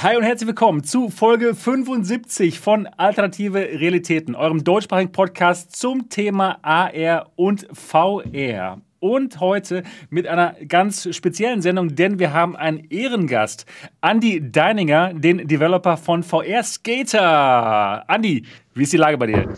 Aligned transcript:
Hi 0.00 0.16
und 0.16 0.22
herzlich 0.22 0.46
willkommen 0.46 0.84
zu 0.84 1.10
Folge 1.10 1.56
75 1.56 2.60
von 2.60 2.86
Alternative 2.86 3.58
Realitäten, 3.58 4.36
eurem 4.36 4.62
deutschsprachigen 4.62 5.10
Podcast 5.10 5.74
zum 5.74 6.08
Thema 6.08 6.60
AR 6.62 7.32
und 7.34 7.66
VR. 7.72 8.80
Und 9.00 9.40
heute 9.40 9.82
mit 10.08 10.28
einer 10.28 10.54
ganz 10.68 11.12
speziellen 11.12 11.62
Sendung, 11.62 11.96
denn 11.96 12.20
wir 12.20 12.32
haben 12.32 12.54
einen 12.54 12.86
Ehrengast, 12.90 13.66
Andy 14.00 14.52
Deininger, 14.52 15.14
den 15.14 15.48
Developer 15.48 15.96
von 15.96 16.22
VR 16.22 16.62
Skater. 16.62 18.04
Andy, 18.06 18.44
wie 18.74 18.84
ist 18.84 18.92
die 18.92 18.98
Lage 18.98 19.18
bei 19.18 19.26
dir? 19.26 19.52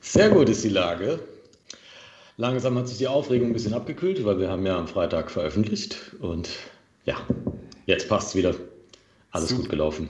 Sehr 0.00 0.28
gut 0.30 0.48
ist 0.48 0.64
die 0.64 0.70
Lage. 0.70 1.20
Langsam 2.36 2.76
hat 2.76 2.88
sich 2.88 2.98
die 2.98 3.06
Aufregung 3.06 3.50
ein 3.50 3.52
bisschen 3.52 3.74
abgekühlt, 3.74 4.24
weil 4.24 4.40
wir 4.40 4.50
haben 4.50 4.66
ja 4.66 4.76
am 4.76 4.88
Freitag 4.88 5.30
veröffentlicht 5.30 6.16
und 6.20 6.50
ja, 7.04 7.14
jetzt 7.86 8.08
passt 8.08 8.30
es 8.30 8.34
wieder. 8.34 8.56
Alles 9.30 9.48
Super. 9.48 9.62
gut 9.62 9.70
gelaufen. 9.70 10.08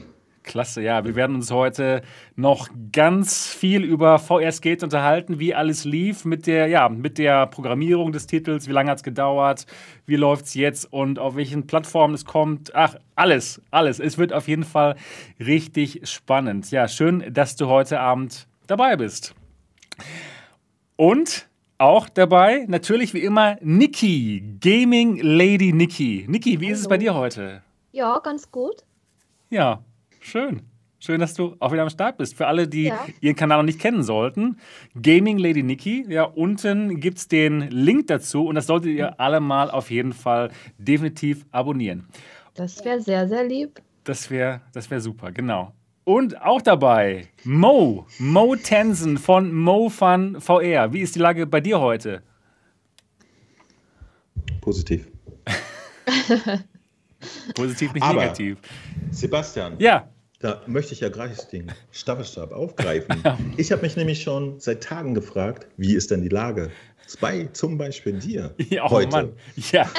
Klasse, 0.49 0.81
ja. 0.81 1.05
Wir 1.05 1.15
werden 1.15 1.37
uns 1.37 1.51
heute 1.51 2.03
noch 2.35 2.69
ganz 2.91 3.47
viel 3.47 3.85
über 3.85 4.19
VR 4.19 4.51
Skate 4.51 4.83
unterhalten, 4.83 5.39
wie 5.39 5.55
alles 5.55 5.85
lief 5.85 6.25
mit 6.25 6.47
der, 6.47 6.69
ja, 6.69 6.89
mit 6.89 7.19
der 7.19 7.47
Programmierung 7.47 8.13
des 8.13 8.27
Titels, 8.27 8.67
wie 8.67 8.73
lange 8.73 8.91
hat 8.91 8.99
es 8.99 9.05
gedauert, 9.05 9.67
wie 10.07 10.17
läuft 10.17 10.47
es 10.47 10.55
jetzt 10.55 10.91
und 10.91 11.19
auf 11.19 11.37
welchen 11.37 11.67
Plattformen 11.67 12.15
es 12.15 12.25
kommt. 12.25 12.75
Ach, 12.75 12.97
alles, 13.15 13.61
alles. 13.71 14.01
Es 14.01 14.17
wird 14.17 14.33
auf 14.33 14.49
jeden 14.49 14.65
Fall 14.65 14.97
richtig 15.39 16.01
spannend. 16.09 16.71
Ja, 16.71 16.89
schön, 16.89 17.33
dass 17.33 17.57
du 17.57 17.69
heute 17.69 18.01
Abend 18.01 18.49
dabei 18.67 18.97
bist. 18.97 19.35
Und 20.97 21.47
auch 21.77 22.09
dabei, 22.09 22.65
natürlich 22.69 23.15
wie 23.15 23.21
immer, 23.23 23.57
Niki, 23.61 24.57
Gaming 24.61 25.21
Lady 25.23 25.73
Niki. 25.73 26.25
Niki, 26.27 26.59
wie 26.61 26.67
Hallo. 26.67 26.75
ist 26.75 26.81
es 26.81 26.89
bei 26.89 26.97
dir 26.97 27.15
heute? 27.15 27.63
Ja, 27.93 28.19
ganz 28.19 28.51
gut. 28.51 28.85
Ja, 29.51 29.85
schön. 30.21 30.63
Schön, 31.01 31.21
dass 31.21 31.35
du 31.35 31.55
auch 31.61 31.73
wieder 31.73 31.83
am 31.83 31.91
Start 31.91 32.19
bist. 32.19 32.37
Für 32.37 32.49
alle, 32.49 32.67
die 32.67 32.85
ja. 32.85 33.07
ihren 33.21 33.37
Kanal 33.37 33.59
noch 33.59 33.65
nicht 33.65 33.79
kennen 33.79 34.03
sollten, 34.03 34.59
Gaming 35.01 35.39
Lady 35.39 35.63
Nikki, 35.63 36.05
ja, 36.09 36.25
unten 36.25 36.99
gibt 36.99 37.19
es 37.19 37.29
den 37.29 37.71
Link 37.71 38.09
dazu 38.09 38.47
und 38.47 38.57
das 38.57 38.67
solltet 38.67 38.91
ihr 38.93 39.21
alle 39.21 39.39
mal 39.41 39.71
auf 39.71 39.91
jeden 39.91 40.13
Fall 40.13 40.51
definitiv 40.77 41.47
abonnieren. 41.53 42.09
Das 42.55 42.85
wäre 42.85 43.01
sehr, 43.01 43.29
sehr 43.29 43.45
lieb. 43.45 43.81
Das 44.03 44.29
wäre 44.31 44.61
das 44.73 44.91
wär 44.91 45.01
super, 45.01 45.31
genau. 45.31 45.73
Und 46.03 46.43
auch 46.43 46.63
dabei 46.63 47.29
Mo, 47.45 48.07
Mo 48.19 48.57
Tensen 48.57 49.19
von 49.19 49.55
Mo 49.55 49.89
Fun 49.91 50.41
VR. 50.41 50.93
Wie 50.93 51.01
ist 51.01 51.15
die 51.15 51.21
Lage 51.21 51.47
bei 51.47 51.61
dir 51.61 51.79
heute? 51.81 52.23
Positiv. 54.61 55.09
Positiv, 57.55 57.93
nicht 57.95 58.03
Aber, 58.03 58.21
negativ. 58.21 58.59
Sebastian. 59.11 59.75
Ja. 59.79 60.09
Da 60.41 60.63
möchte 60.67 60.95
ich 60.95 61.01
ja 61.01 61.09
gleich 61.09 61.37
den 61.49 61.73
Staffelstab 61.91 62.53
aufgreifen. 62.53 63.23
ich 63.57 63.73
habe 63.73 63.83
mich 63.83 63.97
nämlich 63.97 64.23
schon 64.23 64.61
seit 64.61 64.85
Tagen 64.85 65.15
gefragt, 65.15 65.67
wie 65.77 65.95
ist 65.95 66.13
denn 66.13 66.23
die 66.23 66.29
Lage? 66.29 66.71
Bei 67.21 67.49
zum 67.53 67.79
Beispiel 67.79 68.19
dir 68.19 68.55
ja, 68.69 68.85
oh 68.85 68.91
heute. 68.91 69.11
Mann. 69.11 69.33
Ja. 69.73 69.91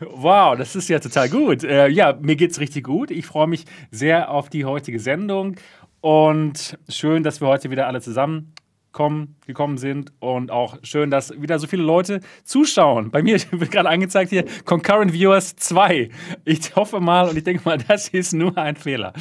wow, 0.00 0.56
das 0.56 0.74
ist 0.74 0.88
ja 0.88 0.98
total 0.98 1.28
gut. 1.28 1.62
Äh, 1.62 1.88
ja, 1.88 2.18
mir 2.20 2.36
geht 2.36 2.52
es 2.52 2.58
richtig 2.58 2.84
gut. 2.84 3.10
Ich 3.10 3.26
freue 3.26 3.46
mich 3.46 3.66
sehr 3.90 4.30
auf 4.30 4.48
die 4.48 4.64
heutige 4.64 4.98
Sendung 4.98 5.56
und 6.00 6.78
schön, 6.88 7.22
dass 7.22 7.40
wir 7.40 7.48
heute 7.48 7.70
wieder 7.70 7.86
alle 7.86 8.00
zusammen 8.00 8.54
kommen, 8.96 9.36
gekommen 9.46 9.76
sind 9.76 10.10
und 10.20 10.50
auch 10.50 10.78
schön, 10.82 11.10
dass 11.10 11.30
wieder 11.38 11.58
so 11.58 11.66
viele 11.66 11.82
Leute 11.82 12.20
zuschauen. 12.44 13.10
Bei 13.10 13.22
mir 13.22 13.38
wird 13.50 13.70
gerade 13.70 13.90
angezeigt 13.90 14.30
hier 14.30 14.46
Concurrent 14.64 15.12
Viewers 15.12 15.54
2. 15.54 16.08
Ich 16.46 16.74
hoffe 16.74 16.98
mal 16.98 17.28
und 17.28 17.36
ich 17.36 17.44
denke 17.44 17.62
mal, 17.66 17.76
das 17.88 18.08
ist 18.08 18.32
nur 18.32 18.56
ein 18.56 18.74
Fehler. 18.74 19.12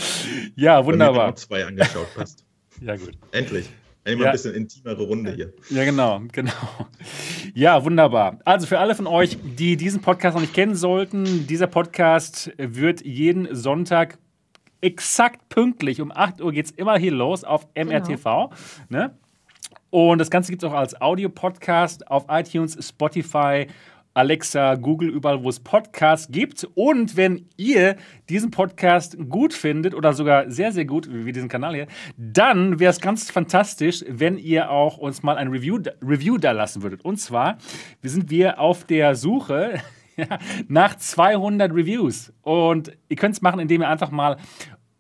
Ja, 0.55 0.85
wunderbar. 0.85 1.25
Bei 1.25 1.27
mir 1.27 1.35
zwei 1.35 1.65
angeschaut 1.65 2.07
hast. 2.17 2.45
ja, 2.81 2.95
gut. 2.95 3.11
Endlich. 3.31 3.69
Endlich 4.05 4.19
mal 4.19 4.23
ja. 4.23 4.29
ein 4.29 4.31
bisschen 4.31 4.53
intimere 4.53 5.03
Runde 5.03 5.33
hier. 5.33 5.53
Ja, 5.69 5.83
genau, 5.83 6.21
genau. 6.31 6.53
Ja, 7.53 7.83
wunderbar. 7.83 8.39
Also 8.45 8.67
für 8.67 8.79
alle 8.79 8.95
von 8.95 9.07
euch, 9.07 9.37
die 9.43 9.75
diesen 9.75 10.01
Podcast 10.01 10.35
noch 10.35 10.41
nicht 10.41 10.53
kennen 10.53 10.75
sollten, 10.75 11.47
dieser 11.47 11.67
Podcast 11.67 12.53
wird 12.57 13.03
jeden 13.03 13.53
Sonntag 13.53 14.19
exakt 14.79 15.49
pünktlich 15.49 15.99
um 15.99 16.13
8 16.13 16.39
Uhr 16.39 16.53
geht 16.53 16.65
es 16.65 16.71
immer 16.71 16.97
hier 16.97 17.11
los 17.11 17.43
auf 17.43 17.67
MRTV. 17.75 18.23
Genau. 18.23 18.51
Ne? 18.87 19.17
Und 19.95 20.17
das 20.17 20.29
Ganze 20.29 20.51
gibt 20.51 20.61
es 20.61 20.69
auch 20.69 20.73
als 20.73 20.99
Audio-Podcast 20.99 22.11
auf 22.11 22.25
iTunes, 22.27 22.77
Spotify, 22.85 23.67
Alexa, 24.13 24.75
Google, 24.75 25.07
überall, 25.07 25.41
wo 25.41 25.47
es 25.47 25.61
Podcasts 25.61 26.29
gibt. 26.29 26.67
Und 26.75 27.15
wenn 27.15 27.47
ihr 27.55 27.95
diesen 28.27 28.51
Podcast 28.51 29.17
gut 29.29 29.53
findet 29.53 29.93
oder 29.93 30.11
sogar 30.11 30.51
sehr, 30.51 30.73
sehr 30.73 30.83
gut, 30.83 31.07
wie 31.09 31.31
diesen 31.31 31.47
Kanal 31.47 31.75
hier, 31.75 31.87
dann 32.17 32.77
wäre 32.81 32.89
es 32.89 32.99
ganz 32.99 33.31
fantastisch, 33.31 34.03
wenn 34.09 34.37
ihr 34.37 34.69
auch 34.69 34.97
uns 34.97 35.23
mal 35.23 35.37
ein 35.37 35.47
Review, 35.47 35.79
Review 36.01 36.39
da 36.39 36.51
lassen 36.51 36.83
würdet. 36.83 37.05
Und 37.05 37.15
zwar 37.15 37.57
wir 38.01 38.09
sind 38.09 38.29
wir 38.29 38.59
auf 38.59 38.83
der 38.83 39.15
Suche 39.15 39.79
nach 40.67 40.95
200 40.97 41.71
Reviews. 41.71 42.33
Und 42.41 42.91
ihr 43.07 43.15
könnt 43.15 43.35
es 43.35 43.41
machen, 43.41 43.61
indem 43.61 43.81
ihr 43.81 43.87
einfach 43.87 44.11
mal 44.11 44.35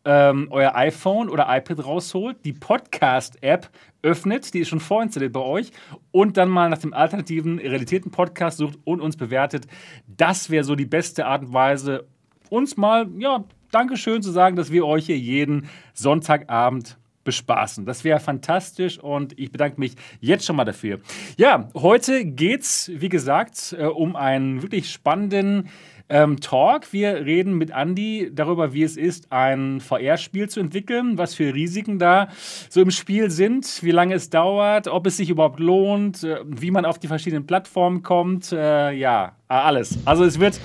ähm, 0.05 0.47
euer 0.51 0.75
iPhone 0.75 1.29
oder 1.29 1.47
iPad 1.49 1.83
rausholt, 1.85 2.37
die 2.45 2.53
Podcast-App 2.53 3.69
öffnet, 4.03 4.53
die 4.53 4.59
ist 4.59 4.69
schon 4.69 4.79
vorinstalliert 4.79 5.33
bei 5.33 5.41
euch, 5.41 5.71
und 6.11 6.37
dann 6.37 6.49
mal 6.49 6.69
nach 6.69 6.77
dem 6.77 6.93
alternativen 6.93 7.57
Realitäten-Podcast 7.59 8.59
sucht 8.59 8.77
und 8.83 9.01
uns 9.01 9.17
bewertet. 9.17 9.65
Das 10.07 10.49
wäre 10.49 10.63
so 10.63 10.75
die 10.75 10.85
beste 10.85 11.25
Art 11.25 11.43
und 11.43 11.53
Weise, 11.53 12.05
uns 12.49 12.77
mal, 12.77 13.07
ja, 13.17 13.43
Dankeschön 13.71 14.21
zu 14.21 14.31
sagen, 14.31 14.55
dass 14.55 14.71
wir 14.71 14.85
euch 14.85 15.07
hier 15.07 15.17
jeden 15.17 15.67
Sonntagabend 15.93 16.97
bespaßen. 17.25 17.85
Das 17.85 18.05
wäre 18.05 18.21
fantastisch 18.21 18.99
und 18.99 19.37
ich 19.37 19.51
bedanke 19.51 19.79
mich 19.79 19.95
jetzt 20.21 20.45
schon 20.45 20.55
mal 20.55 20.63
dafür. 20.63 20.99
Ja, 21.37 21.67
heute 21.73 22.23
geht 22.23 22.61
es, 22.61 22.89
wie 22.93 23.09
gesagt, 23.09 23.75
äh, 23.77 23.85
um 23.85 24.15
einen 24.15 24.61
wirklich 24.61 24.89
spannenden 24.89 25.69
ähm, 26.09 26.39
Talk. 26.39 26.93
Wir 26.93 27.25
reden 27.25 27.57
mit 27.57 27.71
Andy 27.71 28.29
darüber, 28.33 28.73
wie 28.73 28.83
es 28.83 28.97
ist, 28.97 29.31
ein 29.31 29.79
VR-Spiel 29.79 30.49
zu 30.49 30.59
entwickeln, 30.59 31.17
was 31.17 31.33
für 31.33 31.53
Risiken 31.53 31.99
da 31.99 32.29
so 32.69 32.81
im 32.81 32.91
Spiel 32.91 33.31
sind, 33.31 33.81
wie 33.81 33.91
lange 33.91 34.13
es 34.13 34.29
dauert, 34.29 34.87
ob 34.87 35.07
es 35.07 35.17
sich 35.17 35.29
überhaupt 35.29 35.59
lohnt, 35.59 36.23
äh, 36.23 36.39
wie 36.45 36.71
man 36.71 36.85
auf 36.85 36.99
die 36.99 37.07
verschiedenen 37.07 37.47
Plattformen 37.47 38.03
kommt. 38.03 38.51
Äh, 38.51 38.91
ja, 38.91 39.35
alles. 39.47 39.97
Also 40.05 40.23
es 40.23 40.39
wird 40.39 40.59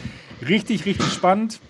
richtig, 0.46 0.84
richtig 0.84 1.06
spannend. 1.12 1.60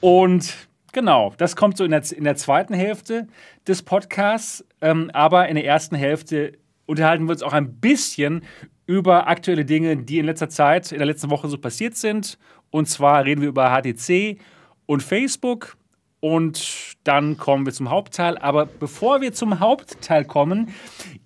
Und 0.00 0.54
genau, 0.92 1.32
das 1.38 1.56
kommt 1.56 1.78
so 1.78 1.84
in 1.84 1.90
der, 1.90 2.02
in 2.12 2.24
der 2.24 2.36
zweiten 2.36 2.74
Hälfte 2.74 3.26
des 3.66 3.82
Podcasts. 3.82 4.64
Ähm, 4.82 5.10
aber 5.14 5.48
in 5.48 5.54
der 5.54 5.64
ersten 5.64 5.96
Hälfte 5.96 6.58
unterhalten 6.84 7.24
wir 7.24 7.32
uns 7.32 7.42
auch 7.42 7.54
ein 7.54 7.80
bisschen 7.80 8.42
über 8.86 9.26
aktuelle 9.26 9.64
Dinge, 9.64 9.96
die 9.96 10.18
in 10.18 10.26
letzter 10.26 10.48
Zeit, 10.48 10.92
in 10.92 10.98
der 10.98 11.06
letzten 11.06 11.30
Woche 11.30 11.48
so 11.48 11.58
passiert 11.58 11.96
sind 11.96 12.38
und 12.76 12.90
zwar 12.90 13.24
reden 13.24 13.40
wir 13.40 13.48
über 13.48 13.70
HTC 13.70 14.38
und 14.84 15.02
Facebook. 15.02 15.78
Und 16.20 16.96
dann 17.04 17.38
kommen 17.38 17.64
wir 17.64 17.72
zum 17.72 17.88
Hauptteil. 17.88 18.36
Aber 18.36 18.66
bevor 18.66 19.22
wir 19.22 19.32
zum 19.32 19.60
Hauptteil 19.60 20.26
kommen, 20.26 20.74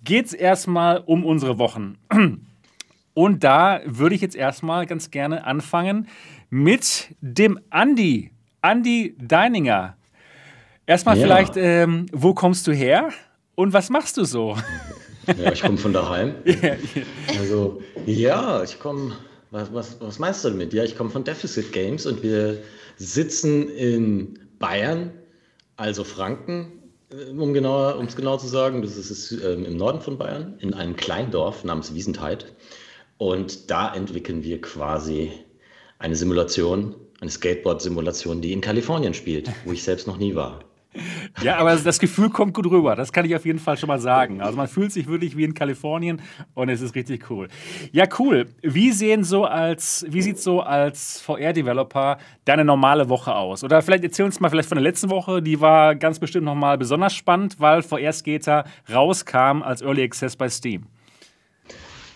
geht 0.01 0.27
es 0.27 0.33
erstmal 0.33 0.99
um 0.99 1.25
unsere 1.25 1.57
Wochen. 1.57 1.97
Und 3.13 3.43
da 3.43 3.81
würde 3.83 4.15
ich 4.15 4.21
jetzt 4.21 4.37
erstmal 4.37 4.85
ganz 4.85 5.11
gerne 5.11 5.45
anfangen 5.45 6.07
mit 6.49 7.13
dem 7.19 7.59
Andi. 7.69 8.31
Andi 8.61 9.17
Deininger. 9.19 9.97
Erstmal 10.85 11.17
ja. 11.17 11.23
vielleicht, 11.23 11.57
ähm, 11.57 12.05
wo 12.13 12.33
kommst 12.33 12.65
du 12.67 12.71
her 12.71 13.09
und 13.55 13.73
was 13.73 13.89
machst 13.89 14.15
du 14.15 14.23
so? 14.23 14.55
Ja, 15.37 15.51
ich 15.51 15.61
komme 15.61 15.77
von 15.77 15.91
daheim. 15.91 16.35
Also, 17.37 17.81
ja, 18.05 18.63
ich 18.63 18.79
komme 18.79 19.17
was, 19.51 19.73
was, 19.73 20.01
was 20.01 20.17
meinst 20.17 20.43
du 20.43 20.49
damit? 20.49 20.73
Ja, 20.73 20.83
ich 20.83 20.97
komme 20.97 21.09
von 21.09 21.23
Deficit 21.23 21.71
Games 21.71 22.05
und 22.05 22.23
wir 22.23 22.63
sitzen 22.97 23.69
in 23.69 24.39
Bayern, 24.59 25.11
also 25.75 26.03
Franken, 26.03 26.71
äh, 27.11 27.31
um 27.31 27.53
genauer, 27.53 27.97
um 27.97 28.05
es 28.05 28.15
genau 28.15 28.37
zu 28.37 28.47
sagen. 28.47 28.81
Das 28.81 28.97
ist 28.97 29.31
ähm, 29.31 29.65
im 29.65 29.77
Norden 29.77 30.01
von 30.01 30.17
Bayern, 30.17 30.55
in 30.59 30.73
einem 30.73 30.95
kleinen 30.95 31.31
Dorf 31.31 31.63
namens 31.63 31.93
Wiesentheit. 31.93 32.53
Und 33.17 33.69
da 33.69 33.93
entwickeln 33.93 34.43
wir 34.43 34.59
quasi 34.61 35.31
eine 35.99 36.15
Simulation, 36.15 36.95
eine 37.19 37.29
Skateboard-Simulation, 37.29 38.41
die 38.41 38.53
in 38.53 38.61
Kalifornien 38.61 39.13
spielt, 39.13 39.51
wo 39.65 39.73
ich 39.73 39.83
selbst 39.83 40.07
noch 40.07 40.17
nie 40.17 40.33
war. 40.33 40.63
Ja, 41.43 41.57
aber 41.57 41.75
das 41.75 41.99
Gefühl 41.99 42.29
kommt 42.29 42.53
gut 42.53 42.67
rüber. 42.67 42.95
Das 42.95 43.11
kann 43.11 43.25
ich 43.25 43.35
auf 43.35 43.45
jeden 43.45 43.59
Fall 43.59 43.77
schon 43.77 43.87
mal 43.87 43.99
sagen. 43.99 44.41
Also 44.41 44.57
man 44.57 44.67
fühlt 44.67 44.91
sich 44.91 45.07
wirklich 45.07 45.35
wie 45.37 45.43
in 45.43 45.53
Kalifornien 45.53 46.21
und 46.53 46.69
es 46.69 46.81
ist 46.81 46.95
richtig 46.95 47.29
cool. 47.29 47.47
Ja, 47.91 48.05
cool. 48.19 48.47
Wie 48.61 48.91
sehen 48.91 49.23
so 49.23 49.45
als, 49.45 50.05
wie 50.07 50.21
sieht 50.21 50.39
so 50.39 50.61
als 50.61 51.21
VR-Developer 51.21 52.17
deine 52.45 52.65
normale 52.65 53.09
Woche 53.09 53.33
aus? 53.33 53.63
Oder 53.63 53.81
vielleicht 53.81 54.03
erzähl 54.03 54.25
uns 54.25 54.39
mal 54.39 54.49
vielleicht 54.49 54.69
von 54.69 54.75
der 54.75 54.83
letzten 54.83 55.09
Woche. 55.09 55.41
Die 55.41 55.59
war 55.61 55.95
ganz 55.95 56.19
bestimmt 56.19 56.45
nochmal 56.45 56.77
besonders 56.77 57.13
spannend, 57.13 57.59
weil 57.59 57.81
VR 57.81 58.13
Skater 58.13 58.65
rauskam 58.93 59.61
als 59.63 59.81
Early 59.81 60.03
Access 60.03 60.35
bei 60.35 60.49
Steam. 60.49 60.85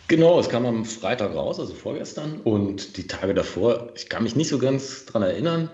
Genau, 0.08 0.40
es 0.40 0.50
kam 0.50 0.68
am 0.68 0.86
Freitag 0.86 1.34
raus, 1.34 1.60
also 1.60 1.74
vorgestern. 1.74 2.40
Und 2.44 2.98
die 2.98 3.08
Tage 3.08 3.34
davor, 3.34 3.90
ich 3.96 4.08
kann 4.08 4.22
mich 4.22 4.36
nicht 4.36 4.50
so 4.50 4.60
ganz 4.60 5.06
dran 5.06 5.24
erinnern. 5.24 5.70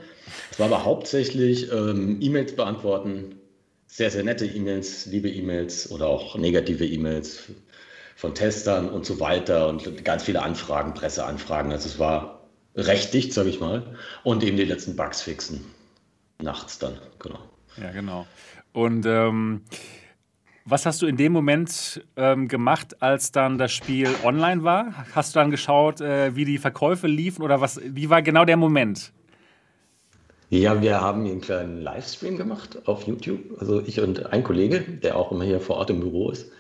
Es 0.52 0.60
war 0.60 0.68
aber 0.68 0.86
hauptsächlich 0.86 1.72
ähm, 1.72 2.18
E-Mails 2.22 2.56
beantworten, 2.56 3.36
sehr, 3.88 4.10
sehr 4.10 4.24
nette 4.24 4.46
E-Mails, 4.46 5.06
liebe 5.08 5.30
E-Mails 5.30 5.92
oder 5.92 6.08
auch 6.08 6.38
negative 6.38 6.86
E-Mails 6.86 7.52
von 8.16 8.34
Testern 8.36 8.90
und 8.90 9.06
so 9.06 9.20
weiter 9.20 9.68
und 9.68 10.06
ganz 10.06 10.24
viele 10.24 10.44
Anfragen, 10.44 10.94
Presseanfragen. 10.94 11.72
Also 11.72 11.90
es 11.90 12.00
war 12.00 12.48
recht 12.76 13.14
dicht, 13.14 13.34
sage 13.34 13.50
ich 13.50 13.60
mal. 13.60 13.98
Und 14.24 14.44
eben 14.44 14.58
die 14.58 14.64
letzten 14.64 14.96
Bugs 14.96 15.22
fixen. 15.22 15.66
Nachts 16.42 16.80
dann, 16.80 16.98
genau. 17.20 17.40
Ja, 17.78 17.92
genau. 17.92 18.28
Und 18.74 19.06
ähm, 19.06 19.64
was 20.66 20.86
hast 20.86 21.02
du 21.02 21.08
in 21.08 21.18
dem 21.18 21.32
Moment 21.32 22.06
ähm, 22.16 22.48
gemacht, 22.48 23.02
als 23.02 23.32
dann 23.32 23.58
das 23.58 23.72
Spiel 23.72 24.10
online 24.24 24.64
war? 24.64 25.06
Hast 25.14 25.36
du 25.36 25.40
dann 25.40 25.52
geschaut, 25.52 26.02
äh, 26.02 26.36
wie 26.36 26.46
die 26.46 26.60
Verkäufe 26.60 27.08
liefen 27.08 27.42
oder 27.42 27.62
was? 27.62 27.82
Wie 27.84 28.10
war 28.10 28.22
genau 28.22 28.46
der 28.46 28.58
Moment? 28.58 29.12
Ja, 30.52 30.82
wir 30.82 31.00
haben 31.00 31.26
einen 31.26 31.40
kleinen 31.40 31.82
Livestream 31.82 32.36
gemacht 32.36 32.86
auf 32.86 33.08
YouTube. 33.08 33.40
Also 33.60 33.80
ich 33.80 34.02
und 34.02 34.34
ein 34.34 34.44
Kollege, 34.44 34.82
der 34.82 35.16
auch 35.16 35.32
immer 35.32 35.46
hier 35.46 35.62
vor 35.62 35.78
Ort 35.78 35.90
im 35.90 36.02
Büro 36.02 36.30
ist. 36.30 36.52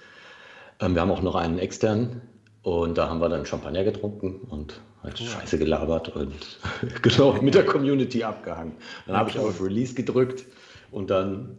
Ähm, 0.80 0.96
wir 0.96 1.02
haben 1.02 1.12
auch 1.12 1.22
noch 1.22 1.36
einen 1.36 1.60
externen 1.60 2.22
und 2.64 2.98
da 2.98 3.10
haben 3.10 3.20
wir 3.20 3.28
dann 3.28 3.46
Champagner 3.46 3.84
getrunken 3.84 4.48
und 4.50 4.80
halt 5.04 5.20
cool. 5.20 5.28
Scheiße 5.28 5.60
gelabert 5.60 6.08
und 6.08 6.58
genau 7.02 7.34
mit 7.42 7.54
der 7.54 7.66
Community 7.66 8.24
abgehangen. 8.24 8.78
Dann 9.08 9.18
habe 9.18 9.30
ich 9.30 9.38
auf 9.38 9.62
Release 9.62 9.94
gedrückt 9.94 10.46
und 10.92 11.10
dann 11.10 11.58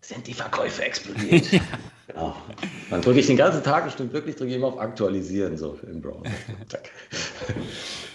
sind 0.00 0.28
die 0.28 0.34
Verkäufe 0.34 0.84
explodiert. 0.84 1.50
ja. 2.14 2.36
Dann 2.88 3.02
drücke 3.02 3.18
ich 3.18 3.26
den 3.26 3.36
ganzen 3.36 3.64
Tag, 3.64 3.90
stimmt 3.90 4.12
wirklich, 4.12 4.36
drücke 4.36 4.50
ich 4.50 4.56
immer 4.56 4.68
auf 4.68 4.78
Aktualisieren 4.78 5.56
so 5.56 5.76
im 5.90 6.00
Browser. 6.00 6.22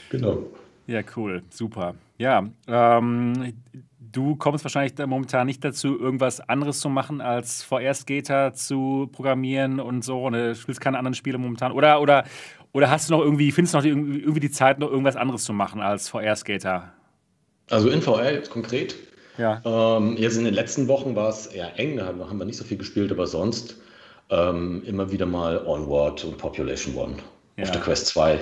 genau. 0.09 0.45
Ja, 0.87 1.01
cool, 1.17 1.43
super. 1.49 1.93
Ja, 2.19 2.45
ähm, 2.67 3.53
du 4.11 4.35
kommst 4.35 4.65
wahrscheinlich 4.65 4.93
momentan 5.07 5.47
nicht 5.47 5.63
dazu, 5.63 5.97
irgendwas 5.97 6.41
anderes 6.41 6.81
zu 6.81 6.89
machen, 6.89 7.21
als 7.21 7.63
VR-Skater 7.63 8.53
zu 8.53 9.09
programmieren 9.11 9.79
und 9.79 10.03
so. 10.03 10.25
Und 10.25 10.33
du 10.33 10.53
spielst 10.53 10.81
keine 10.81 10.97
anderen 10.97 11.13
Spiele 11.13 11.37
momentan. 11.37 11.71
Oder, 11.71 12.01
oder, 12.01 12.25
oder 12.73 12.89
hast 12.89 13.09
du 13.09 13.13
noch 13.15 13.21
irgendwie, 13.21 13.51
findest 13.53 13.73
du 13.73 13.77
noch 13.77 13.83
die, 13.83 13.89
irgendwie 13.89 14.41
die 14.41 14.51
Zeit, 14.51 14.79
noch 14.79 14.89
irgendwas 14.89 15.15
anderes 15.15 15.45
zu 15.45 15.53
machen 15.53 15.81
als 15.81 16.09
VR-Skater? 16.09 16.91
Also 17.69 17.89
in 17.89 18.01
VR 18.01 18.33
jetzt 18.33 18.49
konkret? 18.49 18.95
Ja. 19.37 19.61
Ähm, 19.63 20.17
jetzt 20.17 20.37
in 20.37 20.43
den 20.43 20.53
letzten 20.53 20.89
Wochen 20.89 21.15
war 21.15 21.29
es 21.29 21.47
eher 21.47 21.79
eng, 21.79 21.95
da 21.95 22.07
haben 22.07 22.37
wir 22.37 22.45
nicht 22.45 22.57
so 22.57 22.65
viel 22.65 22.77
gespielt, 22.77 23.11
aber 23.13 23.25
sonst 23.27 23.77
ähm, 24.29 24.83
immer 24.85 25.09
wieder 25.11 25.25
mal 25.25 25.65
Onward 25.65 26.25
und 26.25 26.37
Population 26.37 26.95
One 26.95 27.15
ja. 27.55 27.63
auf 27.63 27.71
der 27.71 27.79
Quest 27.79 28.07
2 28.07 28.39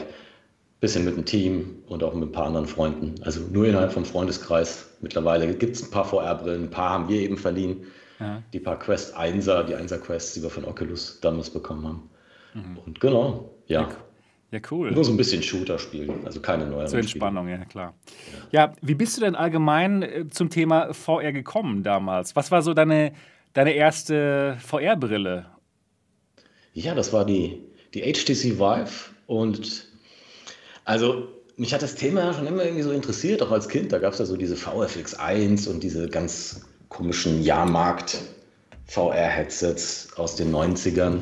bisschen 0.80 1.06
mit 1.06 1.18
dem 1.18 1.26
Team 1.26 1.84
und 1.88 2.04
auch 2.04 2.14
mit 2.14 2.30
ein 2.30 2.32
paar 2.32 2.46
anderen 2.46 2.68
Freunden. 2.68 3.16
Also 3.24 3.42
nur 3.52 3.66
innerhalb 3.66 3.92
vom 3.92 4.06
Freundeskreis. 4.06 4.98
Mittlerweile 5.02 5.54
gibt 5.56 5.76
es 5.76 5.84
ein 5.84 5.92
paar 5.92 6.06
VR-Brillen, 6.06 6.66
ein 6.66 6.70
paar 6.70 6.92
haben 6.92 7.10
wir 7.10 7.20
eben 7.22 7.38
verliehen. 7.38 7.86
Ja. 8.20 8.42
Die 8.54 8.60
paar 8.60 8.80
Quest 8.80 9.16
1er, 9.16 9.64
die 9.64 9.76
1er 9.76 9.98
Quests, 9.98 10.34
die 10.34 10.44
wir 10.44 10.50
von 10.50 10.66
Oculus 10.66 11.20
damals 11.22 11.50
bekommen 11.50 11.88
haben. 11.88 12.10
Mhm. 12.54 12.78
Und 12.86 13.00
genau, 13.00 13.52
ja. 13.68 13.90
Ja, 14.50 14.60
cool. 14.72 14.92
Nur 14.92 15.04
so 15.04 15.12
ein 15.12 15.18
bisschen 15.18 15.44
Shooter 15.44 15.78
spielen, 15.78 16.26
also 16.26 16.40
keine 16.40 16.66
neue. 16.66 16.86
Zur 16.86 17.00
Entspannung, 17.00 17.50
ja, 17.50 17.66
klar. 17.66 17.94
Ja. 18.52 18.68
ja, 18.68 18.74
wie 18.82 18.96
bist 18.96 19.18
du 19.18 19.22
denn 19.22 19.36
allgemein 19.36 20.04
äh, 20.04 20.28
zum 20.30 20.50
Thema 20.50 20.94
VR 20.94 21.34
gekommen 21.34 21.84
damals? 21.84 22.36
Was 22.36 22.50
war 22.50 22.62
so 22.62 22.74
deine, 22.74 23.12
deine 23.54 23.74
erste 23.74 24.58
VR-Brille? 24.62 25.48
Ja, 26.74 26.96
das 26.96 27.12
war 27.12 27.26
die, 27.26 27.62
die 27.94 28.02
HTC 28.02 28.58
Vive 28.58 29.10
und 29.26 29.87
also 30.88 31.28
mich 31.58 31.74
hat 31.74 31.82
das 31.82 31.96
Thema 31.96 32.34
schon 32.34 32.48
immer 32.48 32.64
irgendwie 32.64 32.84
so 32.84 32.92
interessiert, 32.92 33.42
auch 33.42 33.52
als 33.52 33.68
Kind. 33.68 33.92
Da 33.92 34.00
gab 34.00 34.14
es 34.14 34.20
ja 34.20 34.26
so 34.26 34.38
diese 34.38 34.56
VFX 34.56 35.16
1 35.16 35.68
und 35.68 35.84
diese 35.84 36.08
ganz 36.08 36.62
komischen 36.88 37.44
Jahrmarkt 37.44 38.18
VR-Headsets 38.86 40.10
aus 40.16 40.36
den 40.36 40.54
90ern. 40.54 41.20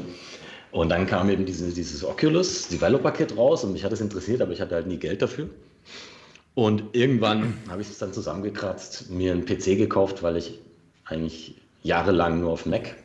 Und 0.71 0.89
dann 0.89 1.07
kam 1.07 1.29
eben 1.29 1.45
diese, 1.45 1.69
dieses 1.73 2.03
Oculus 2.03 2.67
Developer 2.67 3.11
Kit 3.11 3.35
raus 3.35 3.63
und 3.63 3.73
mich 3.73 3.83
hat 3.83 3.91
das 3.91 4.01
interessiert, 4.01 4.41
aber 4.41 4.51
ich 4.51 4.61
hatte 4.61 4.75
halt 4.75 4.85
nie 4.85 4.97
Geld 4.97 5.23
dafür. 5.23 5.49
Und 6.53 6.83
irgendwann 6.91 7.55
habe 7.67 7.81
ich 7.81 7.89
es 7.89 7.97
dann 7.97 8.13
zusammengekratzt, 8.13 9.09
mir 9.09 9.31
einen 9.31 9.45
PC 9.45 9.77
gekauft, 9.77 10.21
weil 10.21 10.37
ich 10.37 10.59
eigentlich 11.05 11.55
jahrelang 11.81 12.39
nur 12.41 12.51
auf 12.51 12.67
Mac 12.67 12.95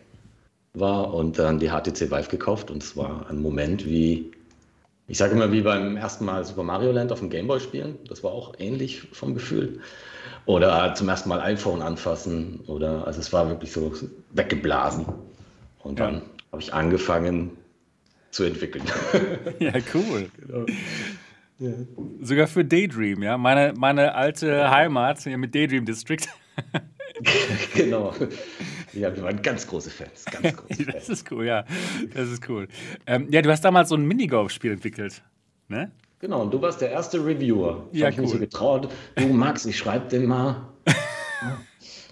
war 0.75 1.15
und 1.15 1.39
dann 1.39 1.59
die 1.59 1.69
HTC 1.69 2.11
Vive 2.11 2.29
gekauft. 2.29 2.71
Und 2.71 2.83
es 2.83 2.97
war 2.99 3.31
ein 3.31 3.41
Moment 3.41 3.87
wie 3.87 4.33
ich 5.11 5.19
sage 5.19 5.33
immer, 5.33 5.51
wie 5.51 5.63
beim 5.63 5.97
ersten 5.97 6.25
Mal 6.25 6.45
Super 6.45 6.63
Mario 6.63 6.93
Land 6.93 7.11
auf 7.11 7.19
dem 7.19 7.31
Gameboy 7.31 7.59
spielen. 7.59 7.99
Das 8.09 8.23
war 8.23 8.31
auch 8.31 8.55
ähnlich 8.59 9.01
vom 9.13 9.35
Gefühl. 9.35 9.81
Oder 10.47 10.95
zum 10.95 11.09
ersten 11.09 11.29
Mal 11.29 11.41
iPhone 11.41 11.83
anfassen. 11.83 12.61
Oder 12.69 13.09
also 13.09 13.19
es 13.19 13.33
war 13.33 13.49
wirklich 13.49 13.73
so 13.73 13.93
weggeblasen. 14.35 15.07
Und 15.81 15.99
dann 15.99 16.15
ja. 16.15 16.23
habe 16.53 16.63
ich 16.63 16.73
angefangen 16.73 17.51
zu 18.31 18.45
entwickeln. 18.45 18.85
Ja, 19.59 19.73
cool. 19.95 20.31
Genau. 20.39 20.67
Ja. 21.59 21.73
Sogar 22.23 22.47
für 22.47 22.65
Daydream, 22.65 23.25
ja. 23.25 23.37
Meine, 23.37 23.75
meine 23.77 24.15
alte 24.15 24.71
Heimat 24.71 25.27
mit 25.27 25.53
Daydream 25.53 25.87
District. 25.87 26.23
genau. 27.75 28.15
Ja, 28.93 29.15
wir 29.15 29.23
waren 29.23 29.41
ganz 29.43 29.67
große 29.67 29.91
Fans. 29.91 30.25
Ganz 30.25 30.57
große 30.57 30.85
Fans. 30.85 30.95
das 30.95 31.09
ist 31.09 31.31
cool, 31.31 31.47
ja. 31.47 31.65
Das 32.15 32.29
ist 32.29 32.49
cool. 32.49 32.69
Ähm, 33.07 33.29
ja, 33.31 33.43
du 33.43 33.51
hast 33.51 33.65
damals 33.65 33.89
so 33.89 33.97
ein 33.97 34.05
Minigolf-Spiel 34.07 34.73
entwickelt. 34.73 35.23
Ne? 35.69 35.91
Genau, 36.19 36.43
und 36.43 36.53
du 36.53 36.61
warst 36.61 36.81
der 36.81 36.91
erste 36.91 37.25
Reviewer. 37.25 37.89
Ja, 37.93 38.07
hab 38.07 38.13
ich 38.13 38.19
cool. 38.19 38.25
mich 38.25 38.33
so 38.33 38.39
getraut. 38.39 38.93
Du, 39.17 39.29
Max, 39.29 39.65
ich 39.65 39.79
schreibe 39.79 40.09
dir 40.09 40.21
mal. 40.27 40.69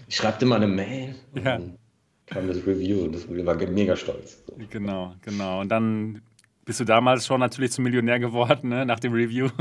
ich 0.07 0.15
schreibe 0.15 0.39
dir 0.39 0.45
mal 0.45 0.55
eine 0.55 0.67
Mail. 0.67 1.15
Und 1.33 1.45
ja. 1.45 1.57
dann 1.57 1.77
kam 2.25 2.47
das 2.47 2.57
Review 2.65 3.03
und 3.03 3.15
das 3.15 3.27
war 3.27 3.55
mega 3.55 3.95
stolz. 3.95 4.43
So. 4.47 4.55
Genau, 4.69 5.15
genau. 5.21 5.61
Und 5.61 5.69
dann 5.69 6.21
bist 6.65 6.79
du 6.79 6.85
damals 6.85 7.25
schon 7.25 7.39
natürlich 7.39 7.71
zum 7.71 7.83
Millionär 7.83 8.19
geworden, 8.19 8.69
ne? 8.69 8.85
nach 8.85 8.99
dem 8.99 9.13
Review. 9.13 9.49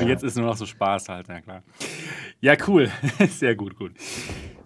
Und 0.00 0.08
jetzt 0.08 0.24
ist 0.24 0.36
nur 0.36 0.46
noch 0.46 0.56
so 0.56 0.66
Spaß 0.66 1.08
halt, 1.08 1.28
ja 1.28 1.40
klar. 1.40 1.62
Ja, 2.40 2.56
cool. 2.66 2.90
Sehr 3.28 3.54
gut, 3.54 3.76
gut. 3.76 3.92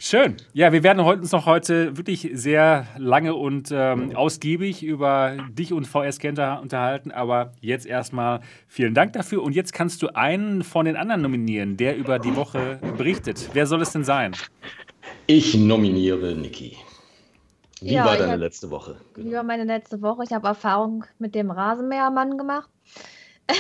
Schön. 0.06 0.36
Ja, 0.52 0.70
wir 0.70 0.82
werden 0.82 1.00
uns 1.00 1.32
noch 1.32 1.46
heute 1.46 1.96
wirklich 1.96 2.28
sehr 2.34 2.86
lange 2.98 3.34
und 3.34 3.70
ähm, 3.72 4.14
ausgiebig 4.14 4.82
über 4.82 5.38
dich 5.48 5.72
und 5.72 5.86
VS 5.86 6.18
Kenter 6.18 6.60
unterhalten. 6.60 7.10
Aber 7.10 7.52
jetzt 7.62 7.86
erstmal 7.86 8.40
vielen 8.68 8.92
Dank 8.92 9.14
dafür. 9.14 9.42
Und 9.42 9.54
jetzt 9.54 9.72
kannst 9.72 10.02
du 10.02 10.08
einen 10.08 10.62
von 10.62 10.84
den 10.84 10.96
anderen 10.96 11.22
nominieren, 11.22 11.78
der 11.78 11.96
über 11.96 12.18
die 12.18 12.36
Woche 12.36 12.80
berichtet. 12.98 13.48
Wer 13.54 13.66
soll 13.66 13.80
es 13.80 13.92
denn 13.92 14.04
sein? 14.04 14.36
Ich 15.26 15.54
nominiere 15.54 16.34
Niki. 16.34 16.76
Wie 17.80 17.94
ja, 17.94 18.04
war 18.04 18.18
deine 18.18 18.36
letzte 18.36 18.70
Woche? 18.70 18.96
Genau. 19.14 19.30
Wie 19.30 19.32
war 19.32 19.42
meine 19.42 19.64
letzte 19.64 20.02
Woche? 20.02 20.24
Ich 20.24 20.34
habe 20.34 20.48
Erfahrung 20.48 21.06
mit 21.18 21.34
dem 21.34 21.50
Rasenmähermann 21.50 22.36
gemacht. 22.36 22.68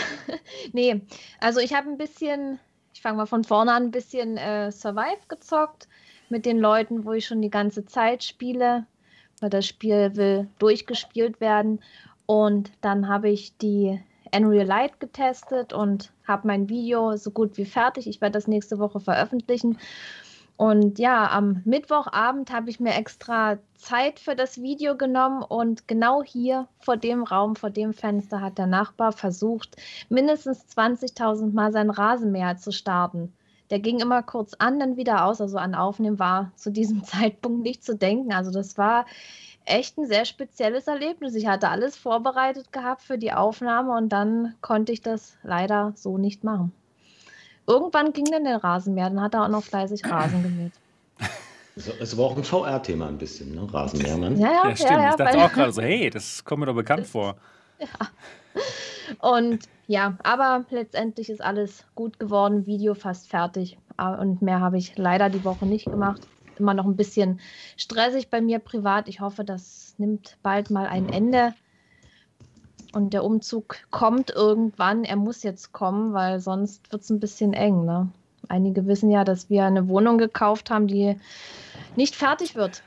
nee, 0.74 1.00
also 1.40 1.60
ich 1.60 1.72
habe 1.72 1.88
ein 1.88 1.96
bisschen, 1.96 2.58
ich 2.92 3.00
fange 3.00 3.16
mal 3.16 3.26
von 3.26 3.44
vorne 3.44 3.72
an, 3.72 3.84
ein 3.84 3.90
bisschen 3.90 4.36
äh, 4.36 4.70
Survive 4.70 5.26
gezockt 5.28 5.88
mit 6.34 6.46
den 6.46 6.58
Leuten, 6.58 7.04
wo 7.04 7.12
ich 7.12 7.26
schon 7.26 7.42
die 7.42 7.48
ganze 7.48 7.86
Zeit 7.86 8.24
spiele, 8.24 8.86
weil 9.40 9.50
das 9.50 9.68
Spiel 9.68 10.16
will 10.16 10.48
durchgespielt 10.58 11.40
werden. 11.40 11.78
Und 12.26 12.72
dann 12.80 13.06
habe 13.06 13.28
ich 13.28 13.56
die 13.58 14.00
Unreal 14.34 14.66
Light 14.66 14.98
getestet 14.98 15.72
und 15.72 16.10
habe 16.26 16.48
mein 16.48 16.68
Video 16.68 17.16
so 17.16 17.30
gut 17.30 17.56
wie 17.56 17.64
fertig. 17.64 18.08
Ich 18.08 18.20
werde 18.20 18.32
das 18.32 18.48
nächste 18.48 18.80
Woche 18.80 18.98
veröffentlichen. 18.98 19.78
Und 20.56 20.98
ja, 20.98 21.30
am 21.30 21.62
Mittwochabend 21.64 22.52
habe 22.52 22.68
ich 22.68 22.80
mir 22.80 22.94
extra 22.94 23.58
Zeit 23.76 24.18
für 24.18 24.34
das 24.34 24.60
Video 24.60 24.96
genommen 24.96 25.44
und 25.44 25.86
genau 25.86 26.24
hier 26.24 26.66
vor 26.80 26.96
dem 26.96 27.22
Raum, 27.22 27.54
vor 27.54 27.70
dem 27.70 27.92
Fenster 27.92 28.40
hat 28.40 28.58
der 28.58 28.66
Nachbar 28.66 29.12
versucht, 29.12 29.76
mindestens 30.08 30.64
20.000 30.76 31.52
Mal 31.52 31.70
sein 31.70 31.90
Rasenmäher 31.90 32.56
zu 32.56 32.72
starten. 32.72 33.32
Der 33.70 33.78
ging 33.78 34.00
immer 34.00 34.22
kurz 34.22 34.54
an, 34.54 34.78
dann 34.78 34.96
wieder 34.96 35.24
aus. 35.24 35.40
Also 35.40 35.58
an 35.58 35.74
Aufnehmen 35.74 36.18
war 36.18 36.52
zu 36.56 36.70
diesem 36.70 37.04
Zeitpunkt 37.04 37.62
nicht 37.62 37.84
zu 37.84 37.96
denken. 37.96 38.32
Also 38.32 38.50
das 38.50 38.78
war 38.78 39.06
echt 39.64 39.98
ein 39.98 40.06
sehr 40.06 40.24
spezielles 40.24 40.86
Erlebnis. 40.86 41.34
Ich 41.34 41.46
hatte 41.46 41.68
alles 41.68 41.96
vorbereitet 41.96 42.72
gehabt 42.72 43.02
für 43.02 43.18
die 43.18 43.32
Aufnahme 43.32 43.96
und 43.96 44.10
dann 44.10 44.54
konnte 44.60 44.92
ich 44.92 45.00
das 45.00 45.36
leider 45.42 45.92
so 45.96 46.18
nicht 46.18 46.44
machen. 46.44 46.72
Irgendwann 47.66 48.12
ging 48.12 48.26
dann 48.26 48.44
der 48.44 48.62
Rasenmäher, 48.62 49.08
dann 49.08 49.22
hat 49.22 49.34
er 49.34 49.44
auch 49.44 49.48
noch 49.48 49.64
fleißig 49.64 50.04
Rasen 50.10 50.42
gemäht. 50.42 50.72
Es 51.76 52.16
war 52.16 52.26
auch 52.26 52.36
ein 52.36 52.44
VR-Thema 52.44 53.08
ein 53.08 53.18
bisschen, 53.18 53.54
ne? 53.54 53.66
Rasenmähermann. 53.72 54.38
Ja, 54.38 54.52
ja, 54.52 54.68
ja, 54.68 54.76
stimmt. 54.76 54.90
Ja, 54.90 55.10
ich 55.10 55.16
dachte 55.16 55.38
auch 55.38 55.52
gerade 55.52 55.72
so, 55.72 55.82
hey, 55.82 56.08
das 56.08 56.44
kommt 56.44 56.60
mir 56.60 56.66
doch 56.66 56.74
bekannt 56.74 57.06
vor. 57.06 57.36
Ja. 57.78 57.88
Und 59.20 59.68
ja, 59.86 60.16
aber 60.22 60.64
letztendlich 60.70 61.28
ist 61.28 61.42
alles 61.42 61.84
gut 61.94 62.18
geworden, 62.18 62.66
Video 62.66 62.94
fast 62.94 63.28
fertig. 63.28 63.78
Ah, 63.96 64.14
und 64.14 64.42
mehr 64.42 64.60
habe 64.60 64.78
ich 64.78 64.96
leider 64.96 65.28
die 65.28 65.44
Woche 65.44 65.66
nicht 65.66 65.86
gemacht. 65.86 66.22
Immer 66.58 66.74
noch 66.74 66.84
ein 66.84 66.96
bisschen 66.96 67.40
stressig 67.76 68.30
bei 68.30 68.40
mir 68.40 68.60
privat. 68.60 69.08
Ich 69.08 69.20
hoffe, 69.20 69.44
das 69.44 69.94
nimmt 69.98 70.38
bald 70.42 70.70
mal 70.70 70.86
ein 70.86 71.08
Ende. 71.08 71.54
Und 72.92 73.12
der 73.12 73.24
Umzug 73.24 73.76
kommt 73.90 74.30
irgendwann. 74.30 75.04
Er 75.04 75.16
muss 75.16 75.42
jetzt 75.42 75.72
kommen, 75.72 76.14
weil 76.14 76.40
sonst 76.40 76.92
wird 76.92 77.02
es 77.02 77.10
ein 77.10 77.20
bisschen 77.20 77.52
eng. 77.52 77.84
Ne? 77.84 78.08
Einige 78.48 78.86
wissen 78.86 79.10
ja, 79.10 79.24
dass 79.24 79.50
wir 79.50 79.64
eine 79.64 79.88
Wohnung 79.88 80.16
gekauft 80.16 80.70
haben, 80.70 80.86
die 80.86 81.16
nicht 81.96 82.14
fertig 82.14 82.54
wird. 82.54 82.82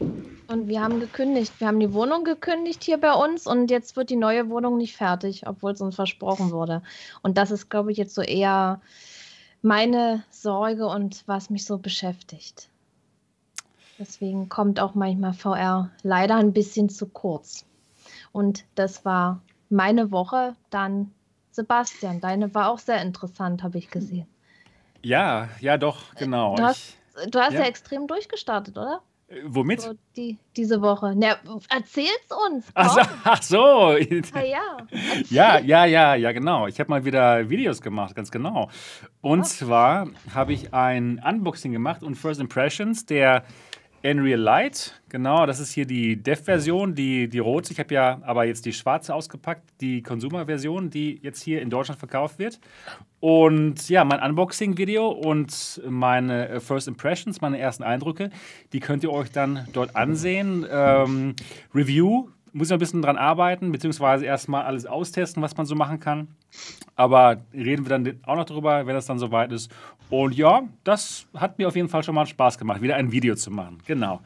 Und 0.00 0.66
wir 0.66 0.80
haben 0.80 0.98
gekündigt. 0.98 1.52
Wir 1.58 1.66
haben 1.66 1.80
die 1.80 1.92
Wohnung 1.92 2.24
gekündigt 2.24 2.82
hier 2.82 2.98
bei 2.98 3.12
uns 3.12 3.46
und 3.46 3.70
jetzt 3.70 3.96
wird 3.96 4.08
die 4.08 4.16
neue 4.16 4.48
Wohnung 4.48 4.78
nicht 4.78 4.96
fertig, 4.96 5.46
obwohl 5.46 5.72
es 5.72 5.80
uns 5.80 5.94
versprochen 5.94 6.52
wurde. 6.52 6.82
Und 7.22 7.36
das 7.36 7.50
ist, 7.50 7.68
glaube 7.68 7.92
ich, 7.92 7.98
jetzt 7.98 8.14
so 8.14 8.22
eher 8.22 8.80
meine 9.60 10.24
Sorge 10.30 10.86
und 10.86 11.22
was 11.26 11.50
mich 11.50 11.64
so 11.64 11.78
beschäftigt. 11.78 12.70
Deswegen 13.98 14.48
kommt 14.48 14.80
auch 14.80 14.94
manchmal 14.94 15.34
VR 15.34 15.90
leider 16.02 16.36
ein 16.36 16.52
bisschen 16.52 16.88
zu 16.88 17.06
kurz. 17.06 17.66
Und 18.32 18.64
das 18.74 19.04
war 19.04 19.42
meine 19.68 20.10
Woche. 20.10 20.54
Dann 20.70 21.12
Sebastian, 21.50 22.20
deine 22.20 22.54
war 22.54 22.70
auch 22.70 22.78
sehr 22.78 23.02
interessant, 23.02 23.62
habe 23.62 23.78
ich 23.78 23.90
gesehen. 23.90 24.28
Ja, 25.02 25.48
ja, 25.60 25.76
doch, 25.76 26.14
genau. 26.14 26.54
Du 26.54 26.62
hast, 26.62 26.96
du 27.28 27.40
hast 27.40 27.54
ja. 27.54 27.60
ja 27.60 27.66
extrem 27.66 28.06
durchgestartet, 28.06 28.78
oder? 28.78 29.02
Äh, 29.28 29.42
womit? 29.44 29.82
So 29.82 29.94
die, 30.16 30.38
diese 30.56 30.80
Woche. 30.80 31.14
Na, 31.16 31.36
erzähl's 31.70 32.28
uns. 32.48 32.66
Ach 32.74 32.92
so. 32.94 33.00
Ach 33.24 33.42
so. 33.42 33.58
Ah, 34.32 34.42
ja. 34.42 34.76
ja, 35.30 35.58
ja, 35.60 35.84
ja, 35.84 36.14
ja, 36.14 36.32
genau. 36.32 36.66
Ich 36.66 36.80
habe 36.80 36.90
mal 36.90 37.04
wieder 37.04 37.48
Videos 37.48 37.82
gemacht, 37.82 38.14
ganz 38.14 38.30
genau. 38.30 38.70
Und 39.20 39.40
oh. 39.40 39.44
zwar 39.44 40.08
habe 40.34 40.52
ich 40.52 40.72
ein 40.72 41.22
Unboxing 41.24 41.72
gemacht 41.72 42.02
und 42.02 42.14
First 42.16 42.40
Impressions 42.40 43.06
der 43.06 43.44
Unreal 44.02 44.38
Light, 44.38 45.00
genau, 45.08 45.44
das 45.44 45.58
ist 45.58 45.72
hier 45.72 45.84
die 45.84 46.16
Dev-Version, 46.16 46.94
die, 46.94 47.28
die 47.28 47.40
rote. 47.40 47.72
Ich 47.72 47.80
habe 47.80 47.92
ja 47.92 48.20
aber 48.22 48.44
jetzt 48.44 48.64
die 48.64 48.72
schwarze 48.72 49.14
ausgepackt, 49.14 49.64
die 49.80 50.02
Consumer-Version, 50.02 50.90
die 50.90 51.18
jetzt 51.22 51.42
hier 51.42 51.60
in 51.60 51.68
Deutschland 51.68 51.98
verkauft 51.98 52.38
wird. 52.38 52.60
Und 53.20 53.88
ja, 53.88 54.04
mein 54.04 54.22
Unboxing-Video 54.22 55.08
und 55.08 55.82
meine 55.88 56.60
First 56.60 56.86
Impressions, 56.86 57.40
meine 57.40 57.58
ersten 57.58 57.82
Eindrücke, 57.82 58.30
die 58.72 58.80
könnt 58.80 59.02
ihr 59.02 59.12
euch 59.12 59.32
dann 59.32 59.66
dort 59.72 59.96
ansehen. 59.96 60.64
Ähm, 60.70 61.34
Review 61.74 62.28
muss 62.58 62.68
ich 62.68 62.70
noch 62.70 62.76
ein 62.76 62.80
bisschen 62.80 63.02
dran 63.02 63.16
arbeiten, 63.16 63.72
beziehungsweise 63.72 64.26
erstmal 64.26 64.64
alles 64.64 64.84
austesten, 64.84 65.42
was 65.42 65.56
man 65.56 65.64
so 65.64 65.74
machen 65.74 66.00
kann. 66.00 66.28
Aber 66.96 67.42
reden 67.54 67.86
wir 67.86 67.98
dann 67.98 68.20
auch 68.24 68.36
noch 68.36 68.44
drüber, 68.44 68.86
wenn 68.86 68.94
das 68.94 69.06
dann 69.06 69.18
soweit 69.18 69.52
ist. 69.52 69.70
Und 70.10 70.34
ja, 70.34 70.62
das 70.84 71.26
hat 71.34 71.58
mir 71.58 71.68
auf 71.68 71.76
jeden 71.76 71.88
Fall 71.88 72.02
schon 72.02 72.14
mal 72.14 72.26
Spaß 72.26 72.58
gemacht, 72.58 72.82
wieder 72.82 72.96
ein 72.96 73.12
Video 73.12 73.34
zu 73.34 73.50
machen. 73.50 73.78
Genau. 73.86 74.20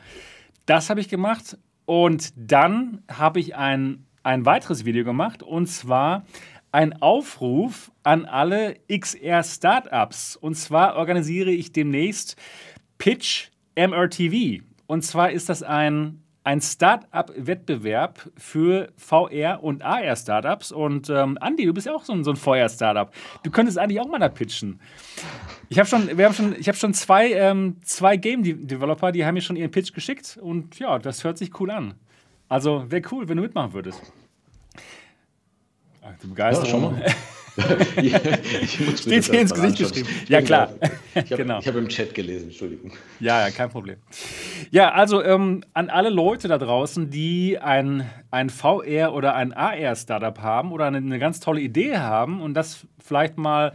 Das 0.67 0.91
habe 0.91 1.01
ich 1.01 1.09
gemacht. 1.09 1.59
Und 1.85 2.33
dann 2.37 3.03
habe 3.11 3.41
ich 3.41 3.55
ein, 3.55 4.07
ein 4.23 4.47
weiteres 4.47 4.85
Video 4.85 5.05
gemacht. 5.05 5.43
Und 5.43 5.67
zwar 5.67 6.25
ein 6.71 7.03
Aufruf 7.03 7.93
an 8.03 8.25
alle 8.25 8.77
XR-Startups. 8.91 10.37
Und 10.37 10.55
zwar 10.55 10.97
organisiere 10.97 11.51
ich 11.51 11.73
demnächst 11.73 12.37
Pitch 12.99 13.51
MRTV. 13.77 14.63
Und 14.87 15.03
zwar 15.03 15.31
ist 15.31 15.49
das 15.49 15.63
ein 15.63 16.23
ein 16.45 16.61
Start-up-Wettbewerb 16.61 18.31
für 18.37 18.89
VR- 18.97 19.61
und 19.61 19.83
AR-Startups. 19.83 20.73
Und 20.73 21.09
ähm, 21.09 21.39
Andi, 21.41 21.67
du 21.67 21.73
bist 21.73 21.87
ja 21.87 21.95
auch 21.95 22.05
so 22.05 22.13
ein, 22.13 22.25
so 22.25 22.31
ein 22.31 22.37
VR-Startup. 22.37 23.13
Du 23.43 23.51
könntest 23.51 23.79
eigentlich 23.79 24.01
auch 24.01 24.09
mal 24.09 24.19
da 24.19 24.29
pitchen. 24.29 24.81
Ich 25.69 25.79
habe 25.79 25.89
schon, 25.89 26.19
wir 26.19 26.25
haben 26.25 26.35
schon, 26.35 26.55
ich 26.59 26.69
habe 26.69 26.77
schon 26.77 26.95
zwei, 26.95 27.33
ähm, 27.33 27.77
zwei 27.83 28.17
Game-Developer, 28.17 29.13
die 29.13 29.25
haben 29.25 29.35
mir 29.35 29.41
schon 29.41 29.57
ihren 29.57 29.71
Pitch 29.71 29.93
geschickt. 29.93 30.39
Und 30.41 30.79
ja, 30.79 30.99
das 30.99 31.23
hört 31.25 31.39
sich 31.39 31.59
cool 31.61 31.71
an. 31.71 31.95
Also 32.49 32.91
wäre 32.91 33.03
cool, 33.13 33.29
wenn 33.29 33.37
du 33.37 33.43
mitmachen 33.43 33.73
würdest. 33.73 34.01
Ach, 36.03 36.13
du 36.21 36.29
Begeisterung. 36.29 36.99
Ja, 36.99 37.07
ich 37.97 38.81
muss 38.81 39.03
Steht 39.03 39.25
hier 39.25 39.41
ins 39.41 39.53
Gesicht 39.53 39.79
geschrieben. 39.79 40.09
Ja, 40.29 40.41
klar. 40.41 40.71
Ich 41.15 41.33
habe 41.33 41.37
genau. 41.43 41.65
hab 41.65 41.75
im 41.75 41.89
Chat 41.89 42.15
gelesen, 42.15 42.49
Entschuldigung. 42.49 42.93
Ja, 43.21 43.47
ja, 43.47 43.51
kein 43.51 43.69
Problem. 43.69 43.97
Ja, 44.71 44.93
also 44.93 45.23
ähm, 45.23 45.63
an 45.75 45.91
alle 45.91 46.09
Leute 46.09 46.49
da 46.49 46.59
draußen, 46.59 47.11
die 47.11 47.59
ein, 47.59 48.09
ein 48.31 48.49
VR- 48.49 49.13
oder 49.13 49.35
ein 49.35 49.53
AR-Startup 49.53 50.39
haben 50.41 50.73
oder 50.73 50.87
eine, 50.87 50.99
eine, 50.99 51.19
ganz 51.19 51.41
tolle 51.41 51.61
Idee 51.61 51.99
haben 51.99 52.41
und 52.41 52.55
das 52.55 52.87
vielleicht 52.99 53.37
mal 53.37 53.73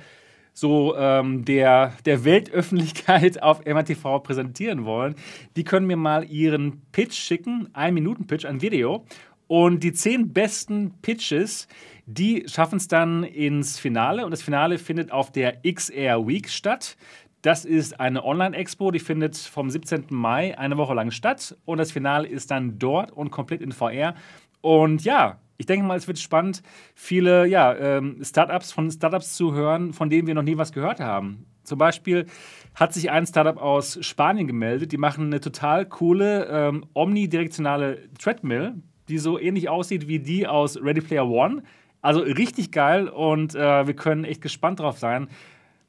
so 0.54 0.96
ähm, 0.98 1.46
der, 1.46 1.94
der 2.06 2.26
Weltöffentlichkeit 2.26 3.44
auf 3.44 3.64
MRTV 3.64 4.24
präsentieren 4.24 4.86
wollen, 4.86 5.14
die 5.56 5.64
können 5.64 5.86
mir 5.86 5.98
mal 5.98 6.24
ihren 6.24 6.82
Pitch 6.92 7.14
schicken, 7.14 7.70
ein 7.74 7.94
Minuten 7.94 8.26
Pitch, 8.26 8.46
ein 8.46 8.62
Video. 8.62 9.06
Und 9.46 9.82
die 9.84 9.94
zehn 9.94 10.34
besten 10.34 10.96
Pitches, 11.02 11.68
die 12.08 12.46
schaffen 12.48 12.78
es 12.78 12.88
dann 12.88 13.24
ins 13.24 13.78
Finale 13.78 14.24
und 14.24 14.32
das 14.32 14.42
Finale 14.42 14.78
findet 14.78 15.12
auf 15.12 15.30
der 15.30 15.62
XR 15.62 16.26
Week 16.26 16.50
statt. 16.50 16.96
Das 17.42 17.66
ist 17.66 18.00
eine 18.00 18.24
Online-Expo, 18.24 18.92
die 18.92 19.00
findet 19.00 19.36
vom 19.36 19.70
17. 19.70 20.06
Mai 20.10 20.58
eine 20.58 20.78
Woche 20.78 20.94
lang 20.94 21.12
statt 21.12 21.58
und 21.66 21.78
das 21.78 21.92
Finale 21.92 22.28
ist 22.28 22.50
dann 22.50 22.80
dort 22.80 23.12
und 23.12 23.30
komplett 23.30 23.62
in 23.62 23.74
VR. 23.74 24.16
Und 24.62 25.04
ja, 25.04 25.40
ich 25.58 25.66
denke 25.66 25.86
mal, 25.86 25.98
es 25.98 26.08
wird 26.08 26.18
spannend, 26.18 26.64
viele 26.96 27.46
ja, 27.46 27.76
ähm, 27.76 28.20
Startups 28.24 28.72
von 28.72 28.90
Startups 28.90 29.36
zu 29.36 29.54
hören, 29.54 29.92
von 29.92 30.10
denen 30.10 30.28
wir 30.28 30.36
noch 30.36 30.44
nie 30.44 30.58
was 30.58 30.72
gehört 30.72 31.02
haben. 31.02 31.46
Zum 31.64 31.78
Beispiel 31.78 32.26
hat 32.74 32.94
sich 32.94 33.12
ein 33.12 33.28
Startup 33.28 33.58
aus 33.58 34.00
Spanien 34.02 34.48
gemeldet, 34.48 34.94
die 34.94 34.98
machen 34.98 35.26
eine 35.26 35.42
total 35.42 35.86
coole 35.86 36.46
ähm, 36.46 36.86
omnidirektionale 36.94 38.08
Treadmill, 38.18 38.76
die 39.10 39.18
so 39.18 39.38
ähnlich 39.38 39.68
aussieht 39.68 40.08
wie 40.08 40.20
die 40.20 40.48
aus 40.48 40.82
Ready 40.82 41.02
Player 41.02 41.28
One. 41.28 41.64
Also 42.02 42.22
richtig 42.22 42.72
geil 42.72 43.08
und 43.08 43.56
äh, 43.56 43.88
wir 43.88 43.96
können 43.96 44.24
echt 44.24 44.42
gespannt 44.42 44.80
drauf 44.80 45.00
sein, 45.00 45.28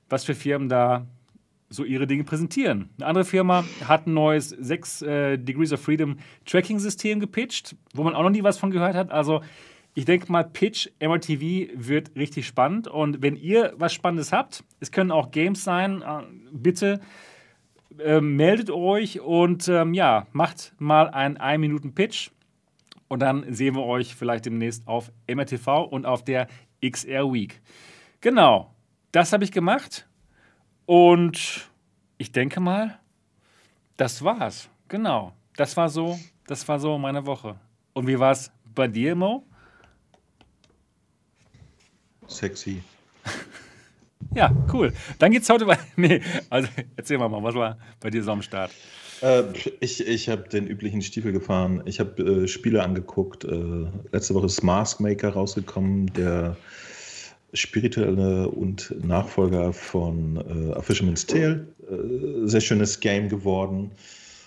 was 0.08 0.24
für 0.24 0.34
Firmen 0.34 0.68
da 0.68 1.06
so 1.70 1.84
ihre 1.84 2.06
Dinge 2.06 2.24
präsentieren. 2.24 2.88
Eine 2.96 3.06
andere 3.06 3.24
Firma 3.24 3.64
hat 3.86 4.06
ein 4.06 4.14
neues 4.14 4.48
6 4.48 5.02
äh, 5.02 5.36
Degrees 5.38 5.72
of 5.72 5.80
Freedom 5.80 6.16
Tracking-System 6.46 7.20
gepitcht, 7.20 7.76
wo 7.94 8.02
man 8.02 8.14
auch 8.14 8.22
noch 8.22 8.30
nie 8.30 8.42
was 8.42 8.58
von 8.58 8.70
gehört 8.70 8.94
hat. 8.94 9.10
Also 9.10 9.42
ich 9.94 10.04
denke 10.04 10.30
mal, 10.30 10.44
Pitch 10.44 10.88
MRTV 11.00 11.72
wird 11.74 12.14
richtig 12.16 12.46
spannend. 12.46 12.88
Und 12.88 13.20
wenn 13.20 13.36
ihr 13.36 13.74
was 13.76 13.92
Spannendes 13.92 14.32
habt, 14.32 14.64
es 14.80 14.92
können 14.92 15.10
auch 15.10 15.30
Games 15.30 15.64
sein, 15.64 16.02
äh, 16.02 16.22
bitte 16.52 17.00
äh, 17.98 18.20
meldet 18.20 18.70
euch 18.70 19.20
und 19.20 19.68
ähm, 19.68 19.94
ja, 19.94 20.26
macht 20.32 20.72
mal 20.78 21.08
einen 21.08 21.36
1-Minuten-Pitch. 21.36 22.30
Und 23.08 23.20
dann 23.20 23.52
sehen 23.52 23.74
wir 23.74 23.84
euch 23.84 24.14
vielleicht 24.14 24.46
demnächst 24.46 24.86
auf 24.86 25.10
MRTV 25.26 25.84
und 25.84 26.06
auf 26.06 26.22
der 26.24 26.46
XR 26.84 27.32
Week. 27.32 27.60
Genau, 28.20 28.74
das 29.12 29.32
habe 29.32 29.44
ich 29.44 29.52
gemacht. 29.52 30.06
Und 30.86 31.70
ich 32.18 32.32
denke 32.32 32.60
mal, 32.60 32.98
das 33.96 34.22
war's. 34.22 34.68
Genau. 34.88 35.32
Das 35.56 35.76
war 35.76 35.88
so, 35.88 36.18
das 36.46 36.66
war 36.68 36.78
so 36.78 36.98
meine 36.98 37.26
Woche. 37.26 37.58
Und 37.92 38.06
wie 38.06 38.18
war 38.18 38.32
es 38.32 38.50
bei 38.74 38.86
dir, 38.86 39.14
Mo? 39.14 39.44
Sexy. 42.28 42.82
Ja, 44.35 44.54
cool. 44.73 44.92
Dann 45.18 45.32
geht's 45.32 45.49
heute 45.49 45.66
weiter. 45.66 45.82
Nee, 45.97 46.20
also 46.50 46.68
erzähl 46.97 47.18
mal, 47.18 47.30
was 47.30 47.54
war 47.54 47.78
bei 48.00 48.11
dir 48.11 48.23
so 48.23 48.32
am 48.32 48.42
Start? 48.42 48.70
Äh, 49.20 49.42
ich 49.80 50.06
ich 50.06 50.28
habe 50.28 50.49
den 50.49 50.66
üblichen 50.66 51.02
Stiefel 51.02 51.32
gefahren. 51.32 51.82
Ich 51.87 52.00
habe 52.00 52.23
äh, 52.23 52.49
Spiele 52.49 52.82
angeguckt. 52.82 53.44
Äh, 53.44 53.87
letzte 54.12 54.35
Woche 54.35 54.47
ist 54.47 54.62
Mask 54.62 55.00
Maker 55.00 55.30
rausgekommen, 55.30 56.12
der 56.12 56.56
spirituelle 57.54 58.49
und 58.49 58.94
Nachfolger 59.04 59.73
von 59.73 60.37
äh, 60.37 60.75
A 60.75 60.82
Fisherman's 60.82 61.26
Tale. 61.26 61.66
Äh, 61.90 62.47
sehr 62.47 62.61
schönes 62.61 63.00
Game 63.00 63.28
geworden. 63.28 63.92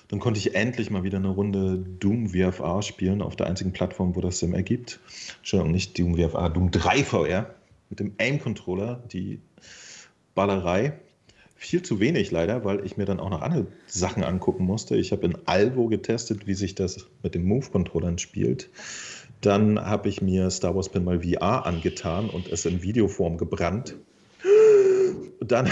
Dann 0.10 0.20
konnte 0.20 0.40
ich 0.40 0.56
endlich 0.56 0.90
mal 0.92 1.04
wieder 1.04 1.18
eine 1.18 1.30
Runde 1.30 1.78
Doom 2.00 2.30
VFR 2.30 2.82
spielen 2.82 3.22
auf 3.22 3.38
der 3.38 3.48
einzigen 3.48 3.72
Plattform, 3.72 4.16
wo 4.16 4.22
das 4.22 4.40
Sinn 4.40 4.54
ergibt. 4.54 5.00
Entschuldigung, 5.38 5.72
nicht 5.72 5.98
Doom 5.98 6.16
VFR, 6.16 6.50
Doom 6.50 6.70
3 6.70 7.04
VR 7.04 7.56
mit 7.90 8.00
dem 8.00 8.14
Aim-Controller, 8.18 9.02
die 9.12 9.40
Ballerei. 10.36 10.94
Viel 11.56 11.84
zu 11.84 12.00
wenig 12.00 12.32
leider, 12.32 12.66
weil 12.66 12.84
ich 12.86 12.98
mir 12.98 13.06
dann 13.06 13.20
auch 13.20 13.30
noch 13.30 13.42
andere 13.42 13.68
Sachen 13.86 14.24
angucken 14.24 14.66
musste. 14.66 14.98
Ich 14.98 15.12
habe 15.12 15.26
in 15.26 15.38
Alvo 15.46 15.88
getestet, 15.88 16.48
wie 16.48 16.56
sich 16.56 16.74
das 16.74 17.08
mit 17.22 17.36
dem 17.36 17.46
Move-Controllern 17.46 18.18
spielt. 18.18 18.70
Dann 19.42 19.80
habe 19.80 20.10
ich 20.10 20.22
mir 20.22 20.50
Star 20.50 20.76
Wars 20.76 20.90
Pen 20.90 21.04
mal 21.04 21.22
VR 21.22 21.66
angetan 21.66 22.30
und 22.30 22.48
es 22.48 22.66
in 22.66 22.82
Videoform 22.82 23.38
gebrannt. 23.38 23.96
Dann, 25.40 25.70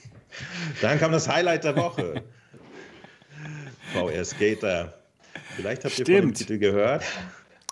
dann 0.80 0.98
kam 0.98 1.12
das 1.12 1.28
Highlight 1.28 1.64
der 1.64 1.76
Woche. 1.76 2.22
VR 3.92 4.24
Skater. 4.24 4.94
Vielleicht 5.56 5.84
habt 5.84 5.98
ihr 5.98 6.04
Stimmt. 6.04 6.18
von 6.18 6.28
dem 6.28 6.34
Titel 6.34 6.58
gehört. 6.58 7.04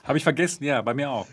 Habe 0.05 0.19
ich 0.19 0.25
vergessen, 0.25 0.65
ja, 0.65 0.83
bei 0.83 0.95
mir 0.95 1.11
auch. 1.11 1.27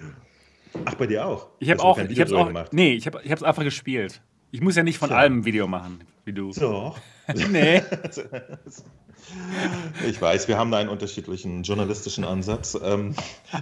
Ach, 0.86 0.96
bei 0.96 1.08
dir 1.08 1.26
auch? 1.26 1.48
Ich 1.60 1.70
habe 1.70 1.82
auch, 1.82 1.98
ich 1.98 2.34
auch, 2.34 2.48
gemacht. 2.48 2.74
nee, 2.74 2.94
ich 2.94 3.06
habe, 3.06 3.22
ich 3.24 3.32
habe 3.32 3.40
es 3.40 3.44
einfach 3.44 3.64
gespielt. 3.64 4.22
Ich 4.52 4.62
muss 4.62 4.76
ja 4.76 4.84
nicht 4.84 4.98
von 4.98 5.10
Ja. 5.10 5.18
allem 5.18 5.40
ein 5.40 5.46
Video 5.46 5.68
machen, 5.68 6.00
wie 6.26 6.34
du. 6.34 6.52
Doch. 6.52 7.00
Nee. 7.52 7.82
Ich 10.08 10.22
weiß, 10.22 10.48
wir 10.48 10.58
haben 10.58 10.72
da 10.72 10.78
einen 10.78 10.90
unterschiedlichen 10.90 11.64
journalistischen 11.64 12.24
Ansatz. 12.24 12.78
Ähm, 12.82 13.14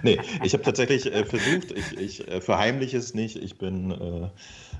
nee, 0.04 0.18
ich 0.44 0.52
habe 0.52 0.62
tatsächlich 0.62 1.12
äh, 1.12 1.24
versucht, 1.24 1.72
ich, 1.72 1.98
ich 1.98 2.28
äh, 2.28 2.40
verheimliche 2.40 2.98
es 2.98 3.14
nicht, 3.14 3.36
ich 3.36 3.58
bin 3.58 3.90
äh, 3.90 4.28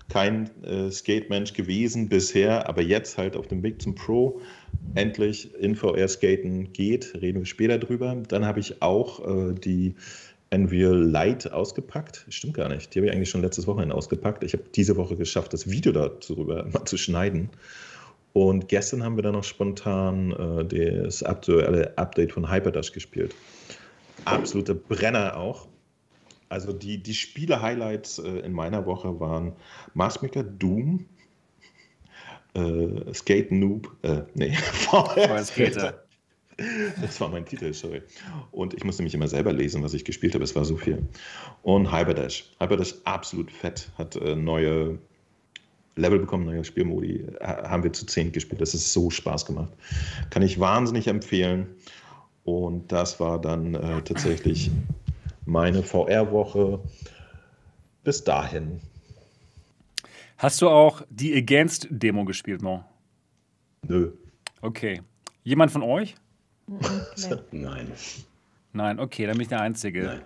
kein 0.09 0.49
äh, 0.63 0.91
Skate-Mensch 0.91 1.55
gewesen 1.55 2.09
bisher, 2.09 2.69
aber 2.69 2.83
jetzt 2.83 3.19
halt 3.19 3.37
auf 3.37 3.49
dem 3.49 3.65
Weg 3.65 3.83
zum 3.83 3.97
Pro 3.97 4.41
endlich 4.95 5.53
in 5.55 5.75
VR 5.75 6.07
skaten 6.07 6.73
geht, 6.73 7.15
reden 7.21 7.41
wir 7.41 7.47
später 7.47 7.79
drüber. 7.79 8.15
Dann 8.29 8.45
habe 8.45 8.61
ich 8.61 8.81
auch 8.83 9.27
äh, 9.27 9.55
die 9.55 9.97
Unreal 10.51 10.97
Light 10.97 11.51
ausgepackt. 11.53 12.27
Stimmt 12.29 12.55
gar 12.55 12.69
nicht, 12.69 12.95
die 12.95 13.01
habe 13.01 13.07
ich 13.07 13.13
eigentlich 13.13 13.31
schon 13.31 13.43
letztes 13.43 13.67
Wochenende 13.67 13.95
ausgepackt. 13.95 14.45
Ich 14.45 14.53
habe 14.53 14.65
diese 14.75 14.97
Woche 14.97 15.17
geschafft, 15.17 15.53
das 15.53 15.69
Video 15.69 15.93
darüber 15.93 16.65
mal 16.73 16.85
zu 16.85 16.97
schneiden. 16.97 17.51
Und 18.33 18.69
gestern 18.69 19.03
haben 19.03 19.17
wir 19.17 19.23
dann 19.23 19.33
noch 19.33 19.45
spontan 19.45 20.33
äh, 20.71 21.03
das 21.03 21.23
aktuelle 21.23 21.97
Update 21.97 22.33
von 22.33 22.51
Hyperdash 22.51 22.93
gespielt. 22.93 23.35
Absoluter 24.27 24.75
Brenner 24.75 25.37
auch. 25.37 25.69
Also 26.49 26.73
die, 26.73 27.03
die 27.03 27.15
Spiele-Highlights 27.15 28.19
äh, 28.19 28.41
in 28.41 28.53
meiner 28.53 28.87
Woche 28.87 29.19
waren 29.19 29.53
Marsmaker 29.95 30.45
Doom, 30.45 31.07
äh, 32.55 33.13
Skate 33.15 33.53
Noob, 33.53 33.91
äh, 34.03 34.23
nee, 34.35 34.53
VR 34.55 35.43
Skater. 35.43 36.06
Das 37.01 37.21
war 37.21 37.29
mein 37.29 37.45
Titel, 37.45 37.73
sorry. 37.75 38.03
Und 38.51 38.73
ich 38.73 38.83
musste 38.85 39.03
mich 39.03 39.15
immer 39.15 39.29
selber 39.29 39.53
lesen, 39.53 39.83
was 39.83 39.93
ich 39.93 40.05
gespielt 40.05 40.35
habe. 40.35 40.45
Es 40.45 40.57
war 40.57 40.65
so 40.65 40.77
viel. 40.77 41.07
Und 41.63 41.93
Hyperdash. 41.93 42.51
Hyperdash 42.59 42.95
absolut 43.05 43.51
fett. 43.51 43.91
Hat 43.99 44.17
äh, 44.17 44.35
neue 44.35 44.99
Level 45.97 46.19
bekommen, 46.19 46.47
neue 46.47 46.65
Spielmodi. 46.65 47.27
Ha 47.41 47.69
haben 47.69 47.83
wir 47.83 47.93
zu 47.93 48.07
10 48.07 48.33
gespielt. 48.33 48.61
Das 48.61 48.75
ist 48.75 48.93
so 48.93 49.11
Spaß 49.11 49.45
gemacht. 49.45 49.73
Kann 50.31 50.43
ich 50.43 50.59
wahnsinnig 50.59 51.09
empfehlen. 51.09 51.67
Und 52.45 52.91
das 52.93 53.21
war 53.21 53.41
dann 53.41 53.75
äh, 53.75 54.03
tatsächlich 54.03 54.71
meine 55.45 55.83
VR-Woche 55.83 56.81
bis 58.03 58.25
dahin. 58.25 58.81
Hast 60.39 60.63
du 60.63 60.69
auch 60.69 61.03
die 61.11 61.35
Against-Demo 61.35 62.25
gespielt, 62.25 62.63
Mo? 62.63 62.85
Nö. 63.83 64.13
Okay. 64.61 65.03
Jemand 65.43 65.71
von 65.71 65.83
euch? 65.83 66.15
Nein. 67.53 67.93
Nein, 68.73 69.01
okay, 69.01 69.27
dann 69.27 69.35
bin 69.35 69.43
ich 69.43 69.49
der 69.49 69.61
Einzige. 69.61 70.03
Nein. 70.05 70.23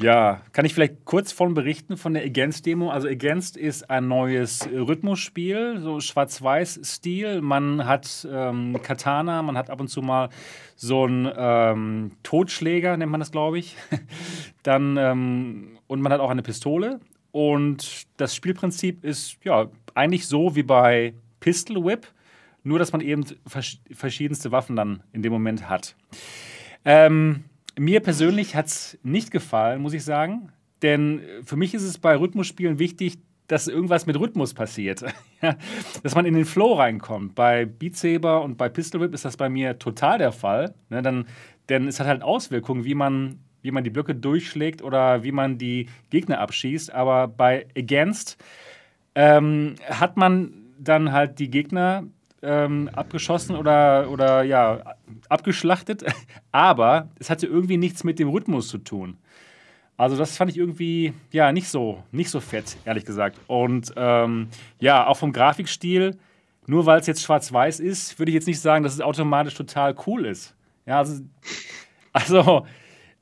Ja, 0.00 0.40
kann 0.52 0.64
ich 0.64 0.72
vielleicht 0.72 1.04
kurz 1.04 1.32
von 1.32 1.52
berichten 1.54 1.96
von 1.96 2.14
der 2.14 2.24
Against-Demo? 2.24 2.90
Also 2.90 3.08
Against 3.08 3.56
ist 3.56 3.90
ein 3.90 4.08
neues 4.08 4.66
Rhythmusspiel, 4.66 5.80
so 5.80 6.00
Schwarz-Weiß-Stil. 6.00 7.42
Man 7.42 7.86
hat 7.86 8.26
ähm, 8.30 8.78
Katana, 8.82 9.42
man 9.42 9.56
hat 9.56 9.68
ab 9.68 9.80
und 9.80 9.88
zu 9.88 10.00
mal 10.00 10.30
so 10.76 11.04
einen 11.04 11.30
ähm, 11.36 12.12
Totschläger, 12.22 12.96
nennt 12.96 13.12
man 13.12 13.20
das, 13.20 13.30
glaube 13.30 13.58
ich. 13.58 13.76
Dann, 14.62 14.96
ähm, 14.96 15.78
und 15.86 16.00
man 16.00 16.12
hat 16.12 16.20
auch 16.20 16.30
eine 16.30 16.42
Pistole. 16.42 17.00
Und 17.30 18.06
das 18.16 18.34
Spielprinzip 18.34 19.04
ist 19.04 19.38
ja 19.44 19.68
eigentlich 19.94 20.26
so 20.26 20.56
wie 20.56 20.62
bei 20.62 21.14
Pistol 21.40 21.84
Whip, 21.84 22.06
nur 22.64 22.78
dass 22.78 22.92
man 22.92 23.00
eben 23.00 23.24
vers 23.46 23.78
verschiedenste 23.92 24.52
Waffen 24.52 24.76
dann 24.76 25.02
in 25.12 25.22
dem 25.22 25.32
Moment 25.32 25.68
hat. 25.68 25.96
Ähm, 26.84 27.44
mir 27.78 28.00
persönlich 28.00 28.54
hat 28.54 28.66
es 28.66 28.98
nicht 29.02 29.30
gefallen, 29.30 29.80
muss 29.80 29.94
ich 29.94 30.04
sagen. 30.04 30.52
Denn 30.82 31.22
für 31.44 31.56
mich 31.56 31.74
ist 31.74 31.84
es 31.84 31.98
bei 31.98 32.16
Rhythmusspielen 32.16 32.78
wichtig, 32.78 33.18
dass 33.46 33.68
irgendwas 33.68 34.06
mit 34.06 34.18
Rhythmus 34.18 34.54
passiert. 34.54 35.04
Dass 36.02 36.14
man 36.14 36.24
in 36.24 36.34
den 36.34 36.44
Flow 36.44 36.74
reinkommt. 36.74 37.34
Bei 37.34 37.66
Beat 37.66 37.96
Saber 37.96 38.42
und 38.42 38.56
bei 38.56 38.68
Pistol 38.68 39.00
Whip 39.00 39.12
ist 39.12 39.24
das 39.24 39.36
bei 39.36 39.48
mir 39.48 39.78
total 39.78 40.18
der 40.18 40.32
Fall. 40.32 40.74
Ne, 40.88 41.02
dann, 41.02 41.26
denn 41.68 41.88
es 41.88 42.00
hat 42.00 42.06
halt 42.06 42.22
Auswirkungen, 42.22 42.84
wie 42.84 42.94
man, 42.94 43.40
wie 43.60 43.72
man 43.72 43.84
die 43.84 43.90
Blöcke 43.90 44.14
durchschlägt 44.14 44.80
oder 44.80 45.22
wie 45.24 45.32
man 45.32 45.58
die 45.58 45.88
Gegner 46.10 46.38
abschießt. 46.38 46.92
Aber 46.94 47.28
bei 47.28 47.66
Against 47.76 48.42
ähm, 49.14 49.74
hat 49.86 50.16
man 50.16 50.54
dann 50.78 51.12
halt 51.12 51.38
die 51.38 51.50
Gegner 51.50 52.04
ähm, 52.42 52.90
abgeschossen 52.92 53.56
oder, 53.56 54.10
oder 54.10 54.42
ja, 54.42 54.96
abgeschlachtet, 55.28 56.04
aber 56.52 57.08
es 57.18 57.30
hatte 57.30 57.46
irgendwie 57.46 57.76
nichts 57.76 58.04
mit 58.04 58.18
dem 58.18 58.28
Rhythmus 58.28 58.68
zu 58.68 58.78
tun. 58.78 59.16
Also 59.96 60.16
das 60.16 60.36
fand 60.36 60.50
ich 60.50 60.58
irgendwie 60.58 61.12
ja 61.30 61.52
nicht 61.52 61.68
so, 61.68 62.02
nicht 62.10 62.30
so 62.30 62.40
fett, 62.40 62.76
ehrlich 62.84 63.04
gesagt. 63.04 63.38
Und 63.46 63.92
ähm, 63.96 64.48
ja, 64.80 65.06
auch 65.06 65.16
vom 65.16 65.32
Grafikstil, 65.32 66.18
nur 66.66 66.86
weil 66.86 66.98
es 66.98 67.06
jetzt 67.06 67.22
schwarz-weiß 67.22 67.78
ist, 67.78 68.18
würde 68.18 68.30
ich 68.30 68.34
jetzt 68.34 68.48
nicht 68.48 68.60
sagen, 68.60 68.82
dass 68.82 68.94
es 68.94 69.00
automatisch 69.00 69.54
total 69.54 69.94
cool 70.06 70.26
ist. 70.26 70.56
Ja, 70.86 70.98
also, 70.98 71.22
also, 72.12 72.66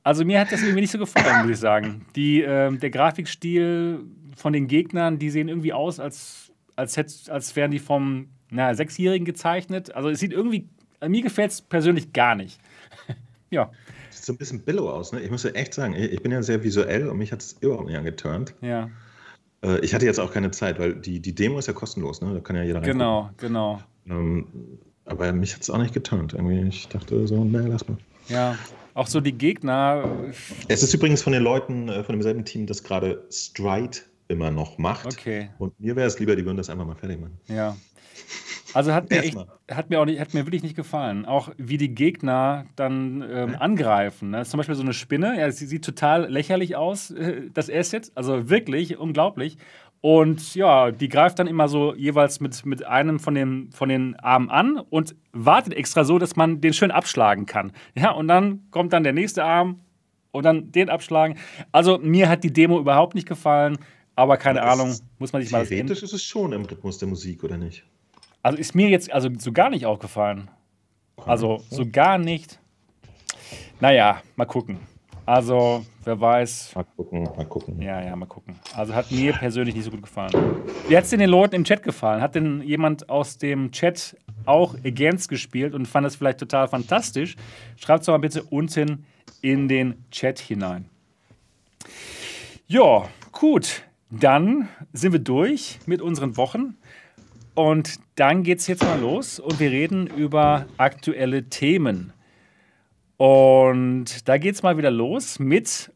also 0.03 0.25
mir 0.25 0.39
hat 0.39 0.51
das 0.51 0.61
irgendwie 0.61 0.81
nicht 0.81 0.91
so 0.91 0.97
gefallen, 0.97 1.43
muss 1.43 1.51
ich 1.51 1.59
sagen. 1.59 2.05
Die, 2.15 2.41
ähm, 2.41 2.79
der 2.79 2.89
Grafikstil 2.89 3.99
von 4.35 4.53
den 4.53 4.67
Gegnern, 4.67 5.19
die 5.19 5.29
sehen 5.29 5.49
irgendwie 5.49 5.73
aus, 5.73 5.99
als, 5.99 6.51
als, 6.75 6.97
hätt, 6.97 7.29
als 7.29 7.55
wären 7.55 7.69
die 7.69 7.79
vom 7.79 8.29
na, 8.51 8.73
Sechsjährigen 8.75 9.25
gezeichnet. 9.25 9.95
Also 9.95 10.09
es 10.09 10.19
sieht 10.19 10.31
irgendwie, 10.33 10.67
mir 11.07 11.21
gefällt 11.23 11.51
es 11.51 11.61
persönlich 11.61 12.13
gar 12.13 12.35
nicht. 12.35 12.59
ja, 13.49 13.71
Sieht 14.11 14.25
so 14.25 14.33
ein 14.33 14.37
bisschen 14.37 14.59
billow 14.61 14.89
aus, 14.89 15.11
ne? 15.13 15.21
Ich 15.21 15.31
muss 15.31 15.43
ja 15.43 15.49
echt 15.51 15.73
sagen, 15.73 15.95
ich 15.95 16.21
bin 16.21 16.31
ja 16.31 16.43
sehr 16.43 16.63
visuell 16.63 17.07
und 17.07 17.17
mich 17.17 17.31
hat 17.31 17.41
es 17.41 17.53
überhaupt 17.61 17.87
nicht 17.87 17.97
angeturnt. 17.97 18.53
ja, 18.61 18.89
Äh, 19.63 19.79
Ich 19.79 19.93
hatte 19.95 20.05
jetzt 20.05 20.19
auch 20.19 20.31
keine 20.31 20.51
Zeit, 20.51 20.77
weil 20.79 20.93
die, 20.95 21.19
die 21.19 21.33
Demo 21.33 21.57
ist 21.59 21.67
ja 21.67 21.73
kostenlos, 21.73 22.21
ne? 22.21 22.33
Da 22.33 22.39
kann 22.41 22.55
ja 22.55 22.63
jeder 22.63 22.79
reingucken. 22.79 22.99
genau, 22.99 23.29
genau. 23.37 23.81
Ähm, 24.07 24.45
aber 25.05 25.31
mich 25.33 25.53
hat 25.55 25.61
es 25.61 25.69
auch 25.69 25.77
nicht 25.77 25.93
geturnt. 25.93 26.33
Irgendwie, 26.33 26.61
ich 26.67 26.87
dachte 26.89 27.25
so, 27.27 27.43
ne, 27.43 27.65
lass 27.67 27.87
mal. 27.87 27.97
Ja, 28.27 28.57
auch 28.93 29.07
so 29.07 29.19
die 29.21 29.31
Gegner, 29.31 30.03
Es 30.67 30.83
ist 30.83 30.93
übrigens 30.93 31.21
von 31.21 31.31
den 31.33 31.43
Leuten, 31.43 31.87
äh, 31.89 32.03
von 32.03 32.13
demselben 32.13 32.43
Team, 32.45 32.65
das 32.67 32.83
gerade 32.83 33.23
Stride 33.31 33.97
immer 34.27 34.51
noch 34.51 34.77
macht. 34.77 35.05
okay, 35.07 35.49
Und 35.59 35.77
mir 35.79 35.95
wäre 35.95 36.07
es 36.07 36.19
lieber, 36.19 36.35
die 36.35 36.45
würden 36.45 36.57
das 36.57 36.69
einfach 36.69 36.85
mal 36.85 36.95
fertig 36.95 37.19
machen. 37.21 37.37
ja. 37.47 37.75
Also 38.73 38.93
hat 38.93 39.09
mir, 39.09 39.21
echt, 39.23 39.37
hat, 39.69 39.89
mir 39.89 39.99
auch 39.99 40.05
nicht, 40.05 40.19
hat 40.19 40.33
mir 40.33 40.45
wirklich 40.45 40.63
nicht 40.63 40.75
gefallen. 40.75 41.25
Auch 41.25 41.49
wie 41.57 41.77
die 41.77 41.93
Gegner 41.93 42.65
dann 42.75 43.23
ähm, 43.29 43.55
angreifen. 43.59 44.29
Ne? 44.29 44.45
Zum 44.45 44.57
Beispiel 44.57 44.75
so 44.75 44.81
eine 44.81 44.93
Spinne, 44.93 45.37
ja, 45.39 45.51
sie 45.51 45.65
sieht 45.65 45.83
total 45.83 46.29
lächerlich 46.31 46.75
aus, 46.75 47.11
äh, 47.11 47.49
das 47.53 47.69
Asset. 47.69 48.11
Also 48.15 48.49
wirklich 48.49 48.97
unglaublich. 48.97 49.57
Und 50.01 50.55
ja, 50.55 50.89
die 50.91 51.09
greift 51.09 51.37
dann 51.37 51.47
immer 51.47 51.67
so 51.67 51.93
jeweils 51.93 52.39
mit, 52.39 52.65
mit 52.65 52.85
einem 52.85 53.19
von 53.19 53.35
den, 53.35 53.71
von 53.71 53.87
den 53.87 54.15
Armen 54.15 54.49
an 54.49 54.77
und 54.77 55.15
wartet 55.31 55.75
extra 55.75 56.03
so, 56.03 56.17
dass 56.17 56.35
man 56.35 56.59
den 56.59 56.73
schön 56.73 56.89
abschlagen 56.89 57.45
kann. 57.45 57.71
Ja, 57.95 58.11
und 58.11 58.27
dann 58.27 58.61
kommt 58.71 58.93
dann 58.93 59.03
der 59.03 59.13
nächste 59.13 59.43
Arm 59.43 59.81
und 60.31 60.43
dann 60.43 60.71
den 60.71 60.89
abschlagen. 60.89 61.37
Also 61.71 61.99
mir 61.99 62.29
hat 62.29 62.43
die 62.43 62.51
Demo 62.51 62.79
überhaupt 62.79 63.13
nicht 63.13 63.27
gefallen, 63.27 63.77
aber 64.15 64.37
keine 64.37 64.63
Ahnung, 64.63 64.95
muss 65.19 65.33
man 65.33 65.43
sich 65.43 65.51
mal 65.51 65.59
das 65.59 65.69
Theoretisch 65.69 66.01
ist 66.01 66.13
es 66.13 66.23
schon 66.23 66.51
im 66.51 66.65
Rhythmus 66.65 66.97
der 66.97 67.07
Musik, 67.07 67.43
oder 67.43 67.57
nicht? 67.57 67.83
Also 68.43 68.57
ist 68.57 68.75
mir 68.75 68.89
jetzt 68.89 69.11
also 69.11 69.29
so 69.37 69.51
gar 69.51 69.69
nicht 69.69 69.85
aufgefallen. 69.85 70.49
Also 71.25 71.63
so 71.69 71.85
gar 71.89 72.17
nicht. 72.17 72.59
Naja, 73.79 74.21
mal 74.35 74.45
gucken. 74.45 74.79
Also, 75.25 75.85
wer 76.03 76.19
weiß. 76.19 76.73
Mal 76.75 76.85
gucken, 76.95 77.23
mal 77.23 77.45
gucken. 77.45 77.81
Ja, 77.81 78.03
ja, 78.03 78.15
mal 78.15 78.25
gucken. 78.25 78.59
Also 78.75 78.93
hat 78.95 79.11
mir 79.11 79.33
persönlich 79.33 79.75
nicht 79.75 79.85
so 79.85 79.91
gut 79.91 80.01
gefallen. 80.01 80.31
Wie 80.87 80.97
hat 80.97 81.03
es 81.03 81.11
denn 81.11 81.19
den 81.19 81.29
Leuten 81.29 81.55
im 81.55 81.63
Chat 81.63 81.83
gefallen? 81.83 82.21
Hat 82.21 82.35
denn 82.35 82.61
jemand 82.63 83.09
aus 83.09 83.37
dem 83.37 83.71
Chat 83.71 84.17
auch 84.45 84.75
Against 84.83 85.29
gespielt 85.29 85.75
und 85.75 85.87
fand 85.87 86.07
es 86.07 86.15
vielleicht 86.15 86.39
total 86.39 86.67
fantastisch? 86.67 87.35
Schreibt 87.77 88.01
es 88.01 88.05
doch 88.07 88.13
mal 88.13 88.17
bitte 88.17 88.43
unten 88.43 89.05
in 89.41 89.67
den 89.67 90.03
Chat 90.11 90.39
hinein. 90.39 90.89
Ja, 92.67 93.07
gut. 93.31 93.83
Dann 94.09 94.67
sind 94.91 95.13
wir 95.13 95.19
durch 95.19 95.79
mit 95.85 96.01
unseren 96.01 96.35
Wochen. 96.35 96.75
Und 97.53 97.99
dann 98.15 98.43
geht 98.43 98.59
es 98.59 98.67
jetzt 98.67 98.83
mal 98.83 98.99
los 98.99 99.39
und 99.39 99.59
wir 99.59 99.71
reden 99.71 100.07
über 100.07 100.67
aktuelle 100.77 101.49
Themen. 101.49 102.13
Und 103.17 104.27
da 104.27 104.37
geht 104.37 104.55
es 104.55 104.63
mal 104.63 104.77
wieder 104.77 104.89
los 104.89 105.37
mit 105.37 105.91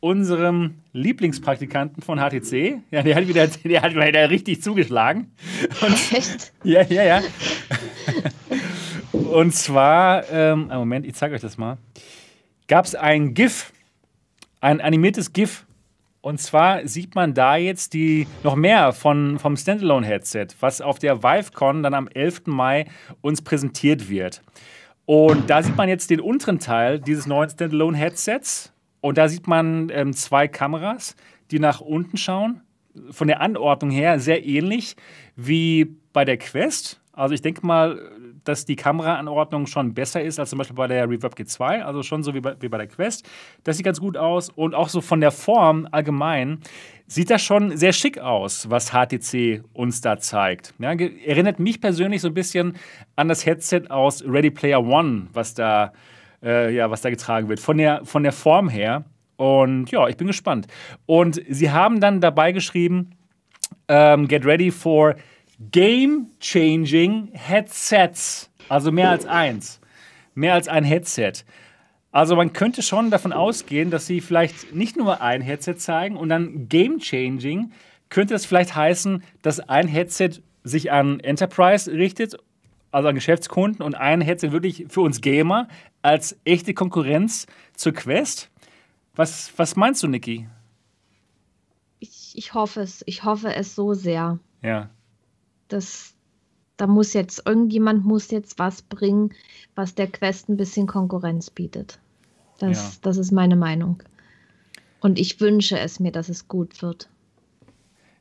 unserem 0.00 0.74
Lieblingspraktikanten 0.92 2.02
von 2.02 2.18
HTC. 2.18 2.80
Ja, 2.90 3.02
der 3.02 3.16
hat 3.16 3.26
wieder, 3.26 3.46
der 3.64 3.82
hat 3.82 3.94
wieder 3.94 4.30
richtig 4.30 4.62
zugeschlagen. 4.62 5.32
Und, 5.80 6.12
Echt? 6.12 6.52
ja, 6.62 6.82
ja, 6.82 7.02
ja. 7.02 7.22
Und 9.12 9.54
zwar, 9.54 10.30
ähm, 10.30 10.68
Moment, 10.68 11.06
ich 11.06 11.14
zeige 11.14 11.34
euch 11.34 11.40
das 11.40 11.58
mal. 11.58 11.78
Gab 12.68 12.84
es 12.84 12.94
ein 12.94 13.34
GIF, 13.34 13.72
ein 14.60 14.80
animiertes 14.80 15.32
GIF. 15.32 15.65
Und 16.26 16.40
zwar 16.40 16.88
sieht 16.88 17.14
man 17.14 17.34
da 17.34 17.54
jetzt 17.54 17.94
die 17.94 18.26
noch 18.42 18.56
mehr 18.56 18.92
von, 18.92 19.38
vom 19.38 19.56
Standalone-Headset, 19.56 20.48
was 20.58 20.80
auf 20.80 20.98
der 20.98 21.22
ViveCon 21.22 21.84
dann 21.84 21.94
am 21.94 22.08
11. 22.08 22.46
Mai 22.46 22.86
uns 23.20 23.42
präsentiert 23.42 24.10
wird. 24.10 24.42
Und 25.04 25.48
da 25.48 25.62
sieht 25.62 25.76
man 25.76 25.88
jetzt 25.88 26.10
den 26.10 26.18
unteren 26.18 26.58
Teil 26.58 26.98
dieses 26.98 27.28
neuen 27.28 27.48
Standalone-Headsets. 27.48 28.72
Und 29.00 29.18
da 29.18 29.28
sieht 29.28 29.46
man 29.46 29.88
ähm, 29.90 30.14
zwei 30.14 30.48
Kameras, 30.48 31.14
die 31.52 31.60
nach 31.60 31.80
unten 31.80 32.16
schauen. 32.16 32.60
von 33.12 33.28
der 33.28 33.40
Anordnung 33.40 33.92
her 33.92 34.18
sehr 34.18 34.44
ähnlich 34.44 34.96
wie 35.36 35.96
bei 36.12 36.24
der 36.24 36.38
Quest. 36.38 37.00
Also 37.12 37.36
ich 37.36 37.42
denke 37.42 37.64
mal, 37.64 38.00
dass 38.48 38.64
die 38.64 38.76
Kameraanordnung 38.76 39.66
schon 39.66 39.94
besser 39.94 40.22
ist 40.22 40.38
als 40.38 40.50
zum 40.50 40.58
Beispiel 40.58 40.76
bei 40.76 40.86
der 40.86 41.08
Reverb 41.08 41.34
G2, 41.34 41.82
also 41.82 42.02
schon 42.02 42.22
so 42.22 42.34
wie 42.34 42.40
bei, 42.40 42.54
wie 42.60 42.68
bei 42.68 42.78
der 42.78 42.86
Quest. 42.86 43.28
Das 43.64 43.76
sieht 43.76 43.84
ganz 43.84 44.00
gut 44.00 44.16
aus 44.16 44.50
und 44.50 44.74
auch 44.74 44.88
so 44.88 45.00
von 45.00 45.20
der 45.20 45.30
Form 45.30 45.88
allgemein 45.90 46.60
sieht 47.06 47.30
das 47.30 47.42
schon 47.42 47.76
sehr 47.76 47.92
schick 47.92 48.18
aus, 48.18 48.68
was 48.70 48.90
HTC 48.90 49.62
uns 49.72 50.00
da 50.00 50.18
zeigt. 50.18 50.74
Ja, 50.78 50.90
erinnert 50.90 51.60
mich 51.60 51.80
persönlich 51.80 52.20
so 52.20 52.28
ein 52.28 52.34
bisschen 52.34 52.76
an 53.14 53.28
das 53.28 53.46
Headset 53.46 53.82
aus 53.88 54.24
Ready 54.26 54.50
Player 54.50 54.84
One, 54.84 55.28
was 55.32 55.54
da, 55.54 55.92
äh, 56.42 56.74
ja, 56.74 56.90
was 56.90 57.02
da 57.02 57.10
getragen 57.10 57.48
wird. 57.48 57.60
Von 57.60 57.78
der, 57.78 58.04
von 58.04 58.22
der 58.22 58.32
Form 58.32 58.68
her. 58.68 59.04
Und 59.36 59.90
ja, 59.90 60.08
ich 60.08 60.16
bin 60.16 60.26
gespannt. 60.26 60.66
Und 61.04 61.40
sie 61.48 61.70
haben 61.70 62.00
dann 62.00 62.20
dabei 62.20 62.52
geschrieben, 62.52 63.10
ähm, 63.88 64.26
get 64.28 64.44
ready 64.44 64.70
for 64.70 65.14
game-changing 65.58 67.30
Headsets. 67.32 68.50
Also 68.68 68.92
mehr 68.92 69.10
als 69.10 69.26
eins. 69.26 69.80
Mehr 70.34 70.54
als 70.54 70.68
ein 70.68 70.84
Headset. 70.84 71.32
Also 72.12 72.36
man 72.36 72.52
könnte 72.52 72.82
schon 72.82 73.10
davon 73.10 73.32
ausgehen, 73.32 73.90
dass 73.90 74.06
sie 74.06 74.20
vielleicht 74.20 74.74
nicht 74.74 74.96
nur 74.96 75.20
ein 75.20 75.42
Headset 75.42 75.76
zeigen 75.76 76.16
und 76.16 76.28
dann 76.28 76.68
game-changing 76.68 77.72
könnte 78.08 78.34
das 78.34 78.46
vielleicht 78.46 78.74
heißen, 78.74 79.22
dass 79.42 79.60
ein 79.60 79.88
Headset 79.88 80.42
sich 80.64 80.92
an 80.92 81.20
Enterprise 81.20 81.90
richtet, 81.90 82.36
also 82.90 83.08
an 83.08 83.14
Geschäftskunden 83.14 83.84
und 83.84 83.94
ein 83.94 84.20
Headset 84.20 84.52
wirklich 84.52 84.86
für 84.88 85.00
uns 85.00 85.20
Gamer 85.20 85.68
als 86.02 86.38
echte 86.44 86.72
Konkurrenz 86.72 87.46
zur 87.74 87.92
Quest. 87.92 88.50
Was, 89.14 89.52
was 89.56 89.76
meinst 89.76 90.02
du, 90.02 90.08
Niki? 90.08 90.48
Ich, 91.98 92.32
ich 92.34 92.54
hoffe 92.54 92.80
es. 92.80 93.02
Ich 93.06 93.24
hoffe 93.24 93.54
es 93.54 93.74
so 93.74 93.94
sehr. 93.94 94.38
Ja. 94.62 94.90
Das, 95.68 96.14
da 96.76 96.86
muss 96.86 97.12
jetzt, 97.12 97.46
irgendjemand 97.46 98.04
muss 98.04 98.30
jetzt 98.30 98.58
was 98.58 98.82
bringen, 98.82 99.32
was 99.74 99.94
der 99.94 100.06
Quest 100.06 100.48
ein 100.48 100.56
bisschen 100.56 100.86
Konkurrenz 100.86 101.50
bietet. 101.50 101.98
Das, 102.58 102.94
ja. 102.94 102.98
das 103.02 103.16
ist 103.16 103.32
meine 103.32 103.56
Meinung. 103.56 104.02
Und 105.00 105.18
ich 105.18 105.40
wünsche 105.40 105.78
es 105.78 106.00
mir, 106.00 106.12
dass 106.12 106.28
es 106.28 106.48
gut 106.48 106.82
wird. 106.82 107.08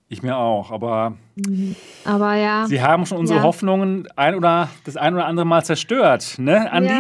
Ich 0.07 0.21
mir 0.21 0.37
auch, 0.37 0.71
aber, 0.71 1.17
mhm. 1.35 1.75
aber 2.03 2.35
ja. 2.35 2.67
Sie 2.67 2.81
haben 2.81 3.07
schon 3.07 3.17
unsere 3.17 3.39
ja. 3.39 3.43
Hoffnungen 3.43 4.07
ein 4.15 4.35
oder 4.35 4.69
das 4.83 4.97
ein 4.97 5.15
oder 5.15 5.25
andere 5.25 5.47
Mal 5.47 5.65
zerstört, 5.65 6.35
ne, 6.37 6.71
Andi? 6.71 6.93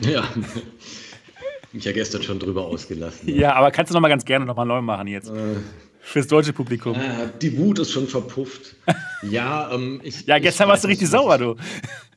Ja. 0.00 0.10
ja. 0.10 0.22
Mich 1.72 1.84
ja 1.84 1.92
gestern 1.92 2.22
schon 2.22 2.38
drüber 2.38 2.66
ausgelassen. 2.66 3.26
Ne? 3.26 3.32
Ja, 3.32 3.54
aber 3.54 3.70
kannst 3.70 3.90
du 3.90 3.94
noch 3.94 4.00
mal 4.00 4.08
ganz 4.08 4.24
gerne 4.24 4.44
noch 4.44 4.56
mal 4.56 4.64
neu 4.64 4.82
machen 4.82 5.06
jetzt. 5.06 5.28
Äh, 5.30 5.56
Fürs 6.04 6.26
deutsche 6.26 6.52
Publikum. 6.52 6.94
Äh, 6.94 7.28
die 7.40 7.56
Wut 7.56 7.78
ist 7.78 7.92
schon 7.92 8.08
verpufft. 8.08 8.74
ja, 9.22 9.70
ähm, 9.72 10.00
ich. 10.02 10.26
Ja, 10.26 10.38
gestern 10.38 10.66
ich 10.66 10.70
warst 10.72 10.84
du 10.84 10.88
richtig 10.88 11.08
sauer, 11.08 11.38
du. 11.38 11.56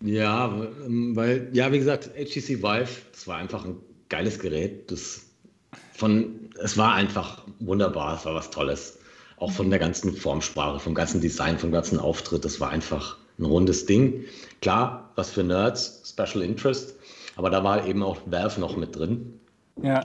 Ja, 0.01 0.53
ähm, 0.85 1.15
weil, 1.15 1.49
ja, 1.53 1.71
wie 1.71 1.77
gesagt, 1.77 2.09
HTC 2.15 2.63
Vive, 2.63 2.89
das 3.13 3.27
war 3.27 3.37
einfach 3.37 3.63
ein 3.63 3.77
geiles 4.09 4.39
Gerät. 4.39 4.91
Das 4.91 5.21
von, 5.93 6.49
es 6.61 6.77
war 6.77 6.93
einfach 6.93 7.43
wunderbar, 7.59 8.17
es 8.17 8.25
war 8.25 8.35
was 8.35 8.49
Tolles. 8.49 8.99
Auch 9.37 9.51
von 9.51 9.69
der 9.69 9.79
ganzen 9.79 10.15
Formsprache, 10.15 10.79
vom 10.79 10.95
ganzen 10.95 11.21
Design, 11.21 11.57
vom 11.59 11.71
ganzen 11.71 11.99
Auftritt. 11.99 12.43
Das 12.43 12.59
war 12.59 12.69
einfach 12.69 13.17
ein 13.37 13.45
rundes 13.45 13.85
Ding. 13.85 14.25
Klar, 14.61 15.11
was 15.15 15.29
für 15.29 15.43
Nerds, 15.43 16.01
Special 16.05 16.43
Interest, 16.43 16.95
aber 17.35 17.49
da 17.49 17.63
war 17.63 17.85
eben 17.85 18.01
auch 18.01 18.17
Valve 18.25 18.59
noch 18.59 18.77
mit 18.77 18.95
drin. 18.95 19.39
Ja. 19.81 20.03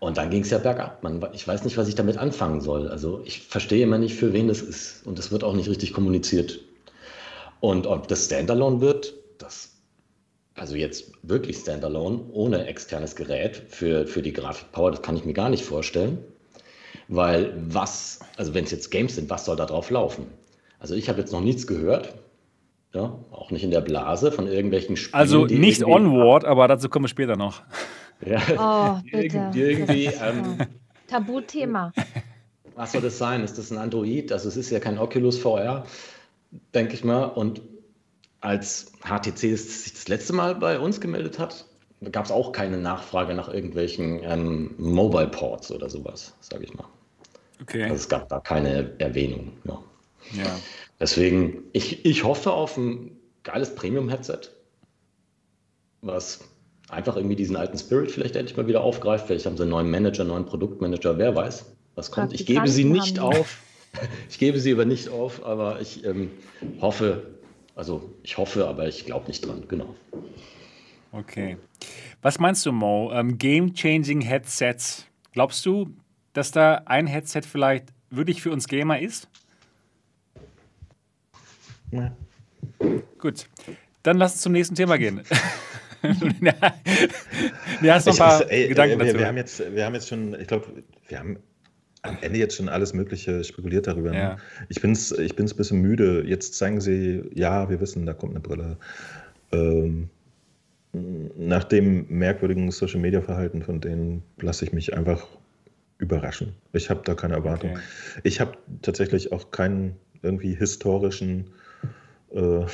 Und 0.00 0.16
dann 0.16 0.30
ging 0.30 0.42
es 0.42 0.50
ja 0.50 0.58
bergab. 0.58 1.02
Man, 1.02 1.24
ich 1.32 1.46
weiß 1.46 1.64
nicht, 1.64 1.76
was 1.76 1.88
ich 1.88 1.94
damit 1.94 2.18
anfangen 2.18 2.60
soll. 2.60 2.88
Also 2.88 3.20
ich 3.24 3.40
verstehe 3.40 3.82
immer 3.82 3.98
nicht, 3.98 4.14
für 4.14 4.32
wen 4.32 4.48
das 4.48 4.62
ist. 4.62 5.06
Und 5.06 5.18
das 5.18 5.32
wird 5.32 5.42
auch 5.42 5.54
nicht 5.54 5.68
richtig 5.68 5.92
kommuniziert. 5.92 6.60
Und 7.60 7.86
ob 7.86 8.06
das 8.06 8.26
Standalone 8.26 8.80
wird, 8.80 9.14
das 9.38 9.78
also 10.54 10.76
jetzt 10.76 11.12
wirklich 11.22 11.56
standalone, 11.56 12.20
ohne 12.32 12.66
externes 12.66 13.16
Gerät 13.16 13.56
für, 13.68 14.06
für 14.06 14.22
die 14.22 14.32
Grafikpower, 14.32 14.90
das 14.90 15.02
kann 15.02 15.16
ich 15.16 15.24
mir 15.24 15.32
gar 15.34 15.48
nicht 15.48 15.64
vorstellen. 15.64 16.18
Weil 17.08 17.54
was, 17.68 18.20
also 18.36 18.54
wenn 18.54 18.64
es 18.64 18.70
jetzt 18.70 18.90
Games 18.90 19.14
sind, 19.14 19.30
was 19.30 19.44
soll 19.44 19.56
da 19.56 19.66
drauf 19.66 19.90
laufen? 19.90 20.26
Also 20.78 20.94
ich 20.94 21.08
habe 21.08 21.20
jetzt 21.20 21.32
noch 21.32 21.40
nichts 21.40 21.66
gehört, 21.66 22.14
ja, 22.92 23.18
auch 23.30 23.50
nicht 23.50 23.64
in 23.64 23.70
der 23.70 23.80
Blase 23.80 24.32
von 24.32 24.46
irgendwelchen 24.46 24.96
Spielen. 24.96 25.20
Also 25.20 25.46
nicht 25.46 25.84
Onward, 25.84 26.44
aber 26.44 26.68
dazu 26.68 26.88
kommen 26.88 27.04
wir 27.04 27.08
später 27.08 27.36
noch. 27.36 27.62
Ja, 28.24 29.00
oh, 29.02 29.08
bitte. 29.12 29.50
irgendwie. 29.54 30.06
Ähm, 30.06 30.58
Tabuthema. 31.06 31.92
Was 32.74 32.92
soll 32.92 33.02
das 33.02 33.18
sein? 33.18 33.42
Ist 33.42 33.58
das 33.58 33.72
ein 33.72 33.78
Android? 33.78 34.30
Also 34.30 34.48
es 34.48 34.56
ist 34.56 34.70
ja 34.70 34.78
kein 34.78 34.98
Oculus 34.98 35.38
VR, 35.38 35.84
denke 36.74 36.94
ich 36.94 37.02
mal. 37.02 37.24
Und 37.24 37.60
als 38.40 38.92
HTC 39.02 39.56
sich 39.56 39.94
das 39.94 40.08
letzte 40.08 40.32
Mal 40.32 40.54
bei 40.54 40.78
uns 40.78 41.00
gemeldet 41.00 41.38
hat, 41.40 41.64
gab 42.12 42.26
es 42.26 42.30
auch 42.30 42.52
keine 42.52 42.76
Nachfrage 42.76 43.34
nach 43.34 43.48
irgendwelchen 43.48 44.20
ähm, 44.22 44.74
Mobile 44.78 45.26
Ports 45.26 45.72
oder 45.72 45.90
sowas, 45.90 46.34
sage 46.40 46.64
ich 46.64 46.74
mal. 46.74 46.86
Okay. 47.60 47.82
Also 47.82 47.96
es 47.96 48.08
gab 48.08 48.28
da 48.28 48.38
keine 48.38 48.94
Erwähnung. 48.98 49.52
Ja. 49.64 49.82
ja. 50.34 50.58
Deswegen, 51.00 51.64
ich, 51.72 52.04
ich 52.04 52.22
hoffe 52.22 52.52
auf 52.52 52.76
ein 52.76 53.18
geiles 53.42 53.74
Premium-Headset, 53.74 54.50
was 56.00 56.40
einfach 56.88 57.16
irgendwie 57.16 57.36
diesen 57.36 57.56
alten 57.56 57.78
Spirit 57.78 58.10
vielleicht 58.10 58.36
endlich 58.36 58.56
mal 58.56 58.66
wieder 58.66 58.82
aufgreift. 58.82 59.26
Vielleicht 59.26 59.46
haben 59.46 59.56
sie 59.56 59.62
einen 59.62 59.70
neuen 59.70 59.90
Manager, 59.90 60.22
einen 60.22 60.30
neuen 60.30 60.46
Produktmanager, 60.46 61.18
wer 61.18 61.34
weiß, 61.34 61.66
was 61.94 62.10
kommt. 62.10 62.32
Ich 62.32 62.46
gebe 62.46 62.68
sie 62.68 62.84
nicht 62.84 63.18
auf. 63.18 63.58
Ich 64.28 64.38
gebe 64.38 64.60
sie 64.60 64.72
aber 64.74 64.84
nicht 64.84 65.08
auf, 65.08 65.44
aber 65.44 65.80
ich 65.80 66.04
ähm, 66.04 66.30
hoffe, 66.78 67.22
also 67.74 68.12
ich 68.22 68.36
hoffe, 68.36 68.68
aber 68.68 68.86
ich 68.86 69.06
glaube 69.06 69.26
nicht 69.28 69.44
dran, 69.44 69.64
genau. 69.66 69.94
Okay. 71.10 71.56
Was 72.20 72.38
meinst 72.38 72.66
du, 72.66 72.70
Mo? 72.70 73.10
Ähm, 73.12 73.38
Game-changing 73.38 74.20
Headsets. 74.20 75.06
Glaubst 75.32 75.64
du, 75.64 75.88
dass 76.34 76.50
da 76.50 76.82
ein 76.84 77.06
Headset 77.06 77.42
vielleicht 77.50 77.86
wirklich 78.10 78.42
für 78.42 78.52
uns 78.52 78.68
Gamer 78.68 79.00
ist? 79.00 79.26
Ja. 81.90 82.14
Gut. 83.18 83.46
Dann 84.02 84.18
lass 84.18 84.32
uns 84.32 84.42
zum 84.42 84.52
nächsten 84.52 84.74
Thema 84.74 84.98
gehen. 84.98 85.22
ja, 87.82 87.94
hast 87.94 88.06
noch 88.06 88.14
ein 88.14 88.18
paar 88.18 88.50
ey, 88.50 88.68
Gedanken 88.68 88.98
wir, 88.98 89.06
dazu. 89.06 89.18
Wir 89.18 89.26
haben, 89.26 89.36
jetzt, 89.36 89.74
wir 89.74 89.84
haben 89.84 89.94
jetzt 89.94 90.08
schon, 90.08 90.38
ich 90.40 90.46
glaube, 90.46 90.66
wir 91.08 91.18
haben 91.18 91.38
am 92.02 92.18
Ende 92.20 92.38
jetzt 92.38 92.56
schon 92.56 92.68
alles 92.68 92.92
Mögliche 92.92 93.42
spekuliert 93.44 93.86
darüber. 93.86 94.10
Ne? 94.10 94.18
Ja. 94.18 94.36
Ich 94.68 94.80
bin 94.80 94.92
es 94.92 95.12
ich 95.12 95.34
bin's 95.34 95.54
ein 95.54 95.56
bisschen 95.56 95.80
müde. 95.80 96.24
Jetzt 96.26 96.54
zeigen 96.54 96.80
sie, 96.80 97.22
ja, 97.34 97.68
wir 97.68 97.80
wissen, 97.80 98.06
da 98.06 98.14
kommt 98.14 98.32
eine 98.32 98.40
Brille. 98.40 98.76
Ähm, 99.52 100.08
nach 100.92 101.64
dem 101.64 102.06
merkwürdigen 102.08 102.70
Social 102.70 103.00
Media 103.00 103.20
Verhalten 103.20 103.62
von 103.62 103.80
denen 103.80 104.22
lasse 104.40 104.64
ich 104.64 104.72
mich 104.72 104.94
einfach 104.94 105.26
überraschen. 105.98 106.54
Ich 106.72 106.90
habe 106.90 107.02
da 107.04 107.14
keine 107.14 107.34
Erwartung. 107.34 107.72
Okay. 107.72 107.80
Ich 108.22 108.40
habe 108.40 108.52
tatsächlich 108.82 109.32
auch 109.32 109.50
keinen 109.50 109.96
irgendwie 110.22 110.54
historischen 110.54 111.50
äh, 112.30 112.64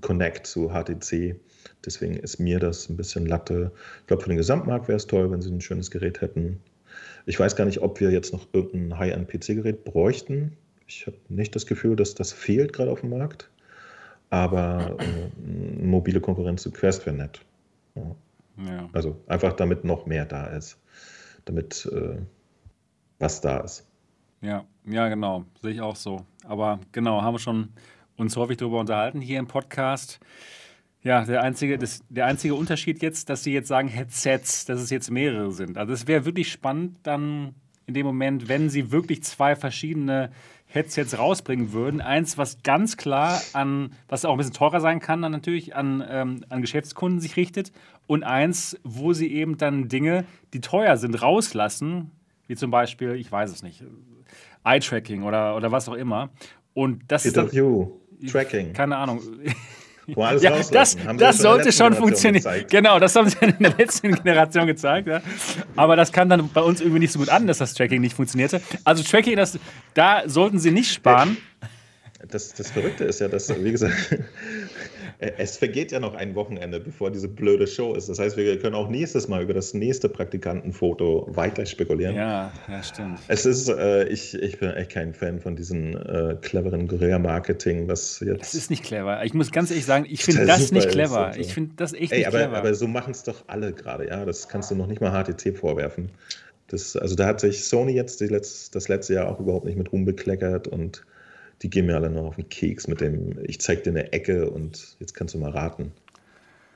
Connect 0.00 0.46
zu 0.46 0.70
HTC. 0.70 1.36
Deswegen 1.84 2.14
ist 2.16 2.38
mir 2.38 2.58
das 2.58 2.88
ein 2.88 2.96
bisschen 2.96 3.26
Latte. 3.26 3.70
Ich 4.00 4.06
glaube, 4.06 4.22
für 4.22 4.28
den 4.28 4.38
Gesamtmarkt 4.38 4.88
wäre 4.88 4.96
es 4.96 5.06
toll, 5.06 5.30
wenn 5.30 5.42
sie 5.42 5.50
ein 5.50 5.60
schönes 5.60 5.90
Gerät 5.90 6.20
hätten. 6.20 6.60
Ich 7.26 7.38
weiß 7.38 7.56
gar 7.56 7.64
nicht, 7.64 7.80
ob 7.80 8.00
wir 8.00 8.10
jetzt 8.10 8.32
noch 8.32 8.46
irgendein 8.52 8.98
High-End-PC-Gerät 8.98 9.84
bräuchten. 9.84 10.56
Ich 10.86 11.06
habe 11.06 11.16
nicht 11.28 11.54
das 11.54 11.66
Gefühl, 11.66 11.96
dass 11.96 12.14
das 12.14 12.32
fehlt 12.32 12.72
gerade 12.72 12.90
auf 12.90 13.00
dem 13.00 13.10
Markt. 13.10 13.50
Aber 14.30 14.96
äh, 14.98 15.84
mobile 15.84 16.20
Konkurrenz 16.20 16.62
zu 16.62 16.70
Quest 16.70 17.06
wäre 17.06 17.16
nett. 17.16 17.40
Ja. 17.94 18.16
Ja. 18.64 18.88
Also 18.92 19.20
einfach 19.26 19.52
damit 19.52 19.84
noch 19.84 20.06
mehr 20.06 20.24
da 20.24 20.46
ist. 20.46 20.78
Damit 21.44 21.88
äh, 21.92 22.18
was 23.18 23.40
da 23.40 23.58
ist. 23.58 23.86
Ja, 24.40 24.64
ja, 24.86 25.08
genau. 25.08 25.44
Sehe 25.60 25.72
ich 25.72 25.80
auch 25.80 25.96
so. 25.96 26.24
Aber 26.44 26.80
genau, 26.92 27.22
haben 27.22 27.34
wir 27.34 27.38
schon 27.38 27.68
uns 28.16 28.36
häufig 28.36 28.56
darüber 28.56 28.80
unterhalten 28.80 29.20
hier 29.20 29.38
im 29.38 29.46
Podcast. 29.46 30.20
Ja, 31.06 31.24
der 31.24 31.44
einzige, 31.44 31.78
das, 31.78 32.02
der 32.08 32.26
einzige 32.26 32.56
Unterschied 32.56 33.00
jetzt, 33.00 33.30
dass 33.30 33.44
sie 33.44 33.52
jetzt 33.52 33.68
sagen 33.68 33.86
Headsets, 33.86 34.64
dass 34.64 34.80
es 34.80 34.90
jetzt 34.90 35.08
mehrere 35.08 35.52
sind. 35.52 35.78
Also 35.78 35.92
es 35.92 36.08
wäre 36.08 36.24
wirklich 36.24 36.50
spannend 36.50 36.98
dann 37.04 37.54
in 37.86 37.94
dem 37.94 38.04
Moment, 38.04 38.48
wenn 38.48 38.70
sie 38.70 38.90
wirklich 38.90 39.22
zwei 39.22 39.54
verschiedene 39.54 40.32
Headsets 40.66 41.16
rausbringen 41.16 41.72
würden. 41.72 42.00
Eins, 42.00 42.38
was 42.38 42.64
ganz 42.64 42.96
klar 42.96 43.40
an, 43.52 43.92
was 44.08 44.24
auch 44.24 44.32
ein 44.32 44.38
bisschen 44.38 44.54
teurer 44.54 44.80
sein 44.80 44.98
kann, 44.98 45.22
dann 45.22 45.30
natürlich 45.30 45.76
an, 45.76 46.04
ähm, 46.10 46.44
an 46.48 46.60
Geschäftskunden 46.60 47.20
sich 47.20 47.36
richtet. 47.36 47.70
Und 48.08 48.24
eins, 48.24 48.76
wo 48.82 49.12
sie 49.12 49.32
eben 49.32 49.58
dann 49.58 49.86
Dinge, 49.88 50.24
die 50.54 50.60
teuer 50.60 50.96
sind, 50.96 51.22
rauslassen, 51.22 52.10
wie 52.48 52.56
zum 52.56 52.72
Beispiel, 52.72 53.12
ich 53.14 53.30
weiß 53.30 53.52
es 53.52 53.62
nicht, 53.62 53.84
Eye-Tracking 54.64 55.22
oder, 55.22 55.54
oder 55.54 55.70
was 55.70 55.88
auch 55.88 55.94
immer. 55.94 56.30
Und 56.74 57.04
das 57.06 57.26
ist. 57.26 57.36
Dann, 57.36 57.48
Tracking. 58.26 58.72
Keine 58.72 58.96
Ahnung. 58.96 59.20
alles 60.16 60.42
ja, 60.42 60.56
das, 60.70 60.96
das 61.18 61.38
sollte 61.38 61.72
schon 61.72 61.94
funktionieren. 61.94 62.42
Gezeigt. 62.42 62.70
Genau, 62.70 62.98
das 62.98 63.16
haben 63.16 63.28
sie 63.28 63.36
in 63.40 63.56
der 63.58 63.74
letzten 63.76 64.14
Generation 64.22 64.66
gezeigt. 64.66 65.08
Ja. 65.08 65.20
Aber 65.74 65.96
das 65.96 66.12
kam 66.12 66.28
dann 66.28 66.48
bei 66.48 66.60
uns 66.60 66.80
irgendwie 66.80 67.00
nicht 67.00 67.12
so 67.12 67.18
gut 67.18 67.28
an, 67.28 67.46
dass 67.46 67.58
das 67.58 67.74
Tracking 67.74 68.00
nicht 68.00 68.14
funktionierte. 68.14 68.60
Also 68.84 69.02
Tracking, 69.02 69.36
das, 69.36 69.58
da 69.94 70.22
sollten 70.26 70.58
sie 70.58 70.70
nicht 70.70 70.92
sparen. 70.92 71.36
Das, 72.28 72.54
das 72.54 72.70
Verrückte 72.70 73.04
ist 73.04 73.20
ja, 73.20 73.28
dass, 73.28 73.48
wie 73.62 73.70
gesagt, 73.70 73.94
es 75.18 75.56
vergeht 75.56 75.92
ja 75.92 76.00
noch 76.00 76.14
ein 76.14 76.34
Wochenende, 76.34 76.78
bevor 76.78 77.10
diese 77.10 77.28
blöde 77.28 77.66
Show 77.66 77.94
ist. 77.94 78.08
Das 78.08 78.18
heißt, 78.18 78.36
wir 78.36 78.58
können 78.58 78.74
auch 78.74 78.88
nächstes 78.88 79.28
Mal 79.28 79.42
über 79.42 79.54
das 79.54 79.72
nächste 79.72 80.08
Praktikantenfoto 80.08 81.26
weiter 81.30 81.64
spekulieren. 81.64 82.14
Ja, 82.14 82.52
ja, 82.68 82.82
stimmt. 82.82 83.20
Es 83.28 83.46
ist, 83.46 83.68
äh, 83.68 84.04
ich, 84.08 84.34
ich 84.34 84.58
bin 84.58 84.70
echt 84.70 84.90
kein 84.90 85.14
Fan 85.14 85.40
von 85.40 85.56
diesem 85.56 85.96
äh, 85.96 86.36
cleveren 86.42 86.86
Guerilla-Marketing, 86.86 87.88
was 87.88 88.20
jetzt. 88.20 88.42
Es 88.42 88.54
ist 88.54 88.70
nicht 88.70 88.84
clever. 88.84 89.24
Ich 89.24 89.32
muss 89.32 89.52
ganz 89.52 89.70
ehrlich 89.70 89.86
sagen, 89.86 90.06
ich 90.08 90.22
finde 90.22 90.44
das 90.44 90.70
nicht 90.70 90.88
clever. 90.88 91.32
Ich 91.38 91.54
finde 91.54 91.72
das 91.76 91.94
echt 91.94 92.12
Ey, 92.12 92.18
nicht 92.18 92.28
aber, 92.28 92.38
clever. 92.38 92.56
Aber 92.58 92.74
so 92.74 92.86
machen 92.86 93.12
es 93.12 93.22
doch 93.22 93.44
alle 93.46 93.72
gerade, 93.72 94.08
ja. 94.08 94.24
Das 94.24 94.48
kannst 94.48 94.70
du 94.70 94.74
noch 94.74 94.86
nicht 94.86 95.00
mal 95.00 95.12
HTC 95.12 95.56
vorwerfen. 95.56 96.10
Das, 96.68 96.96
also 96.96 97.14
da 97.14 97.26
hat 97.26 97.40
sich 97.40 97.64
Sony 97.64 97.92
jetzt 97.92 98.20
Letz-, 98.20 98.70
das 98.72 98.88
letzte 98.88 99.14
Jahr 99.14 99.28
auch 99.28 99.40
überhaupt 99.40 99.64
nicht 99.64 99.78
mit 99.78 99.92
rumbekleckert 99.92 100.68
und 100.68 101.04
die 101.62 101.70
gehen 101.70 101.86
mir 101.86 101.96
alle 101.96 102.10
noch 102.10 102.24
auf 102.24 102.36
den 102.36 102.48
Keks 102.48 102.86
mit 102.86 103.00
dem, 103.00 103.38
ich 103.44 103.60
zeig 103.60 103.84
dir 103.84 103.90
eine 103.90 104.12
Ecke 104.12 104.50
und 104.50 104.96
jetzt 105.00 105.14
kannst 105.14 105.34
du 105.34 105.38
mal 105.38 105.50
raten. 105.50 105.92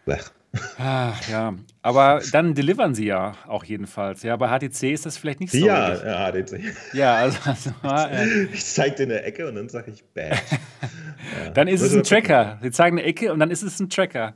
Blech. 0.05 0.31
Ach, 0.79 1.29
ja, 1.29 1.55
aber 1.81 2.21
dann 2.33 2.55
delivern 2.55 2.95
sie 2.95 3.07
ja 3.07 3.37
auch 3.47 3.63
jedenfalls. 3.63 4.25
Ja, 4.25 4.37
bei 4.37 4.49
HTC 4.49 4.91
ist 4.93 5.07
das 5.07 5.17
vielleicht 5.17 5.39
nicht 5.39 5.53
so. 5.53 5.65
Ja, 5.65 5.95
ja 5.95 6.33
HTC. 6.33 6.61
Ja, 6.93 7.15
also. 7.15 7.39
also 7.45 7.71
äh, 7.85 8.45
ich 8.53 8.65
zeig 8.65 8.97
dir 8.97 9.05
eine 9.05 9.23
Ecke 9.23 9.47
und 9.47 9.55
dann 9.55 9.69
sage 9.69 9.93
ich 9.93 10.03
Bad. 10.13 10.33
ja. 11.45 11.51
Dann 11.51 11.69
ist 11.69 11.83
es 11.83 11.95
ein 11.95 12.03
Tracker. 12.03 12.59
Sie 12.63 12.73
zeigen 12.73 12.99
eine 12.99 13.07
Ecke 13.07 13.33
und 13.33 13.39
dann 13.39 13.53
ist 13.53 13.63
es 13.63 13.79
ein 13.79 13.89
Tracker. 13.91 14.35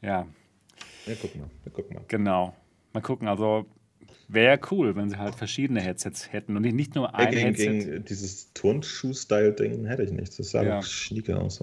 Ja. 0.00 0.26
Ja, 1.04 1.14
guck 1.20 1.36
mal. 1.36 1.50
Ja, 1.66 1.72
guck 1.74 1.92
mal. 1.92 2.02
Genau. 2.08 2.54
Mal 2.94 3.00
gucken. 3.02 3.28
Also 3.28 3.66
Wäre 4.32 4.60
cool, 4.70 4.94
wenn 4.94 5.10
sie 5.10 5.18
halt 5.18 5.34
verschiedene 5.34 5.80
Headsets 5.80 6.32
hätten 6.32 6.56
und 6.56 6.62
nicht 6.62 6.94
nur 6.94 7.14
ein 7.16 7.30
gegen, 7.30 7.40
Headset. 7.40 7.66
Gegen 7.66 8.04
dieses 8.04 8.52
Turnschuh-Style-Ding 8.54 9.86
hätte 9.86 10.04
ich 10.04 10.12
nichts. 10.12 10.36
Das 10.36 10.50
sah 10.50 10.62
ja. 10.62 10.82
schnieke 10.82 11.36
aus. 11.36 11.60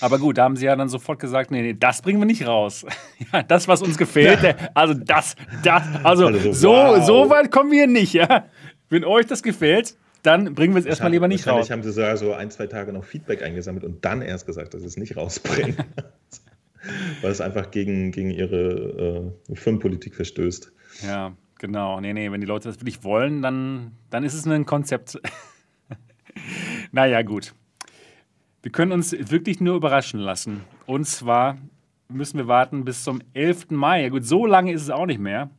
Aber 0.00 0.18
gut, 0.18 0.38
da 0.38 0.44
haben 0.44 0.54
sie 0.54 0.66
ja 0.66 0.76
dann 0.76 0.88
sofort 0.88 1.18
gesagt, 1.18 1.50
nee, 1.50 1.60
nee, 1.60 1.74
das 1.74 2.02
bringen 2.02 2.20
wir 2.20 2.26
nicht 2.26 2.46
raus. 2.46 2.86
ja, 3.32 3.42
das, 3.42 3.66
was 3.66 3.82
uns 3.82 3.98
gefehlt, 3.98 4.42
ja. 4.44 4.54
also 4.74 4.94
das, 4.94 5.34
das, 5.64 5.82
also, 6.04 6.26
also 6.26 6.52
so, 6.52 6.68
wow. 6.68 7.04
so 7.04 7.30
weit 7.30 7.50
kommen 7.50 7.72
wir 7.72 7.88
nicht, 7.88 8.12
ja. 8.12 8.46
Wenn 8.90 9.04
euch 9.04 9.26
das 9.26 9.42
gefällt, 9.42 9.96
dann 10.22 10.54
bringen 10.54 10.74
wir 10.74 10.80
es 10.80 10.86
erstmal 10.86 11.10
lieber 11.10 11.26
nicht 11.26 11.46
raus. 11.48 11.70
haben 11.70 11.82
sie 11.82 11.92
sogar 11.92 12.16
so 12.16 12.32
ein, 12.32 12.50
zwei 12.50 12.68
Tage 12.68 12.92
noch 12.92 13.04
Feedback 13.04 13.42
eingesammelt 13.42 13.84
und 13.84 14.04
dann 14.04 14.22
erst 14.22 14.46
gesagt, 14.46 14.72
dass 14.74 14.82
sie 14.82 14.86
es 14.86 14.96
nicht 14.96 15.16
rausbringen. 15.16 15.76
Weil 17.22 17.32
es 17.32 17.40
einfach 17.40 17.70
gegen, 17.70 18.12
gegen 18.12 18.30
ihre 18.30 19.32
äh, 19.50 19.54
Firmenpolitik 19.56 20.14
verstößt. 20.14 20.72
Ja. 21.04 21.36
Genau, 21.58 22.00
nee, 22.00 22.12
nee, 22.12 22.30
wenn 22.30 22.40
die 22.40 22.46
Leute 22.46 22.68
das 22.68 22.80
wirklich 22.80 23.02
wollen, 23.02 23.42
dann, 23.42 23.92
dann 24.10 24.24
ist 24.24 24.34
es 24.34 24.46
ein 24.46 24.64
Konzept. 24.64 25.20
naja, 26.92 27.22
gut. 27.22 27.52
Wir 28.62 28.72
können 28.72 28.92
uns 28.92 29.12
wirklich 29.12 29.60
nur 29.60 29.76
überraschen 29.76 30.20
lassen. 30.20 30.64
Und 30.86 31.06
zwar 31.06 31.58
müssen 32.08 32.38
wir 32.38 32.46
warten 32.46 32.84
bis 32.84 33.04
zum 33.04 33.20
11. 33.34 33.70
Mai. 33.70 34.02
Ja 34.02 34.08
gut, 34.08 34.24
so 34.24 34.46
lange 34.46 34.72
ist 34.72 34.82
es 34.82 34.90
auch 34.90 35.06
nicht 35.06 35.20
mehr. 35.20 35.50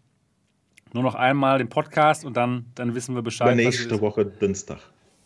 Nur 0.94 1.04
noch 1.04 1.16
einmal 1.16 1.60
den 1.60 1.70
Podcast 1.70 2.26
und 2.26 2.36
dann, 2.36 2.66
dann 2.76 2.96
wissen 2.96 3.14
wir 3.14 3.22
Bescheid. 3.22 3.56
nächste 3.56 4.02
Woche 4.02 4.26
Dienstag. 4.26 4.80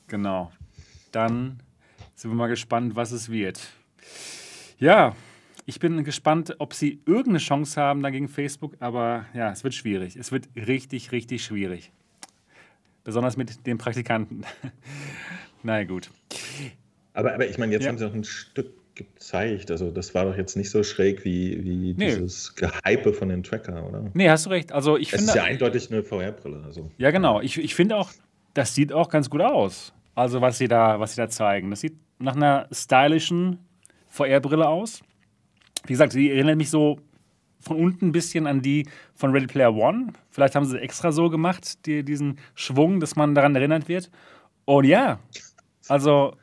Genau. 0.07 0.51
Dann 1.11 1.59
sind 2.15 2.31
wir 2.31 2.35
mal 2.35 2.47
gespannt, 2.47 2.95
was 2.95 3.11
es 3.11 3.29
wird. 3.29 3.61
Ja, 4.77 5.15
ich 5.65 5.79
bin 5.79 6.03
gespannt, 6.03 6.55
ob 6.59 6.73
sie 6.73 6.99
irgendeine 7.05 7.37
Chance 7.39 7.79
haben 7.79 8.03
dagegen 8.03 8.27
Facebook, 8.27 8.75
aber 8.79 9.25
ja, 9.33 9.51
es 9.51 9.63
wird 9.63 9.73
schwierig. 9.73 10.15
Es 10.15 10.31
wird 10.31 10.49
richtig, 10.55 11.11
richtig 11.11 11.43
schwierig. 11.43 11.91
Besonders 13.03 13.37
mit 13.37 13.65
den 13.65 13.77
Praktikanten. 13.77 14.45
naja, 15.63 15.85
gut. 15.85 16.09
Aber, 17.13 17.33
aber 17.33 17.47
ich 17.47 17.57
meine, 17.57 17.71
jetzt 17.71 17.83
ja. 17.83 17.89
haben 17.89 17.97
sie 17.97 18.05
noch 18.05 18.13
ein 18.13 18.23
Stück 18.23 18.71
gezeigt. 18.95 19.71
Also, 19.71 19.91
das 19.91 20.13
war 20.13 20.25
doch 20.25 20.37
jetzt 20.37 20.55
nicht 20.55 20.69
so 20.69 20.83
schräg 20.83 21.23
wie, 21.25 21.63
wie 21.63 21.93
nee. 21.97 22.15
dieses 22.15 22.55
Gehype 22.55 23.13
von 23.13 23.29
den 23.29 23.43
Tracker, 23.43 23.87
oder? 23.87 24.09
Nee, 24.13 24.29
hast 24.29 24.45
du 24.45 24.49
recht. 24.49 24.71
Also, 24.71 24.97
ich 24.97 25.11
es 25.13 25.19
finde. 25.19 25.31
ist 25.31 25.35
ja 25.35 25.43
eindeutig 25.43 25.91
eine 25.91 26.03
VR-Brille. 26.03 26.61
Also. 26.65 26.91
Ja, 26.97 27.11
genau. 27.11 27.41
Ich, 27.41 27.57
ich 27.57 27.75
finde 27.75 27.97
auch, 27.97 28.11
das 28.53 28.75
sieht 28.75 28.93
auch 28.93 29.09
ganz 29.09 29.29
gut 29.29 29.41
aus. 29.41 29.93
Also, 30.15 30.41
was 30.41 30.57
sie 30.57 30.67
da, 30.67 30.99
was 30.99 31.15
sie 31.15 31.21
da 31.21 31.29
zeigen. 31.29 31.71
Das 31.71 31.81
sieht 31.81 31.95
nach 32.19 32.35
einer 32.35 32.67
stylischen 32.71 33.59
VR-Brille 34.07 34.67
aus 34.67 35.01
wie 35.85 35.93
gesagt, 35.93 36.13
die 36.13 36.31
erinnert 36.31 36.57
mich 36.57 36.69
so 36.69 36.99
von 37.59 37.77
unten 37.77 38.07
ein 38.07 38.11
bisschen 38.11 38.45
an 38.45 38.61
die 38.61 38.87
von 39.15 39.31
Ready 39.31 39.47
Player 39.47 39.73
One. 39.73 40.07
Vielleicht 40.29 40.55
haben 40.55 40.65
sie 40.65 40.79
extra 40.79 41.11
so 41.11 41.29
gemacht, 41.29 41.85
die, 41.85 42.03
diesen 42.03 42.39
Schwung, 42.55 42.99
dass 42.99 43.15
man 43.15 43.35
daran 43.35 43.55
erinnert 43.55 43.87
wird. 43.87 44.11
Und 44.65 44.85
ja, 44.85 45.19
also. 45.87 46.35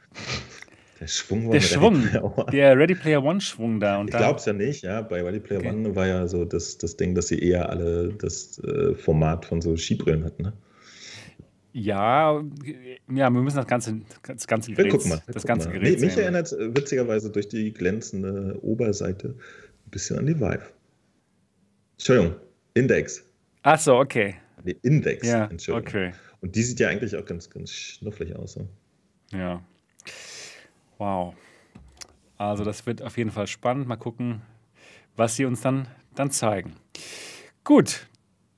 Der 0.98 1.06
Schwung, 1.06 1.50
der, 1.50 1.60
Schwung 1.60 2.02
Ready 2.04 2.50
der 2.52 2.76
Ready 2.76 2.94
Player 2.94 3.22
One 3.22 3.40
Schwung 3.40 3.80
da. 3.80 3.98
Und 3.98 4.10
ich 4.10 4.16
glaube 4.16 4.38
es 4.38 4.44
ja 4.44 4.52
nicht, 4.52 4.82
ja. 4.82 5.00
Bei 5.00 5.22
Ready 5.22 5.40
Player 5.40 5.60
okay. 5.60 5.70
One 5.70 5.94
war 5.96 6.06
ja 6.06 6.26
so 6.26 6.44
das, 6.44 6.76
das 6.76 6.96
Ding, 6.96 7.14
dass 7.14 7.28
sie 7.28 7.38
eher 7.38 7.70
alle 7.70 8.12
das 8.12 8.58
äh, 8.58 8.94
Format 8.94 9.46
von 9.46 9.62
so 9.62 9.76
Skibrillen 9.76 10.24
hatten, 10.24 10.42
ne? 10.42 10.52
Ja, 11.72 12.42
ja, 13.08 13.30
wir 13.30 13.30
müssen 13.30 13.56
das 13.56 13.66
ganze, 13.66 14.00
das 14.26 14.46
ganze 14.46 14.72
Gerät, 14.72 14.90
guck 14.90 15.06
mal, 15.06 15.22
das 15.28 15.44
ganze 15.44 15.70
Gerät 15.70 16.00
Mich 16.00 16.16
erinnert 16.16 16.46
es 16.46 16.58
witzigerweise 16.58 17.30
durch 17.30 17.48
die 17.48 17.72
glänzende 17.72 18.58
Oberseite 18.62 19.28
ein 19.28 19.90
bisschen 19.90 20.18
an 20.18 20.26
die 20.26 20.40
Vive. 20.40 20.62
Entschuldigung, 21.92 22.36
Index. 22.74 23.24
Ach 23.62 23.78
so, 23.78 23.98
okay. 23.98 24.36
Die 24.64 24.76
Index, 24.82 25.26
ja, 25.26 25.44
Entschuldigung. 25.44 25.88
Okay. 25.88 26.12
Und 26.40 26.56
die 26.56 26.62
sieht 26.62 26.80
ja 26.80 26.88
eigentlich 26.88 27.14
auch 27.16 27.24
ganz, 27.24 27.48
ganz 27.50 27.70
schnufflig 27.70 28.34
aus. 28.34 28.54
So. 28.54 28.68
Ja. 29.32 29.62
Wow. 30.98 31.34
Also 32.36 32.64
das 32.64 32.86
wird 32.86 33.02
auf 33.02 33.18
jeden 33.18 33.30
Fall 33.30 33.46
spannend. 33.46 33.86
Mal 33.86 33.96
gucken, 33.96 34.42
was 35.16 35.36
sie 35.36 35.44
uns 35.44 35.60
dann, 35.60 35.88
dann 36.14 36.30
zeigen. 36.30 36.72
Gut, 37.64 38.08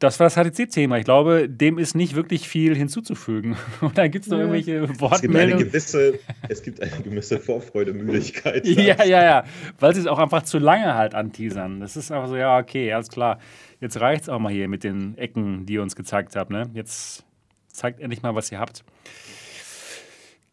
das 0.02 0.18
war 0.18 0.28
das 0.28 0.34
HTC-Thema. 0.34 0.98
Ich 0.98 1.04
glaube, 1.04 1.48
dem 1.48 1.78
ist 1.78 1.94
nicht 1.94 2.14
wirklich 2.16 2.48
viel 2.48 2.74
hinzuzufügen. 2.74 3.56
Oder 3.80 4.08
gibt 4.08 4.24
es 4.24 4.30
noch 4.30 4.38
irgendwelche 4.38 4.88
Wortmeldungen? 5.00 5.12
Es 5.12 5.22
gibt 5.22 5.36
eine 5.36 5.64
gewisse, 5.64 6.18
es 6.48 6.62
gibt 6.62 6.82
eine 6.82 7.02
gewisse 7.02 7.38
Vorfreude-Müdigkeit. 7.38 8.66
ja, 8.66 9.04
ja, 9.04 9.22
ja. 9.22 9.44
Weil 9.78 9.94
sie 9.94 10.00
es 10.00 10.06
auch 10.06 10.18
einfach 10.18 10.42
zu 10.42 10.58
lange 10.58 10.94
halt 10.94 11.14
anteasern. 11.14 11.80
Das 11.80 11.96
ist 11.96 12.10
einfach 12.10 12.28
so, 12.28 12.36
ja, 12.36 12.58
okay, 12.58 12.92
alles 12.92 13.08
klar. 13.08 13.38
Jetzt 13.80 14.00
reicht 14.00 14.22
es 14.22 14.28
auch 14.28 14.40
mal 14.40 14.52
hier 14.52 14.68
mit 14.68 14.82
den 14.82 15.16
Ecken, 15.18 15.66
die 15.66 15.74
ihr 15.74 15.82
uns 15.82 15.94
gezeigt 15.94 16.34
habt. 16.34 16.50
Ne? 16.50 16.68
Jetzt 16.74 17.24
zeigt 17.68 18.00
endlich 18.00 18.22
mal, 18.22 18.34
was 18.34 18.50
ihr 18.50 18.58
habt. 18.58 18.84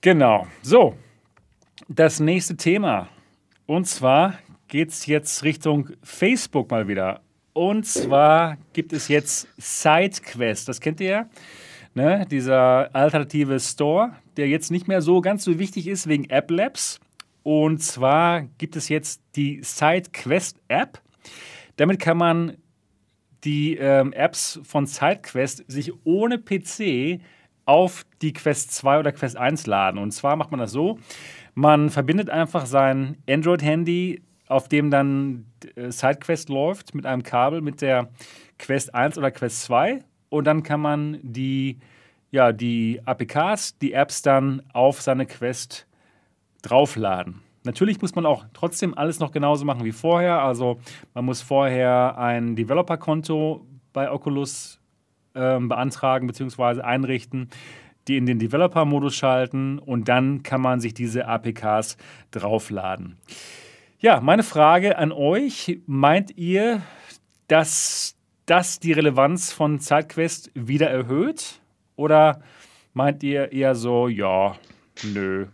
Genau. 0.01 0.47
So, 0.61 0.95
das 1.87 2.19
nächste 2.19 2.55
Thema. 2.55 3.09
Und 3.65 3.85
zwar 3.87 4.37
geht 4.67 4.89
es 4.89 5.07
jetzt 5.07 5.43
Richtung 5.43 5.89
Facebook 6.03 6.69
mal 6.69 6.87
wieder. 6.87 7.21
Und 7.59 7.85
zwar 7.85 8.55
gibt 8.71 8.93
es 8.93 9.09
jetzt 9.09 9.49
SideQuest, 9.57 10.69
das 10.69 10.79
kennt 10.79 11.01
ihr 11.01 11.09
ja. 11.09 11.29
Ne? 11.93 12.25
Dieser 12.31 12.95
alternative 12.95 13.59
Store, 13.59 14.13
der 14.37 14.47
jetzt 14.47 14.71
nicht 14.71 14.87
mehr 14.87 15.01
so 15.01 15.19
ganz 15.19 15.43
so 15.43 15.59
wichtig 15.59 15.87
ist 15.87 16.07
wegen 16.07 16.29
App 16.29 16.49
Labs. 16.51 17.01
Und 17.43 17.83
zwar 17.83 18.43
gibt 18.59 18.77
es 18.77 18.87
jetzt 18.87 19.21
die 19.35 19.59
SideQuest 19.61 20.55
App. 20.69 21.01
Damit 21.75 21.99
kann 21.99 22.17
man 22.17 22.55
die 23.43 23.75
ähm, 23.75 24.13
Apps 24.13 24.61
von 24.63 24.85
SideQuest 24.85 25.65
sich 25.67 25.91
ohne 26.05 26.37
PC 26.37 27.19
auf 27.65 28.05
die 28.21 28.31
Quest 28.31 28.71
2 28.71 28.99
oder 28.99 29.11
Quest 29.11 29.35
1 29.35 29.67
laden. 29.67 29.97
Und 29.97 30.11
zwar 30.11 30.37
macht 30.37 30.51
man 30.51 30.61
das 30.61 30.71
so, 30.71 30.97
man 31.55 31.89
verbindet 31.89 32.29
einfach 32.29 32.65
sein 32.65 33.17
Android-Handy 33.27 34.21
auf 34.49 34.67
dem 34.67 34.91
dann 34.91 35.45
äh, 35.75 35.91
SideQuest 35.91 36.49
läuft 36.49 36.93
mit 36.93 37.05
einem 37.05 37.23
Kabel 37.23 37.61
mit 37.61 37.81
der 37.81 38.09
Quest 38.57 38.93
1 38.93 39.17
oder 39.17 39.31
Quest 39.31 39.61
2 39.63 39.99
und 40.27 40.45
dann 40.45 40.63
kann 40.63 40.81
man 40.81 41.19
die, 41.21 41.79
ja, 42.31 42.51
die 42.51 42.99
APKs, 43.05 43.77
die 43.77 43.93
Apps 43.93 44.21
dann 44.21 44.61
auf 44.73 45.01
seine 45.01 45.25
Quest 45.25 45.87
draufladen. 46.61 47.41
Natürlich 47.63 48.01
muss 48.01 48.15
man 48.15 48.25
auch 48.25 48.45
trotzdem 48.53 48.97
alles 48.97 49.19
noch 49.19 49.31
genauso 49.31 49.65
machen 49.65 49.85
wie 49.85 49.91
vorher. 49.91 50.41
Also 50.41 50.79
man 51.13 51.25
muss 51.25 51.41
vorher 51.41 52.17
ein 52.17 52.55
Developer-Konto 52.55 53.65
bei 53.93 54.11
Oculus 54.11 54.79
ähm, 55.35 55.69
beantragen 55.69 56.25
bzw. 56.27 56.81
einrichten, 56.81 57.49
die 58.07 58.17
in 58.17 58.25
den 58.25 58.39
Developer-Modus 58.39 59.15
schalten 59.15 59.77
und 59.77 60.07
dann 60.07 60.41
kann 60.41 60.61
man 60.61 60.79
sich 60.79 60.93
diese 60.93 61.27
APKs 61.27 61.97
draufladen. 62.31 63.17
Ja, 64.01 64.21
meine 64.21 64.43
Frage 64.43 64.97
an 64.97 65.11
euch: 65.11 65.81
Meint 65.85 66.37
ihr, 66.37 66.81
dass 67.47 68.15
das 68.45 68.79
die 68.79 68.93
Relevanz 68.93 69.51
von 69.51 69.79
ZeitQuest 69.79 70.51
wieder 70.55 70.89
erhöht? 70.89 71.59
Oder 71.97 72.41
meint 72.93 73.23
ihr 73.23 73.51
eher 73.51 73.75
so, 73.75 74.07
ja, 74.07 74.55
nö? 75.03 75.47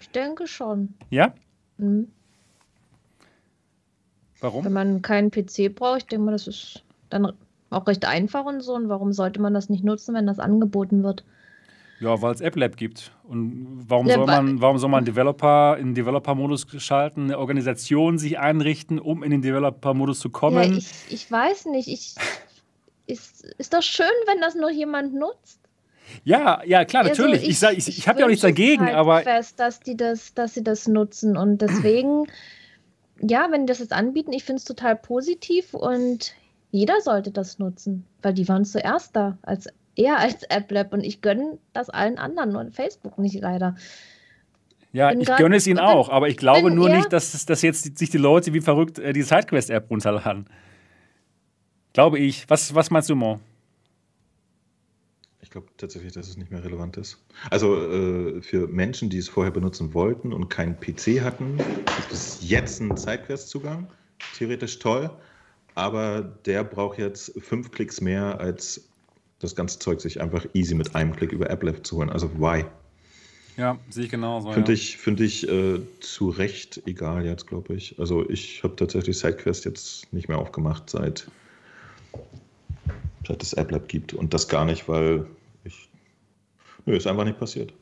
Ich 0.00 0.08
denke 0.12 0.46
schon. 0.46 0.94
Ja? 1.10 1.34
Mhm. 1.76 2.10
Warum? 4.40 4.64
Wenn 4.64 4.72
man 4.72 5.02
keinen 5.02 5.30
PC 5.30 5.74
braucht, 5.74 5.98
ich 5.98 6.06
denke 6.06 6.24
mal, 6.24 6.32
das 6.32 6.46
ist 6.46 6.84
dann 7.10 7.34
auch 7.68 7.86
recht 7.86 8.06
einfach 8.06 8.46
und 8.46 8.62
so. 8.62 8.74
Und 8.74 8.88
warum 8.88 9.12
sollte 9.12 9.42
man 9.42 9.52
das 9.52 9.68
nicht 9.68 9.84
nutzen, 9.84 10.14
wenn 10.14 10.26
das 10.26 10.38
angeboten 10.38 11.02
wird? 11.02 11.22
Ja, 12.00 12.22
weil 12.22 12.32
es 12.34 12.40
App 12.40 12.54
Lab 12.56 12.76
gibt. 12.76 13.12
Und 13.24 13.84
warum 13.88 14.06
Ja, 14.06 14.14
soll 14.14 14.26
man, 14.26 14.60
warum 14.60 14.78
soll 14.78 14.88
man 14.90 15.04
Developer 15.04 15.76
in 15.78 15.88
den 15.88 15.94
Developer-Modus 15.94 16.66
schalten, 16.78 17.24
eine 17.24 17.38
Organisation 17.38 18.18
sich 18.18 18.38
einrichten, 18.38 18.98
um 18.98 19.22
in 19.22 19.30
den 19.30 19.42
Developer-Modus 19.42 20.20
zu 20.20 20.28
Ja, 20.28 20.32
kommen? 20.34 20.76
ich, 20.76 20.86
ich 21.10 21.30
weiß 21.30 21.66
nicht. 21.66 21.88
Ich, 21.88 22.14
ist, 23.06 23.44
ist 23.58 23.74
doch 23.74 23.82
schön, 23.82 24.06
wenn 24.26 24.40
das 24.40 24.54
nur 24.54 24.70
jemand 24.70 25.14
nutzt. 25.14 25.60
Ja, 26.24 26.62
ja, 26.64 26.84
klar, 26.84 27.04
Also 27.04 27.22
natürlich. 27.22 27.48
ich 27.48 27.58
sag, 27.58 27.76
ich, 27.76 27.86
ich 27.88 28.08
habe 28.08 28.20
ja 28.20 28.26
auch 28.26 28.30
nichts 28.30 28.42
dagegen, 28.42 28.84
halt 28.86 28.94
aber 28.94 29.20
fest, 29.22 29.60
dass 29.60 29.80
die 29.80 29.96
das, 29.96 30.32
dass 30.34 30.54
sie 30.54 30.64
das 30.64 30.86
nutzen 30.88 31.36
und 31.36 31.58
deswegen, 31.60 32.26
ja, 33.20 33.48
wenn 33.50 33.66
die 33.66 33.70
das 33.70 33.80
jetzt 33.80 33.92
anbieten, 33.92 34.32
ich 34.32 34.44
finde 34.44 34.58
es 34.60 34.64
total 34.64 34.96
positiv 34.96 35.74
und 35.74 36.32
jeder 36.70 37.00
sollte 37.02 37.30
das 37.30 37.58
nutzen, 37.58 38.04
weil 38.22 38.32
die 38.34 38.48
waren 38.48 38.64
zuerst 38.64 39.16
da, 39.16 39.36
als 39.42 39.68
eher 39.98 40.18
als 40.18 40.42
App 40.44 40.70
Lab 40.70 40.92
und 40.92 41.02
ich 41.02 41.20
gönne 41.20 41.58
das 41.72 41.90
allen 41.90 42.18
anderen 42.18 42.56
und 42.56 42.74
Facebook 42.74 43.18
nicht 43.18 43.40
leider. 43.40 43.76
ja, 44.92 45.10
bin 45.10 45.20
ich 45.20 45.28
gönne 45.36 45.56
es 45.56 45.66
ihnen 45.66 45.76
bin- 45.76 45.84
auch. 45.84 46.08
Aber 46.08 46.28
ich 46.28 46.36
glaube 46.36 46.70
nur 46.70 46.88
nicht, 46.88 47.12
dass, 47.12 47.44
dass 47.44 47.62
jetzt 47.62 47.98
sich 47.98 48.10
die 48.10 48.18
Leute 48.18 48.52
wie 48.54 48.60
verrückt 48.60 48.98
äh, 48.98 49.12
die 49.12 49.22
Sidequest-App 49.22 49.90
runterladen. 49.90 50.46
Glaube 51.92 52.18
ich. 52.18 52.48
Was, 52.48 52.74
was 52.74 52.90
meinst 52.90 53.08
du, 53.10 53.16
Mo? 53.16 53.40
Ich 55.40 55.50
glaube 55.50 55.68
tatsächlich, 55.78 56.12
dass 56.12 56.28
es 56.28 56.36
nicht 56.36 56.50
mehr 56.50 56.62
relevant 56.62 56.96
ist. 56.98 57.24
Also 57.50 57.76
äh, 57.76 58.42
für 58.42 58.66
Menschen, 58.68 59.08
die 59.08 59.18
es 59.18 59.28
vorher 59.28 59.50
benutzen 59.52 59.94
wollten 59.94 60.32
und 60.32 60.48
keinen 60.50 60.78
PC 60.78 61.22
hatten, 61.22 61.56
gibt 61.56 62.12
es 62.12 62.38
jetzt 62.42 62.80
einen 62.80 62.96
Sidequest-Zugang. 62.96 63.88
Theoretisch 64.36 64.78
toll, 64.78 65.10
aber 65.74 66.22
der 66.44 66.64
braucht 66.64 66.98
jetzt 66.98 67.32
fünf 67.40 67.70
Klicks 67.70 68.00
mehr, 68.00 68.40
als 68.40 68.87
das 69.38 69.54
ganze 69.54 69.78
Zeug 69.78 70.00
sich 70.00 70.20
einfach 70.20 70.46
easy 70.52 70.74
mit 70.74 70.94
einem 70.94 71.14
Klick 71.14 71.32
über 71.32 71.50
AppLab 71.50 71.86
zu 71.86 71.96
holen. 71.96 72.10
Also 72.10 72.30
why? 72.38 72.64
Ja, 73.56 73.78
sehe 73.90 74.04
ich 74.04 74.10
genauso. 74.10 74.52
Finde 74.52 74.72
ja. 74.72 74.74
ich, 74.74 74.96
find 74.98 75.20
ich 75.20 75.48
äh, 75.48 75.80
zu 76.00 76.28
Recht 76.28 76.82
egal 76.86 77.24
jetzt, 77.24 77.46
glaube 77.46 77.74
ich. 77.74 77.98
Also 77.98 78.28
ich 78.28 78.62
habe 78.62 78.76
tatsächlich 78.76 79.18
SideQuest 79.18 79.64
jetzt 79.64 80.12
nicht 80.12 80.28
mehr 80.28 80.38
aufgemacht, 80.38 80.88
seit, 80.88 81.28
seit 83.26 83.42
es 83.42 83.54
AppLab 83.54 83.88
gibt. 83.88 84.14
Und 84.14 84.32
das 84.32 84.48
gar 84.48 84.64
nicht, 84.64 84.88
weil 84.88 85.26
ich. 85.64 85.88
Nö, 86.86 86.96
ist 86.96 87.08
einfach 87.08 87.24
nicht 87.24 87.38
passiert. 87.38 87.72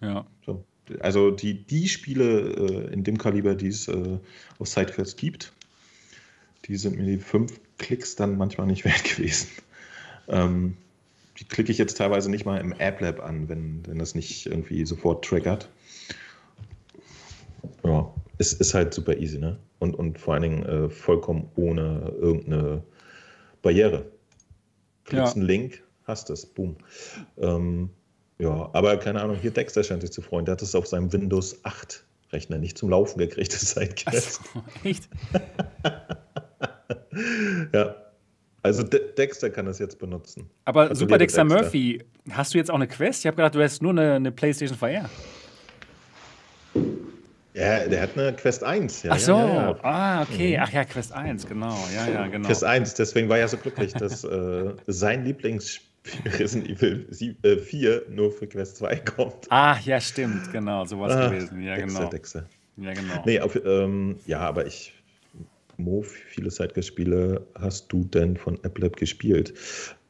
Ja. 0.00 0.26
So. 0.46 0.64
Also 1.00 1.30
die, 1.30 1.62
die 1.66 1.86
Spiele 1.86 2.88
äh, 2.88 2.92
in 2.92 3.04
dem 3.04 3.18
Kaliber, 3.18 3.54
die 3.54 3.68
es 3.68 3.88
äh, 3.88 4.18
auf 4.58 4.68
SideQuest 4.68 5.18
gibt, 5.18 5.52
die 6.64 6.76
sind 6.76 6.96
mir 6.96 7.04
die 7.04 7.18
fünf 7.18 7.60
Klicks 7.76 8.16
dann 8.16 8.38
manchmal 8.38 8.66
nicht 8.66 8.84
wert 8.86 9.04
gewesen. 9.04 9.48
Ähm, 10.28 10.76
die 11.38 11.44
klicke 11.44 11.70
ich 11.72 11.78
jetzt 11.78 11.96
teilweise 11.96 12.30
nicht 12.30 12.44
mal 12.44 12.60
im 12.60 12.72
AppLab 12.72 13.20
an, 13.20 13.48
wenn, 13.48 13.86
wenn 13.86 13.98
das 13.98 14.14
nicht 14.14 14.46
irgendwie 14.46 14.84
sofort 14.84 15.24
triggert. 15.24 15.68
Ja, 17.84 18.12
es 18.38 18.52
ist 18.52 18.74
halt 18.74 18.92
super 18.92 19.16
easy, 19.16 19.38
ne? 19.38 19.58
Und, 19.78 19.94
und 19.94 20.18
vor 20.18 20.34
allen 20.34 20.42
Dingen 20.42 20.62
äh, 20.64 20.90
vollkommen 20.90 21.48
ohne 21.54 22.12
irgendeine 22.20 22.82
Barriere. 23.62 24.04
Klickst 25.04 25.34
Ja. 25.34 25.40
einen 25.40 25.46
Link, 25.46 25.82
hast 26.04 26.30
es, 26.30 26.44
boom. 26.44 26.76
Ähm, 27.38 27.90
ja, 28.38 28.68
aber 28.72 28.96
keine 28.98 29.20
Ahnung, 29.22 29.36
hier 29.36 29.50
Dexter 29.52 29.82
scheint 29.84 30.02
sich 30.02 30.12
zu 30.12 30.22
freuen. 30.22 30.44
Der 30.44 30.52
hat 30.52 30.62
es 30.62 30.74
auf 30.74 30.86
seinem 30.86 31.12
Windows 31.12 31.64
8 31.64 32.04
Rechner 32.32 32.58
nicht 32.58 32.76
zum 32.76 32.90
Laufen 32.90 33.18
gekriegt, 33.18 33.52
das 33.54 33.70
Sidequest. 33.70 34.40
Achso, 34.40 34.64
echt? 34.84 35.08
Ja. 37.74 37.94
Also 38.68 38.82
De 38.84 39.00
Dexter 39.16 39.50
kann 39.50 39.66
das 39.66 39.78
jetzt 39.78 39.98
benutzen. 39.98 40.48
Aber 40.64 40.82
Also 40.88 40.94
Super 41.00 41.18
Dexter 41.18 41.42
Dexter. 41.44 41.62
Murphy, 41.62 42.04
hast 42.30 42.54
du 42.54 42.58
jetzt 42.58 42.70
auch 42.70 42.74
eine 42.76 42.86
Quest? 42.86 43.20
Ich 43.20 43.26
habe 43.26 43.36
gedacht, 43.36 43.54
du 43.54 43.60
hättest 43.60 43.82
nur 43.82 43.92
eine, 43.92 44.14
eine 44.14 44.30
PlayStation 44.32 44.76
VR. 44.78 45.08
Ja, 47.54 47.86
der 47.88 48.02
hat 48.02 48.16
eine 48.16 48.32
Quest 48.34 48.62
1. 48.62 49.02
Ja, 49.02 49.12
Ach 49.14 49.18
so, 49.18 49.32
Ja, 49.32 49.46
ja, 49.72 49.78
ah, 49.82 50.22
okay. 50.22 50.58
Ach 50.62 50.70
ja, 50.72 50.84
Quest 50.84 51.12
1, 51.12 51.46
genau. 51.46 51.76
Ja, 51.94 52.06
ja, 52.08 52.26
genau. 52.28 52.46
Quest 52.46 52.62
1, 52.62 52.94
deswegen 52.94 53.28
war 53.28 53.38
er 53.38 53.48
so 53.48 53.56
glücklich, 53.56 53.92
dass 53.94 54.22
äh, 54.22 54.74
sein 54.86 55.24
Lieblingsspiel 55.24 55.88
Resident 56.38 56.70
Evil 56.70 57.06
sie- 57.10 57.36
äh, 57.42 57.56
4 57.56 58.02
nur 58.10 58.30
für 58.30 58.46
Quest 58.46 58.76
2 58.76 58.96
kommt. 58.96 59.50
Ah, 59.50 59.76
ja, 59.84 60.00
stimmt, 60.00 60.52
genau, 60.52 60.84
sowas 60.84 61.12
Ah, 61.12 61.28
gewesen. 61.28 61.60
Ja, 61.60 61.74
Dexter, 61.76 61.98
genau. 61.98 62.10
Dexter. 62.10 62.44
Ja, 62.76 62.92
genau. 62.92 63.22
Nee, 63.26 63.40
auf, 63.40 63.56
ähm, 63.64 64.16
ja, 64.26 64.38
aber 64.40 64.66
ich. 64.66 64.94
Mo, 65.78 66.02
viele 66.02 66.50
Sidequest-Spiele 66.50 67.46
hast 67.54 67.92
du 67.92 68.04
denn 68.04 68.36
von 68.36 68.58
AppLab 68.64 68.96
gespielt? 68.96 69.54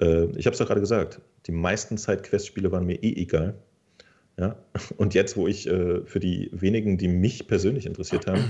Äh, 0.00 0.24
ich 0.36 0.46
habe 0.46 0.54
es 0.54 0.58
doch 0.58 0.66
gerade 0.66 0.80
gesagt, 0.80 1.20
die 1.46 1.52
meisten 1.52 1.98
Sidequest-Spiele 1.98 2.72
waren 2.72 2.86
mir 2.86 3.02
eh 3.02 3.12
egal. 3.12 3.54
Ja? 4.38 4.56
Und 4.96 5.12
jetzt, 5.12 5.36
wo 5.36 5.46
ich 5.46 5.68
äh, 5.68 6.00
für 6.06 6.20
die 6.20 6.48
wenigen, 6.52 6.96
die 6.96 7.08
mich 7.08 7.46
persönlich 7.46 7.84
interessiert 7.84 8.26
haben, 8.26 8.44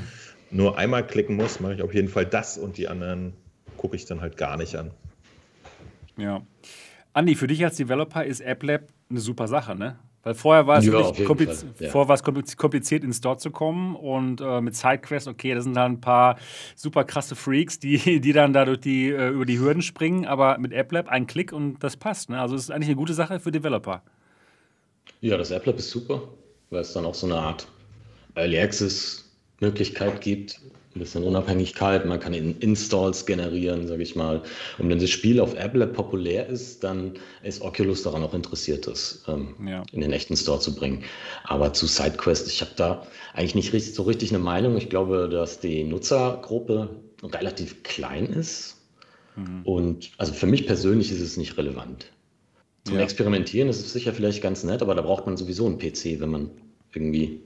nur 0.51 0.79
einmal 0.79 1.07
klicken 1.07 1.35
muss, 1.35 1.59
mache 1.59 1.75
ich 1.75 1.83
auf 1.83 1.93
jeden 1.93 2.09
Fall 2.09 2.25
das 2.25 2.57
und 2.57 2.79
die 2.79 2.89
anderen 2.89 3.35
gucke 3.77 3.97
ich 3.97 4.07
dann 4.07 4.23
halt 4.23 4.39
gar 4.39 4.57
nicht 4.57 4.77
an. 4.77 4.93
Ja. 6.17 6.47
Andi, 7.13 7.35
für 7.35 7.47
dich 7.49 7.63
als 7.65 7.77
Developer 7.77 8.25
ist 8.25 8.43
AppLab 8.43 8.89
eine 9.11 9.21
super 9.21 9.49
Sache, 9.49 9.75
ne? 9.75 9.99
Weil 10.29 10.35
vorher 10.35 10.67
war 10.67 10.77
es 10.77 10.85
Ja, 10.85 10.93
kompliz 11.25 11.65
ja. 11.79 11.89
vorher 11.89 12.07
war 12.07 12.15
es 12.15 12.23
kompliz- 12.23 12.55
kompliziert, 12.55 13.03
in 13.03 13.09
den 13.09 13.15
Store 13.15 13.39
zu 13.39 13.51
kommen 13.51 13.97
und 13.97 14.43
äh, 14.43 14.61
mit 14.61 14.77
SideQuest, 14.77 15.27
okay, 15.27 15.55
das 15.55 15.65
sind 15.65 15.73
dann 15.73 15.93
ein 15.93 16.01
paar 16.03 16.37
super 16.77 17.05
krasse 17.05 17.35
Freaks, 17.35 17.79
die, 17.79 18.21
die 18.21 18.33
dann 18.35 18.53
dadurch 18.53 18.81
die, 18.81 19.09
äh, 19.09 19.31
über 19.31 19.47
die 19.47 19.59
Hürden 19.59 19.81
springen, 19.81 20.27
aber 20.27 20.59
mit 20.59 20.75
AppLab 20.75 21.09
ein 21.09 21.27
Klick 21.27 21.51
und 21.51 21.83
das 21.83 21.97
passt. 21.97 22.29
Ne? 22.29 22.39
Also 22.39 22.57
es 22.57 22.65
ist 22.65 22.71
eigentlich 22.71 22.89
eine 22.89 22.97
gute 22.97 23.15
Sache 23.15 23.41
für 23.41 23.51
Developer. 23.51 24.03
Ja, 25.23 25.39
das 25.39 25.51
AppLab 25.51 25.79
ist 25.79 25.89
super, 25.89 26.21
weil 26.69 26.83
es 26.83 26.93
dann 26.93 27.07
auch 27.07 27.15
so 27.15 27.27
eine 27.27 27.37
Art 27.37 27.67
Early 28.35 28.61
Access 28.61 29.33
Möglichkeit 29.61 30.21
gibt, 30.21 30.61
ein 30.99 31.01
bisschen 31.01 31.25
Unabhängigkeit, 31.25 32.05
man 32.07 32.19
kann 32.21 32.35
in 32.35 32.59
Installs 32.59 33.25
generieren, 33.25 33.87
sage 33.87 34.03
ich 34.03 34.17
mal. 34.17 34.43
Und 34.79 34.89
wenn 34.89 34.99
das 34.99 35.11
Spiel 35.11 35.41
auf 35.41 35.57
AppLab 35.59 35.93
populär 35.95 36.47
ist, 36.49 36.83
dann 36.85 37.13
ist 37.43 37.63
Oculus 37.63 38.03
daran 38.03 38.23
auch 38.25 38.35
interessiert, 38.35 38.87
das 38.87 39.23
ähm, 39.29 39.55
Ja. 39.67 39.83
in 39.93 40.01
den 40.01 40.13
echten 40.13 40.37
Store 40.37 40.61
zu 40.61 40.75
bringen. 40.75 41.05
Aber 41.45 41.73
zu 41.73 41.87
SideQuest, 41.87 42.49
ich 42.49 42.61
habe 42.61 42.73
da 42.77 43.07
eigentlich 43.35 43.55
nicht 43.55 43.73
richtig, 43.73 43.95
so 43.95 44.03
richtig 44.03 44.31
eine 44.31 44.41
Meinung. 44.41 44.77
Ich 44.77 44.91
glaube, 44.91 45.29
dass 45.31 45.61
die 45.61 45.85
Nutzergruppe 45.85 46.91
relativ 47.23 47.83
klein 47.85 48.27
ist. 48.27 48.75
Und 49.63 50.11
also 50.19 50.33
für 50.33 50.47
mich 50.47 50.67
persönlich 50.67 51.13
ist 51.13 51.21
es 51.21 51.37
nicht 51.37 51.57
relevant. 51.57 52.07
Zum 52.85 52.97
Ja. 52.97 53.03
Experimentieren 53.03 53.69
ist 53.69 53.79
es 53.81 53.93
sicher 53.93 54.13
vielleicht 54.13 54.43
ganz 54.43 54.65
nett, 54.65 54.83
aber 54.83 54.97
da 54.97 55.03
braucht 55.03 55.27
man 55.27 55.37
sowieso 55.37 55.67
einen 55.67 55.79
PC, 55.79 56.19
wenn 56.21 56.31
man 56.31 56.51
irgendwie, 56.93 57.41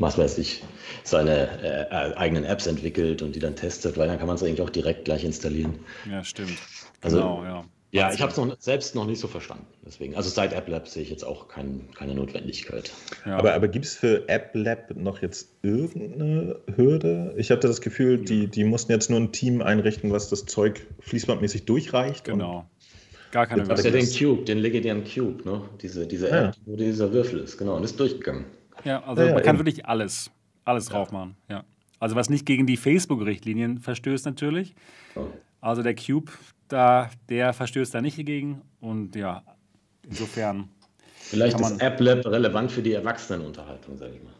was 0.00 0.18
weiß 0.18 0.38
ich, 0.38 0.62
seine 1.04 1.48
äh, 1.62 1.82
äh, 1.82 2.14
eigenen 2.16 2.44
Apps 2.44 2.66
entwickelt 2.66 3.22
und 3.22 3.36
die 3.36 3.38
dann 3.40 3.54
testet, 3.54 3.96
weil 3.96 4.08
dann 4.08 4.18
kann 4.18 4.26
man 4.26 4.36
es 4.36 4.42
eigentlich 4.42 4.62
auch 4.62 4.70
direkt 4.70 5.04
gleich 5.04 5.24
installieren. 5.24 5.78
Ja, 6.10 6.24
stimmt. 6.24 6.58
Also- 7.00 7.18
genau, 7.18 7.44
ja. 7.44 7.64
Ja, 7.92 8.12
ich 8.12 8.20
habe 8.22 8.30
es 8.30 8.36
noch 8.38 8.54
selbst 8.60 8.94
noch 8.94 9.04
nicht 9.04 9.18
so 9.18 9.26
verstanden. 9.26 9.66
Deswegen, 9.84 10.14
also 10.14 10.30
seit 10.30 10.54
AppLab 10.54 10.86
sehe 10.86 11.02
ich 11.02 11.10
jetzt 11.10 11.24
auch 11.24 11.48
kein, 11.48 11.88
keine 11.98 12.14
Notwendigkeit. 12.14 12.92
ja. 13.26 13.36
Aber, 13.36 13.52
aber 13.52 13.66
gibt 13.66 13.84
es 13.84 13.96
für 13.96 14.22
AppLab 14.28 14.94
noch 14.96 15.20
jetzt 15.22 15.48
irgendeine 15.62 16.54
Hürde? 16.76 17.34
Ich 17.36 17.50
hatte 17.50 17.66
das 17.66 17.80
Gefühl, 17.80 18.18
die, 18.18 18.46
die 18.46 18.62
mussten 18.62 18.92
jetzt 18.92 19.10
nur 19.10 19.18
ein 19.18 19.32
Team 19.32 19.60
einrichten, 19.60 20.12
was 20.12 20.28
das 20.28 20.44
Zeug 20.46 20.86
fließbandmäßig 21.00 21.64
durchreicht. 21.64 22.28
und- 22.28 22.38
genau. 22.38 22.64
Gar 23.32 23.48
keine 23.48 23.64
Du 23.64 23.70
hast 23.70 23.84
ja 23.84 23.90
Hürde. 23.90 24.06
den 24.06 24.16
Cube, 24.16 24.44
den 24.44 24.58
legendären 24.58 25.02
Cube, 25.02 25.44
ne? 25.44 25.62
Diese, 25.82 26.06
diese 26.06 26.28
Ja. 26.28 26.48
App, 26.50 26.54
wo 26.66 26.76
dieser 26.76 27.12
Würfel 27.12 27.40
ist, 27.40 27.58
genau, 27.58 27.74
und 27.76 27.82
ist 27.82 27.98
durchgegangen. 27.98 28.44
Ja, 28.84 29.02
also 29.04 29.22
Ja, 29.22 29.28
ja, 29.28 29.34
man 29.34 29.42
kann 29.42 29.56
eben. 29.56 29.66
wirklich 29.66 29.86
alles, 29.86 30.30
alles 30.64 30.86
drauf 30.86 31.12
machen. 31.12 31.36
Ja. 31.48 31.64
Also 31.98 32.16
was 32.16 32.30
nicht 32.30 32.46
gegen 32.46 32.66
die 32.66 32.76
Facebook-Richtlinien 32.76 33.78
verstößt 33.80 34.24
natürlich. 34.26 34.74
Ja. 35.14 35.22
Also 35.60 35.82
der 35.82 35.94
Cube, 35.94 36.32
da, 36.68 37.10
der 37.28 37.52
verstößt 37.52 37.94
da 37.94 38.00
nicht 38.00 38.16
gegen. 38.24 38.62
Und 38.80 39.14
ja, 39.16 39.42
insofern. 40.02 40.68
Vielleicht 41.16 41.60
ist 41.60 41.82
AppLab 41.82 42.24
relevant 42.26 42.72
für 42.72 42.82
die 42.82 42.94
Erwachsenenunterhaltung, 42.94 43.98
sage 43.98 44.14
ich 44.14 44.22
mal. 44.22 44.32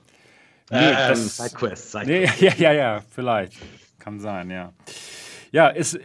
Nee, 0.71 0.87
Ähm, 0.89 1.09
das- 1.09 1.37
SideQuest, 1.37 1.95
Nee, 2.07 2.27
SideQuest. 2.27 2.41
ja, 2.41 2.55
ja, 2.55 2.73
ja, 2.73 3.01
vielleicht. 3.11 3.55
Kann 3.99 4.19
sein, 4.21 4.51
ja. 4.51 4.73
Ja, 5.53 5.69
es, 5.71 5.99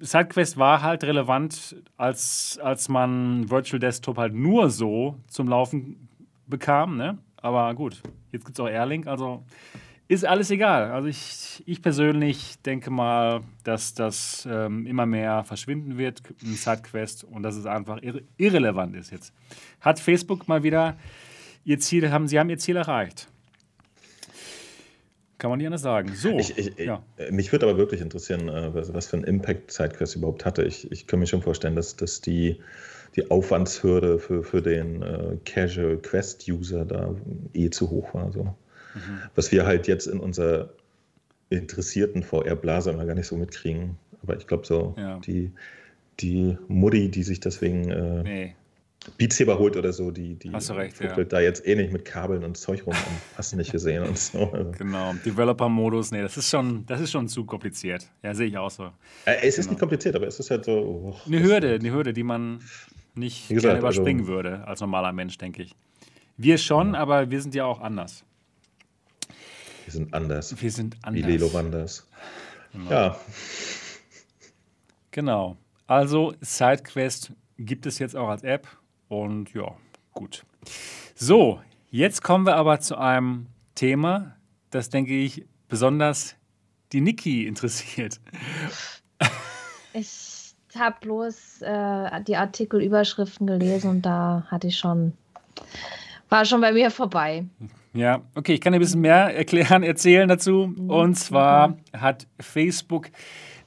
SideQuest 0.00 0.56
war 0.56 0.80
halt 0.80 1.04
relevant, 1.04 1.76
als, 1.96 2.58
als 2.62 2.88
man 2.88 3.50
Virtual 3.50 3.78
Desktop 3.80 4.16
halt 4.16 4.32
nur 4.32 4.70
so 4.70 5.18
zum 5.26 5.48
Laufen 5.48 6.08
bekam, 6.46 6.96
ne? 6.96 7.18
Aber 7.42 7.74
gut, 7.74 8.00
jetzt 8.30 8.44
gibt 8.44 8.56
es 8.56 8.60
auch 8.64 8.68
Airlink, 8.68 9.06
also 9.06 9.44
ist 10.08 10.24
alles 10.24 10.50
egal. 10.50 10.90
Also 10.90 11.08
ich, 11.08 11.62
ich 11.66 11.82
persönlich 11.82 12.60
denke 12.62 12.90
mal, 12.90 13.40
dass 13.64 13.94
das 13.94 14.46
ähm, 14.50 14.86
immer 14.86 15.06
mehr 15.06 15.42
verschwinden 15.44 15.98
wird 15.98 16.22
in 16.42 16.54
SideQuest 16.54 17.24
und 17.24 17.42
dass 17.42 17.56
es 17.56 17.66
einfach 17.66 18.00
irre 18.02 18.22
irrelevant 18.36 18.94
ist 18.94 19.10
jetzt. 19.10 19.32
Hat 19.80 19.98
Facebook 19.98 20.48
mal 20.48 20.62
wieder 20.62 20.96
ihr 21.64 21.78
Ziel, 21.78 22.10
haben, 22.10 22.28
sie 22.28 22.38
haben 22.38 22.50
ihr 22.50 22.58
Ziel 22.58 22.76
erreicht. 22.76 23.28
kann 25.38 25.50
man 25.50 25.58
nicht 25.58 25.66
anders 25.66 25.82
sagen. 25.82 26.14
So, 26.14 26.38
ich, 26.38 26.56
ich, 26.56 26.78
ja. 26.78 27.02
Mich 27.30 27.50
würde 27.50 27.66
aber 27.66 27.78
wirklich 27.78 28.00
interessieren, 28.00 28.48
äh, 28.48 28.74
was, 28.74 28.92
was 28.94 29.06
für 29.08 29.16
einen 29.16 29.24
Impact 29.24 29.72
SideQuest 29.72 30.16
überhaupt 30.16 30.44
hatte. 30.44 30.62
Ich, 30.62 30.92
ich 30.92 31.06
kann 31.06 31.18
mir 31.18 31.26
schon 31.26 31.42
vorstellen, 31.42 31.74
dass, 31.74 31.96
dass 31.96 32.20
die, 32.20 32.60
die 33.16 33.30
Aufwandshürde 33.30 34.18
für, 34.18 34.42
für 34.42 34.62
den 34.62 35.02
äh, 35.02 35.36
Casual 35.44 35.98
Quest-User 35.98 36.84
da 36.84 37.14
eh 37.52 37.70
zu 37.70 37.90
hoch 37.90 38.14
war. 38.14 38.32
So. 38.32 38.44
Mhm. 38.44 38.54
Was 39.34 39.52
wir 39.52 39.66
halt 39.66 39.86
jetzt 39.86 40.06
in 40.06 40.18
unserer 40.18 40.70
interessierten 41.50 42.22
VR-Blase 42.22 42.90
immer 42.90 43.04
gar 43.04 43.14
nicht 43.14 43.26
so 43.26 43.36
mitkriegen. 43.36 43.96
Aber 44.22 44.36
ich 44.36 44.46
glaube 44.46 44.66
so, 44.66 44.94
ja. 44.96 45.18
die, 45.18 45.50
die 46.20 46.56
Mutti, 46.68 47.10
die 47.10 47.22
sich 47.22 47.40
deswegen 47.40 47.90
äh, 47.90 48.22
nee. 48.22 48.56
Beat 49.18 49.32
holt 49.32 49.76
oder 49.76 49.92
so, 49.92 50.12
die, 50.12 50.36
die 50.36 50.52
hast 50.52 50.70
recht, 50.70 51.00
ja. 51.00 51.24
da 51.24 51.40
jetzt 51.40 51.66
eh 51.66 51.74
nicht 51.74 51.92
mit 51.92 52.04
Kabeln 52.04 52.44
und 52.44 52.56
Zeug 52.56 52.86
rum 52.86 52.94
und 52.94 53.36
hast 53.36 53.52
nicht 53.56 53.72
gesehen 53.72 54.04
und 54.04 54.16
so. 54.16 54.52
Genau, 54.78 55.12
Developer-Modus, 55.24 56.12
nee, 56.12 56.22
das 56.22 56.36
ist, 56.36 56.48
schon, 56.48 56.86
das 56.86 57.00
ist 57.00 57.10
schon 57.10 57.26
zu 57.26 57.44
kompliziert. 57.44 58.08
Ja, 58.22 58.32
sehe 58.32 58.46
ich 58.46 58.56
auch 58.56 58.70
so. 58.70 58.84
Äh, 59.24 59.38
es 59.42 59.58
ist 59.58 59.64
genau. 59.64 59.70
nicht 59.70 59.80
kompliziert, 59.80 60.14
aber 60.14 60.28
es 60.28 60.38
ist 60.38 60.50
halt 60.52 60.64
so. 60.64 60.72
Oh, 60.72 61.16
eine 61.26 61.42
Hürde, 61.42 61.74
eine 61.74 61.92
Hürde, 61.92 62.12
die 62.12 62.22
man 62.22 62.60
nicht 63.14 63.48
gesagt, 63.48 63.62
gerne 63.62 63.78
überspringen 63.80 64.20
also, 64.20 64.32
würde 64.32 64.66
als 64.66 64.80
normaler 64.80 65.12
Mensch, 65.12 65.38
denke 65.38 65.62
ich. 65.62 65.74
Wir 66.36 66.58
schon, 66.58 66.94
ja. 66.94 67.00
aber 67.00 67.30
wir 67.30 67.40
sind 67.40 67.54
ja 67.54 67.64
auch 67.64 67.80
anders. 67.80 68.24
Wir 69.84 69.92
sind 69.92 70.14
anders. 70.14 70.60
Wir 70.60 70.70
sind 70.70 70.96
anders. 71.02 71.22
Wie 71.22 71.30
Lelo 71.30 71.52
Wanders. 71.52 72.08
Genau. 72.72 72.90
Ja. 72.90 73.16
Genau. 75.10 75.56
Also 75.86 76.34
SideQuest 76.40 77.32
gibt 77.58 77.86
es 77.86 77.98
jetzt 77.98 78.16
auch 78.16 78.28
als 78.28 78.42
App 78.44 78.66
und 79.08 79.52
ja, 79.52 79.76
gut. 80.12 80.44
So, 81.14 81.60
jetzt 81.90 82.22
kommen 82.22 82.46
wir 82.46 82.56
aber 82.56 82.80
zu 82.80 82.96
einem 82.96 83.46
Thema, 83.74 84.36
das 84.70 84.88
denke 84.88 85.14
ich 85.14 85.44
besonders 85.68 86.36
die 86.92 87.00
Niki 87.00 87.46
interessiert. 87.46 88.20
Ich 89.94 90.08
habe 90.78 90.96
bloß 91.00 91.62
äh, 91.62 92.22
die 92.26 92.36
Artikelüberschriften 92.36 93.46
gelesen 93.46 93.90
und 93.90 94.02
da 94.02 94.46
hatte 94.48 94.68
ich 94.68 94.78
schon, 94.78 95.12
war 96.28 96.44
schon 96.44 96.60
bei 96.60 96.72
mir 96.72 96.90
vorbei. 96.90 97.44
Ja, 97.94 98.22
okay, 98.34 98.54
ich 98.54 98.60
kann 98.60 98.72
ein 98.72 98.80
bisschen 98.80 99.02
mehr 99.02 99.36
erklären, 99.36 99.82
erzählen 99.82 100.28
dazu. 100.28 100.72
Mhm. 100.74 100.90
Und 100.90 101.14
zwar 101.16 101.76
hat 101.92 102.26
Facebook 102.40 103.10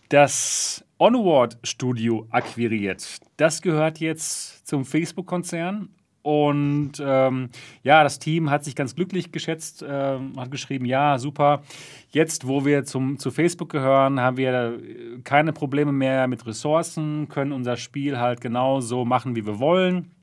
das 0.10 0.84
Onward 0.98 1.58
Studio 1.64 2.28
akquiriert. 2.32 3.06
Das 3.38 3.62
gehört 3.62 4.00
jetzt 4.00 4.68
zum 4.68 4.86
Facebook-Konzern. 4.86 5.90
Und 6.26 6.94
ähm, 7.00 7.50
ja, 7.84 8.04
das 8.04 8.18
Team 8.18 8.50
hat 8.50 8.64
sich 8.64 8.76
ganz 8.76 8.96
glücklich 8.96 9.32
geschätzt, 9.32 9.84
äh, 9.84 10.18
hat 10.38 10.50
geschrieben, 10.50 10.86
ja, 10.86 11.20
super. 11.20 11.62
Jetzt, 12.10 12.48
wo 12.48 12.66
wir 12.66 12.84
zum, 12.84 13.20
zu 13.20 13.30
Facebook 13.30 13.70
gehören, 13.70 14.20
haben 14.20 14.36
wir 14.38 14.80
keine 15.24 15.54
Probleme 15.54 15.92
mehr 15.92 16.28
mit 16.28 16.44
Ressourcen, 16.48 17.30
können 17.30 17.52
unser 17.52 17.78
Spiel 17.78 18.18
halt 18.18 18.42
genauso 18.42 19.06
machen, 19.06 19.36
wie 19.36 19.46
wir 19.46 19.60
wollen. 19.60 20.16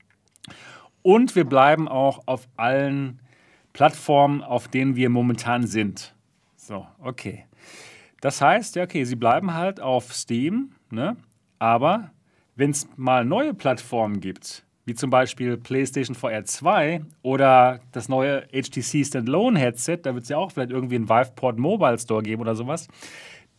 Und 1.03 1.37
wir 1.37 1.45
bleiben 1.45 1.87
auch 1.87 2.23
auf 2.27 2.49
allen 2.57 3.21
Plattformen, 3.73 4.43
auf 4.43 4.67
denen 4.67 4.97
wir 4.97 5.09
momentan 5.09 5.69
sind. 5.69 6.17
So, 6.57 6.85
okay. 6.99 7.45
Das 8.21 8.41
heißt, 8.41 8.75
ja, 8.75 8.83
okay, 8.83 9.05
sie 9.05 9.15
bleiben 9.15 9.55
halt 9.55 9.79
auf 9.79 10.13
Steam, 10.13 10.73
ne? 10.91 11.17
aber 11.61 12.11
wenn 12.57 12.71
es 12.71 12.89
mal 12.97 13.25
neue 13.25 13.55
Plattformen 13.55 14.19
gibt, 14.19 14.65
wie 14.85 14.95
zum 14.95 15.11
Beispiel 15.11 15.57
PlayStation 15.57 16.15
VR 16.15 16.45
2 16.45 17.03
oder 17.23 17.81
das 17.93 18.09
neue 18.09 18.43
HTC 18.49 19.07
Standalone 19.07 19.59
Headset, 19.59 19.99
da 20.03 20.15
wird 20.15 20.25
es 20.25 20.29
ja 20.29 20.39
auch 20.39 20.51
vielleicht 20.51 20.71
irgendwie 20.71 20.97
einen 20.97 21.09
Viveport 21.09 21.59
Mobile 21.59 21.99
Store 21.99 22.23
geben 22.23 22.43
oder 22.43 22.55
sowas, 22.55 22.89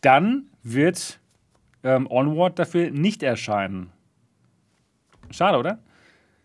dann 0.00 0.48
wird 0.62 1.18
ähm, 1.82 2.06
Onward 2.10 2.58
dafür 2.58 2.90
nicht 2.90 3.22
erscheinen. 3.22 3.90
Schade, 5.30 5.58
oder? 5.58 5.78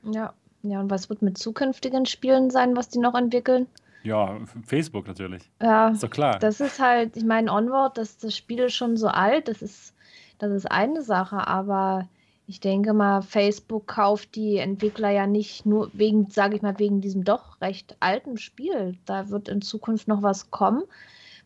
Ja, 0.03 0.33
ja, 0.61 0.79
und 0.79 0.89
was 0.89 1.09
wird 1.09 1.21
mit 1.21 1.37
zukünftigen 1.37 2.05
Spielen 2.05 2.49
sein, 2.49 2.75
was 2.75 2.89
die 2.89 2.99
noch 2.99 3.15
entwickeln? 3.15 3.67
Ja, 4.03 4.37
Facebook 4.65 5.07
natürlich. 5.07 5.49
Ja, 5.61 5.89
ist 5.89 6.03
doch 6.03 6.09
klar. 6.09 6.39
Das 6.39 6.61
ist 6.61 6.79
halt, 6.79 7.17
ich 7.17 7.25
meine, 7.25 7.51
Onward, 7.51 7.97
das, 7.97 8.17
das 8.17 8.35
Spiel 8.35 8.59
ist 8.59 8.75
schon 8.75 8.95
so 8.95 9.07
alt, 9.07 9.49
das 9.49 9.61
ist, 9.61 9.93
das 10.37 10.51
ist 10.51 10.71
eine 10.71 11.01
Sache, 11.01 11.47
aber 11.47 12.07
ich 12.49 12.59
denke 12.59 12.93
mal, 12.93 13.21
Facebook 13.21 13.85
kauft 13.85 14.33
die 14.33 14.57
Entwickler 14.57 15.11
ja 15.11 15.27
nicht 15.27 15.67
nur 15.67 15.91
wegen, 15.93 16.31
sage 16.31 16.55
ich 16.55 16.63
mal, 16.63 16.79
wegen 16.79 16.99
diesem 16.99 17.23
doch 17.23 17.61
recht 17.61 17.95
alten 17.99 18.39
Spiel. 18.39 18.97
Da 19.05 19.29
wird 19.29 19.49
in 19.49 19.61
Zukunft 19.61 20.07
noch 20.07 20.23
was 20.23 20.49
kommen, 20.49 20.81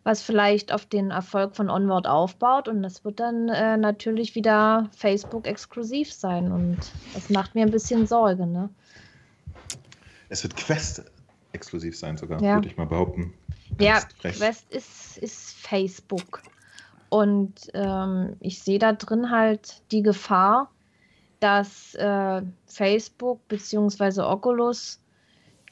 was 0.06 0.22
vielleicht 0.22 0.72
auf 0.72 0.86
den 0.86 1.12
Erfolg 1.12 1.58
von 1.58 1.70
Onward 1.70 2.08
aufbaut 2.08 2.70
und 2.70 2.82
das 2.82 3.04
wird 3.04 3.20
dann 3.20 3.50
äh, 3.50 3.76
natürlich 3.76 4.34
wieder 4.34 4.90
Facebook 4.96 5.46
exklusiv 5.46 6.14
sein 6.14 6.50
und 6.54 6.78
das 7.14 7.30
macht 7.30 7.54
mir 7.54 7.66
ein 7.66 7.72
bisschen 7.72 8.08
Sorge, 8.08 8.48
ne? 8.48 8.70
Es 10.30 10.42
wird 10.44 10.56
Quest 10.56 11.04
exklusiv 11.52 11.98
sein 11.98 12.16
sogar, 12.16 12.42
ja. 12.42 12.56
würde 12.56 12.70
ich 12.70 12.78
mal 12.78 12.88
behaupten. 12.88 13.34
ja, 13.78 14.00
frech. 14.22 14.38
Quest 14.38 14.72
ist, 14.72 15.18
ist 15.18 15.54
Facebook. 15.58 16.42
Und 17.10 17.54
ähm, 17.74 18.38
ich 18.40 18.64
sehe 18.64 18.80
da 18.80 18.94
drin 18.94 19.32
halt 19.32 19.82
die 19.92 20.02
Gefahr, 20.02 20.72
dass 21.44 21.94
äh, 21.96 22.42
Facebook 22.68 23.46
bzw. 23.50 24.22
Oculus 24.22 25.02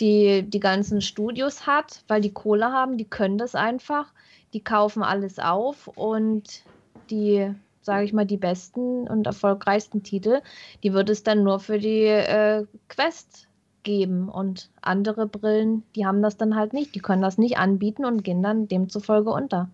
die, 0.02 0.44
die 0.44 0.60
ganzen 0.60 1.00
Studios 1.00 1.66
hat, 1.66 2.04
weil 2.10 2.20
die 2.20 2.34
Kohle 2.34 2.74
haben, 2.74 2.98
die 2.98 3.06
können 3.06 3.38
das 3.38 3.56
einfach. 3.56 4.12
Die 4.52 4.62
kaufen 4.62 5.02
alles 5.02 5.40
auf 5.40 5.88
und 5.88 6.64
die, 7.10 7.54
sage 7.84 8.04
ich 8.04 8.12
mal, 8.12 8.26
die 8.26 8.36
besten 8.36 9.08
und 9.08 9.26
erfolgreichsten 9.26 10.04
Titel, 10.04 10.42
die 10.84 10.92
wird 10.92 11.10
es 11.10 11.24
dann 11.24 11.44
nur 11.44 11.62
für 11.62 11.80
die 11.80 12.04
äh, 12.04 12.66
Quest 12.90 13.48
geben. 13.84 14.28
Und 14.28 14.70
andere 14.82 15.26
Brillen, 15.26 15.84
die 15.96 16.06
haben 16.06 16.22
das 16.22 16.36
dann 16.36 16.58
halt 16.58 16.74
nicht. 16.74 16.96
Die 16.96 17.00
können 17.00 17.22
das 17.22 17.38
nicht 17.38 17.58
anbieten 17.58 18.04
und 18.04 18.26
gehen 18.26 18.44
dann 18.44 18.68
demzufolge 18.68 19.30
unter. 19.30 19.70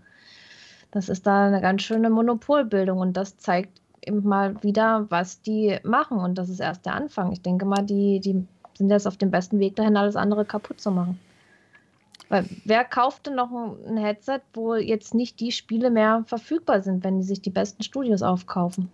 Das 0.92 1.10
ist 1.10 1.26
da 1.26 1.48
eine 1.48 1.62
ganz 1.62 1.82
schöne 1.82 2.12
Monopolbildung 2.12 3.00
und 3.00 3.18
das 3.18 3.38
zeigt 3.38 3.82
eben 4.06 4.28
mal 4.28 4.62
wieder, 4.64 5.06
was 5.10 5.42
die 5.42 5.78
machen. 5.84 6.18
Und 6.18 6.38
das 6.38 6.50
ist 6.50 6.60
erst 6.60 6.86
der 6.86 6.94
Anfang. 6.94 7.32
Ich 7.32 7.42
denke 7.42 7.66
mal, 7.66 7.84
die, 7.84 8.20
die 8.20 8.46
sind 8.78 8.90
jetzt 8.90 9.08
auf 9.08 9.18
dem 9.18 9.32
besten 9.32 9.60
Weg 9.60 9.76
dahin, 9.76 9.98
alles 9.98 10.16
andere 10.16 10.46
kaputt 10.46 10.80
zu 10.80 10.92
machen. 10.92 11.20
Weil 12.30 12.46
wer 12.66 12.84
kauft 12.84 13.28
denn 13.28 13.36
noch 13.36 13.50
ein 13.88 13.98
Headset, 13.98 14.42
wo 14.54 14.76
jetzt 14.76 15.14
nicht 15.14 15.40
die 15.40 15.52
Spiele 15.52 15.90
mehr 15.90 16.24
verfügbar 16.28 16.82
sind, 16.82 17.04
wenn 17.04 17.20
die 17.20 17.26
sich 17.26 17.42
die 17.42 17.50
besten 17.50 17.84
Studios 17.84 18.22
aufkaufen? 18.22 18.92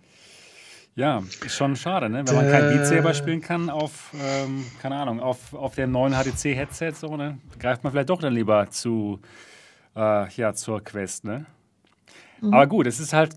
Ja, 0.96 1.24
ist 1.44 1.56
schon 1.56 1.74
schade, 1.74 2.08
ne? 2.08 2.22
wenn 2.24 2.36
man 2.36 2.48
kein 2.48 2.68
Beat 2.70 2.86
Saber 2.86 3.14
spielen 3.14 3.40
kann 3.40 3.68
auf, 3.68 4.14
ähm, 4.14 4.64
keine 4.80 4.94
Ahnung, 4.94 5.18
auf, 5.18 5.52
auf 5.52 5.74
dem 5.74 5.90
neuen 5.90 6.12
HTC-Headset, 6.12 6.92
so, 6.92 7.16
ne? 7.16 7.38
greift 7.58 7.82
man 7.82 7.92
vielleicht 7.92 8.10
doch 8.10 8.20
dann 8.20 8.32
lieber 8.32 8.70
zu, 8.70 9.18
äh, 9.96 10.30
ja, 10.30 10.54
zur 10.54 10.84
Quest. 10.84 11.24
Ne? 11.24 11.46
Mhm. 12.40 12.54
Aber 12.54 12.68
gut, 12.68 12.86
es 12.86 13.00
ist 13.00 13.12
halt 13.12 13.34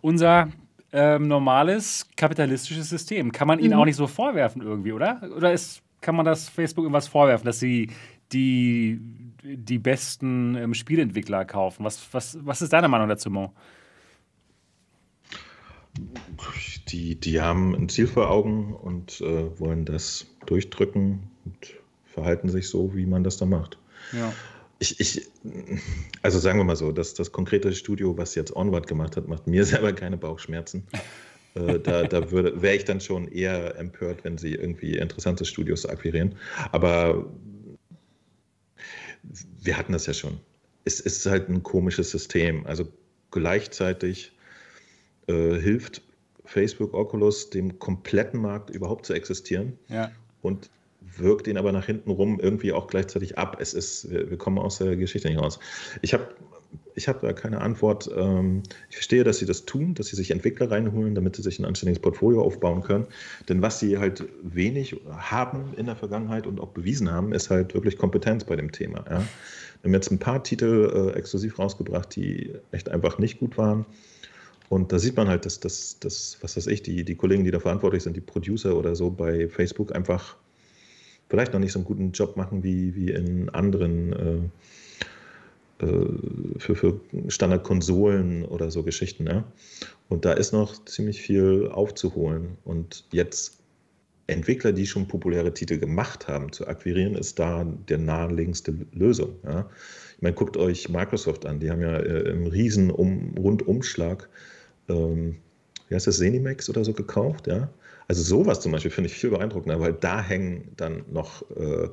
unser 0.00 0.48
ähm, 0.94 1.26
normales 1.26 2.06
kapitalistisches 2.16 2.88
System. 2.88 3.32
Kann 3.32 3.48
man 3.48 3.58
ihnen 3.58 3.74
mhm. 3.74 3.80
auch 3.80 3.84
nicht 3.84 3.96
so 3.96 4.06
vorwerfen 4.06 4.62
irgendwie, 4.62 4.92
oder? 4.92 5.20
Oder 5.36 5.52
ist, 5.52 5.82
kann 6.00 6.14
man 6.14 6.24
das 6.24 6.48
Facebook 6.48 6.84
irgendwas 6.84 7.08
vorwerfen, 7.08 7.44
dass 7.44 7.58
sie 7.58 7.90
die, 8.32 9.00
die 9.42 9.78
besten 9.78 10.54
ähm, 10.54 10.72
Spielentwickler 10.72 11.44
kaufen? 11.44 11.84
Was, 11.84 12.00
was, 12.12 12.38
was 12.42 12.62
ist 12.62 12.72
deine 12.72 12.86
Meinung 12.86 13.08
dazu, 13.08 13.28
Mo? 13.28 13.52
Die, 16.88 17.18
die 17.18 17.40
haben 17.40 17.74
ein 17.74 17.88
Ziel 17.88 18.06
vor 18.06 18.30
Augen 18.30 18.72
und 18.72 19.20
äh, 19.20 19.58
wollen 19.58 19.84
das 19.84 20.28
durchdrücken 20.46 21.24
und 21.44 21.74
verhalten 22.04 22.48
sich 22.48 22.68
so, 22.68 22.94
wie 22.94 23.06
man 23.06 23.24
das 23.24 23.36
da 23.36 23.46
macht. 23.46 23.78
Ja. 24.12 24.32
Ich, 24.90 25.00
ich, 25.00 25.30
also 26.20 26.38
sagen 26.38 26.58
wir 26.58 26.64
mal 26.64 26.76
so, 26.76 26.92
dass 26.92 27.14
das 27.14 27.32
konkrete 27.32 27.72
Studio, 27.72 28.18
was 28.18 28.34
jetzt 28.34 28.54
Onward 28.54 28.86
gemacht 28.86 29.16
hat, 29.16 29.28
macht 29.28 29.46
mir 29.46 29.64
selber 29.64 29.92
keine 29.92 30.18
Bauchschmerzen. 30.18 30.86
äh, 31.54 31.78
da 31.80 32.04
da 32.04 32.30
wäre 32.30 32.74
ich 32.74 32.84
dann 32.84 33.00
schon 33.00 33.28
eher 33.28 33.76
empört, 33.76 34.24
wenn 34.24 34.36
sie 34.36 34.54
irgendwie 34.54 34.96
interessante 34.96 35.44
Studios 35.46 35.86
akquirieren. 35.86 36.34
Aber 36.72 37.32
wir 39.62 39.78
hatten 39.78 39.92
das 39.92 40.06
ja 40.06 40.12
schon. 40.12 40.38
Es 40.84 41.00
ist 41.00 41.24
halt 41.24 41.48
ein 41.48 41.62
komisches 41.62 42.10
System. 42.10 42.66
Also 42.66 42.86
gleichzeitig 43.30 44.32
äh, 45.28 45.54
hilft 45.58 46.02
Facebook 46.44 46.92
Oculus 46.92 47.48
dem 47.48 47.78
kompletten 47.78 48.40
Markt 48.40 48.68
überhaupt 48.68 49.06
zu 49.06 49.14
existieren 49.14 49.78
ja. 49.88 50.12
und 50.42 50.68
wirkt 51.16 51.46
ihn 51.46 51.56
aber 51.56 51.72
nach 51.72 51.86
hinten 51.86 52.10
rum 52.10 52.40
irgendwie 52.40 52.72
auch 52.72 52.86
gleichzeitig 52.86 53.38
ab. 53.38 53.58
Es 53.60 53.74
ist, 53.74 54.10
wir, 54.10 54.30
wir 54.30 54.38
kommen 54.38 54.58
aus 54.58 54.78
der 54.78 54.96
Geschichte 54.96 55.28
nicht 55.28 55.40
raus. 55.40 55.58
Ich 56.02 56.14
habe 56.14 56.28
ich 56.96 57.08
habe 57.08 57.18
da 57.22 57.32
keine 57.32 57.60
Antwort. 57.60 58.10
Ähm, 58.16 58.62
ich 58.88 58.96
verstehe, 58.96 59.24
dass 59.24 59.38
sie 59.38 59.46
das 59.46 59.64
tun, 59.64 59.94
dass 59.94 60.08
sie 60.08 60.16
sich 60.16 60.30
Entwickler 60.30 60.70
reinholen, 60.70 61.14
damit 61.14 61.36
sie 61.36 61.42
sich 61.42 61.58
ein 61.58 61.64
anständiges 61.64 62.00
Portfolio 62.00 62.42
aufbauen 62.42 62.82
können. 62.82 63.06
Denn 63.48 63.62
was 63.62 63.80
sie 63.80 63.98
halt 63.98 64.24
wenig 64.42 64.96
haben 65.10 65.74
in 65.76 65.86
der 65.86 65.96
Vergangenheit 65.96 66.46
und 66.46 66.60
auch 66.60 66.70
bewiesen 66.70 67.10
haben, 67.10 67.32
ist 67.32 67.50
halt 67.50 67.74
wirklich 67.74 67.98
Kompetenz 67.98 68.44
bei 68.44 68.56
dem 68.56 68.72
Thema. 68.72 69.04
Ja. 69.10 69.22
Wir 69.82 69.88
haben 69.88 69.94
jetzt 69.94 70.10
ein 70.10 70.18
paar 70.18 70.42
Titel 70.42 71.12
äh, 71.14 71.18
exklusiv 71.18 71.58
rausgebracht, 71.58 72.14
die 72.16 72.54
echt 72.70 72.88
einfach 72.88 73.18
nicht 73.18 73.38
gut 73.38 73.58
waren. 73.58 73.84
Und 74.68 74.92
da 74.92 74.98
sieht 74.98 75.16
man 75.16 75.28
halt, 75.28 75.44
dass 75.44 75.60
das, 75.60 75.98
das 76.00 76.38
was 76.40 76.56
weiß 76.56 76.68
ich, 76.68 76.82
die, 76.82 77.04
die 77.04 77.14
Kollegen, 77.16 77.44
die 77.44 77.50
da 77.50 77.60
verantwortlich 77.60 78.02
sind, 78.02 78.16
die 78.16 78.22
Producer 78.22 78.76
oder 78.76 78.96
so 78.96 79.10
bei 79.10 79.48
Facebook 79.48 79.94
einfach 79.94 80.36
vielleicht 81.28 81.52
noch 81.52 81.60
nicht 81.60 81.72
so 81.72 81.78
einen 81.78 81.86
guten 81.86 82.12
Job 82.12 82.36
machen 82.36 82.62
wie, 82.62 82.94
wie 82.94 83.10
in 83.10 83.48
anderen 83.50 84.12
äh, 84.12 85.84
äh, 85.84 86.58
für, 86.58 86.76
für 86.76 87.00
Standardkonsolen 87.28 88.44
oder 88.44 88.70
so 88.70 88.82
Geschichten. 88.82 89.26
Ja? 89.26 89.44
Und 90.08 90.24
da 90.24 90.32
ist 90.32 90.52
noch 90.52 90.84
ziemlich 90.84 91.20
viel 91.20 91.68
aufzuholen. 91.72 92.56
Und 92.64 93.04
jetzt 93.10 93.58
Entwickler, 94.26 94.72
die 94.72 94.86
schon 94.86 95.08
populäre 95.08 95.52
Titel 95.52 95.78
gemacht 95.78 96.28
haben, 96.28 96.52
zu 96.52 96.66
akquirieren, 96.66 97.14
ist 97.14 97.38
da 97.38 97.64
der 97.88 97.98
naheliegendste 97.98 98.74
Lösung. 98.92 99.34
Ja? 99.44 99.68
Ich 100.16 100.22
meine, 100.22 100.34
guckt 100.34 100.56
euch 100.56 100.88
Microsoft 100.88 101.44
an, 101.44 101.58
die 101.58 101.70
haben 101.70 101.82
ja 101.82 101.96
äh, 101.96 102.30
im 102.30 102.46
riesen 102.46 102.90
um, 102.90 103.34
Rundumschlag, 103.36 104.28
ähm, 104.88 105.36
wie 105.88 105.94
heißt 105.94 106.06
das, 106.06 106.18
Zenimax 106.18 106.70
oder 106.70 106.84
so 106.84 106.92
gekauft, 106.92 107.46
ja. 107.46 107.68
Also 108.08 108.22
sowas 108.22 108.60
zum 108.60 108.72
Beispiel 108.72 108.90
finde 108.90 109.08
ich 109.08 109.16
viel 109.16 109.30
beeindruckender, 109.30 109.80
weil 109.80 109.94
da 109.94 110.22
hängen 110.22 110.72
dann 110.76 111.04
noch, 111.10 111.48
äh, 111.56 111.88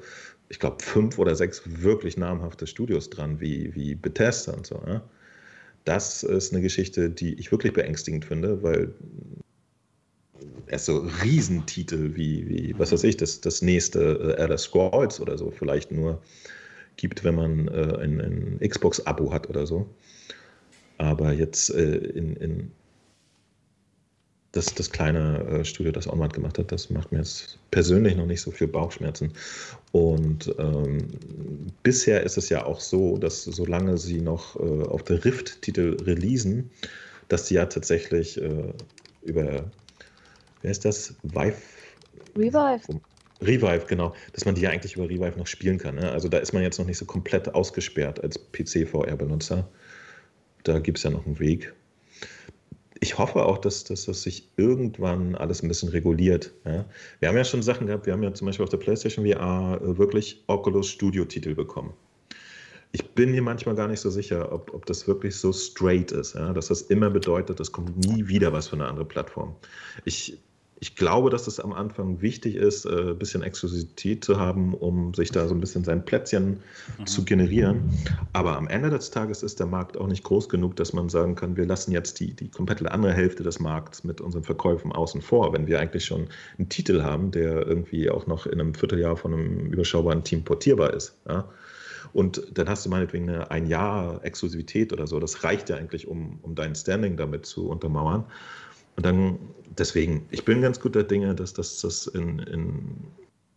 ich 0.49 0.59
glaube, 0.59 0.84
fünf 0.84 1.18
oder 1.18 1.36
sechs 1.36 1.62
wirklich 1.66 2.18
namhafte 2.18 2.68
Studios 2.68 3.09
dran, 3.09 3.39
wie, 3.39 3.74
wie 3.76 3.95
Bethesda 3.95 4.53
und 4.53 4.68
so. 4.68 4.82
Ja? 4.86 5.01
Das 5.86 6.24
ist 6.24 6.53
eine 6.53 6.62
Geschichte, 6.62 7.09
die 7.09 7.34
ich 7.36 7.51
wirklich 7.51 7.74
beängstigend 7.74 8.26
finde, 8.26 8.62
weil 8.62 8.93
erst 10.68 10.86
so 10.86 11.07
Riesentitel 11.24 12.16
wie, 12.16 12.47
wie 12.47 12.76
was 12.78 12.91
weiß 12.91 13.03
ich, 13.03 13.18
das, 13.18 13.41
das 13.41 13.62
nächste 13.62 14.36
äh, 14.38 14.41
Elder 14.41 14.57
Scrolls 14.57 15.20
oder 15.20 15.38
so 15.38 15.51
vielleicht 15.51 15.91
nur 15.91 16.22
gibt, 16.97 17.24
wenn 17.24 17.36
man 17.36 17.68
äh, 17.68 17.97
ein, 18.01 18.20
ein 18.20 18.59
Xbox-Abo 18.68 19.32
hat 19.34 19.49
oder 19.49 19.66
so. 19.66 19.89
Aber 20.97 21.34
jetzt 21.34 21.74
äh, 21.74 21.95
in, 21.95 22.36
in 22.36 22.72
das, 24.52 24.74
das 24.74 24.91
kleine 24.91 25.39
äh, 25.47 25.66
Studio, 25.66 25.91
das 25.91 26.08
Onward 26.08 26.34
gemacht 26.34 26.58
hat, 26.58 26.72
das 26.72 26.89
macht 26.89 27.12
mir 27.12 27.20
jetzt 27.20 27.58
persönlich 27.72 28.16
noch 28.16 28.26
nicht 28.26 28.41
so 28.41 28.52
viel 28.52 28.68
Bauchschmerzen. 28.68 29.32
Und 29.91 30.54
ähm, 30.58 31.08
bisher 31.84 32.24
ist 32.24 32.38
es 32.38 32.49
ja 32.49 32.66
auch 32.66 32.80
so, 32.80 33.18
dass 33.18 33.43
solange 33.43 33.97
sie 33.97 34.20
noch 34.20 34.58
äh, 34.58 34.84
auf 34.84 35.04
der 35.04 35.24
Rift-Titel 35.24 35.97
releasen, 36.04 36.70
dass 37.30 37.47
sie 37.47 37.56
ja 37.56 37.66
tatsächlich 37.66 38.41
äh, 38.41 38.74
über, 39.24 39.72
wer 40.62 40.72
ist 40.72 40.84
das? 40.84 41.16
Vive? 41.24 41.56
Revive. 42.36 43.02
Revive, 43.41 43.86
genau, 43.88 44.14
dass 44.34 44.45
man 44.45 44.56
die 44.56 44.62
ja 44.62 44.70
eigentlich 44.70 44.95
über 44.95 45.10
Revive 45.10 45.38
noch 45.39 45.47
spielen 45.47 45.78
kann. 45.78 45.95
Ne? 45.95 46.12
Also 46.12 46.28
da 46.28 46.38
ist 46.38 46.54
man 46.54 46.62
jetzt 46.62 46.78
noch 46.78 46.86
nicht 46.86 46.97
so 46.97 47.06
komplett 47.06 47.54
ausgesperrt 47.56 48.22
als 48.24 48.38
PC-VR-Benutzer. 48.52 49.68
Da 50.64 50.80
gibt 50.80 50.99
es 50.99 51.04
ja 51.04 51.10
noch 51.10 51.26
einen 51.26 51.39
Weg 51.39 51.74
ich 53.04 53.18
hoffe 53.18 53.43
auch, 53.43 53.58
dass, 53.58 53.84
dass 53.84 54.06
das 54.06 54.22
sich 54.22 54.47
irgendwann 54.58 55.36
alles 55.36 55.64
ein 55.64 55.68
bisschen 55.68 55.89
reguliert. 55.89 56.54
Ja? 56.66 56.86
Wir 57.20 57.30
haben 57.30 57.36
ja 57.36 57.43
schon 57.43 57.64
Sachen 57.64 57.88
gehabt, 57.88 58.06
wir 58.06 58.14
haben 58.14 58.22
ja 58.22 58.34
zum 58.34 58.45
Beispiel 58.45 58.64
auf 58.64 58.70
der 58.70 58.78
PlayStation 58.78 59.26
VR 59.26 59.82
äh, 59.82 59.97
wirklich 59.97 60.43
Oculus 60.47 60.88
Studio-Titel 60.88 61.56
bekommen. 61.56 61.93
Ich 62.91 63.04
bin 63.12 63.32
mir 63.32 63.41
manchmal 63.41 63.74
gar 63.74 63.88
nicht 63.88 64.02
so 64.02 64.12
sicher, 64.12 64.52
ob, 64.52 64.72
ob 64.74 64.86
das 64.86 65.08
wirklich 65.08 65.36
so 65.36 65.52
straight 65.52 66.12
ist, 66.12 66.36
ja? 66.36 66.54
dass 66.54 66.68
das 66.68 66.84
immer 66.84 67.10
bedeutet, 67.10 67.60
es 67.60 67.72
kommt 67.72 67.97
nie 67.97 68.28
wieder 68.28 68.54
was 68.54 68.68
von 68.68 68.80
einer 68.80 68.89
anderen 68.89 69.08
Plattform. 69.08 69.56
Ich 70.06 70.38
ich 70.84 70.95
glaube, 70.95 71.29
dass 71.29 71.45
es 71.45 71.59
am 71.59 71.73
Anfang 71.73 72.23
wichtig 72.23 72.55
ist, 72.55 72.88
ein 72.88 73.09
äh, 73.09 73.13
bisschen 73.13 73.43
Exklusivität 73.43 74.25
zu 74.25 74.39
haben, 74.39 74.73
um 74.73 75.13
sich 75.13 75.29
da 75.29 75.47
so 75.47 75.53
ein 75.53 75.59
bisschen 75.59 75.84
sein 75.84 76.03
Plätzchen 76.03 76.57
mhm. 76.97 77.05
zu 77.05 77.23
generieren. 77.23 77.84
Aber 78.34 78.57
am 78.57 78.67
Ende 78.67 78.89
des 78.89 79.11
Tages 79.11 79.43
ist 79.43 79.59
der 79.59 79.67
Markt 79.67 79.95
auch 79.95 80.07
nicht 80.07 80.23
groß 80.23 80.49
genug, 80.49 80.75
dass 80.77 80.91
man 80.91 81.07
sagen 81.07 81.36
kann, 81.36 81.55
wir 81.55 81.67
lassen 81.67 81.91
jetzt 81.91 82.19
die, 82.19 82.34
die 82.34 82.49
komplette 82.49 82.91
andere 82.91 83.13
Hälfte 83.13 83.43
des 83.43 83.59
Markts 83.59 84.03
mit 84.03 84.21
unseren 84.21 84.43
Verkäufen 84.43 84.91
außen 84.91 85.21
vor, 85.21 85.53
wenn 85.53 85.67
wir 85.67 85.79
eigentlich 85.79 86.03
schon 86.03 86.29
einen 86.57 86.69
Titel 86.69 87.03
haben, 87.03 87.29
der 87.29 87.67
irgendwie 87.67 88.09
auch 88.09 88.25
noch 88.25 88.47
in 88.47 88.59
einem 88.59 88.73
Vierteljahr 88.73 89.15
von 89.17 89.34
einem 89.34 89.67
überschaubaren 89.67 90.23
Team 90.23 90.43
portierbar 90.43 90.95
ist. 90.95 91.15
Ja? 91.29 91.47
Und 92.13 92.41
dann 92.55 92.67
hast 92.67 92.88
du 92.88 92.89
meinetwegen 92.89 93.29
eine, 93.29 93.51
ein 93.51 93.67
Jahr 93.67 94.25
Exklusivität 94.25 94.91
oder 94.93 95.05
so. 95.05 95.19
Das 95.19 95.43
reicht 95.43 95.69
ja 95.69 95.75
eigentlich, 95.75 96.07
um, 96.07 96.39
um 96.41 96.55
dein 96.55 96.73
Standing 96.73 97.17
damit 97.17 97.45
zu 97.45 97.69
untermauern. 97.69 98.25
Und 98.97 99.05
dann, 99.05 99.39
deswegen, 99.78 100.28
ich 100.32 100.45
bin 100.45 100.61
ganz 100.61 100.80
guter 100.80 101.03
Dinge, 101.03 101.36
dass 101.36 101.53
das, 101.53 102.07
in, 102.07 102.39
in 102.39 102.97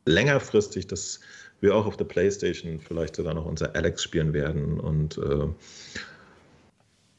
längerfristig, 0.07 0.87
dass 0.87 1.21
wir 1.61 1.75
auch 1.75 1.87
auf 1.87 1.97
der 1.97 2.05
Playstation 2.05 2.81
vielleicht 2.81 3.17
sogar 3.17 3.35
noch 3.35 3.47
unser 3.47 3.75
Alex 3.75 4.03
spielen 4.03 4.33
werden 4.33 4.81
und 4.81 5.19
äh, 5.19 5.47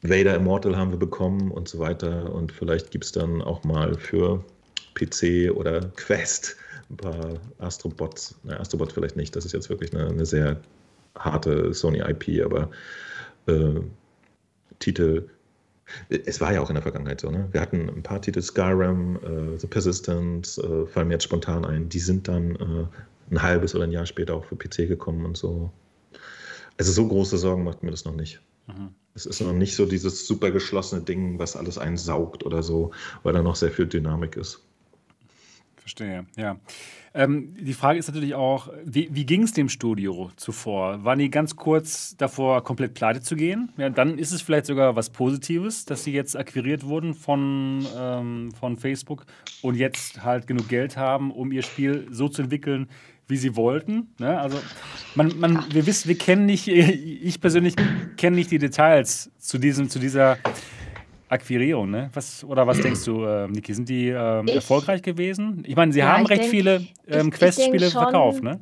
Vader 0.02 0.36
Immortal 0.36 0.76
haben 0.76 0.90
wir 0.90 0.98
bekommen 0.98 1.50
und 1.50 1.68
so 1.68 1.78
weiter. 1.78 2.32
Und 2.32 2.52
vielleicht 2.52 2.90
gibt 2.90 3.04
es 3.04 3.12
dann 3.12 3.42
auch 3.42 3.64
mal 3.64 3.94
für 3.98 4.44
PC 4.94 5.50
oder 5.52 5.80
Quest 5.96 6.56
ein 6.90 6.96
paar 6.96 7.40
Astrobots. 7.58 8.34
Na, 8.44 8.60
Astrobot 8.60 8.92
vielleicht 8.92 9.16
nicht, 9.16 9.34
das 9.34 9.44
ist 9.44 9.52
jetzt 9.52 9.68
wirklich 9.68 9.92
eine, 9.94 10.08
eine 10.08 10.26
sehr 10.26 10.60
harte 11.18 11.72
Sony 11.74 11.98
IP, 11.98 12.44
aber 12.44 12.70
äh, 13.46 13.80
Titel, 14.78 15.28
es 16.08 16.40
war 16.40 16.52
ja 16.52 16.60
auch 16.60 16.70
in 16.70 16.74
der 16.74 16.82
Vergangenheit 16.82 17.20
so, 17.20 17.30
ne? 17.30 17.48
Wir 17.52 17.60
hatten 17.60 17.88
ein 17.88 18.02
paar 18.02 18.20
Titel, 18.20 18.42
Skyrim, 18.42 19.16
äh, 19.16 19.58
The 19.58 19.66
Persistence, 19.66 20.58
äh, 20.58 20.86
fallen 20.86 21.08
mir 21.08 21.14
jetzt 21.14 21.24
spontan 21.24 21.64
ein, 21.64 21.88
die 21.88 21.98
sind 21.98 22.28
dann 22.28 22.56
äh, 22.56 22.86
ein 23.30 23.42
halbes 23.42 23.74
oder 23.74 23.84
ein 23.84 23.92
Jahr 23.92 24.06
später 24.06 24.34
auch 24.34 24.44
für 24.44 24.56
PC 24.56 24.88
gekommen 24.88 25.24
und 25.24 25.36
so. 25.36 25.70
Also 26.78 26.92
so 26.92 27.06
große 27.06 27.38
Sorgen 27.38 27.64
macht 27.64 27.82
mir 27.82 27.90
das 27.90 28.04
noch 28.04 28.14
nicht. 28.14 28.40
Mhm. 28.66 28.90
Es 29.14 29.24
ist 29.24 29.40
noch 29.40 29.52
nicht 29.52 29.74
so 29.74 29.86
dieses 29.86 30.26
super 30.26 30.50
geschlossene 30.50 31.02
Ding, 31.02 31.38
was 31.38 31.56
alles 31.56 31.78
einsaugt 31.78 32.44
oder 32.44 32.62
so, 32.62 32.90
weil 33.22 33.32
da 33.32 33.42
noch 33.42 33.56
sehr 33.56 33.70
viel 33.70 33.86
Dynamik 33.86 34.36
ist. 34.36 34.60
Verstehe, 35.76 36.26
ja. 36.36 36.58
Ähm, 37.16 37.54
die 37.58 37.72
Frage 37.72 37.98
ist 37.98 38.08
natürlich 38.08 38.34
auch, 38.34 38.68
wie, 38.84 39.08
wie 39.10 39.24
ging 39.24 39.42
es 39.42 39.54
dem 39.54 39.70
Studio 39.70 40.30
zuvor? 40.36 41.02
Waren 41.02 41.18
die 41.18 41.30
ganz 41.30 41.56
kurz 41.56 42.14
davor, 42.18 42.62
komplett 42.62 42.92
pleite 42.92 43.22
zu 43.22 43.36
gehen? 43.36 43.72
Ja, 43.78 43.88
dann 43.88 44.18
ist 44.18 44.32
es 44.32 44.42
vielleicht 44.42 44.66
sogar 44.66 44.96
was 44.96 45.08
Positives, 45.08 45.86
dass 45.86 46.04
sie 46.04 46.12
jetzt 46.12 46.36
akquiriert 46.36 46.84
wurden 46.84 47.14
von, 47.14 47.86
ähm, 47.98 48.52
von 48.52 48.76
Facebook 48.76 49.24
und 49.62 49.76
jetzt 49.76 50.24
halt 50.24 50.46
genug 50.46 50.68
Geld 50.68 50.98
haben, 50.98 51.30
um 51.30 51.52
ihr 51.52 51.62
Spiel 51.62 52.06
so 52.10 52.28
zu 52.28 52.42
entwickeln, 52.42 52.86
wie 53.28 53.38
sie 53.38 53.56
wollten. 53.56 54.08
Ne? 54.18 54.38
Also 54.38 54.58
man, 55.14 55.38
man, 55.38 55.64
wir 55.72 55.86
wissen, 55.86 56.08
wir 56.08 56.18
kennen 56.18 56.44
nicht, 56.44 56.68
ich 56.68 57.40
persönlich 57.40 57.76
kenne 58.18 58.36
nicht 58.36 58.50
die 58.50 58.58
Details 58.58 59.30
zu 59.38 59.56
diesem, 59.56 59.88
zu 59.88 59.98
dieser 59.98 60.36
Akquirierung, 61.28 61.90
ne? 61.90 62.10
Was, 62.12 62.44
oder 62.44 62.66
was 62.66 62.80
denkst 62.82 63.04
du, 63.04 63.24
äh, 63.24 63.48
Niki? 63.48 63.74
Sind 63.74 63.88
die 63.88 64.08
ähm, 64.08 64.48
erfolgreich 64.48 65.02
gewesen? 65.02 65.62
Ich 65.66 65.76
meine, 65.76 65.92
sie 65.92 66.00
ja, 66.00 66.12
haben 66.12 66.26
recht 66.26 66.42
denk, 66.42 66.50
viele 66.50 66.86
ähm, 67.08 67.30
Quest-Spiele 67.30 67.90
verkauft, 67.90 68.42
ne? 68.42 68.60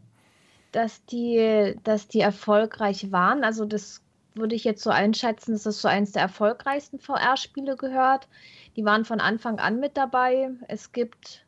Dass 0.73 1.05
die, 1.07 1.75
dass 1.85 2.09
die 2.09 2.21
erfolgreich 2.21 3.12
waren. 3.12 3.45
Also 3.45 3.65
das 3.65 4.03
würde 4.35 4.55
ich 4.55 4.65
jetzt 4.65 4.83
so 4.83 4.91
einschätzen, 4.91 5.53
dass 5.53 5.62
das 5.62 5.81
so 5.81 5.89
eines 5.89 6.12
der 6.12 6.23
erfolgreichsten 6.23 6.99
VR-Spiele 6.99 7.77
gehört. 7.77 8.29
Die 8.77 8.85
waren 8.85 9.05
von 9.05 9.21
Anfang 9.21 9.59
an 9.61 9.79
mit 9.79 9.97
dabei. 9.97 10.51
Es 10.67 10.93
gibt 10.93 11.45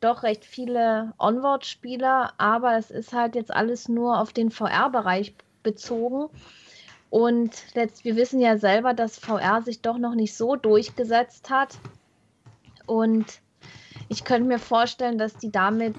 doch 0.00 0.22
recht 0.22 0.44
viele 0.44 1.14
Onward-Spieler, 1.18 2.34
aber 2.38 2.76
es 2.76 2.90
ist 2.90 3.12
halt 3.12 3.34
jetzt 3.34 3.52
alles 3.52 3.88
nur 3.88 4.20
auf 4.20 4.32
den 4.32 4.50
VR-Bereich 4.50 5.34
bezogen. 5.62 6.28
Und 7.12 7.50
letzt, 7.74 8.06
wir 8.06 8.16
wissen 8.16 8.40
ja 8.40 8.56
selber, 8.56 8.94
dass 8.94 9.18
VR 9.18 9.60
sich 9.60 9.82
doch 9.82 9.98
noch 9.98 10.14
nicht 10.14 10.34
so 10.34 10.56
durchgesetzt 10.56 11.50
hat. 11.50 11.76
Und 12.86 13.26
ich 14.08 14.24
könnte 14.24 14.48
mir 14.48 14.58
vorstellen, 14.58 15.18
dass 15.18 15.36
die 15.36 15.52
damit 15.52 15.94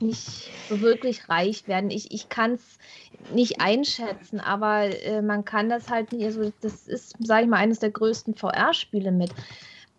nicht 0.00 0.50
so 0.68 0.80
wirklich 0.80 1.28
reich 1.28 1.68
werden. 1.68 1.92
Ich, 1.92 2.10
ich 2.10 2.28
kann 2.28 2.54
es 2.54 2.78
nicht 3.32 3.60
einschätzen, 3.60 4.40
aber 4.40 4.86
äh, 5.04 5.22
man 5.22 5.44
kann 5.44 5.68
das 5.68 5.88
halt 5.88 6.10
nicht. 6.10 6.24
Also 6.24 6.52
das 6.60 6.88
ist, 6.88 7.14
sage 7.20 7.44
ich 7.44 7.48
mal, 7.48 7.58
eines 7.58 7.78
der 7.78 7.92
größten 7.92 8.34
VR-Spiele 8.34 9.12
mit. 9.12 9.30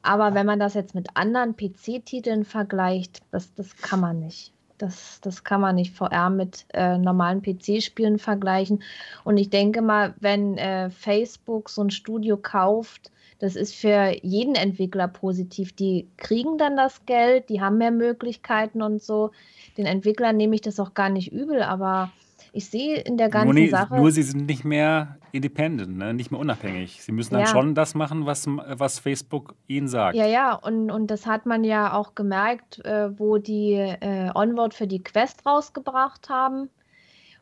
Aber 0.02 0.34
wenn 0.34 0.46
man 0.46 0.60
das 0.60 0.74
jetzt 0.74 0.94
mit 0.94 1.08
anderen 1.16 1.56
PC-Titeln 1.56 2.44
vergleicht, 2.44 3.22
das, 3.32 3.54
das 3.54 3.78
kann 3.78 4.02
man 4.02 4.20
nicht. 4.20 4.52
Das, 4.82 5.20
das 5.22 5.44
kann 5.44 5.62
man 5.62 5.76
nicht 5.76 5.96
VR 5.96 6.30
mit 6.30 6.66
äh, 6.74 6.98
normalen 6.98 7.42
PC-Spielen 7.42 8.18
vergleichen. 8.18 8.82
Und 9.24 9.38
ich 9.38 9.50
denke 9.50 9.82
mal, 9.82 10.16
wenn 10.20 10.58
äh, 10.58 10.90
Facebook 10.90 11.70
so 11.70 11.84
ein 11.84 11.92
Studio 11.92 12.38
kauft, 12.38 13.12
das 13.40 13.56
ist 13.56 13.76
für 13.76 14.14
jeden 14.22 14.56
Entwickler 14.56 15.08
positiv. 15.08 15.74
Die 15.74 16.08
kriegen 16.18 16.58
dann 16.58 16.78
das 16.78 17.06
Geld, 17.06 17.50
die 17.50 17.60
haben 17.60 17.80
mehr 17.80 17.92
Möglichkeiten 17.92 18.82
und 18.82 19.02
so. 19.02 19.32
Den 19.78 19.88
Entwicklern 19.88 20.38
nehme 20.38 20.56
ich 20.56 20.62
das 20.62 20.80
auch 20.80 20.94
gar 20.94 21.10
nicht 21.10 21.32
übel, 21.32 21.64
aber 21.64 22.12
ich 22.54 22.70
sehe 22.70 23.00
in 23.00 23.18
der 23.18 23.30
ganzen 23.30 23.56
nur, 23.56 23.70
Sache. 23.70 23.96
Nur 23.96 24.12
sie 24.12 24.24
sind 24.24 24.46
nicht 24.46 24.66
mehr 24.66 25.18
independent, 25.32 25.98
ne? 25.98 26.14
nicht 26.14 26.32
mehr 26.32 26.40
unabhängig. 26.40 27.02
Sie 27.02 27.12
müssen 27.12 27.34
dann 27.34 27.44
ja. 27.44 27.48
schon 27.48 27.76
das 27.76 27.96
machen, 27.96 28.26
was, 28.26 28.46
was 28.48 29.00
Facebook 29.00 29.56
ihnen 29.68 29.88
sagt. 29.88 30.18
Ja, 30.18 30.26
ja, 30.26 30.54
und, 30.54 30.92
und 30.92 31.08
das 31.08 31.26
hat 31.26 31.46
man 31.46 31.64
ja 31.64 31.94
auch 31.94 32.14
gemerkt, 32.16 32.84
äh, 32.86 33.18
wo 33.18 33.38
die 33.38 33.74
äh, 33.74 34.32
Onward 34.36 34.74
für 34.74 34.88
die 34.88 35.02
Quest 35.02 35.46
rausgebracht 35.46 36.30
haben. 36.30 36.70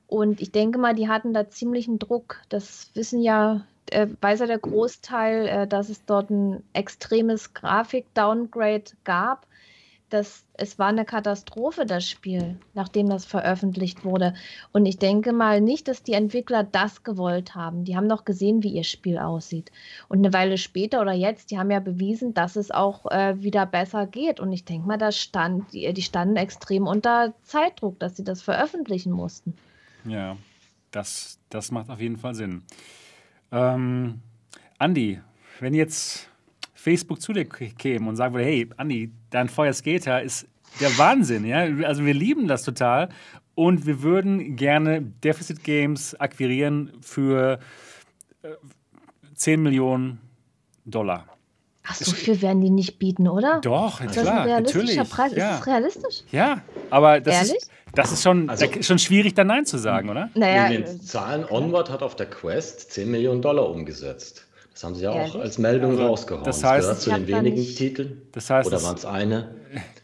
Und 0.05 0.41
ich 0.41 0.51
denke 0.51 0.77
mal, 0.77 0.93
die 0.93 1.07
hatten 1.07 1.33
da 1.33 1.49
ziemlichen 1.49 1.97
Druck. 1.97 2.41
Das 2.49 2.91
wissen 2.93 3.21
ja, 3.21 3.61
äh, 3.91 4.07
weiß 4.21 4.41
ja 4.41 4.45
der 4.45 4.59
Großteil, 4.59 5.47
äh, 5.47 5.67
dass 5.67 5.89
es 5.89 6.05
dort 6.05 6.29
ein 6.29 6.63
extremes 6.73 7.53
Grafik-Downgrade 7.53 8.91
gab 9.03 9.47
das, 10.09 10.45
es 10.53 10.79
war 10.79 10.87
eine 10.87 11.05
Katastrophe, 11.05 11.85
das 11.85 12.07
Spiel, 12.07 12.59
nachdem 12.73 13.09
das 13.09 13.25
veröffentlicht 13.25 14.03
wurde. 14.03 14.33
Und 14.71 14.85
ich 14.85 14.97
denke 14.97 15.33
mal 15.33 15.61
nicht, 15.61 15.87
dass 15.87 16.03
die 16.03 16.13
Entwickler 16.13 16.63
das 16.63 17.03
gewollt 17.03 17.55
haben. 17.55 17.85
Die 17.85 17.95
haben 17.95 18.09
doch 18.09 18.25
gesehen, 18.25 18.63
wie 18.63 18.73
ihr 18.73 18.83
Spiel 18.83 19.17
aussieht. 19.17 19.71
Und 20.07 20.19
eine 20.19 20.33
Weile 20.33 20.57
später 20.57 21.01
oder 21.01 21.13
jetzt, 21.13 21.51
die 21.51 21.59
haben 21.59 21.71
ja 21.71 21.79
bewiesen, 21.79 22.33
dass 22.33 22.55
es 22.55 22.71
auch 22.71 23.05
äh, 23.11 23.41
wieder 23.41 23.65
besser 23.65 24.07
geht. 24.07 24.39
Und 24.39 24.51
ich 24.51 24.65
denke 24.65 24.87
mal, 24.87 24.97
da 24.97 25.11
stand, 25.11 25.73
die, 25.73 25.91
die 25.93 26.01
standen 26.01 26.35
extrem 26.35 26.87
unter 26.87 27.33
Zeitdruck, 27.43 27.99
dass 27.99 28.17
sie 28.17 28.23
das 28.23 28.41
veröffentlichen 28.41 29.11
mussten. 29.11 29.53
Ja, 30.05 30.37
das, 30.91 31.39
das 31.49 31.71
macht 31.71 31.89
auf 31.89 31.99
jeden 31.99 32.17
Fall 32.17 32.35
Sinn. 32.35 32.63
Ähm, 33.51 34.21
Andi, 34.77 35.19
wenn 35.59 35.73
jetzt 35.73 36.28
Facebook 36.79 37.21
zu 37.21 37.33
dir 37.33 37.45
käme 37.45 38.07
und 38.09 38.15
sagen 38.15 38.33
würde, 38.33 38.45
hey, 38.45 38.69
Andi, 38.77 39.11
dein 39.29 39.49
Feuer 39.49 39.73
Skater 39.73 40.21
ist 40.21 40.47
der 40.79 40.97
Wahnsinn, 40.97 41.45
ja. 41.45 41.65
Also 41.85 42.05
wir 42.05 42.13
lieben 42.13 42.47
das 42.47 42.63
total 42.63 43.09
und 43.55 43.85
wir 43.85 44.01
würden 44.01 44.55
gerne 44.55 45.01
Deficit 45.01 45.63
Games 45.63 46.15
akquirieren 46.19 46.93
für 47.01 47.59
äh, 48.43 48.49
10 49.35 49.61
Millionen 49.61 50.21
Dollar. 50.85 51.25
Ach, 51.85 51.95
so 51.95 52.11
viel 52.11 52.41
werden 52.41 52.61
die 52.61 52.69
nicht 52.69 52.99
bieten, 52.99 53.27
oder? 53.27 53.59
Doch, 53.61 53.99
ist 53.99 54.11
klar, 54.13 54.23
das 54.23 54.33
ein 54.33 54.43
realistischer 54.43 55.03
natürlich. 55.03 55.09
Preis? 55.09 55.35
Ja. 55.35 55.51
Ist 55.51 55.59
das 55.59 55.67
realistisch? 55.67 56.23
Ja, 56.31 56.61
aber 56.89 57.19
das 57.19 57.35
Ehrlich? 57.35 57.55
ist, 57.55 57.71
das 57.95 58.11
ist 58.11 58.23
schon, 58.23 58.49
also, 58.49 58.65
schon 58.81 58.99
schwierig, 58.99 59.33
da 59.33 59.43
Nein 59.43 59.65
zu 59.65 59.77
sagen, 59.77 60.09
oder? 60.09 60.29
Naja, 60.35 60.67
in 60.67 60.83
den 60.83 61.01
Zahlen 61.01 61.45
Onward 61.49 61.89
hat 61.89 62.03
auf 62.03 62.15
der 62.15 62.27
Quest 62.27 62.91
10 62.91 63.09
Millionen 63.09 63.41
Dollar 63.41 63.69
umgesetzt. 63.69 64.45
Das 64.79 64.85
haben 64.85 64.95
sie 64.95 65.03
ja 65.03 65.11
auch 65.11 65.35
als 65.35 65.57
Meldung 65.57 65.91
also, 65.91 66.05
rausgehauen. 66.05 66.45
Das 66.45 66.63
heißt, 66.63 66.87
das 66.87 67.01
zu 67.01 67.09
den 67.09 67.27
wenigen 67.27 67.61
Titeln. 67.75 68.21
Das 68.31 68.49
heißt, 68.49 68.65
Oder 68.65 68.81
waren 68.81 68.95
es 68.95 69.03
eine? 69.03 69.53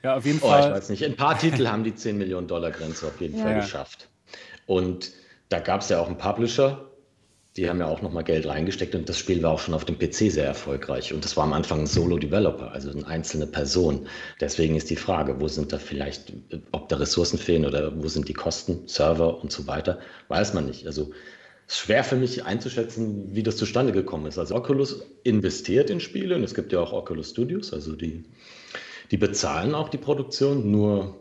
Ja, 0.03 0.17
auf 0.17 0.26
jeden 0.26 0.39
oh, 0.41 0.49
Fall. 0.49 0.67
Ich 0.67 0.76
weiß 0.76 0.89
nicht. 0.89 1.05
Ein 1.05 1.15
paar 1.15 1.39
Titel 1.39 1.65
haben 1.67 1.86
die 1.86 1.95
10 1.95 2.17
Millionen 2.17 2.45
Dollar 2.45 2.71
Grenze 2.71 3.07
auf 3.07 3.21
jeden 3.21 3.38
ja. 3.38 3.43
Fall 3.45 3.55
geschafft. 3.61 4.09
Und 4.65 5.13
da 5.47 5.59
gab 5.59 5.80
es 5.80 5.88
ja 5.88 6.01
auch 6.01 6.07
einen 6.07 6.17
Publisher, 6.17 6.89
die 7.55 7.69
haben 7.69 7.80
ja 7.80 7.88
auch 7.88 8.01
nochmal 8.01 8.26
Geld 8.26 8.47
reingesteckt 8.47 8.95
und 8.95 9.07
das 9.07 9.17
Spiel 9.17 9.41
war 9.41 9.51
auch 9.51 9.59
schon 9.59 9.73
auf 9.73 9.86
dem 9.86 9.97
PC 9.97 10.30
sehr 10.30 10.45
erfolgreich. 10.45 11.13
Und 11.13 11.23
das 11.23 11.38
war 11.38 11.45
am 11.45 11.53
Anfang 11.53 11.80
ein 11.80 11.88
Solo-Developer, 11.88 12.73
also 12.73 12.91
eine 12.91 13.07
einzelne 13.07 13.47
Person. 13.47 14.09
Deswegen 14.41 14.76
ist 14.76 14.89
die 14.89 14.97
Frage, 14.97 15.39
wo 15.39 15.47
sind 15.47 15.71
da 15.71 15.78
vielleicht, 15.78 16.34
ob 16.73 16.89
da 16.89 16.97
Ressourcen 16.97 17.39
fehlen 17.39 17.65
oder 17.65 17.93
wo 17.95 18.09
sind 18.09 18.28
die 18.28 18.34
Kosten, 18.34 18.89
Server 18.89 19.41
und 19.41 19.53
so 19.53 19.67
weiter, 19.67 19.99
weiß 20.28 20.53
man 20.53 20.65
nicht. 20.65 20.86
Also 20.86 21.11
schwer 21.68 22.03
für 22.03 22.16
mich 22.16 22.45
einzuschätzen, 22.45 23.36
wie 23.36 23.43
das 23.43 23.57
zustande 23.57 23.91
gekommen 23.91 24.28
ist. 24.28 24.38
Also 24.38 24.55
Oculus 24.55 25.05
investiert 25.24 25.89
in 25.89 25.99
Spiele 25.99 26.36
und 26.36 26.43
es 26.43 26.53
gibt 26.53 26.72
ja 26.72 26.80
auch 26.80 26.93
Oculus 26.93 27.32
Studios, 27.32 27.74
also 27.74 27.95
die, 27.95 28.24
die 29.11 29.18
bezahlen 29.18 29.74
auch 29.74 29.89
die 29.89 29.97
Produktion. 29.97 30.70
Nur, 30.70 31.16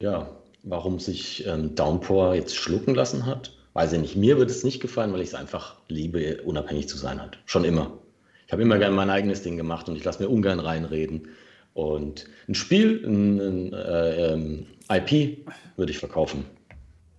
ja, 0.00 0.30
warum 0.62 0.98
sich 0.98 1.46
ähm, 1.46 1.74
Downpour 1.74 2.34
jetzt 2.34 2.56
schlucken 2.56 2.94
lassen 2.94 3.26
hat, 3.26 3.52
weiß 3.74 3.92
ich 3.92 4.00
nicht. 4.00 4.16
Mir 4.16 4.38
wird 4.38 4.50
es 4.50 4.64
nicht 4.64 4.80
gefallen, 4.80 5.12
weil 5.12 5.20
ich 5.20 5.28
es 5.28 5.34
einfach 5.34 5.76
liebe, 5.88 6.42
unabhängig 6.42 6.88
zu 6.88 6.96
sein 6.96 7.20
hat. 7.20 7.38
Schon 7.44 7.64
immer. 7.64 7.98
Ich 8.46 8.52
habe 8.52 8.62
immer 8.62 8.78
gerne 8.78 8.96
mein 8.96 9.10
eigenes 9.10 9.42
Ding 9.42 9.58
gemacht 9.58 9.88
und 9.88 9.96
ich 9.96 10.04
lasse 10.04 10.22
mir 10.22 10.30
ungern 10.30 10.60
reinreden. 10.60 11.28
Und 11.74 12.26
ein 12.48 12.54
Spiel, 12.54 13.04
ein, 13.06 13.38
ein 13.38 13.72
äh, 13.74 14.32
ähm, 14.32 14.66
IP 14.90 15.46
würde 15.76 15.92
ich 15.92 15.98
verkaufen, 15.98 16.44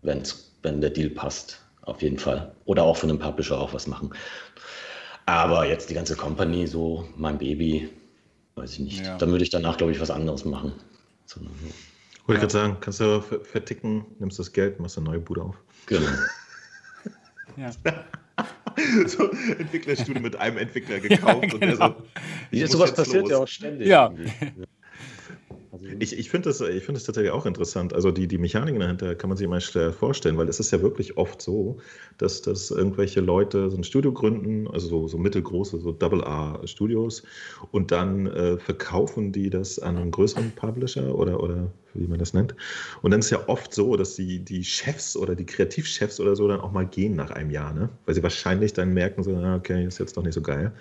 wenn's, 0.01 0.51
wenn 0.63 0.81
der 0.81 0.89
Deal 0.89 1.11
passt 1.11 1.61
auf 1.89 2.01
jeden 2.01 2.19
Fall. 2.19 2.55
Oder 2.65 2.83
auch 2.83 2.97
von 2.97 3.09
einem 3.09 3.19
Publisher 3.19 3.59
auch 3.59 3.73
was 3.73 3.87
machen. 3.87 4.11
Aber 5.25 5.67
jetzt 5.67 5.89
die 5.89 5.93
ganze 5.93 6.15
Company, 6.15 6.65
so 6.67 7.07
mein 7.15 7.37
Baby, 7.37 7.89
weiß 8.55 8.73
ich 8.73 8.79
nicht. 8.79 9.05
Ja. 9.05 9.17
Dann 9.17 9.31
würde 9.31 9.43
ich 9.43 9.49
danach, 9.49 9.77
glaube 9.77 9.91
ich, 9.91 9.99
was 9.99 10.11
anderes 10.11 10.45
machen. 10.45 10.73
So, 11.25 11.41
Wollte 11.41 11.49
ja. 12.27 12.33
ich 12.33 12.39
gerade 12.39 12.53
sagen, 12.53 12.77
kannst 12.81 12.99
du 12.99 13.21
verticken, 13.21 14.05
nimmst 14.19 14.39
das 14.39 14.51
Geld, 14.51 14.79
machst 14.79 14.97
eine 14.97 15.05
neue 15.05 15.19
Bude 15.19 15.43
auf. 15.43 15.55
Genau. 15.85 16.07
ja. 17.57 17.71
so 19.07 19.29
Entwicklerstudio 19.57 20.21
mit 20.21 20.35
einem 20.35 20.57
Entwickler 20.57 20.99
gekauft. 20.99 21.53
Ja, 21.53 21.57
genau. 21.59 21.85
und 21.87 21.95
so, 22.51 22.65
sowas 22.67 22.93
passiert 22.93 23.23
los. 23.23 23.31
ja 23.31 23.37
auch 23.37 23.47
ständig. 23.47 23.87
Ja. 23.87 24.11
Also 25.71 25.85
ich 25.99 26.17
ich 26.17 26.29
finde 26.29 26.49
das, 26.49 26.57
find 26.57 26.95
das 26.95 27.03
tatsächlich 27.03 27.31
auch 27.31 27.45
interessant. 27.45 27.93
Also 27.93 28.11
die, 28.11 28.27
die 28.27 28.37
Mechaniken 28.37 28.79
dahinter 28.79 29.15
kann 29.15 29.29
man 29.29 29.37
sich 29.37 29.45
immer 29.45 29.59
schwer 29.59 29.93
vorstellen, 29.93 30.37
weil 30.37 30.49
es 30.49 30.59
ist 30.59 30.71
ja 30.71 30.81
wirklich 30.81 31.17
oft 31.17 31.41
so, 31.41 31.77
dass, 32.17 32.41
dass 32.41 32.71
irgendwelche 32.71 33.21
Leute 33.21 33.69
so 33.69 33.77
ein 33.77 33.83
Studio 33.83 34.11
gründen, 34.11 34.67
also 34.67 34.87
so, 34.87 35.07
so 35.07 35.17
mittelgroße, 35.17 35.79
so 35.79 35.91
Double-A-Studios, 35.91 37.23
und 37.71 37.91
dann 37.91 38.27
äh, 38.27 38.57
verkaufen 38.57 39.31
die 39.31 39.49
das 39.49 39.77
an 39.79 39.97
einen 39.97 40.11
größeren 40.11 40.51
Publisher 40.51 41.15
oder, 41.15 41.41
oder 41.41 41.71
wie 41.93 42.07
man 42.07 42.19
das 42.19 42.33
nennt. 42.33 42.55
Und 43.01 43.11
dann 43.11 43.19
ist 43.19 43.29
ja 43.29 43.47
oft 43.47 43.73
so, 43.73 43.95
dass 43.95 44.15
die, 44.15 44.39
die 44.39 44.63
Chefs 44.63 45.15
oder 45.15 45.35
die 45.35 45.45
Kreativchefs 45.45 46.19
oder 46.19 46.35
so 46.35 46.47
dann 46.47 46.59
auch 46.61 46.71
mal 46.71 46.85
gehen 46.85 47.15
nach 47.15 47.31
einem 47.31 47.51
Jahr, 47.51 47.73
ne? 47.73 47.89
Weil 48.05 48.15
sie 48.15 48.23
wahrscheinlich 48.23 48.73
dann 48.73 48.93
merken, 48.93 49.23
so, 49.23 49.35
okay, 49.35 49.85
ist 49.85 49.99
jetzt 49.99 50.17
doch 50.17 50.23
nicht 50.23 50.33
so 50.33 50.41
geil. 50.41 50.71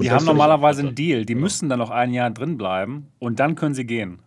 Die 0.00 0.10
haben 0.10 0.24
normalerweise 0.24 0.82
einen 0.82 0.94
Deal, 0.94 1.24
die 1.24 1.34
müssen 1.34 1.68
dann 1.68 1.78
noch 1.78 1.90
ein 1.90 2.12
Jahr 2.12 2.30
drin 2.30 2.58
bleiben 2.58 3.08
und 3.18 3.40
dann 3.40 3.54
können 3.54 3.74
sie 3.74 3.84
gehen. 3.84 4.18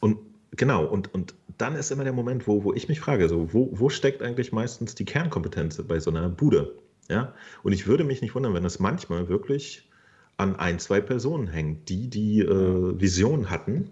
Und 0.00 0.18
genau, 0.52 0.84
und, 0.84 1.12
und 1.14 1.34
dann 1.58 1.74
ist 1.74 1.90
immer 1.90 2.04
der 2.04 2.12
Moment, 2.12 2.46
wo, 2.46 2.64
wo 2.64 2.72
ich 2.72 2.88
mich 2.88 3.00
frage, 3.00 3.28
so, 3.28 3.52
wo, 3.52 3.68
wo 3.72 3.88
steckt 3.88 4.22
eigentlich 4.22 4.52
meistens 4.52 4.94
die 4.94 5.04
Kernkompetenz 5.04 5.82
bei 5.82 5.98
so 5.98 6.10
einer 6.10 6.28
Bude? 6.28 6.74
Ja? 7.08 7.34
Und 7.62 7.72
ich 7.72 7.86
würde 7.86 8.04
mich 8.04 8.22
nicht 8.22 8.34
wundern, 8.34 8.54
wenn 8.54 8.64
es 8.64 8.78
manchmal 8.78 9.28
wirklich 9.28 9.88
an 10.36 10.54
ein, 10.56 10.78
zwei 10.78 11.00
Personen 11.00 11.48
hängt, 11.48 11.88
die 11.88 12.08
die 12.08 12.40
äh, 12.40 13.00
Vision 13.00 13.50
hatten 13.50 13.90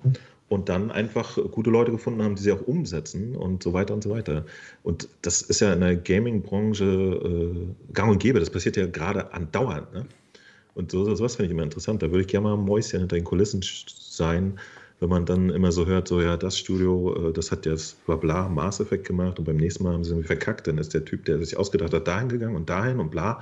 und 0.49 0.69
dann 0.69 0.91
einfach 0.91 1.39
gute 1.51 1.71
Leute 1.71 1.91
gefunden 1.91 2.23
haben, 2.23 2.37
die 2.37 2.43
sie 2.43 2.53
auch 2.53 2.67
umsetzen 2.67 3.35
und 3.35 3.63
so 3.63 3.73
weiter 3.73 3.95
und 3.95 4.05
so 4.05 4.11
weiter. 4.11 4.45
Und 4.83 5.09
das 5.23 5.43
ist 5.43 5.61
ja 5.61 5.73
in 5.73 5.81
der 5.81 5.97
Gaming-Branche 5.97 6.85
äh, 6.85 7.93
gang 7.93 8.13
und 8.13 8.19
gäbe. 8.19 8.39
Das 8.39 8.51
passiert 8.51 8.77
ja 8.77 8.87
gerade 8.87 9.33
andauernd. 9.33 9.93
Ne? 9.93 10.07
Und 10.75 10.93
so, 10.93 11.05
sowas 11.15 11.37
finde 11.37 11.47
ich 11.47 11.53
immer 11.53 11.65
interessant. 11.65 12.03
Da 12.03 12.11
würde 12.11 12.21
ich 12.21 12.29
gerne 12.29 12.49
mal 12.49 12.57
Mäuschen 12.57 13.01
hinter 13.01 13.17
den 13.17 13.25
Kulissen 13.25 13.61
sein 13.89 14.59
wenn 14.99 15.11
man 15.11 15.27
dann 15.27 15.51
immer 15.51 15.73
so 15.73 15.87
hört, 15.87 16.09
so 16.09 16.23
ja, 16.23 16.37
das 16.37 16.59
Studio, 16.59 17.29
äh, 17.29 17.33
das 17.33 17.53
hat 17.53 17.67
jetzt 17.67 18.05
bla 18.07 18.17
bla 18.17 18.49
Mass 18.49 18.81
Effect 18.81 19.07
gemacht 19.07 19.39
und 19.39 19.45
beim 19.45 19.57
nächsten 19.57 19.85
Mal 19.85 19.93
haben 19.93 20.05
sie 20.05 20.11
irgendwie 20.11 20.27
verkackt, 20.27 20.67
dann 20.67 20.79
ist 20.79 20.95
der 20.95 21.05
Typ, 21.05 21.27
der 21.27 21.39
sich 21.39 21.57
ausgedacht 21.57 21.93
hat, 21.93 22.09
dahin 22.09 22.29
gegangen 22.29 22.57
und 22.57 22.71
dahin 22.71 22.99
und 22.99 23.11
bla. 23.11 23.41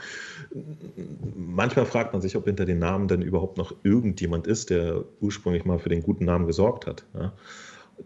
Manchmal 1.36 1.86
fragt 1.86 2.12
man 2.12 2.22
sich, 2.22 2.36
ob 2.36 2.46
hinter 2.46 2.64
den 2.64 2.80
Namen 2.80 3.06
dann 3.06 3.22
überhaupt 3.22 3.56
noch 3.56 3.74
irgendjemand 3.84 4.46
ist, 4.46 4.70
der 4.70 5.04
ursprünglich 5.20 5.64
mal 5.64 5.78
für 5.78 5.88
den 5.88 6.02
guten 6.02 6.24
Namen 6.24 6.46
gesorgt 6.46 6.86
hat. 6.86 7.04
Ja? 7.14 7.32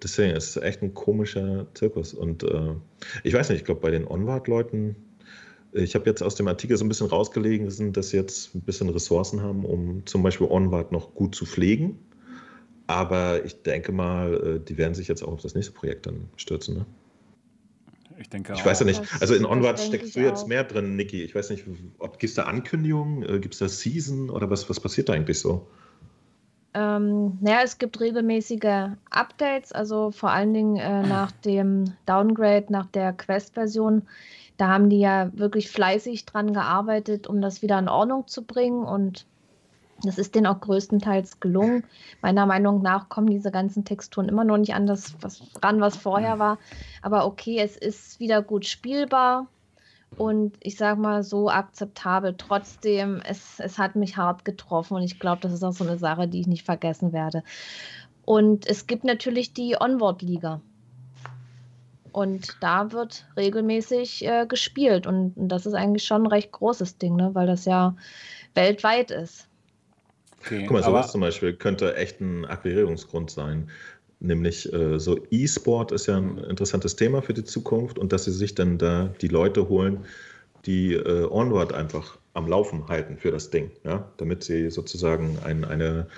Deswegen 0.03 0.37
ist 0.37 0.57
es 0.57 0.63
echt 0.63 0.83
ein 0.83 0.93
komischer 0.93 1.67
Zirkus. 1.73 2.13
Und 2.13 2.43
äh, 2.43 2.75
ich 3.25 3.33
weiß 3.33 3.49
nicht, 3.49 3.61
ich 3.61 3.65
glaube, 3.65 3.81
bei 3.81 3.91
den 3.91 4.07
Onward-Leuten, 4.07 4.95
ich 5.73 5.95
habe 5.95 6.05
jetzt 6.05 6.23
aus 6.23 6.35
dem 6.35 6.49
Artikel 6.49 6.77
so 6.77 6.85
ein 6.85 6.89
bisschen 6.89 7.07
rausgelegen, 7.07 7.93
dass 7.95 8.11
sie 8.11 8.17
jetzt 8.19 8.55
ein 8.55 8.61
bisschen 8.61 8.91
Ressourcen 8.91 9.41
haben, 9.43 9.65
um 9.65 10.05
zum 10.05 10.23
Beispiel 10.23 10.47
Onward 10.51 10.93
noch 10.93 11.15
gut 11.15 11.35
zu 11.35 11.47
pflegen 11.47 11.99
aber 12.89 13.45
ich 13.45 13.63
denke 13.63 13.93
mal, 13.93 14.35
äh, 14.35 14.61
die 14.61 14.77
werden 14.77 14.95
sich 14.95 15.07
jetzt 15.07 15.23
auch 15.23 15.33
auf 15.33 15.43
das 15.43 15.55
nächste 15.55 15.73
Projekt 15.73 16.07
dann 16.07 16.29
stürzen. 16.37 16.79
Ne? 16.79 16.87
Ich 18.19 18.29
denke 18.29 18.55
Ich 18.55 18.63
auch. 18.63 18.67
weiß 18.67 18.81
ja 18.81 18.87
nicht. 18.87 19.01
Also 19.21 19.35
in 19.35 19.45
Onward 19.45 19.79
steckst 19.79 20.17
du 20.17 20.21
jetzt 20.21 20.45
auch. 20.45 20.47
mehr 20.49 20.65
drin, 20.65 20.97
Niki. 20.97 21.23
Ich 21.23 21.35
weiß 21.35 21.51
nicht, 21.51 21.65
ob 21.99 22.19
gibt 22.19 22.31
es 22.31 22.35
da 22.35 22.45
Ankündigungen, 22.45 23.23
äh, 23.23 23.39
gibt 23.39 23.55
es 23.55 23.61
da 23.61 23.69
Season 23.69 24.31
oder 24.31 24.51
was, 24.51 24.69
was 24.69 24.81
passiert 24.81 25.09
da 25.09 25.13
eigentlich 25.13 25.39
so? 25.39 25.69
Ähm, 26.75 27.39
naja, 27.41 27.61
es 27.63 27.79
gibt 27.79 28.01
regelmäßige 28.01 28.91
Updates, 29.11 29.73
also 29.73 30.11
vor 30.11 30.31
allen 30.31 30.53
Dingen 30.53 30.77
äh, 30.77 31.03
nach 31.07 31.31
dem 31.33 31.93
Downgrade, 32.07 32.67
nach 32.71 32.87
der 32.87 33.13
Quest-Version. 33.13 34.03
Da 34.57 34.69
haben 34.69 34.91
die 34.91 34.99
ja 35.01 35.31
wirklich 35.35 35.71
fleißig 35.71 36.25
dran 36.27 36.53
gearbeitet, 36.53 37.27
um 37.27 37.41
das 37.41 37.63
wieder 37.63 37.79
in 37.79 37.89
Ordnung 37.89 38.27
zu 38.27 38.43
bringen 38.45 38.83
und 38.83 39.27
das 40.03 40.19
ist 40.19 40.35
denen 40.35 40.47
auch 40.47 40.61
größtenteils 40.61 41.41
gelungen. 41.41 41.85
Meiner 42.23 42.47
Meinung 42.47 42.83
nach 42.83 43.09
kommen 43.09 43.29
diese 43.29 43.51
ganzen 43.51 43.85
Texturen 43.85 44.29
immer 44.29 44.45
noch 44.45 44.59
nicht 44.59 44.75
an 44.75 44.87
das 44.87 45.15
was, 45.21 45.43
ran, 45.63 45.81
was 45.81 45.97
vorher 45.97 46.39
war. 46.39 46.59
Aber 47.03 47.27
okay, 47.27 47.59
es 47.59 47.77
ist 47.77 48.21
wieder 48.21 48.43
gut 48.43 48.67
spielbar 48.67 49.49
und 50.17 50.57
ich 50.61 50.77
sage 50.77 51.01
mal 51.01 51.23
so 51.23 51.51
akzeptabel. 51.51 52.35
Trotzdem, 52.39 53.21
es, 53.29 53.59
es 53.59 53.79
hat 53.79 53.97
mich 53.97 54.17
hart 54.17 54.45
getroffen 54.45 54.95
und 54.95 55.03
ich 55.03 55.19
glaube, 55.19 55.41
das 55.43 55.53
ist 55.53 55.65
auch 55.65 55.73
so 55.73 55.85
eine 55.85 55.99
Sache, 55.99 56.29
die 56.29 56.41
ich 56.41 56.47
nicht 56.47 56.65
vergessen 56.65 57.13
werde. 57.13 57.43
Und 58.25 58.67
es 58.67 58.87
gibt 58.87 59.05
natürlich 59.05 59.53
die 59.53 59.77
Onward-Liga. 59.81 60.61
Und 62.13 62.57
da 62.61 62.93
wird 62.93 63.27
regelmäßig 63.37 64.27
äh, 64.27 64.47
gespielt. 64.47 65.07
Und, 65.07 65.37
und, 65.37 65.49
das 65.49 65.67
ist 65.67 65.75
eigentlich 65.75 66.05
schon 66.05 66.23
ein 66.23 66.27
recht 66.27 66.53
großes 66.53 66.99
Ding, 66.99 67.17
ne? 67.17 67.31
weil 67.35 67.47
das 67.47 67.65
ja 67.65 67.95
weltweit 68.55 69.11
ist. 69.11 69.48
Okay, 70.41 70.63
Guck 70.63 70.73
mal, 70.73 70.83
sowas 70.83 71.13
zum 71.13 71.21
Beispiel 71.21 71.53
könnte 71.53 71.97
echt 71.97 72.21
ein 72.21 72.45
Akquirierungsgrund 72.45 73.31
sein. 73.31 73.71
Nämlich 74.21 74.73
äh, 74.73 74.99
so 74.99 75.19
E-Sport 75.31 75.93
ist 75.93 76.07
ja 76.07 76.17
ein 76.17 76.39
interessantes 76.39 76.97
Thema 76.97 77.23
für 77.23 77.35
die 77.35 77.45
Zukunft 77.45 77.99
und 77.99 78.13
dass 78.13 78.25
sie 78.25 78.33
sich 78.33 78.55
dann 78.55 78.79
da 78.79 79.11
die 79.21 79.29
Leute 79.29 79.69
holen, 79.69 80.05
die 80.67 80.95
äh, 80.95 81.25
Onward 81.31 81.73
einfach 81.73 82.19
am 82.35 82.49
Laufen 82.49 82.89
halten 82.89 83.17
für 83.17 83.31
das 83.31 83.51
Ding, 83.51 83.71
ja? 83.85 84.11
damit 84.17 84.43
sie 84.43 84.71
sozusagen 84.71 85.39
ein, 85.45 85.65
eine 85.65 86.09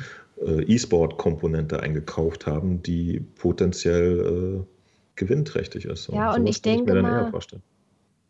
äh, 0.41 0.63
E-Sport-Komponente 0.63 1.81
eingekauft 1.81 2.47
haben, 2.47 2.83
die 2.83 3.21
potenziell 3.37 4.61
äh, 4.61 4.67
gewinnträchtig 5.17 5.85
ist. 5.85 6.09
Und 6.09 6.17
ja, 6.17 6.35
und 6.35 6.47
ich 6.47 6.63
denke 6.63 6.97
ich 6.97 7.03
mal, 7.03 7.31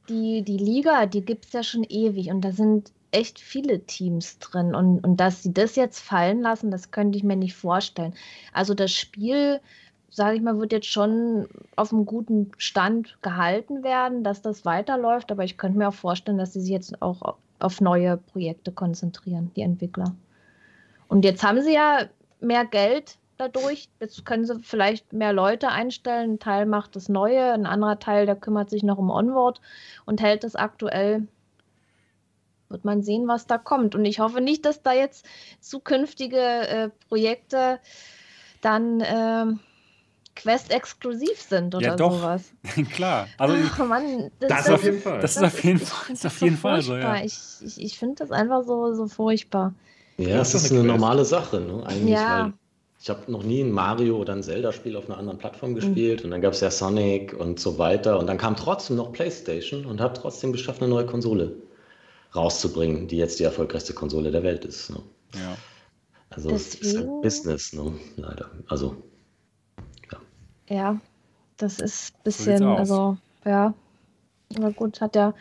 die, 0.09 0.43
die 0.43 0.57
Liga, 0.57 1.07
die 1.07 1.25
gibt 1.25 1.47
es 1.47 1.53
ja 1.53 1.63
schon 1.63 1.85
ewig 1.85 2.31
und 2.31 2.41
da 2.41 2.51
sind 2.51 2.93
echt 3.13 3.39
viele 3.39 3.81
Teams 3.81 4.39
drin. 4.39 4.75
Und, 4.75 5.05
und 5.05 5.17
dass 5.19 5.43
sie 5.43 5.53
das 5.53 5.77
jetzt 5.77 6.01
fallen 6.01 6.41
lassen, 6.41 6.71
das 6.71 6.91
könnte 6.91 7.19
ich 7.19 7.25
mir 7.25 7.37
nicht 7.37 7.55
vorstellen. 7.55 8.15
Also 8.53 8.75
das 8.75 8.93
Spiel, 8.93 9.61
sage 10.11 10.37
ich 10.37 10.43
mal, 10.43 10.59
wird 10.59 10.73
jetzt 10.73 10.89
schon 10.89 11.49
auf 11.77 11.93
einem 11.93 12.07
guten 12.07 12.53
Stand 12.59 13.19
gehalten 13.23 13.83
werden, 13.83 14.25
dass 14.25 14.43
das 14.43 14.65
weiterläuft. 14.65 15.33
Aber 15.33 15.45
ich 15.45 15.59
könnte 15.59 15.79
mir 15.79 15.89
auch 15.89 15.95
vorstellen, 15.95 16.39
dass 16.39 16.53
sie 16.53 16.61
sich 16.61 16.71
jetzt 16.71 17.01
auch 17.03 17.37
auf 17.59 17.81
neue 17.81 18.17
Projekte 18.17 18.73
konzentrieren, 18.73 19.51
die 19.57 19.63
Entwickler. 19.63 20.15
Und 21.09 21.25
jetzt 21.25 21.43
haben 21.43 21.61
sie 21.63 21.75
ja 21.75 22.07
mehr 22.41 22.65
Geld 22.65 23.19
dadurch. 23.37 23.89
Jetzt 24.01 24.25
können 24.25 24.45
sie 24.45 24.61
vielleicht 24.61 25.13
mehr 25.13 25.33
Leute 25.33 25.69
einstellen. 25.69 26.33
Ein 26.33 26.39
Teil 26.39 26.67
macht 26.67 26.97
das 26.97 27.09
Neue, 27.09 27.53
ein 27.53 27.67
anderer 27.67 27.99
Teil, 27.99 28.27
der 28.27 28.37
kümmert 28.37 28.71
sich 28.71 28.83
noch 28.83 28.99
um 28.99 29.11
Onward 29.11 29.61
und 30.07 30.21
hält 30.21 30.45
das 30.45 30.57
aktuell 30.57 31.27
wird 32.71 32.85
man 32.85 33.03
sehen, 33.03 33.29
was 33.29 33.47
da 33.47 33.59
kommt. 33.59 33.95
Und 33.95 34.05
ich 34.05 34.21
hoffe 34.21 34.41
nicht, 34.41 34.65
dass 34.65 34.83
da 34.83 34.93
jetzt 34.93 35.27
zukünftige 35.61 36.39
äh, 36.39 36.91
Projekte 37.09 37.81
dann 38.61 39.01
äh, 39.01 39.47
Quest-exklusiv 40.37 41.41
sind 41.41 41.75
oder 41.75 41.89
ja, 41.89 41.97
doch. 41.97 42.13
sowas. 42.13 42.53
Klar. 42.95 43.27
Also 43.37 43.57
Ach, 43.73 43.79
Mann, 43.87 44.31
das, 44.39 44.49
das, 44.49 44.65
das, 44.65 44.75
auf 44.75 44.85
jeden 44.85 45.01
Fall. 45.01 45.21
Das, 45.21 45.37
ist 45.37 45.43
auf 45.43 45.65
jeden 45.65 45.79
Fall, 45.81 46.13
ist 46.13 46.27
auf 46.27 46.41
jeden 46.41 46.57
so 46.57 46.61
Fall 46.61 46.83
so, 46.83 46.97
ja. 46.97 47.17
Ich, 47.23 47.39
ich, 47.63 47.81
ich 47.81 47.99
finde 47.99 48.17
das 48.17 48.31
einfach 48.31 48.65
so, 48.65 48.95
so 48.95 49.07
furchtbar. 49.09 49.75
Ja, 50.17 50.39
das 50.39 50.55
ist 50.55 50.71
eine 50.71 50.85
normale 50.85 51.25
Sache, 51.25 51.61
ne? 51.61 51.83
Eigentlich, 51.87 52.15
ja. 52.15 52.45
weil 52.45 52.53
ich 53.03 53.09
habe 53.09 53.33
noch 53.33 53.43
nie 53.43 53.63
ein 53.63 53.73
Mario 53.73 54.19
oder 54.19 54.35
ein 54.35 54.43
Zelda-Spiel 54.43 54.95
auf 54.97 55.09
einer 55.09 55.19
anderen 55.19 55.39
Plattform 55.39 55.75
gespielt 55.75 56.21
mhm. 56.21 56.27
und 56.27 56.31
dann 56.33 56.43
gab 56.43 56.53
es 56.53 56.61
ja 56.61 56.71
Sonic 56.71 57.33
und 57.33 57.59
so 57.59 57.79
weiter 57.79 58.19
und 58.19 58.27
dann 58.27 58.37
kam 58.37 58.57
trotzdem 58.57 58.97
noch 58.97 59.13
PlayStation 59.13 59.87
und 59.87 60.01
hat 60.03 60.19
trotzdem 60.19 60.53
geschafft, 60.53 60.83
eine 60.83 60.91
neue 60.91 61.07
Konsole 61.07 61.57
rauszubringen, 62.35 63.09
die 63.09 63.17
jetzt 63.17 63.41
die 63.41 63.45
erfolgreichste 63.45 63.95
Konsole 63.95 64.31
der 64.31 64.43
Welt 64.43 64.65
ist. 64.65 64.91
Ne? 64.91 65.03
Ja. 65.35 65.57
Also 66.31 66.51
es 66.51 66.77
ist 66.77 66.97
halt 66.97 67.23
Business, 67.23 67.73
ne? 67.73 67.93
leider. 68.17 68.51
Also, 68.69 68.97
ja. 70.13 70.21
Ja, 70.69 71.01
das 71.57 71.81
ist 71.81 72.15
ein 72.15 72.23
bisschen, 72.23 72.59
so 72.59 72.69
also, 72.69 73.17
ja. 73.45 73.75
Aber 74.57 74.73
gut, 74.73 75.01
hat 75.01 75.15
ja 75.15 75.35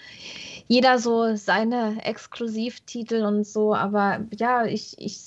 jeder 0.68 1.00
so 1.00 1.36
seine 1.36 2.04
Exklusivtitel 2.04 3.24
und 3.24 3.46
so, 3.46 3.74
aber 3.74 4.20
ja, 4.38 4.66
ich, 4.66 4.96
ich 5.00 5.18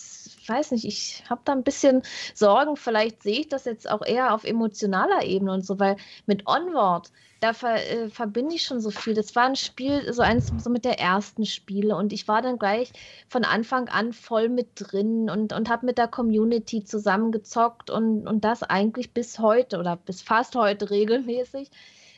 weiß 0.46 0.70
nicht, 0.72 0.84
ich 0.84 1.24
habe 1.28 1.40
da 1.44 1.52
ein 1.52 1.64
bisschen 1.64 2.02
Sorgen. 2.34 2.76
Vielleicht 2.76 3.22
sehe 3.22 3.40
ich 3.40 3.48
das 3.48 3.64
jetzt 3.64 3.90
auch 3.90 4.04
eher 4.04 4.34
auf 4.34 4.44
emotionaler 4.44 5.24
Ebene 5.24 5.52
und 5.52 5.66
so, 5.66 5.78
weil 5.80 5.96
mit 6.26 6.46
Onward, 6.46 7.10
da 7.42 7.52
ver, 7.52 7.74
äh, 7.90 8.08
verbinde 8.08 8.54
ich 8.54 8.62
schon 8.62 8.80
so 8.80 8.90
viel. 8.90 9.14
Das 9.14 9.34
war 9.34 9.46
ein 9.46 9.56
Spiel, 9.56 10.12
so 10.12 10.22
eins 10.22 10.52
so 10.58 10.70
mit 10.70 10.84
der 10.84 11.00
ersten 11.00 11.44
Spiele 11.44 11.96
und 11.96 12.12
ich 12.12 12.28
war 12.28 12.40
dann 12.40 12.56
gleich 12.56 12.92
von 13.28 13.44
Anfang 13.44 13.88
an 13.88 14.12
voll 14.12 14.48
mit 14.48 14.68
drin 14.76 15.28
und, 15.28 15.52
und 15.52 15.68
habe 15.68 15.86
mit 15.86 15.98
der 15.98 16.06
Community 16.06 16.84
zusammengezockt 16.84 17.90
und, 17.90 18.28
und 18.28 18.44
das 18.44 18.62
eigentlich 18.62 19.12
bis 19.12 19.40
heute 19.40 19.78
oder 19.78 19.96
bis 19.96 20.22
fast 20.22 20.54
heute 20.54 20.90
regelmäßig. 20.90 21.68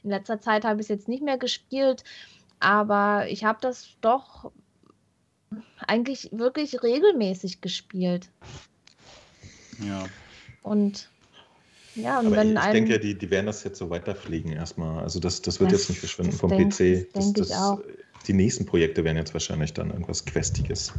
In 0.03 0.11
letzter 0.11 0.41
Zeit 0.41 0.67
habe 0.67 0.81
ich 0.81 0.85
es 0.85 0.89
jetzt 0.89 1.09
nicht 1.09 1.23
mehr 1.23 1.39
gespielt, 1.39 2.05
aber 2.61 3.27
ich 3.29 3.45
habe 3.45 3.59
das 3.63 3.97
doch 4.03 4.53
eigentlich 5.87 6.29
wirklich 6.33 6.83
regelmäßig 6.83 7.63
gespielt. 7.63 8.29
Ja. 9.81 10.05
Und 10.63 11.09
ja, 11.95 12.19
und 12.19 12.27
Aber 12.27 12.37
wenn 12.37 12.57
ich, 12.57 12.65
ich 12.65 12.71
denke, 12.71 12.99
die, 12.99 13.17
die 13.17 13.31
werden 13.31 13.47
das 13.47 13.65
jetzt 13.65 13.79
so 13.79 13.91
weiterfliegen 13.91 14.53
erstmal. 14.53 15.03
Also 15.03 15.21
das, 15.21 15.43
das 15.43 15.61
wird 15.61 15.73
das, 15.73 15.81
jetzt 15.81 15.89
nicht 15.91 15.99
verschwinden 16.01 16.33
vom 16.33 16.51
denk, 16.51 16.75
PC. 16.75 17.13
Das, 17.13 17.33
das, 17.33 17.53
auch. 17.53 17.81
Die 18.27 18.33
nächsten 18.33 18.65
Projekte 18.65 19.05
werden 19.05 19.19
jetzt 19.19 19.35
wahrscheinlich 19.35 19.75
dann 19.75 19.91
irgendwas 19.91 20.25
Questiges. 20.25 20.93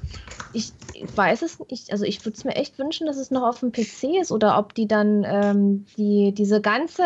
Ich 0.53 0.71
weiß 1.15 1.41
es 1.41 1.59
nicht. 1.71 1.91
Also 1.91 2.05
ich 2.05 2.23
würde 2.23 2.37
es 2.37 2.43
mir 2.43 2.55
echt 2.55 2.77
wünschen, 2.77 3.07
dass 3.07 3.17
es 3.17 3.31
noch 3.31 3.43
auf 3.43 3.59
dem 3.59 3.71
PC 3.71 4.21
ist 4.21 4.31
oder 4.31 4.57
ob 4.59 4.75
die 4.75 4.87
dann 4.87 5.25
ähm, 5.25 5.85
die, 5.97 6.33
diese 6.33 6.61
ganze, 6.61 7.03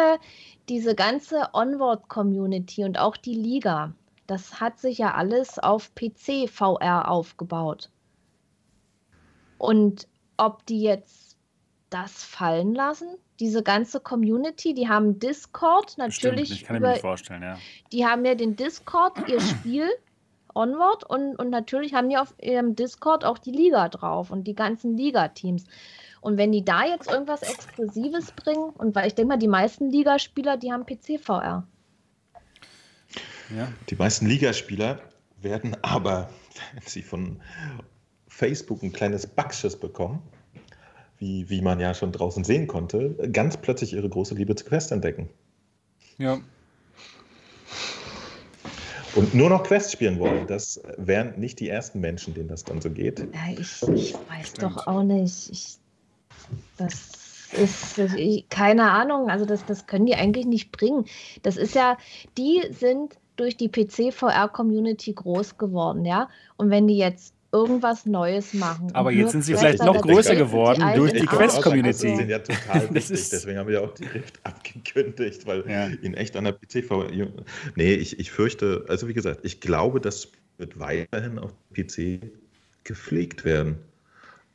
diese 0.68 0.94
ganze 0.94 1.50
Onward-Community 1.54 2.84
und 2.84 3.00
auch 3.00 3.16
die 3.16 3.34
Liga, 3.34 3.94
das 4.28 4.60
hat 4.60 4.78
sich 4.78 4.98
ja 4.98 5.16
alles 5.16 5.58
auf 5.58 5.96
PC 5.96 6.50
VR 6.50 7.10
aufgebaut. 7.10 7.90
Und 9.58 10.08
ob 10.38 10.66
die 10.66 10.82
jetzt 10.82 11.19
das 11.90 12.24
fallen 12.24 12.74
lassen, 12.74 13.08
diese 13.40 13.64
ganze 13.64 14.00
Community, 14.00 14.74
die 14.74 14.90
haben 14.90 15.20
Discord 15.20 15.98
natürlich. 15.98 16.48
Stimmt, 16.48 16.62
ich 16.62 16.68
kann 16.68 16.78
über, 16.78 16.90
mir 16.90 16.96
vorstellen, 16.98 17.42
ja. 17.42 17.58
Die 17.92 18.06
haben 18.06 18.26
ja 18.26 18.36
den 18.36 18.56
Discord, 18.56 19.30
ihr 19.30 19.40
Spiel, 19.42 19.88
Onward, 20.54 21.04
und, 21.04 21.36
und 21.36 21.50
natürlich 21.50 21.94
haben 21.94 22.10
die 22.10 22.18
auf 22.18 22.34
ihrem 22.42 22.76
Discord 22.76 23.24
auch 23.24 23.38
die 23.38 23.52
Liga 23.52 23.88
drauf 23.90 24.32
und 24.32 24.46
die 24.46 24.56
ganzen 24.56 24.98
Liga-Teams. 24.98 25.64
Und 26.22 26.38
wenn 26.38 26.52
die 26.52 26.66
da 26.66 26.86
jetzt 26.86 27.10
irgendwas 27.10 27.44
Exklusives 27.44 28.32
bringen, 28.34 28.70
und 28.72 28.94
weil 28.96 29.08
ich 29.08 29.16
denke 29.16 29.30
mal, 29.30 29.38
die 29.38 29.48
meisten 29.48 29.90
Ligaspieler, 29.90 30.58
die 30.58 30.72
haben 30.72 30.86
PC-VR. 30.86 31.66
Ja. 33.56 33.68
Die 33.90 33.96
meisten 33.96 34.26
Ligaspieler 34.26 35.00
werden 35.42 35.78
aber, 35.82 36.30
wenn 36.74 36.84
sie 36.86 37.04
von 37.04 37.42
Facebook 38.28 38.84
ein 38.84 38.92
kleines 38.92 39.26
Backschiss 39.26 39.80
bekommen, 39.80 40.22
wie, 41.20 41.50
wie 41.50 41.62
man 41.62 41.80
ja 41.80 41.94
schon 41.94 42.12
draußen 42.12 42.44
sehen 42.44 42.68
konnte, 42.68 43.30
ganz 43.32 43.58
plötzlich 43.58 43.94
ihre 43.94 44.10
große 44.10 44.34
Liebe 44.36 44.56
zu 44.56 44.66
Quest 44.66 44.92
entdecken. 44.92 45.30
Ja. 46.18 46.40
Und 49.16 49.34
nur 49.34 49.50
noch 49.50 49.64
Quest 49.64 49.92
spielen 49.92 50.20
wollen. 50.20 50.48
Das 50.48 50.82
wären 50.98 51.40
nicht 51.40 51.60
die 51.60 51.68
ersten 51.68 52.00
Menschen, 52.00 52.34
denen 52.34 52.48
das 52.48 52.64
dann 52.64 52.82
so 52.82 52.90
geht. 52.90 53.20
Ja, 53.20 53.52
ich, 53.52 53.82
ich 53.90 54.14
weiß 54.14 54.50
Stimmt. 54.50 54.78
doch 54.78 54.88
auch 54.88 55.04
nicht. 55.04 55.50
Ich, 55.50 55.78
das 56.78 57.10
ist, 57.52 57.98
ich, 57.98 58.48
keine 58.50 58.92
Ahnung. 58.92 59.30
Also 59.30 59.46
das, 59.46 59.66
das 59.66 59.88
können 59.88 60.06
die 60.06 60.16
eigentlich 60.16 60.46
nicht 60.46 60.72
bringen. 60.72 61.06
Das 61.42 61.58
ist 61.58 61.76
ja, 61.76 61.98
die 62.38 62.62
sind 62.72 63.18
durch 63.36 63.58
die 63.58 63.70
PC-VR-Community 63.70 65.14
groß 65.14 65.58
geworden, 65.58 66.06
ja. 66.06 66.30
Und 66.58 66.70
wenn 66.70 66.88
die 66.88 66.98
jetzt 66.98 67.34
irgendwas 67.52 68.06
Neues 68.06 68.54
machen. 68.54 68.90
Aber 68.94 69.12
jetzt 69.12 69.32
sind 69.32 69.44
sie 69.44 69.56
vielleicht 69.56 69.84
noch 69.84 70.02
größer 70.02 70.36
geworden 70.36 70.84
die 70.92 70.98
durch 70.98 71.14
die 71.14 71.26
Quest-Community. 71.26 72.08
Die 72.08 72.16
sind 72.16 72.30
ja 72.30 72.40
total 72.40 72.94
wichtig, 72.94 73.30
deswegen 73.30 73.58
haben 73.58 73.70
wir 73.70 73.82
auch 73.82 73.94
die 73.94 74.06
Rift 74.06 74.40
abgekündigt, 74.44 75.46
weil 75.46 75.70
ja. 75.70 75.88
in 75.88 76.14
echt 76.14 76.36
an 76.36 76.46
der 76.46 76.54
PC-VR. 76.54 77.08
Nee, 77.76 77.94
ich, 77.94 78.20
ich 78.20 78.32
fürchte, 78.32 78.86
also 78.88 79.08
wie 79.08 79.14
gesagt, 79.14 79.42
ich 79.44 79.60
glaube, 79.60 80.00
das 80.00 80.30
wird 80.58 80.80
weiterhin 80.80 81.40
auf 81.40 81.54
PC 81.74 82.20
gepflegt 82.84 83.46
werden. 83.46 83.78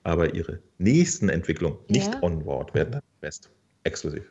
Aber 0.03 0.35
ihre 0.35 0.59
nächsten 0.79 1.31
Entwicklungen, 1.31 1.79
nicht 1.89 2.13
ja. 2.13 2.23
Onboard, 2.23 2.75
werden 2.75 2.93
dann 2.93 3.03
Quest 3.21 3.51
exklusiv. 3.85 4.31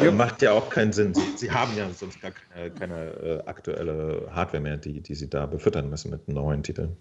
Äh, 0.00 0.10
macht 0.10 0.42
ja 0.42 0.52
auch 0.52 0.70
keinen 0.70 0.92
Sinn. 0.92 1.14
Sie, 1.14 1.36
sie, 1.36 1.50
haben 1.50 1.76
ja 1.76 1.88
sonst 1.90 2.20
gar 2.20 2.30
keine, 2.30 2.70
keine 2.70 2.94
äh, 2.94 3.42
aktuelle 3.46 4.28
Hardware 4.32 4.62
mehr, 4.62 4.76
die, 4.76 5.00
die 5.00 5.14
sie 5.14 5.28
da 5.28 5.46
befüttern 5.46 5.88
müssen 5.88 6.10
mit 6.10 6.28
neuen 6.28 6.62
Titeln. 6.62 6.96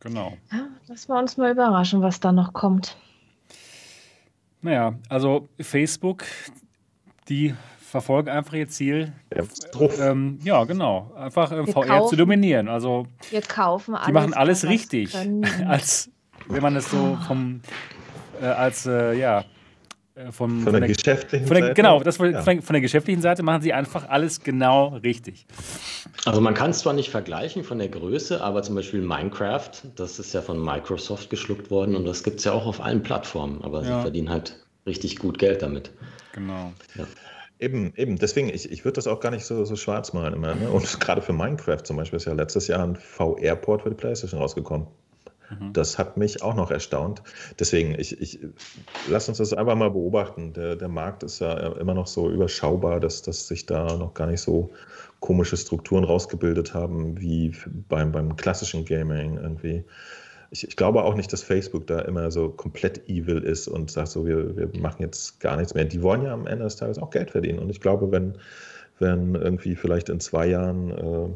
Genau. 0.00 0.36
Ja, 0.52 0.68
lassen 0.88 1.08
wir 1.08 1.18
uns 1.18 1.36
mal 1.36 1.50
überraschen, 1.50 2.02
was 2.02 2.20
da 2.20 2.32
noch 2.32 2.52
kommt. 2.52 2.96
Naja, 4.60 4.94
also 5.08 5.48
Facebook, 5.60 6.24
die 7.28 7.54
verfolgen 7.78 8.28
einfach 8.28 8.54
ihr 8.54 8.68
Ziel. 8.68 9.12
Ja, 9.34 9.88
ähm, 10.00 10.38
ja 10.42 10.64
genau. 10.64 11.12
Einfach 11.16 11.52
äh, 11.52 11.66
VR 11.66 11.86
kaufen, 11.86 12.10
zu 12.10 12.16
dominieren. 12.16 12.68
Also, 12.68 13.06
wir 13.30 13.40
kaufen 13.40 13.94
alles. 13.94 14.06
Die 14.06 14.12
machen 14.12 14.34
alles 14.34 14.66
richtig. 14.66 15.16
Als 15.66 16.10
wenn 16.48 16.62
man 16.62 16.76
es 16.76 16.90
so 16.90 17.16
vom 17.26 17.60
äh, 18.40 18.46
als 18.46 18.86
äh, 18.86 19.14
ja 19.14 19.44
äh, 20.16 20.30
von, 20.30 20.60
von, 20.60 20.72
der, 20.72 20.80
der 20.80 20.88
geschäftlichen 20.88 21.46
von 21.46 21.56
der, 21.56 21.64
Seite? 21.66 21.74
Genau, 21.74 22.00
das, 22.00 22.18
ja. 22.18 22.42
von, 22.42 22.62
der, 22.70 22.80
geschäftlichen 22.80 23.20
Seite 23.20 23.42
machen 23.42 23.62
sie 23.62 23.72
einfach 23.72 24.08
alles 24.08 24.40
genau 24.40 24.96
richtig. 25.02 25.46
Also 26.24 26.40
man 26.40 26.54
kann 26.54 26.70
es 26.70 26.78
zwar 26.78 26.92
nicht 26.92 27.10
vergleichen 27.10 27.64
von 27.64 27.78
der 27.78 27.88
Größe, 27.88 28.40
aber 28.40 28.62
zum 28.62 28.76
Beispiel 28.76 29.00
Minecraft, 29.00 29.70
das 29.96 30.18
ist 30.18 30.32
ja 30.32 30.42
von 30.42 30.62
Microsoft 30.62 31.30
geschluckt 31.30 31.70
worden 31.70 31.96
und 31.96 32.04
das 32.04 32.22
gibt 32.22 32.38
es 32.38 32.44
ja 32.44 32.52
auch 32.52 32.66
auf 32.66 32.80
allen 32.80 33.02
Plattformen, 33.02 33.60
aber 33.62 33.82
ja. 33.82 33.96
sie 33.96 34.02
verdienen 34.02 34.30
halt 34.30 34.64
richtig 34.86 35.18
gut 35.18 35.38
Geld 35.38 35.62
damit. 35.62 35.90
Genau. 36.32 36.72
Ja. 36.94 37.06
Eben, 37.60 37.92
eben. 37.96 38.18
Deswegen, 38.18 38.48
ich, 38.48 38.70
ich 38.70 38.84
würde 38.84 38.96
das 38.96 39.06
auch 39.06 39.20
gar 39.20 39.30
nicht 39.30 39.44
so, 39.44 39.64
so 39.64 39.76
schwarz 39.76 40.12
malen 40.12 40.34
immer. 40.34 40.54
Ne? 40.54 40.68
Und 40.68 41.00
gerade 41.00 41.22
für 41.22 41.32
Minecraft 41.32 41.82
zum 41.82 41.96
Beispiel 41.96 42.16
ist 42.16 42.26
ja 42.26 42.32
letztes 42.34 42.66
Jahr 42.66 42.82
ein 42.84 42.96
VR-Port 42.96 43.82
für 43.82 43.90
die 43.90 43.96
PlayStation 43.96 44.40
rausgekommen. 44.40 44.86
Mhm. 45.60 45.72
Das 45.72 45.98
hat 45.98 46.16
mich 46.16 46.42
auch 46.42 46.54
noch 46.54 46.70
erstaunt. 46.70 47.22
Deswegen, 47.58 47.98
ich, 47.98 48.20
ich 48.20 48.40
lass 49.08 49.28
uns 49.28 49.38
das 49.38 49.52
einfach 49.52 49.76
mal 49.76 49.90
beobachten. 49.90 50.52
Der, 50.52 50.76
der 50.76 50.88
Markt 50.88 51.22
ist 51.22 51.40
ja 51.40 51.54
immer 51.74 51.94
noch 51.94 52.06
so 52.06 52.30
überschaubar, 52.30 53.00
dass, 53.00 53.22
dass 53.22 53.48
sich 53.48 53.66
da 53.66 53.96
noch 53.96 54.14
gar 54.14 54.26
nicht 54.26 54.40
so 54.40 54.70
komische 55.20 55.56
Strukturen 55.56 56.04
rausgebildet 56.04 56.74
haben 56.74 57.20
wie 57.20 57.52
beim, 57.88 58.12
beim 58.12 58.36
klassischen 58.36 58.84
Gaming 58.84 59.38
irgendwie 59.38 59.84
ich, 60.54 60.68
ich, 60.68 60.76
glaube 60.76 61.02
auch 61.02 61.16
nicht, 61.16 61.32
dass 61.32 61.42
Facebook 61.42 61.88
da 61.88 62.00
immer 62.02 62.30
so 62.30 62.48
komplett 62.48 63.08
evil 63.08 63.38
ist 63.38 63.66
und 63.66 63.90
sagt 63.90 64.08
so, 64.08 64.24
wir, 64.24 64.56
wir 64.56 64.70
machen 64.80 65.02
jetzt 65.02 65.40
gar 65.40 65.56
nichts 65.56 65.74
mehr. 65.74 65.84
Die 65.84 66.00
wollen 66.00 66.22
ja 66.22 66.32
am 66.32 66.46
Ende 66.46 66.64
des 66.64 66.76
Tages 66.76 66.98
auch 66.98 67.10
Geld 67.10 67.32
verdienen. 67.32 67.58
Und 67.58 67.70
ich 67.70 67.80
glaube, 67.80 68.12
wenn, 68.12 68.38
wenn 69.00 69.34
irgendwie 69.34 69.74
vielleicht 69.74 70.08
in 70.08 70.20
zwei 70.20 70.46
Jahren 70.46 70.90
äh, 70.90 71.28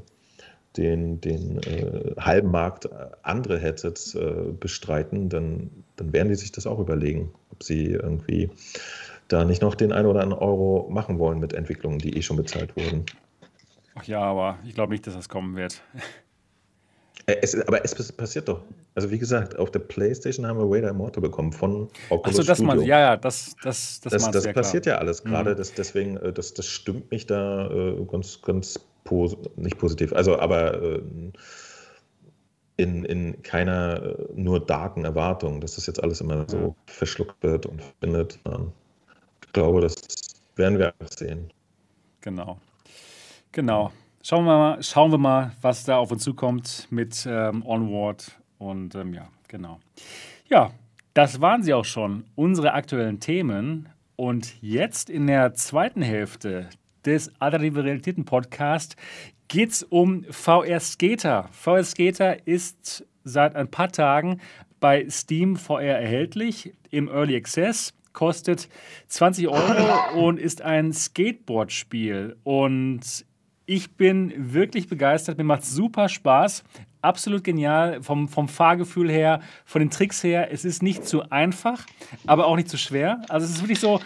den, 0.76 1.20
den 1.20 1.58
äh, 1.62 2.14
halben 2.18 2.50
Markt 2.50 2.88
andere 3.22 3.58
Headsets 3.58 4.14
äh, 4.14 4.52
bestreiten, 4.58 5.28
dann, 5.28 5.70
dann 5.96 6.12
werden 6.12 6.28
die 6.28 6.34
sich 6.34 6.52
das 6.52 6.66
auch 6.66 6.78
überlegen, 6.78 7.32
ob 7.50 7.62
sie 7.62 7.86
irgendwie 7.86 8.50
da 9.28 9.44
nicht 9.44 9.62
noch 9.62 9.74
den 9.74 9.92
einen 9.92 10.06
oder 10.06 10.22
anderen 10.22 10.42
Euro 10.42 10.88
machen 10.90 11.18
wollen 11.18 11.38
mit 11.38 11.52
Entwicklungen, 11.52 11.98
die 11.98 12.16
eh 12.16 12.22
schon 12.22 12.36
bezahlt 12.36 12.76
wurden. 12.76 13.04
Ach 13.94 14.04
ja, 14.04 14.20
aber 14.20 14.58
ich 14.64 14.74
glaube 14.74 14.92
nicht, 14.92 15.06
dass 15.06 15.14
das 15.14 15.28
kommen 15.28 15.56
wird. 15.56 15.82
Äh, 17.26 17.36
es, 17.42 17.60
aber 17.66 17.84
es 17.84 18.12
passiert 18.12 18.48
doch. 18.48 18.62
Also 18.94 19.10
wie 19.10 19.18
gesagt, 19.18 19.58
auf 19.58 19.70
der 19.70 19.80
Playstation 19.80 20.46
haben 20.46 20.58
wir 20.58 20.70
Vader 20.70 20.88
Immortal 20.88 21.20
bekommen 21.20 21.52
von 21.52 21.88
Oculus 22.08 22.38
Achso, 22.38 22.42
das 22.42 22.60
man, 22.60 22.80
ja, 22.80 23.00
ja, 23.00 23.16
das, 23.16 23.54
das, 23.62 24.00
das, 24.00 24.12
das, 24.12 24.30
das 24.30 24.52
passiert 24.54 24.84
klar. 24.84 24.96
ja 24.96 25.00
alles 25.00 25.22
gerade. 25.22 25.52
Mhm. 25.52 25.56
Das, 25.56 25.74
deswegen, 25.74 26.16
äh, 26.16 26.32
das, 26.32 26.54
das 26.54 26.66
stimmt 26.66 27.10
mich 27.10 27.26
da 27.26 27.70
äh, 27.70 28.04
ganz, 28.10 28.40
ganz 28.40 28.80
pos 29.08 29.36
nicht 29.56 29.78
positiv. 29.78 30.12
Also, 30.12 30.38
aber 30.38 30.82
äh, 30.82 31.02
in, 32.76 33.04
in 33.06 33.42
keiner 33.42 34.02
äh, 34.02 34.26
nur 34.34 34.60
darken 34.60 35.04
Erwartung, 35.04 35.62
dass 35.62 35.76
das 35.76 35.86
jetzt 35.86 36.02
alles 36.02 36.20
immer 36.20 36.44
so 36.46 36.76
verschluckt 36.86 37.42
wird 37.42 37.64
und 37.64 37.82
findet. 38.00 38.38
Ich 39.44 39.52
glaube, 39.52 39.80
das 39.80 39.96
werden 40.56 40.78
wir 40.78 40.92
auch 41.00 41.08
sehen. 41.08 41.50
Genau. 42.20 42.58
Genau. 43.52 43.92
Schauen 44.22 44.44
wir 44.44 44.58
mal, 44.58 44.82
schauen 44.82 45.10
wir 45.10 45.18
mal 45.18 45.52
was 45.62 45.84
da 45.84 45.96
auf 45.96 46.12
uns 46.12 46.22
zukommt 46.22 46.86
mit 46.90 47.26
ähm, 47.26 47.64
Onward. 47.64 48.32
Und 48.58 48.94
ähm, 48.94 49.14
ja, 49.14 49.28
genau. 49.48 49.80
Ja, 50.50 50.72
das 51.14 51.40
waren 51.40 51.62
sie 51.62 51.72
auch 51.72 51.86
schon, 51.86 52.24
unsere 52.34 52.74
aktuellen 52.74 53.20
Themen. 53.20 53.88
Und 54.16 54.60
jetzt 54.60 55.08
in 55.08 55.28
der 55.28 55.54
zweiten 55.54 56.02
Hälfte 56.02 56.68
des 57.04 57.30
Alternative 57.40 57.84
Realitäten 57.84 58.24
Podcast 58.24 58.96
geht 59.48 59.70
es 59.70 59.82
um 59.82 60.24
VR 60.30 60.80
Skater. 60.80 61.48
VR 61.52 61.84
Skater 61.84 62.46
ist 62.46 63.06
seit 63.24 63.56
ein 63.56 63.68
paar 63.68 63.90
Tagen 63.90 64.40
bei 64.80 65.08
Steam 65.08 65.56
VR 65.56 65.98
erhältlich 65.98 66.72
im 66.90 67.08
Early 67.08 67.36
Access 67.36 67.94
kostet 68.12 68.68
20 69.06 69.48
Euro 69.48 70.14
und 70.26 70.40
ist 70.40 70.60
ein 70.62 70.92
Skateboard-Spiel. 70.92 72.36
Und 72.42 73.24
ich 73.64 73.92
bin 73.92 74.52
wirklich 74.52 74.88
begeistert. 74.88 75.38
Mir 75.38 75.44
macht 75.44 75.64
super 75.64 76.08
Spaß. 76.08 76.64
Absolut 77.00 77.44
genial 77.44 78.02
vom, 78.02 78.26
vom 78.26 78.48
Fahrgefühl 78.48 79.08
her, 79.08 79.40
von 79.64 79.80
den 79.80 79.90
Tricks 79.90 80.24
her. 80.24 80.52
Es 80.52 80.64
ist 80.64 80.82
nicht 80.82 81.06
zu 81.06 81.30
einfach, 81.30 81.86
aber 82.26 82.46
auch 82.46 82.56
nicht 82.56 82.68
zu 82.68 82.76
schwer. 82.76 83.22
Also 83.28 83.46
es 83.46 83.52
ist 83.52 83.62
wirklich 83.62 83.78
so 83.78 84.00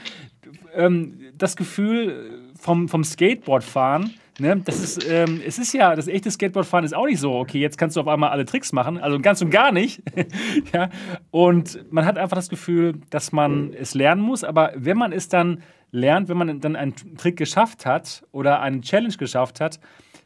ähm, 0.74 1.32
das 1.38 1.56
Gefühl 1.56 2.41
vom, 2.62 2.88
vom 2.88 3.02
Skateboardfahren. 3.02 4.14
Ne, 4.38 4.62
das 4.64 4.80
ist, 4.80 5.06
ähm, 5.10 5.42
es 5.46 5.58
ist 5.58 5.74
ja, 5.74 5.94
das 5.94 6.08
echte 6.08 6.30
Skateboardfahren 6.30 6.86
ist 6.86 6.94
auch 6.94 7.04
nicht 7.04 7.20
so, 7.20 7.34
okay, 7.34 7.58
jetzt 7.58 7.76
kannst 7.76 7.96
du 7.96 8.00
auf 8.00 8.08
einmal 8.08 8.30
alle 8.30 8.46
Tricks 8.46 8.72
machen, 8.72 8.96
also 8.96 9.20
ganz 9.20 9.42
und 9.42 9.50
gar 9.50 9.72
nicht. 9.72 10.02
ja, 10.72 10.88
und 11.30 11.92
man 11.92 12.06
hat 12.06 12.16
einfach 12.16 12.36
das 12.36 12.48
Gefühl, 12.48 12.94
dass 13.10 13.30
man 13.32 13.74
es 13.74 13.94
lernen 13.94 14.22
muss, 14.22 14.42
aber 14.42 14.72
wenn 14.74 14.96
man 14.96 15.12
es 15.12 15.28
dann 15.28 15.62
lernt, 15.90 16.30
wenn 16.30 16.38
man 16.38 16.60
dann 16.60 16.76
einen 16.76 16.94
Trick 17.18 17.36
geschafft 17.36 17.84
hat 17.84 18.24
oder 18.32 18.60
eine 18.62 18.80
Challenge 18.80 19.14
geschafft 19.16 19.60
hat, 19.60 19.80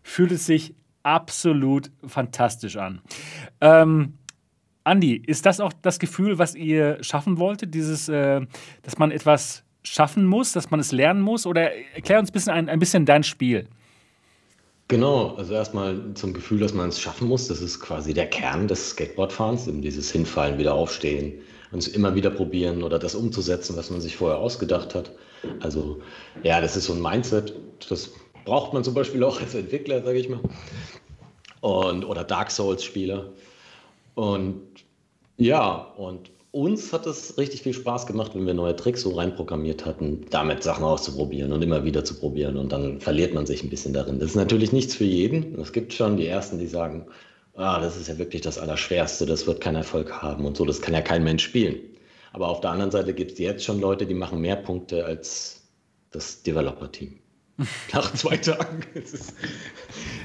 fühlt 0.04 0.30
es 0.30 0.46
sich 0.46 0.74
absolut 1.02 1.90
fantastisch 2.06 2.76
an. 2.76 3.00
Ähm, 3.60 4.14
Andi, 4.84 5.16
ist 5.16 5.46
das 5.46 5.58
auch 5.58 5.72
das 5.72 5.98
Gefühl, 5.98 6.38
was 6.38 6.54
ihr 6.54 7.02
schaffen 7.02 7.38
wolltet, 7.38 7.74
dieses, 7.74 8.08
äh, 8.08 8.40
dass 8.82 8.98
man 8.98 9.10
etwas 9.10 9.65
schaffen 9.86 10.26
muss, 10.26 10.52
dass 10.52 10.70
man 10.70 10.80
es 10.80 10.92
lernen 10.92 11.20
muss? 11.20 11.46
Oder 11.46 11.72
erklär 11.94 12.18
uns 12.18 12.30
ein 12.30 12.32
bisschen, 12.32 12.52
ein, 12.52 12.68
ein 12.68 12.78
bisschen 12.78 13.06
dein 13.06 13.22
Spiel. 13.22 13.68
Genau, 14.88 15.34
also 15.34 15.54
erstmal 15.54 16.14
zum 16.14 16.32
Gefühl, 16.32 16.60
dass 16.60 16.72
man 16.72 16.90
es 16.90 17.00
schaffen 17.00 17.28
muss. 17.28 17.48
Das 17.48 17.60
ist 17.60 17.80
quasi 17.80 18.14
der 18.14 18.26
Kern 18.26 18.68
des 18.68 18.90
Skateboardfahrens, 18.90 19.66
eben 19.66 19.82
dieses 19.82 20.12
Hinfallen, 20.12 20.58
wieder 20.58 20.74
aufstehen 20.74 21.40
und 21.72 21.78
es 21.78 21.88
immer 21.88 22.14
wieder 22.14 22.30
probieren 22.30 22.82
oder 22.82 22.98
das 22.98 23.14
umzusetzen, 23.14 23.76
was 23.76 23.90
man 23.90 24.00
sich 24.00 24.16
vorher 24.16 24.38
ausgedacht 24.38 24.94
hat. 24.94 25.10
Also 25.60 26.00
ja, 26.44 26.60
das 26.60 26.76
ist 26.76 26.84
so 26.84 26.92
ein 26.92 27.02
Mindset, 27.02 27.54
das 27.88 28.12
braucht 28.44 28.72
man 28.72 28.84
zum 28.84 28.94
Beispiel 28.94 29.24
auch 29.24 29.40
als 29.40 29.54
Entwickler, 29.54 30.02
sage 30.02 30.18
ich 30.18 30.28
mal. 30.28 30.40
Und, 31.60 32.04
oder 32.04 32.22
Dark 32.22 32.52
Souls-Spieler. 32.52 33.32
Und 34.14 34.62
ja, 35.36 35.74
und 35.96 36.30
uns 36.56 36.92
hat 36.94 37.06
es 37.06 37.36
richtig 37.36 37.62
viel 37.62 37.74
Spaß 37.74 38.06
gemacht, 38.06 38.34
wenn 38.34 38.46
wir 38.46 38.54
neue 38.54 38.74
Tricks 38.74 39.02
so 39.02 39.10
reinprogrammiert 39.10 39.84
hatten, 39.84 40.24
damit 40.30 40.62
Sachen 40.62 40.84
auszuprobieren 40.84 41.52
und 41.52 41.60
immer 41.60 41.84
wieder 41.84 42.02
zu 42.02 42.14
probieren. 42.14 42.56
Und 42.56 42.72
dann 42.72 42.98
verliert 42.98 43.34
man 43.34 43.44
sich 43.44 43.62
ein 43.62 43.68
bisschen 43.68 43.92
darin. 43.92 44.18
Das 44.18 44.30
ist 44.30 44.36
natürlich 44.36 44.72
nichts 44.72 44.94
für 44.94 45.04
jeden. 45.04 45.60
Es 45.60 45.74
gibt 45.74 45.92
schon 45.92 46.16
die 46.16 46.26
Ersten, 46.26 46.58
die 46.58 46.66
sagen, 46.66 47.06
ah, 47.56 47.78
das 47.78 47.98
ist 47.98 48.08
ja 48.08 48.16
wirklich 48.16 48.40
das 48.40 48.58
Allerschwerste, 48.58 49.26
das 49.26 49.46
wird 49.46 49.60
keinen 49.60 49.76
Erfolg 49.76 50.10
haben 50.22 50.46
und 50.46 50.56
so, 50.56 50.64
das 50.64 50.80
kann 50.80 50.94
ja 50.94 51.02
kein 51.02 51.24
Mensch 51.24 51.44
spielen. 51.44 51.76
Aber 52.32 52.48
auf 52.48 52.62
der 52.62 52.70
anderen 52.70 52.90
Seite 52.90 53.12
gibt 53.12 53.32
es 53.32 53.38
jetzt 53.38 53.64
schon 53.64 53.78
Leute, 53.78 54.06
die 54.06 54.14
machen 54.14 54.40
mehr 54.40 54.56
Punkte 54.56 55.04
als 55.04 55.62
das 56.10 56.42
Developer-Team. 56.42 57.18
Nach 57.92 58.14
zwei 58.14 58.38
Tagen. 58.38 58.82
Ist, 58.94 59.34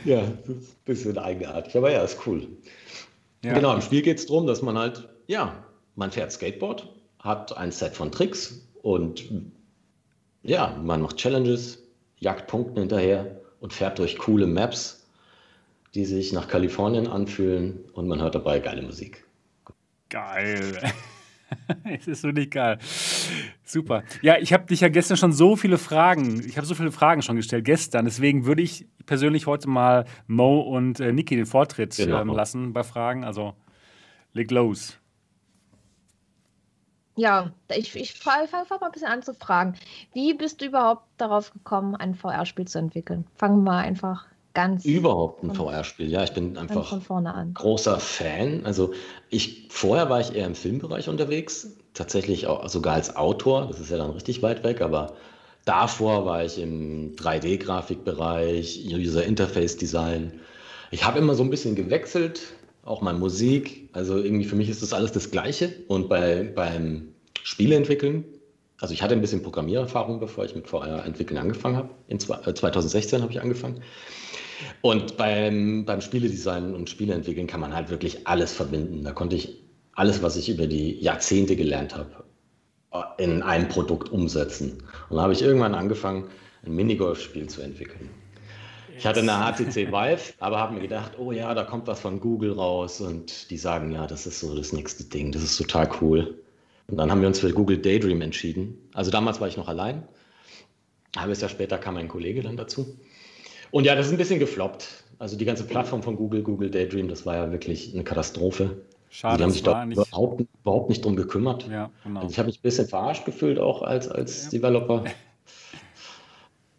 ja, 0.06 0.22
das 0.22 0.56
ist 0.56 0.70
ein 0.70 0.86
bisschen 0.86 1.18
eigenartig, 1.18 1.76
aber 1.76 1.92
ja, 1.92 2.04
ist 2.04 2.26
cool. 2.26 2.48
Ja. 3.44 3.54
Genau, 3.54 3.74
im 3.74 3.82
Spiel 3.82 4.02
geht 4.02 4.20
es 4.20 4.28
darum, 4.28 4.48
dass 4.48 4.62
man 4.62 4.78
halt, 4.78 5.10
ja, 5.28 5.66
man 5.96 6.12
fährt 6.12 6.32
Skateboard, 6.32 6.88
hat 7.20 7.56
ein 7.58 7.72
Set 7.72 7.96
von 7.96 8.12
Tricks 8.12 8.68
und 8.82 9.30
ja, 10.44 10.76
man 10.82 11.02
macht 11.02 11.18
Challenges, 11.18 11.84
jagt 12.18 12.48
Punkte 12.48 12.80
hinterher 12.80 13.42
und 13.60 13.74
fährt 13.74 14.00
durch 14.00 14.18
coole 14.18 14.48
Maps, 14.48 15.08
die 15.94 16.06
sich 16.06 16.34
nach 16.34 16.48
Kalifornien 16.48 17.08
anfühlen 17.08 17.80
und 17.94 18.08
man 18.08 18.22
hört 18.22 18.36
dabei 18.36 18.60
geile 18.60 18.82
Musik. 18.82 19.26
Geil. 20.10 20.78
es 21.84 22.08
ist 22.08 22.24
wirklich 22.24 22.50
geil. 22.50 22.78
Super. 23.64 24.04
Ja, 24.22 24.38
ich 24.38 24.54
habe 24.54 24.66
dich 24.66 24.82
ja 24.82 24.90
gestern 24.90 25.18
schon 25.18 25.34
so 25.34 25.56
viele 25.56 25.78
Fragen, 25.78 26.44
ich 26.46 26.58
habe 26.58 26.68
so 26.68 26.76
viele 26.76 26.92
Fragen 26.92 27.22
schon 27.22 27.36
gestellt 27.36 27.66
gestern. 27.66 28.06
Deswegen 28.06 28.46
würde 28.46 28.62
ich 28.62 28.88
persönlich 29.06 29.48
heute 29.48 29.70
mal 29.70 30.06
Mo 30.28 30.62
und 30.62 31.00
äh, 31.00 31.12
Niki 31.12 31.36
den 31.36 31.46
Vortritt 31.46 31.96
genau. 31.96 32.22
ähm, 32.22 32.30
lassen 32.30 32.74
bei 32.74 32.84
Fragen. 32.84 33.24
Also 33.24 33.54
leg 34.34 34.50
los. 34.52 35.01
Ja, 37.16 37.52
ich, 37.76 37.96
ich 37.96 38.14
fange 38.14 38.48
mal 38.52 38.66
ein 38.82 38.92
bisschen 38.92 39.08
an 39.08 39.22
zu 39.22 39.34
fragen. 39.34 39.76
Wie 40.14 40.34
bist 40.34 40.62
du 40.62 40.66
überhaupt 40.66 41.04
darauf 41.18 41.52
gekommen, 41.52 41.96
ein 41.96 42.16
VR-Spiel 42.16 42.68
zu 42.68 42.80
entwickeln? 42.80 43.26
Fangen 43.36 43.64
wir 43.64 43.76
einfach 43.76 44.26
ganz. 44.54 44.86
Überhaupt 44.86 45.44
ein 45.44 45.54
VR-Spiel, 45.54 46.10
ja. 46.10 46.24
Ich 46.24 46.34
bin 46.34 46.58
einfach 46.58 46.88
von 46.88 47.02
vorne 47.02 47.34
an. 47.34 47.54
großer 47.54 48.00
Fan. 48.00 48.66
Also 48.66 48.94
ich 49.30 49.68
vorher 49.70 50.10
war 50.10 50.20
ich 50.20 50.34
eher 50.34 50.46
im 50.46 50.56
Filmbereich 50.56 51.10
unterwegs, 51.10 51.76
tatsächlich 51.94 52.48
auch 52.48 52.68
sogar 52.70 52.96
als 52.96 53.16
Autor. 53.16 53.68
Das 53.68 53.80
ist 53.80 53.92
ja 53.92 53.98
dann 53.98 54.12
richtig 54.12 54.42
weit 54.42 54.64
weg, 54.64 54.82
aber 54.82 55.14
davor 55.66 56.26
war 56.26 56.44
ich 56.44 56.60
im 56.60 57.16
3D-Grafikbereich, 57.16 58.86
User 58.86 59.24
Interface 59.24 59.78
Design. 59.78 60.40
Ich 60.92 61.06
habe 61.06 61.20
immer 61.20 61.36
so 61.36 61.44
ein 61.44 61.50
bisschen 61.50 61.76
gewechselt, 61.76 62.42
auch 62.84 63.02
mal 63.02 63.14
Musik. 63.14 63.90
Also 63.94 64.18
irgendwie 64.18 64.46
für 64.46 64.56
mich 64.56 64.70
ist 64.70 64.82
das 64.82 64.94
alles 64.94 65.12
das 65.12 65.32
Gleiche. 65.32 65.74
Und 65.88 66.10
bei, 66.10 66.44
beim 66.44 67.10
Spieleentwickeln, 67.44 68.26
also 68.80 68.94
ich 68.94 69.02
hatte 69.02 69.14
ein 69.14 69.22
bisschen 69.22 69.44
Programmiererfahrung, 69.44 70.20
bevor 70.20 70.46
ich 70.46 70.56
mit 70.56 70.68
VR-Entwickeln 70.68 71.38
angefangen 71.38 71.78
habe. 71.78 71.90
In 72.08 72.20
2016 72.20 73.20
äh, 73.20 73.22
habe 73.22 73.32
ich 73.32 73.42
angefangen. 73.42 73.82
Und 74.82 75.18
beim, 75.18 75.86
beim 75.86 76.02
Spieledesign 76.02 76.76
und 76.76 76.90
Spieleentwickeln 76.90 77.48
kann 77.48 77.60
man 77.60 77.74
halt 77.74 77.90
wirklich 77.90 78.28
alles 78.28 78.52
verbinden. 78.52 79.04
Da 79.04 79.12
konnte 79.12 79.36
ich 79.36 79.58
alles, 79.94 80.24
was 80.24 80.36
ich 80.36 80.50
über 80.50 80.68
die 80.68 81.00
Jahrzehnte 81.00 81.56
gelernt 81.56 81.96
habe, 81.96 82.24
in 83.18 83.44
ein 83.44 83.68
Produkt 83.68 84.12
umsetzen. 84.12 84.84
Und 85.10 85.18
da 85.18 85.24
habe 85.24 85.34
ich 85.34 85.42
irgendwann 85.42 85.76
angefangen, 85.76 86.30
ein 86.66 86.76
Minigolf-Spiel 86.76 87.48
zu 87.48 87.62
entwickeln. 87.62 88.10
Ich 88.98 89.06
hatte 89.06 89.22
eine 89.22 89.32
HTC 89.32 89.92
Vive, 89.92 90.34
aber 90.40 90.60
habe 90.60 90.74
mir 90.74 90.82
gedacht, 90.82 91.14
oh 91.18 91.32
ja, 91.32 91.54
da 91.54 91.64
kommt 91.64 91.88
was 91.88 92.00
von 92.00 92.20
Google 92.20 92.54
raus 92.54 93.02
und 93.02 93.50
die 93.50 93.58
sagen, 93.58 93.92
ja, 93.92 94.08
das 94.08 94.26
ist 94.28 94.40
so 94.40 94.56
das 94.56 94.74
nächste 94.74 95.04
Ding, 95.04 95.32
das 95.32 95.44
ist 95.44 95.58
total 95.58 95.90
cool. 96.02 96.42
Und 96.88 96.98
dann 96.98 97.10
haben 97.10 97.22
wir 97.22 97.28
uns 97.28 97.40
für 97.40 97.52
Google 97.52 97.78
Daydream 97.78 98.22
entschieden. 98.22 98.78
Also 98.94 99.12
damals 99.12 99.40
war 99.40 99.48
ich 99.48 99.58
noch 99.58 99.68
allein. 99.68 100.04
Ein 101.16 101.22
halbes 101.22 101.42
Jahr 101.42 101.50
später 101.50 101.78
kam 101.78 101.98
ein 101.98 102.08
Kollege 102.08 102.42
dann 102.42 102.58
dazu. 102.58 102.98
Und 103.72 103.86
ja, 103.86 103.96
das 103.96 104.08
ist 104.08 104.12
ein 104.12 104.18
bisschen 104.18 104.40
gefloppt. 104.40 104.88
Also 105.18 105.38
die 105.38 105.46
ganze 105.46 105.64
Plattform 105.64 106.04
von 106.04 106.16
Google, 106.16 106.44
Google 106.44 106.70
Daydream, 106.70 107.08
das 107.08 107.26
war 107.26 107.36
ja 107.36 107.52
wirklich 107.52 107.94
eine 107.94 108.04
Katastrophe. 108.04 108.82
Schade, 109.10 109.38
die 109.38 109.44
haben 109.44 109.52
sich 109.52 109.64
da 109.64 109.86
überhaupt, 109.86 110.44
überhaupt, 110.64 110.90
nicht 110.90 111.04
drum 111.04 111.16
gekümmert. 111.16 111.68
Ja, 111.70 111.92
genau. 112.04 112.22
also 112.22 112.32
ich 112.32 112.40
habe 112.40 112.48
mich 112.48 112.60
ein 112.60 112.64
bisschen 112.64 112.88
verarscht 112.88 113.26
gefühlt, 113.26 113.60
auch 113.60 113.82
als, 113.82 114.08
als 114.08 114.46
ja. 114.46 114.52
Developer. 114.52 115.04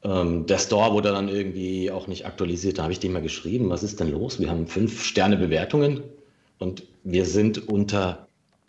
ähm, 0.05 0.47
der 0.47 0.59
Store 0.59 0.93
wurde 0.93 1.13
dann 1.13 1.29
irgendwie 1.29 1.91
auch 1.91 2.09
nicht 2.09 2.27
aktualisiert. 2.27 2.79
Da 2.79 2.85
habe 2.85 2.93
ich 2.93 3.01
dem 3.01 3.13
mal 3.13 3.23
geschrieben, 3.23 3.71
was 3.71 3.83
ist 3.83 4.01
denn 4.01 4.11
los? 4.11 4.41
Wir 4.41 4.51
haben 4.51 4.67
fünf 4.67 5.05
Sterne 5.05 5.37
Bewertungen 5.37 6.03
und 6.59 6.85
wir 7.05 7.25
sind 7.25 7.69
unter 7.69 8.27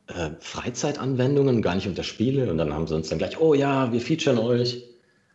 äh, 0.07 0.31
Freizeitanwendungen, 0.39 1.61
gar 1.61 1.75
nicht 1.75 1.87
unter 1.87 2.03
Spiele. 2.03 2.51
Und 2.51 2.57
dann 2.57 2.73
haben 2.73 2.87
sie 2.87 2.95
uns 2.95 3.09
dann 3.09 3.17
gleich, 3.17 3.39
oh 3.39 3.53
ja, 3.53 3.91
wir 3.91 4.01
featuren 4.01 4.37
euch 4.37 4.83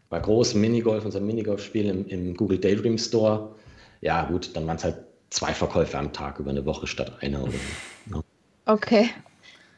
bei 0.09 0.20
großem 0.20 0.61
Minigolf, 0.61 1.05
unser 1.05 1.20
Minigolf-Spiel 1.20 1.86
im, 1.86 2.07
im, 2.07 2.36
Google 2.36 2.59
Daydream 2.59 2.96
Store. 2.96 3.55
Ja, 4.01 4.24
gut, 4.24 4.55
dann 4.55 4.66
waren 4.66 4.76
es 4.76 4.84
halt 4.84 4.99
zwei 5.30 5.53
Verkäufe 5.53 5.99
am 5.99 6.12
Tag 6.12 6.38
über 6.38 6.51
eine 6.51 6.64
Woche 6.64 6.86
statt 6.86 7.12
einer. 7.20 7.42
Oder 7.42 7.53
so. 8.11 8.22
Okay. 8.66 9.11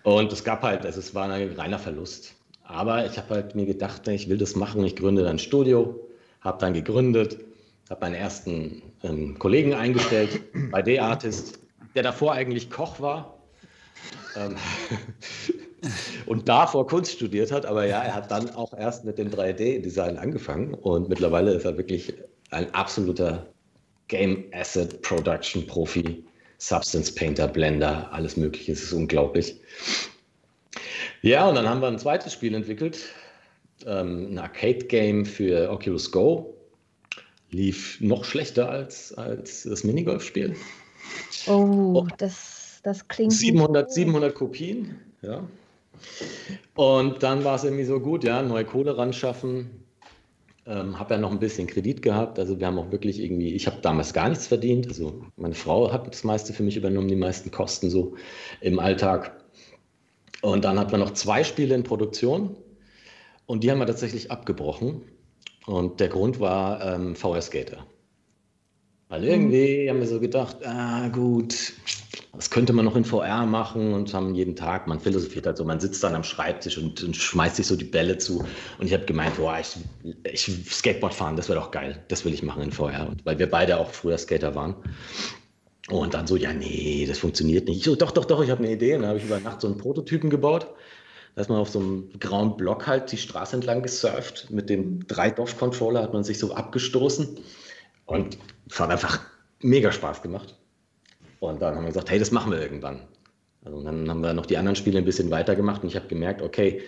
Und 0.03 0.33
es 0.33 0.45
gab 0.45 0.63
halt, 0.63 0.85
also 0.85 0.99
es 0.99 1.15
war 1.15 1.31
ein 1.31 1.53
reiner 1.53 1.79
Verlust. 1.79 2.35
Aber 2.63 3.05
ich 3.07 3.17
habe 3.17 3.35
halt 3.35 3.55
mir 3.55 3.67
gedacht, 3.67 4.07
ich 4.09 4.29
will 4.29 4.39
das 4.39 4.55
machen, 4.55 4.85
ich 4.85 4.97
gründe 4.97 5.23
dann 5.23 5.33
ein 5.33 5.39
Studio, 5.39 5.99
habe 6.41 6.59
dann 6.59 6.75
gegründet, 6.75 7.39
habe 7.89 8.01
meinen 8.03 8.15
ersten 8.15 8.83
ähm, 9.03 9.39
Kollegen 9.39 9.75
eingestellt 9.75 10.41
bei 10.71 10.83
D-Artist, 10.83 11.59
der 11.95 12.03
davor 12.03 12.33
eigentlich 12.33 12.71
Koch 12.71 13.01
war 13.01 13.39
ähm, 14.37 14.57
und 16.27 16.49
davor 16.49 16.87
Kunst 16.87 17.13
studiert 17.13 17.53
hat. 17.53 17.67
Aber 17.67 17.87
ja, 17.87 18.03
er 18.03 18.15
hat 18.15 18.31
dann 18.31 18.51
auch 18.55 18.73
erst 18.75 19.05
mit 19.05 19.19
dem 19.19 19.31
3D-Design 19.31 20.19
angefangen 20.19 20.75
und 20.75 21.09
mittlerweile 21.09 21.53
ist 21.53 21.65
er 21.65 21.77
wirklich 21.77 22.15
ein 22.51 22.73
absoluter 22.75 23.47
Game 24.09 24.45
Asset 24.53 25.03
Production 25.03 25.67
Profi. 25.67 26.25
Substance 26.59 27.15
Painter, 27.15 27.49
Blender, 27.49 28.13
alles 28.13 28.37
Mögliche. 28.37 28.73
Es 28.73 28.83
ist 28.83 28.93
unglaublich. 28.93 29.59
Ja, 31.23 31.49
und 31.49 31.55
dann 31.55 31.69
haben 31.69 31.81
wir 31.81 31.89
ein 31.89 31.99
zweites 31.99 32.35
Spiel 32.35 32.55
entwickelt, 32.55 32.99
ähm, 33.87 34.33
ein 34.33 34.39
Arcade-Game 34.39 35.27
für 35.27 35.71
Oculus 35.71 36.11
Go. 36.11 36.55
Lief 37.51 38.01
noch 38.01 38.25
schlechter 38.25 38.69
als, 38.71 39.13
als 39.15 39.65
das 39.65 39.83
Minigolf-Spiel. 39.85 40.55
Oh, 41.47 42.07
das 42.19 42.61
das 42.83 43.09
klingt. 43.09 43.33
700, 43.33 43.93
700 43.93 44.35
Kopien, 44.35 44.97
ja. 45.23 45.47
Und 46.75 47.23
dann 47.23 47.45
war 47.45 47.57
es 47.57 47.65
irgendwie 47.65 47.85
so 47.85 48.01
gut, 48.01 48.25
ja, 48.25 48.43
neue 48.43 48.65
Kohle 48.65 48.97
ran 48.97 49.13
schaffen. 49.13 49.85
Ähm, 50.67 50.99
habe 50.99 51.15
ja 51.15 51.21
noch 51.21 51.31
ein 51.31 51.39
bisschen 51.39 51.67
Kredit 51.67 52.01
gehabt. 52.01 52.39
Also 52.39 52.59
wir 52.59 52.67
haben 52.67 52.79
auch 52.79 52.91
wirklich 52.91 53.21
irgendwie, 53.21 53.55
ich 53.55 53.67
habe 53.67 53.79
damals 53.83 54.15
gar 54.15 54.29
nichts 54.29 54.47
verdient. 54.47 54.89
Also 54.89 55.25
meine 55.37 55.55
Frau 55.55 55.93
hat 55.93 56.07
das 56.07 56.25
meiste 56.25 56.53
für 56.53 56.63
mich 56.63 56.77
übernommen, 56.77 57.09
die 57.09 57.17
meisten 57.17 57.51
Kosten 57.51 57.91
so 57.91 58.15
im 58.61 58.79
Alltag. 58.79 59.37
Und 60.43 60.65
dann 60.65 60.79
hatten 60.79 60.93
wir 60.93 60.99
noch 60.99 61.13
zwei 61.13 61.45
Spiele 61.45 61.75
in 61.75 61.83
Produktion 61.83 62.57
und 63.51 63.65
die 63.65 63.71
haben 63.73 63.81
wir 63.81 63.87
tatsächlich 63.87 64.31
abgebrochen. 64.31 65.03
Und 65.67 65.99
der 65.99 66.07
Grund 66.07 66.39
war 66.39 66.85
ähm, 66.85 67.17
VR 67.17 67.43
Skater. 67.43 67.85
Weil 69.09 69.25
irgendwie 69.25 69.85
mhm. 69.85 69.91
haben 69.91 69.99
wir 69.99 70.07
so 70.07 70.21
gedacht, 70.21 70.65
ah 70.65 71.09
gut, 71.09 71.73
das 72.33 72.51
könnte 72.51 72.73
man 72.73 72.85
noch 72.85 72.95
in 72.95 73.05
VR 73.05 73.47
machen 73.47 73.93
und 73.93 74.15
haben 74.15 74.37
jeden 74.37 74.55
Tag, 74.55 74.87
man 74.87 75.01
philosophiert 75.01 75.47
halt 75.47 75.57
so, 75.57 75.65
man 75.65 75.81
sitzt 75.81 76.05
dann 76.05 76.15
am 76.15 76.23
Schreibtisch 76.23 76.79
und, 76.79 77.03
und 77.03 77.17
schmeißt 77.17 77.57
sich 77.57 77.67
so 77.67 77.75
die 77.75 77.85
Bälle 77.85 78.19
zu. 78.19 78.39
Und 78.79 78.87
ich 78.87 78.93
habe 78.93 79.05
gemeint, 79.05 79.37
boah, 79.37 79.59
ich, 79.59 79.77
ich 80.23 80.49
Skateboard 80.73 81.13
fahren, 81.13 81.35
das 81.35 81.49
wäre 81.49 81.59
doch 81.59 81.73
geil, 81.73 82.05
das 82.07 82.25
will 82.25 82.33
ich 82.33 82.45
machen 82.45 82.63
in 82.63 82.71
VR. 82.71 83.09
Und 83.09 83.27
weil 83.27 83.41
wir 83.41 83.51
beide 83.51 83.79
auch 83.79 83.91
früher 83.91 84.17
Skater 84.17 84.55
waren. 84.55 84.77
Und 85.89 86.15
dann 86.15 86.29
so, 86.29 86.37
ja, 86.37 86.53
nee, 86.53 87.05
das 87.09 87.19
funktioniert 87.19 87.67
nicht. 87.67 87.79
Ich 87.79 87.85
so, 87.85 87.97
doch, 87.97 88.13
doch, 88.13 88.27
doch, 88.27 88.45
ich 88.45 88.51
habe 88.51 88.63
eine 88.63 88.73
Idee. 88.73 88.95
Und 88.95 89.03
dann 89.03 89.09
habe 89.09 89.19
ich 89.19 89.25
über 89.25 89.41
Nacht 89.41 89.61
so 89.61 89.67
einen 89.67 89.77
Prototypen 89.77 90.31
gebaut. 90.31 90.69
Da 91.35 91.43
ist 91.43 91.49
man 91.49 91.59
auf 91.59 91.69
so 91.71 91.79
einem 91.79 92.11
grauen 92.19 92.57
Block 92.57 92.87
halt 92.87 93.13
die 93.13 93.17
Straße 93.17 93.57
entlang 93.57 93.83
gesurft. 93.83 94.51
Mit 94.51 94.69
dem 94.69 95.01
3DOF-Controller 95.07 96.03
hat 96.03 96.13
man 96.13 96.25
sich 96.25 96.39
so 96.39 96.55
abgestoßen. 96.55 97.39
Und 98.07 98.39
es 98.69 98.81
hat 98.81 98.91
einfach 98.91 99.21
mega 99.61 99.93
Spaß 99.93 100.23
gemacht. 100.23 100.57
Und 101.39 101.63
dann 101.63 101.75
haben 101.75 101.85
wir 101.85 101.89
gesagt, 101.89 102.11
hey, 102.11 102.19
das 102.19 102.31
machen 102.31 102.53
wir 102.53 102.61
irgendwann. 102.61 103.01
Also 103.65 103.83
dann 103.83 104.09
haben 104.09 104.23
wir 104.23 104.33
noch 104.33 104.47
die 104.47 104.57
anderen 104.57 104.77
Spiele 104.77 104.99
ein 104.99 105.05
bisschen 105.05 105.31
weitergemacht 105.31 105.83
und 105.83 105.89
ich 105.89 105.97
habe 105.97 106.09
gemerkt, 106.09 106.43
okay, 106.43 106.83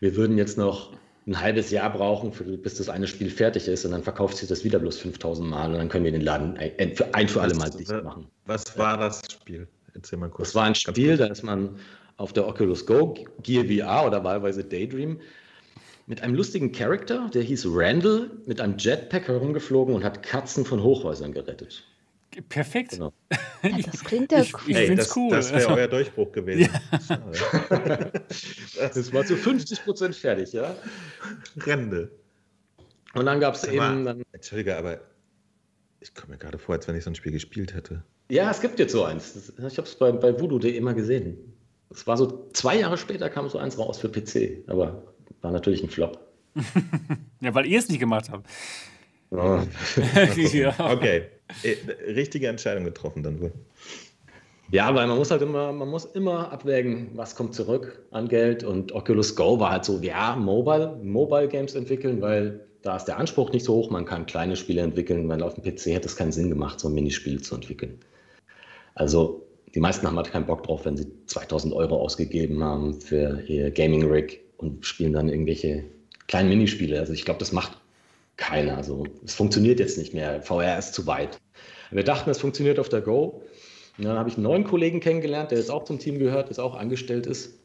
wir 0.00 0.16
würden 0.16 0.36
jetzt 0.36 0.58
noch 0.58 0.92
ein 1.26 1.40
halbes 1.40 1.70
Jahr 1.70 1.92
brauchen, 1.92 2.32
für, 2.32 2.44
bis 2.44 2.76
das 2.76 2.88
eine 2.88 3.06
Spiel 3.06 3.30
fertig 3.30 3.68
ist 3.68 3.84
und 3.84 3.92
dann 3.92 4.02
verkauft 4.02 4.38
sich 4.38 4.48
das 4.48 4.64
wieder 4.64 4.78
bloß 4.78 4.98
5000 4.98 5.48
Mal 5.48 5.70
und 5.70 5.78
dann 5.78 5.88
können 5.88 6.04
wir 6.04 6.12
den 6.12 6.22
Laden 6.22 6.56
ein 6.56 6.96
für, 6.96 7.14
ein 7.14 7.28
für 7.28 7.40
alle 7.40 7.54
Mal 7.54 7.70
dicht 7.70 7.90
machen. 8.02 8.26
Was 8.46 8.76
war 8.78 8.96
das 8.96 9.22
Spiel? 9.30 9.68
Erzähl 9.94 10.18
mal 10.18 10.30
kurz. 10.30 10.48
Das 10.48 10.54
war 10.54 10.64
ein 10.64 10.74
Spiel, 10.74 11.16
da 11.16 11.26
ist 11.26 11.42
man 11.42 11.78
auf 12.18 12.32
der 12.32 12.46
Oculus 12.46 12.84
Go, 12.84 13.14
Gear 13.42 13.64
VR 13.64 14.06
oder 14.06 14.22
wahlweise 14.22 14.64
Daydream, 14.64 15.20
mit 16.06 16.22
einem 16.22 16.34
lustigen 16.34 16.72
Charakter, 16.72 17.30
der 17.32 17.42
hieß 17.42 17.66
Randall, 17.68 18.30
mit 18.46 18.60
einem 18.60 18.76
Jetpack 18.76 19.28
herumgeflogen 19.28 19.94
und 19.94 20.04
hat 20.04 20.22
Katzen 20.22 20.64
von 20.64 20.82
Hochhäusern 20.82 21.32
gerettet. 21.32 21.84
Perfekt. 22.48 22.92
Genau. 22.92 23.12
Ja, 23.60 23.76
das 23.76 24.04
klingt 24.04 24.30
ja 24.30 24.38
cool. 24.38 24.44
Ich, 24.44 24.68
ich 24.68 24.76
hey, 24.76 24.94
das, 24.94 25.16
cool. 25.16 25.30
Das 25.30 25.52
wäre 25.52 25.66
euer 25.74 25.88
Durchbruch 25.88 26.30
gewesen. 26.30 26.70
Ja. 27.08 28.10
das 28.76 29.12
war 29.12 29.24
zu 29.24 29.36
50 29.36 29.82
Prozent 29.82 30.14
fertig, 30.14 30.52
ja. 30.52 30.76
Rende. 31.66 32.08
Und 33.14 33.26
dann 33.26 33.40
gab 33.40 33.56
es 33.56 33.64
eben. 33.64 34.04
Dann, 34.04 34.22
Entschuldige, 34.30 34.76
aber 34.76 35.00
ich 35.98 36.14
komme 36.14 36.34
mir 36.34 36.38
gerade 36.38 36.56
vor, 36.56 36.76
als 36.76 36.86
wenn 36.86 36.94
ich 36.94 37.02
so 37.02 37.10
ein 37.10 37.16
Spiel 37.16 37.32
gespielt 37.32 37.74
hätte. 37.74 38.04
Ja, 38.30 38.48
es 38.48 38.60
gibt 38.60 38.78
jetzt 38.78 38.92
so 38.92 39.02
eins. 39.02 39.52
Ich 39.58 39.76
habe 39.76 39.88
es 39.88 39.96
bei, 39.96 40.12
bei 40.12 40.40
Voodoo.de 40.40 40.76
immer 40.76 40.94
gesehen. 40.94 41.57
Es 41.90 42.06
war 42.06 42.16
so 42.16 42.48
zwei 42.52 42.78
Jahre 42.78 42.98
später 42.98 43.30
kam 43.30 43.48
so 43.48 43.58
eins 43.58 43.78
raus 43.78 43.98
für 43.98 44.08
PC, 44.08 44.68
aber 44.68 45.02
war 45.40 45.52
natürlich 45.52 45.82
ein 45.82 45.88
Flop. 45.88 46.18
ja, 47.40 47.54
weil 47.54 47.66
ihr 47.66 47.78
es 47.78 47.88
nicht 47.88 48.00
gemacht 48.00 48.30
habt. 48.30 48.46
Oh. 49.30 49.60
ja. 50.52 50.74
Okay, 50.78 51.24
äh, 51.62 51.76
richtige 52.12 52.48
Entscheidung 52.48 52.84
getroffen 52.84 53.22
dann 53.22 53.40
wohl. 53.40 53.52
Ja, 54.70 54.94
weil 54.94 55.06
man 55.06 55.16
muss 55.16 55.30
halt 55.30 55.40
immer, 55.40 55.72
man 55.72 55.88
muss 55.88 56.04
immer 56.04 56.52
abwägen, 56.52 57.10
was 57.14 57.34
kommt 57.34 57.54
zurück 57.54 58.04
an 58.10 58.28
Geld. 58.28 58.64
Und 58.64 58.92
Oculus 58.92 59.34
Go 59.34 59.58
war 59.58 59.70
halt 59.70 59.84
so, 59.84 59.98
ja, 60.00 60.36
Mobile, 60.36 61.00
Mobile 61.02 61.48
Games 61.48 61.74
entwickeln, 61.74 62.20
weil 62.20 62.66
da 62.82 62.96
ist 62.96 63.06
der 63.06 63.18
Anspruch 63.18 63.50
nicht 63.50 63.64
so 63.64 63.74
hoch. 63.74 63.90
Man 63.90 64.04
kann 64.04 64.26
kleine 64.26 64.56
Spiele 64.56 64.82
entwickeln, 64.82 65.26
weil 65.28 65.42
auf 65.42 65.54
dem 65.54 65.64
PC 65.64 65.86
hätte 65.86 66.06
es 66.06 66.16
keinen 66.16 66.32
Sinn 66.32 66.50
gemacht, 66.50 66.80
so 66.80 66.90
Minispiele 66.90 67.40
zu 67.40 67.54
entwickeln. 67.54 67.98
Also 68.94 69.47
die 69.78 69.82
meisten 69.82 70.08
haben 70.08 70.16
halt 70.16 70.32
keinen 70.32 70.46
Bock 70.46 70.64
drauf, 70.64 70.86
wenn 70.86 70.96
sie 70.96 71.06
2000 71.26 71.72
Euro 71.72 72.00
ausgegeben 72.00 72.64
haben 72.64 73.00
für 73.00 73.44
ihr 73.46 73.70
Gaming 73.70 74.10
Rig 74.10 74.40
und 74.56 74.84
spielen 74.84 75.12
dann 75.12 75.28
irgendwelche 75.28 75.84
kleinen 76.26 76.48
Minispiele. 76.48 76.98
Also 76.98 77.12
ich 77.12 77.24
glaube, 77.24 77.38
das 77.38 77.52
macht 77.52 77.78
keiner. 78.36 78.76
Also 78.76 79.04
es 79.24 79.34
funktioniert 79.34 79.78
jetzt 79.78 79.96
nicht 79.96 80.14
mehr. 80.14 80.42
VR 80.42 80.76
ist 80.80 80.94
zu 80.94 81.06
weit. 81.06 81.38
Wir 81.92 82.02
dachten, 82.02 82.28
es 82.28 82.38
funktioniert 82.38 82.80
auf 82.80 82.88
der 82.88 83.02
Go. 83.02 83.44
Und 83.98 84.04
dann 84.04 84.18
habe 84.18 84.28
ich 84.28 84.34
einen 84.34 84.42
neuen 84.42 84.64
Kollegen 84.64 84.98
kennengelernt, 84.98 85.52
der 85.52 85.58
jetzt 85.58 85.70
auch 85.70 85.84
zum 85.84 86.00
Team 86.00 86.18
gehört, 86.18 86.48
jetzt 86.48 86.58
auch 86.58 86.74
angestellt 86.74 87.26
ist, 87.26 87.60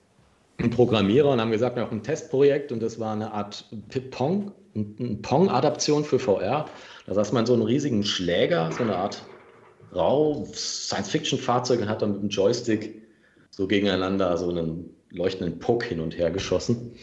ein 0.59 0.69
Programmierer 0.69 1.31
und 1.31 1.41
haben 1.41 1.49
gesagt, 1.49 1.77
wir 1.77 1.81
haben 1.81 1.97
ein 1.97 2.03
Testprojekt 2.03 2.71
und 2.71 2.79
das 2.79 2.99
war 2.99 3.13
eine 3.13 3.31
Art 3.31 3.65
Pong, 4.11 4.51
eine 4.75 5.15
Pong-Adaption 5.15 6.05
für 6.05 6.19
VR. 6.19 6.67
Da 7.07 7.13
saß 7.15 7.31
man 7.31 7.47
so 7.47 7.53
einen 7.53 7.63
riesigen 7.63 8.03
Schläger, 8.03 8.71
so 8.71 8.83
eine 8.83 8.97
Art 8.97 9.25
Rau 9.95 10.45
Science-Fiction-Fahrzeug 10.53 11.81
und 11.81 11.89
hat 11.89 12.01
dann 12.01 12.13
mit 12.13 12.21
dem 12.21 12.29
Joystick 12.29 13.01
so 13.49 13.67
gegeneinander 13.67 14.37
so 14.37 14.49
einen 14.49 14.89
leuchtenden 15.11 15.59
Puck 15.59 15.83
hin 15.83 15.99
und 15.99 16.17
her 16.17 16.31
geschossen. 16.31 16.93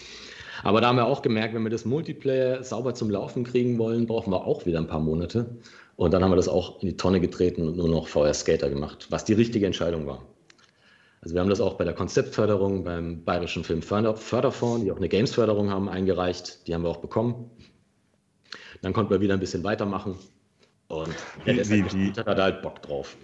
Aber 0.62 0.80
da 0.80 0.88
haben 0.88 0.96
wir 0.96 1.06
auch 1.06 1.22
gemerkt, 1.22 1.54
wenn 1.54 1.62
wir 1.62 1.70
das 1.70 1.84
Multiplayer 1.84 2.62
sauber 2.62 2.94
zum 2.94 3.10
Laufen 3.10 3.44
kriegen 3.44 3.78
wollen, 3.78 4.06
brauchen 4.06 4.32
wir 4.32 4.46
auch 4.46 4.66
wieder 4.66 4.78
ein 4.78 4.86
paar 4.86 5.00
Monate. 5.00 5.46
Und 5.96 6.12
dann 6.12 6.22
haben 6.22 6.32
wir 6.32 6.36
das 6.36 6.48
auch 6.48 6.82
in 6.82 6.88
die 6.88 6.96
Tonne 6.96 7.20
getreten 7.20 7.66
und 7.66 7.76
nur 7.76 7.88
noch 7.88 8.08
VR 8.08 8.34
Skater 8.34 8.68
gemacht, 8.68 9.06
was 9.10 9.24
die 9.24 9.32
richtige 9.32 9.66
Entscheidung 9.66 10.06
war. 10.06 10.22
Also 11.22 11.34
wir 11.34 11.40
haben 11.42 11.50
das 11.50 11.60
auch 11.60 11.74
bei 11.74 11.84
der 11.84 11.92
Konzeptförderung 11.92 12.84
beim 12.84 13.24
Bayerischen 13.24 13.64
Filmförderfonds, 13.64 14.82
die 14.82 14.90
auch 14.90 14.96
eine 14.96 15.08
Gamesförderung 15.08 15.70
haben, 15.70 15.88
eingereicht. 15.88 16.66
Die 16.66 16.74
haben 16.74 16.82
wir 16.82 16.88
auch 16.88 17.02
bekommen. 17.02 17.50
Dann 18.80 18.94
konnten 18.94 19.10
wir 19.10 19.20
wieder 19.20 19.34
ein 19.34 19.40
bisschen 19.40 19.62
weitermachen. 19.62 20.18
Und 20.90 21.14
wie, 21.44 21.54
der 21.54 21.68
wie, 21.70 21.84
wie, 21.92 22.12
hat 22.12 22.26
da 22.26 22.42
halt 22.42 22.62
Bock 22.62 22.82
drauf. 22.82 23.16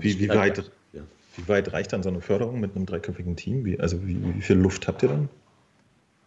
Wie, 0.00 0.18
wie, 0.18 0.28
weit, 0.30 0.70
ja. 0.94 1.02
wie 1.36 1.48
weit 1.48 1.70
reicht 1.70 1.92
dann 1.92 2.02
so 2.02 2.08
eine 2.08 2.22
Förderung 2.22 2.58
mit 2.58 2.74
einem 2.74 2.86
dreiköpfigen 2.86 3.36
Team? 3.36 3.66
Wie, 3.66 3.78
also 3.78 4.06
wie, 4.06 4.18
wie 4.34 4.40
viel 4.40 4.56
Luft 4.56 4.88
habt 4.88 5.02
ihr 5.02 5.10
dann? 5.10 5.28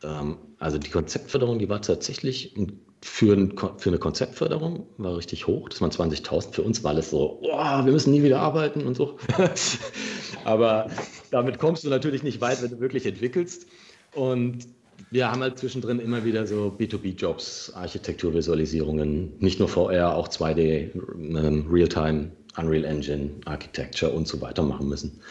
Ähm, 0.04 0.38
also 0.60 0.78
die 0.78 0.92
Konzeptförderung, 0.92 1.58
die 1.58 1.70
war 1.70 1.82
tatsächlich 1.82 2.54
für, 3.02 3.34
ein, 3.34 3.56
für, 3.78 3.90
eine 3.90 3.98
Konzeptförderung 3.98 4.86
war 4.98 5.18
richtig 5.18 5.48
hoch. 5.48 5.70
Das 5.70 5.82
waren 5.82 5.90
20.000. 5.90 6.54
Für 6.54 6.62
uns 6.62 6.84
war 6.84 6.92
alles 6.92 7.10
so, 7.10 7.40
oh, 7.42 7.86
wir 7.86 7.92
müssen 7.92 8.12
nie 8.12 8.22
wieder 8.22 8.40
arbeiten 8.40 8.86
und 8.86 8.96
so. 8.96 9.18
Aber 10.44 10.92
damit 11.32 11.58
kommst 11.58 11.84
du 11.84 11.90
natürlich 11.90 12.22
nicht 12.22 12.42
weit, 12.42 12.62
wenn 12.62 12.70
du 12.70 12.80
wirklich 12.80 13.08
entwickelst. 13.08 13.66
Und 14.14 14.68
wir 15.12 15.32
haben 15.32 15.42
halt 15.42 15.58
zwischendrin 15.60 16.00
immer 16.00 16.26
wieder 16.26 16.46
so 16.48 16.76
B2B-Jobs, 16.78 17.74
Architekturvisualisierungen, 17.74 19.38
nicht 19.40 19.60
nur 19.60 19.68
VR, 19.68 20.16
auch 20.16 20.28
2D, 20.28 20.92
ähm, 20.94 21.68
Realtime, 21.70 22.32
Unreal 22.58 22.86
Engine, 22.86 23.32
Architecture 23.46 24.12
und 24.12 24.28
so 24.28 24.42
weiter 24.42 24.64
machen 24.64 24.88
müssen. 24.88 25.22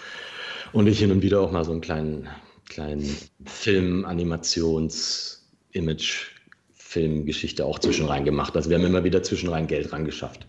Und 0.72 0.86
ich 0.86 0.98
hin 0.98 1.10
und 1.10 1.22
wieder 1.22 1.40
auch 1.40 1.52
mal 1.52 1.64
so 1.64 1.72
einen 1.72 1.80
kleinen, 1.80 2.28
kleinen 2.68 3.16
Film, 3.44 4.04
Animations, 4.04 5.46
Image, 5.72 6.28
Filmgeschichte 6.72 7.64
auch 7.64 7.78
zwischenrein 7.78 8.24
gemacht. 8.24 8.56
Also 8.56 8.70
wir 8.70 8.78
haben 8.78 8.84
immer 8.84 9.04
wieder 9.04 9.22
zwischenrein 9.22 9.66
Geld 9.66 9.92
rangeschafft. 9.92 10.46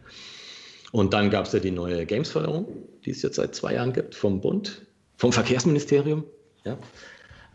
Und 0.91 1.13
dann 1.13 1.29
gab 1.29 1.45
es 1.45 1.53
ja 1.53 1.59
die 1.59 1.71
neue 1.71 2.05
Games-Förderung, 2.05 2.67
die 3.03 3.11
es 3.11 3.21
jetzt 3.21 3.35
seit 3.35 3.55
zwei 3.55 3.73
Jahren 3.73 3.93
gibt 3.93 4.15
vom 4.15 4.41
Bund, 4.41 4.85
vom 5.17 5.31
Verkehrsministerium. 5.31 6.23
Ja. 6.63 6.77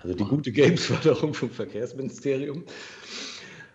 Also 0.03 0.15
die 0.15 0.25
gute 0.25 0.53
Games-Förderung 0.53 1.35
vom 1.35 1.51
Verkehrsministerium. 1.51 2.65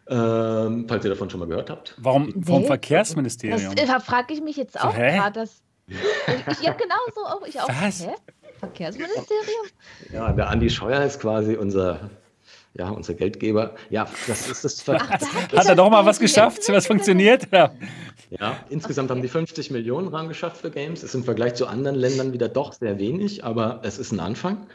Ähm, 0.08 0.86
falls 0.88 1.04
ihr 1.04 1.10
davon 1.10 1.30
schon 1.30 1.40
mal 1.40 1.48
gehört 1.48 1.70
habt. 1.70 1.96
Warum 1.98 2.44
vom 2.44 2.62
nee. 2.62 2.68
Verkehrsministerium? 2.68 3.76
Das, 3.76 3.88
da 3.88 4.00
frage 4.00 4.34
ich 4.34 4.42
mich 4.42 4.56
jetzt 4.56 4.80
auch 4.80 4.94
so, 4.94 5.00
gerade. 5.00 5.50
ja, 6.62 6.74
genau 6.74 6.96
so 7.14 7.22
auch. 7.22 7.48
Ich 7.48 7.60
auch. 7.60 7.70
Was? 7.70 8.06
Hä? 8.06 8.14
Verkehrsministerium? 8.60 9.66
Ja, 10.12 10.32
der 10.32 10.50
Andi 10.50 10.70
Scheuer 10.70 11.04
ist 11.04 11.20
quasi 11.20 11.56
unser, 11.56 12.12
ja, 12.74 12.90
unser 12.90 13.16
Geldgeber. 13.16 13.76
Ja, 13.90 14.08
das 14.28 14.48
ist 14.48 14.64
das. 14.64 14.90
Ach, 14.90 15.10
Hat 15.10 15.66
er 15.68 15.76
doch 15.76 15.90
mal 15.90 16.06
was 16.06 16.20
geschafft, 16.20 16.62
was 16.70 16.88
funktioniert? 16.88 17.48
Ja, 17.52 17.72
ja 18.30 18.58
insgesamt 18.70 19.10
okay. 19.10 19.18
haben 19.18 19.24
die 19.24 19.30
50 19.30 19.72
Millionen 19.72 20.08
Rahmen 20.08 20.30
geschafft 20.30 20.58
für 20.58 20.72
Games. 20.72 21.04
Ist 21.04 21.16
im 21.16 21.24
Vergleich 21.24 21.56
zu 21.56 21.68
anderen 21.68 21.96
Ländern 21.96 22.32
wieder 22.32 22.48
doch 22.48 22.74
sehr 22.74 23.00
wenig, 23.00 23.44
aber 23.44 23.82
es 23.84 23.98
ist 23.98 24.12
ein 24.12 24.20
Anfang. 24.20 24.68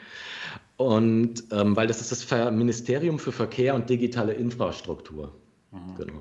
Und 0.80 1.44
ähm, 1.50 1.76
weil 1.76 1.88
das 1.88 2.00
ist 2.00 2.10
das 2.10 2.52
Ministerium 2.52 3.18
für 3.18 3.32
Verkehr 3.32 3.74
und 3.74 3.90
digitale 3.90 4.32
Infrastruktur. 4.32 5.38
Mhm. 5.72 5.94
Genau. 5.94 6.20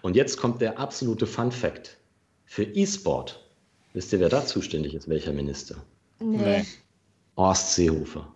Und 0.00 0.16
jetzt 0.16 0.38
kommt 0.38 0.62
der 0.62 0.78
absolute 0.78 1.26
Fun 1.26 1.52
Fact. 1.52 1.98
Für 2.46 2.62
E-Sport, 2.62 3.46
wisst 3.92 4.10
ihr, 4.14 4.20
wer 4.20 4.30
da 4.30 4.46
zuständig 4.46 4.94
ist, 4.94 5.06
welcher 5.06 5.34
Minister? 5.34 5.76
Nee. 6.18 6.64
Horst 7.36 7.74
Seehofer. 7.74 8.26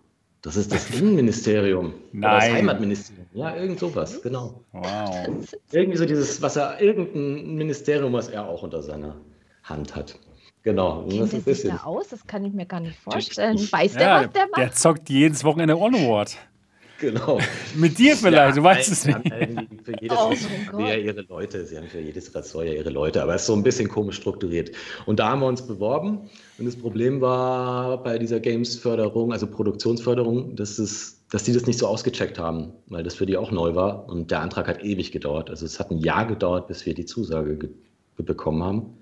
Das 0.43 0.55
ist 0.55 0.71
das 0.71 0.91
Innenministerium. 0.91 1.95
Nein. 2.11 2.21
Das 2.21 2.51
Heimatministerium. 2.51 3.25
Ja, 3.33 3.55
irgend 3.55 3.79
sowas, 3.79 4.21
genau. 4.21 4.63
Wow. 4.71 5.51
Irgendwie 5.71 5.97
so 5.97 6.05
dieses, 6.05 6.43
was 6.43 6.57
er, 6.57 6.79
irgendein 6.79 7.55
Ministerium, 7.55 8.13
was 8.13 8.27
er 8.27 8.47
auch 8.47 8.61
unter 8.61 8.83
seiner 8.83 9.19
Hand 9.63 9.95
hat. 9.95 10.19
Genau. 10.63 11.05
Kennt 11.07 11.33
das, 11.33 11.43
das 11.43 11.61
sich 11.61 11.71
da 11.71 11.83
aus? 11.83 12.09
Das 12.09 12.25
kann 12.27 12.43
ich 12.43 12.53
mir 12.53 12.65
gar 12.65 12.79
nicht 12.79 12.97
vorstellen. 12.99 13.57
Weiß 13.57 13.93
der, 13.93 14.01
ja, 14.01 14.23
was 14.23 14.31
der 14.33 14.47
macht? 14.47 14.57
Der 14.57 14.71
zockt 14.73 15.09
jedes 15.09 15.43
Wochenende 15.43 15.77
Onward. 15.77 16.37
Genau. 16.99 17.39
Mit 17.75 17.97
dir 17.97 18.15
vielleicht, 18.15 18.55
ja, 18.55 18.61
du 18.61 18.63
weißt 18.63 18.91
es 18.91 19.05
nicht. 19.05 19.19
Für 19.83 20.01
jedes 20.01 20.17
oh 20.73 20.79
ja 20.79 20.95
ihre 20.95 21.21
Leute, 21.21 21.65
sie 21.65 21.77
haben 21.77 21.87
für 21.87 21.99
jedes 21.99 22.33
Ressort 22.35 22.65
ja 22.65 22.73
ihre 22.73 22.89
Leute, 22.89 23.23
aber 23.23 23.35
es 23.35 23.41
ist 23.41 23.47
so 23.47 23.53
ein 23.53 23.63
bisschen 23.63 23.87
komisch 23.87 24.17
strukturiert. 24.17 24.71
Und 25.05 25.19
da 25.19 25.29
haben 25.29 25.39
wir 25.39 25.47
uns 25.47 25.65
beworben 25.65 26.29
und 26.57 26.65
das 26.65 26.75
Problem 26.75 27.21
war 27.21 28.03
bei 28.03 28.17
dieser 28.17 28.39
Games-Förderung, 28.39 29.31
also 29.31 29.47
Produktionsförderung, 29.47 30.55
dass, 30.55 30.77
es, 30.77 31.23
dass 31.31 31.43
die 31.43 31.53
das 31.53 31.65
nicht 31.65 31.79
so 31.79 31.87
ausgecheckt 31.87 32.37
haben, 32.37 32.73
weil 32.87 33.03
das 33.03 33.15
für 33.15 33.25
die 33.25 33.37
auch 33.37 33.51
neu 33.51 33.75
war 33.75 34.09
und 34.09 34.29
der 34.31 34.41
Antrag 34.41 34.67
hat 34.67 34.83
ewig 34.83 35.11
gedauert. 35.11 35.49
Also 35.49 35.65
es 35.65 35.79
hat 35.79 35.91
ein 35.91 35.99
Jahr 35.99 36.25
gedauert, 36.25 36.67
bis 36.67 36.85
wir 36.85 36.93
die 36.93 37.05
Zusage 37.05 37.69
bekommen 38.17 38.63
haben. 38.63 38.98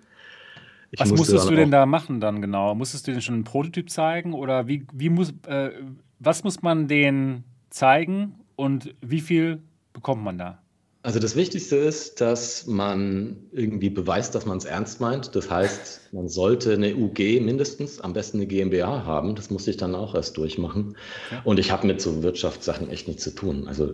Ich 0.92 1.00
Was 1.00 1.12
musstest 1.12 1.50
du 1.50 1.56
denn 1.56 1.72
da 1.72 1.86
machen 1.86 2.22
dann 2.22 2.42
genau? 2.42 2.74
Musstest 2.76 3.08
du 3.08 3.12
denn 3.12 3.22
schon 3.22 3.36
einen 3.36 3.44
Prototyp 3.44 3.90
zeigen 3.90 4.34
oder 4.34 4.68
wie, 4.68 4.86
wie 4.94 5.10
muss, 5.10 5.34
äh, 5.48 5.72
was 6.20 6.44
muss 6.44 6.62
man 6.62 6.88
den 6.88 7.44
zeigen 7.70 8.36
und 8.56 8.96
wie 9.02 9.20
viel 9.20 9.62
bekommt 9.94 10.24
man 10.24 10.38
da? 10.38 10.62
Also 11.04 11.20
das 11.20 11.38
Wichtigste 11.38 11.78
ist, 11.78 12.20
dass 12.20 12.68
man 12.68 13.38
irgendwie 13.54 13.90
beweist, 13.90 14.36
dass 14.36 14.46
man 14.46 14.58
es 14.58 14.66
ernst 14.66 15.00
meint. 15.00 15.36
Das 15.36 15.50
heißt, 15.50 16.14
man 16.14 16.28
sollte 16.28 16.74
eine 16.74 16.96
UG 16.96 17.40
mindestens, 17.40 18.02
am 18.02 18.12
besten 18.12 18.40
eine 18.40 18.48
GmbH 18.48 19.06
haben. 19.06 19.36
Das 19.36 19.50
muss 19.50 19.68
ich 19.68 19.78
dann 19.78 19.96
auch 19.96 20.16
erst 20.16 20.36
durchmachen. 20.36 20.98
Und 21.46 21.60
ich 21.60 21.72
habe 21.72 21.88
mit 21.88 22.02
so 22.02 22.24
Wirtschaftssachen 22.24 22.90
echt 22.90 23.08
nichts 23.08 23.24
zu 23.24 23.34
tun. 23.34 23.70
Also 23.70 23.94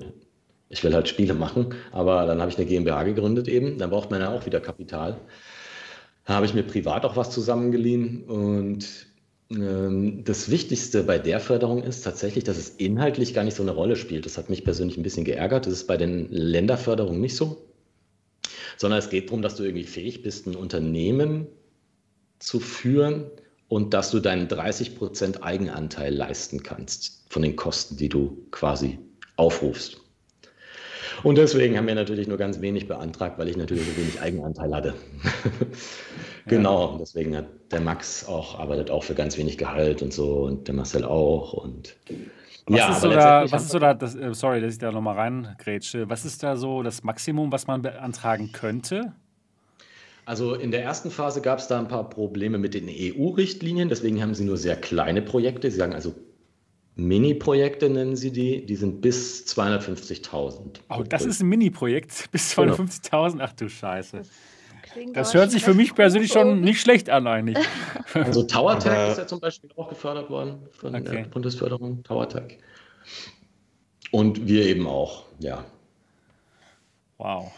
ich 0.69 0.83
will 0.83 0.95
halt 0.95 1.07
Spiele 1.07 1.35
machen, 1.35 1.75
aber 1.91 2.25
dann 2.25 2.39
habe 2.41 2.49
ich 2.49 2.57
eine 2.57 2.65
GmbH 2.65 3.03
gegründet 3.03 3.47
eben. 3.47 3.77
Dann 3.77 3.91
braucht 3.91 4.09
man 4.09 4.21
ja 4.21 4.33
auch 4.33 4.47
wieder 4.47 4.59
Kapital. 4.59 5.17
Habe 6.26 6.45
ich 6.45 6.53
mir 6.53 6.63
privat 6.63 7.05
auch 7.05 7.17
was 7.17 7.32
zusammengeliehen 7.32 8.24
und 8.24 9.07
ähm, 9.51 10.24
das 10.24 10.49
Wichtigste 10.49 11.03
bei 11.03 11.17
der 11.19 11.39
Förderung 11.39 11.84
ist 11.84 12.01
tatsächlich, 12.01 12.43
dass 12.43 12.57
es 12.57 12.69
inhaltlich 12.69 13.34
gar 13.34 13.43
nicht 13.43 13.55
so 13.55 13.63
eine 13.63 13.71
Rolle 13.71 13.95
spielt. 13.95 14.26
Das 14.26 14.38
hat 14.38 14.49
mich 14.49 14.63
persönlich 14.63 14.97
ein 14.97 15.03
bisschen 15.03 15.26
geärgert. 15.26 15.65
Das 15.65 15.74
ist 15.74 15.88
bei 15.88 15.97
den 15.97 16.30
Länderförderungen 16.32 17.19
nicht 17.19 17.36
so, 17.36 17.65
sondern 18.78 18.99
es 18.99 19.09
geht 19.09 19.30
darum, 19.30 19.41
dass 19.41 19.55
du 19.55 19.63
irgendwie 19.63 19.84
fähig 19.84 20.24
bist, 20.24 20.47
ein 20.47 20.55
Unternehmen 20.55 21.47
zu 22.39 22.59
führen 22.59 23.26
und 23.67 23.93
dass 23.93 24.11
du 24.11 24.19
deinen 24.19 24.47
30% 24.47 25.41
Eigenanteil 25.41 26.13
leisten 26.13 26.63
kannst 26.63 27.26
von 27.30 27.41
den 27.41 27.55
Kosten, 27.55 27.97
die 27.97 28.09
du 28.09 28.45
quasi 28.51 28.99
aufrufst. 29.36 29.99
Und 31.24 31.38
deswegen 31.38 31.78
haben 31.78 31.88
wir 31.88 31.95
natürlich 31.95 32.28
nur 32.28 32.38
ganz 32.38 32.59
wenig 32.59 32.88
beantragt, 32.88 33.38
weil 33.38 33.47
ich 33.47 33.55
natürlich 33.55 33.86
so 33.86 33.97
wenig 33.97 34.19
Eigenanteil 34.19 34.76
hatte. 34.76 34.93
genau, 36.45 36.97
deswegen 36.99 37.35
hat 37.35 37.45
der 37.71 37.81
Max 37.81 38.25
auch, 38.27 38.59
arbeitet 38.59 38.91
auch 38.91 39.03
für 39.03 39.15
ganz 39.15 39.37
wenig 39.37 39.57
Gehalt 39.57 40.01
und 40.01 40.13
so 40.13 40.43
und 40.43 40.67
der 40.67 40.75
Marcel 40.75 41.03
auch. 41.03 41.53
Und 41.53 41.95
was 42.65 42.79
ja, 42.79 42.91
ist 42.91 43.01
so 43.01 43.09
da, 43.09 43.51
was 43.51 43.63
ist 43.63 43.71
so 43.71 43.79
da 43.79 43.93
das, 43.93 44.15
äh, 44.15 44.33
sorry, 44.33 44.61
dass 44.61 44.73
ich 44.73 44.79
da 44.79 44.91
nochmal 44.91 45.15
reingrätsche, 45.15 46.09
was 46.09 46.25
ist 46.25 46.43
da 46.43 46.55
so 46.55 46.83
das 46.83 47.03
Maximum, 47.03 47.51
was 47.51 47.67
man 47.67 47.81
beantragen 47.81 48.51
könnte? 48.51 49.13
Also 50.25 50.53
in 50.55 50.71
der 50.71 50.83
ersten 50.83 51.11
Phase 51.11 51.41
gab 51.41 51.59
es 51.59 51.67
da 51.67 51.79
ein 51.79 51.89
paar 51.89 52.09
Probleme 52.09 52.57
mit 52.57 52.73
den 52.73 52.87
EU-Richtlinien, 52.87 53.89
deswegen 53.89 54.21
haben 54.21 54.33
sie 54.33 54.45
nur 54.45 54.57
sehr 54.57 54.77
kleine 54.77 55.21
Projekte. 55.21 55.69
Sie 55.69 55.77
sagen 55.77 55.93
also 55.93 56.15
Mini-Projekte 56.95 57.89
nennen 57.89 58.15
sie 58.15 58.31
die, 58.31 58.65
die 58.65 58.75
sind 58.75 59.01
bis 59.01 59.45
250.000. 59.47 60.79
Oh, 60.89 61.03
das 61.07 61.25
ist 61.25 61.41
ein 61.41 61.49
Mini-Projekt, 61.49 62.29
bis 62.31 62.57
250.000? 62.57 63.31
Genau. 63.31 63.43
Ach 63.43 63.53
du 63.53 63.67
Scheiße. 63.67 64.21
Das, 65.13 65.33
hört 65.33 65.51
sich 65.51 65.63
für 65.63 65.73
mich 65.73 65.95
persönlich 65.95 66.31
schon 66.31 66.61
nicht 66.61 66.81
schlecht 66.81 67.09
an 67.09 67.27
eigentlich. 67.27 67.57
Also 68.13 68.43
TowerTag 68.43 69.11
ist 69.11 69.17
ja 69.17 69.27
zum 69.27 69.39
Beispiel 69.39 69.69
auch 69.75 69.89
gefördert 69.89 70.29
worden 70.29 70.67
von 70.71 70.95
okay. 70.95 71.03
der 71.03 71.23
Bundesförderung, 71.23 72.03
TowerTag. 72.03 72.57
Und 74.11 74.47
wir 74.47 74.65
eben 74.65 74.85
auch, 74.85 75.23
ja. 75.39 75.65
Wow. 77.17 77.51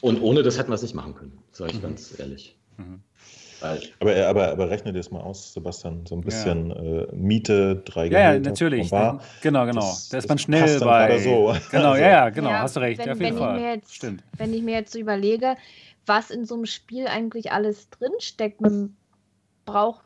Und 0.00 0.20
ohne 0.20 0.42
das 0.42 0.58
hätten 0.58 0.70
wir 0.70 0.74
es 0.74 0.82
nicht 0.82 0.94
machen 0.94 1.14
können, 1.14 1.38
sage 1.52 1.70
ich 1.70 1.78
mhm. 1.78 1.82
ganz 1.82 2.18
ehrlich. 2.18 2.56
Mhm. 2.78 3.00
Aber, 3.98 4.26
aber, 4.26 4.48
aber 4.52 4.70
rechne 4.70 4.92
dir 4.92 4.98
das 4.98 5.10
mal 5.10 5.20
aus, 5.20 5.52
Sebastian. 5.52 6.06
So 6.06 6.14
ein 6.14 6.22
bisschen 6.22 6.70
ja. 6.70 7.02
äh, 7.02 7.08
Miete, 7.12 7.76
drei 7.84 8.08
Gehälter. 8.08 8.34
Ja, 8.34 8.50
natürlich. 8.50 8.90
Bar. 8.90 9.20
Genau, 9.42 9.66
genau. 9.66 9.80
Das, 9.80 10.08
da 10.08 10.18
ist 10.18 10.28
man 10.28 10.38
schnell 10.38 10.80
bei. 10.80 11.18
So. 11.18 11.54
Genau, 11.70 11.94
ja, 11.96 12.08
ja, 12.08 12.30
genau. 12.30 12.50
Ja, 12.50 12.60
hast 12.60 12.76
du 12.76 12.80
recht. 12.80 13.00
Wenn, 13.00 13.10
auf 13.10 13.20
jeden 13.20 13.36
wenn 13.36 13.38
Fall. 13.38 13.56
Ich 13.56 13.62
mir 13.62 13.74
jetzt, 13.74 13.94
Stimmt. 13.94 14.24
Wenn 14.36 14.54
ich 14.54 14.62
mir 14.62 14.74
jetzt 14.74 14.94
überlege, 14.94 15.56
was 16.10 16.32
in 16.32 16.44
so 16.44 16.56
einem 16.56 16.66
Spiel 16.66 17.06
eigentlich 17.06 17.52
alles 17.52 17.88
drinsteckt, 17.88 18.60
man 18.60 18.96
braucht 19.64 20.04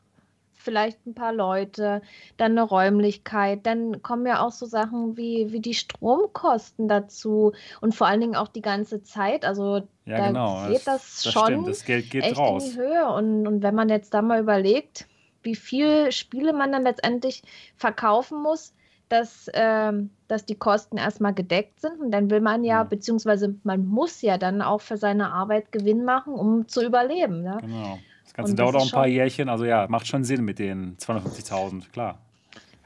vielleicht 0.52 1.06
ein 1.06 1.14
paar 1.14 1.32
Leute, 1.32 2.02
dann 2.36 2.52
eine 2.52 2.62
Räumlichkeit, 2.62 3.64
dann 3.64 4.02
kommen 4.02 4.26
ja 4.26 4.44
auch 4.44 4.52
so 4.52 4.66
Sachen 4.66 5.16
wie, 5.16 5.50
wie 5.50 5.60
die 5.60 5.72
Stromkosten 5.72 6.88
dazu 6.88 7.52
und 7.80 7.94
vor 7.94 8.06
allen 8.06 8.20
Dingen 8.20 8.36
auch 8.36 8.48
die 8.48 8.60
ganze 8.60 9.02
Zeit. 9.02 9.46
Also 9.46 9.76
ja, 10.04 10.18
da 10.18 10.26
genau. 10.28 10.68
geht 10.68 10.86
das, 10.86 11.22
das 11.22 11.32
schon 11.32 11.44
stimmt. 11.44 11.68
Das 11.68 11.84
Geld 11.86 12.10
geht 12.10 12.24
echt 12.24 12.36
raus. 12.36 12.64
in 12.64 12.70
die 12.70 12.76
Höhe. 12.76 13.08
Und, 13.08 13.46
und 13.46 13.62
wenn 13.62 13.74
man 13.74 13.88
jetzt 13.88 14.12
da 14.12 14.20
mal 14.20 14.40
überlegt, 14.40 15.06
wie 15.42 15.54
viele 15.54 16.12
Spiele 16.12 16.52
man 16.52 16.70
dann 16.70 16.82
letztendlich 16.82 17.42
verkaufen 17.76 18.42
muss, 18.42 18.74
dass, 19.14 19.48
äh, 19.48 19.92
dass 20.26 20.44
die 20.44 20.56
Kosten 20.56 20.96
erstmal 20.96 21.32
gedeckt 21.34 21.80
sind. 21.80 22.00
Und 22.00 22.10
dann 22.10 22.30
will 22.30 22.40
man 22.40 22.64
ja, 22.64 22.74
ja, 22.74 22.84
beziehungsweise 22.84 23.54
man 23.62 23.86
muss 23.86 24.22
ja 24.22 24.38
dann 24.38 24.60
auch 24.60 24.80
für 24.80 24.96
seine 24.96 25.32
Arbeit 25.32 25.70
Gewinn 25.70 26.04
machen, 26.04 26.34
um 26.34 26.66
zu 26.66 26.84
überleben. 26.84 27.44
Ja? 27.44 27.58
Genau. 27.58 27.98
Das 28.24 28.34
Ganze 28.34 28.54
dauert 28.56 28.74
auch 28.74 28.84
ein 28.84 28.90
paar 28.90 29.06
Jährchen, 29.06 29.48
also 29.48 29.64
ja, 29.64 29.86
macht 29.88 30.08
schon 30.08 30.24
Sinn 30.24 30.44
mit 30.44 30.58
den 30.58 30.96
250.000, 30.96 31.92
klar. 31.92 32.18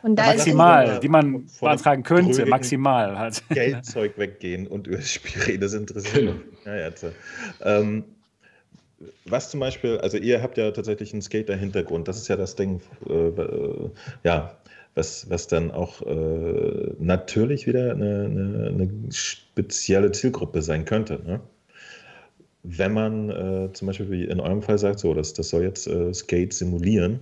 maximal, 0.02 1.00
die 1.00 1.08
man 1.08 1.46
beantragen 1.58 2.02
könnte, 2.02 2.44
maximal 2.44 3.18
halt. 3.18 3.42
Geldzeug 3.48 4.18
weggehen 4.18 4.66
und 4.66 4.86
über 4.86 4.98
das 4.98 5.10
Spiel 5.10 5.40
reden, 5.42 5.62
das 5.62 5.72
interessiert 5.72 6.24
mich. 6.24 6.66
Ja, 6.66 6.76
ja, 6.76 6.90
ähm, 7.62 8.04
was 9.24 9.50
zum 9.50 9.60
Beispiel, 9.60 9.98
also 9.98 10.18
ihr 10.18 10.42
habt 10.42 10.58
ja 10.58 10.70
tatsächlich 10.70 11.14
einen 11.14 11.22
Skater-Hintergrund, 11.22 12.08
das 12.08 12.18
ist 12.18 12.28
ja 12.28 12.36
das 12.36 12.56
Ding, 12.56 12.82
äh, 13.08 13.12
äh, 13.12 13.90
ja, 14.24 14.58
was, 14.98 15.30
was 15.30 15.46
dann 15.46 15.70
auch 15.70 16.02
äh, 16.02 16.92
natürlich 16.98 17.66
wieder 17.66 17.92
eine, 17.92 18.24
eine, 18.26 18.66
eine, 18.68 19.12
spezielle 19.12 20.12
Zielgruppe 20.12 20.60
sein 20.60 20.84
könnte. 20.84 21.20
Ne? 21.24 21.40
wenn 22.62 22.92
man 22.92 23.30
äh, 23.30 23.72
zum 23.72 23.86
Beispiel 23.86 24.10
wie 24.10 24.24
in 24.24 24.40
eurem 24.40 24.62
Fall 24.62 24.78
sagt, 24.78 24.98
so, 24.98 25.14
das, 25.14 25.32
das 25.32 25.48
soll 25.48 25.62
jetzt 25.62 25.86
äh, 25.86 26.12
Skate 26.12 26.52
simulieren, 26.52 27.20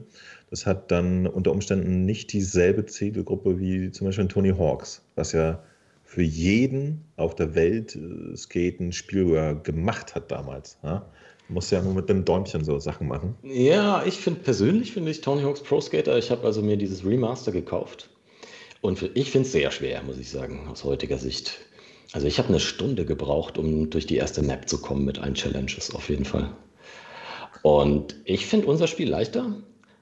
das 0.51 0.66
hat 0.66 0.90
dann 0.90 1.27
unter 1.27 1.53
Umständen 1.53 2.05
nicht 2.05 2.32
dieselbe 2.32 2.86
Zielgruppe 2.86 3.61
wie 3.61 3.90
zum 3.90 4.07
Beispiel 4.07 4.28
Tony 4.28 4.51
Hawks, 4.51 5.03
was 5.15 5.32
ja 5.32 5.62
für 6.05 6.23
jeden 6.23 7.05
auf 7.16 7.35
der 7.35 7.55
Welt 7.55 7.97
äh, 7.97 8.36
Skaten 8.36 8.93
Spielware 8.93 9.57
gemacht 9.57 10.15
hat 10.15 10.31
damals. 10.31 10.78
Ja? 10.82 11.07
Muss 11.48 11.70
ja 11.70 11.81
nur 11.81 11.94
mit 11.94 12.09
dem 12.09 12.24
Däumchen 12.24 12.64
so 12.64 12.78
Sachen 12.78 13.06
machen. 13.06 13.36
Ja, 13.44 14.05
ich 14.05 14.16
finde 14.16 14.40
persönlich 14.40 14.93
finde 14.93 15.10
ich 15.10 15.20
Tony 15.20 15.43
Hawk's 15.43 15.62
Pro 15.62 15.81
Skater. 15.81 16.18
Ich 16.18 16.31
habe 16.31 16.44
also 16.44 16.60
mir 16.60 16.77
dieses 16.77 17.05
Remaster 17.05 17.52
gekauft 17.52 18.10
und 18.81 19.10
ich 19.14 19.31
finde 19.31 19.47
es 19.47 19.52
sehr 19.52 19.70
schwer, 19.70 20.02
muss 20.02 20.18
ich 20.18 20.31
sagen, 20.31 20.66
aus 20.70 20.82
heutiger 20.85 21.18
Sicht. 21.18 21.59
Also 22.12 22.27
ich 22.27 22.39
habe 22.39 22.48
eine 22.48 22.60
Stunde 22.60 23.05
gebraucht, 23.05 23.59
um 23.59 23.90
durch 23.90 24.06
die 24.06 24.16
erste 24.16 24.43
Map 24.43 24.68
zu 24.68 24.81
kommen 24.81 25.05
mit 25.05 25.18
allen 25.18 25.35
Challenges, 25.35 25.94
auf 25.94 26.09
jeden 26.09 26.24
Fall. 26.24 26.51
Und 27.62 28.16
ich 28.24 28.47
finde 28.47 28.66
unser 28.66 28.86
Spiel 28.86 29.09
leichter. 29.09 29.56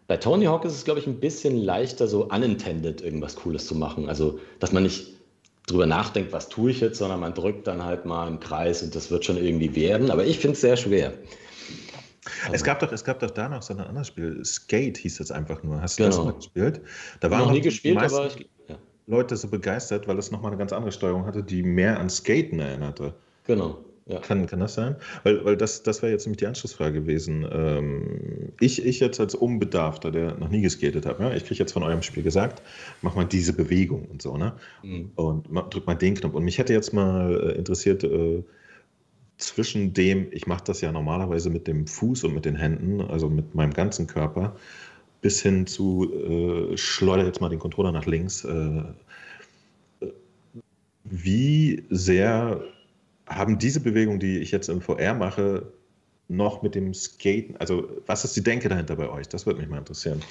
Bei 0.06 0.18
Tony 0.18 0.44
Hawk 0.44 0.64
ist 0.66 0.74
es, 0.74 0.84
glaube 0.84 1.00
ich, 1.00 1.06
ein 1.06 1.18
bisschen 1.18 1.56
leichter, 1.56 2.06
so 2.08 2.26
unintended 2.26 3.00
irgendwas 3.00 3.36
Cooles 3.36 3.66
zu 3.66 3.74
machen. 3.74 4.08
Also, 4.08 4.38
dass 4.60 4.72
man 4.72 4.82
nicht 4.82 5.13
drüber 5.66 5.86
nachdenkt, 5.86 6.32
was 6.32 6.48
tue 6.48 6.70
ich 6.70 6.80
jetzt, 6.80 6.98
sondern 6.98 7.20
man 7.20 7.34
drückt 7.34 7.66
dann 7.66 7.84
halt 7.84 8.04
mal 8.04 8.28
im 8.28 8.40
Kreis 8.40 8.82
und 8.82 8.94
das 8.94 9.10
wird 9.10 9.24
schon 9.24 9.36
irgendwie 9.36 9.74
werden. 9.74 10.10
Aber 10.10 10.24
ich 10.24 10.38
finde 10.38 10.54
es 10.54 10.60
sehr 10.60 10.76
schwer. 10.76 11.12
Es 12.52 12.64
gab, 12.64 12.80
doch, 12.80 12.90
es 12.92 13.04
gab 13.04 13.20
doch 13.20 13.30
da 13.30 13.48
noch 13.48 13.62
so 13.62 13.74
ein 13.74 13.80
anderes 13.80 14.08
Spiel. 14.08 14.42
Skate 14.44 14.96
hieß 14.98 15.20
es 15.20 15.30
einfach 15.30 15.62
nur. 15.62 15.80
Hast 15.80 15.98
du 15.98 16.04
genau. 16.04 16.16
das 16.16 16.24
mal 16.24 16.34
gespielt? 16.34 16.80
Da 17.20 17.30
waren 17.30 17.40
noch 17.40 17.52
nie 17.52 17.60
gespielt, 17.60 17.98
aber 17.98 18.26
ich, 18.26 18.48
ja. 18.68 18.76
Leute 19.06 19.36
so 19.36 19.48
begeistert, 19.48 20.08
weil 20.08 20.18
es 20.18 20.30
nochmal 20.30 20.50
eine 20.50 20.58
ganz 20.58 20.72
andere 20.72 20.92
Steuerung 20.92 21.26
hatte, 21.26 21.42
die 21.42 21.62
mehr 21.62 21.98
an 21.98 22.08
Skaten 22.08 22.60
erinnerte. 22.60 23.14
Genau. 23.46 23.84
Ja. 24.06 24.20
Kann, 24.20 24.46
kann 24.46 24.60
das 24.60 24.74
sein? 24.74 24.96
Weil, 25.22 25.44
weil 25.46 25.56
das, 25.56 25.82
das 25.82 26.02
wäre 26.02 26.12
jetzt 26.12 26.26
nämlich 26.26 26.36
die 26.36 26.46
Anschlussfrage 26.46 27.00
gewesen. 27.00 27.46
Ähm, 27.50 28.52
ich, 28.60 28.84
ich 28.84 29.00
jetzt 29.00 29.18
als 29.18 29.34
Unbedarfter, 29.34 30.10
der 30.10 30.34
noch 30.36 30.50
nie 30.50 30.60
geskatet 30.60 31.06
hat, 31.06 31.20
ja, 31.20 31.32
ich 31.32 31.46
kriege 31.46 31.58
jetzt 31.58 31.72
von 31.72 31.82
eurem 31.82 32.02
Spiel 32.02 32.22
gesagt, 32.22 32.60
mach 33.00 33.14
mal 33.14 33.24
diese 33.24 33.54
Bewegung 33.54 34.04
und 34.10 34.20
so, 34.20 34.36
ne? 34.36 34.52
Mhm. 34.82 35.12
Und 35.14 35.48
drück 35.72 35.86
mal 35.86 35.94
den 35.94 36.14
Knopf. 36.16 36.34
Und 36.34 36.44
mich 36.44 36.58
hätte 36.58 36.74
jetzt 36.74 36.92
mal 36.92 37.52
äh, 37.54 37.58
interessiert, 37.58 38.04
äh, 38.04 38.42
zwischen 39.38 39.94
dem, 39.94 40.28
ich 40.32 40.46
mache 40.46 40.64
das 40.64 40.80
ja 40.82 40.92
normalerweise 40.92 41.50
mit 41.50 41.66
dem 41.66 41.86
Fuß 41.86 42.24
und 42.24 42.34
mit 42.34 42.44
den 42.44 42.56
Händen, 42.56 43.00
also 43.00 43.28
mit 43.30 43.54
meinem 43.54 43.72
ganzen 43.72 44.06
Körper, 44.06 44.54
bis 45.22 45.40
hin 45.40 45.66
zu 45.66 46.12
äh, 46.12 46.76
schleudere 46.76 47.26
jetzt 47.26 47.40
mal 47.40 47.48
den 47.48 47.58
Controller 47.58 47.90
nach 47.90 48.06
links. 48.06 48.44
Äh, 48.44 48.82
äh 50.00 50.12
wie 51.04 51.84
sehr 51.90 52.62
haben 53.26 53.58
diese 53.58 53.80
Bewegungen, 53.80 54.20
die 54.20 54.38
ich 54.38 54.50
jetzt 54.50 54.68
im 54.68 54.80
VR 54.80 55.14
mache, 55.14 55.72
noch 56.28 56.62
mit 56.62 56.74
dem 56.74 56.94
Skaten, 56.94 57.56
also 57.58 57.88
was 58.06 58.24
ist 58.24 58.36
die 58.36 58.42
Denke 58.42 58.68
dahinter 58.68 58.96
bei 58.96 59.08
euch? 59.08 59.28
Das 59.28 59.46
würde 59.46 59.60
mich 59.60 59.68
mal 59.68 59.78
interessieren. 59.78 60.22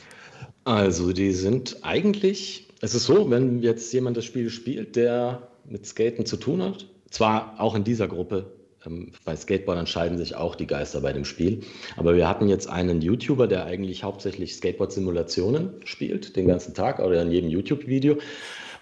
Also 0.65 1.11
die 1.11 1.32
sind 1.32 1.78
eigentlich, 1.82 2.68
es 2.82 2.95
ist 2.95 3.06
so, 3.06 3.30
wenn 3.30 3.61
jetzt 3.61 3.94
jemand 3.94 4.18
das 4.18 4.26
Spiel 4.26 4.49
spielt, 4.49 4.95
der 4.95 5.48
mit 5.65 5.86
Skaten 5.86 6.26
zu 6.26 6.38
tun 6.38 6.61
hat, 6.61 6.88
zwar 7.10 7.60
auch 7.60 7.76
in 7.76 7.84
dieser 7.84 8.07
Gruppe, 8.07 8.52
ähm, 8.86 9.11
bei 9.24 9.36
Skateboardern 9.36 9.88
scheiden 9.88 10.18
sich 10.18 10.36
auch 10.36 10.56
die 10.56 10.68
Geister 10.68 11.02
bei 11.02 11.14
dem 11.14 11.26
Spiel, 11.26 11.61
aber 11.95 12.15
wir 12.15 12.28
hatten 12.28 12.48
jetzt 12.48 12.68
einen 12.68 13.02
YouTuber, 13.02 13.48
der 13.48 13.65
eigentlich 13.65 14.03
hauptsächlich 14.03 14.56
Skateboard-Simulationen 14.56 15.70
spielt, 15.86 16.36
den 16.36 16.48
ganzen 16.48 16.74
Tag 16.74 16.99
oder 16.99 17.22
in 17.22 17.32
jedem 17.32 17.49
YouTube-Video 17.49 18.18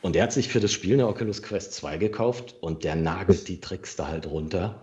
und 0.01 0.15
der 0.15 0.23
hat 0.23 0.33
sich 0.33 0.47
für 0.47 0.59
das 0.59 0.71
Spiel 0.71 0.93
eine 0.93 1.07
Oculus 1.07 1.43
Quest 1.43 1.73
2 1.73 1.97
gekauft 1.97 2.55
und 2.61 2.83
der 2.83 2.95
nagelt 2.95 3.47
die 3.47 3.59
Tricks 3.59 3.95
da 3.95 4.07
halt 4.07 4.27
runter 4.27 4.81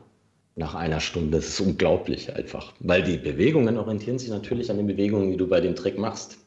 nach 0.54 0.74
einer 0.74 1.00
Stunde. 1.00 1.38
Das 1.38 1.48
ist 1.48 1.60
unglaublich 1.60 2.34
einfach. 2.34 2.72
Weil 2.80 3.02
die 3.02 3.16
Bewegungen 3.16 3.76
orientieren 3.76 4.18
sich 4.18 4.28
natürlich 4.28 4.70
an 4.70 4.76
den 4.76 4.86
Bewegungen, 4.86 5.30
die 5.30 5.36
du 5.36 5.48
bei 5.48 5.60
dem 5.60 5.74
Trick 5.74 5.98
machst. 5.98 6.38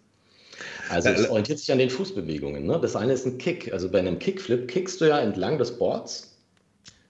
Also 0.89 1.10
es 1.10 1.30
orientiert 1.30 1.60
sich 1.60 1.72
an 1.72 1.80
den 1.80 1.89
Fußbewegungen. 1.89 2.65
Ne? 2.65 2.80
Das 2.81 2.95
eine 2.95 3.14
ist 3.14 3.26
ein 3.26 3.38
Kick. 3.38 3.72
Also 3.72 3.89
bei 3.89 3.99
einem 3.99 4.19
Kickflip 4.19 4.68
kickst 4.68 4.99
du 5.02 5.06
ja 5.06 5.19
entlang 5.19 5.57
des 5.57 5.77
Boards 5.77 6.38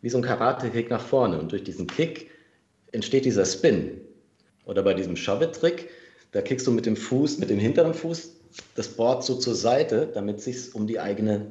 wie 0.02 0.10
so 0.10 0.18
ein 0.18 0.24
Karate-Kick 0.24 0.90
nach 0.90 1.02
vorne. 1.02 1.40
Und 1.40 1.52
durch 1.52 1.64
diesen 1.64 1.88
Kick 1.88 2.32
entsteht 2.92 3.26
dieser 3.26 3.46
Spin. 3.46 4.02
Oder 4.66 4.84
bei 4.84 4.94
diesem 4.94 5.16
Shove-Trick, 5.16 5.90
da 6.32 6.42
kickst 6.42 6.66
du 6.66 6.72
mit 6.72 6.86
dem 6.86 6.96
Fuß, 6.96 7.40
mit 7.40 7.50
dem 7.50 7.60
hinteren 7.60 7.94
Fuß 7.94 8.41
das 8.76 8.88
Board 8.90 9.24
so 9.24 9.36
zur 9.36 9.56
Seite, 9.56 10.10
damit 10.14 10.38
es 10.38 10.46
sich 10.46 10.76
um 10.76 10.88
die 10.88 11.00
eigene, 11.00 11.48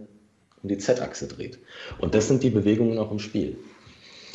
um 0.62 0.68
die 0.68 0.78
Z-Achse 0.78 1.28
dreht. 1.28 1.59
Und 1.98 2.14
das 2.14 2.28
sind 2.28 2.43
die 2.43 2.51
Bewegungen 2.51 2.98
auch 2.98 3.10
im 3.10 3.18
Spiel. 3.18 3.56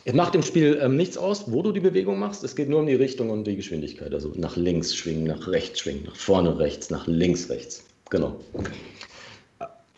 Es 0.07 0.13
macht 0.13 0.35
im 0.35 0.43
Spiel 0.43 0.79
ähm, 0.81 0.97
nichts 0.97 1.17
aus, 1.17 1.51
wo 1.51 1.63
du 1.63 1.71
die 1.71 1.79
Bewegung 1.79 2.19
machst. 2.19 2.43
Es 2.43 2.55
geht 2.55 2.69
nur 2.69 2.79
um 2.79 2.85
die 2.85 2.93
Richtung 2.93 3.31
und 3.31 3.45
die 3.45 3.55
Geschwindigkeit. 3.55 4.13
Also 4.13 4.31
nach 4.35 4.55
links 4.55 4.95
schwingen, 4.95 5.23
nach 5.23 5.47
rechts 5.47 5.79
schwingen, 5.79 6.03
nach 6.05 6.15
vorne 6.15 6.59
rechts, 6.59 6.91
nach 6.91 7.07
links 7.07 7.49
rechts. 7.49 7.83
Genau. 8.11 8.39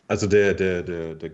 Also 0.08 0.28
der, 0.28 0.54
der, 0.54 0.84
der, 0.84 1.16
der 1.16 1.32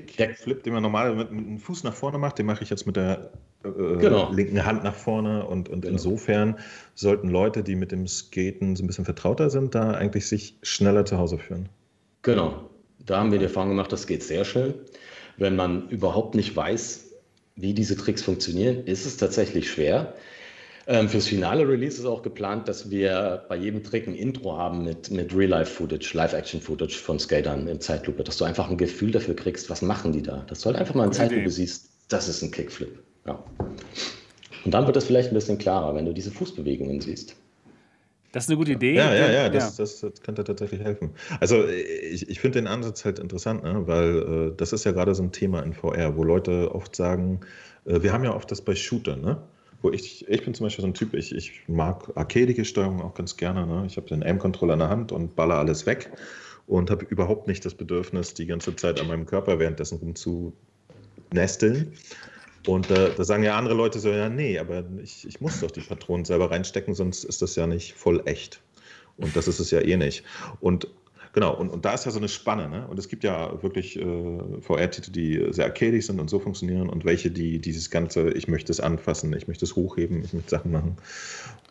Kickflip, 0.00 0.62
den 0.62 0.72
man 0.72 0.82
normal 0.82 1.14
mit, 1.14 1.30
mit 1.30 1.46
dem 1.46 1.58
Fuß 1.58 1.84
nach 1.84 1.94
vorne 1.94 2.18
macht, 2.18 2.38
den 2.38 2.46
mache 2.46 2.62
ich 2.62 2.70
jetzt 2.70 2.86
mit 2.86 2.96
der 2.96 3.30
äh, 3.64 3.96
genau. 3.98 4.32
linken 4.32 4.64
Hand 4.64 4.84
nach 4.84 4.94
vorne. 4.94 5.46
Und, 5.46 5.68
und 5.68 5.82
genau. 5.82 5.92
insofern 5.92 6.58
sollten 6.94 7.28
Leute, 7.28 7.62
die 7.62 7.76
mit 7.76 7.92
dem 7.92 8.06
Skaten 8.06 8.76
so 8.76 8.84
ein 8.84 8.86
bisschen 8.86 9.04
vertrauter 9.04 9.50
sind, 9.50 9.74
da 9.74 9.92
eigentlich 9.92 10.26
sich 10.26 10.58
schneller 10.62 11.04
zu 11.04 11.18
Hause 11.18 11.38
führen. 11.38 11.68
Genau. 12.22 12.70
Da 13.04 13.18
haben 13.18 13.30
wir 13.30 13.38
die 13.38 13.44
Erfahrung 13.44 13.70
gemacht, 13.70 13.92
das 13.92 14.06
geht 14.06 14.22
sehr 14.22 14.44
schnell. 14.44 14.74
Wenn 15.36 15.54
man 15.54 15.88
überhaupt 15.88 16.34
nicht 16.34 16.56
weiß, 16.56 17.12
wie 17.56 17.72
diese 17.72 17.96
Tricks 17.96 18.22
funktionieren, 18.22 18.84
ist 18.84 19.06
es 19.06 19.16
tatsächlich 19.16 19.70
schwer. 19.70 20.14
Ähm, 20.88 21.08
fürs 21.08 21.26
finale 21.26 21.68
Release 21.68 21.98
ist 21.98 22.06
auch 22.06 22.22
geplant, 22.22 22.68
dass 22.68 22.90
wir 22.90 23.44
bei 23.48 23.56
jedem 23.56 23.82
Trick 23.82 24.06
ein 24.06 24.14
Intro 24.14 24.56
haben 24.56 24.84
mit, 24.84 25.10
mit 25.10 25.34
Real-Life-Footage, 25.34 26.14
Live-Action-Footage 26.14 26.96
von 26.96 27.18
Skatern 27.18 27.66
in 27.66 27.80
Zeitlupe, 27.80 28.22
dass 28.22 28.36
du 28.36 28.44
einfach 28.44 28.70
ein 28.70 28.76
Gefühl 28.76 29.10
dafür 29.10 29.34
kriegst, 29.34 29.68
was 29.68 29.82
machen 29.82 30.12
die 30.12 30.22
da. 30.22 30.44
Dass 30.48 30.60
du 30.60 30.66
halt 30.66 30.76
einfach 30.76 30.94
mal 30.94 31.06
in 31.06 31.12
Zeitlupe 31.12 31.50
siehst, 31.50 31.90
das 32.08 32.28
ist 32.28 32.42
ein 32.42 32.52
Kickflip. 32.52 33.02
Ja. 33.26 33.42
Und 34.64 34.74
dann 34.74 34.86
wird 34.86 34.94
das 34.94 35.06
vielleicht 35.06 35.32
ein 35.32 35.34
bisschen 35.34 35.58
klarer, 35.58 35.94
wenn 35.96 36.06
du 36.06 36.12
diese 36.12 36.30
Fußbewegungen 36.30 37.00
siehst. 37.00 37.34
Das 38.30 38.44
ist 38.44 38.50
eine 38.50 38.58
gute 38.58 38.72
Idee. 38.72 38.94
Ja, 38.94 39.12
ja, 39.14 39.30
ja, 39.30 39.48
das, 39.48 39.76
das, 39.76 40.00
das 40.00 40.20
könnte 40.20 40.44
tatsächlich 40.44 40.80
helfen. 40.80 41.10
Also 41.40 41.66
ich, 41.66 42.28
ich 42.28 42.38
finde 42.38 42.60
den 42.60 42.66
Ansatz 42.68 43.04
halt 43.04 43.18
interessant, 43.18 43.64
ne? 43.64 43.86
weil 43.86 44.50
äh, 44.50 44.56
das 44.56 44.72
ist 44.72 44.84
ja 44.84 44.92
gerade 44.92 45.14
so 45.16 45.22
ein 45.22 45.32
Thema 45.32 45.62
in 45.62 45.72
VR, 45.72 46.16
wo 46.16 46.22
Leute 46.22 46.72
oft 46.74 46.94
sagen, 46.94 47.40
äh, 47.86 48.02
wir 48.02 48.12
haben 48.12 48.24
ja 48.24 48.34
oft 48.34 48.50
das 48.50 48.60
bei 48.60 48.74
Shootern, 48.74 49.20
ne? 49.20 49.42
Wo 49.82 49.90
ich, 49.90 50.26
ich 50.28 50.44
bin 50.44 50.54
zum 50.54 50.66
Beispiel 50.66 50.82
so 50.82 50.88
ein 50.88 50.94
Typ, 50.94 51.14
ich, 51.14 51.34
ich 51.34 51.62
mag 51.68 52.10
arcadige 52.16 52.64
Steuerung 52.64 53.02
auch 53.02 53.14
ganz 53.14 53.36
gerne. 53.36 53.66
Ne? 53.66 53.84
Ich 53.86 53.96
habe 53.96 54.06
den 54.06 54.22
Aim-Controller 54.22 54.74
in 54.74 54.80
der 54.80 54.88
Hand 54.88 55.12
und 55.12 55.36
baller 55.36 55.56
alles 55.56 55.86
weg 55.86 56.10
und 56.66 56.90
habe 56.90 57.04
überhaupt 57.06 57.46
nicht 57.46 57.64
das 57.64 57.74
Bedürfnis, 57.74 58.34
die 58.34 58.46
ganze 58.46 58.74
Zeit 58.76 59.00
an 59.00 59.08
meinem 59.08 59.26
Körper 59.26 59.58
währenddessen 59.58 59.98
rumzunesteln. 59.98 61.92
Und 62.66 62.90
äh, 62.90 63.14
da 63.14 63.24
sagen 63.24 63.44
ja 63.44 63.56
andere 63.56 63.74
Leute 63.74 64.00
so, 64.00 64.10
ja, 64.10 64.28
nee, 64.28 64.58
aber 64.58 64.84
ich, 65.02 65.26
ich 65.26 65.40
muss 65.40 65.60
doch 65.60 65.70
die 65.70 65.80
Patronen 65.80 66.24
selber 66.24 66.50
reinstecken, 66.50 66.94
sonst 66.94 67.22
ist 67.24 67.40
das 67.42 67.54
ja 67.54 67.66
nicht 67.66 67.94
voll 67.94 68.22
echt. 68.24 68.60
Und 69.18 69.36
das 69.36 69.46
ist 69.46 69.60
es 69.60 69.70
ja 69.70 69.80
eh 69.80 69.96
nicht. 69.96 70.24
Und 70.60 70.88
Genau, 71.36 71.54
und, 71.54 71.68
und 71.68 71.84
da 71.84 71.92
ist 71.92 72.06
ja 72.06 72.10
so 72.10 72.18
eine 72.18 72.30
Spanne. 72.30 72.66
Ne? 72.66 72.86
Und 72.88 72.98
es 72.98 73.08
gibt 73.08 73.22
ja 73.22 73.62
wirklich 73.62 74.00
äh, 74.00 74.38
VR-Titel, 74.62 75.10
die 75.10 75.48
sehr 75.50 75.66
arcadisch 75.66 76.06
sind 76.06 76.18
und 76.18 76.30
so 76.30 76.38
funktionieren 76.38 76.88
und 76.88 77.04
welche, 77.04 77.30
die 77.30 77.58
dieses 77.58 77.90
ganze, 77.90 78.30
ich 78.30 78.48
möchte 78.48 78.72
es 78.72 78.80
anfassen, 78.80 79.34
ich 79.34 79.46
möchte 79.46 79.66
es 79.66 79.76
hochheben, 79.76 80.24
ich 80.24 80.32
möchte 80.32 80.48
Sachen 80.48 80.72
machen. 80.72 80.96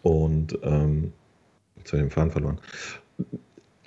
Und 0.03 0.59
ähm, 0.61 1.13
jetzt 1.77 1.91
habe 1.91 1.97
ich 1.97 2.03
den 2.03 2.11
Faden 2.11 2.29
verloren. 2.29 2.59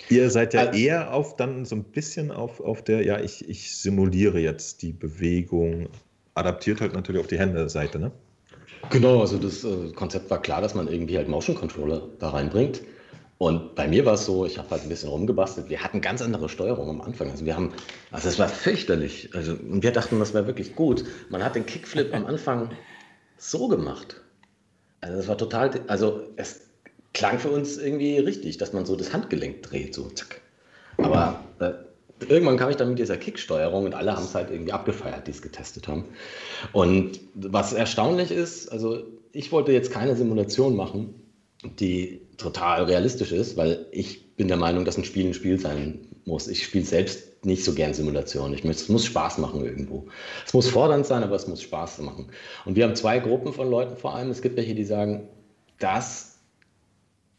Ihr 0.09 0.29
seid 0.29 0.53
ja 0.53 0.73
eher 0.73 1.13
auf 1.13 1.37
dann 1.37 1.63
so 1.63 1.77
ein 1.77 1.85
bisschen 1.85 2.31
auf, 2.31 2.59
auf 2.59 2.83
der, 2.83 3.05
ja, 3.05 3.21
ich, 3.21 3.47
ich 3.47 3.73
simuliere 3.77 4.39
jetzt 4.39 4.81
die 4.81 4.91
Bewegung, 4.91 5.87
adaptiert 6.33 6.81
halt 6.81 6.91
natürlich 6.91 7.21
auf 7.21 7.27
die 7.27 7.39
Hände-Seite, 7.39 7.99
ne? 7.99 8.11
Genau, 8.89 9.21
also 9.21 9.37
das 9.37 9.63
äh, 9.63 9.93
Konzept 9.93 10.29
war 10.29 10.41
klar, 10.41 10.59
dass 10.59 10.75
man 10.75 10.89
irgendwie 10.89 11.15
halt 11.15 11.29
Motion 11.29 11.55
Controller 11.55 12.09
da 12.19 12.31
reinbringt. 12.31 12.81
Und 13.39 13.75
bei 13.75 13.87
mir 13.87 14.05
war 14.05 14.15
es 14.15 14.25
so, 14.25 14.45
ich 14.45 14.57
habe 14.57 14.69
halt 14.69 14.83
ein 14.83 14.89
bisschen 14.89 15.09
rumgebastelt. 15.09 15.69
Wir 15.69 15.81
hatten 15.81 16.01
ganz 16.01 16.21
andere 16.21 16.49
Steuerung 16.49 16.89
am 16.89 17.01
Anfang. 17.01 17.31
Also 17.31 17.45
wir 17.45 17.55
haben, 17.55 17.71
also 18.11 18.27
es 18.27 18.37
war 18.37 18.49
fürchterlich. 18.49 19.29
Also, 19.33 19.55
wir 19.61 19.93
dachten, 19.93 20.19
das 20.19 20.33
wäre 20.33 20.45
wirklich 20.45 20.75
gut. 20.75 21.05
Man 21.29 21.41
hat 21.41 21.55
den 21.55 21.65
Kickflip 21.65 22.13
am 22.13 22.25
Anfang 22.25 22.71
so 23.37 23.69
gemacht. 23.69 24.19
Also 24.99 25.17
es 25.17 25.29
war 25.29 25.37
total, 25.37 25.71
also 25.87 26.23
es 26.35 26.67
klang 27.13 27.39
für 27.39 27.49
uns 27.49 27.77
irgendwie 27.77 28.17
richtig, 28.17 28.57
dass 28.57 28.73
man 28.73 28.85
so 28.85 28.97
das 28.97 29.13
Handgelenk 29.13 29.63
dreht, 29.63 29.95
so 29.95 30.09
zack. 30.09 30.41
Aber 30.97 31.41
äh, 31.59 31.71
irgendwann 32.27 32.57
kam 32.57 32.69
ich 32.69 32.75
dann 32.75 32.89
mit 32.89 32.99
dieser 32.99 33.15
Kicksteuerung 33.15 33.85
und 33.85 33.93
alle 33.93 34.17
haben 34.17 34.25
es 34.25 34.35
halt 34.35 34.51
irgendwie 34.51 34.73
abgefeiert, 34.73 35.27
die 35.27 35.31
es 35.31 35.41
getestet 35.41 35.87
haben. 35.87 36.03
Und 36.73 37.21
was 37.35 37.71
erstaunlich 37.71 38.31
ist, 38.31 38.67
also 38.67 39.01
ich 39.31 39.53
wollte 39.53 39.71
jetzt 39.71 39.91
keine 39.91 40.17
Simulation 40.17 40.75
machen, 40.75 41.15
die 41.63 42.19
total 42.39 42.85
realistisch 42.85 43.31
ist, 43.31 43.57
weil 43.57 43.85
ich 43.91 44.35
bin 44.35 44.47
der 44.47 44.57
Meinung, 44.57 44.85
dass 44.85 44.97
ein 44.97 45.03
Spiel 45.03 45.27
ein 45.27 45.33
Spiel 45.33 45.59
sein 45.59 45.99
muss. 46.25 46.47
Ich 46.47 46.63
spiele 46.63 46.85
selbst 46.85 47.45
nicht 47.45 47.63
so 47.63 47.73
gern 47.73 47.93
Simulationen. 47.93 48.53
Ich 48.53 48.63
möchte, 48.63 48.83
es 48.83 48.89
muss 48.89 49.05
Spaß 49.05 49.37
machen 49.37 49.63
irgendwo. 49.63 50.07
Es 50.45 50.53
muss 50.53 50.67
fordernd 50.67 51.05
sein, 51.05 51.23
aber 51.23 51.35
es 51.35 51.47
muss 51.47 51.61
Spaß 51.61 51.99
machen. 51.99 52.31
Und 52.65 52.75
wir 52.75 52.85
haben 52.85 52.95
zwei 52.95 53.19
Gruppen 53.19 53.53
von 53.53 53.69
Leuten 53.69 53.97
vor 53.97 54.15
allem. 54.15 54.29
Es 54.29 54.41
gibt 54.41 54.57
welche, 54.57 54.75
die 54.75 54.83
sagen, 54.83 55.27
dass 55.77 56.39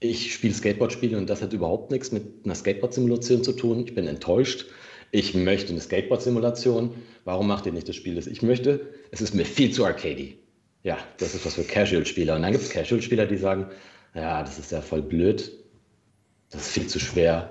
ich 0.01 0.33
spiele 0.33 0.55
Skateboard-Spiele 0.55 1.19
und 1.19 1.29
das 1.29 1.43
hat 1.43 1.53
überhaupt 1.53 1.91
nichts 1.91 2.11
mit 2.11 2.25
einer 2.45 2.55
Skateboard-Simulation 2.55 3.45
zu 3.45 3.53
tun. 3.53 3.85
Ich 3.87 3.95
bin 3.95 4.07
enttäuscht. 4.07 4.67
Ich 5.11 5.35
möchte 5.35 5.73
eine 5.73 5.81
Skateboard-Simulation. 5.81 6.95
Warum 7.25 7.49
macht 7.49 7.67
ihr 7.67 7.73
nicht 7.73 7.89
das 7.89 7.97
Spiel, 7.97 8.15
das 8.15 8.27
ich 8.27 8.43
möchte? 8.43 8.81
Es 9.11 9.21
ist 9.21 9.35
mir 9.35 9.45
viel 9.45 9.73
zu 9.73 9.85
arcady. 9.85 10.39
Ja, 10.83 10.97
das 11.19 11.35
ist 11.35 11.45
was 11.45 11.55
für 11.55 11.65
Casual-Spieler. 11.65 12.37
Und 12.37 12.43
dann 12.43 12.53
gibt 12.53 12.65
es 12.65 12.71
Casual-Spieler, 12.71 13.27
die 13.27 13.37
sagen, 13.37 13.67
ja, 14.15 14.43
das 14.43 14.59
ist 14.59 14.73
ja 14.73 14.81
voll 14.81 15.03
blöd. 15.03 15.53
Das 16.51 16.63
ist 16.63 16.71
viel 16.73 16.87
zu 16.87 16.99
schwer. 16.99 17.51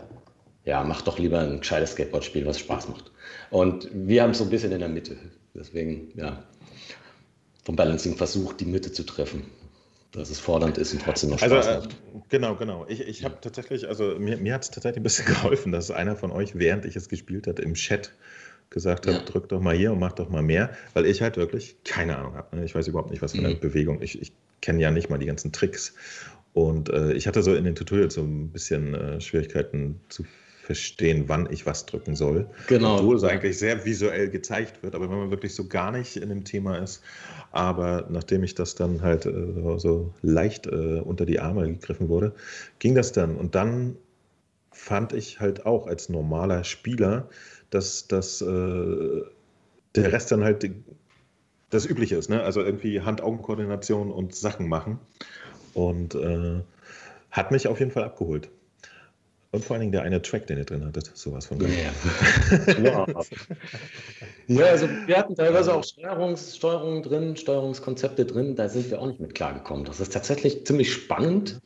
Ja, 0.65 0.83
mach 0.83 1.01
doch 1.01 1.17
lieber 1.17 1.39
ein 1.39 1.59
gescheites 1.59 1.91
Skateboard-Spiel, 1.91 2.45
was 2.45 2.59
Spaß 2.59 2.89
macht. 2.89 3.11
Und 3.49 3.89
wir 3.93 4.23
haben 4.23 4.31
es 4.31 4.39
so 4.39 4.43
ein 4.43 4.49
bisschen 4.49 4.71
in 4.71 4.79
der 4.79 4.89
Mitte. 4.89 5.17
Deswegen, 5.55 6.11
ja, 6.15 6.43
vom 7.63 7.75
Balancing 7.75 8.15
versucht, 8.17 8.59
die 8.59 8.65
Mitte 8.65 8.91
zu 8.91 9.03
treffen 9.03 9.45
dass 10.11 10.29
es 10.29 10.39
fordernd 10.39 10.77
ist 10.77 10.93
und 10.93 11.01
trotzdem 11.03 11.29
noch 11.29 11.41
also, 11.41 11.55
Spaß 11.55 11.67
also, 11.67 11.89
macht. 11.89 12.29
Genau, 12.29 12.55
genau. 12.55 12.85
Ich, 12.87 13.01
ich 13.01 13.23
habe 13.23 13.37
tatsächlich, 13.41 13.87
also 13.87 14.15
mir, 14.17 14.37
mir 14.37 14.53
hat 14.53 14.63
es 14.63 14.71
tatsächlich 14.71 15.01
ein 15.01 15.03
bisschen 15.03 15.25
geholfen, 15.33 15.71
dass 15.71 15.91
einer 15.91 16.15
von 16.15 16.31
euch, 16.31 16.57
während 16.57 16.85
ich 16.85 16.95
es 16.95 17.09
gespielt 17.09 17.47
hat, 17.47 17.59
im 17.59 17.75
Chat 17.75 18.13
gesagt 18.69 19.07
hat, 19.07 19.13
ja. 19.13 19.21
drück 19.21 19.49
doch 19.49 19.61
mal 19.61 19.75
hier 19.75 19.91
und 19.91 19.99
mach 19.99 20.13
doch 20.13 20.29
mal 20.29 20.43
mehr, 20.43 20.71
weil 20.93 21.05
ich 21.05 21.21
halt 21.21 21.37
wirklich 21.37 21.77
keine 21.83 22.17
Ahnung 22.17 22.35
habe. 22.35 22.55
Ne? 22.57 22.65
Ich 22.65 22.75
weiß 22.75 22.87
überhaupt 22.87 23.09
nicht, 23.09 23.21
was 23.21 23.33
für 23.33 23.39
eine 23.39 23.49
mhm. 23.49 23.59
Bewegung. 23.59 24.01
Ich, 24.01 24.21
ich 24.21 24.31
kenne 24.61 24.81
ja 24.81 24.91
nicht 24.91 25.09
mal 25.09 25.17
die 25.17 25.25
ganzen 25.25 25.51
Tricks. 25.51 25.95
Und 26.53 26.89
äh, 26.89 27.13
ich 27.13 27.27
hatte 27.27 27.43
so 27.43 27.53
in 27.53 27.63
den 27.63 27.75
Tutorials 27.75 28.15
so 28.15 28.21
ein 28.21 28.49
bisschen 28.49 28.93
äh, 28.93 29.21
Schwierigkeiten 29.21 29.99
zu 30.09 30.25
verstehen, 30.69 31.23
wann 31.27 31.51
ich 31.51 31.65
was 31.65 31.87
drücken 31.87 32.15
soll. 32.15 32.47
Genau. 32.67 32.99
Obwohl 32.99 33.15
es 33.15 33.23
eigentlich 33.23 33.57
sehr 33.57 33.85
visuell 33.85 34.29
gezeigt 34.29 34.83
wird, 34.83 34.93
aber 34.93 35.09
wenn 35.09 35.17
man 35.17 35.31
wirklich 35.31 35.55
so 35.55 35.67
gar 35.67 35.91
nicht 35.91 36.15
in 36.15 36.29
dem 36.29 36.43
Thema 36.43 36.77
ist. 36.77 37.01
Aber 37.51 38.05
nachdem 38.11 38.43
ich 38.43 38.53
das 38.53 38.75
dann 38.75 39.01
halt 39.01 39.25
äh, 39.25 39.31
so 39.77 40.13
leicht 40.21 40.67
äh, 40.67 40.99
unter 40.99 41.25
die 41.25 41.39
Arme 41.39 41.67
gegriffen 41.67 42.07
wurde, 42.07 42.33
ging 42.77 42.93
das 42.93 43.11
dann. 43.11 43.35
Und 43.35 43.55
dann 43.55 43.95
fand 44.71 45.13
ich 45.13 45.39
halt 45.39 45.65
auch 45.65 45.87
als 45.87 46.07
normaler 46.07 46.63
Spieler, 46.63 47.29
dass, 47.71 48.07
dass 48.07 48.41
äh, 48.41 48.45
der 49.95 50.13
Rest 50.13 50.31
dann 50.31 50.43
halt 50.43 50.69
das 51.71 51.85
Übliche 51.85 52.15
ist. 52.15 52.29
Ne? 52.29 52.43
Also 52.43 52.61
irgendwie 52.61 53.01
Hand-Augen-Koordination 53.01 54.11
und 54.11 54.35
Sachen 54.35 54.67
machen. 54.67 54.99
Und 55.73 56.15
äh, 56.15 56.61
hat 57.31 57.51
mich 57.51 57.67
auf 57.67 57.79
jeden 57.79 57.91
Fall 57.91 58.03
abgeholt. 58.03 58.49
Und 59.51 59.65
vor 59.65 59.73
allen 59.73 59.81
Dingen 59.81 59.91
der 59.91 60.03
eine 60.03 60.21
Track, 60.21 60.45
den 60.45 60.59
ihr 60.59 60.65
drin 60.65 60.85
hattet, 60.85 61.09
sowas 61.15 61.47
von 61.47 61.57
geil. 61.57 61.71
Ja. 62.83 63.07
ja, 64.47 64.65
also 64.67 64.87
wir 65.07 65.17
hatten 65.17 65.35
teilweise 65.35 65.73
auch 65.73 65.83
Steuerungs 65.83 66.55
Steuerungen 66.55 67.01
drin, 67.01 67.35
Steuerungskonzepte 67.35 68.25
drin, 68.25 68.55
da 68.55 68.69
sind 68.69 68.91
wir 68.91 69.01
auch 69.01 69.07
nicht 69.07 69.19
mit 69.19 69.33
klargekommen. 69.33 69.85
Das 69.85 69.99
ist 69.99 70.13
tatsächlich 70.13 70.67
ziemlich 70.67 70.93
spannend, 70.93 71.61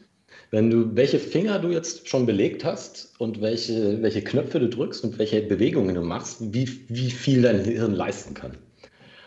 wenn 0.52 0.70
du, 0.70 0.96
welche 0.96 1.20
Finger 1.20 1.60
du 1.60 1.70
jetzt 1.70 2.08
schon 2.08 2.26
belegt 2.26 2.64
hast 2.64 3.16
und 3.18 3.42
welche, 3.42 4.02
welche 4.02 4.24
Knöpfe 4.24 4.62
du 4.62 4.70
drückst 4.70 5.04
und 5.04 5.20
welche 5.20 5.42
Bewegungen 5.42 5.94
du 5.94 6.04
machst, 6.04 6.54
wie, 6.54 6.86
wie 6.88 7.12
viel 7.12 7.42
dein 7.42 7.66
Hirn 7.66 7.94
leisten 7.94 8.34
kann. 8.34 8.58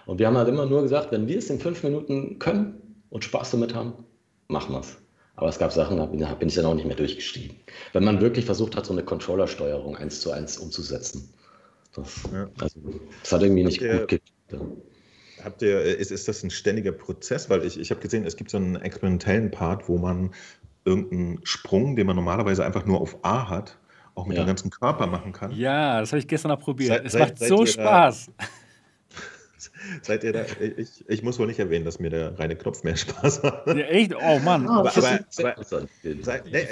Und 0.06 0.18
wir 0.18 0.28
haben 0.28 0.36
halt 0.38 0.48
immer 0.48 0.64
nur 0.64 0.82
gesagt, 0.82 1.12
wenn 1.12 1.28
wir 1.28 1.36
es 1.36 1.50
in 1.50 1.58
fünf 1.58 1.82
Minuten 1.82 2.38
können 2.38 3.04
und 3.10 3.24
Spaß 3.24 3.50
damit 3.50 3.74
haben, 3.74 3.92
machen 4.48 4.74
wir 4.74 4.80
es. 4.80 4.96
Aber 5.36 5.48
es 5.48 5.58
gab 5.58 5.70
Sachen, 5.72 5.98
da 5.98 6.06
bin, 6.06 6.48
ich 6.48 6.54
dann 6.54 6.64
auch 6.64 6.74
nicht 6.74 6.86
mehr 6.86 6.96
durchgestiegen. 6.96 7.56
Wenn 7.92 8.04
man 8.04 8.20
wirklich 8.20 8.46
versucht 8.46 8.74
hat, 8.74 8.86
so 8.86 8.92
eine 8.92 9.02
Controller-Steuerung 9.02 9.96
eins 9.96 10.20
zu 10.20 10.30
eins 10.30 10.56
umzusetzen. 10.56 11.28
Das, 11.94 12.22
ja. 12.32 12.48
also, 12.60 12.80
das 13.22 13.32
hat 13.32 13.42
irgendwie 13.42 13.64
nicht 13.64 13.82
ihr, 13.82 13.98
gut 14.00 14.08
geklappt. 14.08 14.72
Habt 15.44 15.62
ihr, 15.62 15.82
ist, 15.82 16.10
ist 16.10 16.26
das 16.26 16.42
ein 16.42 16.50
ständiger 16.50 16.92
Prozess? 16.92 17.50
Weil 17.50 17.64
ich, 17.64 17.78
ich 17.78 17.90
habe 17.90 18.00
gesehen, 18.00 18.24
es 18.24 18.36
gibt 18.36 18.50
so 18.50 18.56
einen 18.56 18.76
experimentellen 18.76 19.50
Part, 19.50 19.88
wo 19.88 19.98
man 19.98 20.32
irgendeinen 20.86 21.40
Sprung, 21.44 21.96
den 21.96 22.06
man 22.06 22.16
normalerweise 22.16 22.64
einfach 22.64 22.86
nur 22.86 23.00
auf 23.00 23.18
A 23.22 23.48
hat, 23.50 23.78
auch 24.14 24.26
mit 24.26 24.38
ja. 24.38 24.44
dem 24.44 24.46
ganzen 24.46 24.70
Körper 24.70 25.06
machen 25.06 25.32
kann. 25.32 25.52
Ja, 25.52 26.00
das 26.00 26.12
habe 26.12 26.20
ich 26.20 26.28
gestern 26.28 26.50
auch 26.52 26.60
probiert. 26.60 26.88
Seid, 26.88 27.06
es 27.06 27.12
seid, 27.12 27.20
macht 27.20 27.38
seid 27.38 27.48
so 27.48 27.66
Spaß. 27.66 28.30
Da, 28.38 28.44
Seid 30.02 30.24
ihr 30.24 30.32
da? 30.32 30.44
Ich, 30.76 31.04
ich, 31.08 31.22
muss 31.22 31.38
wohl 31.38 31.46
nicht 31.46 31.58
erwähnen, 31.58 31.84
dass 31.84 31.98
mir 31.98 32.10
der 32.10 32.38
reine 32.38 32.56
Knopf 32.56 32.82
mehr 32.82 32.96
Spaß 32.96 33.42
macht. 33.42 33.66
Ja, 33.66 33.74
echt? 33.74 34.14
Oh 34.14 34.38
Mann. 34.40 34.66
Aber, 34.68 34.94
aber, 34.96 35.20
aber 35.38 35.64
seid, 35.64 36.50
ne, 36.50 36.66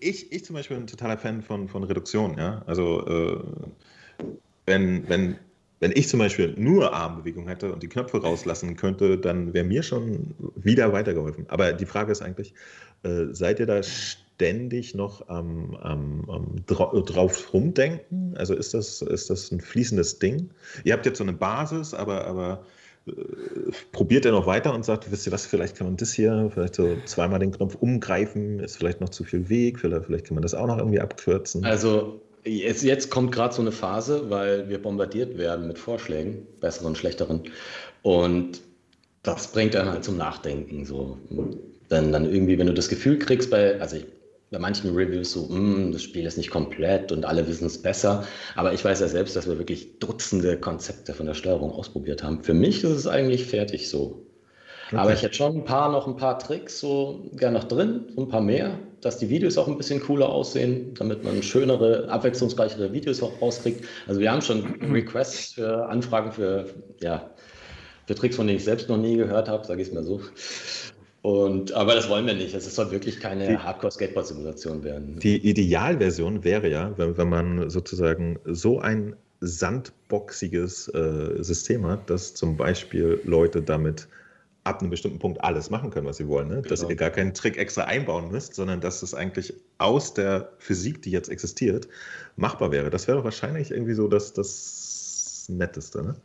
ich, 0.00 0.32
ich 0.32 0.44
zum 0.44 0.54
Beispiel 0.54 0.76
bin 0.76 0.84
ein 0.84 0.88
totaler 0.88 1.18
Fan 1.18 1.42
von, 1.42 1.68
von 1.68 1.82
Reduktion. 1.84 2.36
Ja? 2.38 2.62
Also, 2.66 3.06
äh, 3.06 4.24
wenn, 4.66 5.08
wenn, 5.08 5.36
wenn 5.80 5.92
ich 5.92 6.08
zum 6.08 6.18
Beispiel 6.18 6.54
nur 6.56 6.92
Armbewegung 6.92 7.48
hätte 7.48 7.72
und 7.72 7.82
die 7.82 7.88
Knöpfe 7.88 8.20
rauslassen 8.20 8.76
könnte, 8.76 9.18
dann 9.18 9.54
wäre 9.54 9.64
mir 9.64 9.82
schon 9.82 10.34
wieder 10.56 10.92
weitergeholfen. 10.92 11.46
Aber 11.48 11.72
die 11.72 11.86
Frage 11.86 12.12
ist 12.12 12.22
eigentlich, 12.22 12.54
äh, 13.02 13.26
seid 13.32 13.60
ihr 13.60 13.66
da 13.66 13.80
ständig 14.38 14.94
noch 14.94 15.28
am, 15.28 15.74
am, 15.82 16.30
am 16.30 16.64
drauf 16.66 17.52
rumdenken? 17.52 18.36
Also 18.36 18.54
ist 18.54 18.72
das, 18.72 19.02
ist 19.02 19.30
das 19.30 19.50
ein 19.50 19.60
fließendes 19.60 20.20
Ding? 20.20 20.50
Ihr 20.84 20.92
habt 20.92 21.06
jetzt 21.06 21.18
so 21.18 21.24
eine 21.24 21.32
Basis, 21.32 21.92
aber, 21.92 22.24
aber 22.24 22.64
äh, 23.08 23.12
probiert 23.90 24.24
er 24.26 24.30
noch 24.30 24.46
weiter 24.46 24.72
und 24.72 24.84
sagt, 24.84 25.10
wisst 25.10 25.26
ihr 25.26 25.32
was, 25.32 25.44
vielleicht 25.44 25.76
kann 25.76 25.88
man 25.88 25.96
das 25.96 26.12
hier, 26.12 26.52
vielleicht 26.54 26.76
so 26.76 26.96
zweimal 27.04 27.40
den 27.40 27.50
Knopf 27.50 27.74
umgreifen, 27.74 28.60
ist 28.60 28.76
vielleicht 28.76 29.00
noch 29.00 29.08
zu 29.08 29.24
viel 29.24 29.48
Weg, 29.48 29.80
vielleicht, 29.80 30.06
vielleicht 30.06 30.26
kann 30.26 30.36
man 30.36 30.42
das 30.42 30.54
auch 30.54 30.68
noch 30.68 30.78
irgendwie 30.78 31.00
abkürzen. 31.00 31.64
Also 31.64 32.20
jetzt, 32.44 32.84
jetzt 32.84 33.10
kommt 33.10 33.32
gerade 33.32 33.52
so 33.52 33.60
eine 33.60 33.72
Phase, 33.72 34.30
weil 34.30 34.68
wir 34.68 34.80
bombardiert 34.80 35.36
werden 35.36 35.66
mit 35.66 35.80
Vorschlägen, 35.80 36.46
besseren, 36.60 36.94
schlechteren. 36.94 37.42
Und 38.02 38.60
das 39.24 39.50
bringt 39.50 39.74
dann 39.74 39.88
halt 39.90 40.04
zum 40.04 40.16
Nachdenken. 40.16 40.84
So. 40.84 41.18
Dann, 41.88 42.12
dann 42.12 42.32
irgendwie, 42.32 42.56
wenn 42.56 42.68
du 42.68 42.74
das 42.74 42.88
Gefühl 42.88 43.18
kriegst, 43.18 43.50
bei, 43.50 43.80
also 43.80 43.96
ich 43.96 44.06
bei 44.50 44.58
manchen 44.58 44.94
Reviews 44.94 45.32
so, 45.32 45.42
mm, 45.42 45.92
das 45.92 46.02
Spiel 46.02 46.24
ist 46.24 46.38
nicht 46.38 46.50
komplett 46.50 47.12
und 47.12 47.24
alle 47.24 47.46
wissen 47.46 47.66
es 47.66 47.80
besser. 47.80 48.24
Aber 48.54 48.72
ich 48.72 48.84
weiß 48.84 49.00
ja 49.00 49.08
selbst, 49.08 49.36
dass 49.36 49.46
wir 49.46 49.58
wirklich 49.58 49.98
Dutzende 49.98 50.58
Konzepte 50.58 51.12
von 51.12 51.26
der 51.26 51.34
Steuerung 51.34 51.70
ausprobiert 51.70 52.22
haben. 52.22 52.42
Für 52.42 52.54
mich 52.54 52.82
ist 52.84 52.90
es 52.90 53.06
eigentlich 53.06 53.44
fertig 53.44 53.90
so. 53.90 54.24
Okay. 54.88 54.96
Aber 54.96 55.12
ich 55.12 55.22
hätte 55.22 55.34
schon 55.34 55.54
ein 55.54 55.64
paar 55.64 55.92
noch 55.92 56.06
ein 56.06 56.16
paar 56.16 56.38
Tricks 56.38 56.80
so 56.80 57.28
gerne 57.34 57.58
noch 57.58 57.64
drin, 57.64 58.06
so 58.14 58.22
ein 58.22 58.28
paar 58.28 58.40
mehr, 58.40 58.78
dass 59.02 59.18
die 59.18 59.28
Videos 59.28 59.58
auch 59.58 59.68
ein 59.68 59.76
bisschen 59.76 60.00
cooler 60.00 60.30
aussehen, 60.30 60.94
damit 60.94 61.24
man 61.24 61.42
schönere, 61.42 62.08
abwechslungsreichere 62.08 62.90
Videos 62.90 63.22
auch 63.22 63.38
rauskriegt. 63.42 63.84
Also 64.06 64.18
wir 64.18 64.32
haben 64.32 64.40
schon 64.40 64.64
Requests 64.90 65.52
für 65.52 65.86
Anfragen 65.90 66.32
für, 66.32 66.70
ja, 67.02 67.30
für 68.06 68.14
Tricks, 68.14 68.36
von 68.36 68.46
denen 68.46 68.56
ich 68.56 68.64
selbst 68.64 68.88
noch 68.88 68.96
nie 68.96 69.16
gehört 69.16 69.50
habe, 69.50 69.66
sage 69.66 69.82
ich 69.82 69.88
es 69.88 69.94
mal 69.94 70.04
so. 70.04 70.22
Und, 71.22 71.72
aber 71.72 71.94
das 71.94 72.08
wollen 72.08 72.26
wir 72.26 72.34
nicht. 72.34 72.54
Es 72.54 72.72
soll 72.74 72.90
wirklich 72.90 73.18
keine 73.20 73.62
Hardcore-Skateboard-Simulation 73.62 74.84
werden. 74.84 75.18
Die 75.18 75.36
Idealversion 75.36 76.44
wäre 76.44 76.68
ja, 76.68 76.96
wenn, 76.96 77.16
wenn 77.16 77.28
man 77.28 77.70
sozusagen 77.70 78.38
so 78.44 78.78
ein 78.78 79.16
sandboxiges 79.40 80.88
äh, 80.88 81.42
System 81.42 81.86
hat, 81.86 82.08
dass 82.10 82.34
zum 82.34 82.56
Beispiel 82.56 83.20
Leute 83.24 83.62
damit 83.62 84.08
ab 84.64 84.80
einem 84.80 84.90
bestimmten 84.90 85.18
Punkt 85.18 85.42
alles 85.42 85.70
machen 85.70 85.90
können, 85.90 86.06
was 86.06 86.18
sie 86.18 86.28
wollen. 86.28 86.48
Ne? 86.48 86.56
Genau. 86.56 86.68
Dass 86.68 86.82
ihr 86.82 86.94
gar 86.94 87.10
keinen 87.10 87.34
Trick 87.34 87.56
extra 87.56 87.84
einbauen 87.84 88.30
müsst, 88.30 88.54
sondern 88.54 88.80
dass 88.80 89.02
es 89.02 89.14
eigentlich 89.14 89.54
aus 89.78 90.14
der 90.14 90.52
Physik, 90.58 91.02
die 91.02 91.10
jetzt 91.10 91.30
existiert, 91.30 91.88
machbar 92.36 92.70
wäre. 92.70 92.90
Das 92.90 93.08
wäre 93.08 93.24
wahrscheinlich 93.24 93.70
irgendwie 93.70 93.94
so 93.94 94.08
das, 94.08 94.32
das 94.34 95.46
Netteste. 95.48 96.02
Ne? 96.02 96.16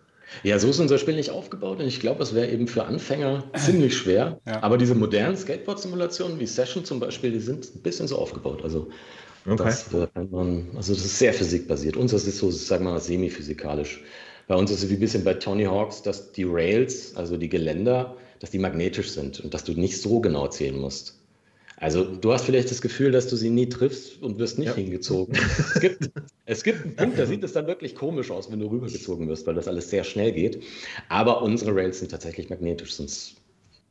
Ja, 0.41 0.57
so 0.59 0.69
ist 0.69 0.79
unser 0.79 0.97
Spiel 0.97 1.15
nicht 1.15 1.29
aufgebaut 1.29 1.79
und 1.79 1.87
ich 1.87 1.99
glaube, 1.99 2.23
es 2.23 2.33
wäre 2.33 2.49
eben 2.49 2.67
für 2.67 2.85
Anfänger 2.85 3.43
ziemlich 3.55 3.95
schwer. 3.95 4.39
Ja. 4.45 4.61
Aber 4.61 4.77
diese 4.77 4.95
modernen 4.95 5.37
Skateboard-Simulationen 5.37 6.39
wie 6.39 6.45
Session 6.45 6.83
zum 6.85 6.99
Beispiel, 6.99 7.31
die 7.31 7.39
sind 7.39 7.75
ein 7.75 7.81
bisschen 7.81 8.07
so 8.07 8.17
aufgebaut. 8.17 8.61
Also, 8.63 8.89
okay. 9.45 9.63
das, 9.63 9.87
man, 10.31 10.67
also 10.75 10.93
das 10.93 11.05
ist 11.05 11.17
sehr 11.17 11.33
physikbasiert. 11.33 11.95
Uns 11.95 12.13
ist 12.13 12.27
es 12.27 12.39
so, 12.39 12.51
sagen 12.51 12.85
wir 12.85 12.91
mal, 12.91 12.99
semi-physikalisch. 12.99 14.03
Bei 14.47 14.55
uns 14.55 14.71
ist 14.71 14.83
es 14.83 14.89
wie 14.89 14.95
ein 14.95 14.99
bisschen 14.99 15.23
bei 15.23 15.35
Tony 15.35 15.65
Hawks, 15.65 16.01
dass 16.01 16.31
die 16.31 16.43
Rails, 16.43 17.15
also 17.15 17.37
die 17.37 17.49
Geländer, 17.49 18.17
dass 18.39 18.51
die 18.51 18.59
magnetisch 18.59 19.11
sind 19.11 19.39
und 19.39 19.53
dass 19.53 19.63
du 19.63 19.73
nicht 19.73 20.01
so 20.01 20.19
genau 20.19 20.47
zählen 20.47 20.77
musst. 20.77 21.22
Also 21.83 22.05
du 22.05 22.31
hast 22.31 22.45
vielleicht 22.45 22.71
das 22.71 22.81
Gefühl, 22.81 23.11
dass 23.11 23.27
du 23.27 23.35
sie 23.35 23.49
nie 23.49 23.67
triffst 23.67 24.21
und 24.21 24.39
wirst 24.39 24.57
nicht 24.57 24.69
ja. 24.69 24.75
hingezogen. 24.75 25.37
Es 25.75 25.81
gibt, 25.81 26.11
es 26.45 26.63
gibt 26.63 26.85
einen 26.85 26.95
Punkt, 26.95 27.19
da 27.19 27.25
sieht 27.25 27.43
es 27.43 27.51
dann 27.51 27.67
wirklich 27.67 27.93
komisch 27.93 28.31
aus, 28.31 28.49
wenn 28.49 28.61
du 28.61 28.67
rübergezogen 28.67 29.27
wirst, 29.27 29.45
weil 29.47 29.55
das 29.55 29.67
alles 29.67 29.89
sehr 29.89 30.05
schnell 30.05 30.31
geht. 30.31 30.63
Aber 31.09 31.41
unsere 31.41 31.75
Rails 31.75 31.99
sind 31.99 32.11
tatsächlich 32.11 32.49
magnetisch, 32.49 32.93
sonst 32.93 33.35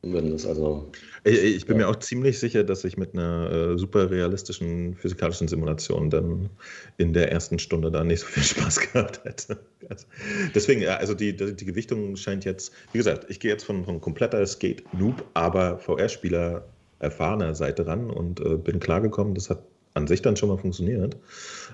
würden 0.01 0.31
das 0.31 0.43
also. 0.47 0.91
Ich, 1.23 1.37
ich 1.37 1.65
bin 1.67 1.79
ja. 1.79 1.85
mir 1.85 1.89
auch 1.91 1.97
ziemlich 1.97 2.39
sicher, 2.39 2.63
dass 2.63 2.83
ich 2.83 2.97
mit 2.97 3.13
einer 3.13 3.51
äh, 3.51 3.77
super 3.77 4.09
realistischen 4.09 4.95
physikalischen 4.95 5.47
Simulation 5.47 6.09
dann 6.09 6.49
in 6.97 7.13
der 7.13 7.31
ersten 7.31 7.59
Stunde 7.59 7.91
da 7.91 8.03
nicht 8.03 8.21
so 8.21 8.25
viel 8.25 8.43
Spaß 8.55 8.91
gehabt 8.91 9.23
hätte. 9.23 9.59
Also, 9.87 10.07
deswegen, 10.55 10.87
also 10.87 11.13
die, 11.13 11.35
die, 11.35 11.55
die 11.55 11.65
Gewichtung 11.65 12.15
scheint 12.15 12.43
jetzt, 12.43 12.73
wie 12.91 12.97
gesagt, 12.97 13.27
ich 13.29 13.39
gehe 13.39 13.51
jetzt 13.51 13.65
von, 13.65 13.85
von 13.85 14.01
kompletter 14.01 14.43
Skate-Noob, 14.43 15.23
aber 15.35 15.77
VR-Spieler 15.77 16.65
erfahrener 16.99 17.55
Seite 17.55 17.87
ran 17.87 18.09
und 18.09 18.39
äh, 18.39 18.57
bin 18.57 18.79
klargekommen. 18.79 19.35
Das 19.35 19.49
hat 19.49 19.63
an 19.93 20.07
sich 20.07 20.21
dann 20.21 20.35
schon 20.35 20.49
mal 20.49 20.57
funktioniert. 20.57 21.17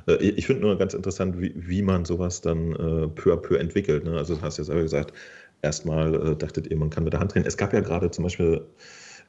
Äh, 0.07 0.15
ich 0.15 0.47
finde 0.47 0.63
nur 0.63 0.77
ganz 0.77 0.93
interessant, 0.93 1.39
wie, 1.39 1.53
wie 1.55 1.81
man 1.81 2.05
sowas 2.05 2.41
dann 2.41 2.71
äh, 2.73 3.07
peu 3.07 3.33
à 3.33 3.37
peu 3.37 3.57
entwickelt. 3.57 4.03
Ne? 4.03 4.17
Also, 4.17 4.35
du 4.35 4.41
hast 4.41 4.57
ja 4.57 4.63
selber 4.63 4.81
gesagt, 4.81 5.13
erstmal 5.61 6.13
äh, 6.15 6.35
dachtet 6.35 6.67
ihr, 6.67 6.77
man 6.77 6.89
kann 6.89 7.03
mit 7.03 7.13
der 7.13 7.19
Hand 7.19 7.33
drehen. 7.33 7.45
Es 7.45 7.57
gab 7.57 7.73
ja 7.73 7.79
gerade 7.79 8.11
zum 8.11 8.23
Beispiel, 8.23 8.65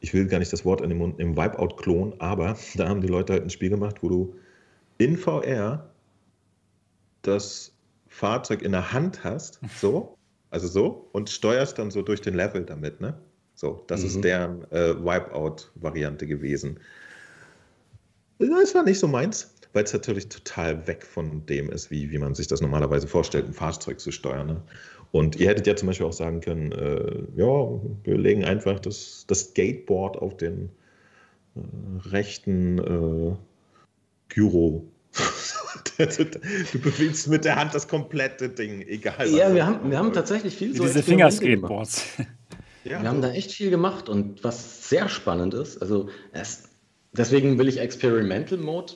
ich 0.00 0.14
will 0.14 0.26
gar 0.26 0.38
nicht 0.38 0.52
das 0.52 0.64
Wort 0.64 0.80
in 0.80 0.90
dem 0.90 1.18
im 1.18 1.36
Wipeout-Klon, 1.36 2.14
aber 2.18 2.56
da 2.76 2.88
haben 2.88 3.00
die 3.00 3.08
Leute 3.08 3.34
halt 3.34 3.42
ein 3.42 3.50
Spiel 3.50 3.70
gemacht, 3.70 3.96
wo 4.02 4.08
du 4.08 4.34
in 4.98 5.16
VR 5.16 5.90
das 7.22 7.72
Fahrzeug 8.08 8.62
in 8.62 8.72
der 8.72 8.92
Hand 8.92 9.24
hast, 9.24 9.60
so, 9.80 10.16
also 10.50 10.66
so, 10.66 11.08
und 11.12 11.30
steuerst 11.30 11.78
dann 11.78 11.90
so 11.90 12.02
durch 12.02 12.20
den 12.20 12.34
Level 12.34 12.64
damit, 12.64 13.00
ne? 13.00 13.14
So, 13.60 13.84
das 13.88 14.00
mhm. 14.00 14.06
ist 14.06 14.24
deren 14.24 14.72
äh, 14.72 14.94
Wipeout-Variante 14.96 16.26
gewesen. 16.26 16.80
Das 18.38 18.74
war 18.74 18.84
nicht 18.84 18.98
so 18.98 19.06
meins, 19.06 19.54
weil 19.74 19.84
es 19.84 19.92
natürlich 19.92 20.30
total 20.30 20.86
weg 20.86 21.04
von 21.04 21.44
dem 21.44 21.68
ist, 21.68 21.90
wie, 21.90 22.10
wie 22.10 22.16
man 22.16 22.34
sich 22.34 22.46
das 22.46 22.62
normalerweise 22.62 23.06
vorstellt, 23.06 23.44
ein 23.44 23.52
Fahrzeug 23.52 24.00
zu 24.00 24.12
steuern. 24.12 24.46
Ne? 24.46 24.62
Und 25.12 25.36
ihr 25.36 25.50
hättet 25.50 25.66
ja 25.66 25.76
zum 25.76 25.88
Beispiel 25.88 26.06
auch 26.06 26.14
sagen 26.14 26.40
können, 26.40 26.72
äh, 26.72 27.22
ja, 27.36 27.68
wir 28.04 28.16
legen 28.16 28.46
einfach 28.46 28.80
das, 28.80 29.26
das 29.26 29.50
Skateboard 29.50 30.16
auf 30.16 30.38
den 30.38 30.70
äh, 31.54 32.08
rechten 32.08 32.78
äh, 32.78 33.36
Gyro. 34.30 34.88
du 35.98 36.78
bewegst 36.78 37.28
mit 37.28 37.44
der 37.44 37.56
Hand 37.56 37.74
das 37.74 37.86
komplette 37.86 38.48
Ding, 38.48 38.80
egal. 38.88 39.28
Ja, 39.28 39.54
wir 39.54 39.66
haben, 39.66 39.90
wir 39.90 39.98
haben 39.98 40.14
tatsächlich 40.14 40.56
viel 40.56 40.74
so. 40.74 40.84
Diese 40.84 41.02
Fingerskateboards. 41.02 42.06
Ja, 42.85 43.02
wir 43.02 43.09
haben 43.09 43.20
da 43.20 43.31
echt 43.31 43.52
viel 43.52 43.70
gemacht 43.70 44.09
und 44.09 44.43
was 44.43 44.89
sehr 44.89 45.09
spannend 45.09 45.55
ist, 45.55 45.82
also 45.82 46.09
es, 46.32 46.70
deswegen 47.12 47.59
will 47.59 47.69
ich 47.69 47.78
Experimental 47.78 48.59
Mode 48.59 48.94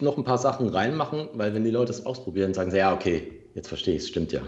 noch 0.00 0.16
ein 0.16 0.24
paar 0.24 0.38
Sachen 0.38 0.68
reinmachen, 0.68 1.28
weil 1.34 1.54
wenn 1.54 1.64
die 1.64 1.70
Leute 1.70 1.92
es 1.92 2.06
ausprobieren, 2.06 2.54
sagen 2.54 2.70
sie, 2.70 2.78
ja, 2.78 2.94
okay, 2.94 3.32
jetzt 3.54 3.68
verstehe 3.68 3.96
ich 3.96 4.02
es, 4.02 4.08
stimmt 4.08 4.32
ja. 4.32 4.42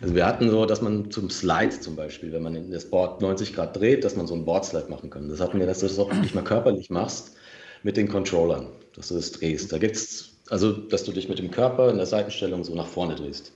Also 0.00 0.16
wir 0.16 0.26
hatten 0.26 0.50
so, 0.50 0.66
dass 0.66 0.82
man 0.82 1.12
zum 1.12 1.30
Slide 1.30 1.78
zum 1.78 1.94
Beispiel, 1.94 2.32
wenn 2.32 2.42
man 2.42 2.72
das 2.72 2.90
Board 2.90 3.22
90 3.22 3.54
Grad 3.54 3.76
dreht, 3.76 4.02
dass 4.02 4.16
man 4.16 4.26
so 4.26 4.34
einen 4.34 4.44
Boardslide 4.44 4.88
machen 4.88 5.10
kann. 5.10 5.28
Das 5.28 5.40
hatten 5.40 5.60
wir, 5.60 5.66
dass 5.66 5.78
du 5.78 5.86
das 5.86 5.96
auch 6.00 6.12
nicht 6.12 6.34
mal 6.34 6.42
körperlich 6.42 6.90
machst 6.90 7.36
mit 7.84 7.96
den 7.96 8.08
Controllern, 8.08 8.66
dass 8.96 9.08
du 9.08 9.14
das 9.14 9.30
drehst. 9.30 9.72
Da 9.72 9.78
gibt 9.78 9.94
es, 9.94 10.40
also 10.50 10.72
dass 10.72 11.04
du 11.04 11.12
dich 11.12 11.28
mit 11.28 11.38
dem 11.38 11.52
Körper 11.52 11.88
in 11.88 11.98
der 11.98 12.06
Seitenstellung 12.06 12.64
so 12.64 12.74
nach 12.74 12.88
vorne 12.88 13.14
drehst. 13.14 13.52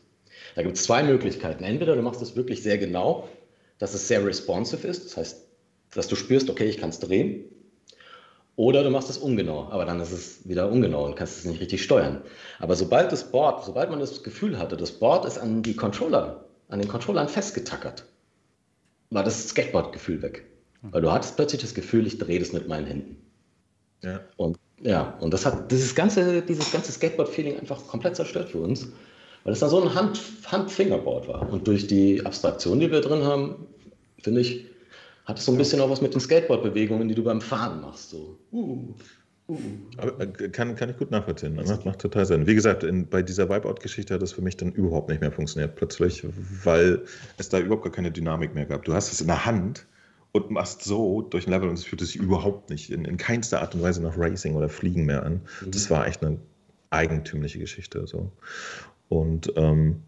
Da 0.54 0.62
gibt 0.62 0.76
es 0.76 0.84
zwei 0.84 1.02
Möglichkeiten. 1.02 1.64
Entweder 1.64 1.96
du 1.96 2.02
machst 2.02 2.22
es 2.22 2.36
wirklich 2.36 2.62
sehr 2.62 2.78
genau, 2.78 3.28
dass 3.78 3.94
es 3.94 4.08
sehr 4.08 4.24
responsive 4.24 4.86
ist, 4.86 5.04
das 5.04 5.16
heißt, 5.16 5.46
dass 5.94 6.08
du 6.08 6.16
spürst, 6.16 6.50
okay, 6.50 6.66
ich 6.66 6.78
kann 6.78 6.90
es 6.90 6.98
drehen. 6.98 7.44
Oder 8.56 8.82
du 8.82 8.90
machst 8.90 9.10
es 9.10 9.18
ungenau, 9.18 9.68
aber 9.70 9.84
dann 9.84 10.00
ist 10.00 10.12
es 10.12 10.48
wieder 10.48 10.70
ungenau 10.70 11.04
und 11.04 11.14
kannst 11.14 11.38
es 11.38 11.44
nicht 11.44 11.60
richtig 11.60 11.82
steuern. 11.82 12.22
Aber 12.58 12.74
sobald 12.74 13.12
das 13.12 13.30
Board, 13.30 13.64
sobald 13.64 13.90
man 13.90 14.00
das 14.00 14.22
Gefühl 14.22 14.58
hatte, 14.58 14.78
das 14.78 14.92
Board 14.92 15.26
ist 15.26 15.36
an 15.36 15.62
die 15.62 15.76
Controller, 15.76 16.46
an 16.68 16.78
den 16.78 16.88
Controllern 16.88 17.28
festgetackert, 17.28 18.04
war 19.10 19.22
das 19.24 19.50
Skateboard-Gefühl 19.50 20.22
weg. 20.22 20.46
Weil 20.82 21.02
du 21.02 21.12
hattest 21.12 21.36
plötzlich 21.36 21.60
das 21.60 21.74
Gefühl, 21.74 22.06
ich 22.06 22.18
drehe 22.18 22.38
das 22.38 22.52
mit 22.52 22.66
meinen 22.66 22.86
Händen. 22.86 23.16
Ja. 24.02 24.20
Und 24.36 24.58
ja, 24.82 25.16
und 25.20 25.32
das 25.32 25.46
hat 25.46 25.70
dieses 25.70 25.94
ganze, 25.94 26.42
dieses 26.42 26.70
ganze 26.70 26.92
Skateboard-Feeling 26.92 27.58
einfach 27.58 27.86
komplett 27.86 28.16
zerstört 28.16 28.50
für 28.50 28.58
uns, 28.58 28.88
weil 29.46 29.52
es 29.52 29.60
dann 29.60 29.70
so 29.70 29.80
ein 29.80 29.94
Hand, 29.94 30.20
Hand-Fingerboard 30.46 31.28
war. 31.28 31.48
Und 31.52 31.68
durch 31.68 31.86
die 31.86 32.26
Abstraktion, 32.26 32.80
die 32.80 32.90
wir 32.90 33.00
drin 33.00 33.22
haben, 33.22 33.54
finde 34.20 34.40
ich, 34.40 34.66
hat 35.24 35.38
es 35.38 35.44
so 35.44 35.52
ein 35.52 35.58
bisschen 35.58 35.80
auch 35.80 35.88
was 35.88 36.00
mit 36.00 36.14
den 36.14 36.20
Skateboard-Bewegungen, 36.20 37.06
die 37.08 37.14
du 37.14 37.22
beim 37.22 37.40
Fahren 37.40 37.80
machst. 37.80 38.10
So. 38.10 38.36
Uh, 38.50 38.92
uh. 39.48 39.56
Aber, 39.98 40.20
äh, 40.20 40.48
kann, 40.48 40.74
kann 40.74 40.90
ich 40.90 40.96
gut 40.96 41.12
nachvollziehen. 41.12 41.54
Das 41.54 41.68
macht, 41.68 41.86
macht 41.86 42.00
total 42.00 42.26
Sinn. 42.26 42.48
Wie 42.48 42.56
gesagt, 42.56 42.82
in, 42.82 43.06
bei 43.06 43.22
dieser 43.22 43.48
Wipeout-Geschichte 43.48 44.14
hat 44.14 44.20
das 44.20 44.32
für 44.32 44.42
mich 44.42 44.56
dann 44.56 44.72
überhaupt 44.72 45.10
nicht 45.10 45.20
mehr 45.20 45.30
funktioniert, 45.30 45.76
plötzlich, 45.76 46.24
weil 46.64 47.04
es 47.38 47.48
da 47.48 47.60
überhaupt 47.60 47.84
gar 47.84 47.92
keine 47.92 48.10
Dynamik 48.10 48.52
mehr 48.52 48.66
gab. 48.66 48.84
Du 48.84 48.94
hast 48.94 49.12
es 49.12 49.20
in 49.20 49.28
der 49.28 49.46
Hand 49.46 49.86
und 50.32 50.50
machst 50.50 50.82
so 50.82 51.22
durch 51.22 51.46
ein 51.46 51.52
Level 51.52 51.68
und 51.68 51.76
es 51.76 51.84
fühlt 51.84 52.00
sich 52.00 52.16
überhaupt 52.16 52.70
nicht 52.70 52.90
in, 52.90 53.04
in 53.04 53.16
keinster 53.16 53.60
Art 53.60 53.76
und 53.76 53.82
Weise 53.82 54.02
nach 54.02 54.18
Racing 54.18 54.56
oder 54.56 54.68
Fliegen 54.68 55.04
mehr 55.04 55.22
an. 55.22 55.42
Mhm. 55.60 55.70
Das 55.70 55.88
war 55.88 56.04
echt 56.04 56.24
eine 56.24 56.36
eigentümliche 56.90 57.60
Geschichte. 57.60 58.08
So. 58.08 58.32
Und 59.08 59.52
ähm, 59.56 60.02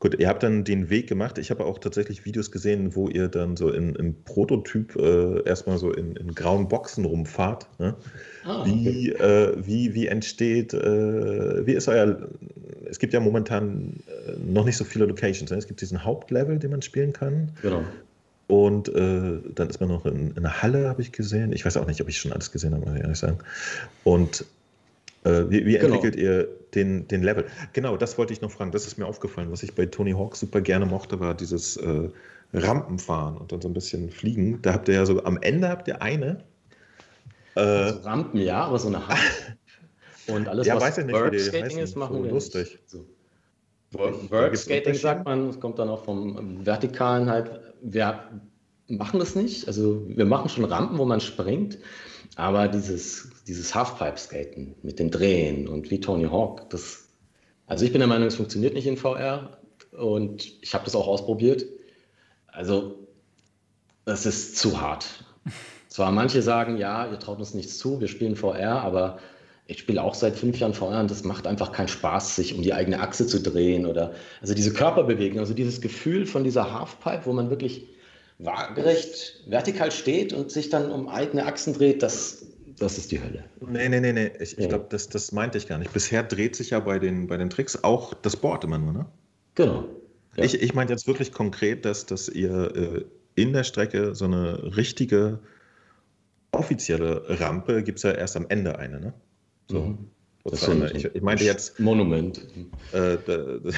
Gut, 0.00 0.16
ihr 0.20 0.28
habt 0.28 0.44
dann 0.44 0.62
den 0.62 0.90
Weg 0.90 1.08
gemacht. 1.08 1.38
Ich 1.38 1.50
habe 1.50 1.64
auch 1.64 1.78
tatsächlich 1.78 2.24
Videos 2.24 2.52
gesehen, 2.52 2.94
wo 2.94 3.08
ihr 3.08 3.26
dann 3.26 3.56
so 3.56 3.70
in, 3.70 3.96
im 3.96 4.14
Prototyp 4.22 4.94
äh, 4.94 5.42
erstmal 5.42 5.76
so 5.78 5.92
in, 5.92 6.14
in, 6.14 6.34
grauen 6.36 6.68
Boxen 6.68 7.04
rumfahrt. 7.04 7.66
Ne? 7.80 7.96
Ah, 8.44 8.64
wie, 8.64 9.12
okay. 9.12 9.24
äh, 9.24 9.66
wie, 9.66 9.94
wie 9.94 10.06
entsteht, 10.06 10.72
äh, 10.72 11.66
wie 11.66 11.72
ist 11.72 11.88
euer, 11.88 12.28
es 12.88 13.00
gibt 13.00 13.12
ja 13.12 13.18
momentan 13.18 13.94
äh, 14.06 14.36
noch 14.38 14.64
nicht 14.64 14.76
so 14.76 14.84
viele 14.84 15.06
Locations. 15.06 15.50
Ne? 15.50 15.56
Es 15.56 15.66
gibt 15.66 15.80
diesen 15.80 16.04
Hauptlevel, 16.04 16.60
den 16.60 16.70
man 16.70 16.82
spielen 16.82 17.12
kann. 17.12 17.50
Genau. 17.62 17.82
Und 18.46 18.88
äh, 18.90 19.40
dann 19.56 19.68
ist 19.68 19.80
man 19.80 19.88
noch 19.88 20.06
in, 20.06 20.30
in 20.30 20.38
einer 20.38 20.62
Halle, 20.62 20.88
habe 20.88 21.02
ich 21.02 21.10
gesehen. 21.10 21.52
Ich 21.52 21.64
weiß 21.64 21.76
auch 21.76 21.88
nicht, 21.88 22.00
ob 22.00 22.08
ich 22.08 22.18
schon 22.18 22.32
alles 22.32 22.52
gesehen 22.52 22.72
habe, 22.72 22.84
muss 22.84 22.94
ich 22.94 23.02
ehrlich 23.02 23.18
sagen. 23.18 23.38
Und 24.04 24.44
wie, 25.50 25.66
wie 25.66 25.78
genau. 25.78 25.94
entwickelt 25.94 26.16
ihr 26.16 26.48
den, 26.74 27.08
den 27.08 27.22
Level? 27.22 27.46
Genau, 27.72 27.96
das 27.96 28.18
wollte 28.18 28.32
ich 28.32 28.40
noch 28.40 28.50
fragen. 28.50 28.72
Das 28.72 28.86
ist 28.86 28.98
mir 28.98 29.06
aufgefallen. 29.06 29.50
Was 29.50 29.62
ich 29.62 29.74
bei 29.74 29.86
Tony 29.86 30.12
Hawk 30.12 30.36
super 30.36 30.60
gerne 30.60 30.86
mochte, 30.86 31.20
war 31.20 31.34
dieses 31.34 31.76
äh, 31.76 32.08
Rampenfahren 32.52 33.36
und 33.36 33.52
dann 33.52 33.60
so 33.60 33.68
ein 33.68 33.74
bisschen 33.74 34.10
fliegen. 34.10 34.60
Da 34.62 34.74
habt 34.74 34.88
ihr 34.88 34.94
ja 34.94 35.06
so, 35.06 35.22
am 35.24 35.38
Ende 35.40 35.68
habt 35.68 35.88
ihr 35.88 36.02
eine. 36.02 36.44
Äh, 37.56 37.60
also 37.60 38.00
Rampen, 38.00 38.40
ja, 38.40 38.64
aber 38.64 38.78
so 38.78 38.88
eine 38.88 39.06
Hand. 39.06 39.18
Und 40.28 40.46
alles, 40.46 40.66
ja, 40.66 40.78
was 40.78 40.96
Skating 40.96 41.78
ist, 41.78 41.96
machen 41.96 42.18
so 42.18 42.24
wir 42.24 42.30
lustig. 42.30 42.72
Nicht. 42.72 42.90
So. 42.90 43.06
Work-Skating 43.92 44.92
sagt 44.92 45.24
man, 45.24 45.48
es 45.48 45.58
kommt 45.58 45.78
dann 45.78 45.88
auch 45.88 46.04
vom 46.04 46.64
Vertikalen 46.66 47.30
halt. 47.30 47.50
Wir 47.80 48.20
machen 48.88 49.20
das 49.20 49.34
nicht. 49.34 49.66
Also 49.66 50.04
wir 50.06 50.26
machen 50.26 50.48
schon 50.48 50.64
Rampen, 50.64 50.98
wo 50.98 51.06
man 51.06 51.20
springt. 51.20 51.78
Aber 52.38 52.68
dieses, 52.68 53.30
dieses 53.48 53.74
Halfpipe-Skaten 53.74 54.76
mit 54.84 55.00
dem 55.00 55.10
Drehen 55.10 55.66
und 55.66 55.90
wie 55.90 55.98
Tony 55.98 56.26
Hawk, 56.26 56.70
das, 56.70 57.08
also 57.66 57.84
ich 57.84 57.90
bin 57.90 57.98
der 57.98 58.06
Meinung, 58.06 58.28
es 58.28 58.36
funktioniert 58.36 58.74
nicht 58.74 58.86
in 58.86 58.96
VR 58.96 59.58
und 59.90 60.48
ich 60.62 60.72
habe 60.72 60.84
das 60.84 60.94
auch 60.94 61.08
ausprobiert. 61.08 61.66
Also, 62.46 63.08
das 64.04 64.24
ist 64.24 64.56
zu 64.56 64.80
hart. 64.80 65.24
Zwar 65.88 66.12
manche 66.12 66.40
sagen, 66.40 66.76
ja, 66.76 67.10
ihr 67.10 67.18
traut 67.18 67.40
uns 67.40 67.54
nichts 67.54 67.76
zu, 67.76 68.00
wir 68.00 68.06
spielen 68.06 68.36
VR, 68.36 68.82
aber 68.82 69.18
ich 69.66 69.80
spiele 69.80 70.00
auch 70.00 70.14
seit 70.14 70.36
fünf 70.36 70.60
Jahren 70.60 70.74
VR 70.74 71.00
und 71.00 71.10
das 71.10 71.24
macht 71.24 71.44
einfach 71.44 71.72
keinen 71.72 71.88
Spaß, 71.88 72.36
sich 72.36 72.54
um 72.54 72.62
die 72.62 72.72
eigene 72.72 73.00
Achse 73.00 73.26
zu 73.26 73.42
drehen 73.42 73.84
oder 73.84 74.14
also 74.40 74.54
diese 74.54 74.72
Körperbewegung, 74.72 75.40
also 75.40 75.54
dieses 75.54 75.80
Gefühl 75.80 76.24
von 76.24 76.44
dieser 76.44 76.72
Halfpipe, 76.72 77.22
wo 77.24 77.32
man 77.32 77.50
wirklich 77.50 77.88
waagerecht 78.38 79.44
vertikal 79.46 79.90
steht 79.90 80.32
und 80.32 80.50
sich 80.50 80.70
dann 80.70 80.90
um 80.90 81.08
eigene 81.08 81.46
Achsen 81.46 81.74
dreht, 81.74 82.02
das, 82.02 82.46
das 82.78 82.98
ist 82.98 83.10
die 83.10 83.22
Hölle. 83.22 83.44
Nee, 83.60 83.88
nee, 83.88 84.00
nee, 84.00 84.12
nee. 84.12 84.30
Ich, 84.40 84.52
ja. 84.52 84.58
ich 84.58 84.68
glaube, 84.68 84.86
das, 84.88 85.08
das 85.08 85.32
meinte 85.32 85.58
ich 85.58 85.66
gar 85.66 85.78
nicht. 85.78 85.92
Bisher 85.92 86.22
dreht 86.22 86.54
sich 86.54 86.70
ja 86.70 86.80
bei 86.80 86.98
den, 86.98 87.26
bei 87.26 87.36
den 87.36 87.50
Tricks 87.50 87.82
auch 87.82 88.14
das 88.14 88.36
Board 88.36 88.64
immer 88.64 88.78
nur, 88.78 88.92
ne? 88.92 89.06
Genau. 89.54 89.84
Ja. 90.36 90.44
Ich, 90.44 90.62
ich 90.62 90.74
meine 90.74 90.90
jetzt 90.90 91.08
wirklich 91.08 91.32
konkret, 91.32 91.84
dass, 91.84 92.06
dass 92.06 92.28
ihr 92.28 92.76
äh, 92.76 93.04
in 93.34 93.52
der 93.52 93.64
Strecke 93.64 94.14
so 94.14 94.26
eine 94.26 94.76
richtige 94.76 95.40
offizielle 96.52 97.40
Rampe 97.40 97.82
gibt 97.82 97.98
es 97.98 98.04
ja 98.04 98.12
erst 98.12 98.36
am 98.36 98.46
Ende 98.48 98.78
eine, 98.78 99.00
ne? 99.00 99.14
So. 99.68 99.80
Mhm. 99.80 100.10
Das 100.44 100.60
so 100.60 100.72
ich, 100.72 101.04
ich 101.04 101.22
meinte 101.22 101.44
jetzt. 101.44 101.78
Monument. 101.78 102.40
Äh, 102.92 103.18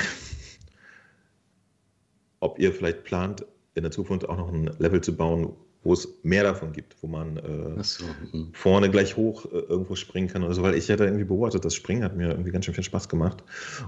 ob 2.41 2.59
ihr 2.59 2.73
vielleicht 2.73 3.05
plant, 3.05 3.45
in 3.81 3.85
der 3.85 3.91
Zukunft 3.91 4.29
auch 4.29 4.37
noch 4.37 4.53
ein 4.53 4.71
Level 4.79 5.01
zu 5.01 5.17
bauen, 5.17 5.55
wo 5.83 5.95
es 5.95 6.09
mehr 6.23 6.43
davon 6.43 6.73
gibt, 6.73 6.97
wo 7.03 7.07
man 7.07 7.39
äh, 7.39 7.83
so. 7.83 8.05
Mhm. 8.33 8.51
vorne 8.53 8.91
gleich 8.91 9.17
hoch 9.17 9.47
äh, 9.47 9.59
irgendwo 9.59 9.95
springen 9.95 10.29
kann 10.29 10.45
oder 10.45 10.55
so, 10.55 10.63
weil 10.63 10.75
ich 10.75 10.89
hätte 10.89 11.05
irgendwie 11.05 11.25
beobachtet, 11.25 11.65
das 11.65 11.75
Springen 11.75 12.05
hat 12.05 12.17
mir 12.17 12.29
irgendwie 12.29 12.51
ganz 12.51 12.67
schön 12.67 12.75
viel 12.75 12.85
Spaß 12.85 13.09
gemacht 13.09 13.43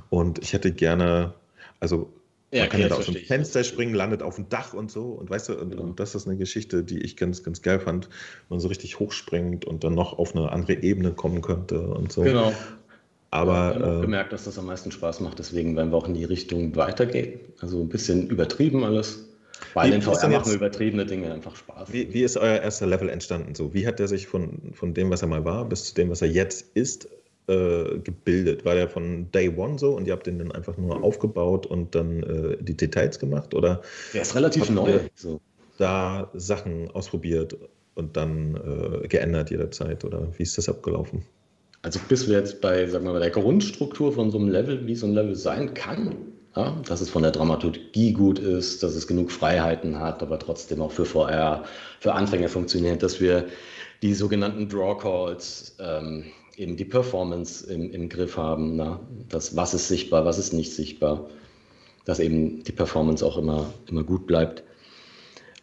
und 0.08 0.38
ich 0.38 0.54
hätte 0.54 0.72
gerne, 0.72 1.34
also 1.80 2.10
ja, 2.50 2.62
man 2.62 2.70
kann 2.70 2.80
ja 2.80 2.88
da 2.88 2.96
aus 2.96 3.06
dem 3.06 3.14
Fenster 3.14 3.64
springen, 3.64 3.94
landet 3.94 4.22
auf 4.22 4.36
dem 4.36 4.48
Dach 4.48 4.72
und 4.72 4.90
so 4.90 5.04
und 5.04 5.28
weißt 5.28 5.50
du, 5.50 5.58
und, 5.58 5.70
genau. 5.70 5.82
und, 5.82 6.00
das 6.00 6.14
ist 6.14 6.26
eine 6.26 6.36
Geschichte, 6.36 6.82
die 6.82 6.98
ich 7.00 7.16
ganz, 7.16 7.42
ganz 7.42 7.60
geil 7.60 7.80
fand, 7.80 8.06
wenn 8.48 8.56
man 8.56 8.60
so 8.60 8.68
richtig 8.68 8.98
hochspringt 8.98 9.66
und 9.66 9.84
dann 9.84 9.94
noch 9.94 10.18
auf 10.18 10.34
eine 10.34 10.50
andere 10.50 10.82
Ebene 10.82 11.12
kommen 11.12 11.42
könnte 11.42 11.80
und 11.80 12.12
so. 12.12 12.22
Genau. 12.22 12.52
Aber 13.30 13.74
ich 13.74 13.82
habe 13.82 13.98
äh, 13.98 14.00
gemerkt, 14.02 14.32
dass 14.34 14.44
das 14.44 14.58
am 14.58 14.66
meisten 14.66 14.92
Spaß 14.92 15.20
macht, 15.20 15.38
deswegen 15.38 15.74
werden 15.76 15.90
wir 15.90 15.96
auch 15.96 16.06
in 16.06 16.12
die 16.12 16.24
Richtung 16.24 16.76
weitergehen. 16.76 17.40
Also 17.60 17.80
ein 17.80 17.88
bisschen 17.88 18.28
übertrieben 18.28 18.84
alles. 18.84 19.31
Wie, 19.74 19.90
in 19.90 20.02
VR 20.02 20.28
machen 20.28 20.32
jetzt, 20.32 20.54
übertriebene 20.54 21.06
Dinge 21.06 21.32
einfach 21.32 21.56
Spaß. 21.56 21.92
Wie, 21.92 22.12
wie, 22.12 22.22
ist 22.22 22.36
euer 22.36 22.60
erster 22.60 22.86
Level 22.86 23.08
entstanden? 23.08 23.54
So, 23.54 23.74
wie 23.74 23.86
hat 23.86 23.98
der 23.98 24.08
sich 24.08 24.26
von, 24.26 24.72
von 24.72 24.94
dem, 24.94 25.10
was 25.10 25.22
er 25.22 25.28
mal 25.28 25.44
war, 25.44 25.68
bis 25.68 25.84
zu 25.84 25.94
dem, 25.94 26.10
was 26.10 26.22
er 26.22 26.28
jetzt 26.28 26.74
ist, 26.74 27.08
äh, 27.48 27.98
gebildet? 27.98 28.64
War 28.64 28.74
der 28.74 28.88
von 28.88 29.30
Day 29.32 29.48
One 29.48 29.78
so 29.78 29.96
und 29.96 30.06
ihr 30.06 30.12
habt 30.12 30.26
den 30.26 30.38
dann 30.38 30.52
einfach 30.52 30.76
nur 30.76 31.02
aufgebaut 31.02 31.66
und 31.66 31.94
dann 31.94 32.22
äh, 32.22 32.56
die 32.62 32.76
Details 32.76 33.18
gemacht? 33.18 33.54
Oder 33.54 33.82
der 34.12 34.22
ist 34.22 34.34
relativ 34.34 34.70
neu. 34.70 35.00
So. 35.14 35.40
Da 35.78 36.30
Sachen 36.34 36.90
ausprobiert 36.90 37.56
und 37.94 38.16
dann 38.16 38.56
äh, 39.02 39.08
geändert 39.08 39.50
jederzeit? 39.50 40.04
Oder 40.04 40.28
wie 40.36 40.42
ist 40.42 40.56
das 40.58 40.68
abgelaufen? 40.68 41.22
Also 41.82 41.98
bis 42.08 42.28
wir 42.28 42.38
jetzt 42.38 42.60
bei, 42.60 42.86
sagen 42.86 43.04
wir 43.04 43.12
mal, 43.12 43.20
der 43.20 43.30
Grundstruktur 43.30 44.12
von 44.12 44.30
so 44.30 44.38
einem 44.38 44.48
Level, 44.48 44.86
wie 44.86 44.94
so 44.94 45.06
ein 45.06 45.14
Level 45.14 45.34
sein 45.34 45.74
kann, 45.74 46.14
ja, 46.56 46.76
dass 46.86 47.00
es 47.00 47.10
von 47.10 47.22
der 47.22 47.32
Dramaturgie 47.32 48.12
gut 48.12 48.38
ist, 48.38 48.82
dass 48.82 48.94
es 48.94 49.06
genug 49.06 49.30
Freiheiten 49.32 49.98
hat, 49.98 50.22
aber 50.22 50.38
trotzdem 50.38 50.82
auch 50.82 50.92
für 50.92 51.04
VR, 51.04 51.64
für 52.00 52.12
Anfänger 52.12 52.48
funktioniert, 52.48 53.02
dass 53.02 53.20
wir 53.20 53.46
die 54.02 54.14
sogenannten 54.14 54.68
Draw 54.68 54.98
Calls, 54.98 55.76
ähm, 55.78 56.24
eben 56.56 56.76
die 56.76 56.84
Performance 56.84 57.66
im, 57.66 57.90
im 57.92 58.08
Griff 58.08 58.36
haben, 58.36 58.76
na? 58.76 59.00
das, 59.28 59.56
was 59.56 59.72
ist 59.72 59.88
sichtbar, 59.88 60.24
was 60.24 60.38
ist 60.38 60.52
nicht 60.52 60.74
sichtbar, 60.74 61.28
dass 62.04 62.18
eben 62.18 62.62
die 62.64 62.72
Performance 62.72 63.24
auch 63.24 63.38
immer, 63.38 63.72
immer 63.86 64.02
gut 64.02 64.26
bleibt. 64.26 64.62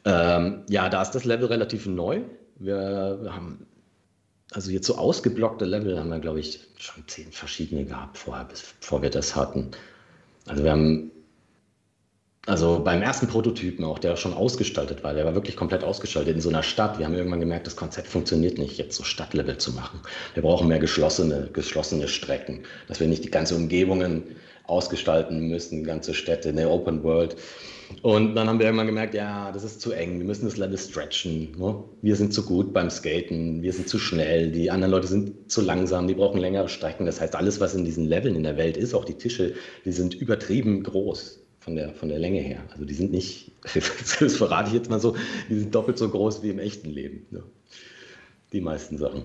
Ähm, 0.06 0.64
ja, 0.70 0.90
da 0.90 1.02
ist 1.02 1.11
das 1.11 1.26
Level 1.26 1.48
relativ 1.48 1.86
neu. 1.86 2.22
Wir, 2.57 3.30
haben 3.30 3.68
also 4.52 4.72
jetzt 4.72 4.88
so 4.88 4.95
ausgeblockte 4.95 5.66
Level 5.66 5.99
haben 5.99 6.10
wir, 6.10 6.20
glaube 6.20 6.40
ich, 6.40 6.61
schon 6.78 7.03
zehn 7.07 7.32
verschiedene 7.32 7.86
gehabt 7.86 8.18
vorher, 8.18 8.45
bevor 8.45 9.02
wir 9.02 9.11
das 9.11 9.36
hatten. 9.36 9.72
Also 10.49 10.63
wir 10.63 10.71
haben, 10.71 11.11
also 12.47 12.84
beim 12.84 13.03
ersten 13.03 13.27
Prototypen 13.27 13.85
auch, 13.85 13.99
der 13.99 14.15
schon 14.15 14.34
ausgestaltet 14.34 15.03
war, 15.03 15.13
der 15.13 15.23
war 15.26 15.35
wirklich 15.35 15.55
komplett 15.55 15.84
ausgestaltet 15.84 16.35
in 16.35 16.41
so 16.41 16.49
einer 16.49 16.63
Stadt. 16.63 16.97
Wir 16.97 17.05
haben 17.05 17.13
irgendwann 17.13 17.39
gemerkt, 17.39 17.67
das 17.67 17.76
Konzept 17.76 18.07
funktioniert 18.07 18.57
nicht, 18.57 18.77
jetzt 18.77 18.97
so 18.97 19.03
Stadtlevel 19.03 19.59
zu 19.59 19.73
machen. 19.73 19.99
Wir 20.34 20.41
brauchen 20.41 20.67
mehr 20.67 20.80
geschlossene, 20.80 21.49
geschlossene 21.53 22.07
Strecken, 22.07 22.63
dass 22.88 22.99
wir 22.99 23.07
nicht 23.07 23.23
die 23.23 23.30
ganze 23.30 23.55
Umgebungen 23.55 24.35
ausgestalten 24.63 25.47
müssen, 25.47 25.84
ganze 25.84 26.15
Städte, 26.15 26.49
eine 26.49 26.69
Open 26.69 27.03
World. 27.03 27.35
Und 28.02 28.36
dann 28.36 28.48
haben 28.48 28.60
wir 28.60 28.66
irgendwann 28.66 28.88
gemerkt, 28.88 29.14
ja, 29.14 29.52
das 29.52 29.64
ist 29.64 29.82
zu 29.82 29.91
eng, 29.91 30.20
wir 30.20 30.26
müssen 30.26 30.45
das 30.45 30.57
Level 30.57 30.78
stretchen. 30.78 31.57
Ne? 31.57 31.84
Wir 32.02 32.16
sind 32.16 32.34
zu 32.34 32.45
gut 32.45 32.72
beim 32.72 32.90
Skaten, 32.90 33.61
wir 33.61 33.74
sind 33.74 33.90
zu 33.90 33.99
schnell, 33.99 34.52
die 34.52 34.72
anderen 34.72 34.91
Leute 34.91 35.07
sind 35.07 35.52
zu 35.52 35.61
langsam, 35.61 36.07
die 36.07 36.14
brauchen 36.14 36.40
längere 36.40 36.70
Strecken. 36.70 37.06
Das 37.06 37.20
heißt, 37.20 37.36
alles, 37.36 37.60
was 37.60 37.76
in 37.76 37.86
diesen 37.86 38.06
Leveln 38.06 38.36
in 38.36 38.44
der 38.44 38.57
Welt 38.57 38.78
ist, 38.78 38.94
auch 38.94 39.06
die 39.06 39.16
Tische, 39.16 39.53
die 39.86 39.91
sind 39.91 40.14
übertrieben 40.14 40.84
groß 40.84 41.44
von 41.60 41.76
der, 41.76 41.94
von 41.94 42.10
der 42.10 42.20
Länge 42.20 42.40
her. 42.40 42.64
Also 42.72 42.86
die 42.86 42.94
sind 42.94 43.11
nicht, 43.11 43.52
das 44.20 44.36
verrate 44.36 44.70
ich 44.70 44.76
jetzt 44.76 44.90
mal 44.90 44.99
so, 44.99 45.16
die 45.49 45.60
sind 45.60 45.76
doppelt 45.76 45.98
so 45.98 46.10
groß 46.10 46.41
wie 46.44 46.49
im 46.52 46.60
echten 46.60 46.90
Leben. 46.90 47.26
Ne? 47.32 47.44
Die 48.53 48.61
meisten 48.61 48.98
Sachen. 48.98 49.24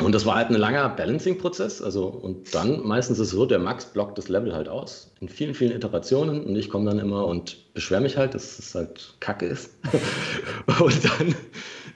Und 0.00 0.12
das 0.12 0.26
war 0.26 0.36
halt 0.36 0.50
ein 0.50 0.54
langer 0.54 0.88
Balancing-Prozess. 0.90 1.82
Also, 1.82 2.06
und 2.06 2.54
dann 2.54 2.86
meistens 2.86 3.18
ist 3.18 3.28
es 3.28 3.32
so, 3.32 3.46
der 3.46 3.58
Max 3.58 3.86
blockt 3.86 4.18
das 4.18 4.28
Level 4.28 4.54
halt 4.54 4.68
aus. 4.68 5.10
In 5.20 5.28
vielen, 5.28 5.54
vielen 5.54 5.72
Iterationen. 5.72 6.44
Und 6.44 6.56
ich 6.56 6.70
komme 6.70 6.86
dann 6.86 6.98
immer 6.98 7.26
und 7.26 7.72
beschwere 7.74 8.00
mich 8.00 8.16
halt, 8.16 8.34
dass 8.34 8.58
es 8.58 8.74
halt 8.74 9.14
kacke 9.20 9.46
ist. 9.46 9.70
und 10.80 11.04
dann 11.04 11.34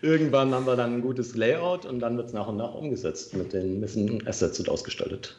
irgendwann 0.00 0.52
haben 0.52 0.66
wir 0.66 0.76
dann 0.76 0.94
ein 0.94 1.02
gutes 1.02 1.36
Layout 1.36 1.86
und 1.86 2.00
dann 2.00 2.16
wird 2.16 2.28
es 2.28 2.32
nach 2.32 2.48
und 2.48 2.56
nach 2.56 2.74
umgesetzt. 2.74 3.36
Mit 3.36 3.52
den 3.52 3.80
müssen 3.80 4.26
Assets 4.26 4.58
und 4.58 4.68
ausgestaltet. 4.68 5.36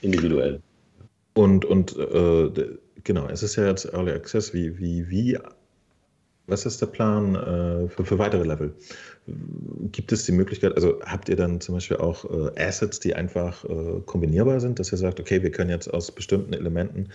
Individuell. 0.00 0.60
Und, 1.34 1.64
und 1.64 1.96
äh, 1.96 2.50
genau, 3.02 3.26
es 3.28 3.42
ist 3.42 3.56
ja 3.56 3.66
jetzt 3.66 3.92
Early 3.92 4.12
Access. 4.12 4.54
Wie, 4.54 4.78
wie, 4.78 5.08
wie 5.10 5.38
was 6.46 6.66
ist 6.66 6.80
der 6.80 6.86
Plan 6.86 7.34
äh, 7.34 7.88
für, 7.88 8.04
für 8.04 8.18
weitere 8.18 8.44
Level? 8.44 8.74
Gibt 9.26 10.12
es 10.12 10.24
die 10.24 10.32
Möglichkeit, 10.32 10.74
also 10.76 11.00
habt 11.00 11.30
ihr 11.30 11.36
dann 11.36 11.58
zum 11.60 11.74
Beispiel 11.74 11.96
auch 11.96 12.24
äh, 12.26 12.60
Assets, 12.60 13.00
die 13.00 13.14
einfach 13.14 13.64
äh, 13.64 14.00
kombinierbar 14.04 14.60
sind, 14.60 14.78
dass 14.78 14.92
ihr 14.92 14.98
sagt, 14.98 15.18
okay, 15.18 15.42
wir 15.42 15.50
können 15.50 15.70
jetzt 15.70 15.88
aus 15.88 16.12
bestimmten 16.12 16.52
Elementen 16.52 17.08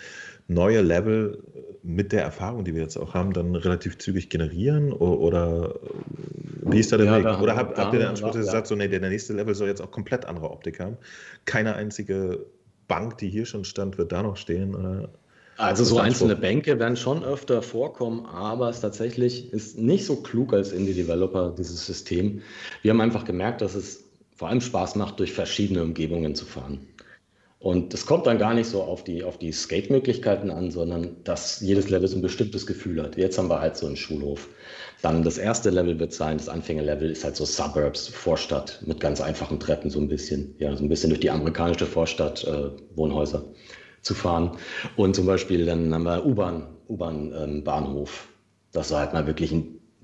neue 0.47 0.81
Level 0.81 1.37
äh, 1.53 1.59
mit 1.83 2.11
der 2.11 2.23
Erfahrung, 2.23 2.65
die 2.65 2.73
wir 2.73 2.81
jetzt 2.81 2.97
auch 2.97 3.13
haben, 3.13 3.31
dann 3.31 3.55
relativ 3.55 3.99
zügig 3.99 4.29
generieren? 4.29 4.91
Oder, 4.91 5.19
oder 5.19 5.75
äh, 5.75 6.71
wie 6.71 6.79
ist 6.79 6.91
da 6.91 6.97
der 6.97 7.05
ja, 7.05 7.17
Weg? 7.17 7.23
Da, 7.25 7.41
oder 7.41 7.55
habt, 7.55 7.77
habt 7.77 7.93
ihr 7.93 7.99
den 7.99 8.09
Anspruch, 8.09 8.31
dass 8.31 8.45
ihr 8.45 8.51
sagt, 8.51 8.65
so, 8.65 8.75
nee, 8.75 8.87
der 8.87 9.01
nächste 9.01 9.33
Level 9.33 9.53
soll 9.53 9.67
jetzt 9.67 9.81
auch 9.81 9.91
komplett 9.91 10.25
andere 10.25 10.49
Optik 10.49 10.79
haben? 10.79 10.97
Keine 11.45 11.75
einzige 11.75 12.43
Bank, 12.87 13.19
die 13.19 13.29
hier 13.29 13.45
schon 13.45 13.65
stand, 13.65 13.99
wird 13.99 14.11
da 14.11 14.23
noch 14.23 14.35
stehen? 14.35 14.73
Oder? 14.73 15.09
Also 15.59 15.83
so 15.83 15.99
einzelne 15.99 16.37
Bänke 16.37 16.79
werden 16.79 16.95
schon 16.95 17.21
öfter 17.21 17.61
vorkommen, 17.61 18.25
aber 18.25 18.69
es 18.69 18.79
tatsächlich 18.79 19.51
ist 19.51 19.77
nicht 19.77 20.05
so 20.05 20.15
klug 20.15 20.53
als 20.53 20.71
Indie-Developer, 20.71 21.53
dieses 21.57 21.85
System. 21.85 22.41
Wir 22.81 22.91
haben 22.91 23.01
einfach 23.01 23.25
gemerkt, 23.25 23.61
dass 23.61 23.75
es 23.75 24.05
vor 24.37 24.47
allem 24.47 24.61
Spaß 24.61 24.95
macht, 24.95 25.19
durch 25.19 25.33
verschiedene 25.33 25.83
Umgebungen 25.83 26.33
zu 26.33 26.45
fahren. 26.45 26.87
Und 27.59 27.93
es 27.93 28.05
kommt 28.05 28.25
dann 28.25 28.37
gar 28.37 28.53
nicht 28.53 28.69
so 28.69 28.83
auf 28.83 29.03
die, 29.03 29.21
auf 29.25 29.37
die 29.37 29.51
Skate-Möglichkeiten 29.51 30.49
an, 30.49 30.71
sondern 30.71 31.17
dass 31.25 31.59
jedes 31.59 31.89
Level 31.89 32.07
so 32.07 32.15
ein 32.15 32.21
bestimmtes 32.21 32.65
Gefühl 32.65 33.03
hat. 33.03 33.17
Jetzt 33.17 33.37
haben 33.37 33.49
wir 33.49 33.59
halt 33.59 33.75
so 33.75 33.85
einen 33.85 33.97
Schulhof. 33.97 34.47
Dann 35.01 35.23
das 35.23 35.37
erste 35.37 35.71
Level 35.71 35.99
wird 35.99 36.13
sein, 36.13 36.37
das 36.37 36.47
Anfängerlevel 36.47 37.11
ist 37.11 37.25
halt 37.25 37.35
so 37.35 37.43
Suburbs, 37.43 38.07
Vorstadt 38.07 38.81
mit 38.85 39.01
ganz 39.01 39.19
einfachen 39.19 39.59
Treppen 39.59 39.89
so 39.89 39.99
ein 39.99 40.07
bisschen. 40.07 40.55
Ja, 40.57 40.73
so 40.73 40.85
ein 40.85 40.89
bisschen 40.89 41.09
durch 41.09 41.19
die 41.19 41.31
amerikanische 41.31 41.85
Vorstadt, 41.85 42.45
äh, 42.45 42.69
Wohnhäuser 42.95 43.43
zu 44.01 44.13
fahren. 44.13 44.57
Und 44.95 45.15
zum 45.15 45.25
Beispiel 45.25 45.65
dann 45.65 45.93
haben 45.93 46.03
wir 46.03 46.25
U-Bahn, 46.25 46.67
U-Bahn-Bahnhof, 46.87 48.27
ähm, 48.27 48.35
dass 48.71 48.89
du 48.89 48.95
halt 48.95 49.13
mal 49.13 49.27
wirklich 49.27 49.53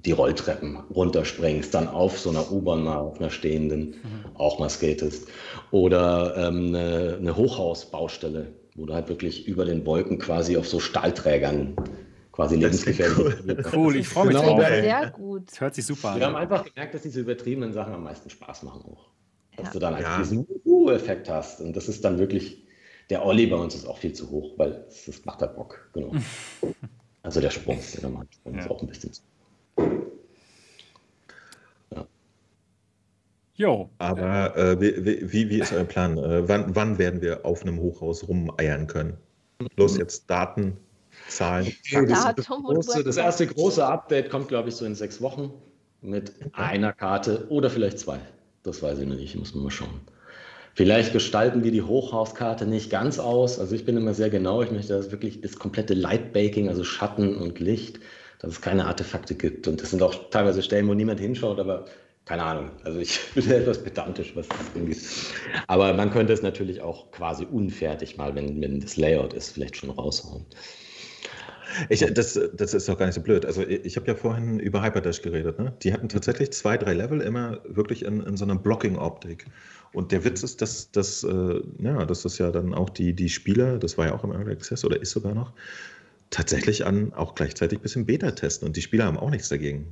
die 0.05 0.11
Rolltreppen 0.11 0.77
runterspringst, 0.93 1.73
dann 1.73 1.87
auf 1.87 2.19
so 2.19 2.29
einer 2.29 2.51
U-Bahn 2.51 2.83
mal 2.83 2.97
auf 2.97 3.19
einer 3.19 3.29
stehenden 3.29 3.89
mhm. 3.89 4.35
auch 4.35 4.59
mal 4.59 4.69
skatest. 4.69 5.27
Oder 5.71 6.35
ähm, 6.37 6.67
eine, 6.67 7.17
eine 7.19 7.35
Hochhausbaustelle, 7.35 8.53
wo 8.75 8.85
du 8.85 8.93
halt 8.93 9.09
wirklich 9.09 9.47
über 9.47 9.65
den 9.65 9.85
Wolken 9.85 10.19
quasi 10.19 10.57
auf 10.57 10.67
so 10.67 10.79
Stahlträgern 10.79 11.75
quasi 12.31 12.57
lebensgefährlich. 12.57 13.17
Cool. 13.17 13.63
cool, 13.73 13.95
ich 13.95 14.07
freue 14.07 14.27
mich 14.27 14.35
genau, 14.35 14.57
drauf. 14.57 14.67
Sehr 14.67 15.09
gut. 15.11 15.51
Das 15.51 15.61
hört 15.61 15.75
sich 15.75 15.85
super 15.85 16.09
an. 16.09 16.19
Wir 16.19 16.27
haben 16.27 16.35
einfach 16.35 16.65
gemerkt, 16.65 16.93
dass 16.93 17.01
diese 17.01 17.21
übertriebenen 17.21 17.73
Sachen 17.73 17.93
am 17.93 18.03
meisten 18.03 18.29
Spaß 18.29 18.63
machen 18.63 18.81
auch. 18.83 19.07
Dass 19.55 19.67
ja. 19.67 19.71
du 19.71 19.79
dann 19.79 19.95
einfach 19.95 20.17
ja. 20.17 20.17
diesen 20.19 20.45
Uh-Effekt 20.65 21.29
hast. 21.29 21.61
Und 21.61 21.75
das 21.77 21.87
ist 21.87 22.03
dann 22.03 22.19
wirklich 22.19 22.64
der 23.09 23.25
Olli 23.25 23.47
bei 23.47 23.55
uns 23.55 23.75
ist 23.75 23.85
auch 23.85 23.97
viel 23.97 24.13
zu 24.13 24.29
hoch, 24.29 24.53
weil 24.57 24.85
das 25.05 25.23
macht 25.25 25.41
halt 25.41 25.55
Bock, 25.55 25.89
genau. 25.93 26.11
also 27.23 27.41
der 27.41 27.49
Sprung, 27.51 27.79
der 27.93 28.09
normale 28.09 28.27
Sprung 28.31 28.53
ja. 28.55 28.59
ist 28.61 28.69
auch 28.69 28.81
ein 28.81 28.87
bisschen 28.87 29.13
zu 29.13 29.21
ja. 31.91 32.07
Jo. 33.55 33.89
Aber 33.97 34.55
äh, 34.57 34.81
wie, 34.81 35.31
wie, 35.31 35.49
wie, 35.49 35.59
ist 35.59 35.73
euer 35.73 35.83
Plan? 35.83 36.17
Äh, 36.17 36.47
wann, 36.47 36.75
wann 36.75 36.97
werden 36.97 37.21
wir 37.21 37.45
auf 37.45 37.61
einem 37.61 37.79
Hochhaus 37.79 38.27
rumeiern 38.27 38.87
können? 38.87 39.17
Los 39.77 39.97
jetzt 39.97 40.29
Daten, 40.29 40.77
Zahlen. 41.27 41.71
Das, 41.91 42.35
das, 42.35 42.47
große, 42.47 43.03
das 43.03 43.17
erste 43.17 43.47
große 43.47 43.85
Update 43.85 44.29
kommt, 44.29 44.49
glaube 44.49 44.69
ich, 44.69 44.75
so 44.75 44.85
in 44.85 44.95
sechs 44.95 45.21
Wochen 45.21 45.53
mit 46.01 46.33
einer 46.53 46.93
Karte 46.93 47.47
oder 47.49 47.69
vielleicht 47.69 47.99
zwei. 47.99 48.19
Das 48.63 48.81
weiß 48.81 48.99
ich 48.99 49.07
noch 49.07 49.15
nicht, 49.15 49.35
muss 49.35 49.53
man 49.53 49.63
mal 49.63 49.71
schauen. 49.71 50.01
Vielleicht 50.75 51.13
gestalten 51.13 51.63
wir 51.63 51.71
die 51.71 51.83
Hochhauskarte 51.83 52.65
nicht 52.65 52.89
ganz 52.89 53.17
aus. 53.17 53.59
Also 53.59 53.73
ich 53.73 53.85
bin 53.85 53.95
immer 53.95 54.13
sehr 54.13 54.29
genau. 54.29 54.61
Ich 54.61 54.71
möchte, 54.71 54.93
dass 54.93 55.09
wirklich 55.09 55.39
das 55.39 55.57
komplette 55.57 55.93
Lightbaking, 55.93 56.67
also 56.67 56.83
Schatten 56.83 57.37
und 57.37 57.61
Licht, 57.61 58.01
dass 58.39 58.51
es 58.51 58.61
keine 58.61 58.85
Artefakte 58.85 59.35
gibt. 59.35 59.69
Und 59.69 59.81
das 59.81 59.91
sind 59.91 60.03
auch 60.03 60.29
teilweise 60.31 60.61
Stellen, 60.61 60.89
wo 60.89 60.93
niemand 60.93 61.21
hinschaut, 61.21 61.61
aber 61.61 61.85
keine 62.25 62.43
Ahnung. 62.43 62.71
Also 62.83 62.99
ich 62.99 63.17
bin 63.35 63.49
etwas 63.51 63.81
pedantisch, 63.81 64.35
was 64.35 64.49
das 64.49 64.59
angeht. 64.75 64.97
Aber 65.67 65.93
man 65.93 66.11
könnte 66.11 66.33
es 66.33 66.41
natürlich 66.41 66.81
auch 66.81 67.09
quasi 67.11 67.45
unfertig 67.45 68.17
mal, 68.17 68.35
wenn, 68.35 68.61
wenn 68.61 68.81
das 68.81 68.97
Layout 68.97 69.33
ist, 69.33 69.51
vielleicht 69.51 69.77
schon 69.77 69.91
raushauen. 69.91 70.45
Ich, 71.89 72.01
das, 72.01 72.39
das 72.53 72.73
ist 72.73 72.87
doch 72.87 72.97
gar 72.97 73.05
nicht 73.05 73.15
so 73.15 73.21
blöd. 73.21 73.45
Also 73.45 73.63
ich 73.63 73.95
habe 73.95 74.07
ja 74.07 74.15
vorhin 74.15 74.59
über 74.59 74.83
Hyperdash 74.83 75.21
geredet. 75.21 75.59
Ne? 75.59 75.73
Die 75.83 75.93
hatten 75.93 76.09
tatsächlich 76.09 76.51
zwei, 76.51 76.77
drei 76.77 76.93
Level 76.93 77.21
immer 77.21 77.59
wirklich 77.65 78.03
in, 78.05 78.21
in 78.21 78.37
so 78.37 78.45
einer 78.45 78.55
Blocking-Optik. 78.55 79.45
Und 79.95 80.11
der 80.11 80.25
Witz 80.25 80.43
ist, 80.43 80.61
dass, 80.61 80.91
dass, 80.91 81.23
äh, 81.23 81.61
ja, 81.79 82.05
dass 82.05 82.23
das 82.23 82.37
ja 82.37 82.51
dann 82.51 82.73
auch 82.73 82.89
die, 82.89 83.13
die 83.13 83.29
Spieler, 83.29 83.77
das 83.77 83.97
war 83.97 84.07
ja 84.07 84.13
auch 84.13 84.25
im 84.25 84.33
Early 84.33 84.51
Access 84.51 84.83
oder 84.83 85.01
ist 85.01 85.11
sogar 85.11 85.33
noch, 85.33 85.53
tatsächlich 86.31 86.85
an 86.85 87.13
auch 87.13 87.33
gleichzeitig 87.33 87.79
ein 87.79 87.81
bisschen 87.81 88.05
Beta 88.05 88.31
testen. 88.31 88.67
Und 88.67 88.75
die 88.75 88.81
Spieler 88.81 89.05
haben 89.05 89.17
auch 89.17 89.29
nichts 89.29 89.47
dagegen. 89.47 89.91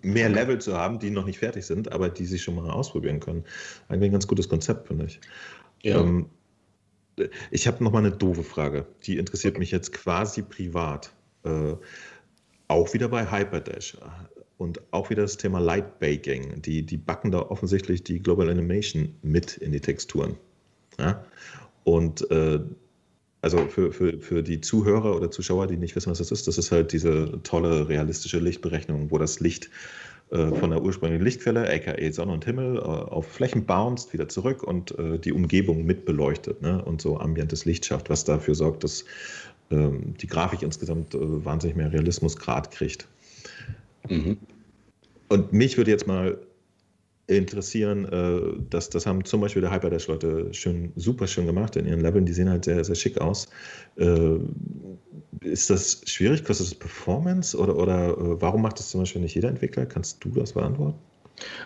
Mehr 0.00 0.30
Level 0.30 0.58
zu 0.58 0.78
haben, 0.78 0.98
die 0.98 1.10
noch 1.10 1.26
nicht 1.26 1.38
fertig 1.38 1.66
sind, 1.66 1.92
aber 1.92 2.08
die 2.08 2.24
sich 2.24 2.42
schon 2.42 2.54
mal 2.54 2.70
ausprobieren 2.70 3.20
können. 3.20 3.44
Eigentlich 3.88 4.08
ein 4.08 4.12
ganz 4.12 4.26
gutes 4.26 4.48
Konzept, 4.48 4.88
finde 4.88 5.04
ich. 5.04 5.20
Ja. 5.82 6.00
Ähm, 6.00 6.30
ich 7.50 7.66
habe 7.66 7.84
noch 7.84 7.92
mal 7.92 7.98
eine 7.98 8.12
doofe 8.12 8.42
Frage. 8.42 8.86
Die 9.04 9.18
interessiert 9.18 9.58
mich 9.58 9.70
jetzt 9.70 9.92
quasi 9.92 10.40
privat. 10.40 11.12
Äh, 11.44 11.74
auch 12.68 12.94
wieder 12.94 13.08
bei 13.08 13.30
Hyperdash. 13.30 13.98
Und 14.62 14.80
auch 14.92 15.10
wieder 15.10 15.22
das 15.22 15.36
Thema 15.36 15.58
Light 15.58 15.98
Baking. 15.98 16.62
Die, 16.62 16.86
die 16.86 16.96
backen 16.96 17.32
da 17.32 17.40
offensichtlich 17.40 18.04
die 18.04 18.20
Global 18.20 18.48
Animation 18.48 19.12
mit 19.22 19.56
in 19.56 19.72
die 19.72 19.80
Texturen. 19.80 20.36
Ja? 21.00 21.24
Und 21.82 22.30
äh, 22.30 22.60
also 23.40 23.66
für, 23.66 23.90
für, 23.90 24.20
für 24.20 24.44
die 24.44 24.60
Zuhörer 24.60 25.16
oder 25.16 25.32
Zuschauer, 25.32 25.66
die 25.66 25.76
nicht 25.76 25.96
wissen, 25.96 26.12
was 26.12 26.18
das 26.18 26.30
ist, 26.30 26.46
das 26.46 26.58
ist 26.58 26.70
halt 26.70 26.92
diese 26.92 27.40
tolle 27.42 27.88
realistische 27.88 28.38
Lichtberechnung, 28.38 29.10
wo 29.10 29.18
das 29.18 29.40
Licht 29.40 29.68
äh, 30.30 30.46
von 30.54 30.70
der 30.70 30.80
ursprünglichen 30.80 31.24
Lichtquelle, 31.24 31.68
aka 31.68 32.12
Sonne 32.12 32.32
und 32.32 32.44
Himmel, 32.44 32.76
äh, 32.76 32.80
auf 32.80 33.26
Flächen 33.26 33.66
bounced, 33.66 34.12
wieder 34.12 34.28
zurück 34.28 34.62
und 34.62 34.96
äh, 34.96 35.18
die 35.18 35.32
Umgebung 35.32 35.84
mitbeleuchtet 35.84 36.62
ne? 36.62 36.84
und 36.84 37.02
so 37.02 37.18
ambientes 37.18 37.64
Licht 37.64 37.84
schafft, 37.84 38.10
was 38.10 38.24
dafür 38.24 38.54
sorgt, 38.54 38.84
dass 38.84 39.04
ähm, 39.72 40.14
die 40.20 40.28
Grafik 40.28 40.62
insgesamt 40.62 41.16
äh, 41.16 41.44
wahnsinnig 41.44 41.76
mehr 41.76 41.92
Realismusgrad 41.92 42.70
kriegt. 42.70 43.08
Mhm. 44.08 44.38
Und 45.32 45.52
mich 45.52 45.76
würde 45.76 45.90
jetzt 45.90 46.06
mal 46.06 46.38
interessieren, 47.26 48.04
äh, 48.06 48.60
dass 48.70 48.90
das 48.90 49.06
haben 49.06 49.24
zum 49.24 49.40
Beispiel 49.40 49.62
der 49.62 49.72
Hyperdash-Leute 49.72 50.52
schön, 50.52 50.92
super 50.96 51.26
schön 51.26 51.46
gemacht 51.46 51.76
in 51.76 51.86
ihren 51.86 52.00
Leveln. 52.00 52.26
Die 52.26 52.32
sehen 52.32 52.50
halt 52.50 52.64
sehr, 52.64 52.84
sehr 52.84 52.94
schick 52.94 53.20
aus. 53.20 53.48
Äh, 53.96 54.38
ist 55.40 55.70
das 55.70 56.02
schwierig? 56.06 56.44
Kostet 56.44 56.66
das 56.68 56.74
Performance? 56.74 57.56
Oder, 57.56 57.76
oder 57.76 58.10
äh, 58.10 58.40
warum 58.40 58.62
macht 58.62 58.78
das 58.78 58.90
zum 58.90 59.00
Beispiel 59.00 59.22
nicht 59.22 59.34
jeder 59.34 59.48
Entwickler? 59.48 59.86
Kannst 59.86 60.22
du 60.24 60.30
das 60.30 60.52
beantworten? 60.52 60.98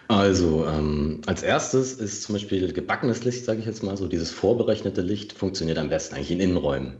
Also, 0.09 0.67
ähm, 0.67 1.21
als 1.27 1.43
erstes 1.43 1.95
ist 1.95 2.23
zum 2.23 2.35
Beispiel 2.35 2.73
gebackenes 2.73 3.25
Licht, 3.25 3.45
sage 3.45 3.61
ich 3.61 3.67
jetzt 3.67 3.83
mal 3.83 3.97
so, 3.97 4.07
dieses 4.07 4.31
vorberechnete 4.31 5.03
Licht 5.03 5.33
funktioniert 5.33 5.79
am 5.79 5.89
besten 5.89 6.15
eigentlich 6.15 6.31
in 6.31 6.41
Innenräumen. 6.41 6.95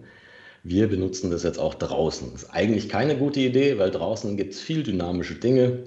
Wir 0.63 0.89
benutzen 0.89 1.31
das 1.31 1.45
jetzt 1.45 1.59
auch 1.59 1.75
draußen. 1.75 2.33
Das 2.33 2.43
ist 2.43 2.51
eigentlich 2.51 2.89
keine 2.89 3.17
gute 3.17 3.41
Idee, 3.41 3.79
weil 3.79 3.93
draußen 3.93 4.37
gibt 4.37 4.55
es 4.55 4.61
viel 4.61 4.83
dynamische 4.83 5.37
Dinge, 5.37 5.85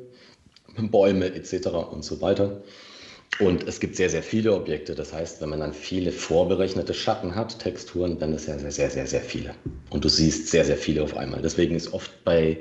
Bäume 0.88 1.34
etc. 1.34 1.68
und 1.92 2.04
so 2.04 2.22
weiter. 2.22 2.62
Und 3.40 3.68
es 3.68 3.80
gibt 3.80 3.96
sehr, 3.96 4.10
sehr 4.10 4.24
viele 4.24 4.54
Objekte. 4.54 4.96
Das 4.96 5.14
heißt, 5.14 5.42
wenn 5.42 5.50
man 5.50 5.60
dann 5.60 5.74
viele 5.74 6.12
vorberechnete 6.12 6.94
Schatten 6.94 7.36
hat, 7.36 7.60
Texturen, 7.60 8.18
dann 8.18 8.34
ist 8.34 8.48
ja 8.48 8.58
sehr, 8.58 8.72
sehr, 8.72 8.90
sehr, 8.90 9.08
sehr 9.08 9.22
viele. 9.22 9.54
Und 9.92 10.04
du 10.04 10.10
siehst 10.10 10.48
sehr, 10.48 10.66
sehr 10.66 10.78
viele 10.78 11.04
auf 11.04 11.16
einmal. 11.16 11.42
Deswegen 11.42 11.76
ist 11.76 11.94
oft 11.94 12.12
bei 12.24 12.60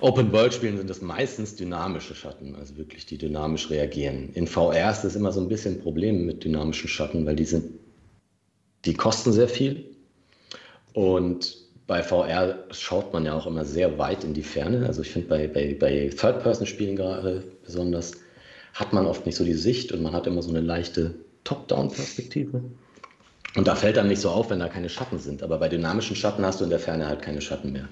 Open-World-Spielen 0.00 0.78
sind 0.78 0.88
das 0.88 1.02
meistens 1.02 1.56
dynamische 1.56 2.14
Schatten, 2.14 2.54
also 2.54 2.76
wirklich 2.76 3.04
die 3.04 3.18
dynamisch 3.18 3.68
reagieren. 3.68 4.30
In 4.32 4.46
VR 4.46 4.90
ist 4.90 5.02
das 5.02 5.14
immer 5.14 5.32
so 5.32 5.40
ein 5.40 5.48
bisschen 5.48 5.74
ein 5.74 5.80
Problem 5.80 6.24
mit 6.24 6.44
dynamischen 6.44 6.88
Schatten, 6.88 7.26
weil 7.26 7.36
die 7.36 7.44
sind, 7.44 7.78
die 8.84 8.94
kosten 8.94 9.32
sehr 9.32 9.48
viel. 9.48 9.84
Und 10.94 11.58
bei 11.90 12.04
VR 12.04 12.54
schaut 12.70 13.12
man 13.12 13.26
ja 13.26 13.34
auch 13.34 13.48
immer 13.48 13.64
sehr 13.64 13.98
weit 13.98 14.22
in 14.22 14.32
die 14.32 14.44
Ferne. 14.44 14.86
Also 14.86 15.02
ich 15.02 15.10
finde 15.10 15.26
bei, 15.26 15.48
bei, 15.48 15.74
bei 15.76 16.08
Third-Person-Spielen 16.08 16.94
gerade 16.94 17.42
besonders 17.64 18.12
hat 18.74 18.92
man 18.92 19.06
oft 19.06 19.26
nicht 19.26 19.34
so 19.34 19.44
die 19.44 19.54
Sicht 19.54 19.90
und 19.90 20.00
man 20.00 20.12
hat 20.12 20.28
immer 20.28 20.40
so 20.40 20.50
eine 20.50 20.60
leichte 20.60 21.16
Top-Down-Perspektive. 21.42 22.62
Und 23.56 23.66
da 23.66 23.74
fällt 23.74 23.96
dann 23.96 24.06
nicht 24.06 24.20
so 24.20 24.30
auf, 24.30 24.50
wenn 24.50 24.60
da 24.60 24.68
keine 24.68 24.88
Schatten 24.88 25.18
sind. 25.18 25.42
Aber 25.42 25.58
bei 25.58 25.68
dynamischen 25.68 26.14
Schatten 26.14 26.46
hast 26.46 26.60
du 26.60 26.64
in 26.64 26.70
der 26.70 26.78
Ferne 26.78 27.08
halt 27.08 27.22
keine 27.22 27.40
Schatten 27.40 27.72
mehr. 27.72 27.88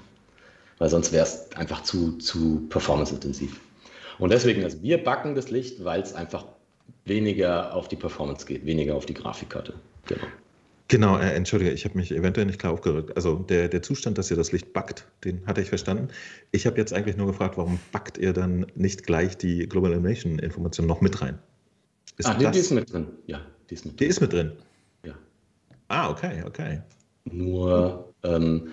Weil 0.79 0.91
sonst 0.91 1.11
wäre 1.11 1.25
es 1.25 1.51
einfach 1.57 1.83
zu, 1.83 2.19
zu 2.19 2.69
performance-intensiv. 2.69 3.59
Und 4.21 4.31
deswegen, 4.31 4.63
also 4.63 4.81
wir 4.81 5.03
backen 5.03 5.35
das 5.35 5.51
Licht, 5.51 5.85
weil 5.85 6.03
es 6.03 6.15
einfach 6.15 6.45
weniger 7.05 7.75
auf 7.75 7.89
die 7.89 7.97
Performance 7.97 8.47
geht, 8.47 8.65
weniger 8.65 8.95
auf 8.95 9.07
die 9.07 9.15
Grafikkarte. 9.15 9.75
Genau. 10.07 10.23
Genau, 10.89 11.19
äh, 11.19 11.35
entschuldige, 11.35 11.71
ich 11.71 11.85
habe 11.85 11.99
mich 11.99 12.11
eventuell 12.13 12.47
nicht 12.47 12.59
klar 12.59 12.73
aufgerückt. 12.73 13.15
Also 13.15 13.37
der, 13.37 13.69
der 13.69 13.83
Zustand, 13.83 14.17
dass 14.17 14.31
ihr 14.31 14.39
das 14.39 14.53
Licht 14.53 14.73
backt, 14.73 15.07
den 15.23 15.47
hatte 15.47 15.61
ich 15.61 15.69
verstanden. 15.69 16.09
Ich 16.51 16.67
habe 16.67 16.79
jetzt 16.79 16.95
eigentlich 16.95 17.17
nur 17.17 17.27
gefragt, 17.27 17.59
warum 17.59 17.79
backt 17.93 18.17
ihr 18.17 18.33
dann 18.33 18.67
nicht 18.75 19.05
gleich 19.05 19.37
die 19.37 19.69
Global 19.69 19.93
Illumination 19.93 20.39
Information 20.39 20.87
noch 20.87 21.03
mit 21.03 21.21
rein? 21.21 21.39
Ist 22.17 22.27
ah, 22.27 22.35
die, 22.35 22.51
die, 22.51 22.59
ist 22.59 22.71
mit 22.71 22.91
drin. 22.91 23.07
Ja, 23.27 23.43
die 23.69 23.75
ist 23.75 23.85
mit 23.85 23.93
drin. 23.93 23.99
Die 23.99 24.11
ist 24.11 24.21
mit 24.23 24.33
drin? 24.33 24.53
Ja. 25.05 25.15
Ah, 25.89 26.11
okay, 26.11 26.43
okay. 26.47 26.81
Nur, 27.25 28.15
ähm, 28.23 28.69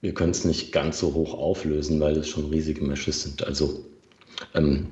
wir 0.00 0.14
können 0.14 0.30
es 0.30 0.46
nicht 0.46 0.72
ganz 0.72 0.98
so 0.98 1.12
hoch 1.12 1.34
auflösen, 1.34 2.00
weil 2.00 2.14
das 2.14 2.28
schon 2.28 2.46
riesige 2.46 2.82
Meshes 2.82 3.22
sind. 3.22 3.44
Also, 3.44 3.84
ähm, 4.54 4.86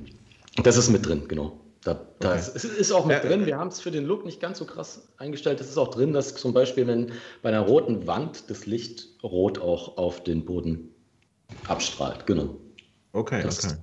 das 0.62 0.76
ist 0.76 0.90
mit 0.90 1.06
drin, 1.06 1.22
genau. 1.28 1.58
Da, 1.88 2.06
da 2.18 2.34
okay. 2.34 2.50
ist, 2.54 2.92
auch 2.92 3.06
mit 3.06 3.16
ja, 3.16 3.26
drin. 3.26 3.46
Wir 3.46 3.56
haben 3.56 3.68
es 3.68 3.80
für 3.80 3.90
den 3.90 4.04
Look 4.04 4.26
nicht 4.26 4.40
ganz 4.40 4.58
so 4.58 4.66
krass 4.66 5.08
eingestellt. 5.16 5.58
Es 5.62 5.70
ist 5.70 5.78
auch 5.78 5.88
drin, 5.88 6.12
dass 6.12 6.34
zum 6.34 6.52
Beispiel, 6.52 6.86
wenn 6.86 7.12
bei 7.40 7.48
einer 7.48 7.60
roten 7.60 8.06
Wand 8.06 8.50
das 8.50 8.66
Licht 8.66 9.08
rot 9.22 9.58
auch 9.58 9.96
auf 9.96 10.22
den 10.22 10.44
Boden 10.44 10.90
abstrahlt. 11.66 12.26
Genau. 12.26 12.56
Okay, 13.12 13.40
das, 13.42 13.64
okay. 13.64 13.76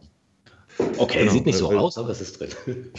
Okay, 0.97 1.19
genau. 1.19 1.31
sieht 1.31 1.45
nicht 1.47 1.57
so 1.57 1.71
aus, 1.71 1.97
aber 1.97 2.09
es 2.09 2.21
ist 2.21 2.39
drin. 2.39 2.49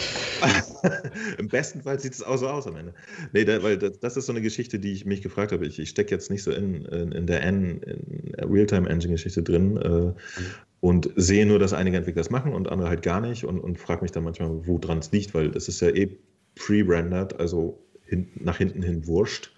Im 1.38 1.48
besten 1.48 1.82
Fall 1.82 2.00
sieht 2.00 2.14
es 2.14 2.22
auch 2.22 2.38
so 2.38 2.48
aus 2.48 2.66
am 2.66 2.76
Ende. 2.76 2.94
Nee, 3.32 3.44
da, 3.44 3.62
weil 3.62 3.78
das, 3.78 4.00
das, 4.00 4.16
ist 4.16 4.26
so 4.26 4.32
eine 4.32 4.40
Geschichte, 4.40 4.78
die 4.78 4.92
ich 4.92 5.04
mich 5.04 5.22
gefragt 5.22 5.52
habe. 5.52 5.66
Ich, 5.66 5.78
ich 5.78 5.90
stecke 5.90 6.10
jetzt 6.10 6.30
nicht 6.30 6.42
so 6.42 6.50
in, 6.50 6.86
in, 6.86 7.12
in 7.12 7.26
der 7.26 7.42
Realtime-Engine-Geschichte 7.42 9.42
drin 9.42 9.76
äh, 9.76 9.88
mhm. 9.88 10.14
Und 10.86 11.10
sehe 11.16 11.46
nur, 11.46 11.58
dass 11.58 11.72
einige 11.72 11.96
Entwickler 11.96 12.20
das 12.20 12.30
machen 12.30 12.52
und 12.52 12.70
andere 12.70 12.88
halt 12.88 13.02
gar 13.02 13.20
nicht 13.20 13.44
und, 13.44 13.58
und 13.60 13.78
frage 13.78 14.02
mich 14.02 14.12
dann 14.12 14.24
manchmal, 14.24 14.66
woran 14.66 14.98
es 14.98 15.10
liegt, 15.10 15.34
weil 15.34 15.50
das 15.50 15.68
ist 15.68 15.80
ja 15.80 15.88
eh 15.88 16.16
pre-rendered, 16.54 17.40
also 17.40 17.82
hin, 18.04 18.28
nach 18.36 18.58
hinten 18.58 18.82
hin 18.82 19.06
wurscht 19.06 19.50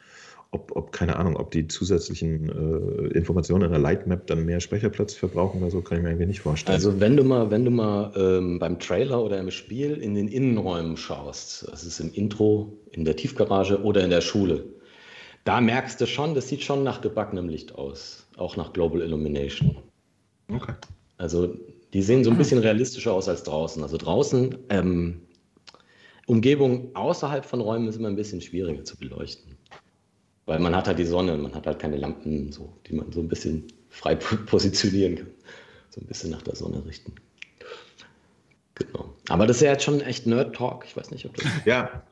ob, 0.50 0.74
ob, 0.74 0.92
keine 0.92 1.16
Ahnung, 1.16 1.36
ob 1.36 1.50
die 1.50 1.68
zusätzlichen 1.68 2.48
äh, 2.48 3.08
Informationen 3.08 3.64
in 3.64 3.70
der 3.70 3.80
Lightmap 3.80 4.26
dann 4.28 4.46
mehr 4.46 4.60
Speicherplatz 4.60 5.12
verbrauchen 5.14 5.60
oder 5.60 5.70
so, 5.70 5.82
kann 5.82 5.98
ich 5.98 6.04
mir 6.04 6.08
eigentlich 6.08 6.28
nicht 6.28 6.40
vorstellen. 6.40 6.74
Also 6.74 7.00
wenn 7.00 7.18
du 7.18 7.24
mal, 7.24 7.50
wenn 7.50 7.66
du 7.66 7.70
mal 7.70 8.12
ähm, 8.16 8.58
beim 8.58 8.78
Trailer 8.78 9.22
oder 9.22 9.38
im 9.38 9.50
Spiel 9.50 9.98
in 9.98 10.14
den 10.14 10.28
Innenräumen 10.28 10.96
schaust, 10.96 11.68
das 11.70 11.84
ist 11.84 12.00
im 12.00 12.10
Intro, 12.14 12.72
in 12.92 13.04
der 13.04 13.16
Tiefgarage 13.16 13.82
oder 13.82 14.02
in 14.02 14.08
der 14.08 14.22
Schule, 14.22 14.64
da 15.44 15.60
merkst 15.60 16.00
du 16.00 16.06
schon, 16.06 16.34
das 16.34 16.48
sieht 16.48 16.62
schon 16.62 16.82
nach 16.82 17.02
gebackenem 17.02 17.50
Licht 17.50 17.74
aus, 17.74 18.26
auch 18.38 18.56
nach 18.56 18.72
Global 18.72 19.02
Illumination. 19.02 19.76
Okay. 20.50 20.72
Also 21.18 21.54
die 21.92 22.02
sehen 22.02 22.24
so 22.24 22.30
ein 22.30 22.38
bisschen 22.38 22.58
realistischer 22.58 23.12
aus 23.12 23.28
als 23.28 23.42
draußen. 23.42 23.82
Also 23.82 23.96
draußen, 23.96 24.56
ähm, 24.70 25.22
Umgebung 26.26 26.94
außerhalb 26.94 27.44
von 27.44 27.60
Räumen 27.60 27.88
ist 27.88 27.96
immer 27.96 28.08
ein 28.08 28.16
bisschen 28.16 28.40
schwieriger 28.40 28.84
zu 28.84 28.96
beleuchten. 28.96 29.56
Weil 30.46 30.60
man 30.60 30.74
hat 30.74 30.86
halt 30.86 30.98
die 30.98 31.04
Sonne, 31.04 31.36
man 31.36 31.54
hat 31.54 31.66
halt 31.66 31.78
keine 31.78 31.96
Lampen, 31.96 32.52
so, 32.52 32.72
die 32.86 32.94
man 32.94 33.12
so 33.12 33.20
ein 33.20 33.28
bisschen 33.28 33.66
frei 33.88 34.14
positionieren 34.14 35.16
kann. 35.16 35.26
So 35.90 36.00
ein 36.00 36.06
bisschen 36.06 36.30
nach 36.30 36.42
der 36.42 36.54
Sonne 36.54 36.84
richten. 36.86 37.14
Genau. 38.74 39.14
Aber 39.28 39.46
das 39.46 39.56
ist 39.56 39.62
ja 39.62 39.72
jetzt 39.72 39.84
schon 39.84 40.00
echt 40.00 40.26
Nerd-Talk. 40.26 40.84
Ich 40.86 40.96
weiß 40.96 41.10
nicht, 41.10 41.26
ob 41.26 41.36
das. 41.36 41.46
Ja, 41.64 42.02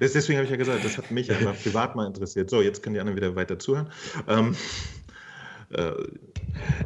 deswegen 0.00 0.38
habe 0.38 0.44
ich 0.44 0.50
ja 0.50 0.56
gesagt, 0.56 0.84
das 0.84 0.96
hat 0.96 1.10
mich 1.10 1.30
einfach 1.30 1.60
privat 1.60 1.94
mal 1.94 2.06
interessiert. 2.06 2.48
So, 2.48 2.62
jetzt 2.62 2.82
können 2.82 2.94
die 2.94 3.00
anderen 3.00 3.16
wieder 3.16 3.36
weiter 3.36 3.58
zuhören. 3.58 3.90
Ähm, 4.26 4.56
äh, 5.70 5.92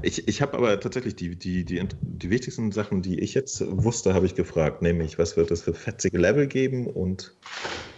ich 0.02 0.28
ich 0.28 0.42
habe 0.42 0.56
aber 0.56 0.80
tatsächlich 0.80 1.16
die, 1.16 1.36
die, 1.36 1.64
die, 1.64 1.86
die 2.02 2.30
wichtigsten 2.30 2.72
Sachen, 2.72 3.02
die 3.02 3.20
ich 3.20 3.34
jetzt 3.34 3.62
wusste, 3.66 4.14
habe 4.14 4.26
ich 4.26 4.34
gefragt. 4.34 4.82
Nämlich, 4.82 5.18
was 5.18 5.36
wird 5.36 5.50
es 5.50 5.62
für 5.62 5.74
fetzige 5.74 6.18
Level 6.18 6.46
geben 6.46 6.86
und 6.86 7.34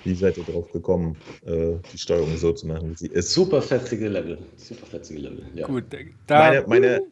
wie 0.04 0.14
seid 0.14 0.36
ihr 0.36 0.44
darauf 0.44 0.72
gekommen, 0.72 1.16
äh, 1.44 1.74
die 1.92 1.98
Steuerung 1.98 2.36
so 2.36 2.52
zu 2.52 2.66
machen, 2.66 2.90
wie 2.90 2.96
sie 2.96 3.06
ist? 3.06 3.32
Super 3.32 3.62
fetzige 3.62 4.08
Level. 4.08 4.38
Super 4.56 4.86
fetzige 4.86 5.20
Level. 5.20 5.44
Ja. 5.54 5.66
Gut, 5.66 5.84
da, 6.26 6.38
meine, 6.38 6.64
meine, 6.66 7.02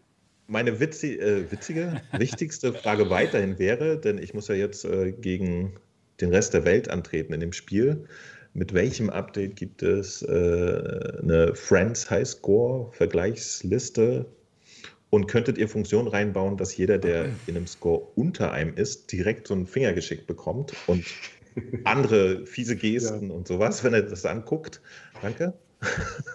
meine 0.47 0.81
witzi, 0.81 1.15
äh, 1.15 1.51
witzige, 1.51 2.01
wichtigste 2.13 2.73
Frage 2.73 3.11
weiterhin 3.11 3.59
wäre, 3.59 3.99
denn 3.99 4.19
ich 4.19 4.35
muss 4.35 4.49
ja 4.49 4.55
jetzt 4.55 4.85
äh, 4.85 5.13
gegen 5.13 5.75
den 6.21 6.31
Rest 6.31 6.55
der 6.55 6.65
Welt 6.65 6.91
antreten 6.91 7.33
in 7.33 7.41
dem 7.41 7.53
Spiel. 7.53 8.05
Mit 8.53 8.75
welchem 8.75 9.11
Update 9.11 9.55
gibt 9.55 9.83
es 9.83 10.23
äh, 10.23 10.27
eine 11.23 11.55
Friends 11.55 12.11
Highscore 12.11 12.91
Vergleichsliste? 12.93 14.27
Und 15.11 15.27
könntet 15.27 15.59
ihr 15.59 15.69
Funktionen 15.69 16.07
reinbauen, 16.07 16.57
dass 16.57 16.77
jeder, 16.77 16.97
der 16.97 17.27
in 17.47 17.57
einem 17.57 17.67
Score 17.67 18.07
unter 18.15 18.53
einem 18.53 18.77
ist, 18.77 19.11
direkt 19.11 19.49
so 19.49 19.55
einen 19.55 19.67
Finger 19.67 19.93
geschickt 19.93 20.29
bekommt 20.29 20.73
und 20.87 21.05
andere 21.85 22.47
fiese 22.47 22.77
Gesten 22.77 23.29
ja. 23.29 23.35
und 23.35 23.49
sowas, 23.49 23.83
wenn 23.83 23.93
er 23.93 24.03
das 24.03 24.25
anguckt? 24.25 24.81
Danke. 25.21 25.55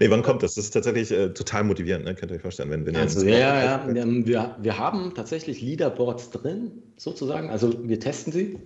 nee, 0.00 0.10
wann 0.10 0.22
kommt 0.22 0.42
das? 0.42 0.54
Das 0.54 0.66
ist 0.66 0.70
tatsächlich 0.70 1.10
äh, 1.10 1.30
total 1.30 1.64
motivierend, 1.64 2.04
ne? 2.04 2.14
könnt 2.14 2.30
ihr 2.30 2.36
euch 2.36 2.42
vorstellen. 2.42 2.70
Wenn, 2.70 2.86
wenn 2.86 2.96
also, 2.96 3.26
ja, 3.26 3.62
ja, 3.62 3.94
wir, 3.94 4.56
wir 4.60 4.78
haben 4.78 5.14
tatsächlich 5.14 5.60
Leaderboards 5.60 6.30
drin, 6.30 6.82
sozusagen. 6.96 7.50
Also 7.50 7.88
wir 7.88 8.00
testen 8.00 8.32
sie. 8.32 8.58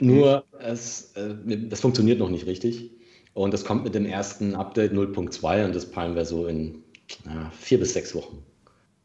Nur 0.00 0.44
es, 0.60 1.12
äh, 1.14 1.34
das 1.68 1.80
funktioniert 1.80 2.18
noch 2.18 2.30
nicht 2.30 2.46
richtig. 2.46 2.90
Und 3.32 3.52
das 3.52 3.64
kommt 3.64 3.84
mit 3.84 3.94
dem 3.94 4.06
ersten 4.06 4.54
Update 4.54 4.92
0.2 4.92 5.64
und 5.64 5.74
das 5.74 5.86
peilen 5.86 6.14
wir 6.14 6.24
so 6.24 6.46
in 6.46 6.83
na, 7.24 7.50
vier 7.58 7.78
bis 7.78 7.92
sechs 7.92 8.14
Wochen. 8.14 8.44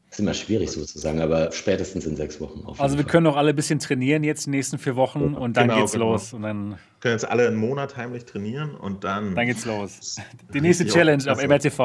Das 0.09 0.17
ist 0.17 0.23
immer 0.23 0.34
schwierig 0.34 0.71
sozusagen, 0.71 1.21
aber 1.21 1.51
spätestens 1.51 2.07
in 2.07 2.15
sechs 2.15 2.41
Wochen. 2.41 2.63
also 2.80 2.97
wir 2.97 3.03
Fall. 3.03 3.11
können 3.11 3.27
auch 3.27 3.35
alle 3.35 3.51
ein 3.51 3.55
bisschen 3.55 3.77
trainieren 3.77 4.23
jetzt 4.23 4.47
in 4.47 4.51
den 4.51 4.57
nächsten 4.57 4.80
vier 4.80 4.95
Wochen 4.95 5.35
und 5.35 5.55
dann 5.55 5.67
genau, 5.67 5.81
geht's 5.81 5.91
genau. 5.91 6.13
los. 6.13 6.34
Und 6.34 6.41
dann 6.41 6.80
können 6.99 7.13
jetzt 7.13 7.30
alle 7.30 7.47
einen 7.47 7.57
Monat 7.57 7.95
heimlich 7.95 8.26
trainieren 8.26 8.73
und 8.73 9.03
dann. 9.03 9.35
Dann 9.35 9.45
geht's 9.45 9.65
los. 9.65 10.15
Die 10.53 10.61
nächste 10.61 10.88
Challenge 10.88 11.31
auf 11.31 11.45
MRTV. 11.45 11.80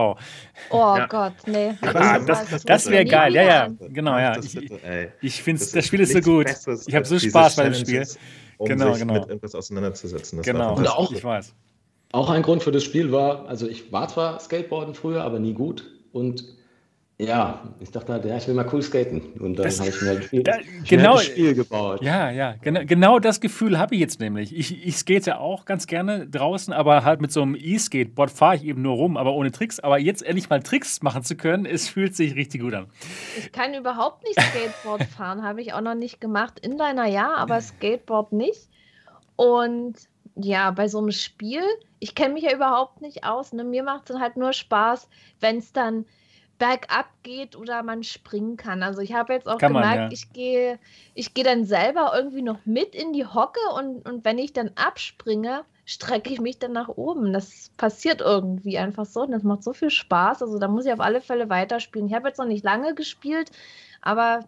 Oh 0.70 0.95
ja. 0.97 1.07
Gott, 1.07 1.35
nee. 1.47 1.74
Das, 1.82 2.24
das, 2.24 2.49
das, 2.49 2.62
das 2.62 2.91
wäre 2.91 3.05
geil, 3.05 3.35
ja, 3.35 3.43
ja, 3.43 3.69
genau, 3.91 4.16
ja. 4.19 4.39
Ich, 4.39 4.59
ich 5.20 5.43
finde, 5.43 5.62
das 5.74 5.86
Spiel 5.86 6.01
ist 6.01 6.12
so 6.12 6.20
gut. 6.20 6.47
Ich 6.86 6.95
habe 6.95 7.05
so 7.05 7.19
Spaß 7.19 7.57
bei 7.57 7.65
dem 7.65 7.74
Spiel 7.74 8.07
um 8.57 8.69
genau, 8.69 8.93
sich 8.93 9.01
genau. 9.01 9.15
mit 9.15 9.28
irgendwas 9.28 9.55
auseinanderzusetzen. 9.55 10.39
Das 10.39 10.47
genau, 10.47 10.77
und 10.77 10.89
auch, 10.89 11.12
ich 11.12 11.23
weiß. 11.23 11.55
Auch 12.12 12.31
ein 12.31 12.41
Grund 12.41 12.62
für 12.62 12.73
das 12.73 12.85
Spiel 12.85 13.12
war, 13.12 13.47
also 13.49 13.69
ich 13.69 13.93
war 13.93 14.09
zwar 14.09 14.41
Skateboarden 14.41 14.95
früher, 14.95 15.24
aber 15.24 15.41
nie 15.41 15.53
gut 15.53 15.94
und 16.15 16.45
Ja, 17.16 17.62
ich 17.78 17.93
dachte 17.93 18.12
halt, 18.12 18.24
ja, 18.24 18.36
ich 18.36 18.49
will 18.49 18.55
mal 18.55 18.69
cool 18.73 18.82
skaten. 18.82 19.20
Und 19.39 19.57
dann 19.57 19.70
habe 19.70 19.89
ich 19.89 20.03
mir 20.03 20.09
halt 20.09 20.24
viel, 20.24 20.43
da, 20.43 20.55
genau, 20.89 21.15
ein 21.16 21.20
Spiel 21.20 21.55
gebaut. 21.55 22.03
Ja, 22.03 22.28
ja, 22.31 22.57
genau, 22.61 22.81
genau 22.85 23.20
das 23.20 23.41
Gefühl 23.41 23.78
habe 23.78 23.95
ich 23.95 24.01
jetzt 24.01 24.19
nämlich. 24.19 24.57
Ich, 24.57 24.85
ich 24.85 24.97
skate 24.97 25.28
auch 25.28 25.65
ganz 25.65 25.86
gerne 25.86 26.27
draußen, 26.27 26.73
aber 26.73 27.05
halt 27.05 27.20
mit 27.20 27.31
so 27.31 27.43
einem 27.43 27.55
E-Skateboard 27.55 28.32
fahre 28.32 28.57
ich 28.57 28.65
eben 28.65 28.82
nur 28.82 28.97
rum, 28.97 29.16
aber 29.16 29.32
ohne 29.32 29.53
Tricks. 29.53 29.78
Aber 29.78 30.01
jetzt 30.01 30.24
endlich 30.24 30.51
mal 30.51 30.61
Tricks 30.61 31.03
machen 31.03 31.23
zu 31.23 31.36
können, 31.36 31.66
es 31.66 31.89
fühlt 31.89 32.16
sich 32.16 32.35
richtig 32.35 32.62
gut 32.62 32.74
an. 32.74 32.86
Ich 33.39 33.53
kann 33.53 33.74
überhaupt 33.74 34.24
nicht 34.24 34.41
Skateboard 34.41 35.05
fahren, 35.05 35.43
habe 35.45 35.62
ich 35.62 35.73
auch 35.73 35.82
noch 35.82 35.95
nicht 35.95 36.20
gemacht. 36.20 36.59
Inliner 36.59 37.07
ja, 37.07 37.32
aber 37.36 37.61
Skateboard 37.61 38.32
nicht. 38.32 38.69
Und 39.36 39.95
ja, 40.36 40.70
bei 40.70 40.89
so 40.89 40.98
einem 40.98 41.12
Spiel, 41.12 41.62
ich 42.01 42.15
kenne 42.15 42.35
mich 42.35 42.44
ja 42.44 42.55
überhaupt 42.55 43.01
nicht 43.01 43.24
aus. 43.24 43.52
Ne? 43.52 43.65
Mir 43.65 43.82
macht 43.82 44.02
es 44.02 44.12
dann 44.12 44.20
halt 44.20 44.36
nur 44.36 44.52
Spaß, 44.52 45.09
wenn 45.40 45.59
es 45.59 45.73
dann 45.73 46.06
bergab 46.59 47.06
geht 47.23 47.56
oder 47.56 47.82
man 47.82 48.02
springen 48.02 48.56
kann. 48.56 48.82
Also 48.82 49.01
ich 49.01 49.12
habe 49.12 49.32
jetzt 49.32 49.48
auch 49.48 49.59
Kann 49.59 49.73
man, 49.73 49.82
gemerkt, 49.82 50.01
ja. 50.01 50.09
ich 50.12 50.32
gehe 50.32 50.78
ich 51.15 51.35
gehe 51.35 51.44
dann 51.44 51.65
selber 51.65 52.12
irgendwie 52.15 52.43
noch 52.43 52.59
mit 52.65 52.94
in 52.94 53.12
die 53.12 53.27
Hocke 53.27 53.61
und, 53.77 54.09
und 54.09 54.24
wenn 54.24 54.39
ich 54.39 54.52
dann 54.52 54.70
abspringe, 54.77 55.65
strecke 55.85 56.32
ich 56.32 56.40
mich 56.40 56.59
dann 56.59 56.73
nach 56.73 56.89
oben. 56.89 57.32
Das 57.32 57.70
passiert 57.77 58.20
irgendwie 58.20 58.78
einfach 58.78 59.05
so 59.05 59.23
und 59.23 59.32
das 59.32 59.43
macht 59.43 59.65
so 59.65 59.73
viel 59.73 59.90
Spaß. 59.90 60.43
Also 60.43 60.59
da 60.59 60.69
muss 60.69 60.86
ich 60.86 60.93
auf 60.93 61.01
alle 61.01 61.20
Fälle 61.20 61.51
weiterspielen. 61.51 62.09
Ich 62.09 62.15
habe 62.15 62.28
jetzt 62.28 62.39
noch 62.39 62.47
nicht 62.47 62.65
lange 62.65 62.94
gespielt, 62.94 63.51
aber 64.01 64.40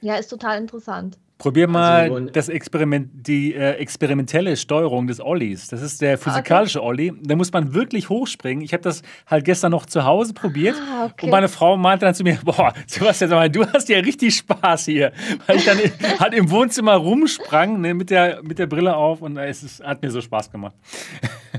ja, 0.00 0.16
ist 0.16 0.28
total 0.28 0.58
interessant. 0.58 1.18
Probier 1.42 1.64
Also, 1.66 1.72
mal 1.72 2.10
wollen- 2.10 2.30
das 2.32 2.48
Experiment, 2.48 3.10
die 3.26 3.54
äh, 3.54 3.72
experimentelle 3.72 4.56
Steuerung 4.56 5.06
des 5.06 5.20
Ollies. 5.20 5.68
Das 5.68 5.82
ist 5.82 6.00
der 6.00 6.16
physikalische 6.18 6.82
Olli. 6.82 7.12
Da 7.22 7.36
muss 7.36 7.52
man 7.52 7.74
wirklich 7.74 8.08
hochspringen. 8.08 8.64
Ich 8.64 8.72
habe 8.72 8.82
das 8.82 9.02
halt 9.26 9.44
gestern 9.44 9.70
noch 9.72 9.86
zu 9.86 10.04
Hause 10.04 10.34
probiert. 10.34 10.76
Ah, 10.76 11.06
okay. 11.06 11.26
Und 11.26 11.30
meine 11.30 11.48
Frau 11.48 11.76
meinte 11.76 12.04
dann 12.06 12.14
zu 12.14 12.22
mir, 12.24 12.38
boah, 12.44 12.72
Sebastian, 12.86 13.52
du 13.52 13.66
hast 13.66 13.88
ja 13.88 13.98
richtig 13.98 14.36
Spaß 14.36 14.84
hier. 14.86 15.12
Weil 15.46 15.56
ich 15.56 15.64
dann 15.64 15.78
halt 16.18 16.34
im 16.34 16.50
Wohnzimmer 16.50 16.94
rumsprang 16.94 17.80
ne, 17.80 17.94
mit, 17.94 18.10
der, 18.10 18.40
mit 18.42 18.58
der 18.58 18.66
Brille 18.66 18.96
auf 18.96 19.20
und 19.22 19.36
es 19.36 19.62
ist, 19.62 19.82
hat 19.84 20.02
mir 20.02 20.10
so 20.10 20.20
Spaß 20.20 20.50
gemacht. 20.50 20.74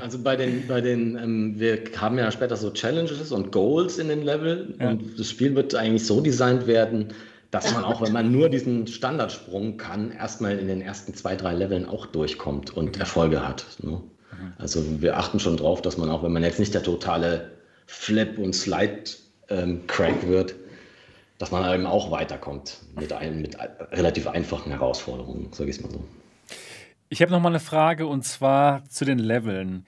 Also 0.01 0.19
bei 0.19 0.35
den, 0.35 0.65
bei 0.67 0.81
den, 0.81 1.17
ähm, 1.17 1.55
wir 1.59 1.79
haben 1.97 2.17
ja 2.17 2.31
später 2.31 2.55
so 2.55 2.71
Challenges 2.71 3.31
und 3.31 3.51
Goals 3.51 3.97
in 3.99 4.07
den 4.09 4.23
Level 4.23 4.75
Ja. 4.79 4.89
und 4.89 5.19
das 5.19 5.29
Spiel 5.29 5.55
wird 5.55 5.75
eigentlich 5.75 6.05
so 6.05 6.19
designt 6.21 6.67
werden, 6.67 7.09
dass 7.53 7.71
man 7.71 7.83
auch, 7.83 8.01
wenn 8.01 8.11
man 8.11 8.31
nur 8.31 8.49
diesen 8.49 8.87
Standardsprung 8.87 9.77
kann, 9.77 10.11
erstmal 10.11 10.57
in 10.57 10.67
den 10.67 10.81
ersten 10.81 11.13
zwei, 11.13 11.35
drei 11.35 11.53
Leveln 11.53 11.87
auch 11.87 12.07
durchkommt 12.07 12.75
und 12.75 12.99
Erfolge 12.99 13.47
hat. 13.47 13.65
Ne? 13.83 14.01
Also 14.57 14.83
wir 15.03 15.17
achten 15.17 15.39
schon 15.39 15.55
drauf, 15.55 15.83
dass 15.83 15.95
man 15.95 16.09
auch, 16.09 16.23
wenn 16.23 16.33
man 16.33 16.41
jetzt 16.43 16.57
nicht 16.57 16.73
der 16.73 16.81
totale 16.81 17.51
Flip- 17.85 18.39
und 18.39 18.53
Slide-Crack 18.53 20.27
wird, 20.27 20.55
dass 21.37 21.51
man 21.51 21.71
eben 21.71 21.85
auch 21.85 22.09
weiterkommt 22.09 22.77
mit, 22.99 23.13
ein, 23.13 23.43
mit 23.43 23.55
relativ 23.91 24.25
einfachen 24.25 24.71
Herausforderungen, 24.71 25.53
sage 25.53 25.69
ich 25.69 25.77
es 25.77 25.83
mal 25.83 25.91
so. 25.91 26.03
Ich 27.09 27.21
habe 27.21 27.31
noch 27.31 27.39
mal 27.39 27.49
eine 27.49 27.59
Frage 27.59 28.07
und 28.07 28.23
zwar 28.23 28.83
zu 28.85 29.05
den 29.05 29.19
Leveln. 29.19 29.85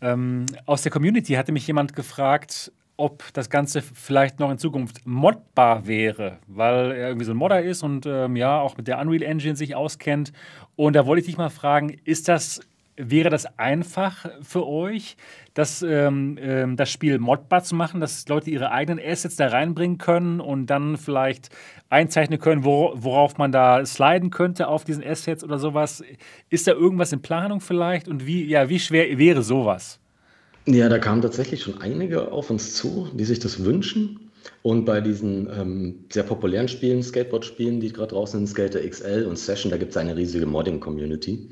Ähm, 0.00 0.46
aus 0.64 0.80
der 0.80 0.90
Community 0.90 1.34
hatte 1.34 1.52
mich 1.52 1.66
jemand 1.66 1.94
gefragt, 1.94 2.72
ob 3.02 3.32
das 3.32 3.50
Ganze 3.50 3.82
vielleicht 3.82 4.38
noch 4.38 4.50
in 4.50 4.58
Zukunft 4.58 5.04
modbar 5.04 5.86
wäre, 5.86 6.38
weil 6.46 6.92
er 6.92 7.08
irgendwie 7.08 7.24
so 7.24 7.32
ein 7.32 7.36
Modder 7.36 7.60
ist 7.60 7.82
und 7.82 8.06
ähm, 8.06 8.36
ja 8.36 8.60
auch 8.60 8.76
mit 8.76 8.86
der 8.86 9.00
Unreal 9.00 9.22
Engine 9.22 9.56
sich 9.56 9.74
auskennt. 9.74 10.32
Und 10.76 10.94
da 10.94 11.04
wollte 11.04 11.20
ich 11.20 11.26
dich 11.26 11.36
mal 11.36 11.50
fragen, 11.50 11.98
ist 12.04 12.28
das 12.28 12.60
Wäre 12.94 13.30
das 13.30 13.46
einfach 13.58 14.26
für 14.42 14.66
euch, 14.66 15.16
das, 15.54 15.80
ähm, 15.80 16.36
ähm, 16.38 16.76
das 16.76 16.90
Spiel 16.90 17.18
modbar 17.18 17.64
zu 17.64 17.74
machen, 17.74 18.02
dass 18.02 18.28
Leute 18.28 18.50
ihre 18.50 18.70
eigenen 18.70 19.02
Assets 19.02 19.36
da 19.36 19.48
reinbringen 19.48 19.96
können 19.96 20.40
und 20.40 20.66
dann 20.66 20.98
vielleicht 20.98 21.48
einzeichnen 21.88 22.38
können, 22.38 22.64
wor 22.64 23.02
worauf 23.02 23.38
man 23.38 23.50
da 23.50 23.84
sliden 23.86 24.28
könnte 24.28 24.68
auf 24.68 24.84
diesen 24.84 25.02
Assets 25.02 25.42
oder 25.42 25.58
sowas? 25.58 26.04
Ist 26.50 26.66
da 26.66 26.72
irgendwas 26.72 27.14
in 27.14 27.22
Planung 27.22 27.62
vielleicht 27.62 28.08
und 28.08 28.26
wie, 28.26 28.44
ja, 28.44 28.68
wie 28.68 28.78
schwer 28.78 29.16
wäre 29.16 29.42
sowas? 29.42 30.01
Ja, 30.66 30.88
da 30.88 30.98
kamen 30.98 31.22
tatsächlich 31.22 31.62
schon 31.62 31.80
einige 31.80 32.30
auf 32.30 32.50
uns 32.50 32.74
zu, 32.74 33.08
die 33.14 33.24
sich 33.24 33.40
das 33.40 33.64
wünschen. 33.64 34.30
Und 34.62 34.84
bei 34.84 35.00
diesen 35.00 35.48
ähm, 35.52 36.04
sehr 36.12 36.22
populären 36.22 36.68
Spielen, 36.68 37.02
Skateboard-Spielen, 37.02 37.80
die 37.80 37.92
gerade 37.92 38.14
draußen 38.14 38.38
sind, 38.38 38.48
Skater 38.48 38.88
XL 38.88 39.26
und 39.28 39.38
Session, 39.38 39.70
da 39.70 39.76
gibt 39.76 39.90
es 39.90 39.96
eine 39.96 40.16
riesige 40.16 40.46
Modding-Community. 40.46 41.50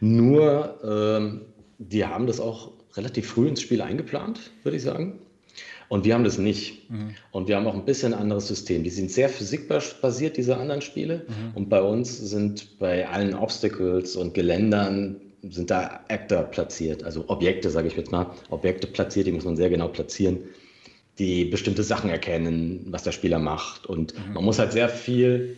Nur, 0.00 0.78
ähm, 0.82 1.42
die 1.78 2.04
haben 2.04 2.26
das 2.26 2.40
auch 2.40 2.72
relativ 2.94 3.28
früh 3.28 3.48
ins 3.48 3.60
Spiel 3.60 3.82
eingeplant, 3.82 4.50
würde 4.62 4.76
ich 4.76 4.82
sagen. 4.82 5.18
Und 5.88 6.04
wir 6.04 6.14
haben 6.14 6.24
das 6.24 6.38
nicht. 6.38 6.86
Und 7.32 7.48
wir 7.48 7.56
haben 7.56 7.66
auch 7.66 7.74
ein 7.74 7.84
bisschen 7.84 8.12
ein 8.12 8.20
anderes 8.20 8.46
System. 8.46 8.82
Die 8.84 8.90
sind 8.90 9.10
sehr 9.10 9.28
physikbasiert, 9.28 10.36
diese 10.36 10.56
anderen 10.56 10.82
Spiele. 10.82 11.24
Und 11.54 11.70
bei 11.70 11.80
uns 11.80 12.18
sind 12.18 12.78
bei 12.78 13.08
allen 13.08 13.34
Obstacles 13.34 14.14
und 14.16 14.34
Geländern 14.34 15.16
sind 15.42 15.70
da 15.70 16.04
Actor 16.08 16.42
platziert, 16.44 17.04
also 17.04 17.24
Objekte, 17.28 17.70
sage 17.70 17.88
ich 17.88 17.96
jetzt 17.96 18.12
mal, 18.12 18.30
Objekte 18.50 18.86
platziert, 18.86 19.26
die 19.26 19.32
muss 19.32 19.44
man 19.44 19.56
sehr 19.56 19.70
genau 19.70 19.88
platzieren, 19.88 20.38
die 21.18 21.44
bestimmte 21.44 21.82
Sachen 21.82 22.10
erkennen, 22.10 22.86
was 22.90 23.02
der 23.02 23.12
Spieler 23.12 23.38
macht. 23.38 23.86
Und 23.86 24.14
man 24.32 24.44
muss 24.44 24.58
halt 24.58 24.72
sehr 24.72 24.88
viel 24.88 25.56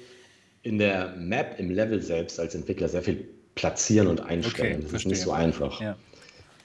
in 0.63 0.79
der 0.79 1.15
Map, 1.17 1.59
im 1.59 1.71
Level 1.71 2.03
selbst 2.03 2.39
als 2.41 2.55
Entwickler 2.55 2.89
sehr 2.89 3.03
viel 3.03 3.29
platzieren 3.55 4.07
und 4.07 4.21
einstellen. 4.21 4.75
Okay, 4.75 4.83
das 4.83 4.91
verstehe. 4.91 5.13
ist 5.13 5.19
nicht 5.19 5.25
so 5.25 5.33
einfach. 5.33 5.81
Ja. 5.81 5.97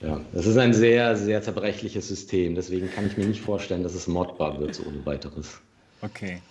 Ja, 0.02 0.20
das 0.34 0.46
ist 0.46 0.58
ein 0.58 0.74
sehr, 0.74 1.16
sehr 1.16 1.42
zerbrechliches 1.42 2.08
System. 2.08 2.56
Deswegen 2.56 2.92
kann 2.92 3.08
ich 3.08 3.18
mir 3.18 3.26
nicht 3.26 3.42
vorstellen, 3.42 3.82
dass 3.84 3.96
es 3.96 4.08
modbar 4.08 4.60
wird, 4.60 4.76
so 4.76 4.84
ohne 4.84 5.06
weiteres. 5.06 5.60
Okay. 6.02 6.42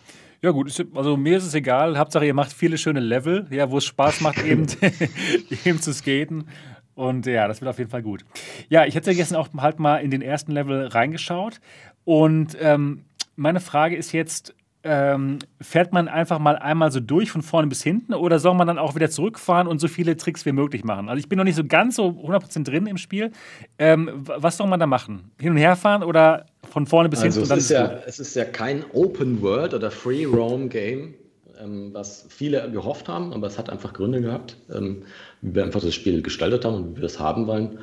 Ja 0.44 0.50
gut, 0.50 0.70
also 0.94 1.16
mir 1.16 1.38
ist 1.38 1.46
es 1.46 1.54
egal. 1.54 1.96
Hauptsache 1.96 2.26
ihr 2.26 2.34
macht 2.34 2.52
viele 2.52 2.76
schöne 2.76 3.00
Level, 3.00 3.46
ja, 3.48 3.70
wo 3.70 3.78
es 3.78 3.86
Spaß 3.86 4.20
macht, 4.20 4.44
eben, 4.44 4.66
eben 5.64 5.80
zu 5.80 5.94
skaten. 5.94 6.48
Und 6.94 7.24
ja, 7.24 7.48
das 7.48 7.62
wird 7.62 7.70
auf 7.70 7.78
jeden 7.78 7.88
Fall 7.88 8.02
gut. 8.02 8.26
Ja, 8.68 8.84
ich 8.84 8.94
hatte 8.94 9.14
gestern 9.14 9.38
auch 9.38 9.48
halt 9.56 9.78
mal 9.78 10.02
in 10.02 10.10
den 10.10 10.20
ersten 10.20 10.52
Level 10.52 10.88
reingeschaut. 10.88 11.62
Und 12.04 12.58
ähm, 12.60 13.06
meine 13.36 13.60
Frage 13.60 13.96
ist 13.96 14.12
jetzt, 14.12 14.54
ähm, 14.85 15.39
fährt 15.62 15.93
man 15.93 16.09
einfach 16.09 16.39
mal 16.39 16.56
einmal 16.56 16.93
so 16.93 17.01
durch 17.01 17.31
von 17.31 17.40
vorne 17.43 17.69
bis 17.69 17.82
hinten 17.82 18.12
oder 18.12 18.39
soll 18.39 18.55
man 18.55 18.66
dann 18.66 18.78
auch 18.78 18.94
wieder 18.94 19.09
zurückfahren 19.09 19.66
und 19.66 19.78
so 19.81 19.89
viele 19.89 20.16
Tricks 20.16 20.44
wie 20.44 20.52
möglich 20.52 20.85
machen? 20.85 21.09
Also 21.09 21.19
ich 21.19 21.28
bin 21.28 21.39
noch 21.39 21.44
nicht 21.44 21.56
so 21.56 21.65
ganz 21.65 21.97
so 21.97 22.09
100% 22.09 22.65
drin 22.65 22.86
im 22.86 22.98
Spiel. 22.98 23.32
Ähm, 23.78 24.11
was 24.24 24.59
soll 24.59 24.66
man 24.66 24.78
da 24.78 24.86
machen? 24.86 25.31
Hin 25.40 25.52
und 25.52 25.56
her 25.56 25.74
fahren 25.74 26.02
oder 26.02 26.47
von 26.70 26.86
vorne 26.86 27.09
bis 27.09 27.23
Also 27.23 27.40
hinten? 27.40 27.55
es 27.55 27.65
ist, 27.65 27.70
ja, 27.70 27.98
es 28.06 28.19
ist 28.20 28.36
ja 28.36 28.44
kein 28.44 28.85
Open 28.93 29.40
World 29.40 29.73
oder 29.73 29.90
Free 29.90 30.27
Roam 30.27 30.69
Game, 30.69 31.15
ähm, 31.59 31.90
was 31.94 32.27
viele 32.28 32.70
gehofft 32.70 33.09
haben, 33.09 33.32
aber 33.32 33.47
es 33.47 33.59
hat 33.59 33.70
einfach 33.70 33.94
Gründe 33.94 34.20
gehabt, 34.20 34.59
ähm, 34.70 35.02
wie 35.40 35.55
wir 35.55 35.65
einfach 35.65 35.81
das 35.81 35.94
Spiel 35.94 36.20
gestaltet 36.20 36.66
haben 36.66 36.74
und 36.74 36.97
wie 36.97 37.01
wir 37.01 37.06
es 37.06 37.19
haben 37.19 37.47
wollen. 37.47 37.78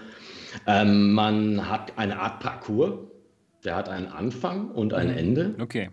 Ähm, 0.67 1.13
man 1.13 1.67
hat 1.67 1.93
eine 1.97 2.19
Art 2.19 2.41
Parcours, 2.41 2.93
der 3.63 3.75
hat 3.75 3.89
einen 3.89 4.07
Anfang 4.07 4.69
und 4.69 4.93
ein 4.93 5.09
Ende. 5.09 5.55
Okay. 5.59 5.89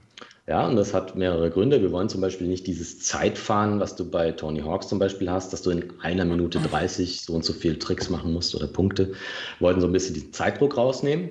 Ja, 0.49 0.67
und 0.67 0.77
das 0.77 0.95
hat 0.95 1.15
mehrere 1.15 1.51
Gründe. 1.51 1.83
Wir 1.83 1.93
wollen 1.93 2.09
zum 2.09 2.23
Beispiel 2.23 2.47
nicht 2.49 2.67
dieses 2.67 3.01
Zeitfahren, 3.01 3.81
was 3.81 3.97
du 3.97 4.11
bei 4.11 4.33
Tony 4.33 4.61
Hawks 4.61 4.89
zum 4.89 4.99
Beispiel 4.99 5.31
hast, 5.31 5.53
dass 5.53 5.61
du 5.61 5.69
in 5.69 5.93
einer 6.01 6.25
Minute 6.25 6.59
30 6.59 7.21
so 7.21 7.35
und 7.35 7.45
so 7.45 7.53
viel 7.53 7.79
Tricks 7.79 8.09
machen 8.09 8.33
musst 8.33 8.55
oder 8.55 8.67
Punkte. 8.67 9.09
Wir 9.09 9.15
wollten 9.61 9.83
so 9.83 9.87
ein 9.87 9.93
bisschen 9.93 10.15
den 10.15 10.33
Zeitdruck 10.33 10.79
rausnehmen. 10.79 11.29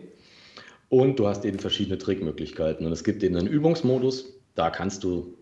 Und 0.89 1.17
du 1.17 1.27
hast 1.27 1.45
eben 1.45 1.57
verschiedene 1.57 1.97
Trickmöglichkeiten. 1.97 2.85
Und 2.85 2.91
es 2.91 3.03
gibt 3.03 3.23
eben 3.23 3.35
einen 3.35 3.47
Übungsmodus, 3.47 4.33
da 4.53 4.69
kannst 4.69 5.03
du 5.03 5.35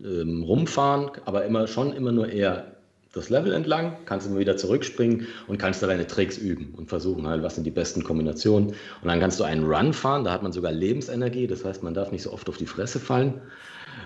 ähm, 0.00 0.44
rumfahren, 0.44 1.10
aber 1.24 1.44
immer 1.46 1.66
schon 1.66 1.92
immer 1.92 2.12
nur 2.12 2.28
eher 2.28 2.77
das 3.18 3.30
Level 3.30 3.52
entlang, 3.52 3.96
kannst 4.04 4.26
immer 4.26 4.38
wieder 4.38 4.56
zurückspringen 4.56 5.26
und 5.46 5.58
kannst 5.58 5.82
da 5.82 5.86
deine 5.86 6.06
Tricks 6.06 6.38
üben 6.38 6.74
und 6.76 6.88
versuchen 6.88 7.26
halt, 7.26 7.42
was 7.42 7.56
sind 7.56 7.64
die 7.64 7.70
besten 7.70 8.02
Kombinationen. 8.02 8.68
Und 8.68 9.08
dann 9.08 9.20
kannst 9.20 9.38
du 9.40 9.44
einen 9.44 9.64
Run 9.64 9.92
fahren, 9.92 10.24
da 10.24 10.32
hat 10.32 10.42
man 10.42 10.52
sogar 10.52 10.72
Lebensenergie, 10.72 11.46
das 11.46 11.64
heißt, 11.64 11.82
man 11.82 11.94
darf 11.94 12.12
nicht 12.12 12.22
so 12.22 12.32
oft 12.32 12.48
auf 12.48 12.56
die 12.56 12.66
Fresse 12.66 13.00
fallen. 13.00 13.40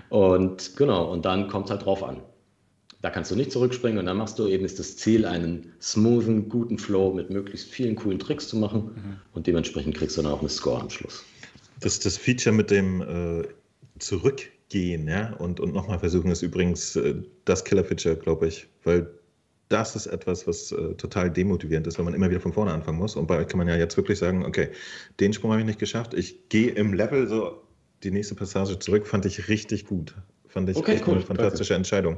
Und 0.09 0.75
genau, 0.75 1.11
und 1.11 1.25
dann 1.25 1.47
kommt 1.47 1.65
es 1.65 1.71
halt 1.71 1.85
drauf 1.85 2.03
an. 2.03 2.21
Da 3.01 3.09
kannst 3.09 3.31
du 3.31 3.35
nicht 3.35 3.51
zurückspringen 3.51 3.99
und 3.99 4.05
dann 4.05 4.15
machst 4.15 4.39
du 4.39 4.47
eben 4.47 4.63
ist 4.63 4.79
das 4.79 4.95
Ziel, 4.95 5.25
einen 5.25 5.73
smoothen, 5.81 6.47
guten 6.47 6.77
Flow 6.77 7.13
mit 7.13 7.29
möglichst 7.29 7.69
vielen 7.69 7.95
coolen 7.95 8.17
Tricks 8.17 8.47
zu 8.47 8.55
machen 8.55 9.19
und 9.33 9.45
dementsprechend 9.45 9.95
kriegst 9.95 10.17
du 10.17 10.21
dann 10.21 10.31
auch 10.31 10.39
eine 10.39 10.47
Score 10.49 10.79
am 10.79 10.89
Schluss. 10.89 11.25
Das, 11.81 11.99
das 11.99 12.17
Feature 12.17 12.55
mit 12.55 12.71
dem 12.71 13.01
äh, 13.01 13.47
Zurückgehen 14.69 15.07
ja, 15.07 15.33
und, 15.37 15.59
und 15.59 15.73
nochmal 15.73 15.99
versuchen 15.99 16.31
ist 16.31 16.41
übrigens 16.41 16.95
äh, 16.95 17.15
das 17.45 17.63
Killer-Feature, 17.63 18.15
glaube 18.15 18.47
ich, 18.47 18.67
weil 18.83 19.07
das 19.69 19.95
ist 19.95 20.07
etwas, 20.07 20.45
was 20.47 20.71
äh, 20.71 20.93
total 20.95 21.31
demotivierend 21.31 21.87
ist, 21.87 21.97
wenn 21.97 22.05
man 22.05 22.13
immer 22.13 22.29
wieder 22.29 22.39
von 22.39 22.53
vorne 22.53 22.71
anfangen 22.71 22.97
muss. 22.97 23.15
Und 23.15 23.27
bei 23.27 23.37
euch 23.37 23.47
kann 23.47 23.57
man 23.57 23.67
ja 23.67 23.75
jetzt 23.75 23.97
wirklich 23.97 24.19
sagen, 24.19 24.45
okay, 24.45 24.69
den 25.19 25.33
Sprung 25.33 25.51
habe 25.51 25.61
ich 25.61 25.67
nicht 25.67 25.79
geschafft, 25.79 26.13
ich 26.13 26.49
gehe 26.49 26.71
im 26.71 26.93
Level 26.93 27.27
so 27.27 27.61
die 28.03 28.11
nächste 28.11 28.35
Passage 28.35 28.77
zurück, 28.79 29.07
fand 29.07 29.25
ich 29.25 29.47
richtig 29.47 29.85
gut. 29.85 30.13
fand 30.47 30.69
ich 30.69 30.77
Okay, 30.77 30.95
echt 30.95 31.07
cool, 31.07 31.15
eine 31.15 31.25
fantastische 31.25 31.73
Entscheidung. 31.73 32.17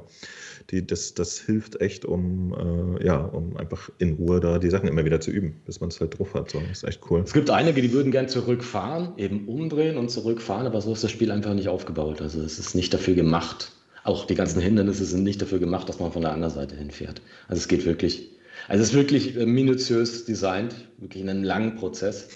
Die, 0.71 0.85
das, 0.85 1.13
das 1.13 1.39
hilft 1.39 1.79
echt, 1.79 2.05
um, 2.05 2.97
äh, 2.97 3.05
ja, 3.05 3.17
um 3.17 3.55
einfach 3.57 3.91
in 3.99 4.13
Ruhe 4.13 4.39
da 4.39 4.57
die 4.57 4.69
Sachen 4.69 4.87
immer 4.87 5.05
wieder 5.05 5.21
zu 5.21 5.29
üben, 5.29 5.61
bis 5.65 5.79
man 5.79 5.89
es 5.89 5.99
halt 5.99 6.17
drauf 6.17 6.33
hat. 6.33 6.49
So. 6.49 6.59
Das 6.59 6.79
ist 6.79 6.83
echt 6.83 7.01
cool. 7.09 7.21
Es 7.23 7.33
gibt 7.33 7.49
einige, 7.51 7.81
die 7.81 7.91
würden 7.93 8.11
gern 8.11 8.27
zurückfahren, 8.27 9.09
eben 9.17 9.47
umdrehen 9.47 9.97
und 9.97 10.09
zurückfahren, 10.09 10.65
aber 10.65 10.81
so 10.81 10.93
ist 10.93 11.03
das 11.03 11.11
Spiel 11.11 11.31
einfach 11.31 11.53
nicht 11.53 11.69
aufgebaut. 11.69 12.21
Also 12.21 12.41
es 12.41 12.57
ist 12.57 12.73
nicht 12.73 12.93
dafür 12.93 13.13
gemacht. 13.13 13.71
Auch 14.03 14.25
die 14.25 14.35
ganzen 14.35 14.61
Hindernisse 14.61 15.05
sind 15.05 15.23
nicht 15.23 15.41
dafür 15.41 15.59
gemacht, 15.59 15.87
dass 15.89 15.99
man 15.99 16.11
von 16.11 16.21
der 16.21 16.31
anderen 16.31 16.53
Seite 16.53 16.75
hinfährt. 16.75 17.21
Also 17.47 17.59
es 17.59 17.67
geht 17.67 17.85
wirklich, 17.85 18.31
also 18.67 18.81
es 18.81 18.89
ist 18.89 18.95
wirklich 18.95 19.37
äh, 19.37 19.45
minutiös 19.45 20.25
designt, 20.25 20.75
wirklich 20.97 21.21
in 21.21 21.29
einem 21.29 21.43
langen 21.43 21.75
Prozess, 21.75 22.27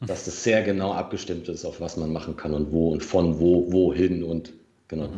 dass 0.00 0.24
das 0.24 0.44
sehr 0.44 0.62
genau 0.62 0.92
abgestimmt 0.92 1.48
ist, 1.48 1.64
auf 1.64 1.80
was 1.80 1.96
man 1.96 2.12
machen 2.12 2.36
kann 2.36 2.52
und 2.52 2.72
wo 2.72 2.90
und 2.90 3.02
von 3.02 3.38
wo, 3.38 3.72
wohin 3.72 4.22
und 4.22 4.52
genau. 4.88 5.08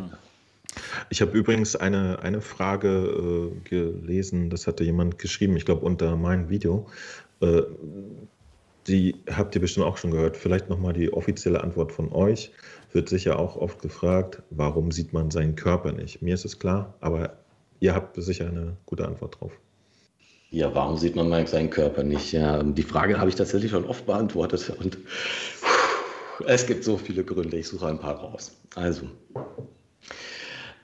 Ich 1.09 1.21
habe 1.21 1.37
übrigens 1.37 1.75
eine, 1.75 2.19
eine 2.21 2.41
Frage 2.41 2.87
äh, 2.87 3.69
gelesen, 3.69 4.49
das 4.49 4.67
hatte 4.67 4.83
jemand 4.83 5.19
geschrieben, 5.19 5.55
ich 5.57 5.65
glaube 5.65 5.85
unter 5.85 6.15
meinem 6.15 6.49
Video. 6.49 6.87
Äh, 7.41 7.61
die 8.87 9.15
habt 9.29 9.53
ihr 9.53 9.61
bestimmt 9.61 9.85
auch 9.85 9.97
schon 9.97 10.11
gehört. 10.11 10.37
Vielleicht 10.37 10.69
nochmal 10.69 10.93
die 10.93 11.11
offizielle 11.11 11.61
Antwort 11.61 11.91
von 11.91 12.11
euch. 12.11 12.51
Wird 12.93 13.09
sicher 13.09 13.37
auch 13.37 13.57
oft 13.57 13.81
gefragt, 13.81 14.41
warum 14.49 14.91
sieht 14.91 15.11
man 15.11 15.29
seinen 15.29 15.55
Körper 15.55 15.91
nicht? 15.91 16.21
Mir 16.21 16.33
ist 16.33 16.45
es 16.45 16.57
klar, 16.57 16.93
aber 17.01 17.37
ihr 17.79 17.93
habt 17.93 18.21
sicher 18.21 18.47
eine 18.47 18.77
gute 18.85 19.05
Antwort 19.05 19.39
drauf. 19.39 19.51
Ja, 20.49 20.73
warum 20.73 20.97
sieht 20.97 21.17
man 21.17 21.45
seinen 21.47 21.69
Körper 21.69 22.03
nicht? 22.03 22.31
Ja, 22.31 22.63
die 22.63 22.83
Frage 22.83 23.19
habe 23.19 23.29
ich 23.29 23.35
tatsächlich 23.35 23.71
schon 23.71 23.83
oft 23.83 24.05
beantwortet 24.05 24.73
und 24.79 24.97
es 26.45 26.65
gibt 26.65 26.85
so 26.85 26.97
viele 26.97 27.25
Gründe. 27.25 27.57
Ich 27.57 27.67
suche 27.67 27.87
ein 27.87 27.99
paar 27.99 28.15
raus. 28.15 28.55
Also, 28.75 29.07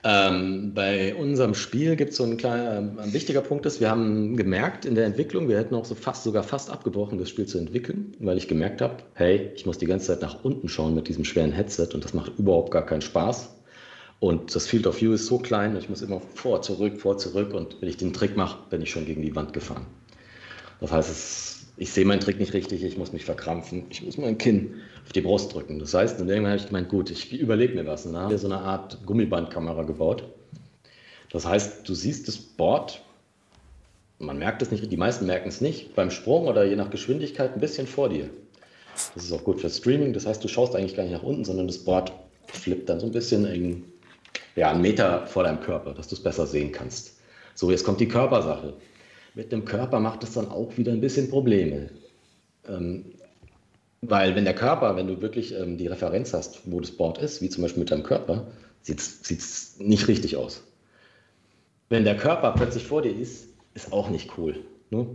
ähm, 0.04 0.74
bei 0.74 1.14
unserem 1.14 1.54
Spiel 1.54 1.96
gibt 1.96 2.10
es 2.10 2.18
so 2.18 2.24
ein 2.24 2.36
kleiner, 2.36 2.78
ein 2.98 3.12
wichtiger 3.14 3.40
Punkt 3.40 3.64
ist, 3.64 3.80
wir 3.80 3.90
haben 3.90 4.36
gemerkt 4.36 4.84
in 4.84 4.94
der 4.94 5.06
Entwicklung, 5.06 5.48
wir 5.48 5.56
hätten 5.56 5.74
auch 5.74 5.86
so 5.86 5.94
fast, 5.94 6.24
sogar 6.24 6.42
fast 6.42 6.68
abgebrochen, 6.68 7.18
das 7.18 7.30
Spiel 7.30 7.46
zu 7.46 7.56
entwickeln, 7.56 8.14
weil 8.20 8.36
ich 8.36 8.46
gemerkt 8.46 8.82
habe, 8.82 8.96
hey, 9.14 9.50
ich 9.54 9.64
muss 9.64 9.78
die 9.78 9.86
ganze 9.86 10.08
Zeit 10.08 10.20
nach 10.20 10.44
unten 10.44 10.68
schauen 10.68 10.94
mit 10.94 11.08
diesem 11.08 11.24
schweren 11.24 11.52
Headset 11.52 11.88
und 11.94 12.04
das 12.04 12.12
macht 12.12 12.38
überhaupt 12.38 12.70
gar 12.70 12.84
keinen 12.84 13.00
Spaß. 13.00 13.48
Und 14.20 14.54
das 14.54 14.66
Field 14.66 14.86
of 14.86 15.00
View 15.00 15.14
ist 15.14 15.26
so 15.26 15.38
klein, 15.38 15.74
ich 15.76 15.88
muss 15.88 16.02
immer 16.02 16.20
vor, 16.34 16.60
zurück, 16.60 17.00
vor, 17.00 17.16
zurück 17.16 17.54
und 17.54 17.80
wenn 17.80 17.88
ich 17.88 17.96
den 17.96 18.12
Trick 18.12 18.36
mache, 18.36 18.58
bin 18.68 18.82
ich 18.82 18.90
schon 18.90 19.06
gegen 19.06 19.22
die 19.22 19.34
Wand 19.34 19.54
gefahren. 19.54 19.86
Das 20.80 20.92
heißt, 20.92 21.10
es, 21.10 21.53
ich 21.76 21.92
sehe 21.92 22.04
meinen 22.04 22.20
Trick 22.20 22.38
nicht 22.38 22.54
richtig, 22.54 22.84
ich 22.84 22.96
muss 22.96 23.12
mich 23.12 23.24
verkrampfen, 23.24 23.84
ich 23.90 24.02
muss 24.02 24.16
mein 24.16 24.38
Kinn 24.38 24.74
auf 25.04 25.12
die 25.12 25.20
Brust 25.20 25.52
drücken. 25.52 25.78
Das 25.78 25.92
heißt, 25.94 26.20
und 26.20 26.28
irgendwann 26.28 26.52
habe 26.52 26.60
ich 26.60 26.66
gemeint, 26.66 26.88
gut, 26.88 27.10
ich 27.10 27.32
überlege 27.32 27.74
mir 27.74 27.86
was. 27.86 28.06
Und 28.06 28.12
dann 28.12 28.22
haben 28.22 28.30
wir 28.30 28.38
so 28.38 28.46
eine 28.46 28.58
Art 28.58 28.98
Gummibandkamera 29.04 29.82
gebaut. 29.82 30.24
Das 31.30 31.46
heißt, 31.46 31.88
du 31.88 31.94
siehst 31.94 32.28
das 32.28 32.36
Board, 32.36 33.02
man 34.20 34.38
merkt 34.38 34.62
es 34.62 34.70
nicht, 34.70 34.90
die 34.90 34.96
meisten 34.96 35.26
merken 35.26 35.48
es 35.48 35.60
nicht, 35.60 35.94
beim 35.96 36.10
Sprung 36.10 36.46
oder 36.46 36.64
je 36.64 36.76
nach 36.76 36.90
Geschwindigkeit 36.90 37.54
ein 37.54 37.60
bisschen 37.60 37.88
vor 37.88 38.08
dir. 38.08 38.30
Das 39.14 39.24
ist 39.24 39.32
auch 39.32 39.42
gut 39.42 39.60
für 39.60 39.68
Streaming, 39.68 40.12
das 40.12 40.26
heißt, 40.26 40.44
du 40.44 40.48
schaust 40.48 40.76
eigentlich 40.76 40.94
gar 40.94 41.02
nicht 41.02 41.12
nach 41.12 41.24
unten, 41.24 41.44
sondern 41.44 41.66
das 41.66 41.78
Board 41.78 42.12
flippt 42.46 42.88
dann 42.88 43.00
so 43.00 43.06
ein 43.06 43.12
bisschen 43.12 43.44
in, 43.46 43.84
ja, 44.54 44.70
einen 44.70 44.82
Meter 44.82 45.26
vor 45.26 45.42
deinem 45.42 45.60
Körper, 45.60 45.92
dass 45.92 46.06
du 46.06 46.14
es 46.14 46.22
besser 46.22 46.46
sehen 46.46 46.70
kannst. 46.70 47.18
So, 47.56 47.72
jetzt 47.72 47.84
kommt 47.84 47.98
die 47.98 48.08
Körpersache. 48.08 48.74
Mit 49.34 49.52
dem 49.52 49.64
Körper 49.64 50.00
macht 50.00 50.22
es 50.22 50.32
dann 50.32 50.48
auch 50.48 50.76
wieder 50.76 50.92
ein 50.92 51.00
bisschen 51.00 51.28
Probleme. 51.28 51.90
Ähm, 52.68 53.04
weil 54.00 54.34
wenn 54.34 54.44
der 54.44 54.54
Körper, 54.54 54.96
wenn 54.96 55.06
du 55.06 55.20
wirklich 55.20 55.54
ähm, 55.54 55.76
die 55.78 55.86
Referenz 55.86 56.32
hast, 56.32 56.60
wo 56.70 56.80
das 56.80 56.92
Board 56.92 57.18
ist, 57.18 57.42
wie 57.42 57.48
zum 57.48 57.62
Beispiel 57.62 57.80
mit 57.80 57.90
deinem 57.90 58.02
Körper, 58.02 58.46
sieht 58.82 59.00
es 59.00 59.78
nicht 59.78 60.08
richtig 60.08 60.36
aus. 60.36 60.62
Wenn 61.88 62.04
der 62.04 62.16
Körper 62.16 62.52
plötzlich 62.52 62.84
vor 62.84 63.02
dir 63.02 63.16
ist, 63.16 63.48
ist 63.74 63.92
auch 63.92 64.08
nicht 64.10 64.38
cool. 64.38 64.56
Ne? 64.90 65.06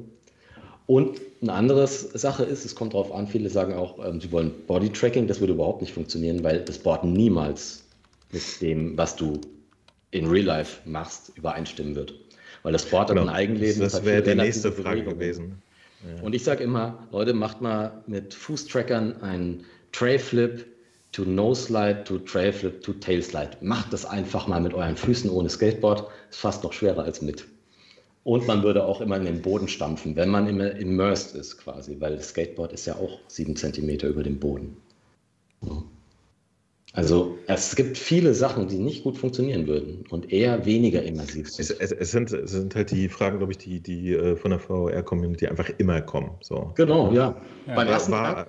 Und 0.85 1.21
eine 1.41 1.53
andere 1.53 1.87
Sache 1.87 2.43
ist, 2.43 2.65
es 2.65 2.75
kommt 2.75 2.93
darauf 2.93 3.13
an, 3.13 3.27
viele 3.27 3.49
sagen 3.49 3.73
auch, 3.73 4.03
ähm, 4.03 4.19
sie 4.19 4.31
wollen 4.31 4.51
Body-Tracking, 4.65 5.27
das 5.27 5.39
würde 5.39 5.53
überhaupt 5.53 5.81
nicht 5.81 5.93
funktionieren, 5.93 6.43
weil 6.43 6.61
das 6.61 6.79
Board 6.79 7.03
niemals 7.03 7.83
mit 8.31 8.61
dem, 8.61 8.97
was 8.97 9.15
du 9.15 9.39
in 10.11 10.27
Real 10.27 10.45
Life 10.45 10.89
machst, 10.89 11.31
übereinstimmen 11.35 11.95
wird. 11.95 12.15
Weil 12.63 12.73
das 12.73 12.85
Board 12.85 13.09
Genau. 13.09 13.21
hat 13.21 13.29
ein 13.29 13.35
Eigenleben. 13.35 13.79
Das 13.81 13.93
hat 13.95 14.05
wäre 14.05 14.21
die 14.21 14.35
nächste 14.35 14.71
Frage 14.71 15.01
Bewegungen. 15.03 15.19
gewesen. 15.19 15.61
Und 16.21 16.33
ich 16.33 16.43
sage 16.43 16.63
immer, 16.63 17.07
Leute, 17.11 17.33
macht 17.33 17.61
mal 17.61 18.03
mit 18.07 18.33
Fußtrackern 18.33 19.21
einen 19.21 19.65
Trailflip 19.91 20.65
to 21.11 21.23
No-Slide 21.23 22.03
to 22.05 22.19
Trailflip 22.19 22.81
to 22.83 22.93
Tailslide. 22.93 23.51
Macht 23.61 23.91
das 23.91 24.05
einfach 24.05 24.47
mal 24.47 24.61
mit 24.61 24.73
euren 24.73 24.95
Füßen 24.95 25.29
ohne 25.29 25.49
Skateboard. 25.49 26.07
Ist 26.29 26.39
fast 26.39 26.63
noch 26.63 26.71
schwerer 26.73 27.03
als 27.03 27.21
mit. 27.21 27.45
Und 28.23 28.47
man 28.47 28.63
würde 28.63 28.83
auch 28.85 29.01
immer 29.01 29.17
in 29.17 29.25
den 29.25 29.41
Boden 29.41 29.67
stampfen, 29.67 30.15
wenn 30.15 30.29
man 30.29 30.47
immer 30.47 30.71
immersed 30.71 31.35
ist 31.35 31.57
quasi, 31.57 31.95
weil 31.99 32.15
das 32.15 32.29
Skateboard 32.29 32.73
ist 32.73 32.85
ja 32.85 32.95
auch 32.95 33.19
sieben 33.27 33.55
Zentimeter 33.55 34.07
über 34.07 34.23
dem 34.23 34.39
Boden. 34.39 34.77
Ja. 35.65 35.83
Also 36.93 37.37
es 37.45 37.75
gibt 37.75 37.99
viele 37.99 38.33
Sachen, 38.33 38.67
die 38.67 38.79
nicht 38.79 39.03
gut 39.03 39.15
funktionieren 39.17 39.67
würden 39.67 40.05
und 40.09 40.31
eher 40.33 40.65
weniger 40.65 41.03
immersiv 41.03 41.47
Es, 41.47 41.55
sind. 41.67 41.79
es, 41.81 41.91
es, 41.91 42.11
sind, 42.11 42.31
es 42.33 42.49
sind 42.51 42.73
halt 42.73 42.89
die 42.89 43.09
Fragen, 43.09 43.37
glaube 43.37 43.51
ich, 43.51 43.59
die, 43.59 43.79
die 43.79 44.13
äh, 44.13 44.35
von 44.35 44.49
der 44.51 44.59
VR-Community 44.59 45.45
einfach 45.47 45.69
immer 45.77 46.01
kommen. 46.01 46.31
So. 46.41 46.73
Genau, 46.75 47.11
ja. 47.11 47.39
Ja. 47.67 47.75
Beim 47.75 47.87
War- 47.87 47.93
ersten 47.93 48.11
war- 48.11 48.47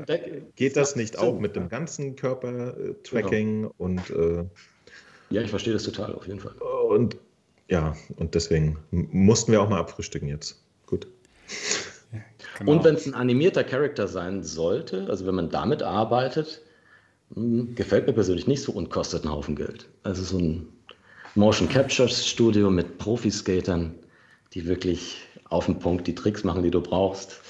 Geht 0.57 0.77
das 0.77 0.97
nicht 0.97 1.17
Sinn. 1.19 1.23
auch 1.29 1.39
mit 1.39 1.55
dem 1.55 1.69
ganzen 1.69 2.17
Körper-Tracking 2.17 3.67
und, 3.77 4.09
äh, 4.11 4.45
Ja, 5.29 5.43
ich 5.43 5.51
verstehe 5.51 5.75
das 5.75 5.83
total, 5.83 6.15
auf 6.15 6.27
jeden 6.27 6.41
Fall. 6.41 6.53
und 6.89 7.17
ja, 7.69 7.95
und 8.17 8.35
deswegen 8.35 8.79
mussten 8.91 9.53
wir 9.53 9.61
auch 9.63 9.69
mal 9.69 9.79
abfrühstücken 9.79 10.29
jetzt. 10.29 10.61
Gut. 10.87 11.07
Genau. 12.59 12.73
Und 12.73 12.85
wenn 12.85 12.95
es 12.97 13.07
ein 13.07 13.15
animierter 13.15 13.63
Charakter 13.65 14.09
sein 14.09 14.43
sollte, 14.43 15.07
also 15.09 15.27
wenn 15.27 15.35
man 15.37 15.51
damit 15.51 15.83
arbeitet, 15.83 16.63
gefällt 17.35 18.07
mir 18.07 18.13
persönlich 18.13 18.47
nicht 18.47 18.63
so 18.63 18.73
und 18.73 18.91
kostet 18.91 19.25
einen 19.25 19.33
Haufen 19.33 19.57
Geld. 19.57 19.89
Also 20.03 20.23
so 20.23 20.39
ein 20.39 20.69
Motion 21.35 21.69
Capture 21.69 22.09
Studio 22.09 22.71
mit 22.71 22.99
Profiskatern, 22.99 23.95
die 24.53 24.67
wirklich 24.67 25.19
auf 25.49 25.67
den 25.67 25.79
Punkt 25.79 26.07
die 26.07 26.15
Tricks 26.15 26.45
machen, 26.45 26.63
die 26.63 26.71
du 26.71 26.81
brauchst. 26.81 27.41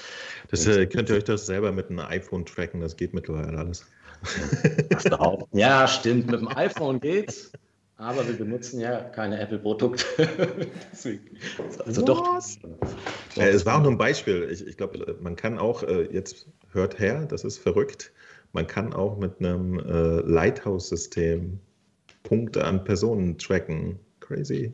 Das 0.49 0.67
äh, 0.67 0.85
könnt 0.85 1.09
ihr 1.09 1.15
euch 1.15 1.23
das 1.23 1.45
selber 1.45 1.71
mit 1.71 1.89
einem 1.89 1.99
iPhone 1.99 2.45
tracken, 2.45 2.81
das 2.81 2.95
geht 2.97 3.13
mittlerweile 3.13 3.57
alles. 3.57 3.85
Ja, 5.51 5.87
stimmt, 5.87 6.29
mit 6.29 6.41
dem 6.41 6.47
iPhone 6.49 6.99
geht's, 6.99 7.51
aber 7.97 8.27
wir 8.27 8.35
benutzen 8.35 8.79
ja 8.79 8.99
keine 8.99 9.39
Apple-Produkte. 9.39 10.05
Deswegen. 10.91 11.37
Also 11.85 12.03
doch. 12.03 12.39
Äh, 13.35 13.49
es 13.49 13.65
war 13.65 13.77
auch 13.77 13.81
nur 13.81 13.91
ein 13.91 13.97
Beispiel. 13.97 14.47
Ich, 14.51 14.67
ich 14.67 14.77
glaube, 14.77 15.17
man 15.21 15.35
kann 15.35 15.57
auch, 15.57 15.81
äh, 15.83 16.03
jetzt 16.11 16.47
hört 16.71 16.99
her, 16.99 17.25
das 17.25 17.43
ist 17.43 17.57
verrückt, 17.57 18.11
man 18.53 18.67
kann 18.67 18.93
auch 18.93 19.17
mit 19.17 19.39
einem 19.39 19.79
äh, 19.79 20.19
Lighthouse-System 20.21 21.59
Punkte 22.23 22.63
an 22.65 22.83
Personen 22.83 23.37
tracken. 23.37 23.97
Crazy. 24.19 24.71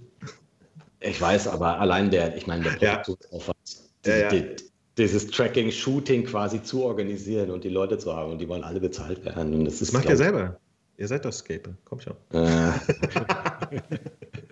Ich 1.00 1.22
weiß, 1.22 1.48
aber 1.48 1.80
allein 1.80 2.10
der, 2.12 2.36
ich 2.36 2.48
meine, 2.48 2.64
der 2.64 2.78
Ja. 2.80 2.96
Produktionsaufwand, 2.98 3.58
Ja, 4.06 4.18
ja. 4.18 4.30
die- 4.30 4.56
dieses 4.98 5.28
Tracking, 5.28 5.70
Shooting 5.72 6.24
quasi 6.26 6.62
zu 6.64 6.84
organisieren 6.84 7.52
und 7.52 7.64
die 7.64 7.70
Leute 7.70 8.00
zu 8.00 8.16
haben 8.16 8.32
und 8.32 8.40
die 8.40 8.48
wollen 8.50 8.64
alle 8.64 8.80
bezahlt 8.80 9.24
werden. 9.24 9.54
Und 9.54 9.66
das, 9.66 9.78
Das 9.78 9.92
macht 9.92 10.10
ihr 10.10 10.18
selber. 10.18 10.60
Ihr 10.98 11.08
seid 11.08 11.24
doch 11.24 11.32
Skater. 11.34 11.78
Komm 11.86 12.00
schon. 12.00 12.16
Äh, 12.34 12.72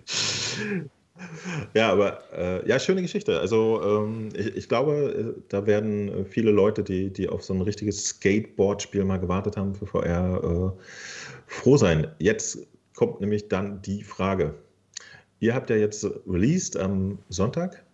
Ja, 1.74 1.92
aber 1.92 2.22
äh, 2.32 2.68
ja, 2.68 2.78
schöne 2.78 3.02
Geschichte. 3.02 3.38
Also 3.40 3.80
ähm, 3.82 4.28
ich, 4.34 4.56
ich 4.56 4.68
glaube, 4.68 5.34
äh, 5.36 5.40
da 5.48 5.66
werden 5.66 6.08
äh, 6.08 6.24
viele 6.24 6.50
Leute, 6.50 6.82
die, 6.82 7.10
die 7.12 7.28
auf 7.28 7.44
so 7.44 7.54
ein 7.54 7.60
richtiges 7.60 8.04
Skateboard-Spiel 8.04 9.04
mal 9.04 9.18
gewartet 9.18 9.56
haben 9.56 9.74
für 9.74 9.86
VR, 9.86 10.74
äh, 10.76 10.82
froh 11.46 11.76
sein. 11.76 12.08
Jetzt 12.18 12.66
kommt 12.94 13.20
nämlich 13.20 13.48
dann 13.48 13.82
die 13.82 14.02
Frage. 14.02 14.54
Ihr 15.40 15.54
habt 15.54 15.70
ja 15.70 15.76
jetzt 15.76 16.06
released 16.26 16.76
am 16.76 17.18
Sonntag 17.28 17.84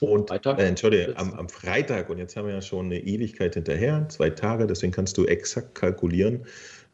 und 0.00 0.28
Freitag? 0.28 0.58
Äh, 0.58 0.66
Entschuldige, 0.66 1.16
am, 1.16 1.32
am 1.34 1.48
Freitag 1.48 2.08
und 2.10 2.18
jetzt 2.18 2.36
haben 2.36 2.46
wir 2.46 2.54
ja 2.54 2.62
schon 2.62 2.86
eine 2.86 3.00
Ewigkeit 3.00 3.54
hinterher, 3.54 4.08
zwei 4.08 4.30
Tage, 4.30 4.66
deswegen 4.66 4.92
kannst 4.92 5.16
du 5.18 5.24
exakt 5.26 5.74
kalkulieren, 5.74 6.44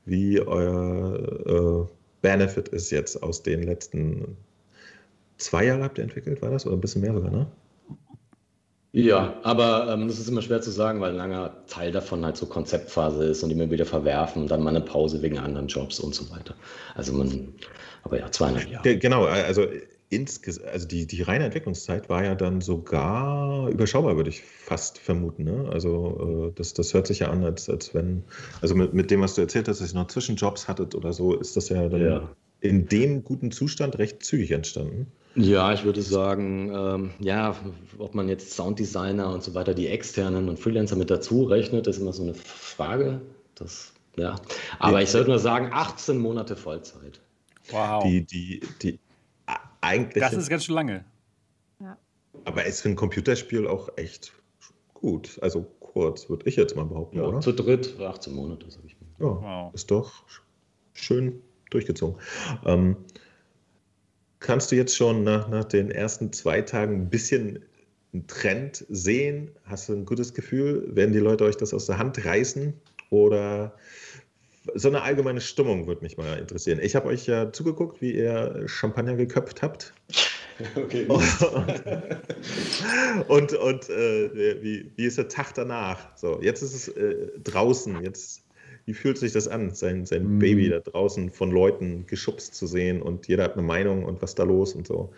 wie 0.07 0.41
euer 0.41 1.87
äh, 1.87 1.93
Benefit 2.23 2.69
ist 2.69 2.91
jetzt 2.91 3.23
aus 3.23 3.43
den 3.43 3.63
letzten 3.63 4.37
zwei 5.45 5.67
Jahren 5.67 5.83
habt 5.83 5.99
ihr 5.99 6.05
entwickelt, 6.05 6.43
war 6.43 6.51
das? 6.51 6.67
Oder 6.67 6.77
ein 6.77 6.81
bisschen 6.81 7.03
mehr 7.03 7.15
sogar, 7.15 7.31
ne? 7.31 7.47
ja, 8.93 9.35
aber 9.43 9.89
ähm, 9.93 10.07
das 10.07 10.21
ist 10.21 10.29
immer 10.29 10.41
schwer 10.43 10.61
zu 10.63 10.71
sagen, 10.71 11.01
weil 11.01 11.11
ein 11.11 11.17
langer 11.17 11.65
Teil 11.67 11.91
davon 11.91 12.25
halt 12.25 12.37
so 12.37 12.47
Konzeptphase 12.47 13.25
ist 13.25 13.43
und 13.43 13.51
immer 13.51 13.69
wieder 13.71 13.87
verwerfen 13.87 14.43
und 14.43 14.51
dann 14.53 14.63
mal 14.63 14.71
eine 14.71 14.81
Pause 14.85 15.21
wegen 15.21 15.37
anderen 15.39 15.67
Jobs 15.67 15.99
und 15.99 16.15
so 16.15 16.31
weiter. 16.31 16.55
Also 16.95 17.13
man, 17.13 17.55
aber 18.05 18.21
ja, 18.21 18.31
zweieinhalb 18.31 18.71
Jahre. 18.71 18.83
Ge- 18.85 18.99
Genau, 18.99 19.25
also, 19.25 19.67
insges 20.11 20.63
also 20.63 20.87
die, 20.87 21.07
die 21.09 21.23
reine 21.23 21.47
Entwicklungszeit 21.47 22.09
war 22.09 22.23
ja 22.25 22.37
dann 22.37 22.61
sogar 22.61 23.69
überschaubar, 23.69 24.15
würde 24.17 24.31
ich 24.31 24.43
fast 24.43 24.99
vermuten. 24.99 25.43
Ne? 25.43 25.69
Also 25.73 26.51
äh, 26.53 26.57
das, 26.57 26.73
das 26.73 26.95
hört 26.95 27.09
sich 27.09 27.19
ja 27.19 27.31
an, 27.31 27.43
als, 27.43 27.69
als 27.69 27.95
wenn, 27.95 28.23
also 28.63 28.77
mit, 28.77 28.95
mit 28.95 29.11
dem, 29.11 29.21
was 29.23 29.35
du 29.35 29.41
erzählt 29.41 29.67
hast, 29.67 29.81
dass 29.81 29.93
ihr 29.93 29.99
noch 29.99 30.07
Zwischenjobs 30.07 30.69
hattet 30.69 30.95
oder 30.95 31.13
so, 31.13 31.35
ist 31.35 31.57
das 31.57 31.69
ja 31.69 31.89
dann 31.89 32.01
Ja. 32.01 32.31
in 32.61 32.87
dem 32.87 33.25
guten 33.25 33.51
Zustand 33.51 33.99
recht 33.99 34.23
zügig 34.23 34.53
entstanden. 34.53 35.09
Ja, 35.37 35.73
ich 35.73 35.85
würde 35.85 36.03
sagen, 36.03 36.73
ähm, 36.73 37.11
ja, 37.19 37.57
ob 37.99 38.15
man 38.15 38.29
jetzt 38.29 38.53
Sounddesigner 38.53 39.33
und 39.33 39.43
so 39.43 39.55
weiter, 39.55 39.75
die 39.75 39.89
externen 39.89 40.49
und 40.49 40.59
Freelancer 40.59 40.97
mit 40.97 41.11
dazu 41.11 41.45
rechnet, 41.45 41.87
ist 41.87 41.99
immer 41.99 42.13
so 42.13 42.23
eine 42.23 42.35
Frage. 42.35 43.21
Das, 43.57 43.93
ja. 44.17 44.37
Aber 44.79 45.03
ich 45.03 45.11
sollte 45.11 45.31
nur 45.31 45.41
sagen, 45.41 45.71
18 45.73 46.19
Monate 46.19 46.55
Vollzeit. 46.55 47.21
Wow. 47.71 48.05
Die, 48.05 48.25
die, 48.25 48.61
die 48.83 48.99
eigentlich. 49.81 50.23
Das 50.23 50.35
ist 50.35 50.49
ganz 50.49 50.65
schön 50.65 50.75
lange. 50.75 51.05
Ja. 51.81 51.97
Aber 52.45 52.65
ist 52.65 52.83
für 52.83 52.89
ein 52.89 52.97
Computerspiel 52.97 53.67
auch 53.67 53.89
echt 53.97 54.33
gut. 54.95 55.39
Also 55.43 55.67
kurz, 55.81 56.29
würde 56.29 56.49
ich 56.49 56.57
jetzt 56.57 56.77
mal 56.77 56.85
behaupten, 56.85 57.19
ja, 57.19 57.25
oder? 57.25 57.41
Zu 57.41 57.53
dritt 57.53 58.01
18 58.01 58.35
Monate, 58.35 58.67
sag 58.71 58.85
ich 58.85 58.97
mal. 59.01 59.27
Ja, 59.27 59.43
wow. 59.43 59.75
ist 59.75 59.91
doch 59.91 60.25
schön 60.93 61.41
durchgezogen. 61.71 62.21
Ähm, 62.65 62.97
Kannst 64.45 64.71
du 64.71 64.77
jetzt 64.77 64.95
schon 64.95 65.25
nach, 65.25 65.49
nach 65.49 65.65
den 65.65 65.91
ersten 65.91 66.31
zwei 66.31 66.61
Tagen 66.61 66.97
ein 66.97 67.09
bisschen 67.09 67.65
einen 68.13 68.27
Trend 68.27 68.85
sehen? 68.91 69.51
Hast 69.65 69.89
du 69.89 69.95
ein 69.95 70.05
gutes 70.05 70.35
Gefühl? 70.35 70.95
Werden 70.95 71.15
die 71.15 71.19
Leute 71.19 71.45
euch 71.45 71.57
das 71.57 71.73
aus 71.73 71.87
der 71.87 71.97
Hand 71.97 72.23
reißen? 72.27 72.75
Oder 73.09 73.75
so 74.75 74.89
eine 74.89 75.01
allgemeine 75.01 75.41
Stimmung 75.41 75.87
würde 75.87 76.03
mich 76.03 76.19
mal 76.19 76.39
interessieren. 76.39 76.79
Ich 76.83 76.95
habe 76.95 77.09
euch 77.09 77.27
ja 77.27 77.53
zugeguckt, 77.53 78.03
wie 78.03 78.13
ihr 78.13 78.65
Champagner 78.67 79.17
geköpft 79.17 79.63
habt. 79.63 79.95
Okay. 80.77 81.05
und 81.07 81.21
und, 83.29 83.53
und 83.55 83.91
äh, 83.91 84.63
wie, 84.63 84.89
wie 84.95 85.05
ist 85.05 85.19
der 85.19 85.27
Tag 85.27 85.53
danach? 85.55 86.17
So, 86.17 86.41
jetzt 86.41 86.63
ist 86.63 86.75
es 86.75 86.87
äh, 86.87 87.27
draußen. 87.43 88.05
Jetzt 88.05 88.44
wie 88.87 88.95
fühlt 88.95 89.19
sich 89.19 89.33
das 89.33 89.49
an, 89.49 89.75
sein, 89.75 90.05
sein 90.07 90.37
mm. 90.37 90.39
Baby 90.39 90.69
da 90.69 90.81
draußen 90.81 91.31
von 91.31 91.51
Leuten 91.51 92.07
geschubst 92.07 92.55
zu 92.55 92.67
sehen 92.67 93.03
und 93.03 93.29
jeder 93.29 93.45
hat 93.45 93.55
eine 93.55 93.63
Meinung 93.63 94.05
und 94.05 94.21
was 94.23 94.35
da 94.35 94.43
los 94.43 94.75
und 94.75 94.87
so? 94.87 95.11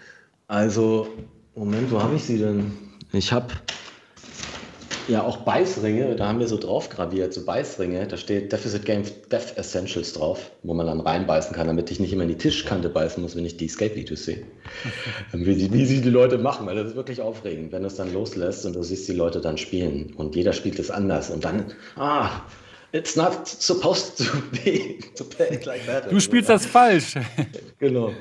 Also, 0.49 1.09
Moment, 1.55 1.91
wo 1.91 2.01
habe 2.01 2.15
ich 2.17 2.25
sie 2.25 2.39
denn? 2.39 2.73
Ich 3.13 3.33
habe 3.33 3.53
ja 5.09 5.23
auch 5.23 5.39
Beißringe, 5.39 6.17
da 6.17 6.29
haben 6.29 6.41
wir 6.41 6.49
so 6.49 6.59
drauf 6.59 6.89
graviert, 6.89 7.33
so 7.33 7.45
Beißringe, 7.45 8.07
da 8.07 8.17
steht 8.17 8.53
Deficit 8.53 8.85
Game 8.85 9.05
Death 9.31 9.57
Essentials 9.57 10.13
drauf, 10.13 10.51
wo 10.63 10.75
man 10.75 10.87
dann 10.87 11.01
reinbeißen 11.01 11.55
kann, 11.55 11.67
damit 11.69 11.91
ich 11.91 12.01
nicht 12.01 12.13
immer 12.13 12.25
in 12.25 12.29
die 12.29 12.39
Tischkante 12.39 12.89
beißen 12.89 13.23
muss, 13.23 13.37
wenn 13.37 13.45
ich 13.45 13.57
die 13.57 13.67
Escape-Videos 13.67 14.25
sehe. 14.25 14.43
wie, 15.33 15.73
wie 15.73 15.87
sie 15.87 16.01
die 16.01 16.11
Leute 16.11 16.39
machen, 16.39 16.67
weil 16.67 16.77
das 16.77 16.89
ist 16.89 16.97
wirklich 16.97 17.21
aufregend, 17.21 17.73
wenn 17.73 17.83
du 17.83 17.89
es 17.89 17.97
dann 17.97 18.13
loslässt 18.13 18.67
und 18.67 18.75
du 18.75 18.83
siehst 18.83 19.09
die 19.09 19.13
Leute 19.13 19.41
dann 19.41 19.59
spielen 19.59 20.13
und 20.17 20.35
jeder 20.35 20.53
spielt 20.53 20.79
es 20.79 20.91
anders 20.91 21.31
und 21.31 21.45
dann, 21.45 21.73
ah, 21.97 22.43
It's 22.97 23.15
not 23.15 23.47
supposed 23.47 24.17
to 24.19 24.25
be 24.53 24.99
to 25.17 25.25
play 25.25 25.61
like 25.67 25.85
that. 25.87 26.11
Du 26.11 26.19
spielst 26.19 26.49
das 26.49 26.65
falsch. 26.65 27.15
genau. 27.79 28.13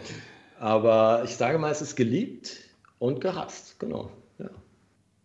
Aber 0.60 1.22
ich 1.24 1.36
sage 1.36 1.58
mal, 1.58 1.72
es 1.72 1.82
ist 1.82 1.96
geliebt 1.96 2.58
und 3.00 3.22
gehasst. 3.22 3.80
Genau. 3.80 4.12
Ja. 4.38 4.50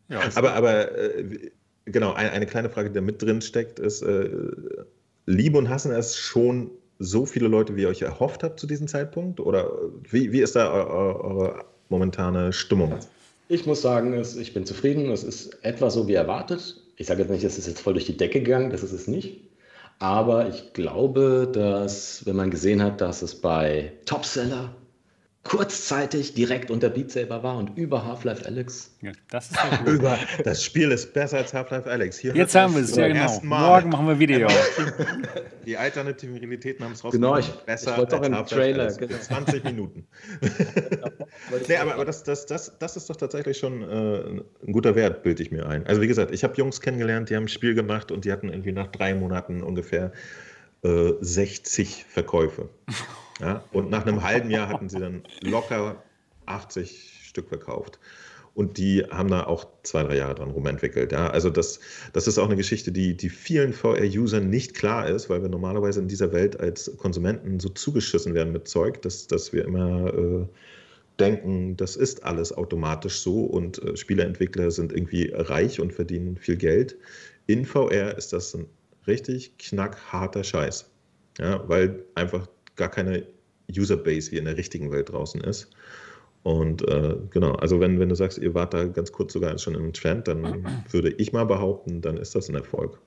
ja 0.09 0.21
aber, 0.37 0.53
aber 0.53 0.97
äh, 0.97 1.51
genau, 1.87 2.13
eine, 2.13 2.31
eine, 2.31 2.47
kleine 2.47 2.71
Frage, 2.71 2.91
die 2.91 2.95
da 2.95 3.01
mit 3.01 3.21
drin 3.21 3.41
steckt, 3.41 3.81
ist, 3.81 4.03
äh, 4.03 4.31
Liebe 5.27 5.59
und 5.59 5.69
Hassen 5.69 5.91
es 5.91 6.17
schon 6.17 6.71
so 7.01 7.27
viele 7.27 7.49
Leute, 7.49 7.75
wie 7.75 7.83
ihr 7.83 7.89
euch 7.89 8.03
erhofft 8.03 8.45
habt 8.45 8.61
zu 8.61 8.69
diesem 8.69 8.87
Zeitpunkt? 8.87 9.41
Oder 9.41 9.69
wie, 10.09 10.31
wie 10.31 10.43
ist 10.43 10.55
da 10.55 10.73
eure, 10.73 11.25
eure 11.25 11.65
momentane 11.89 12.53
Stimmung? 12.53 12.95
Ich 13.49 13.67
muss 13.67 13.83
sagen, 13.83 14.15
ich 14.15 14.55
bin 14.55 14.65
zufrieden. 14.65 15.11
Es 15.11 15.25
ist 15.25 15.59
etwa 15.65 15.91
so 15.91 16.07
wie 16.07 16.15
erwartet 16.15 16.80
ich 17.01 17.07
sage 17.07 17.23
jetzt 17.23 17.31
nicht, 17.31 17.45
es 17.45 17.57
ist 17.57 17.67
jetzt 17.67 17.81
voll 17.81 17.95
durch 17.95 18.05
die 18.05 18.17
Decke 18.19 18.43
gegangen, 18.43 18.69
das 18.69 18.83
ist 18.83 18.93
es 18.93 19.09
nicht. 19.09 19.41
Aber 19.99 20.51
ich 20.51 20.75
glaube, 20.75 21.51
dass, 21.51 22.27
wenn 22.27 22.37
man 22.37 22.51
gesehen 22.51 22.83
hat, 22.83 23.01
dass 23.01 23.23
es 23.23 23.41
bei 23.41 23.95
Topseller 24.05 24.75
kurzzeitig 25.43 26.35
direkt 26.35 26.71
unter 26.71 26.91
Beat 26.91 27.11
Saber 27.11 27.43
war 27.43 27.57
und 27.57 27.77
über 27.79 28.05
Half-Life 28.05 28.45
Alex. 28.45 28.95
Ja, 29.01 29.12
das, 29.31 29.51
ist 29.51 29.59
über, 29.87 30.19
das 30.45 30.62
Spiel 30.62 30.91
ist 30.91 31.15
besser 31.15 31.39
als 31.39 31.55
Half-Life 31.55 31.89
Alex. 31.91 32.19
Hier 32.19 32.35
Jetzt 32.35 32.55
haben 32.55 32.75
wir 32.75 32.83
es, 32.83 32.95
ja 32.95 33.09
genau. 33.09 33.41
Morgen 33.43 33.89
machen 33.89 34.07
wir 34.07 34.19
Video. 34.19 34.49
Die 35.67 35.79
alternativen 35.79 36.37
Realitäten 36.37 36.85
haben 36.85 36.93
es 36.93 37.03
rausgekommen. 37.03 37.43
Genau, 37.43 37.55
ich, 37.55 37.65
besser 37.65 37.93
ich 37.93 37.99
wollte 37.99 38.17
doch 38.17 38.23
im 38.23 38.47
Trailer. 38.47 38.93
Genau. 38.93 39.17
20 39.17 39.65
Minuten. 39.65 40.07
nee, 41.69 41.77
aber, 41.77 41.95
aber 41.95 42.05
das, 42.05 42.23
das, 42.23 42.45
das, 42.45 42.79
das 42.79 42.97
ist 42.97 43.09
doch 43.09 43.17
tatsächlich 43.17 43.57
schon 43.57 43.83
äh, 43.83 44.43
ein 44.67 44.73
guter 44.73 44.95
Wert, 44.95 45.23
bilde 45.23 45.43
ich 45.43 45.51
mir 45.51 45.67
ein. 45.67 45.87
Also 45.87 46.03
wie 46.03 46.07
gesagt, 46.07 46.33
ich 46.33 46.45
habe 46.45 46.55
Jungs 46.57 46.83
kennengelernt, 46.83 47.31
die 47.31 47.37
haben 47.37 47.45
ein 47.45 47.49
Spiel 47.49 47.75
gemacht 47.75 48.12
und 48.12 48.27
die 48.27 48.33
hatten 48.33 48.51
irgendwie 48.51 48.73
nach 48.73 48.89
drei 48.89 49.15
Monaten 49.15 49.62
ungefähr 49.62 50.12
äh, 50.83 51.12
60 51.21 52.05
Verkäufe. 52.09 52.69
Ja? 53.41 53.65
Und 53.73 53.91
nach 53.91 54.07
einem 54.07 54.23
halben 54.23 54.51
Jahr 54.51 54.69
hatten 54.69 54.89
sie 54.89 54.99
dann 54.99 55.23
locker 55.43 56.03
80 56.47 57.21
Stück 57.23 57.49
verkauft. 57.49 57.99
Und 58.55 58.79
die 58.79 59.05
haben 59.05 59.31
da 59.31 59.45
auch 59.45 59.67
zwei, 59.85 60.03
drei 60.03 60.17
Jahre 60.17 60.35
dran 60.35 60.51
rumentwickelt. 60.51 61.12
Ja? 61.12 61.31
Also 61.31 61.51
das, 61.51 61.81
das 62.12 62.27
ist 62.27 62.39
auch 62.39 62.47
eine 62.47 62.57
Geschichte, 62.57 62.91
die, 62.93 63.17
die 63.17 63.29
vielen 63.29 63.73
VR-Usern 63.73 64.51
nicht 64.51 64.75
klar 64.75 65.09
ist, 65.09 65.31
weil 65.31 65.43
wir 65.43 65.49
normalerweise 65.49 66.01
in 66.01 66.09
dieser 66.09 66.33
Welt 66.33 66.59
als 66.59 66.97
Konsumenten 66.97 67.61
so 67.61 67.69
zugeschissen 67.69 68.35
werden 68.35 68.53
mit 68.53 68.67
Zeug, 68.67 69.03
dass, 69.03 69.29
dass 69.29 69.53
wir 69.53 69.65
immer 69.65 70.12
äh, 70.12 70.47
denken, 71.21 71.77
das 71.77 71.97
ist 71.97 72.25
alles 72.25 72.53
automatisch 72.53 73.21
so 73.21 73.45
und 73.45 73.83
äh, 73.83 73.97
Spieleentwickler 73.97 74.71
sind 74.71 74.93
irgendwie 74.93 75.31
reich 75.33 75.81
und 75.81 75.93
verdienen 75.93 76.37
viel 76.37 76.57
Geld. 76.57 76.97
In 77.47 77.65
VR 77.65 78.17
ist 78.17 78.33
das 78.33 78.55
ein 78.55 78.67
richtig 79.07 79.57
knackharter 79.59 80.43
Scheiß. 80.43 80.91
Ja, 81.39 81.67
weil 81.69 82.05
einfach 82.15 82.49
gar 82.81 82.90
keine 82.90 83.27
Userbase 83.70 84.32
wie 84.32 84.39
in 84.39 84.47
der 84.47 84.57
richtigen 84.57 84.90
Welt 84.90 85.11
draußen 85.11 85.40
ist. 85.43 85.70
Und 86.43 86.82
äh, 86.89 87.16
genau, 87.31 87.52
also 87.57 87.78
wenn, 87.81 88.01
wenn 88.01 88.09
du 88.09 88.15
sagst, 88.15 88.39
ihr 88.39 88.55
wart 88.55 88.73
da 88.73 88.85
ganz 88.85 89.12
kurz 89.12 89.35
sogar 89.35 89.57
schon 89.59 89.74
im 89.74 89.93
Trend, 89.93 90.27
dann 90.27 90.66
würde 90.90 91.11
ich 91.11 91.32
mal 91.32 91.44
behaupten, 91.44 92.01
dann 92.01 92.16
ist 92.16 92.35
das 92.35 92.48
ein 92.48 92.55
Erfolg. 92.55 92.98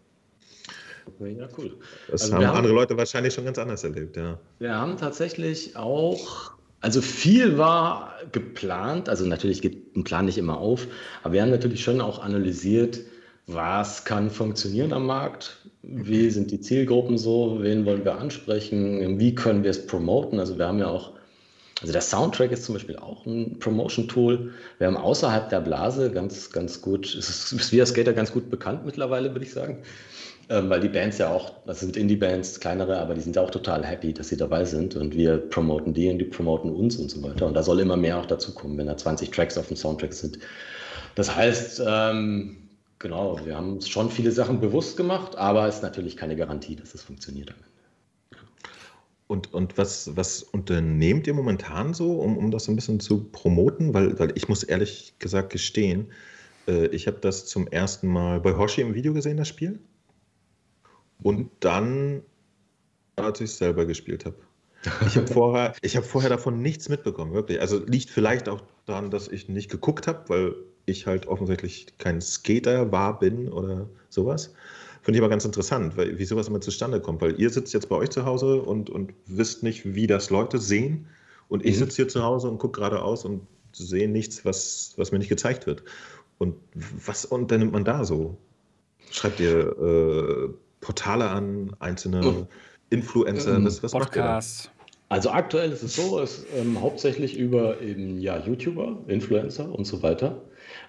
Ja, 1.19 1.47
cool. 1.57 1.75
Das 2.09 2.21
also 2.21 2.35
haben, 2.35 2.47
haben 2.47 2.57
andere 2.57 2.73
Leute 2.73 2.95
wahrscheinlich 2.95 3.33
schon 3.33 3.45
ganz 3.45 3.57
anders 3.57 3.83
erlebt, 3.83 4.15
ja. 4.15 4.39
Wir 4.59 4.75
haben 4.75 4.97
tatsächlich 4.97 5.75
auch, 5.75 6.51
also 6.79 7.01
viel 7.01 7.57
war 7.57 8.13
geplant, 8.31 9.09
also 9.09 9.25
natürlich 9.25 9.61
geht 9.61 9.95
ein 9.97 10.03
Plan 10.03 10.25
nicht 10.25 10.37
immer 10.37 10.59
auf, 10.59 10.87
aber 11.23 11.33
wir 11.33 11.41
haben 11.41 11.49
natürlich 11.49 11.83
schon 11.83 11.99
auch 11.99 12.23
analysiert, 12.23 12.99
was 13.47 14.05
kann 14.05 14.29
funktionieren 14.29 14.93
am 14.93 15.07
Markt, 15.07 15.62
wie 15.83 16.29
sind 16.29 16.51
die 16.51 16.61
Zielgruppen 16.61 17.17
so, 17.17 17.57
wen 17.61 17.85
wollen 17.85 18.05
wir 18.05 18.17
ansprechen, 18.17 19.19
wie 19.19 19.35
können 19.35 19.63
wir 19.63 19.71
es 19.71 19.85
promoten. 19.85 20.39
Also 20.39 20.57
wir 20.57 20.67
haben 20.67 20.79
ja 20.79 20.87
auch, 20.87 21.11
also 21.81 21.91
der 21.91 22.01
Soundtrack 22.01 22.51
ist 22.51 22.63
zum 22.63 22.75
Beispiel 22.75 22.95
auch 22.95 23.25
ein 23.25 23.59
Promotion-Tool. 23.59 24.53
Wir 24.77 24.87
haben 24.87 24.95
außerhalb 24.95 25.49
der 25.49 25.59
Blase 25.59 26.09
ganz, 26.09 26.51
ganz 26.51 26.81
gut, 26.81 27.13
es 27.13 27.29
ist 27.53 27.71
via 27.71 27.85
Skater 27.85 28.13
ganz 28.13 28.31
gut 28.31 28.49
bekannt 28.49 28.85
mittlerweile, 28.85 29.33
würde 29.33 29.45
ich 29.45 29.51
sagen. 29.51 29.79
Ähm, 30.49 30.69
weil 30.69 30.79
die 30.79 30.89
Bands 30.89 31.17
ja 31.17 31.31
auch, 31.31 31.51
das 31.65 31.81
sind 31.81 31.95
Indie-Bands, 31.95 32.59
kleinere, 32.59 32.99
aber 32.99 33.13
die 33.13 33.21
sind 33.21 33.35
ja 33.35 33.41
auch 33.41 33.51
total 33.51 33.85
happy, 33.85 34.13
dass 34.13 34.29
sie 34.29 34.37
dabei 34.37 34.65
sind 34.65 34.95
und 34.95 35.15
wir 35.15 35.37
promoten 35.37 35.93
die 35.93 36.09
und 36.09 36.17
die 36.17 36.25
promoten 36.25 36.69
uns 36.71 36.97
und 36.97 37.09
so 37.09 37.23
weiter. 37.23 37.45
Und 37.45 37.53
da 37.53 37.63
soll 37.63 37.79
immer 37.79 37.97
mehr 37.97 38.17
auch 38.17 38.25
dazu 38.25 38.53
kommen, 38.53 38.77
wenn 38.77 38.87
da 38.87 38.97
20 38.97 39.31
Tracks 39.31 39.57
auf 39.57 39.67
dem 39.67 39.77
Soundtrack 39.77 40.13
sind. 40.13 40.39
Das 41.15 41.33
heißt, 41.33 41.81
ähm, 41.85 42.62
Genau, 42.99 43.39
wir 43.45 43.57
haben 43.57 43.73
uns 43.73 43.89
schon 43.89 44.09
viele 44.09 44.31
Sachen 44.31 44.59
bewusst 44.59 44.95
gemacht, 44.95 45.35
aber 45.35 45.67
es 45.67 45.75
ist 45.75 45.81
natürlich 45.81 46.15
keine 46.15 46.35
Garantie, 46.35 46.75
dass 46.75 46.93
es 46.93 47.01
funktioniert 47.01 47.49
am 47.51 47.57
Ende. 47.57 47.73
Und, 49.27 49.53
und 49.53 49.77
was, 49.77 50.15
was 50.15 50.43
unternehmt 50.43 51.27
ihr 51.27 51.33
momentan 51.33 51.93
so, 51.93 52.19
um, 52.19 52.37
um 52.37 52.51
das 52.51 52.67
ein 52.67 52.75
bisschen 52.75 52.99
zu 52.99 53.23
promoten? 53.23 53.93
Weil, 53.93 54.19
weil 54.19 54.31
ich 54.35 54.47
muss 54.47 54.63
ehrlich 54.63 55.15
gesagt 55.19 55.49
gestehen, 55.51 56.11
äh, 56.67 56.87
ich 56.87 57.07
habe 57.07 57.17
das 57.19 57.45
zum 57.45 57.67
ersten 57.67 58.07
Mal 58.07 58.39
bei 58.39 58.55
Hoshi 58.55 58.81
im 58.81 58.93
Video 58.93 59.13
gesehen, 59.13 59.37
das 59.37 59.47
Spiel. 59.47 59.79
Und 61.21 61.49
dann, 61.61 62.21
als 63.15 63.41
ich 63.41 63.51
es 63.51 63.57
selber 63.57 63.85
gespielt 63.85 64.25
habe. 64.25 64.35
Ich 65.07 65.15
habe 65.15 65.27
vorher, 65.33 65.73
hab 65.83 66.05
vorher 66.05 66.29
davon 66.29 66.61
nichts 66.61 66.89
mitbekommen, 66.89 67.33
wirklich. 67.33 67.61
Also 67.61 67.83
liegt 67.85 68.09
vielleicht 68.09 68.49
auch 68.49 68.61
daran, 68.85 69.09
dass 69.09 69.29
ich 69.29 69.47
nicht 69.47 69.71
geguckt 69.71 70.07
habe, 70.07 70.27
weil 70.27 70.55
ich 70.85 71.07
halt 71.07 71.27
offensichtlich 71.27 71.87
kein 71.97 72.21
Skater 72.21 72.91
war, 72.91 73.19
bin 73.19 73.51
oder 73.51 73.89
sowas. 74.09 74.53
Finde 75.01 75.17
ich 75.17 75.21
aber 75.21 75.29
ganz 75.29 75.43
interessant, 75.43 75.97
weil, 75.97 76.17
wie 76.17 76.25
sowas 76.25 76.47
immer 76.47 76.61
zustande 76.61 77.01
kommt. 77.01 77.21
Weil 77.21 77.39
ihr 77.39 77.49
sitzt 77.49 77.73
jetzt 77.73 77.89
bei 77.89 77.95
euch 77.95 78.09
zu 78.09 78.25
Hause 78.25 78.61
und, 78.61 78.89
und 78.89 79.13
wisst 79.25 79.63
nicht, 79.63 79.95
wie 79.95 80.07
das 80.07 80.29
Leute 80.29 80.59
sehen. 80.59 81.07
Und 81.49 81.65
ich 81.65 81.75
mhm. 81.75 81.79
sitze 81.79 81.95
hier 81.97 82.07
zu 82.07 82.23
Hause 82.23 82.49
und 82.49 82.57
gucke 82.57 82.79
geradeaus 82.79 83.25
und 83.25 83.41
sehe 83.73 84.07
nichts, 84.07 84.45
was, 84.45 84.93
was 84.97 85.11
mir 85.11 85.19
nicht 85.19 85.29
gezeigt 85.29 85.67
wird. 85.67 85.83
Und 86.37 86.55
was 87.05 87.25
unternimmt 87.25 87.73
man 87.73 87.83
da 87.83 88.05
so? 88.05 88.37
Schreibt 89.11 89.39
ihr 89.39 89.77
äh, 89.77 90.53
Portale 90.79 91.29
an, 91.29 91.75
einzelne 91.79 92.21
mhm. 92.21 92.47
Influencer? 92.89 93.55
Ähm, 93.55 93.65
was, 93.65 93.83
was 93.83 93.91
Podcasts. 93.91 94.69
Also 95.09 95.29
aktuell 95.29 95.71
ist 95.71 95.83
es 95.83 95.95
so, 95.95 96.19
es 96.19 96.45
ähm, 96.55 96.81
hauptsächlich 96.81 97.37
über 97.37 97.81
eben 97.81 98.19
ja 98.19 98.39
YouTuber, 98.39 98.97
Influencer 99.07 99.69
und 99.71 99.85
so 99.85 100.01
weiter. 100.01 100.41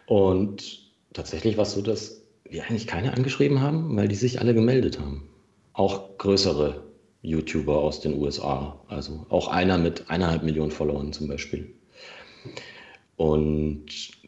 Und 0.07 0.83
tatsächlich 1.13 1.57
war 1.57 1.63
es 1.63 1.73
so, 1.73 1.83
dass 1.83 2.23
wir 2.45 2.65
eigentlich 2.65 2.87
keine 2.87 3.15
angeschrieben 3.15 3.61
haben, 3.61 3.97
weil 3.97 4.09
die 4.09 4.15
sich 4.15 4.41
alle 4.41 4.55
gemeldet 4.55 5.01
haben. 5.01 5.29
Auch 5.73 6.19
größere 6.19 6.83
YouTuber 7.23 7.79
aus 7.79 8.01
den 8.01 8.21
USA. 8.21 8.79
Also 8.89 9.27
auch 9.31 9.49
einer 9.49 9.79
mit 9.79 10.11
eineinhalb 10.11 10.43
Millionen 10.43 10.71
Followern 10.71 11.13
zum 11.13 11.27
Beispiel. 11.27 11.73
Und 13.17 13.87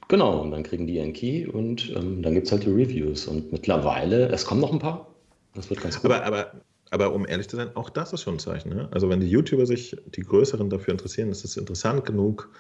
genau, 0.09 0.40
und 0.40 0.51
dann 0.51 0.62
kriegen 0.62 0.86
die 0.86 0.94
ihren 0.94 1.12
Key 1.12 1.47
und 1.47 1.93
ähm, 1.94 2.23
dann 2.23 2.35
gibt 2.35 2.47
es 2.47 2.52
halt 2.52 2.64
die 2.64 2.70
Reviews. 2.70 3.27
Und 3.27 3.52
mittlerweile, 3.52 4.28
es 4.28 4.47
kommen 4.47 4.60
noch 4.60 4.73
ein 4.73 4.78
paar. 4.78 5.09
Das 5.55 5.68
wird 5.70 5.81
ganz 5.81 6.01
gut. 6.01 6.10
Aber, 6.10 6.24
aber, 6.24 6.52
aber 6.90 7.12
um 7.12 7.26
ehrlich 7.26 7.48
zu 7.48 7.56
sein, 7.56 7.70
auch 7.74 7.90
das 7.90 8.12
ist 8.12 8.22
schon 8.22 8.36
ein 8.36 8.38
Zeichen. 8.38 8.70
Ne? 8.70 8.88
Also 8.92 9.08
wenn 9.08 9.20
die 9.20 9.28
YouTuber 9.28 9.66
sich, 9.66 9.96
die 10.14 10.22
Größeren 10.22 10.70
dafür 10.70 10.92
interessieren, 10.92 11.30
ist 11.30 11.44
es 11.44 11.56
interessant 11.56 12.04
genug, 12.04 12.50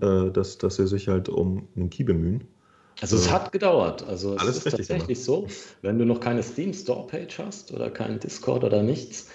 mhm. 0.00 0.28
äh, 0.28 0.30
dass, 0.32 0.58
dass 0.58 0.76
sie 0.76 0.86
sich 0.86 1.08
halt 1.08 1.28
um 1.28 1.68
einen 1.76 1.90
Key 1.90 2.04
bemühen. 2.04 2.44
Also 3.00 3.16
es 3.16 3.30
hat 3.30 3.52
gedauert. 3.52 4.02
Also 4.08 4.34
es 4.36 4.56
ist 4.56 4.64
tatsächlich 4.64 5.24
gemacht. 5.24 5.24
so, 5.24 5.46
wenn 5.82 5.98
du 5.98 6.04
noch 6.04 6.18
keine 6.18 6.42
Steam 6.42 6.74
Store 6.74 7.06
Page 7.06 7.38
hast 7.38 7.72
oder 7.72 7.90
keinen 7.90 8.18
Discord 8.18 8.64
oder 8.64 8.82
nichts, 8.82 9.28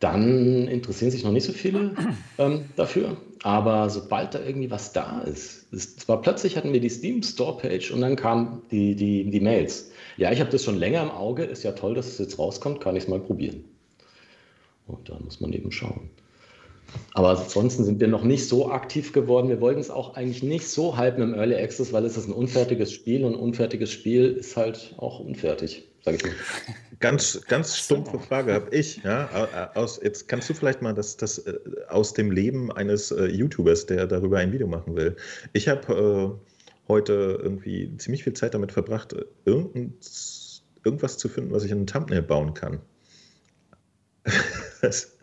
dann 0.00 0.66
interessieren 0.66 1.12
sich 1.12 1.22
noch 1.22 1.30
nicht 1.30 1.44
so 1.44 1.52
viele 1.52 1.94
ähm, 2.38 2.64
dafür. 2.74 3.16
Aber 3.44 3.88
sobald 3.90 4.34
da 4.34 4.40
irgendwie 4.40 4.70
was 4.70 4.92
da 4.92 5.20
ist, 5.20 5.72
es 5.72 6.08
war 6.08 6.20
plötzlich 6.20 6.56
hatten 6.56 6.72
wir 6.72 6.80
die 6.80 6.88
Steam 6.88 7.22
Store 7.22 7.56
Page 7.56 7.92
und 7.92 8.00
dann 8.00 8.16
kamen 8.16 8.62
die, 8.70 8.96
die, 8.96 9.30
die 9.30 9.40
Mails. 9.40 9.92
Ja, 10.16 10.32
ich 10.32 10.40
habe 10.40 10.50
das 10.50 10.64
schon 10.64 10.76
länger 10.76 11.02
im 11.02 11.10
Auge, 11.10 11.44
ist 11.44 11.62
ja 11.62 11.72
toll, 11.72 11.94
dass 11.94 12.08
es 12.08 12.18
jetzt 12.18 12.38
rauskommt, 12.38 12.80
kann 12.80 12.96
ich 12.96 13.04
es 13.04 13.08
mal 13.08 13.20
probieren. 13.20 13.64
Und 14.86 15.08
da 15.08 15.18
muss 15.18 15.40
man 15.40 15.52
eben 15.52 15.72
schauen. 15.72 16.10
Aber 17.14 17.30
ansonsten 17.30 17.84
sind 17.84 18.00
wir 18.00 18.08
noch 18.08 18.24
nicht 18.24 18.46
so 18.48 18.70
aktiv 18.70 19.12
geworden. 19.12 19.48
Wir 19.48 19.60
wollten 19.60 19.80
es 19.80 19.90
auch 19.90 20.14
eigentlich 20.14 20.42
nicht 20.42 20.68
so 20.68 20.96
halten 20.96 21.22
im 21.22 21.34
Early 21.34 21.56
Access, 21.56 21.92
weil 21.92 22.04
es 22.04 22.16
ist 22.16 22.28
ein 22.28 22.32
unfertiges 22.32 22.92
Spiel 22.92 23.24
und 23.24 23.34
ein 23.34 23.38
unfertiges 23.38 23.90
Spiel 23.90 24.32
ist 24.32 24.56
halt 24.56 24.94
auch 24.98 25.20
unfertig, 25.20 25.88
sage 26.04 26.18
ich 26.18 26.24
mal. 26.24 26.32
Ganz, 27.00 27.40
ganz 27.48 27.76
stumpfe 27.76 28.18
Frage 28.18 28.52
habe 28.52 28.74
ich. 28.74 29.02
Ja, 29.02 29.72
aus, 29.74 30.00
jetzt 30.02 30.28
kannst 30.28 30.48
du 30.48 30.54
vielleicht 30.54 30.82
mal 30.82 30.94
das, 30.94 31.16
das 31.16 31.38
äh, 31.38 31.58
aus 31.88 32.14
dem 32.14 32.30
Leben 32.30 32.72
eines 32.72 33.10
äh, 33.10 33.26
YouTubers, 33.26 33.86
der 33.86 34.06
darüber 34.06 34.38
ein 34.38 34.52
Video 34.52 34.66
machen 34.66 34.96
will. 34.96 35.16
Ich 35.52 35.68
habe 35.68 36.38
äh, 36.38 36.88
heute 36.88 37.38
irgendwie 37.42 37.96
ziemlich 37.96 38.24
viel 38.24 38.34
Zeit 38.34 38.54
damit 38.54 38.72
verbracht, 38.72 39.12
äh, 39.12 39.24
irgendwas 39.44 41.18
zu 41.18 41.28
finden, 41.28 41.52
was 41.52 41.64
ich 41.64 41.70
in 41.70 41.78
einen 41.78 41.86
Thumbnail 41.86 42.22
bauen 42.22 42.54
kann. 42.54 42.80
Das, 44.84 45.16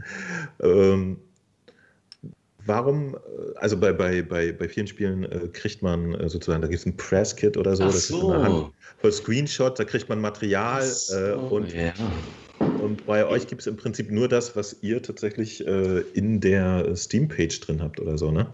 ähm, 0.61 1.17
Warum, 2.65 3.17
also 3.55 3.77
bei, 3.77 3.91
bei, 3.91 4.21
bei, 4.21 4.51
bei 4.51 4.67
vielen 4.67 4.85
Spielen 4.85 5.23
äh, 5.23 5.47
kriegt 5.51 5.81
man 5.81 6.13
äh, 6.13 6.29
sozusagen, 6.29 6.61
da 6.61 6.67
gibt 6.67 6.79
es 6.79 6.85
ein 6.85 6.95
Press-Kit 6.95 7.57
oder 7.57 7.75
so, 7.75 7.83
Ach 7.83 7.91
das 7.91 8.07
so. 8.07 8.17
ist 8.17 8.35
eine 8.35 8.43
Handvoll 8.43 9.11
Screenshots, 9.11 9.77
da 9.77 9.83
kriegt 9.83 10.09
man 10.09 10.21
Material 10.21 10.83
so, 10.83 11.15
äh, 11.15 11.33
und, 11.33 11.73
yeah. 11.73 11.93
und 12.59 13.05
bei 13.07 13.25
euch 13.25 13.47
gibt 13.47 13.61
es 13.61 13.67
im 13.67 13.77
Prinzip 13.77 14.11
nur 14.11 14.27
das, 14.27 14.55
was 14.55 14.77
ihr 14.81 15.01
tatsächlich 15.01 15.65
äh, 15.65 16.01
in 16.13 16.39
der 16.39 16.95
Steam-Page 16.95 17.61
drin 17.61 17.81
habt 17.81 17.99
oder 17.99 18.17
so, 18.17 18.31
ne? 18.31 18.47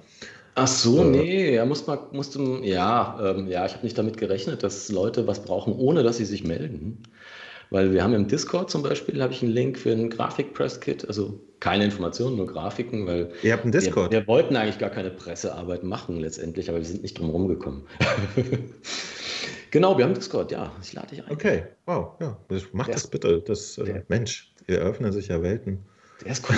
Ach 0.55 0.67
so, 0.67 1.03
äh, 1.03 1.05
nee, 1.05 1.55
ja, 1.55 1.65
muss 1.65 1.85
man, 1.85 1.99
musste, 2.13 2.41
ja, 2.63 3.19
ähm, 3.21 3.47
ja, 3.47 3.65
ich 3.65 3.73
habe 3.73 3.83
nicht 3.83 3.97
damit 3.97 4.17
gerechnet, 4.17 4.63
dass 4.63 4.89
Leute 4.89 5.27
was 5.27 5.43
brauchen, 5.43 5.73
ohne 5.73 6.01
dass 6.01 6.17
sie 6.17 6.25
sich 6.25 6.45
melden. 6.45 7.03
Weil 7.69 7.91
wir 7.91 8.03
haben 8.03 8.13
im 8.13 8.27
Discord 8.27 8.69
zum 8.69 8.81
Beispiel, 8.81 9.21
habe 9.21 9.33
ich 9.33 9.43
einen 9.43 9.51
Link 9.51 9.77
für 9.77 9.91
ein 9.91 10.09
Grafik-Press-Kit, 10.09 11.07
also 11.07 11.39
keine 11.59 11.85
Informationen, 11.85 12.37
nur 12.37 12.47
Grafiken, 12.47 13.05
weil 13.07 13.31
Ihr 13.43 13.53
habt 13.53 13.63
einen 13.63 13.71
Discord. 13.71 14.11
Wir, 14.11 14.21
wir, 14.21 14.27
wollten 14.27 14.55
eigentlich 14.55 14.79
gar 14.79 14.89
keine 14.89 15.09
Pressearbeit 15.09 15.83
machen 15.83 16.17
letztendlich, 16.19 16.69
aber 16.69 16.77
wir 16.77 16.85
sind 16.85 17.01
nicht 17.01 17.19
drum 17.19 17.29
rumgekommen. 17.29 17.83
genau, 19.71 19.97
wir 19.97 20.05
haben 20.05 20.13
Discord, 20.13 20.51
ja, 20.51 20.71
ich 20.81 20.93
lade 20.93 21.07
dich 21.07 21.25
ein. 21.25 21.31
Okay, 21.31 21.63
wow, 21.85 22.13
ja, 22.21 22.37
mach 22.71 22.87
das 22.87 23.07
bitte. 23.07 23.41
Das, 23.45 23.77
äh, 23.77 24.01
Mensch, 24.07 24.53
wir 24.65 24.79
eröffnen 24.79 25.11
sich 25.11 25.27
ja 25.27 25.41
Welten. 25.41 25.79
Der 26.23 26.31
ist 26.31 26.49
cool. 26.49 26.55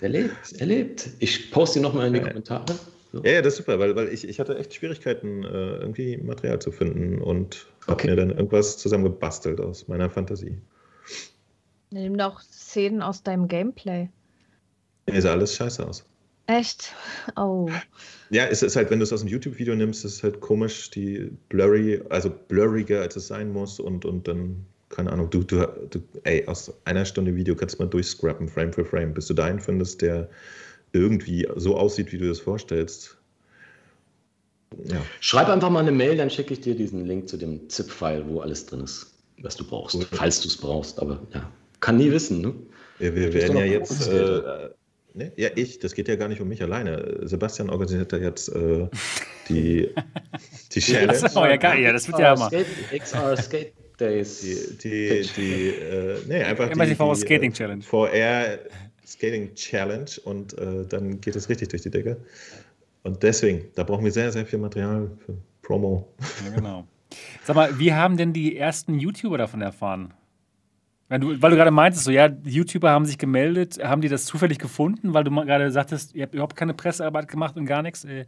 der 0.00 0.08
lebt, 0.08 0.52
er 0.58 0.66
lebt. 0.66 1.10
Ich 1.20 1.50
poste 1.50 1.78
ihn 1.78 1.82
nochmal 1.82 2.08
in 2.08 2.14
die 2.14 2.20
Kommentare. 2.20 2.64
So. 3.12 3.22
Ja, 3.24 3.32
ja, 3.32 3.42
das 3.42 3.54
ist 3.54 3.58
super, 3.58 3.78
weil, 3.78 3.94
weil 3.94 4.08
ich, 4.08 4.26
ich 4.26 4.40
hatte 4.40 4.56
echt 4.56 4.74
Schwierigkeiten, 4.74 5.44
äh, 5.44 5.76
irgendwie 5.76 6.16
Material 6.16 6.58
zu 6.60 6.72
finden 6.72 7.20
und 7.20 7.66
okay. 7.86 8.08
habe 8.08 8.10
mir 8.10 8.16
dann 8.16 8.30
irgendwas 8.30 8.78
zusammengebastelt 8.78 9.60
aus 9.60 9.86
meiner 9.86 10.08
Fantasie. 10.08 10.56
Nimm 11.90 12.16
doch 12.16 12.40
Szenen 12.40 13.02
aus 13.02 13.22
deinem 13.22 13.48
Gameplay. 13.48 14.08
Ja, 15.10 15.20
sah 15.20 15.32
alles 15.32 15.54
scheiße 15.54 15.86
aus. 15.86 16.06
Echt? 16.46 16.94
Oh. 17.36 17.68
Ja, 18.30 18.46
es 18.46 18.62
ist 18.62 18.76
halt, 18.76 18.90
wenn 18.90 18.98
du 18.98 19.04
es 19.04 19.12
aus 19.12 19.20
dem 19.20 19.28
YouTube-Video 19.28 19.74
nimmst, 19.74 20.04
ist 20.04 20.14
es 20.14 20.22
halt 20.22 20.40
komisch, 20.40 20.90
die 20.90 21.30
blurry, 21.50 22.02
also 22.08 22.30
blurriger 22.30 23.02
als 23.02 23.16
es 23.16 23.28
sein 23.28 23.52
muss 23.52 23.78
und, 23.78 24.04
und 24.06 24.26
dann, 24.26 24.64
keine 24.88 25.12
Ahnung, 25.12 25.28
du, 25.30 25.44
du, 25.44 25.66
du, 25.90 26.02
ey, 26.24 26.46
aus 26.46 26.72
einer 26.84 27.04
Stunde 27.04 27.36
Video 27.36 27.54
kannst 27.54 27.78
du 27.78 27.82
mal 27.82 27.90
durchscrappen, 27.90 28.48
Frame 28.48 28.72
für 28.72 28.84
Frame, 28.84 29.12
bis 29.12 29.26
du 29.26 29.34
da 29.34 29.44
einen 29.44 29.60
findest, 29.60 30.02
der 30.02 30.30
irgendwie 30.92 31.46
so 31.56 31.76
aussieht, 31.76 32.12
wie 32.12 32.18
du 32.18 32.28
das 32.28 32.40
vorstellst. 32.40 33.16
Ja. 34.84 35.04
Schreib 35.20 35.48
einfach 35.48 35.70
mal 35.70 35.80
eine 35.80 35.92
Mail, 35.92 36.16
dann 36.16 36.30
schicke 36.30 36.54
ich 36.54 36.60
dir 36.60 36.74
diesen 36.74 37.06
Link 37.06 37.28
zu 37.28 37.36
dem 37.36 37.68
ZIP-File, 37.68 38.24
wo 38.28 38.40
alles 38.40 38.66
drin 38.66 38.80
ist, 38.80 39.14
was 39.42 39.56
du 39.56 39.64
brauchst, 39.64 39.96
Gut. 39.96 40.08
falls 40.12 40.40
du 40.40 40.48
es 40.48 40.56
brauchst. 40.56 40.98
Aber 40.98 41.20
ja, 41.34 41.50
kann 41.80 41.96
nie 41.96 42.10
wissen. 42.10 42.40
Ne? 42.40 42.54
Wir, 42.98 43.14
wir 43.14 43.34
werden 43.34 43.56
ja 43.56 43.64
jetzt. 43.64 44.08
Äh, 44.08 44.70
ne? 45.14 45.32
Ja, 45.36 45.50
ich, 45.54 45.78
das 45.78 45.94
geht 45.94 46.08
ja 46.08 46.16
gar 46.16 46.28
nicht 46.28 46.40
um 46.40 46.48
mich 46.48 46.62
alleine. 46.62 47.20
Sebastian 47.22 47.68
organisiert 47.68 48.12
ja 48.12 48.18
jetzt 48.18 48.48
äh, 48.48 48.88
die, 49.48 49.90
die 50.72 50.80
Challenge. 50.80 51.30
Oh, 51.34 51.44
ja, 51.44 51.56
geil, 51.56 51.82
ja, 51.82 51.92
das 51.92 52.08
wird 52.08 52.18
ja 52.18 52.34
immer. 52.34 52.50
XR 52.96 53.36
Skate 53.36 53.72
Days. 53.98 54.40
Die, 54.40 54.78
die, 54.78 55.28
die 55.36 55.68
äh, 55.68 56.18
nee, 56.26 56.42
einfach 56.42 56.70
die, 56.70 56.78
die, 56.78 57.14
Skating 57.14 57.52
Challenge. 57.52 57.82
VR 57.82 58.58
Skating 59.06 59.54
Challenge 59.54 60.10
und 60.24 60.56
äh, 60.58 60.86
dann 60.88 61.20
geht 61.20 61.36
es 61.36 61.48
richtig 61.48 61.68
durch 61.68 61.82
die 61.82 61.90
Decke. 61.90 62.16
Und 63.02 63.22
deswegen, 63.22 63.64
da 63.74 63.82
brauchen 63.82 64.04
wir 64.04 64.12
sehr, 64.12 64.30
sehr 64.30 64.46
viel 64.46 64.58
Material 64.58 65.10
für 65.24 65.36
Promo. 65.62 66.08
Ja, 66.44 66.54
genau. 66.54 66.84
Sag 67.44 67.56
mal, 67.56 67.78
wie 67.78 67.92
haben 67.92 68.16
denn 68.16 68.32
die 68.32 68.56
ersten 68.56 68.98
YouTuber 68.98 69.38
davon 69.38 69.60
erfahren? 69.60 70.14
Weil 71.12 71.20
du, 71.20 71.42
weil 71.42 71.50
du 71.50 71.56
gerade 71.56 71.70
meintest, 71.70 72.04
so 72.04 72.10
ja, 72.10 72.28
die 72.28 72.50
YouTuber 72.50 72.88
haben 72.88 73.04
sich 73.04 73.18
gemeldet, 73.18 73.78
haben 73.84 74.00
die 74.00 74.08
das 74.08 74.24
zufällig 74.24 74.58
gefunden, 74.58 75.12
weil 75.12 75.24
du 75.24 75.30
gerade 75.30 75.70
sagtest, 75.70 76.14
ihr 76.14 76.22
habt 76.22 76.32
überhaupt 76.32 76.56
keine 76.56 76.72
Pressearbeit 76.72 77.28
gemacht 77.28 77.54
und 77.58 77.66
gar 77.66 77.82
nichts. 77.82 78.04
Äh, 78.04 78.24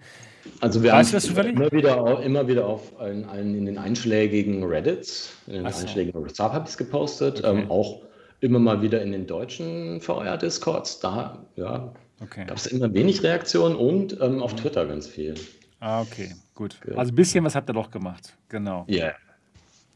also 0.60 0.82
wir 0.82 0.92
weißt 0.92 1.08
haben 1.08 1.16
das 1.16 1.24
zufällig? 1.24 1.56
immer 1.56 1.72
wieder, 1.72 2.22
immer 2.22 2.46
wieder 2.46 2.66
auf 2.66 3.00
ein, 3.00 3.24
ein, 3.26 3.54
in 3.54 3.64
den 3.64 3.78
einschlägigen 3.78 4.62
Reddits, 4.64 5.32
in 5.46 5.54
den 5.54 5.66
Ach 5.66 5.80
einschlägigen 5.80 6.28
Subhubs 6.28 6.76
gepostet, 6.76 7.42
okay. 7.42 7.62
ähm, 7.62 7.70
auch 7.70 8.02
immer 8.44 8.58
mal 8.58 8.82
wieder 8.82 9.02
in 9.02 9.12
den 9.12 9.26
deutschen 9.26 10.00
VR-Discords. 10.00 11.00
Da 11.00 11.44
ja, 11.56 11.92
okay. 12.20 12.44
gab 12.46 12.56
es 12.56 12.66
immer 12.66 12.92
wenig 12.94 13.22
Reaktionen 13.22 13.74
und 13.74 14.20
ähm, 14.20 14.42
auf 14.42 14.54
Twitter 14.54 14.86
ganz 14.86 15.06
viel. 15.06 15.34
Ah, 15.80 16.00
okay, 16.02 16.34
gut. 16.54 16.78
Also 16.94 17.12
ein 17.12 17.16
bisschen 17.16 17.44
was 17.44 17.54
habt 17.54 17.68
ihr 17.68 17.74
doch 17.74 17.90
gemacht, 17.90 18.36
genau. 18.48 18.84
Ja. 18.88 19.06
Yeah. 19.06 19.14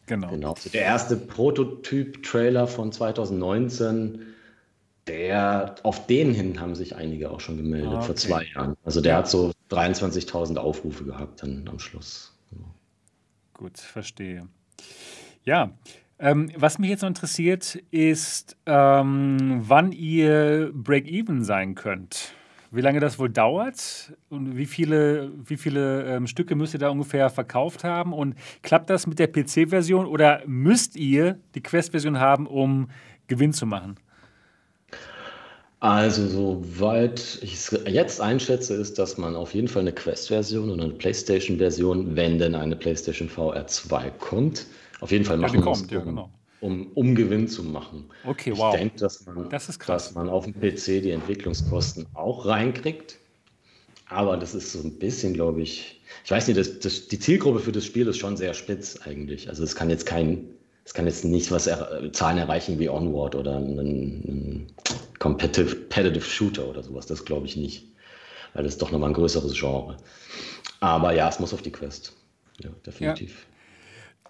Genau. 0.08 0.30
genau. 0.30 0.54
Also 0.54 0.70
der 0.70 0.82
erste 0.82 1.16
Prototyp-Trailer 1.16 2.66
von 2.66 2.90
2019, 2.90 4.22
der, 5.06 5.76
auf 5.82 6.06
den 6.06 6.32
hin 6.32 6.60
haben 6.60 6.74
sich 6.74 6.96
einige 6.96 7.30
auch 7.30 7.40
schon 7.40 7.58
gemeldet, 7.58 7.90
ah, 7.90 7.96
okay. 7.96 8.06
vor 8.06 8.16
zwei 8.16 8.44
Jahren. 8.54 8.76
Also 8.84 9.00
der 9.00 9.16
hat 9.16 9.28
so 9.28 9.52
23.000 9.70 10.56
Aufrufe 10.56 11.04
gehabt 11.04 11.42
dann 11.42 11.68
am 11.68 11.78
Schluss. 11.78 12.34
Genau. 12.50 12.74
Gut, 13.52 13.78
verstehe. 13.78 14.48
Ja, 15.44 15.70
ähm, 16.18 16.50
was 16.56 16.78
mich 16.78 16.90
jetzt 16.90 17.02
noch 17.02 17.08
interessiert, 17.08 17.76
ist, 17.90 18.56
ähm, 18.66 19.62
wann 19.62 19.92
ihr 19.92 20.70
Break-Even 20.74 21.44
sein 21.44 21.74
könnt. 21.74 22.32
Wie 22.70 22.82
lange 22.82 23.00
das 23.00 23.18
wohl 23.18 23.30
dauert 23.30 24.12
und 24.28 24.56
wie 24.56 24.66
viele, 24.66 25.32
wie 25.42 25.56
viele 25.56 26.04
ähm, 26.04 26.26
Stücke 26.26 26.54
müsst 26.54 26.74
ihr 26.74 26.80
da 26.80 26.90
ungefähr 26.90 27.30
verkauft 27.30 27.82
haben? 27.82 28.12
Und 28.12 28.34
klappt 28.62 28.90
das 28.90 29.06
mit 29.06 29.18
der 29.18 29.28
PC-Version 29.28 30.04
oder 30.04 30.42
müsst 30.46 30.96
ihr 30.96 31.38
die 31.54 31.62
Quest-Version 31.62 32.18
haben, 32.18 32.46
um 32.46 32.90
Gewinn 33.26 33.52
zu 33.52 33.64
machen? 33.64 33.96
Also, 35.80 36.26
soweit 36.26 37.38
ich 37.40 37.54
es 37.54 37.80
jetzt 37.86 38.20
einschätze, 38.20 38.74
ist, 38.74 38.98
dass 38.98 39.16
man 39.16 39.36
auf 39.36 39.54
jeden 39.54 39.68
Fall 39.68 39.82
eine 39.82 39.92
Quest-Version 39.92 40.70
und 40.70 40.80
eine 40.80 40.92
PlayStation-Version, 40.92 42.16
wenn 42.16 42.38
denn 42.38 42.56
eine 42.56 42.74
PlayStation 42.74 43.28
VR 43.28 43.66
2 43.68 44.10
kommt, 44.18 44.66
auf 45.00 45.10
jeden 45.10 45.24
Fall 45.24 45.36
machen 45.36 45.60
ja, 45.60 45.64
muss, 45.64 45.82
um, 45.82 45.88
ja, 45.88 46.00
genau. 46.00 46.30
um, 46.60 46.88
um, 46.94 47.14
Gewinn 47.14 47.48
zu 47.48 47.62
machen. 47.62 48.10
Okay, 48.24 48.52
wow. 48.56 48.74
Ich 48.74 48.80
denke, 48.80 48.98
dass 48.98 49.26
man, 49.26 49.48
das 49.48 49.78
dass 49.78 50.14
man 50.14 50.28
auf 50.28 50.44
dem 50.44 50.54
PC 50.54 51.02
die 51.02 51.10
Entwicklungskosten 51.10 52.06
auch 52.14 52.46
reinkriegt. 52.46 53.18
Aber 54.10 54.36
das 54.36 54.54
ist 54.54 54.72
so 54.72 54.80
ein 54.80 54.98
bisschen, 54.98 55.34
glaube 55.34 55.60
ich, 55.60 56.00
ich 56.24 56.30
weiß 56.30 56.48
nicht, 56.48 56.58
das, 56.58 56.78
das, 56.80 57.08
die 57.08 57.18
Zielgruppe 57.18 57.60
für 57.60 57.72
das 57.72 57.84
Spiel 57.84 58.06
ist 58.06 58.16
schon 58.16 58.36
sehr 58.36 58.54
spitz 58.54 59.00
eigentlich. 59.02 59.48
Also 59.48 59.62
es 59.62 59.76
kann 59.76 59.90
jetzt 59.90 60.06
kein, 60.06 60.46
es 60.84 60.94
kann 60.94 61.06
jetzt 61.06 61.24
nicht 61.24 61.50
was 61.50 61.66
er, 61.66 62.10
Zahlen 62.12 62.38
erreichen 62.38 62.78
wie 62.78 62.88
Onward 62.88 63.34
oder 63.34 63.56
ein, 63.56 63.78
ein 63.78 64.66
competitive, 65.18 65.76
competitive 65.76 66.24
Shooter 66.24 66.66
oder 66.66 66.82
sowas. 66.82 67.06
Das 67.06 67.24
glaube 67.24 67.46
ich 67.46 67.56
nicht. 67.56 67.84
Weil 68.54 68.64
das 68.64 68.74
ist 68.74 68.82
doch 68.82 68.90
nochmal 68.90 69.10
ein 69.10 69.14
größeres 69.14 69.52
Genre. 69.52 69.98
Aber 70.80 71.12
ja, 71.12 71.28
es 71.28 71.38
muss 71.38 71.52
auf 71.52 71.62
die 71.62 71.72
Quest. 71.72 72.14
Ja, 72.62 72.70
definitiv. 72.86 73.30
Ja. 73.30 73.47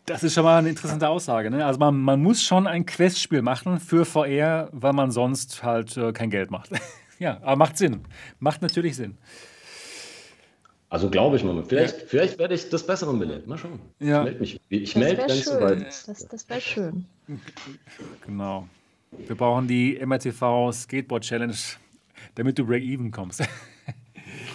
Das 0.08 0.22
ist 0.22 0.34
schon 0.34 0.44
mal 0.44 0.58
eine 0.58 0.70
interessante 0.70 1.08
Aussage. 1.08 1.50
Ne? 1.50 1.64
Also 1.64 1.78
man, 1.78 1.96
man 1.96 2.22
muss 2.22 2.42
schon 2.42 2.66
ein 2.66 2.86
Questspiel 2.86 3.42
machen 3.42 3.78
für 3.78 4.04
VR, 4.04 4.70
weil 4.72 4.94
man 4.94 5.10
sonst 5.10 5.62
halt 5.62 5.96
äh, 5.96 6.12
kein 6.12 6.30
Geld 6.30 6.50
macht. 6.50 6.70
ja, 7.18 7.38
aber 7.42 7.56
macht 7.56 7.76
Sinn. 7.76 8.00
Macht 8.38 8.62
natürlich 8.62 8.96
Sinn. 8.96 9.18
Also 10.88 11.10
glaube 11.10 11.36
ich 11.36 11.44
mal. 11.44 11.62
Vielleicht, 11.62 12.00
ja. 12.00 12.06
vielleicht 12.06 12.38
werde 12.38 12.54
ich 12.54 12.70
das 12.70 12.86
Bessere 12.86 13.12
belehrt. 13.14 13.46
Mal 13.46 13.58
schauen. 13.58 13.78
Ja. 14.00 14.20
Ich 14.20 14.24
melde 14.24 14.40
mich. 14.40 14.60
Ich 14.70 14.96
melde 14.96 15.16
ganz 15.26 15.44
soweit. 15.44 15.86
Das, 15.86 16.26
das 16.26 16.48
wäre 16.48 16.60
schön. 16.62 17.04
Genau. 18.24 18.66
Wir 19.10 19.36
brauchen 19.36 19.68
die 19.68 19.98
MRTV 20.04 20.72
Skateboard 20.72 21.24
Challenge, 21.24 21.56
damit 22.34 22.58
du 22.58 22.64
Break-Even 22.64 23.10
kommst. 23.10 23.42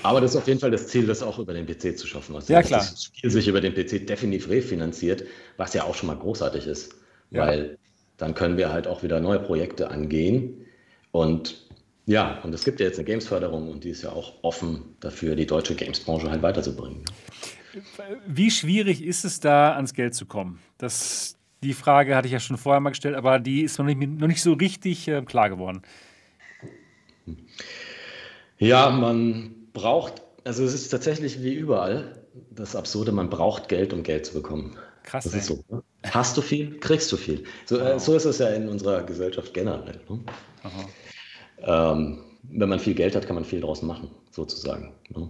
Aber 0.04 0.20
das 0.22 0.32
ist 0.32 0.38
auf 0.38 0.48
jeden 0.48 0.60
Fall 0.60 0.72
das 0.72 0.88
Ziel, 0.88 1.08
das 1.08 1.24
auch 1.24 1.40
über 1.40 1.54
den 1.54 1.66
PC 1.66 1.98
zu 1.98 2.08
schaffen. 2.08 2.36
Also, 2.36 2.52
ja, 2.52 2.62
klar. 2.62 2.82
Das 2.82 3.04
Spiel 3.06 3.30
sich 3.30 3.48
über 3.48 3.62
den 3.62 3.74
PC 3.74 4.06
definitiv 4.06 4.50
refinanziert, 4.50 5.24
was 5.58 5.74
ja 5.74 5.84
auch 5.84 5.96
schon 5.96 6.08
mal 6.08 6.18
großartig 6.18 6.68
ist. 6.68 6.96
Ja. 7.32 7.48
Weil 7.48 7.78
dann 8.18 8.36
können 8.36 8.58
wir 8.58 8.72
halt 8.72 8.88
auch 8.88 9.04
wieder 9.04 9.20
neue 9.20 9.40
Projekte 9.40 9.90
angehen. 9.90 10.66
Und 11.12 11.68
ja, 12.06 12.40
und 12.44 12.54
es 12.54 12.66
gibt 12.66 12.80
ja 12.80 12.86
jetzt 12.86 12.98
eine 12.98 13.06
Games-Förderung 13.06 13.70
und 13.70 13.84
die 13.84 13.90
ist 13.90 14.04
ja 14.04 14.12
auch 14.12 14.34
offen 14.44 14.96
dafür, 15.00 15.36
die 15.36 15.46
deutsche 15.46 15.76
Games-Branche 15.76 16.30
halt 16.30 16.42
weiterzubringen. 16.42 17.04
Wie 18.28 18.52
schwierig 18.52 19.04
ist 19.04 19.24
es 19.24 19.40
da, 19.40 19.74
ans 19.76 19.94
Geld 19.94 20.14
zu 20.14 20.26
kommen? 20.26 20.60
Das, 20.78 21.38
die 21.64 21.74
Frage 21.74 22.16
hatte 22.16 22.28
ich 22.28 22.34
ja 22.34 22.40
schon 22.40 22.58
vorher 22.58 22.82
mal 22.82 22.90
gestellt, 22.90 23.16
aber 23.16 23.40
die 23.40 23.62
ist 23.62 23.80
noch 23.80 23.86
nicht, 23.86 24.00
noch 24.00 24.28
nicht 24.28 24.42
so 24.42 24.54
richtig 24.54 25.08
äh, 25.08 25.22
klar 25.22 25.50
geworden. 25.50 25.82
Ja, 28.58 28.90
man 28.90 29.56
braucht, 29.74 30.22
also 30.44 30.64
es 30.64 30.74
ist 30.74 30.90
tatsächlich 30.90 31.44
wie 31.44 31.54
überall 31.54 32.24
das 32.52 32.76
Absurde, 32.76 33.12
man 33.12 33.30
braucht 33.30 33.70
Geld, 33.70 33.94
um 33.94 34.04
Geld 34.04 34.26
zu 34.26 34.34
bekommen. 34.34 34.78
Krass. 35.04 35.26
Das 35.26 35.34
ist 35.34 35.48
so. 35.48 35.64
Ne? 35.70 35.84
Hast 36.04 36.38
du 36.38 36.42
viel, 36.42 36.80
kriegst 36.80 37.12
du 37.12 37.18
viel. 37.18 37.44
So, 37.66 37.78
äh, 37.78 38.00
so, 38.00 38.16
ist 38.16 38.26
es 38.26 38.38
ja 38.40 38.50
in 38.50 38.70
unserer 38.70 39.04
Gesellschaft 39.04 39.54
generell. 39.54 40.00
Ne? 40.10 40.20
Ähm, 41.60 42.24
wenn 42.44 42.70
man 42.70 42.80
viel 42.80 42.94
Geld 42.94 43.16
hat, 43.16 43.26
kann 43.26 43.36
man 43.36 43.46
viel 43.46 43.62
draus 43.62 43.82
machen, 43.82 44.10
sozusagen. 44.32 44.94
Ne? 45.10 45.30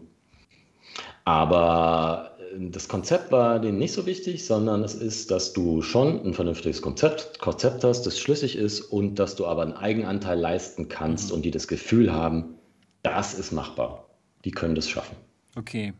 Aber 1.25 2.37
äh, 2.39 2.69
das 2.69 2.87
Konzept 2.87 3.31
war 3.31 3.59
denen 3.59 3.79
nicht 3.79 3.93
so 3.93 4.05
wichtig, 4.05 4.45
sondern 4.45 4.83
es 4.83 4.93
ist, 4.93 5.31
dass 5.31 5.53
du 5.53 5.81
schon 5.81 6.23
ein 6.23 6.33
vernünftiges 6.33 6.81
Konzept, 6.81 7.39
Konzept 7.39 7.83
hast, 7.83 8.03
das 8.03 8.19
schlüssig 8.19 8.55
ist 8.55 8.81
und 8.81 9.15
dass 9.15 9.35
du 9.35 9.47
aber 9.47 9.63
einen 9.63 9.73
Eigenanteil 9.73 10.39
leisten 10.39 10.87
kannst 10.87 11.29
mhm. 11.29 11.37
und 11.37 11.45
die 11.45 11.51
das 11.51 11.67
Gefühl 11.67 12.13
haben, 12.13 12.55
das 13.01 13.33
ist 13.33 13.51
machbar 13.51 14.12
die 14.45 14.51
können 14.51 14.75
das 14.75 14.89
schaffen. 14.89 15.15
Okay. 15.55 15.93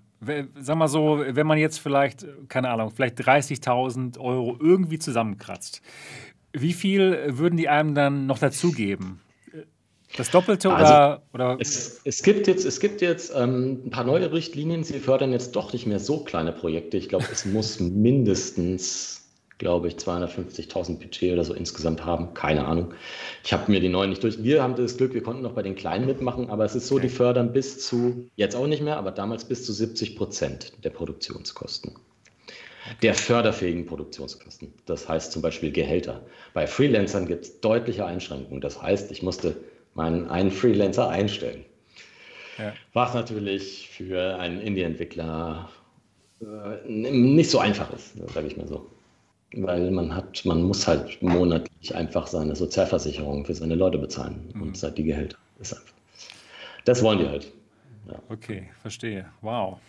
Sag 0.60 0.78
mal 0.78 0.88
so, 0.88 1.22
wenn 1.28 1.46
man 1.46 1.58
jetzt 1.58 1.80
vielleicht, 1.80 2.26
keine 2.48 2.70
Ahnung, 2.70 2.92
vielleicht 2.92 3.20
30.000 3.20 4.18
Euro 4.20 4.58
irgendwie 4.60 4.98
zusammenkratzt, 4.98 5.82
wie 6.54 6.72
viel 6.72 7.38
würden 7.38 7.58
die 7.58 7.68
einem 7.68 7.94
dann 7.94 8.26
noch 8.26 8.40
dazugeben? 8.40 9.20
Das 10.16 10.30
Doppelte 10.30 10.72
also, 10.72 11.22
oder? 11.34 11.58
Es, 11.60 12.02
es, 12.04 12.22
gibt 12.22 12.48
jetzt, 12.48 12.66
es 12.66 12.80
gibt 12.80 13.02
jetzt 13.02 13.34
ähm, 13.36 13.82
ein 13.86 13.90
paar 13.90 14.04
neue 14.04 14.32
Richtlinien. 14.32 14.84
Sie 14.84 15.00
fördern 15.00 15.32
jetzt 15.32 15.56
doch 15.56 15.74
nicht 15.74 15.88
mehr 15.88 16.00
so 16.00 16.24
kleine 16.24 16.52
Projekte. 16.52 16.98
Ich 16.98 17.10
glaube, 17.10 17.26
es 17.32 17.46
muss 17.46 17.80
mindestens 17.80 19.23
glaube 19.64 19.88
ich, 19.88 19.96
250.000 19.96 21.00
Budget 21.00 21.32
oder 21.32 21.46
so 21.46 21.54
insgesamt 21.54 22.04
haben. 22.06 22.34
Keine 22.34 22.66
Ahnung. 22.66 22.94
Ich 23.46 23.54
habe 23.54 23.72
mir 23.72 23.80
die 23.80 23.88
neuen 23.88 24.10
nicht 24.10 24.22
durch. 24.22 24.44
Wir 24.44 24.62
haben 24.62 24.76
das 24.76 24.98
Glück, 24.98 25.14
wir 25.14 25.24
konnten 25.24 25.42
noch 25.42 25.54
bei 25.54 25.62
den 25.62 25.76
Kleinen 25.76 26.06
mitmachen, 26.06 26.50
aber 26.50 26.66
es 26.66 26.76
ist 26.76 26.88
so, 26.88 26.96
okay. 26.96 27.04
die 27.04 27.10
fördern 27.10 27.54
bis 27.54 27.80
zu, 27.80 28.30
jetzt 28.36 28.58
auch 28.58 28.68
nicht 28.68 28.84
mehr, 28.84 28.98
aber 28.98 29.12
damals 29.12 29.46
bis 29.46 29.66
zu 29.66 29.72
70 29.72 30.18
Prozent 30.18 30.74
der 30.84 30.90
Produktionskosten. 30.90 31.92
Okay. 31.92 32.96
Der 33.04 33.14
förderfähigen 33.14 33.86
Produktionskosten. 33.86 34.74
Das 34.86 35.08
heißt 35.08 35.32
zum 35.32 35.42
Beispiel 35.42 35.72
Gehälter. 35.72 36.24
Bei 36.54 36.68
Freelancern 36.68 37.26
gibt 37.26 37.46
es 37.46 37.62
deutliche 37.62 38.06
Einschränkungen. 38.06 38.60
Das 38.60 38.82
heißt, 38.82 39.12
ich 39.12 39.24
musste 39.24 39.56
meinen 39.94 40.28
einen 40.28 40.52
Freelancer 40.52 41.08
einstellen. 41.08 41.64
Ja. 42.58 42.74
Was 42.92 43.14
natürlich 43.14 43.88
für 43.88 44.38
einen 44.40 44.60
Indie-Entwickler 44.60 45.70
äh, 46.42 46.90
nicht 46.90 47.50
so 47.50 47.60
einfach 47.60 47.94
ist, 47.94 48.18
sage 48.34 48.48
ich 48.48 48.58
mal 48.58 48.68
so 48.68 48.90
weil 49.56 49.92
man 49.92 50.16
hat, 50.16 50.44
man 50.46 50.64
muss 50.64 50.88
halt 50.88 51.22
monatlich 51.22 51.96
einfach 51.96 52.28
seine 52.28 52.56
Sozialversicherung 52.56 53.46
für 53.46 53.54
seine 53.54 53.76
Leute 53.76 53.98
bezahlen 53.98 54.50
mhm. 54.54 54.62
und 54.62 54.78
seit 54.78 54.98
die 54.98 55.04
Gehälter. 55.04 55.38
Ist 55.60 55.74
einfach. 55.74 55.94
Das 56.86 57.02
wollen 57.04 57.20
die 57.20 57.28
halt. 57.28 57.52
Ja. 58.08 58.20
Okay, 58.30 58.70
verstehe. 58.82 59.26
Wow. 59.42 59.80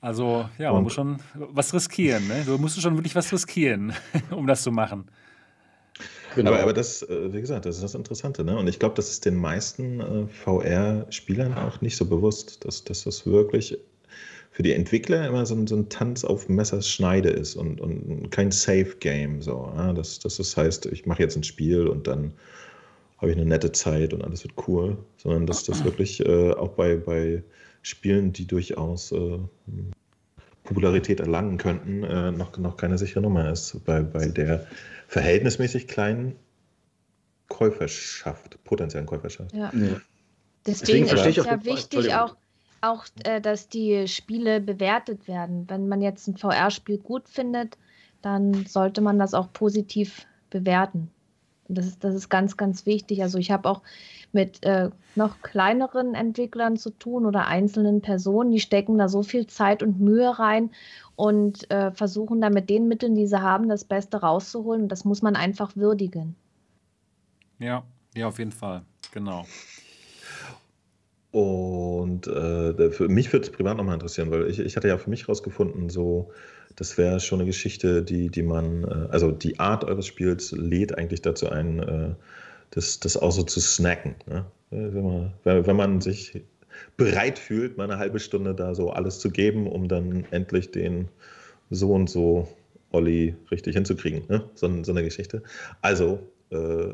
Also, 0.00 0.48
ja, 0.58 0.70
man 0.70 0.78
und? 0.78 0.84
muss 0.84 0.94
schon 0.94 1.18
was 1.34 1.72
riskieren. 1.72 2.26
Ne? 2.26 2.42
Du 2.44 2.58
musst 2.58 2.80
schon 2.80 2.96
wirklich 2.96 3.14
was 3.14 3.32
riskieren, 3.32 3.92
um 4.30 4.46
das 4.46 4.62
zu 4.62 4.72
machen. 4.72 5.08
Genau. 6.34 6.50
Aber, 6.50 6.62
aber 6.62 6.72
das, 6.72 7.02
äh, 7.02 7.32
wie 7.32 7.40
gesagt, 7.40 7.66
das 7.66 7.76
ist 7.76 7.84
das 7.84 7.94
Interessante. 7.94 8.44
Ne? 8.44 8.56
Und 8.56 8.66
ich 8.66 8.78
glaube, 8.78 8.94
das 8.94 9.10
ist 9.10 9.24
den 9.24 9.36
meisten 9.36 10.00
äh, 10.00 10.26
VR-Spielern 10.26 11.54
auch 11.54 11.80
nicht 11.80 11.96
so 11.96 12.06
bewusst, 12.06 12.64
dass, 12.64 12.84
dass 12.84 13.04
das 13.04 13.26
wirklich 13.26 13.78
für 14.52 14.62
die 14.62 14.74
Entwickler 14.74 15.26
immer 15.26 15.46
so 15.46 15.54
ein, 15.54 15.66
so 15.66 15.74
ein 15.76 15.88
Tanz 15.88 16.24
auf 16.24 16.48
Messerschneide 16.48 17.30
ist 17.30 17.56
und, 17.56 17.80
und 17.80 18.30
kein 18.30 18.50
Safe-Game. 18.50 19.40
So, 19.40 19.72
ja? 19.74 19.94
das, 19.94 20.18
das 20.18 20.38
ist, 20.38 20.56
heißt, 20.56 20.86
ich 20.86 21.06
mache 21.06 21.22
jetzt 21.22 21.36
ein 21.36 21.42
Spiel 21.42 21.88
und 21.88 22.06
dann 22.06 22.32
habe 23.16 23.30
ich 23.30 23.36
eine 23.36 23.46
nette 23.46 23.72
Zeit 23.72 24.12
und 24.12 24.22
alles 24.22 24.44
wird 24.44 24.54
cool, 24.68 24.98
sondern 25.16 25.46
dass 25.46 25.64
das 25.64 25.84
wirklich 25.84 26.20
äh, 26.20 26.52
auch 26.52 26.72
bei, 26.72 26.96
bei 26.96 27.42
Spielen, 27.80 28.34
die 28.34 28.46
durchaus 28.46 29.10
äh, 29.12 29.38
Popularität 30.64 31.20
erlangen 31.20 31.56
könnten, 31.56 32.04
äh, 32.04 32.30
noch, 32.30 32.56
noch 32.58 32.76
keine 32.76 32.98
sichere 32.98 33.22
Nummer 33.22 33.50
ist, 33.50 33.82
bei, 33.86 34.02
bei 34.02 34.26
der 34.28 34.66
verhältnismäßig 35.08 35.88
kleinen 35.88 36.36
Käuferschaft, 37.48 38.62
potenziellen 38.64 39.06
Käuferschaft. 39.06 39.54
Ja. 39.54 39.72
ja. 39.74 40.00
Deswegen, 40.66 41.06
Deswegen 41.06 41.06
ist 41.06 41.38
es 41.38 41.44
ja 41.46 41.64
wichtig, 41.64 42.14
auch 42.14 42.36
auch, 42.82 43.06
äh, 43.24 43.40
dass 43.40 43.68
die 43.68 44.06
Spiele 44.08 44.60
bewertet 44.60 45.28
werden. 45.28 45.64
Wenn 45.68 45.88
man 45.88 46.02
jetzt 46.02 46.28
ein 46.28 46.36
VR-Spiel 46.36 46.98
gut 46.98 47.28
findet, 47.28 47.78
dann 48.20 48.66
sollte 48.66 49.00
man 49.00 49.18
das 49.18 49.34
auch 49.34 49.52
positiv 49.52 50.26
bewerten. 50.50 51.10
Das 51.68 51.86
ist, 51.86 52.04
das 52.04 52.14
ist 52.14 52.28
ganz, 52.28 52.56
ganz 52.56 52.86
wichtig. 52.86 53.22
Also 53.22 53.38
ich 53.38 53.50
habe 53.50 53.68
auch 53.68 53.82
mit 54.32 54.62
äh, 54.64 54.90
noch 55.14 55.40
kleineren 55.42 56.14
Entwicklern 56.14 56.76
zu 56.76 56.90
tun 56.90 57.24
oder 57.26 57.46
einzelnen 57.46 58.00
Personen, 58.00 58.50
die 58.50 58.60
stecken 58.60 58.98
da 58.98 59.08
so 59.08 59.22
viel 59.22 59.46
Zeit 59.46 59.82
und 59.82 60.00
Mühe 60.00 60.38
rein 60.38 60.70
und 61.16 61.70
äh, 61.70 61.92
versuchen 61.92 62.40
da 62.40 62.50
mit 62.50 62.68
den 62.68 62.88
Mitteln, 62.88 63.14
die 63.14 63.26
sie 63.26 63.40
haben, 63.40 63.68
das 63.68 63.84
Beste 63.84 64.18
rauszuholen. 64.18 64.82
Und 64.82 64.88
das 64.88 65.04
muss 65.04 65.22
man 65.22 65.36
einfach 65.36 65.76
würdigen. 65.76 66.34
Ja, 67.58 67.84
ja, 68.14 68.26
auf 68.26 68.38
jeden 68.38 68.52
Fall. 68.52 68.82
Genau. 69.12 69.44
Und 71.32 72.26
äh, 72.26 72.90
für 72.90 73.08
mich 73.08 73.32
würde 73.32 73.46
es 73.46 73.50
privat 73.50 73.78
nochmal 73.78 73.94
interessieren, 73.94 74.30
weil 74.30 74.48
ich, 74.48 74.58
ich 74.58 74.76
hatte 74.76 74.88
ja 74.88 74.98
für 74.98 75.08
mich 75.08 75.30
rausgefunden, 75.30 75.88
so, 75.88 76.30
das 76.76 76.98
wäre 76.98 77.20
schon 77.20 77.40
eine 77.40 77.46
Geschichte, 77.46 78.02
die, 78.02 78.28
die 78.28 78.42
man, 78.42 78.84
äh, 78.84 79.08
also 79.10 79.30
die 79.30 79.58
Art 79.58 79.82
eures 79.84 80.06
Spiels 80.06 80.52
lädt 80.52 80.96
eigentlich 80.98 81.22
dazu 81.22 81.48
ein, 81.48 81.78
äh, 81.80 82.14
das, 82.70 83.00
das 83.00 83.16
auch 83.16 83.32
so 83.32 83.42
zu 83.44 83.60
snacken. 83.60 84.14
Ne? 84.28 84.44
Wenn, 84.70 85.04
man, 85.04 85.32
wenn 85.44 85.76
man 85.76 86.00
sich 86.02 86.42
bereit 86.98 87.38
fühlt, 87.38 87.78
mal 87.78 87.84
eine 87.84 87.98
halbe 87.98 88.20
Stunde 88.20 88.54
da 88.54 88.74
so 88.74 88.90
alles 88.90 89.18
zu 89.18 89.30
geben, 89.30 89.66
um 89.66 89.88
dann 89.88 90.26
endlich 90.30 90.70
den 90.70 91.08
so 91.70 91.92
und 91.92 92.10
so 92.10 92.46
Olli 92.90 93.34
richtig 93.50 93.74
hinzukriegen. 93.74 94.24
Ne? 94.28 94.44
So, 94.54 94.70
so 94.82 94.92
eine 94.92 95.02
Geschichte. 95.02 95.42
Also, 95.80 96.20
äh, 96.50 96.92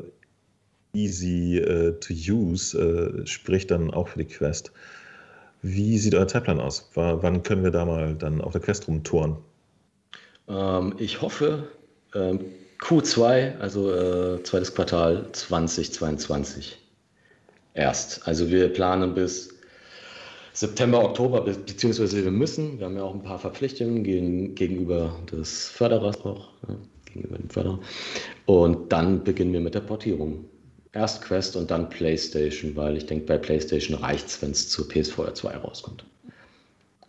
easy 0.93 1.61
uh, 1.61 1.91
to 1.99 2.13
use 2.13 2.75
uh, 2.75 3.25
spricht 3.25 3.71
dann 3.71 3.91
auch 3.91 4.09
für 4.09 4.19
die 4.19 4.25
Quest. 4.25 4.71
Wie 5.61 5.97
sieht 5.97 6.15
euer 6.15 6.27
Zeitplan 6.27 6.59
aus? 6.59 6.89
W 6.93 7.17
wann 7.21 7.43
können 7.43 7.63
wir 7.63 7.71
da 7.71 7.85
mal 7.85 8.15
dann 8.15 8.41
auf 8.41 8.53
der 8.53 8.61
Quest 8.61 8.87
rumtouren? 8.87 9.37
Ähm, 10.47 10.95
ich 10.97 11.21
hoffe 11.21 11.67
ähm, 12.15 12.39
Q2, 12.79 13.59
also 13.59 13.91
äh, 13.91 14.43
zweites 14.43 14.73
Quartal 14.73 15.25
2022 15.33 16.77
erst. 17.73 18.27
Also 18.27 18.49
wir 18.49 18.69
planen 18.69 19.13
bis 19.13 19.53
September, 20.53 21.03
Oktober, 21.03 21.41
beziehungsweise 21.41 22.23
wir 22.23 22.31
müssen, 22.31 22.79
wir 22.79 22.85
haben 22.85 22.95
ja 22.95 23.03
auch 23.03 23.13
ein 23.13 23.23
paar 23.23 23.39
Verpflichtungen 23.39 24.03
gegen, 24.03 24.55
gegenüber 24.55 25.15
des 25.31 25.67
Förderers 25.67 26.23
auch, 26.25 26.49
ja, 26.67 26.75
gegenüber 27.05 27.37
dem 27.37 27.49
Förderer. 27.49 27.79
Und 28.45 28.91
dann 28.91 29.23
beginnen 29.23 29.53
wir 29.53 29.61
mit 29.61 29.75
der 29.75 29.81
Portierung. 29.81 30.45
Erst 30.91 31.21
Quest 31.21 31.55
und 31.55 31.69
dann 31.69 31.89
PlayStation, 31.89 32.75
weil 32.75 32.97
ich 32.97 33.05
denke, 33.05 33.25
bei 33.25 33.37
PlayStation 33.37 33.97
reicht 33.97 34.27
es, 34.27 34.41
wenn 34.41 34.51
es 34.51 34.69
zur 34.69 34.85
PS4 34.85 35.33
2 35.33 35.57
rauskommt. 35.57 36.03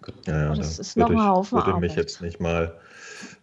Genau. 0.03 0.19
Ja, 0.27 0.45
ja, 0.45 0.55
das 0.55 0.79
ist 0.79 0.97
noch 0.97 1.11
ein 1.11 1.23
Haufen 1.23 1.59
würde 1.59 1.81
mich 1.81 1.95
jetzt 1.95 2.21
nicht 2.21 2.41
mal, 2.41 2.75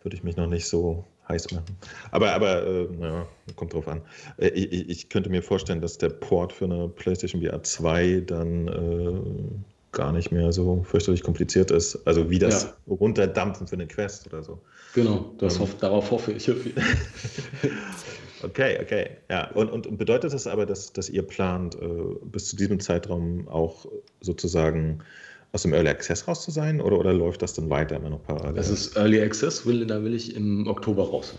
würde 0.04 0.16
ich 0.16 0.24
mich 0.24 0.38
noch 0.38 0.48
nicht 0.48 0.68
so 0.68 1.06
heiß 1.28 1.52
machen. 1.52 1.78
Aber, 2.12 2.34
aber 2.34 2.66
äh, 2.66 2.88
ja, 3.02 3.28
kommt 3.56 3.74
drauf 3.74 3.88
an. 3.88 4.02
Äh, 4.38 4.50
ich, 4.50 4.90
ich, 4.90 5.10
könnte 5.10 5.30
mir 5.30 5.44
vorstellen, 5.44 5.82
dass 5.82 5.98
der 5.98 6.10
Port 6.10 6.54
für 6.54 6.66
eine 6.66 6.88
PlayStation 6.88 7.42
VR 7.42 7.62
2 7.62 8.24
dann 8.26 8.68
äh, 8.68 9.96
gar 9.98 10.12
nicht 10.12 10.32
mehr 10.32 10.52
so 10.52 10.84
fürchterlich 10.84 11.24
kompliziert 11.24 11.72
ist. 11.72 12.00
Also 12.06 12.30
wie 12.30 12.40
das 12.40 12.64
ja. 12.64 12.74
Runterdampfen 12.88 13.68
für 13.68 13.76
eine 13.76 13.88
Quest 13.88 14.28
oder 14.28 14.44
so. 14.44 14.62
Genau, 14.98 15.32
das 15.38 15.56
ähm. 15.56 15.62
hoff, 15.62 15.78
darauf 15.78 16.10
hoffe 16.10 16.32
ich. 16.32 16.50
okay, 18.44 18.80
okay. 18.82 19.12
Ja, 19.30 19.52
und, 19.52 19.70
und, 19.70 19.86
und, 19.86 19.98
bedeutet 19.98 20.34
das 20.34 20.48
aber, 20.48 20.66
dass, 20.66 20.92
dass 20.92 21.08
ihr 21.08 21.22
plant, 21.22 21.76
äh, 21.76 21.88
bis 22.24 22.50
zu 22.50 22.56
diesem 22.56 22.80
Zeitraum 22.80 23.48
auch 23.48 23.86
sozusagen 24.22 25.04
aus 25.52 25.62
dem 25.62 25.74
Early 25.74 25.90
Access 25.90 26.28
raus 26.28 26.44
zu 26.44 26.50
sein 26.50 26.82
oder, 26.82 26.98
oder 26.98 27.14
läuft 27.14 27.44
das 27.44 27.54
dann 27.54 27.70
weiter 27.70 27.98
immer 27.98 28.10
noch 28.10 28.24
parallel? 28.24 28.56
Das 28.56 28.72
ist 28.72 28.98
Early 28.98 29.22
Access, 29.22 29.68
will, 29.68 29.86
da 29.86 30.04
will 30.04 30.16
ich 30.16 30.36
im 30.36 30.66
Oktober 30.66 31.08
raus. 31.08 31.36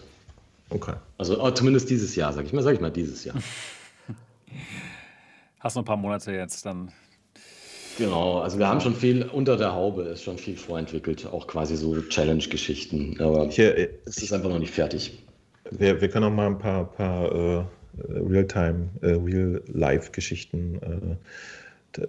Okay. 0.71 0.95
Also 1.17 1.43
oh, 1.43 1.51
zumindest 1.51 1.91
dieses 1.91 2.15
Jahr, 2.15 2.33
sag 2.33 2.45
ich 2.45 2.53
mal, 2.53 2.63
sag 2.63 2.75
ich 2.75 2.81
mal 2.81 2.93
dieses 2.93 3.25
Jahr. 3.25 3.35
Hast 5.59 5.75
noch 5.75 5.83
ein 5.83 5.87
paar 5.87 5.97
Monate 5.97 6.31
jetzt 6.31 6.65
dann. 6.65 6.93
Genau, 7.99 8.39
also 8.39 8.61
wir 8.61 8.69
haben 8.69 8.81
schon 8.81 8.95
viel 8.95 9.25
unter 9.25 9.57
der 9.57 9.75
Haube, 9.75 10.03
ist 10.05 10.23
schon 10.23 10.39
viel 10.39 10.57
vorentwickelt, 10.57 11.27
auch 11.27 11.49
quasi 11.49 11.77
so 11.77 12.01
Challenge-Geschichten. 12.01 13.17
Aber 13.21 13.49
Hier, 13.49 13.77
äh, 13.77 13.89
es 14.07 14.23
ist 14.23 14.33
einfach 14.33 14.49
noch 14.49 14.61
nicht 14.61 14.73
fertig. 14.73 15.19
Wir, 15.73 16.01
wir 16.01 16.09
können 16.09 16.31
noch 16.31 16.37
mal 16.37 16.47
ein 16.47 16.59
paar, 16.59 16.85
paar 16.93 17.35
uh, 17.35 17.65
Real-Time, 18.09 18.89
uh, 19.03 19.25
Real-Life-Geschichten. 19.25 21.19
Uh, 21.99 22.03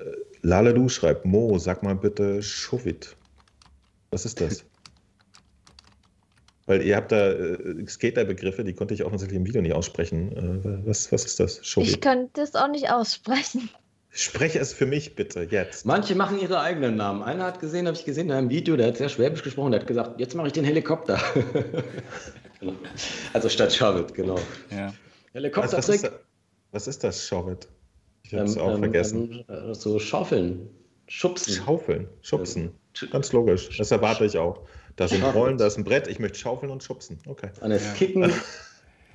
Lalelu 0.44 0.88
schreibt, 0.90 1.26
Mo, 1.26 1.58
sag 1.58 1.82
mal 1.82 1.96
bitte 1.96 2.44
Shovit. 2.44 3.16
Was 4.12 4.26
ist 4.26 4.40
das? 4.40 4.64
Weil 6.68 6.84
ihr 6.84 6.98
habt 6.98 7.12
da 7.12 7.32
äh, 7.32 7.88
Skater-Begriffe, 7.88 8.64
die 8.64 8.74
konnte 8.74 8.94
ich 8.94 9.04
offensichtlich 9.04 9.40
im 9.40 9.48
Video 9.48 9.60
nicht 9.60 9.74
aussprechen. 9.74 10.32
Äh, 10.38 10.88
was, 10.88 11.12
was 11.12 11.26
ist 11.26 11.40
das? 11.40 11.66
Shobi? 11.66 11.88
Ich 11.88 12.00
könnte 12.00 12.42
es 12.42 12.54
auch 12.54 12.70
nicht 12.70 12.92
aussprechen. 12.92 13.72
Spreche 14.12 14.60
es 14.60 14.74
für 14.74 14.88
mich 14.88 15.16
bitte 15.16 15.44
jetzt. 15.44 15.86
Manche 15.86 16.16
machen 16.16 16.40
ihre 16.40 16.60
eigenen 16.60 16.96
Namen. 16.96 17.22
Einer 17.22 17.46
hat 17.46 17.60
gesehen, 17.60 17.86
habe 17.86 17.96
ich 17.96 18.06
gesehen 18.06 18.28
in 18.28 18.34
einem 18.34 18.50
Video, 18.50 18.76
der 18.76 18.88
hat 18.88 18.98
sehr 18.98 19.10
schwäbisch 19.10 19.44
gesprochen, 19.44 19.72
der 19.72 19.82
hat 19.82 19.88
gesagt, 19.88 20.20
jetzt 20.20 20.36
mache 20.36 20.48
ich 20.48 20.54
den 20.54 20.66
Helikopter. 20.66 21.20
Also 23.32 23.48
statt 23.48 23.74
Shovit, 23.74 24.14
genau. 24.14 24.38
Ja. 24.70 24.94
Helikoptertrick. 25.32 26.04
Was, 26.04 26.12
was, 26.72 26.88
ist 26.88 27.04
das, 27.06 27.26
Shovit? 27.26 27.70
Ich 28.24 28.34
habe 28.34 28.44
es 28.44 28.58
ähm, 28.58 28.62
auch 28.62 28.74
ähm, 28.74 28.80
vergessen. 28.80 29.46
Ähm, 29.48 29.74
so 29.74 29.98
Schaufeln, 29.98 30.70
Schubsen. 31.08 31.54
Schaufeln, 31.54 32.10
Schubsen. 32.22 32.72
Ganz 33.12 33.32
logisch. 33.32 33.78
Das 33.78 33.92
erwarte 33.92 34.26
ich 34.26 34.38
auch. 34.38 34.68
Da 34.96 35.08
sind 35.08 35.24
Rollen, 35.24 35.58
da 35.58 35.68
ist 35.68 35.78
ein 35.78 35.86
Brett, 35.86 36.08
ich 36.08 36.20
möchte 36.20 36.38
schaufeln 36.38 36.72
und 36.72 36.84
schubsen. 36.84 37.20
Okay. 37.26 37.50
Eine 37.62 37.78
ist 37.78 37.96
Kicken, 37.96 38.30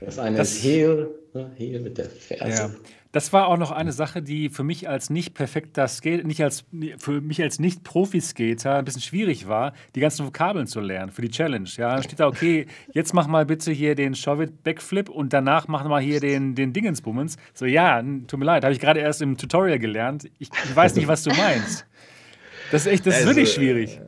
das 0.01 0.19
eine 0.19 0.39
das, 0.39 0.53
ist 0.53 0.63
Heel, 0.65 1.11
ne, 1.35 1.53
Heel 1.57 1.81
mit 1.81 1.99
der 1.99 2.07
Ferse. 2.07 2.63
Ja. 2.63 2.71
Das 3.15 3.33
war 3.33 3.47
auch 3.47 3.59
noch 3.59 3.71
eine 3.71 3.93
Sache, 3.93 4.23
die 4.23 4.49
für 4.49 4.65
mich 4.65 4.89
als 4.89 5.09
nicht 5.09 5.35
perfekter 5.35 5.87
Skater, 5.87 6.25
nicht 6.25 6.43
als, 6.43 6.65
für 6.99 7.21
mich 7.21 7.41
als 7.41 7.61
nicht 7.61 7.85
Profi-Skater 7.85 8.75
ein 8.75 8.85
bisschen 8.85 9.03
schwierig 9.03 9.47
war, 9.47 9.73
die 9.95 10.01
ganzen 10.01 10.27
Vokabeln 10.27 10.67
zu 10.67 10.81
lernen 10.81 11.13
für 11.13 11.23
die 11.23 11.29
Challenge. 11.29 11.69
Ja, 11.77 11.95
dann 11.95 12.03
steht 12.03 12.19
da, 12.19 12.27
okay, 12.27 12.67
jetzt 12.93 13.15
mach 13.15 13.29
mal 13.29 13.47
bitte 13.47 13.71
hier 13.71 13.95
den 13.95 14.17
Shove 14.17 14.49
Backflip 14.65 15.09
und 15.09 15.33
danach 15.33 15.69
mach 15.69 15.85
mal 15.85 16.03
hier 16.03 16.19
den, 16.19 16.57
den 16.57 16.73
Dingensbummens. 16.73 17.37
So, 17.53 17.67
ja, 17.67 18.03
tut 18.03 18.37
mir 18.37 18.47
leid, 18.47 18.65
habe 18.65 18.73
ich 18.73 18.81
gerade 18.81 18.99
erst 18.99 19.23
im 19.23 19.37
Tutorial 19.37 19.79
gelernt. 19.79 20.25
Ich, 20.41 20.51
ich, 20.51 20.75
weiß 20.75 20.97
nicht, 20.97 21.07
was 21.07 21.23
du 21.23 21.31
meinst. 21.37 21.87
Das 22.73 22.85
ist 22.85 22.93
echt, 22.93 23.07
das 23.07 23.15
ist 23.15 23.21
also, 23.21 23.37
wirklich 23.37 23.53
schwierig. 23.53 24.01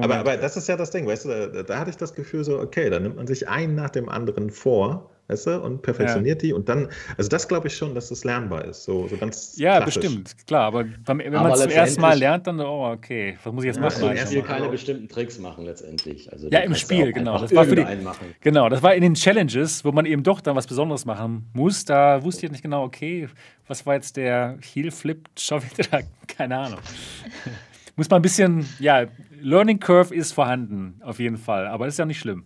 Aber, 0.00 0.18
aber 0.18 0.36
das 0.36 0.56
ist 0.56 0.68
ja 0.68 0.76
das 0.76 0.92
Ding, 0.92 1.08
weißt 1.08 1.24
du, 1.24 1.50
da, 1.52 1.62
da, 1.64 1.76
hatte 1.76 1.90
ich 1.90 1.96
das 1.96 2.14
Gefühl 2.14 2.44
so, 2.44 2.60
okay, 2.60 2.88
da 2.88 3.00
nimmt 3.00 3.16
man 3.16 3.26
sich 3.26 3.48
einen 3.48 3.74
nach 3.74 3.90
dem 3.90 4.08
anderen 4.08 4.50
vor, 4.50 5.10
weißt 5.32 5.46
du, 5.46 5.62
und 5.62 5.82
perfektioniert 5.82 6.42
ja. 6.42 6.48
die 6.48 6.52
und 6.52 6.68
dann, 6.68 6.88
also 7.16 7.28
das 7.28 7.48
glaube 7.48 7.68
ich 7.68 7.76
schon, 7.76 7.94
dass 7.94 8.10
das 8.10 8.24
lernbar 8.24 8.64
ist, 8.64 8.84
so, 8.84 9.08
so 9.08 9.16
ganz 9.16 9.54
Ja, 9.56 9.78
klassisch. 9.78 10.02
bestimmt, 10.02 10.46
klar, 10.46 10.64
aber 10.64 10.84
wenn 11.06 11.32
man 11.32 11.52
es 11.52 11.60
zum 11.60 11.70
ersten 11.70 12.00
Mal 12.00 12.18
lernt, 12.18 12.46
dann, 12.46 12.60
oh, 12.60 12.92
okay, 12.92 13.38
was 13.42 13.52
muss 13.52 13.64
ich 13.64 13.68
jetzt 13.68 13.80
machen? 13.80 14.00
Du 14.00 14.08
musst 14.08 14.28
hier 14.28 14.42
keine 14.42 14.68
bestimmten 14.68 15.08
Tricks 15.08 15.38
machen 15.38 15.64
letztendlich. 15.64 16.30
Also, 16.32 16.48
ja, 16.48 16.60
im 16.60 16.74
Spiel, 16.74 17.12
genau. 17.12 17.38
Das 17.38 17.54
war 17.54 17.64
für 17.64 17.76
die, 17.76 17.86
genau, 18.40 18.68
das 18.68 18.82
war 18.82 18.94
in 18.94 19.02
den 19.02 19.14
Challenges, 19.14 19.84
wo 19.84 19.92
man 19.92 20.06
eben 20.06 20.22
doch 20.22 20.40
dann 20.40 20.56
was 20.56 20.66
Besonderes 20.66 21.04
machen 21.04 21.48
muss, 21.52 21.84
da 21.84 22.22
wusste 22.22 22.46
ich 22.46 22.52
nicht 22.52 22.62
genau, 22.62 22.84
okay, 22.84 23.28
was 23.66 23.86
war 23.86 23.94
jetzt 23.94 24.16
der 24.16 24.58
Heel 24.60 24.90
Flip 24.90 25.28
Shove 25.38 25.64
keine 26.26 26.58
Ahnung. 26.58 26.80
muss 27.96 28.08
man 28.08 28.20
ein 28.20 28.22
bisschen, 28.22 28.66
ja, 28.78 29.06
Learning 29.40 29.80
Curve 29.80 30.14
ist 30.14 30.32
vorhanden, 30.32 31.00
auf 31.02 31.18
jeden 31.18 31.36
Fall. 31.36 31.66
Aber 31.66 31.84
das 31.84 31.94
ist 31.94 31.98
ja 31.98 32.04
nicht 32.04 32.20
schlimm. 32.20 32.44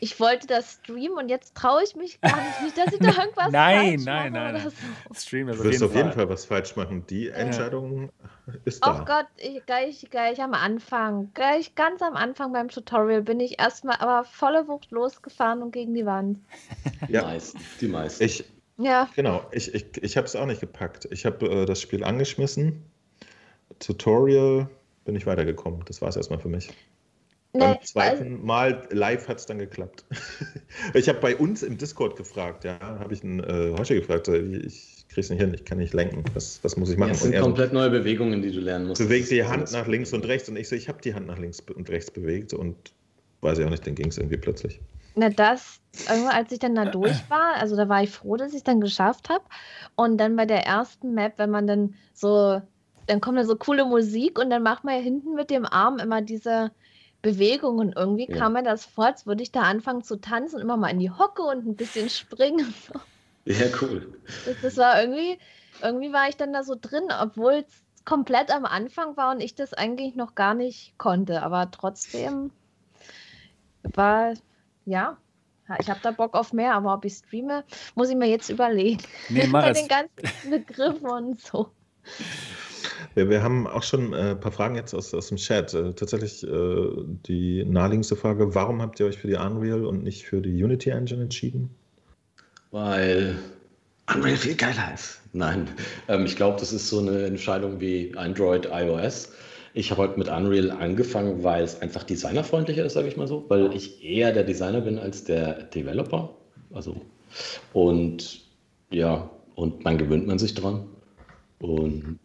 Ich 0.00 0.20
wollte 0.20 0.46
das 0.46 0.74
streamen 0.74 1.18
und 1.18 1.28
jetzt 1.28 1.54
traue 1.54 1.82
ich 1.82 1.96
mich 1.96 2.20
gar 2.20 2.36
nicht, 2.62 2.76
dass 2.76 2.92
ich 2.92 2.98
da 3.00 3.08
irgendwas 3.08 3.50
nein, 3.50 3.90
falsch 3.90 4.04
nein, 4.04 4.32
mache. 4.32 4.42
Nein, 4.42 4.52
nein, 4.54 4.62
nein. 4.64 5.16
Stream 5.16 5.48
ist 5.48 5.58
du 5.58 5.64
wirst 5.64 5.82
auf 5.82 5.94
jeden 5.94 6.12
Fall 6.12 6.28
was 6.28 6.44
falsch 6.44 6.76
machen. 6.76 7.04
Die 7.08 7.28
Entscheidung 7.28 8.10
ja. 8.46 8.54
ist 8.64 8.84
da. 8.84 9.00
Oh 9.00 9.04
Gott, 9.04 9.26
ich, 9.36 9.64
gleich, 9.66 10.06
gleich 10.10 10.40
am 10.40 10.54
Anfang, 10.54 11.30
gleich 11.34 11.74
ganz 11.74 12.02
am 12.02 12.14
Anfang 12.14 12.52
beim 12.52 12.68
Tutorial 12.68 13.22
bin 13.22 13.40
ich 13.40 13.58
erstmal 13.58 13.96
aber 13.98 14.24
volle 14.24 14.68
Wucht 14.68 14.90
losgefahren 14.90 15.62
und 15.62 15.72
gegen 15.72 15.94
die 15.94 16.06
Wand. 16.06 16.38
Ja, 17.08 17.20
die 17.20 17.26
meisten. 17.26 17.58
Die 17.80 17.88
meisten. 17.88 18.24
Ich, 18.24 18.44
ja. 18.76 19.08
Genau, 19.14 19.44
ich, 19.52 19.72
ich, 19.72 20.02
ich 20.02 20.16
habe 20.16 20.26
es 20.26 20.36
auch 20.36 20.46
nicht 20.46 20.60
gepackt. 20.60 21.08
Ich 21.10 21.24
habe 21.24 21.46
äh, 21.46 21.64
das 21.64 21.80
Spiel 21.80 22.04
angeschmissen. 22.04 22.82
Tutorial 23.78 24.68
bin 25.04 25.16
ich 25.16 25.26
weitergekommen. 25.26 25.84
Das 25.86 26.02
war 26.02 26.08
es 26.08 26.16
erstmal 26.16 26.38
für 26.38 26.48
mich. 26.48 26.70
Nee, 27.58 27.64
Beim 27.64 27.82
zweiten 27.82 28.32
also, 28.34 28.46
Mal 28.46 28.88
live 28.90 29.26
hat 29.26 29.38
es 29.38 29.46
dann 29.46 29.58
geklappt. 29.58 30.04
ich 30.94 31.08
habe 31.08 31.18
bei 31.18 31.34
uns 31.34 31.64
im 31.64 31.76
Discord 31.76 32.14
gefragt, 32.14 32.62
ja, 32.62 32.78
habe 32.80 33.12
ich 33.12 33.24
einen 33.24 33.40
äh, 33.40 33.76
Hosche 33.76 33.96
gefragt, 33.96 34.28
ich 34.28 35.06
kriege 35.08 35.20
es 35.22 35.30
nicht 35.30 35.40
hin, 35.40 35.52
ich 35.52 35.64
kann 35.64 35.78
nicht 35.78 35.92
lenken. 35.92 36.22
Was, 36.34 36.60
was 36.62 36.76
muss 36.76 36.88
ich 36.88 36.96
machen? 36.96 37.08
Ja, 37.08 37.14
das 37.14 37.22
sind 37.24 37.40
komplett 37.40 37.70
so, 37.70 37.74
neue 37.74 37.90
Bewegungen, 37.90 38.42
die 38.42 38.52
du 38.52 38.60
lernen 38.60 38.86
musst. 38.86 39.02
Bewegt 39.02 39.32
die 39.32 39.42
Hand 39.42 39.72
nach 39.72 39.88
links 39.88 40.12
und 40.12 40.24
rechts 40.26 40.48
und 40.48 40.56
ich 40.56 40.68
so, 40.68 40.76
ich 40.76 40.88
habe 40.88 41.02
die 41.02 41.14
Hand 41.14 41.26
nach 41.26 41.38
links 41.38 41.60
und 41.74 41.90
rechts 41.90 42.12
bewegt 42.12 42.54
und 42.54 42.76
weiß 43.40 43.58
ich 43.58 43.66
auch 43.66 43.70
nicht, 43.70 43.84
dann 43.84 43.96
ging 43.96 44.08
es 44.08 44.18
irgendwie 44.18 44.36
plötzlich. 44.36 44.80
Na, 45.16 45.28
das, 45.28 45.80
als 46.30 46.52
ich 46.52 46.60
dann 46.60 46.76
da 46.76 46.84
durch 46.84 47.28
war, 47.28 47.56
also 47.56 47.74
da 47.74 47.88
war 47.88 48.04
ich 48.04 48.10
froh, 48.10 48.36
dass 48.36 48.52
ich 48.52 48.58
es 48.58 48.64
dann 48.64 48.80
geschafft 48.80 49.28
habe. 49.30 49.42
Und 49.96 50.18
dann 50.18 50.36
bei 50.36 50.46
der 50.46 50.64
ersten 50.64 51.12
Map, 51.12 51.34
wenn 51.38 51.50
man 51.50 51.66
dann 51.66 51.94
so 52.14 52.62
dann 53.08 53.20
kommt 53.20 53.38
da 53.38 53.44
so 53.44 53.56
coole 53.56 53.84
Musik 53.84 54.38
und 54.38 54.50
dann 54.50 54.62
macht 54.62 54.84
man 54.84 54.94
ja 54.94 55.00
hinten 55.00 55.34
mit 55.34 55.50
dem 55.50 55.64
Arm 55.64 55.98
immer 55.98 56.20
diese 56.20 56.70
Bewegung 57.22 57.78
und 57.78 57.96
irgendwie 57.96 58.30
ja. 58.30 58.36
kam 58.36 58.52
mir 58.52 58.62
das 58.62 58.84
vor, 58.84 59.06
als 59.06 59.26
würde 59.26 59.42
ich 59.42 59.50
da 59.50 59.62
anfangen 59.62 60.02
zu 60.02 60.20
tanzen, 60.20 60.60
immer 60.60 60.76
mal 60.76 60.90
in 60.90 61.00
die 61.00 61.10
Hocke 61.10 61.42
und 61.42 61.66
ein 61.66 61.76
bisschen 61.76 62.08
springen. 62.10 62.72
Ja, 63.44 63.66
cool. 63.80 64.20
Das, 64.44 64.56
das 64.62 64.76
war 64.76 65.00
irgendwie, 65.00 65.38
irgendwie 65.82 66.12
war 66.12 66.28
ich 66.28 66.36
dann 66.36 66.52
da 66.52 66.62
so 66.62 66.76
drin, 66.80 67.04
obwohl 67.20 67.64
es 67.66 67.82
komplett 68.04 68.50
am 68.50 68.64
Anfang 68.64 69.16
war 69.16 69.32
und 69.32 69.40
ich 69.40 69.54
das 69.54 69.74
eigentlich 69.74 70.14
noch 70.14 70.34
gar 70.34 70.54
nicht 70.54 70.96
konnte, 70.98 71.42
aber 71.42 71.70
trotzdem 71.70 72.50
war, 73.82 74.34
ja, 74.84 75.16
ich 75.78 75.90
habe 75.90 76.00
da 76.02 76.10
Bock 76.10 76.34
auf 76.34 76.52
mehr, 76.52 76.74
aber 76.74 76.94
ob 76.94 77.04
ich 77.04 77.14
streame, 77.14 77.64
muss 77.94 78.08
ich 78.08 78.16
mir 78.16 78.28
jetzt 78.28 78.48
überlegen. 78.48 79.02
Nee, 79.28 79.46
mach 79.46 79.62
Bei 79.64 79.72
den 79.72 79.88
ganzen 79.88 80.50
Begriffen 80.50 81.08
und 81.08 81.40
so. 81.40 81.70
Wir, 83.18 83.28
wir 83.30 83.42
haben 83.42 83.66
auch 83.66 83.82
schon 83.82 84.12
äh, 84.12 84.30
ein 84.30 84.40
paar 84.40 84.52
Fragen 84.52 84.76
jetzt 84.76 84.94
aus, 84.94 85.12
aus 85.12 85.26
dem 85.26 85.38
Chat. 85.38 85.74
Äh, 85.74 85.92
tatsächlich 85.94 86.44
äh, 86.44 86.88
die 87.26 87.64
naheliegendste 87.64 88.14
Frage: 88.14 88.54
Warum 88.54 88.80
habt 88.80 89.00
ihr 89.00 89.06
euch 89.06 89.18
für 89.18 89.26
die 89.26 89.34
Unreal 89.34 89.84
und 89.84 90.04
nicht 90.04 90.24
für 90.24 90.40
die 90.40 90.62
Unity 90.62 90.90
Engine 90.90 91.22
entschieden? 91.22 91.68
Weil 92.70 93.36
Unreal 94.14 94.36
viel 94.36 94.54
geiler 94.54 94.94
ist. 94.94 95.20
Nein, 95.32 95.66
ähm, 96.06 96.26
ich 96.26 96.36
glaube, 96.36 96.60
das 96.60 96.72
ist 96.72 96.88
so 96.88 97.00
eine 97.00 97.24
Entscheidung 97.24 97.80
wie 97.80 98.12
Android, 98.16 98.68
iOS. 98.72 99.32
Ich 99.74 99.90
habe 99.90 100.02
heute 100.02 100.16
mit 100.16 100.28
Unreal 100.28 100.70
angefangen, 100.70 101.42
weil 101.42 101.64
es 101.64 101.82
einfach 101.82 102.04
designerfreundlicher 102.04 102.84
ist, 102.84 102.92
sage 102.92 103.08
ich 103.08 103.16
mal 103.16 103.26
so, 103.26 103.44
weil 103.48 103.74
ich 103.74 104.04
eher 104.04 104.30
der 104.30 104.44
Designer 104.44 104.80
bin 104.80 104.96
als 104.96 105.24
der 105.24 105.64
Developer. 105.64 106.30
Also 106.72 106.94
und 107.72 108.42
ja, 108.90 109.28
und 109.56 109.84
dann 109.84 109.98
gewöhnt 109.98 110.28
man 110.28 110.38
sich 110.38 110.54
dran. 110.54 110.84
Und 111.60 112.20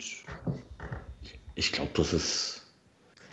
ich 1.55 1.71
glaube, 1.71 1.91
das 1.95 2.13
ist. 2.13 2.59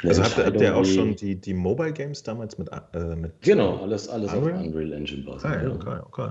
Also 0.02 0.22
habt, 0.22 0.36
habt 0.38 0.60
ihr 0.60 0.74
auch 0.74 0.84
schon 0.84 1.14
die, 1.14 1.36
die 1.36 1.52
Mobile 1.52 1.92
Games 1.92 2.22
damals 2.22 2.56
mit. 2.56 2.70
Äh, 2.94 3.16
mit 3.16 3.40
genau, 3.42 3.82
alles, 3.82 4.08
alles 4.08 4.32
Unreal? 4.32 4.58
auf 4.58 4.66
Unreal 4.66 4.92
Engine 4.92 5.24
basiert. 5.24 5.52
Ah, 5.52 5.62
ja, 5.62 5.70
okay, 5.70 6.00
okay. 6.06 6.30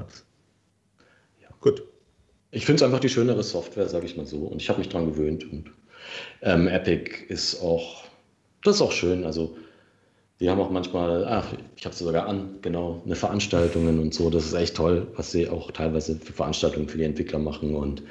Ja. 1.41 1.49
Gut. 1.59 1.83
Ich 2.51 2.65
finde 2.65 2.77
es 2.77 2.83
einfach 2.83 2.99
die 2.99 3.09
schönere 3.09 3.43
Software, 3.43 3.87
sage 3.87 4.07
ich 4.07 4.17
mal 4.17 4.25
so. 4.25 4.39
Und 4.39 4.59
ich 4.59 4.69
habe 4.69 4.79
mich 4.79 4.89
daran 4.89 5.05
gewöhnt. 5.11 5.43
Und 5.51 5.71
ähm, 6.41 6.67
Epic 6.67 7.25
ist 7.27 7.61
auch. 7.61 8.05
Das 8.63 8.77
ist 8.77 8.81
auch 8.81 8.91
schön. 8.91 9.23
Also 9.23 9.55
die 10.39 10.49
haben 10.49 10.61
auch 10.61 10.69
manchmal, 10.69 11.25
ach, 11.27 11.47
ich 11.75 11.85
habe 11.85 11.93
sie 11.93 12.05
sogar 12.05 12.27
an, 12.27 12.59
genau, 12.61 13.01
eine 13.05 13.15
Veranstaltungen 13.15 13.99
und 13.99 14.13
so. 14.13 14.29
Das 14.29 14.45
ist 14.45 14.53
echt 14.53 14.75
toll, 14.75 15.07
was 15.15 15.31
sie 15.31 15.49
auch 15.49 15.69
teilweise 15.71 16.15
für 16.15 16.31
Veranstaltungen 16.31 16.87
für 16.87 16.97
die 16.97 17.03
Entwickler 17.03 17.39
machen. 17.39 17.75
Und 17.75 18.03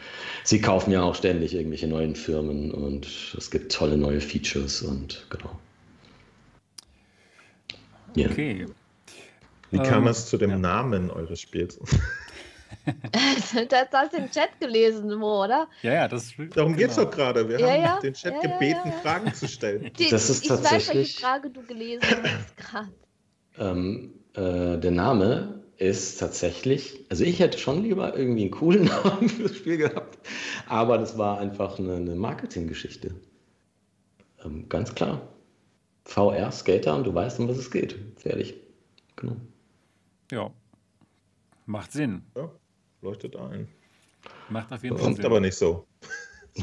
sie 0.44 0.60
kaufen 0.60 0.90
ja 0.90 1.02
auch 1.02 1.14
ständig 1.14 1.54
irgendwelche 1.54 1.86
neuen 1.86 2.14
Firmen 2.14 2.70
und 2.70 3.34
es 3.36 3.50
gibt 3.50 3.72
tolle 3.72 3.96
neue 3.96 4.20
Features 4.20 4.82
und 4.82 5.26
genau. 5.30 5.58
Ja. 8.14 8.28
Okay. 8.28 8.66
Wie 9.70 9.78
kam 9.78 10.02
ähm, 10.02 10.08
es 10.08 10.26
zu 10.26 10.36
dem 10.36 10.50
ja. 10.50 10.58
Namen 10.58 11.10
eures 11.10 11.40
Spiels? 11.40 11.78
das 13.68 13.88
hast 13.92 14.12
du 14.12 14.16
den 14.18 14.30
Chat 14.30 14.58
gelesen, 14.60 15.20
wo, 15.20 15.44
oder? 15.44 15.68
Ja, 15.82 15.94
ja, 15.94 16.08
das 16.08 16.34
Darum 16.36 16.72
genau. 16.72 16.76
geht 16.76 16.90
es 16.90 16.96
doch 16.96 17.10
gerade. 17.10 17.48
Wir 17.48 17.60
ja, 17.60 17.68
haben 17.68 17.82
ja. 17.82 18.00
den 18.00 18.14
Chat 18.14 18.34
ja, 18.34 18.40
gebeten, 18.40 18.92
Fragen 19.02 19.32
zu 19.34 19.48
stellen. 19.48 19.90
Die, 19.98 20.08
Das 20.08 20.28
ist 20.30 20.44
ich 20.44 20.50
weiß, 20.50 20.62
tatsächlich- 20.62 20.94
welche 20.96 21.20
Frage 21.20 21.50
du 21.50 21.62
gelesen 21.62 22.02
hast 22.22 22.56
gerade. 22.56 22.88
Ähm, 23.58 24.14
äh, 24.34 24.78
der 24.78 24.90
Name 24.90 25.64
ist 25.78 26.18
tatsächlich, 26.18 27.04
also 27.08 27.24
ich 27.24 27.38
hätte 27.38 27.58
schon 27.58 27.82
lieber 27.82 28.16
irgendwie 28.16 28.42
einen 28.42 28.50
coolen 28.50 28.84
Namen 29.04 29.28
fürs 29.28 29.56
Spiel 29.56 29.78
gehabt, 29.78 30.18
aber 30.66 30.98
das 30.98 31.18
war 31.18 31.38
einfach 31.38 31.78
eine, 31.78 31.96
eine 31.96 32.14
Marketinggeschichte. 32.14 33.14
Ähm, 34.44 34.68
ganz 34.68 34.94
klar. 34.94 35.28
VR, 36.04 36.50
Skater 36.52 36.96
und 36.96 37.04
du 37.04 37.14
weißt, 37.14 37.38
um 37.38 37.48
was 37.48 37.58
es 37.58 37.70
geht. 37.70 37.96
Fertig. 38.16 38.54
Genau. 39.16 39.36
Ja. 40.30 40.50
Macht 41.66 41.92
Sinn. 41.92 42.22
Ja, 42.36 42.50
leuchtet 43.02 43.36
ein. 43.36 43.68
Macht 44.48 44.72
auf 44.72 44.82
jeden 44.82 44.96
Fall 44.96 45.04
Kommt 45.04 45.24
aber 45.24 45.40
nicht 45.40 45.56
so. 45.56 45.86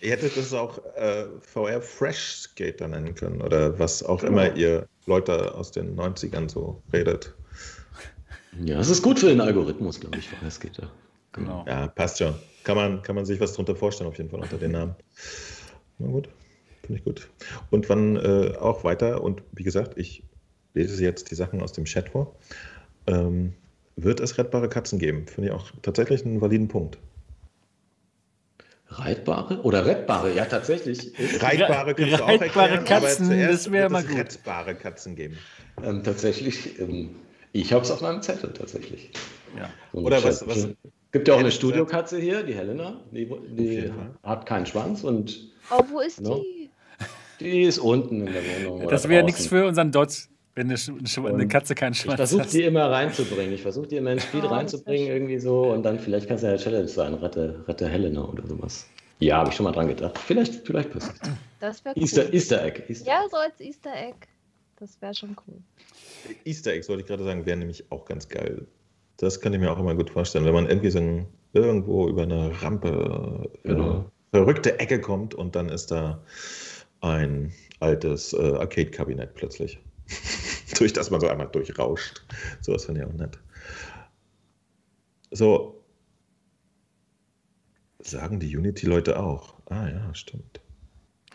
ihr 0.00 0.10
hättet 0.10 0.36
das 0.36 0.52
auch 0.54 0.78
äh, 0.96 1.26
VR 1.40 1.80
Fresh 1.80 2.42
Skater 2.42 2.86
nennen 2.88 3.14
können 3.14 3.42
oder 3.42 3.78
was 3.78 4.02
auch 4.02 4.20
Genau. 4.20 4.32
immer 4.32 4.56
ihr 4.56 4.86
Leute 5.06 5.54
aus 5.54 5.72
den 5.72 5.96
90ern 5.98 6.48
so 6.48 6.82
redet. 6.92 7.34
Ja, 8.62 8.78
es 8.78 8.88
ist 8.88 9.02
gut 9.02 9.18
für 9.18 9.26
den 9.26 9.40
Algorithmus, 9.40 10.00
glaube 10.00 10.18
ich, 10.18 10.28
VR 10.28 10.50
Skater. 10.50 10.90
Genau. 11.32 11.64
Ja, 11.66 11.88
passt 11.88 12.18
schon. 12.18 12.34
Kann 12.64 12.76
man, 12.76 13.02
kann 13.02 13.14
man 13.16 13.24
sich 13.24 13.40
was 13.40 13.52
drunter 13.54 13.74
vorstellen, 13.76 14.08
auf 14.08 14.18
jeden 14.18 14.30
Fall 14.30 14.40
unter 14.40 14.58
den 14.58 14.72
Namen. 14.72 14.94
Na 15.98 16.08
gut, 16.08 16.28
finde 16.82 16.98
ich 16.98 17.04
gut. 17.04 17.28
Und 17.70 17.88
wann 17.88 18.16
äh, 18.16 18.54
auch 18.58 18.84
weiter, 18.84 19.22
und 19.22 19.42
wie 19.52 19.64
gesagt, 19.64 19.98
ich 19.98 20.22
lese 20.74 21.02
jetzt 21.02 21.30
die 21.30 21.34
Sachen 21.34 21.62
aus 21.62 21.72
dem 21.72 21.84
Chat 21.84 22.10
vor, 22.10 22.36
ähm, 23.06 23.54
wird 24.02 24.20
es 24.20 24.38
rettbare 24.38 24.68
Katzen 24.68 24.98
geben. 24.98 25.26
Finde 25.26 25.48
ich 25.50 25.54
auch 25.54 25.70
tatsächlich 25.82 26.24
einen 26.24 26.40
validen 26.40 26.68
Punkt. 26.68 26.98
Reitbare 28.90 29.60
oder 29.62 29.84
rettbare? 29.84 30.34
Ja, 30.34 30.46
tatsächlich. 30.46 31.12
Reitbare 31.42 31.94
kannst 31.94 32.18
du 32.20 32.24
auch 32.24 32.28
Reitbare 32.28 32.68
erklären, 32.70 32.84
Katzen, 32.84 33.28
das 33.38 33.70
wär 33.70 33.82
wird 33.82 33.92
mal 33.92 34.02
es 34.02 34.08
gut. 34.08 34.16
rettbare 34.18 34.74
Katzen 34.74 35.14
geben. 35.14 35.36
ähm, 35.84 36.02
tatsächlich. 36.02 36.78
Ähm, 36.80 37.10
ich 37.52 37.72
habe 37.72 37.82
es 37.82 37.90
auf 37.90 38.00
meinem 38.00 38.22
Zettel 38.22 38.52
tatsächlich. 38.52 39.10
Ja. 39.56 39.68
So 39.92 39.98
Oder 40.00 40.22
was- 40.24 40.46
was- 40.46 40.68
Gibt 41.10 41.26
ja 41.26 41.34
auch 41.34 41.38
eine 41.38 41.50
Studiokatze 41.50 42.18
hier, 42.18 42.42
die 42.42 42.54
Helena. 42.54 43.00
Die, 43.12 43.26
die 43.56 43.90
hat 44.22 44.44
keinen 44.44 44.66
Schwanz 44.66 45.04
und 45.04 45.50
Oh, 45.70 45.82
wo 45.90 46.00
ist 46.00 46.20
No. 46.20 46.42
die? 46.42 46.70
die 47.40 47.62
ist 47.62 47.78
unten 47.78 48.26
in 48.26 48.32
der 48.32 48.42
Wohnung. 48.66 48.88
Das 48.88 49.08
wäre 49.08 49.22
nichts 49.24 49.46
für 49.46 49.66
unseren 49.66 49.90
Dot, 49.90 50.28
wenn 50.58 50.66
eine, 50.66 50.76
Sch- 50.76 51.18
eine 51.24 51.34
eine 51.34 51.48
Katze 51.48 51.74
keinen 51.74 51.92
Ich 51.92 52.00
Schwanz 52.00 52.16
versuche 52.16 52.42
hat. 52.42 52.52
die 52.52 52.62
immer 52.64 52.90
reinzubringen. 52.90 53.52
Ich 53.54 53.62
versuche 53.62 53.86
die 53.86 53.96
immer 53.96 54.12
ins 54.12 54.24
Spiel 54.24 54.42
Oh, 54.44 54.48
reinzubringen, 54.48 55.08
irgendwie 55.08 55.38
so. 55.38 55.72
Und 55.72 55.82
dann 55.84 55.98
vielleicht 55.98 56.26
kann 56.26 56.36
es 56.36 56.42
ja 56.42 56.48
eine 56.50 56.58
Challenge 56.58 56.88
sein. 56.88 57.14
Rette, 57.14 57.64
rette 57.68 57.88
Helena 57.88 58.24
oder 58.24 58.46
sowas. 58.46 58.86
Ja, 59.20 59.38
habe 59.38 59.50
ich 59.50 59.54
schon 59.56 59.64
mal 59.64 59.72
dran 59.72 59.88
gedacht. 59.88 60.18
Vielleicht, 60.18 60.66
vielleicht 60.66 60.90
passiert 60.92 61.16
Das 61.60 61.84
wäre 61.84 61.94
cool. 61.96 62.02
Easter, 62.02 62.32
Easter 62.32 62.64
Egg. 62.64 62.82
Easter 62.88 63.06
Ja, 63.08 63.22
so 63.30 63.36
als 63.36 63.60
Easter 63.60 63.90
Egg. 63.94 64.16
Das 64.78 65.00
wäre 65.00 65.14
schon 65.14 65.36
cool. 65.46 65.56
Easter 66.44 66.72
Eggs, 66.72 66.88
wollte 66.88 67.02
ich 67.02 67.08
gerade 67.08 67.24
sagen, 67.24 67.44
wären 67.46 67.58
nämlich 67.60 67.90
auch 67.90 68.04
ganz 68.04 68.28
geil. 68.28 68.66
Das 69.16 69.40
kann 69.40 69.52
ich 69.52 69.58
mir 69.60 69.72
auch 69.72 69.78
immer 69.80 69.94
gut 69.96 70.10
vorstellen, 70.10 70.44
wenn 70.44 70.54
man 70.54 70.68
irgendwie 70.68 70.90
so 70.90 70.98
ein, 71.00 71.26
irgendwo 71.52 72.08
über 72.08 72.22
eine 72.22 72.62
Rampe, 72.62 73.48
äh, 73.64 73.68
Genau. 73.68 74.04
verrückte 74.32 74.78
Ecke 74.78 75.00
kommt 75.00 75.34
und 75.34 75.56
dann 75.56 75.68
ist 75.68 75.90
da 75.90 76.22
ein 77.00 77.52
altes 77.80 78.32
äh, 78.32 78.36
Arcade-Kabinett 78.36 79.34
plötzlich. 79.34 79.78
Durch 80.78 80.92
das 80.92 81.10
man 81.10 81.20
so 81.20 81.28
einmal 81.28 81.48
durchrauscht. 81.48 82.24
So 82.60 82.72
was 82.72 82.84
finde 82.84 83.00
ich 83.00 83.06
auch 83.06 83.12
nett. 83.12 83.38
So. 85.30 85.74
Sagen 88.00 88.40
die 88.40 88.56
Unity-Leute 88.56 89.18
auch. 89.18 89.54
Ah 89.66 89.88
ja, 89.88 90.14
stimmt. 90.14 90.60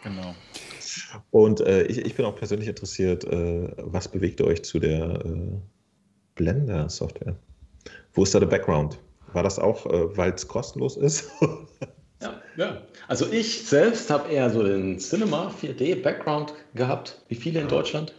Genau. 0.03 0.35
Und 1.31 1.61
äh, 1.61 1.83
ich, 1.83 1.99
ich 1.99 2.15
bin 2.15 2.25
auch 2.25 2.35
persönlich 2.35 2.67
interessiert, 2.67 3.23
äh, 3.25 3.69
was 3.77 4.07
bewegt 4.07 4.41
euch 4.41 4.63
zu 4.63 4.79
der 4.79 5.25
äh, 5.25 5.59
Blender-Software? 6.35 7.35
Wo 8.13 8.23
ist 8.23 8.33
da 8.33 8.39
der 8.39 8.47
Background? 8.47 8.99
War 9.33 9.43
das 9.43 9.59
auch, 9.59 9.85
äh, 9.85 10.17
weil 10.17 10.33
es 10.33 10.47
kostenlos 10.47 10.97
ist? 10.97 11.29
Ja, 12.21 12.41
ja. 12.55 12.81
Also 13.09 13.29
ich 13.29 13.67
selbst 13.67 14.09
habe 14.09 14.31
eher 14.31 14.49
so 14.49 14.63
den 14.63 14.97
Cinema 14.97 15.53
4D 15.61 16.01
Background 16.01 16.53
gehabt, 16.73 17.21
wie 17.27 17.35
viele 17.35 17.59
in 17.59 17.67
Deutschland. 17.67 18.13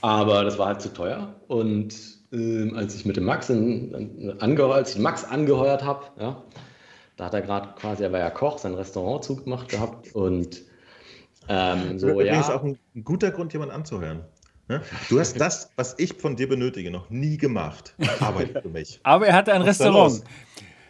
Aber 0.00 0.44
das 0.44 0.58
war 0.58 0.66
halt 0.68 0.80
zu 0.82 0.92
teuer. 0.92 1.34
Und 1.48 1.94
ähm, 2.32 2.74
als 2.76 2.94
ich 2.94 3.04
mit 3.04 3.16
dem 3.16 3.24
Max 3.24 3.50
in, 3.50 3.92
in, 3.94 4.40
angeheuert, 4.40 4.76
als 4.76 4.94
ich 4.94 5.00
Max 5.00 5.24
angeheuert 5.24 5.84
habe, 5.84 6.04
ja, 6.18 6.42
da 7.16 7.24
hat 7.26 7.34
er 7.34 7.42
gerade 7.42 7.68
quasi, 7.78 8.02
er 8.02 8.12
war 8.12 8.20
ja 8.20 8.30
Koch, 8.30 8.58
sein 8.58 8.74
Restaurant 8.74 9.24
zugemacht 9.24 9.68
gehabt. 9.68 10.14
Und 10.14 10.62
ähm, 11.48 11.98
so, 11.98 12.08
Übrigens 12.10 12.48
ja. 12.48 12.56
auch 12.56 12.64
ein, 12.64 12.78
ein 12.94 13.04
guter 13.04 13.30
Grund, 13.30 13.52
jemanden 13.52 13.74
anzuhören. 13.74 14.24
Ne? 14.68 14.82
Du 15.08 15.20
hast 15.20 15.40
das, 15.40 15.70
was 15.76 15.94
ich 15.98 16.14
von 16.14 16.36
dir 16.36 16.48
benötige, 16.48 16.90
noch 16.90 17.08
nie 17.10 17.36
gemacht. 17.38 17.94
Arbeit 18.20 18.62
für 18.62 18.68
mich. 18.68 19.00
Aber 19.02 19.26
er 19.26 19.34
hatte 19.34 19.52
ein 19.52 19.64
Was 19.64 19.78
da 19.78 19.84
Restaurant. 19.86 20.24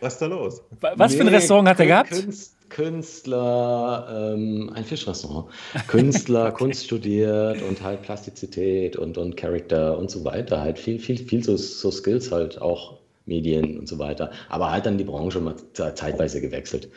Was 0.01 0.13
ist 0.15 0.23
da 0.23 0.27
los? 0.27 0.63
Was 0.97 1.15
für 1.15 1.21
ein 1.21 1.27
Nee, 1.27 1.35
Restaurant 1.35 1.69
hat 1.69 1.81
er 1.81 1.87
gehabt? 1.87 2.11
Künst- 2.11 2.56
Künstler, 2.69 4.33
ähm, 4.35 4.71
ein 4.75 4.85
Fischrestaurant. 4.85 5.51
Künstler, 5.87 6.53
Kunst 6.53 6.85
studiert 6.85 7.63
und 7.63 7.83
halt 7.83 8.03
Plastizität 8.03 8.97
und, 8.97 9.19
und 9.19 9.37
Charakter 9.37 9.97
und 9.99 10.11
so 10.11 10.25
weiter. 10.25 10.61
Halt 10.61 10.79
viel, 10.79 10.99
viel, 10.99 11.19
viel 11.19 11.43
so, 11.45 11.57
so 11.57 11.91
Skills 11.91 12.33
halt 12.33 12.61
auch 12.61 12.99
Medien 13.27 13.79
und 13.79 13.89
so 13.89 13.99
weiter. 13.99 14.31
Aber 14.49 14.71
halt 14.71 14.87
dann 14.87 14.99
die 14.99 15.05
Branche 15.05 15.41
mal 15.41 15.57
ze- 15.73 15.95
zeitweise 15.95 16.41
gewechselt. 16.41 16.89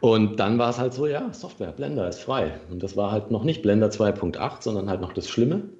Und 0.00 0.38
dann 0.40 0.58
war 0.58 0.70
es 0.70 0.78
halt 0.78 0.94
so, 0.94 1.06
ja, 1.06 1.32
Software, 1.32 1.72
Blender 1.72 2.08
ist 2.08 2.20
frei. 2.20 2.60
Und 2.70 2.82
das 2.82 2.96
war 2.96 3.12
halt 3.12 3.30
noch 3.30 3.44
nicht 3.44 3.62
Blender 3.62 3.90
2.8, 3.90 4.62
sondern 4.62 4.88
halt 4.90 5.00
noch 5.00 5.12
das 5.12 5.28
Schlimme. 5.28 5.70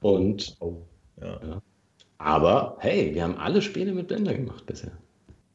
Und, 0.00 0.56
Oh, 0.60 0.82
ja. 1.20 1.60
aber 2.18 2.76
hey, 2.80 3.14
wir 3.14 3.22
haben 3.24 3.36
alle 3.38 3.62
Spiele 3.62 3.92
mit 3.92 4.08
Blender 4.08 4.34
gemacht 4.34 4.66
bisher. 4.66 4.92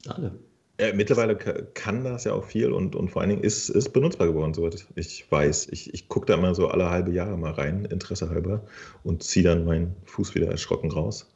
Alle. 0.08 0.32
Äh, 0.80 0.94
mittlerweile 0.94 1.36
ka- 1.36 1.62
kann 1.74 2.06
das 2.06 2.24
ja 2.24 2.32
auch 2.32 2.46
viel 2.46 2.72
und, 2.72 2.96
und 2.96 3.10
vor 3.10 3.22
allen 3.22 3.30
Dingen 3.32 3.44
ist 3.44 3.68
es 3.70 3.90
benutzbar 3.90 4.28
geworden, 4.28 4.54
soweit 4.54 4.88
ich 4.96 5.30
weiß. 5.30 5.68
Ich, 5.72 5.94
ich 5.94 6.08
gucke 6.08 6.26
da 6.28 6.36
immer 6.36 6.56
so 6.56 6.70
alle 6.70 6.90
halbe 6.90 7.12
Jahre 7.12 7.38
mal 7.38 7.52
rein, 7.52 7.84
Interesse 7.84 8.30
halber, 8.30 8.64
und 9.04 9.22
ziehe 9.22 9.44
dann 9.44 9.66
meinen 9.66 9.94
Fuß 10.06 10.36
wieder 10.36 10.48
erschrocken 10.48 10.90
raus. 10.90 11.30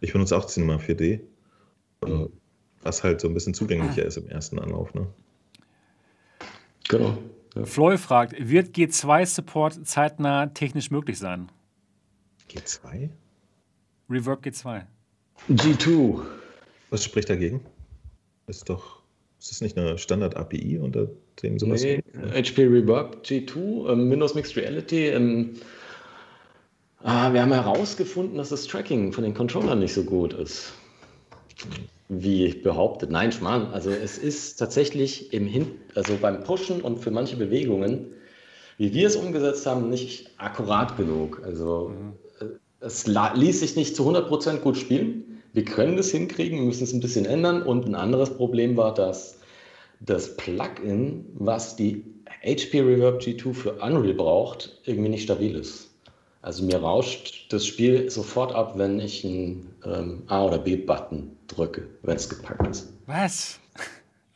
Ich 0.00 0.12
benutze 0.12 0.36
auch 0.36 0.46
Cinema 0.46 0.76
4D, 0.78 1.20
äh, 2.06 2.26
was 2.82 3.04
halt 3.04 3.20
so 3.20 3.28
ein 3.28 3.34
bisschen 3.34 3.54
zugänglicher 3.54 4.04
ist 4.04 4.16
im 4.16 4.28
ersten 4.28 4.58
Anlauf. 4.58 4.92
Ne? 4.94 5.06
Genau. 6.88 7.16
Ja. 7.54 7.64
Floy 7.64 7.98
fragt, 7.98 8.34
wird 8.38 8.74
G2-Support 8.74 9.86
zeitnah 9.86 10.46
technisch 10.46 10.90
möglich 10.90 11.18
sein? 11.20 11.50
G2? 12.50 13.10
Reverb 14.10 14.44
G2. 14.44 14.82
G2. 15.50 16.20
Was 16.90 17.04
spricht 17.04 17.30
dagegen? 17.30 17.60
Ist 18.48 18.68
doch, 18.68 19.02
ist 19.38 19.50
das 19.50 19.60
nicht 19.60 19.76
eine 19.76 19.98
Standard-API, 19.98 20.78
unter 20.78 21.08
dem 21.42 21.58
sowas? 21.58 21.82
Nee, 21.82 22.02
HP 22.32 22.64
Reverb 22.64 23.22
G2, 23.24 23.92
ähm, 23.92 24.10
Windows 24.10 24.34
Mixed 24.34 24.56
Reality. 24.56 25.08
Ähm, 25.08 25.54
ah, 27.02 27.32
wir 27.32 27.42
haben 27.42 27.52
herausgefunden, 27.52 28.38
dass 28.38 28.48
das 28.48 28.66
Tracking 28.66 29.12
von 29.12 29.22
den 29.24 29.34
Controllern 29.34 29.78
nicht 29.78 29.92
so 29.92 30.02
gut 30.02 30.32
ist. 30.32 30.72
Wie 32.08 32.54
behauptet. 32.54 33.10
Nein, 33.10 33.32
Schmarrn. 33.32 33.66
Also 33.66 33.90
es 33.90 34.16
ist 34.16 34.56
tatsächlich 34.56 35.32
im 35.34 35.46
Hin 35.46 35.72
also 35.94 36.16
beim 36.16 36.42
Pushen 36.42 36.80
und 36.80 36.98
für 36.98 37.10
manche 37.10 37.36
Bewegungen, 37.36 38.06
wie 38.78 38.94
wir 38.94 39.08
es 39.08 39.16
umgesetzt 39.16 39.66
haben, 39.66 39.90
nicht 39.90 40.30
akkurat 40.38 40.96
genug. 40.96 41.42
Also 41.44 41.92
äh, 42.40 42.46
es 42.80 43.06
ließ 43.06 43.60
sich 43.60 43.76
nicht 43.76 43.94
zu 43.94 44.08
100% 44.08 44.60
gut 44.60 44.78
spielen. 44.78 45.27
Wir 45.52 45.64
können 45.64 45.96
das 45.96 46.10
hinkriegen, 46.10 46.58
wir 46.58 46.66
müssen 46.66 46.84
es 46.84 46.92
ein 46.92 47.00
bisschen 47.00 47.26
ändern. 47.26 47.62
Und 47.62 47.86
ein 47.86 47.94
anderes 47.94 48.30
Problem 48.36 48.76
war, 48.76 48.94
dass 48.94 49.38
das 50.00 50.36
Plugin, 50.36 51.24
was 51.34 51.76
die 51.76 52.04
HP 52.42 52.80
Reverb 52.80 53.20
G2 53.20 53.54
für 53.54 53.72
Unreal 53.74 54.14
braucht, 54.14 54.80
irgendwie 54.84 55.08
nicht 55.08 55.24
stabil 55.24 55.56
ist. 55.56 55.90
Also 56.42 56.64
mir 56.64 56.76
rauscht 56.78 57.52
das 57.52 57.66
Spiel 57.66 58.10
sofort 58.10 58.54
ab, 58.54 58.74
wenn 58.76 59.00
ich 59.00 59.24
einen 59.24 59.74
ähm, 59.84 60.22
A- 60.28 60.44
oder 60.44 60.58
B-Button 60.58 61.36
drücke, 61.48 61.88
wenn 62.02 62.16
es 62.16 62.28
gepackt 62.28 62.66
ist. 62.68 62.92
Was? 63.06 63.58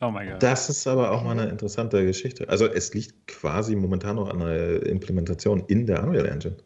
Oh 0.01 0.11
mein 0.11 0.29
Gott. 0.29 0.43
Das 0.43 0.69
ist 0.69 0.85
aber 0.85 1.11
auch 1.11 1.23
mal 1.23 1.31
eine 1.31 1.49
interessante 1.49 2.05
Geschichte. 2.05 2.49
Also 2.49 2.65
es 2.65 2.93
liegt 2.93 3.27
quasi 3.27 3.75
momentan 3.75 4.17
noch 4.17 4.29
an 4.29 4.39
der 4.39 4.85
Implementation 4.85 5.63
in 5.67 5.85
der 5.85 6.03
Unreal 6.03 6.25
Engine. 6.25 6.57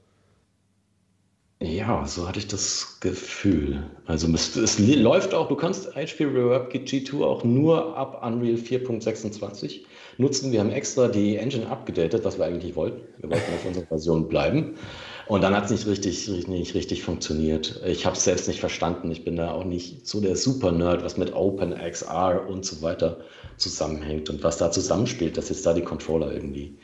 Ja, 1.60 2.06
so 2.06 2.28
hatte 2.28 2.38
ich 2.38 2.48
das 2.48 3.00
Gefühl. 3.00 3.90
Also 4.06 4.32
es, 4.32 4.56
es 4.56 4.78
läuft 4.78 5.34
auch, 5.34 5.48
du 5.48 5.56
kannst 5.56 5.96
HP 5.96 6.26
Reverb 6.26 6.72
G2 6.72 7.24
auch 7.24 7.44
nur 7.44 7.98
ab 7.98 8.22
Unreal 8.24 8.58
4.26 8.58 9.82
nutzen. 10.20 10.52
Wir 10.52 10.60
haben 10.60 10.70
extra 10.70 11.08
die 11.08 11.38
Engine 11.38 11.68
abgedatet, 11.68 12.24
was 12.24 12.38
wir 12.38 12.46
eigentlich 12.46 12.76
wollten. 12.76 13.02
Wir 13.18 13.32
wollten 13.32 13.54
auf 13.56 13.66
unserer 13.66 13.88
Version 13.88 14.28
bleiben. 14.28 14.76
Und 15.26 15.42
dann 15.42 15.56
hat 15.56 15.66
es 15.66 15.72
nicht 15.72 15.88
richtig, 15.88 16.48
nicht 16.48 16.76
richtig 16.76 17.02
funktioniert. 17.02 17.82
Ich 17.88 18.06
habe 18.06 18.16
es 18.16 18.24
selbst 18.24 18.48
nicht 18.48 18.60
verstanden. 18.60 19.10
Ich 19.10 19.26
bin 19.26 19.36
da 19.36 19.52
auch 19.52 19.66
nicht 19.66 20.08
so 20.08 20.22
der 20.22 20.36
Super-Nerd, 20.36 21.04
was 21.04 21.18
mit 21.18 21.34
OpenXR 21.34 22.48
und 22.48 22.66
so 22.66 22.84
weiter 22.84 23.18
zusammenhängt 23.58 24.30
und 24.30 24.44
was 24.44 24.60
da 24.60 24.70
zusammenspielt, 24.70 25.38
dass 25.38 25.50
jetzt 25.50 25.66
da 25.66 25.74
die 25.74 25.82
Controller 25.82 26.32
irgendwie 26.32 26.78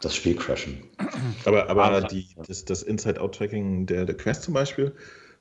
das 0.00 0.14
Spiel 0.14 0.36
crashen. 0.36 0.84
Aber, 1.44 1.68
aber, 1.68 1.84
aber 1.84 2.00
die, 2.02 2.26
das, 2.46 2.64
das 2.64 2.82
Inside-Out-Tracking 2.82 3.86
der, 3.86 4.04
der 4.04 4.16
Quest 4.16 4.42
zum 4.42 4.54
Beispiel 4.54 4.92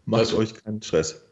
macht 0.06 0.22
also, 0.22 0.38
euch 0.38 0.54
keinen 0.54 0.82
Stress. 0.82 1.26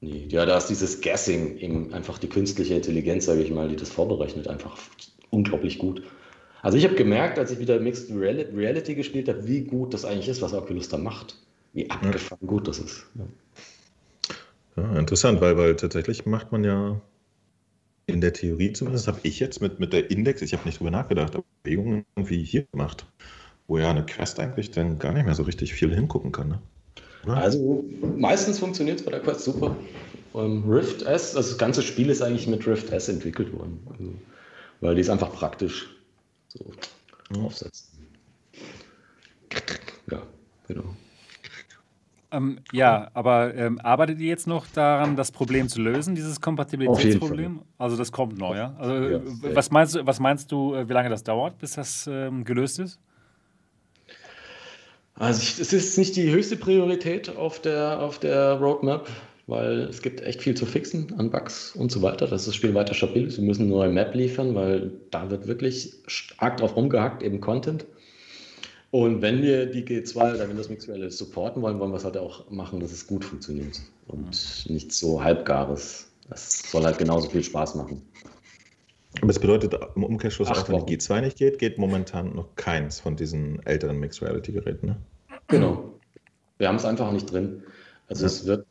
Nee, 0.00 0.26
ja, 0.28 0.44
da 0.44 0.58
ist 0.58 0.66
dieses 0.66 1.00
Guessing, 1.00 1.56
eben 1.58 1.92
einfach 1.94 2.18
die 2.18 2.28
künstliche 2.28 2.74
Intelligenz, 2.74 3.24
sage 3.24 3.42
ich 3.42 3.50
mal, 3.50 3.68
die 3.68 3.76
das 3.76 3.90
vorberechnet, 3.90 4.48
einfach 4.48 4.78
unglaublich 5.30 5.78
gut. 5.78 6.02
Also 6.62 6.78
ich 6.78 6.84
habe 6.84 6.94
gemerkt, 6.94 7.38
als 7.38 7.50
ich 7.50 7.58
wieder 7.58 7.78
Mixed 7.78 8.10
Reality 8.10 8.94
gespielt 8.94 9.28
habe, 9.28 9.46
wie 9.46 9.62
gut 9.62 9.94
das 9.94 10.04
eigentlich 10.04 10.28
ist, 10.28 10.42
was 10.42 10.52
Oculus 10.52 10.88
da 10.88 10.98
macht. 10.98 11.36
Wie 11.72 11.88
abgefahren 11.90 12.38
ja. 12.42 12.48
gut 12.48 12.68
das 12.68 12.78
ist. 12.78 13.06
Ja. 13.14 14.82
ja, 14.82 14.98
interessant, 14.98 15.40
weil, 15.40 15.56
weil 15.56 15.76
tatsächlich 15.76 16.26
macht 16.26 16.52
man 16.52 16.64
ja 16.64 17.00
in 18.06 18.20
der 18.20 18.32
Theorie 18.32 18.72
zumindest, 18.72 19.08
habe 19.08 19.20
ich 19.22 19.40
jetzt 19.40 19.60
mit, 19.60 19.80
mit 19.80 19.92
der 19.92 20.10
Index, 20.10 20.42
ich 20.42 20.52
habe 20.52 20.64
nicht 20.64 20.78
drüber 20.78 20.90
nachgedacht, 20.90 21.34
aber 21.34 21.44
Bewegungen 21.62 22.04
wie 22.16 22.42
hier 22.42 22.64
gemacht, 22.72 23.06
wo 23.66 23.78
ja 23.78 23.90
eine 23.90 24.06
Quest 24.06 24.38
eigentlich 24.38 24.70
dann 24.70 24.98
gar 24.98 25.12
nicht 25.12 25.24
mehr 25.24 25.34
so 25.34 25.42
richtig 25.42 25.74
viel 25.74 25.94
hingucken 25.94 26.32
kann. 26.32 26.48
Ne? 26.48 26.60
Also 27.36 27.84
meistens 28.16 28.58
funktioniert 28.58 29.00
es 29.00 29.04
bei 29.04 29.10
der 29.10 29.20
Quest 29.20 29.42
super. 29.42 29.76
Ähm, 30.34 30.64
Rift 30.68 31.02
S, 31.02 31.34
also 31.34 31.50
das 31.50 31.58
ganze 31.58 31.82
Spiel 31.82 32.10
ist 32.10 32.22
eigentlich 32.22 32.46
mit 32.46 32.66
Rift 32.66 32.90
S 32.90 33.08
entwickelt 33.08 33.52
worden. 33.52 33.80
Also, 33.90 34.14
weil 34.80 34.94
die 34.94 35.00
ist 35.00 35.10
einfach 35.10 35.32
praktisch 35.32 35.88
so 36.48 36.64
mhm. 37.30 37.44
aufsetzen. 37.44 37.86
Ja, 40.10 40.22
genau. 40.68 40.94
Ähm, 42.32 42.58
ja, 42.72 43.10
aber 43.14 43.54
ähm, 43.54 43.80
arbeitet 43.80 44.18
ihr 44.18 44.28
jetzt 44.28 44.46
noch 44.46 44.66
daran, 44.66 45.16
das 45.16 45.30
Problem 45.30 45.68
zu 45.68 45.80
lösen, 45.80 46.14
dieses 46.14 46.40
Kompatibilitätsproblem? 46.40 47.60
Also 47.78 47.96
das 47.96 48.10
kommt 48.10 48.38
noch, 48.38 48.54
ja? 48.54 48.74
Also, 48.78 49.08
ja 49.08 49.20
was, 49.54 49.70
meinst 49.70 49.94
du, 49.94 50.06
was 50.06 50.18
meinst 50.18 50.50
du, 50.50 50.74
äh, 50.74 50.88
wie 50.88 50.92
lange 50.92 51.08
das 51.08 51.22
dauert, 51.22 51.58
bis 51.58 51.72
das 51.74 52.08
ähm, 52.10 52.44
gelöst 52.44 52.80
ist? 52.80 52.98
Also 55.18 55.62
es 55.62 55.72
ist 55.72 55.96
nicht 55.96 56.16
die 56.16 56.30
höchste 56.30 56.56
Priorität 56.56 57.34
auf 57.36 57.60
der, 57.60 58.00
auf 58.00 58.18
der 58.18 58.54
Roadmap, 58.54 59.08
weil 59.46 59.80
es 59.82 60.02
gibt 60.02 60.20
echt 60.20 60.42
viel 60.42 60.54
zu 60.54 60.66
fixen 60.66 61.14
an 61.18 61.30
Bugs 61.30 61.74
und 61.74 61.90
so 61.90 62.02
weiter, 62.02 62.26
dass 62.26 62.44
das 62.44 62.54
Spiel 62.54 62.74
weiter 62.74 62.92
stabil 62.92 63.26
ist. 63.26 63.38
Wir 63.38 63.44
müssen 63.44 63.62
eine 63.62 63.70
neue 63.70 63.88
Map 63.90 64.14
liefern, 64.14 64.54
weil 64.54 64.92
da 65.10 65.30
wird 65.30 65.46
wirklich 65.46 65.94
stark 66.06 66.58
drauf 66.58 66.76
rumgehackt, 66.76 67.22
eben 67.22 67.40
Content. 67.40 67.86
Und 68.96 69.20
wenn 69.20 69.42
wir 69.42 69.66
die 69.66 69.84
G2 69.84 70.36
oder 70.36 70.48
Windows 70.48 70.70
Mixed 70.70 70.88
Reality 70.88 71.14
supporten 71.14 71.60
wollen, 71.60 71.78
wollen 71.78 71.90
wir 71.90 71.98
es 71.98 72.04
halt 72.04 72.16
auch 72.16 72.50
machen, 72.50 72.80
dass 72.80 72.92
es 72.92 73.06
gut 73.06 73.26
funktioniert 73.26 73.78
und 74.06 74.64
mhm. 74.68 74.72
nicht 74.72 74.90
so 74.90 75.22
halbgares. 75.22 76.10
Das 76.30 76.62
soll 76.70 76.82
halt 76.82 76.96
genauso 76.96 77.28
viel 77.28 77.44
Spaß 77.44 77.74
machen. 77.74 78.00
Aber 79.18 79.26
das 79.26 79.38
bedeutet 79.38 79.78
im 79.96 80.02
Umkehrschluss 80.02 80.48
auch, 80.48 80.66
wenn 80.70 80.86
die 80.86 80.96
G2 80.96 81.20
nicht 81.20 81.36
geht, 81.36 81.58
geht 81.58 81.76
momentan 81.76 82.34
noch 82.34 82.56
keins 82.56 82.98
von 82.98 83.16
diesen 83.16 83.60
älteren 83.66 84.00
Mixed 84.00 84.22
Reality 84.22 84.52
Geräten. 84.52 84.86
Ne? 84.86 84.96
Genau. 85.48 85.92
Wir 86.56 86.68
haben 86.68 86.76
es 86.76 86.86
einfach 86.86 87.12
nicht 87.12 87.30
drin. 87.30 87.64
Also 88.08 88.22
ja. 88.22 88.26
es 88.28 88.46
wird. 88.46 88.66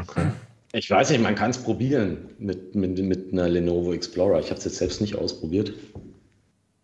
Okay. 0.00 0.30
Ich 0.72 0.88
weiß 0.88 1.10
nicht, 1.10 1.20
man 1.20 1.34
kann 1.34 1.50
es 1.50 1.58
probieren 1.58 2.30
mit, 2.38 2.76
mit, 2.76 2.96
mit 2.96 3.32
einer 3.32 3.48
Lenovo 3.48 3.92
Explorer. 3.92 4.38
Ich 4.38 4.50
habe 4.50 4.58
es 4.58 4.64
jetzt 4.66 4.76
selbst 4.76 5.00
nicht 5.00 5.16
ausprobiert. 5.16 5.72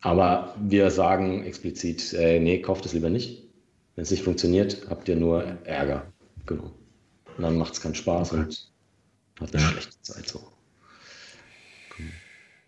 Aber 0.04 0.54
wir 0.60 0.90
sagen 0.90 1.44
explizit, 1.44 2.12
äh, 2.12 2.38
nee, 2.38 2.60
kauft 2.60 2.84
es 2.84 2.92
lieber 2.92 3.08
nicht. 3.08 3.42
Wenn 3.96 4.02
es 4.02 4.10
nicht 4.10 4.22
funktioniert, 4.22 4.86
habt 4.90 5.08
ihr 5.08 5.16
nur 5.16 5.42
Ärger. 5.64 6.12
Genau. 6.44 6.74
Und 7.36 7.42
dann 7.42 7.56
macht 7.56 7.72
es 7.72 7.80
keinen 7.80 7.94
Spaß 7.94 8.32
okay. 8.34 8.42
und 8.42 8.70
hat 9.40 9.54
eine 9.54 9.62
ja. 9.62 9.70
schlechte 9.70 10.02
Zeit 10.02 10.28
so. 10.28 10.40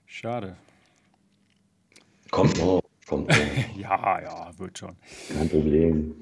Schade. 0.07 0.57
Kommt 2.31 2.57
noch, 2.57 2.81
kommt 3.07 3.29
noch. 3.29 3.37
ja, 3.77 4.23
ja, 4.23 4.59
wird 4.59 4.79
schon. 4.79 4.97
Kein 5.37 5.51
Problem. 5.51 6.15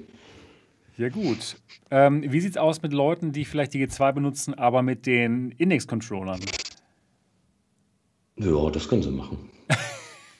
Ja, 0.97 1.07
gut. 1.07 1.55
Ähm, 1.91 2.29
wie 2.29 2.41
sieht 2.41 2.51
es 2.51 2.57
aus 2.57 2.81
mit 2.81 2.91
Leuten, 2.91 3.31
die 3.31 3.45
vielleicht 3.45 3.73
die 3.73 3.87
G2 3.87 4.11
benutzen, 4.11 4.53
aber 4.53 4.81
mit 4.81 5.05
den 5.05 5.51
Index-Controllern? 5.51 6.41
Ja, 8.35 8.69
das 8.69 8.89
können 8.89 9.01
sie 9.01 9.11
machen. 9.11 9.49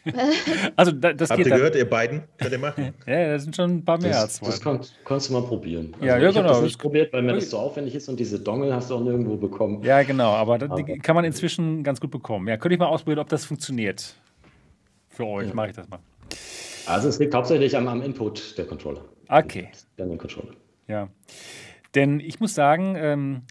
also 0.75 0.91
das 0.91 1.29
Habt 1.29 1.39
ihr 1.39 1.45
dann. 1.45 1.57
gehört, 1.57 1.75
ihr 1.75 1.89
beiden? 1.89 2.23
Könnt 2.37 2.51
ihr 2.51 2.59
machen? 2.59 2.93
ja, 3.07 3.29
das 3.29 3.43
sind 3.43 3.55
schon 3.55 3.77
ein 3.77 3.85
paar 3.85 3.99
mehr 3.99 4.11
das, 4.11 4.21
als 4.21 4.33
zwei. 4.35 4.45
Das 4.47 4.61
kannst, 4.61 4.95
kannst, 5.03 5.29
du 5.29 5.33
mal 5.33 5.41
probieren. 5.43 5.93
Also 5.93 6.05
ja, 6.05 6.17
ja, 6.17 6.29
ich 6.29 6.35
genau. 6.35 6.49
das 6.49 6.61
nicht 6.61 6.79
probiert, 6.79 7.11
weil 7.13 7.23
mir 7.23 7.33
das 7.33 7.49
so 7.49 7.57
aufwendig 7.57 7.95
ist 7.95 8.07
und 8.07 8.19
diese 8.19 8.39
Dongle 8.39 8.73
hast 8.73 8.89
du 8.89 8.95
auch 8.95 9.01
nirgendwo 9.01 9.35
bekommen. 9.35 9.81
Ja, 9.83 10.03
genau, 10.03 10.31
aber, 10.31 10.55
aber. 10.55 10.75
die 10.75 10.99
kann 10.99 11.15
man 11.15 11.25
inzwischen 11.25 11.83
ganz 11.83 11.99
gut 11.99 12.11
bekommen. 12.11 12.47
Ja, 12.47 12.57
könnte 12.57 12.75
ich 12.75 12.79
mal 12.79 12.87
ausprobieren, 12.87 13.19
ob 13.19 13.29
das 13.29 13.45
funktioniert. 13.45 14.15
Für 15.09 15.25
euch 15.25 15.47
ja. 15.47 15.53
mache 15.53 15.69
ich 15.69 15.75
das 15.75 15.89
mal. 15.89 15.99
Also 16.85 17.09
es 17.09 17.19
liegt 17.19 17.33
hauptsächlich 17.33 17.75
am, 17.75 17.87
am 17.87 18.01
Input 18.01 18.57
der 18.57 18.65
Controller. 18.65 19.01
Okay. 19.27 19.69
Der 19.97 20.05
Controller. 20.05 20.53
Ja. 20.87 21.09
Denn 21.95 22.19
ich 22.19 22.39
muss 22.39 22.53
sagen, 22.53 22.95
ähm, 22.97 23.41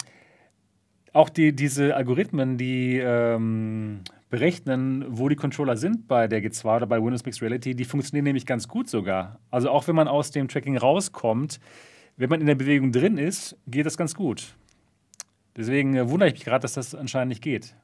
auch 1.13 1.29
die, 1.29 1.55
diese 1.55 1.97
Algorithmen, 1.97 2.59
die 2.59 2.99
ähm, 2.99 4.01
berechnen, 4.35 5.05
wo 5.09 5.29
die 5.29 5.37
Controller 5.37 5.77
sind 5.77 6.09
bei 6.09 6.27
der 6.27 6.43
G2 6.43 6.79
oder 6.79 6.87
bei 6.89 7.01
Windows 7.01 7.25
Mixed 7.25 7.41
Reality, 7.41 7.77
die 7.77 7.85
funktionieren 7.85 8.25
nämlich 8.25 8.47
ganz 8.47 8.67
gut 8.67 8.89
sogar. 8.89 9.39
Also 9.53 9.71
auch 9.71 9.87
wenn 9.87 9.95
man 9.95 10.09
aus 10.09 10.33
dem 10.33 10.49
Tracking 10.49 10.77
rauskommt, 10.77 11.61
wenn 12.17 12.31
man 12.31 12.41
in 12.41 12.49
der 12.49 12.57
Bewegung 12.57 12.91
drin 12.91 13.17
ist, 13.17 13.57
geht 13.69 13.87
das 13.87 13.97
ganz 13.97 14.13
gut. 14.17 14.57
Deswegen 15.57 15.95
äh, 15.95 16.11
wundere 16.11 16.31
ich 16.31 16.35
mich 16.35 16.45
gerade, 16.45 16.63
dass 16.63 16.73
das 16.73 16.97
anscheinend 16.97 17.29
nicht 17.29 17.43
geht. 17.43 17.77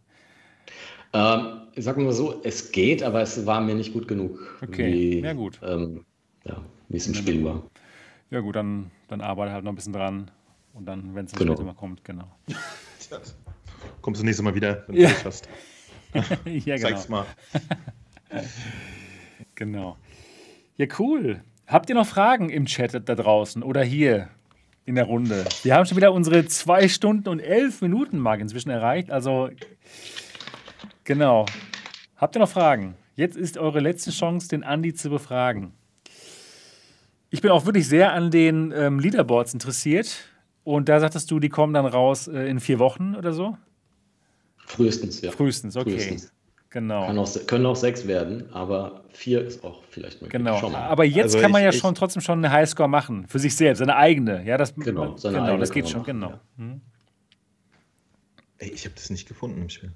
Ähm, 1.13 1.69
ich 1.77 1.85
sage 1.85 2.01
mal 2.01 2.13
so, 2.13 2.41
es 2.43 2.73
geht, 2.73 3.05
aber 3.05 3.23
es 3.23 3.47
war 3.47 3.61
mir 3.61 3.77
nicht 3.77 3.93
gut 3.93 4.09
genug. 4.09 4.59
Okay, 4.61 4.93
wie, 4.93 5.21
ja 5.21 5.35
gut. 5.35 5.61
Ähm, 5.63 6.05
ja, 6.43 6.61
wie 6.89 6.97
es 6.97 7.07
im 7.07 7.15
Spiel 7.15 7.45
war. 7.45 7.63
Ja 8.33 8.41
gut, 8.41 8.57
dann, 8.57 8.91
dann 9.07 9.21
arbeite 9.21 9.53
halt 9.53 9.63
noch 9.63 9.71
ein 9.71 9.77
bisschen 9.77 9.93
dran 9.93 10.33
und 10.75 10.85
dann, 10.87 11.15
wenn 11.15 11.27
es 11.27 11.33
genau. 11.33 11.53
später 11.53 11.65
mal 11.65 11.77
kommt, 11.77 12.05
genau. 12.05 12.29
Kommst 14.01 14.21
du 14.21 14.25
nächstes 14.25 14.43
Mal 14.43 14.57
wieder, 14.57 14.83
wenn 14.89 14.97
du 14.97 15.03
ja. 15.03 15.11
hast. 15.25 15.49
ja, 16.45 16.77
genau. 16.77 16.89
Zeig's 16.89 17.09
mal. 17.09 17.27
genau. 19.55 19.97
Ja, 20.77 20.87
cool. 20.99 21.43
Habt 21.67 21.89
ihr 21.89 21.95
noch 21.95 22.07
Fragen 22.07 22.51
im 22.51 22.67
Chat 22.67 23.09
da 23.09 23.15
draußen 23.15 23.63
oder 23.63 23.83
hier 23.83 24.29
in 24.87 24.97
der 24.97 25.05
Runde? 25.05 25.45
Wir 25.63 25.75
haben 25.75 25.87
schon 25.87 25.97
wieder 25.97 26.13
unsere 26.13 26.47
zwei 26.47 26.89
Stunden 26.89 27.29
und 27.29 27.39
elf 27.39 27.81
Minuten 27.81 28.19
Mark 28.19 28.41
inzwischen 28.41 28.71
erreicht. 28.71 29.11
Also, 29.11 29.51
genau. 31.05 31.47
Habt 32.17 32.37
ihr 32.37 32.41
noch 32.41 32.49
Fragen? 32.49 32.97
Jetzt 33.15 33.37
ist 33.37 33.59
eure 33.59 33.81
letzte 33.81 34.11
Chance, 34.11 34.49
den 34.49 34.65
Andi 34.65 34.95
zu 34.95 35.11
befragen. 35.11 35.73
Ich 37.31 37.41
bin 37.41 37.51
auch 37.51 37.67
wirklich 37.67 37.87
sehr 37.87 38.13
an 38.13 38.31
den 38.31 38.73
ähm, 38.75 38.99
Leaderboards 38.99 39.55
interessiert. 39.55 40.25
Und 40.65 40.89
da 40.89 40.99
sagtest 41.01 41.31
du, 41.31 41.39
die 41.39 41.49
kommen 41.49 41.73
dann 41.73 41.87
raus 41.87 42.29
äh, 42.29 42.49
in 42.49 42.61
vier 42.61 42.79
Wochen 42.79 43.15
oder 43.15 43.33
so? 43.33 43.57
Frühestens, 44.71 45.21
ja. 45.21 45.33
Frühestens, 45.33 45.77
okay. 45.77 45.91
Frühestens. 45.91 46.33
Genau. 46.71 47.03
Auch, 47.03 47.47
können 47.47 47.67
auch 47.67 47.75
sechs 47.75 48.07
werden, 48.07 48.49
aber 48.53 49.03
vier 49.13 49.45
ist 49.45 49.65
auch 49.65 49.83
vielleicht 49.91 50.23
möglich. 50.23 50.31
Genau. 50.31 50.73
Aber 50.73 51.05
jetzt 51.05 51.35
also 51.35 51.41
kann 51.41 51.51
man 51.51 51.63
ich, 51.63 51.67
ja 51.67 51.73
schon 51.73 51.97
trotzdem 51.97 52.23
schon 52.23 52.39
eine 52.39 52.53
Highscore 52.53 52.89
machen 52.89 53.27
für 53.27 53.41
sich 53.41 53.57
selbst, 53.57 53.81
seine 53.81 53.97
eigene. 53.97 54.45
Ja, 54.45 54.57
das, 54.57 54.73
genau, 54.77 55.17
seine 55.17 55.39
genau, 55.39 55.47
eigene 55.47 55.61
das 55.61 55.73
geht 55.73 55.89
schon, 55.89 56.05
genau. 56.05 56.29
Ja. 56.29 56.41
Hm. 56.59 56.81
Ey, 58.59 58.71
ich 58.71 58.85
habe 58.85 58.95
das 58.95 59.11
nicht 59.11 59.27
gefunden 59.27 59.61
im 59.63 59.69
Spiel. 59.69 59.91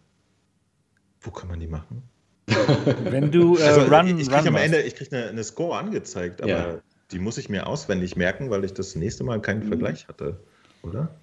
Wo 1.20 1.30
kann 1.30 1.48
man 1.48 1.60
die 1.60 1.68
machen? 1.68 2.02
Wenn 3.04 3.30
du 3.30 3.56
äh, 3.56 3.62
also, 3.62 3.82
Run, 3.82 4.18
ich 4.18 4.28
kriege 4.28 4.48
am 4.48 4.56
Ende, 4.56 4.82
ich 4.82 4.96
kriege 4.96 5.16
eine, 5.16 5.28
eine, 5.28 5.44
Score 5.44 5.78
angezeigt, 5.78 6.42
aber 6.42 6.50
ja. 6.50 6.78
die 7.12 7.20
muss 7.20 7.38
ich 7.38 7.48
mir 7.48 7.68
auswendig 7.68 8.16
merken, 8.16 8.50
weil 8.50 8.64
ich 8.64 8.74
das 8.74 8.96
nächste 8.96 9.22
Mal 9.22 9.40
keinen 9.40 9.64
mhm. 9.64 9.68
Vergleich 9.68 10.08
hatte, 10.08 10.40
oder? 10.82 11.14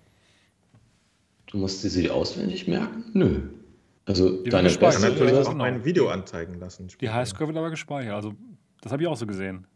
Du 1.52 1.58
musst 1.58 1.82
sie 1.82 2.10
auswendig 2.10 2.68
merken? 2.68 3.04
Nö. 3.14 3.42
Also 4.06 4.42
die 4.42 4.50
deine 4.50 4.70
Ich 4.70 4.80
kann 4.80 5.02
natürlich 5.02 5.34
auch 5.34 5.52
genau. 5.52 5.64
ein 5.64 5.86
Video 5.86 6.08
anzeigen 6.08 6.60
lassen. 6.60 6.88
Die 7.00 7.10
Highscore 7.10 7.50
wird 7.50 7.58
aber 7.58 7.70
gespeichert. 7.70 8.16
Also 8.16 8.34
das 8.82 8.92
habe 8.92 9.04
ich 9.04 9.08
auch 9.08 9.18
so 9.18 9.28
gesehen. 9.28 9.68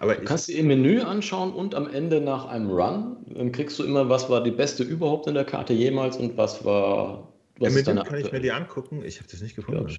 Aber 0.00 0.14
du 0.14 0.24
kannst 0.24 0.48
dir 0.48 0.58
im 0.58 0.66
Menü 0.66 1.00
anschauen 1.00 1.52
und 1.52 1.74
am 1.74 1.88
Ende 1.88 2.20
nach 2.20 2.46
einem 2.46 2.70
Run, 2.70 3.18
dann 3.26 3.52
kriegst 3.52 3.78
du 3.78 3.84
immer, 3.84 4.08
was 4.08 4.28
war 4.28 4.42
die 4.42 4.50
beste 4.50 4.82
überhaupt 4.82 5.26
in 5.26 5.34
der 5.34 5.44
Karte 5.44 5.72
jemals 5.72 6.16
und 6.16 6.36
was 6.36 6.64
war. 6.64 7.32
Was 7.58 7.76
Im 7.76 7.84
Menü 7.84 8.02
kann 8.02 8.18
ich 8.18 8.32
mir 8.32 8.40
die 8.40 8.50
angucken. 8.50 9.04
Ich 9.04 9.18
habe 9.18 9.28
das 9.30 9.40
nicht 9.42 9.56
gefunden. 9.56 9.88
Ja, 9.88 9.96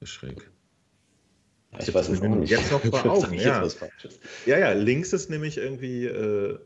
das 0.00 0.08
ist 0.08 0.10
schräg. 0.10 0.50
Ja, 1.72 1.78
ich, 1.80 1.88
ich 1.88 1.94
weiß 1.94 2.08
es 2.08 2.20
nicht. 2.20 2.50
Jetzt 2.50 2.72
noch 2.72 2.80
vor 2.84 3.04
Augen, 3.06 3.34
ja. 3.34 3.66
ja, 4.46 4.58
ja, 4.58 4.72
links 4.72 5.12
ist 5.12 5.28
nämlich 5.28 5.58
irgendwie 5.58 6.06
äh, 6.06 6.58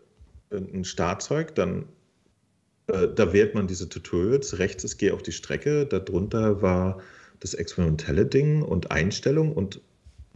ein 0.51 0.85
Startzeug, 0.85 1.55
dann 1.57 1.89
äh, 2.89 3.09
da 3.15 3.33
wählt 3.33 3.55
man 3.55 3.67
diese 3.67 3.89
Tutorials. 3.89 4.59
Rechts 4.59 4.85
ist 4.85 4.99
Geh 4.99 5.11
auf 5.11 5.23
die 5.23 5.33
Strecke. 5.33 5.87
Darunter 5.87 6.63
war 6.63 7.01
das 7.41 7.55
experimentelle 7.55 8.27
Ding 8.27 8.63
und 8.63 8.91
Einstellung. 8.91 9.53
Und 9.53 9.81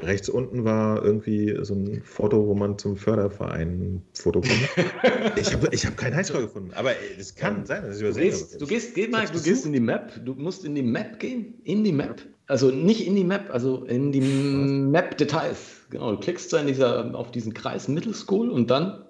Rechts 0.02 0.28
unten 0.28 0.64
war 0.64 1.02
irgendwie 1.02 1.56
so 1.62 1.74
ein 1.74 2.02
Foto, 2.02 2.46
wo 2.46 2.54
man 2.54 2.78
zum 2.78 2.96
Förderverein 2.96 3.68
ein 3.68 4.02
Foto 4.12 4.42
kommt. 4.42 4.68
ich 5.36 5.54
habe 5.54 5.68
ich 5.70 5.86
hab 5.86 5.96
keinen 5.96 6.14
Highscore 6.14 6.42
gefunden, 6.42 6.72
aber 6.74 6.90
es 7.18 7.34
kann 7.34 7.64
sein, 7.64 7.82
dass 7.82 7.96
ich 7.96 8.02
übersehe. 8.02 8.24
Du 8.24 8.30
gehst, 8.30 8.60
du 8.60 8.66
gehst, 8.66 8.94
geh 8.94 9.08
mal, 9.08 9.24
du 9.26 9.40
gehst 9.40 9.64
in 9.64 9.72
die 9.72 9.80
Map, 9.80 10.12
du 10.22 10.34
musst 10.34 10.66
in 10.66 10.74
die 10.74 10.82
Map 10.82 11.18
gehen, 11.18 11.54
in 11.64 11.82
die 11.82 11.92
Map. 11.92 12.20
Also 12.46 12.70
nicht 12.70 13.06
in 13.06 13.16
die 13.16 13.24
Map, 13.24 13.48
also 13.50 13.84
in 13.84 14.12
die 14.12 14.20
Map-Details. 14.20 15.58
Genau, 15.90 16.12
du 16.12 16.20
klickst 16.20 16.52
da 16.52 16.60
in 16.60 16.66
dieser, 16.66 17.14
auf 17.14 17.30
diesen 17.30 17.54
Kreis 17.54 17.88
Middle 17.88 18.14
School 18.14 18.50
und 18.50 18.70
dann 18.70 19.02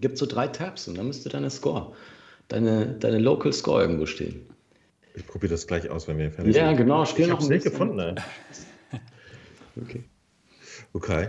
gibt 0.00 0.14
es 0.14 0.20
so 0.20 0.26
drei 0.26 0.48
Tabs 0.48 0.88
und 0.88 0.98
dann 0.98 1.06
müsste 1.06 1.28
deine 1.28 1.48
Score, 1.48 1.92
deine, 2.48 2.86
deine 2.98 3.18
Local 3.18 3.52
Score 3.52 3.82
irgendwo 3.82 4.06
stehen. 4.06 4.46
Ich 5.14 5.26
probiere 5.26 5.50
das 5.50 5.66
gleich 5.66 5.88
aus, 5.90 6.08
wenn 6.08 6.18
wir 6.18 6.30
fertig 6.30 6.54
sind. 6.54 6.62
Ja, 6.62 6.72
genau, 6.72 7.04
spiel 7.04 7.24
ich 7.24 7.30
noch 7.30 7.40
ein 7.40 7.48
nicht 7.48 7.64
gefunden. 7.64 7.96
Nein. 7.96 8.16
Okay. 9.80 10.02
Okay. 10.92 11.28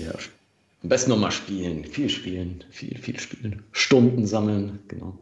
Ja, 0.00 0.10
am 0.82 0.88
besten 0.88 1.10
nochmal 1.10 1.30
spielen, 1.30 1.84
viel 1.84 2.08
spielen, 2.08 2.64
viel, 2.70 2.98
viel 2.98 3.20
spielen. 3.20 3.62
Stunden 3.70 4.26
sammeln, 4.26 4.80
genau. 4.88 5.16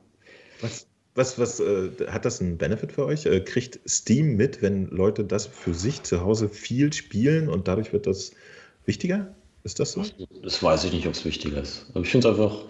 Was, 0.62 0.87
was, 1.15 1.39
was 1.39 1.61
äh, 1.61 1.91
hat 2.09 2.24
das 2.24 2.41
einen 2.41 2.57
Benefit 2.57 2.93
für 2.93 3.05
euch? 3.05 3.27
Äh, 3.27 3.41
kriegt 3.41 3.78
Steam 3.87 4.37
mit, 4.37 4.62
wenn 4.62 4.87
Leute 4.87 5.24
das 5.24 5.47
für 5.47 5.74
sich 5.74 6.03
zu 6.03 6.23
Hause 6.23 6.49
viel 6.49 6.95
spielen 6.95 7.51
und 7.51 7.69
dadurch 7.69 7.93
wird 7.93 8.07
das 8.07 8.31
wichtiger? 8.87 9.35
Ist 9.62 9.81
das 9.81 9.93
so? 9.93 10.05
Das 10.43 10.62
weiß 10.62 10.85
ich 10.85 10.93
nicht, 10.95 11.07
ob 11.07 11.12
es 11.12 11.27
wichtiger 11.27 11.61
ist. 11.61 11.87
Aber 11.93 12.05
ich 12.05 12.11
finde 12.11 12.28
es 12.28 12.35
einfach, 12.35 12.65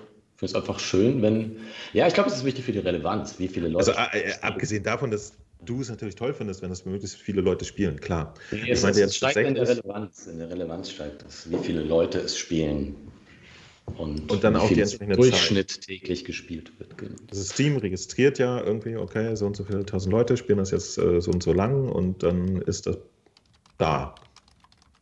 einfach 0.55 0.79
schön, 0.79 1.23
wenn. 1.23 1.57
Ja, 1.93 2.07
ich 2.07 2.15
glaube, 2.15 2.31
es 2.31 2.37
ist 2.37 2.45
wichtig 2.45 2.65
für 2.65 2.73
die 2.73 2.79
Relevanz, 2.79 3.39
wie 3.39 3.49
viele 3.49 3.69
Leute. 3.69 3.97
Also, 3.97 4.17
äh, 4.17 4.33
abgesehen 4.43 4.83
davon, 4.83 5.11
dass 5.11 5.35
du 5.65 5.81
es 5.81 5.89
natürlich 5.89 6.15
toll 6.15 6.33
findest, 6.33 6.63
wenn 6.63 6.71
das 6.71 6.85
möglichst 6.85 7.17
viele 7.17 7.43
Leute 7.43 7.65
spielen, 7.65 8.01
klar. 8.01 8.35
Nee, 8.51 8.73
ich 8.73 8.83
meine, 8.83 8.99
jetzt 8.99 9.17
steigt 9.17 9.37
in 9.37 9.55
der 9.55 9.69
Relevanz. 9.69 10.27
In 10.27 10.39
der 10.39 10.51
Relevanz 10.51 10.91
steigt 10.91 11.25
das, 11.25 11.51
wie 11.51 11.59
viele 11.59 11.83
Leute 11.83 12.19
es 12.19 12.39
spielen. 12.39 12.97
Und, 13.97 14.31
und 14.31 14.45
dann 14.45 14.57
auch 14.57 14.69
die 14.69 14.81
entsprechende 14.81 15.17
Durchschnitt 15.17 15.71
Zeit. 15.71 15.83
täglich 15.83 16.25
gespielt 16.25 16.79
wird. 16.79 16.97
Genau. 16.97 17.17
Das 17.29 17.49
Steam 17.49 17.77
registriert 17.77 18.39
ja 18.39 18.63
irgendwie, 18.63 18.97
okay, 18.97 19.35
so 19.35 19.47
und 19.47 19.57
so 19.57 19.65
viele 19.65 19.85
tausend 19.85 20.13
Leute 20.13 20.37
spielen 20.37 20.59
das 20.59 20.71
jetzt 20.71 20.97
äh, 20.99 21.21
so 21.21 21.31
und 21.31 21.43
so 21.43 21.53
lang 21.53 21.89
und 21.89 22.23
dann 22.23 22.63
ist 22.63 22.87
das 22.87 22.99
da. 23.79 24.15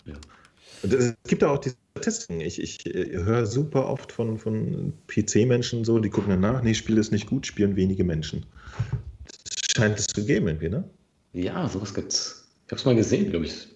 Ja. 0.07 0.15
Und 0.83 0.93
es 0.95 1.15
gibt 1.27 1.45
auch 1.45 1.59
diese 1.59 1.77
Statistiken. 1.99 2.41
Ich, 2.41 2.61
ich 2.61 2.87
äh, 2.87 3.19
höre 3.19 3.47
super 3.47 3.89
oft 3.89 4.13
von, 4.13 4.39
von 4.39 4.93
PC-Menschen 5.07 5.85
so, 5.85 5.99
die 5.99 6.11
gucken 6.11 6.31
dann 6.31 6.41
nach, 6.41 6.63
nee, 6.63 6.75
Spiel 6.75 6.99
ist 6.99 7.13
nicht 7.13 7.29
gut, 7.29 7.47
spielen 7.47 7.77
wenige 7.77 8.05
Menschen 8.05 8.47
scheint 9.79 9.99
es 9.99 10.07
zu 10.07 10.25
geben, 10.25 10.49
irgendwie, 10.49 10.69
ne? 10.69 10.85
Ja, 11.33 11.69
sowas 11.69 11.95
gibt's. 11.95 12.49
Ich 12.67 12.73
hab's 12.73 12.85
mal 12.85 12.97
gesehen, 12.97 13.31
glaube 13.31 13.47
ich. 13.47 13.69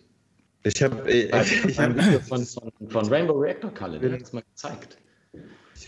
Ich 0.64 0.82
habe 0.82 1.10
äh, 1.10 1.30
ich, 1.42 1.64
ich 1.64 1.78
ein 1.78 1.96
Video 1.96 2.20
von, 2.20 2.44
von, 2.44 2.72
von, 2.88 3.06
Rainbow 3.08 3.34
Reactor 3.34 3.72
Kalle, 3.72 3.98
der 3.98 4.12
hat 4.12 4.22
es 4.22 4.32
mal 4.32 4.42
gezeigt. 4.42 4.98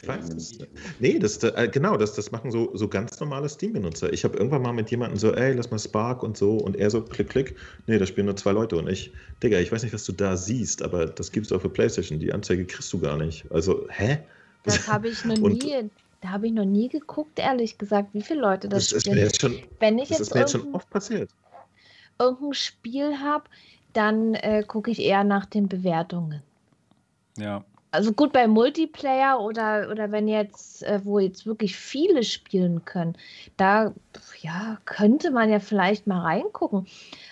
Ich 0.02 0.08
weiß 0.08 0.30
es. 0.30 0.58
Nee, 0.98 1.18
das, 1.18 1.42
äh, 1.42 1.68
genau, 1.72 1.96
das, 1.96 2.14
das 2.14 2.30
machen 2.30 2.50
so, 2.50 2.70
so 2.74 2.88
ganz 2.88 3.18
normale 3.20 3.48
Steam-Benutzer. 3.48 4.12
Ich 4.12 4.24
habe 4.24 4.36
irgendwann 4.36 4.62
mal 4.62 4.72
mit 4.72 4.90
jemandem 4.90 5.18
so, 5.18 5.32
ey, 5.32 5.52
lass 5.52 5.70
mal 5.70 5.78
Spark 5.78 6.22
und 6.22 6.36
so, 6.36 6.56
und 6.56 6.76
er 6.76 6.90
so, 6.90 7.02
klick, 7.02 7.28
klick. 7.28 7.56
Nee, 7.86 7.98
da 7.98 8.06
spielen 8.06 8.26
nur 8.26 8.36
zwei 8.36 8.52
Leute 8.52 8.76
und 8.76 8.88
ich, 8.88 9.12
Digga, 9.42 9.58
ich 9.58 9.70
weiß 9.70 9.82
nicht, 9.82 9.92
was 9.92 10.04
du 10.04 10.12
da 10.12 10.36
siehst, 10.36 10.82
aber 10.82 11.06
das 11.06 11.32
gibt's 11.32 11.52
auch 11.52 11.60
für 11.60 11.68
PlayStation. 11.68 12.18
Die 12.18 12.32
Anzeige 12.32 12.64
kriegst 12.64 12.92
du 12.92 12.98
gar 12.98 13.16
nicht. 13.16 13.50
Also, 13.50 13.86
hä? 13.90 14.18
Das 14.64 14.88
habe 14.88 15.08
ich 15.08 15.24
noch 15.24 15.36
nie. 15.38 15.90
Da 16.20 16.30
habe 16.30 16.46
ich 16.46 16.54
noch 16.54 16.64
nie 16.64 16.88
geguckt, 16.88 17.38
ehrlich 17.38 17.76
gesagt, 17.76 18.14
wie 18.14 18.22
viele 18.22 18.40
Leute 18.40 18.68
das, 18.68 18.88
das 18.88 19.02
spielen. 19.02 19.18
Ist 19.18 19.20
mir 19.20 19.26
jetzt 19.26 19.40
schon, 19.42 19.58
Wenn 19.78 19.98
ich 19.98 20.08
das 20.08 20.18
jetzt 20.18 20.28
ist 20.28 20.34
mir 20.34 20.40
jetzt 20.40 20.52
schon 20.52 20.72
oft 20.72 20.88
passiert. 20.88 21.30
Irgendein 22.18 22.54
Spiel 22.54 23.18
habe, 23.18 23.44
dann 23.92 24.34
äh, 24.34 24.64
gucke 24.66 24.90
ich 24.90 25.00
eher 25.00 25.22
nach 25.22 25.44
den 25.44 25.68
Bewertungen. 25.68 26.42
Ja. 27.36 27.64
Also 27.94 28.12
gut 28.12 28.32
bei 28.32 28.48
Multiplayer 28.48 29.40
oder, 29.40 29.88
oder 29.88 30.10
wenn 30.10 30.26
jetzt, 30.26 30.82
äh, 30.82 31.00
wo 31.04 31.20
jetzt 31.20 31.46
wirklich 31.46 31.76
viele 31.76 32.24
spielen 32.24 32.84
können, 32.84 33.16
da 33.56 33.92
ja, 34.40 34.78
könnte 34.84 35.30
man 35.30 35.48
ja 35.48 35.60
vielleicht 35.60 36.08
mal 36.08 36.20
reingucken. 36.20 36.88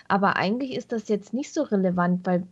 Aber 0.07 0.37
eigentlich 0.37 0.73
ist 0.73 0.93
das 0.93 1.09
jetzt 1.09 1.33
nicht 1.33 1.53
so 1.53 1.63
relevant, 1.63 2.25
weil 2.25 2.43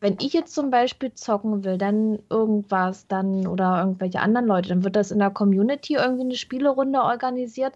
wenn 0.00 0.16
ich 0.20 0.32
jetzt 0.32 0.54
zum 0.54 0.70
Beispiel 0.70 1.12
zocken 1.12 1.62
will, 1.62 1.76
dann 1.76 2.20
irgendwas, 2.30 3.06
dann 3.06 3.46
oder 3.46 3.80
irgendwelche 3.80 4.20
anderen 4.20 4.46
Leute, 4.46 4.70
dann 4.70 4.84
wird 4.84 4.96
das 4.96 5.10
in 5.10 5.18
der 5.18 5.30
Community 5.30 5.94
irgendwie 5.94 6.22
eine 6.24 6.36
Spielerunde 6.36 7.00
organisiert 7.00 7.74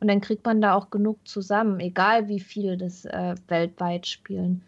und 0.00 0.08
dann 0.08 0.22
kriegt 0.22 0.46
man 0.46 0.62
da 0.62 0.74
auch 0.74 0.88
genug 0.88 1.18
zusammen, 1.28 1.80
egal 1.80 2.28
wie 2.28 2.40
viele 2.40 2.78
das 2.78 3.04
äh, 3.04 3.34
weltweit 3.48 4.06
spielen. 4.06 4.62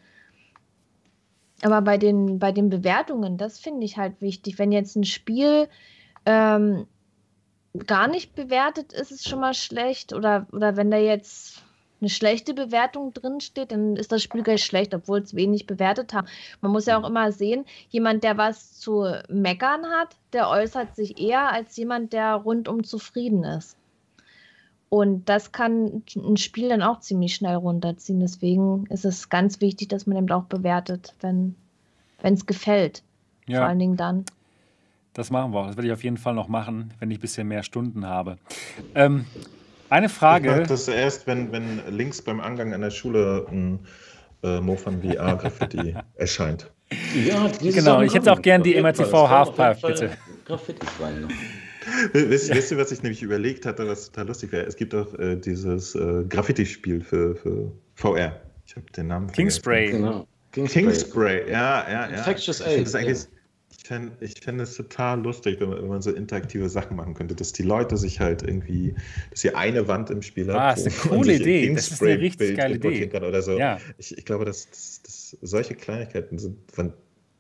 Aber 1.64 1.80
bei 1.80 1.96
den, 1.96 2.38
bei 2.38 2.52
den 2.52 2.68
Bewertungen, 2.68 3.38
das 3.38 3.58
finde 3.58 3.86
ich 3.86 3.96
halt 3.96 4.20
wichtig. 4.20 4.58
Wenn 4.58 4.70
jetzt 4.70 4.96
ein 4.96 5.04
Spiel 5.04 5.66
ähm, 6.26 6.86
gar 7.86 8.06
nicht 8.06 8.34
bewertet 8.34 8.92
ist, 8.92 9.10
ist 9.10 9.20
es 9.20 9.24
schon 9.24 9.40
mal 9.40 9.54
schlecht. 9.54 10.12
Oder, 10.12 10.46
oder 10.52 10.76
wenn 10.76 10.90
da 10.90 10.98
jetzt 10.98 11.62
eine 12.02 12.10
schlechte 12.10 12.52
Bewertung 12.52 13.14
drinsteht, 13.14 13.72
dann 13.72 13.96
ist 13.96 14.12
das 14.12 14.22
Spiel 14.22 14.42
gleich 14.42 14.62
schlecht, 14.62 14.94
obwohl 14.94 15.20
es 15.20 15.34
wenig 15.34 15.66
bewertet 15.66 16.12
hat. 16.12 16.26
Man 16.60 16.70
muss 16.70 16.84
ja 16.84 17.00
auch 17.00 17.08
immer 17.08 17.32
sehen, 17.32 17.64
jemand, 17.88 18.24
der 18.24 18.36
was 18.36 18.78
zu 18.78 19.10
meckern 19.30 19.86
hat, 19.86 20.16
der 20.34 20.50
äußert 20.50 20.94
sich 20.94 21.18
eher 21.18 21.50
als 21.50 21.78
jemand, 21.78 22.12
der 22.12 22.34
rundum 22.34 22.84
zufrieden 22.84 23.42
ist. 23.42 23.78
Und 24.94 25.28
das 25.28 25.50
kann 25.50 26.04
ein 26.14 26.36
Spiel 26.36 26.68
dann 26.68 26.80
auch 26.80 27.00
ziemlich 27.00 27.34
schnell 27.34 27.56
runterziehen. 27.56 28.20
Deswegen 28.20 28.86
ist 28.90 29.04
es 29.04 29.28
ganz 29.28 29.60
wichtig, 29.60 29.88
dass 29.88 30.06
man 30.06 30.16
eben 30.16 30.30
auch 30.30 30.44
bewertet, 30.44 31.16
wenn 31.20 31.56
es 32.22 32.46
gefällt. 32.46 33.02
Ja. 33.48 33.58
Vor 33.58 33.66
allen 33.66 33.80
Dingen 33.80 33.96
dann. 33.96 34.24
Das 35.12 35.32
machen 35.32 35.52
wir 35.52 35.58
auch. 35.58 35.66
Das 35.66 35.76
werde 35.76 35.88
ich 35.88 35.92
auf 35.92 36.04
jeden 36.04 36.16
Fall 36.16 36.34
noch 36.34 36.46
machen, 36.46 36.94
wenn 37.00 37.10
ich 37.10 37.18
ein 37.18 37.20
bisschen 37.20 37.48
mehr 37.48 37.64
Stunden 37.64 38.06
habe. 38.06 38.38
Ähm, 38.94 39.24
eine 39.90 40.08
Frage. 40.08 40.62
Ich 40.62 40.68
das 40.68 40.86
erst, 40.86 41.26
wenn, 41.26 41.50
wenn 41.50 41.82
links 41.88 42.22
beim 42.22 42.38
Angang 42.38 42.72
an 42.72 42.80
der 42.80 42.90
Schule 42.90 43.48
ein 43.50 43.80
äh, 44.44 44.60
Mofan 44.60 45.02
VR 45.02 45.34
Graffiti 45.34 45.96
erscheint. 46.14 46.70
Ja, 47.26 47.50
genau. 47.60 48.00
Ich 48.02 48.14
hätte 48.14 48.32
auch 48.32 48.42
gern 48.42 48.62
die 48.62 48.80
MRTV 48.80 49.28
Halfpipe, 49.28 49.88
bitte. 49.88 50.10
Graffiti 50.44 50.86
rein. 51.02 51.26
Wisst, 52.12 52.55
wisst 52.55 52.70
ihr, 52.70 52.78
was 52.78 52.93
ich 52.93 53.02
nämlich 53.02 53.23
überlegt 53.23 53.66
hatte, 53.66 53.86
was 53.86 54.06
total 54.06 54.28
lustig 54.28 54.52
wäre? 54.52 54.66
Es 54.66 54.77
gibt 54.77 54.94
auch 54.94 55.12
äh, 55.19 55.36
dieses 55.36 55.94
äh, 55.94 56.24
Graffiti-Spiel 56.28 57.01
für, 57.01 57.36
für 57.36 57.73
VR. 57.94 58.40
Ich 58.66 58.77
habe 58.77 58.86
den 58.97 59.09
Namen 59.09 59.31
Kingspray. 59.31 59.90
Genau. 59.90 60.27
Kingspray. 60.52 60.82
Kingspray, 60.82 61.51
ja, 61.51 61.89
ja, 61.89 61.90
ja. 61.90 62.06
Infectious 62.06 62.61
Aid. 62.61 62.86
Das 62.86 62.94
ist 62.94 63.31
ich 63.77 63.89
fände 63.89 64.12
ich 64.20 64.40
fänd 64.40 64.61
es 64.61 64.77
total 64.77 65.20
lustig, 65.23 65.61
wenn 65.61 65.69
man, 65.69 65.82
wenn 65.82 65.89
man, 65.89 66.02
so 66.02 66.11
interaktive 66.11 66.69
Sachen 66.69 66.97
machen 66.97 67.15
könnte, 67.15 67.35
dass 67.35 67.52
die 67.52 67.62
Leute 67.62 67.97
sich 67.97 68.20
halt 68.20 68.43
irgendwie, 68.43 68.94
dass 69.31 69.44
ihr 69.44 69.56
eine 69.56 69.89
Wand 69.89 70.11
im 70.11 70.23
Spiel 70.23 70.48
habt. 70.48 70.59
Ah, 70.59 70.70
das 70.70 70.86
ist 70.86 71.05
eine 71.05 71.16
coole 71.16 71.35
Idee. 71.35 71.74
Das 71.74 71.90
ist 71.90 72.02
eine 72.02 72.19
richtig 72.19 72.56
geile 72.56 72.77
Idee. 72.77 73.11
Oder 73.15 73.43
so. 73.43 73.59
Ja. 73.59 73.78
Ich, 73.98 74.16
ich 74.16 74.24
glaube, 74.24 74.44
dass, 74.44 74.70
dass, 74.70 75.02
dass 75.02 75.36
solche 75.43 75.74
Kleinigkeiten 75.74 76.39
sind 76.39 76.56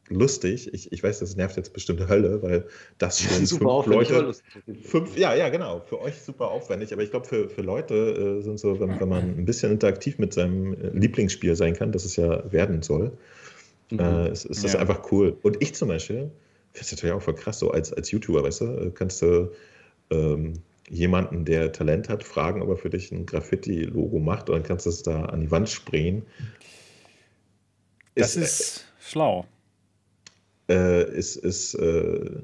lustig. 0.08 0.72
Ich, 0.72 0.92
ich 0.92 1.02
weiß, 1.02 1.20
das 1.20 1.36
nervt 1.36 1.56
jetzt 1.56 1.72
bestimmt 1.72 2.08
Hölle, 2.08 2.42
weil 2.42 2.66
das 2.98 3.20
schon 3.22 3.46
super 3.46 3.82
fünf 3.82 3.94
Leute. 3.94 4.34
Fünf, 4.82 5.16
ja, 5.16 5.34
ja, 5.34 5.48
genau. 5.48 5.80
Für 5.80 6.00
euch 6.00 6.14
super 6.20 6.48
aufwendig, 6.50 6.92
aber 6.92 7.02
ich 7.02 7.10
glaube, 7.10 7.26
für, 7.26 7.48
für 7.48 7.62
Leute 7.62 8.38
äh, 8.40 8.42
sind 8.42 8.58
so, 8.58 8.78
wenn, 8.80 9.00
wenn 9.00 9.08
man 9.08 9.22
ein 9.22 9.44
bisschen 9.44 9.72
interaktiv 9.72 10.18
mit 10.18 10.32
seinem 10.32 10.74
äh, 10.74 10.88
Lieblingsspiel 10.90 11.56
sein 11.56 11.74
kann, 11.74 11.92
das 11.92 12.04
es 12.04 12.16
ja 12.16 12.50
werden 12.52 12.82
soll, 12.82 13.12
Mhm. 13.90 14.00
Äh, 14.00 14.32
ist, 14.32 14.44
ist 14.44 14.64
das 14.64 14.74
ja. 14.74 14.80
einfach 14.80 15.10
cool. 15.12 15.36
Und 15.42 15.62
ich 15.62 15.74
zum 15.74 15.88
Beispiel, 15.88 16.30
finde 16.72 16.86
es 16.86 16.92
natürlich 16.92 17.14
auch 17.14 17.22
voll 17.22 17.34
krass, 17.34 17.58
so 17.58 17.70
als, 17.70 17.92
als 17.92 18.10
YouTuber, 18.10 18.42
weißt 18.42 18.60
du, 18.62 18.64
äh, 18.64 18.90
kannst 18.94 19.22
du 19.22 19.52
ähm, 20.10 20.54
jemanden, 20.90 21.44
der 21.44 21.72
Talent 21.72 22.08
hat, 22.08 22.24
fragen, 22.24 22.62
ob 22.62 22.68
er 22.68 22.76
für 22.76 22.90
dich 22.90 23.10
ein 23.12 23.26
Graffiti-Logo 23.26 24.18
macht 24.18 24.50
und 24.50 24.56
dann 24.56 24.62
kannst 24.62 24.86
du 24.86 24.90
es 24.90 25.02
da 25.02 25.24
an 25.26 25.40
die 25.40 25.50
Wand 25.50 25.68
sprayen. 25.68 26.22
Das 28.14 28.36
ist, 28.36 28.42
ist 28.42 28.78
äh, 28.78 29.10
schlau. 29.10 29.46
Äh, 30.68 31.10
ist, 31.16 31.36
ist 31.36 31.74
äh, 31.74 32.42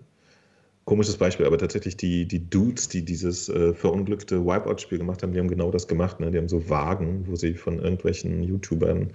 komisches 0.85 1.17
Beispiel, 1.17 1.47
aber 1.47 1.57
tatsächlich 1.57 1.97
die, 1.97 2.27
die 2.27 2.51
Dudes, 2.51 2.89
die 2.89 3.05
dieses 3.05 3.49
äh, 3.49 3.75
verunglückte 3.75 4.45
Wipeout-Spiel 4.45 4.99
gemacht 4.99 5.23
haben, 5.23 5.33
die 5.33 5.39
haben 5.39 5.49
genau 5.49 5.71
das 5.71 5.87
gemacht. 5.87 6.21
Ne? 6.21 6.31
Die 6.31 6.39
haben 6.39 6.49
so 6.49 6.69
Wagen, 6.69 7.27
wo 7.29 7.37
sie 7.37 7.55
von 7.55 7.79
irgendwelchen 7.79 8.43
YouTubern 8.43 9.13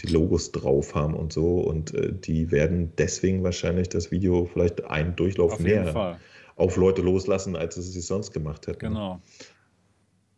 die 0.00 0.08
Logos 0.08 0.52
drauf 0.52 0.94
haben 0.94 1.14
und 1.14 1.32
so. 1.32 1.60
Und 1.60 1.94
äh, 1.94 2.12
die 2.12 2.50
werden 2.50 2.92
deswegen 2.98 3.42
wahrscheinlich 3.44 3.88
das 3.88 4.10
Video 4.10 4.46
vielleicht 4.46 4.84
einen 4.84 5.14
Durchlauf 5.16 5.52
auf 5.54 5.60
mehr 5.60 6.18
auf 6.56 6.76
Leute 6.76 7.02
loslassen, 7.02 7.56
als 7.56 7.76
sie 7.76 7.98
es 7.98 8.06
sonst 8.06 8.32
gemacht 8.32 8.66
hätten. 8.66 8.80
Genau. 8.80 9.20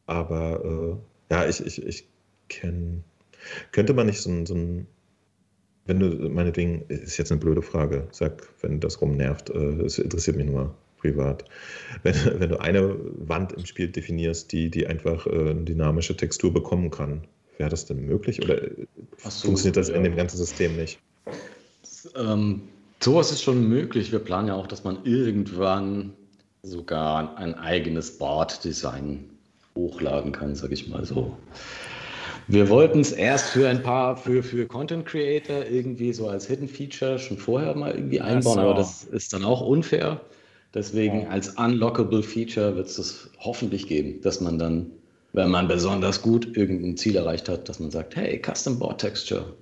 Aber 0.06 1.00
äh, 1.30 1.34
ja, 1.34 1.48
ich, 1.48 1.64
ich, 1.64 1.84
ich 1.84 2.08
kenne. 2.48 3.02
Könnte 3.72 3.94
man 3.94 4.06
nicht 4.06 4.20
so 4.20 4.30
ein, 4.30 4.46
so 4.46 4.54
ein 4.54 4.86
wenn 5.86 6.00
du, 6.00 6.06
meinetwegen, 6.28 6.82
ist 6.88 7.18
jetzt 7.18 7.30
eine 7.30 7.40
blöde 7.40 7.62
Frage, 7.62 8.08
sag, 8.10 8.48
wenn 8.62 8.80
das 8.80 9.00
rumnervt, 9.00 9.50
äh, 9.50 9.82
es 9.82 9.98
interessiert 9.98 10.36
mich 10.36 10.46
nur 10.46 10.74
privat. 10.98 11.44
Wenn, 12.02 12.14
wenn 12.40 12.48
du 12.48 12.60
eine 12.60 12.96
Wand 13.18 13.52
im 13.52 13.66
Spiel 13.66 13.88
definierst, 13.88 14.50
die, 14.52 14.70
die 14.70 14.86
einfach 14.86 15.26
äh, 15.26 15.30
eine 15.30 15.64
dynamische 15.64 16.16
Textur 16.16 16.52
bekommen 16.52 16.90
kann, 16.90 17.22
wäre 17.58 17.70
das 17.70 17.86
denn 17.86 18.04
möglich 18.06 18.42
oder 18.42 18.60
so, 19.18 19.46
funktioniert 19.46 19.76
das 19.76 19.88
ja. 19.88 19.94
in 19.94 20.04
dem 20.04 20.16
ganzen 20.16 20.38
System 20.38 20.76
nicht? 20.76 20.98
Ähm, 22.16 22.62
sowas 23.00 23.30
ist 23.30 23.42
schon 23.42 23.68
möglich. 23.68 24.10
Wir 24.10 24.18
planen 24.18 24.48
ja 24.48 24.54
auch, 24.54 24.66
dass 24.66 24.84
man 24.84 24.98
irgendwann 25.04 26.14
sogar 26.62 27.36
ein 27.36 27.54
eigenes 27.54 28.18
Board-Design 28.18 29.30
hochladen 29.76 30.32
kann, 30.32 30.54
sag 30.54 30.72
ich 30.72 30.88
mal 30.88 31.04
so. 31.04 31.36
Wir 32.46 32.68
wollten 32.68 33.00
es 33.00 33.12
erst 33.12 33.50
für 33.50 33.68
ein 33.68 33.82
paar, 33.82 34.16
für, 34.16 34.42
für 34.42 34.66
Content 34.66 35.06
Creator 35.06 35.64
irgendwie 35.64 36.12
so 36.12 36.28
als 36.28 36.46
Hidden 36.46 36.68
Feature 36.68 37.18
schon 37.18 37.38
vorher 37.38 37.74
mal 37.74 37.94
irgendwie 37.94 38.20
einbauen, 38.20 38.54
so. 38.56 38.60
aber 38.60 38.74
das 38.74 39.04
ist 39.04 39.32
dann 39.32 39.44
auch 39.44 39.60
unfair. 39.60 40.20
Deswegen 40.74 41.28
als 41.28 41.50
unlockable 41.50 42.22
Feature 42.22 42.74
wird 42.76 42.88
es 42.88 42.96
das 42.96 43.30
hoffentlich 43.38 43.86
geben, 43.86 44.20
dass 44.22 44.40
man 44.40 44.58
dann, 44.58 44.90
wenn 45.32 45.50
man 45.50 45.68
besonders 45.68 46.20
gut 46.20 46.56
irgendein 46.56 46.96
Ziel 46.96 47.16
erreicht 47.16 47.48
hat, 47.48 47.68
dass 47.68 47.78
man 47.78 47.90
sagt, 47.90 48.16
hey, 48.16 48.42
Custom 48.44 48.78
Board 48.78 49.00
Texture. 49.00 49.54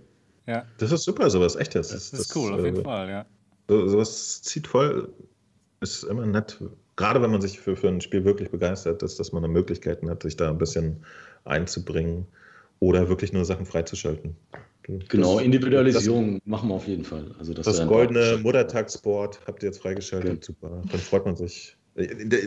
Ja. 0.46 0.64
Das 0.78 0.90
ist 0.90 1.04
super, 1.04 1.28
sowas, 1.30 1.54
echt 1.54 1.74
jetzt. 1.74 1.92
Das, 1.92 2.10
das 2.10 2.20
ist 2.20 2.36
cool, 2.36 2.52
auf 2.52 2.64
jeden 2.64 2.80
äh, 2.80 2.84
Fall, 2.84 3.08
ja. 3.08 3.26
So, 3.68 3.86
sowas 3.88 4.42
zieht 4.42 4.66
voll, 4.66 5.12
ist 5.80 6.02
immer 6.04 6.26
nett. 6.26 6.58
Gerade 6.96 7.22
wenn 7.22 7.30
man 7.30 7.40
sich 7.40 7.60
für, 7.60 7.76
für 7.76 7.88
ein 7.88 8.00
Spiel 8.00 8.24
wirklich 8.24 8.50
begeistert 8.50 9.02
ist, 9.02 9.20
dass 9.20 9.32
man 9.32 9.44
eine 9.44 9.52
Möglichkeiten 9.52 10.10
hat, 10.10 10.22
sich 10.22 10.36
da 10.36 10.50
ein 10.50 10.58
bisschen 10.58 11.04
einzubringen 11.44 12.26
oder 12.82 13.08
wirklich 13.08 13.32
nur 13.32 13.44
Sachen 13.44 13.64
freizuschalten. 13.64 14.36
Genau, 15.08 15.38
Individualisierung 15.38 16.40
das, 16.40 16.46
machen 16.46 16.68
wir 16.68 16.74
auf 16.74 16.88
jeden 16.88 17.04
Fall. 17.04 17.32
Also 17.38 17.54
das, 17.54 17.64
das 17.64 17.86
goldene 17.86 18.40
Muttertagsboard 18.42 19.40
habt 19.46 19.62
ihr 19.62 19.68
jetzt 19.68 19.80
freigeschaltet, 19.80 20.40
ja. 20.40 20.42
super. 20.42 20.82
Dann 20.90 21.00
freut 21.00 21.24
man 21.24 21.36
sich. 21.36 21.76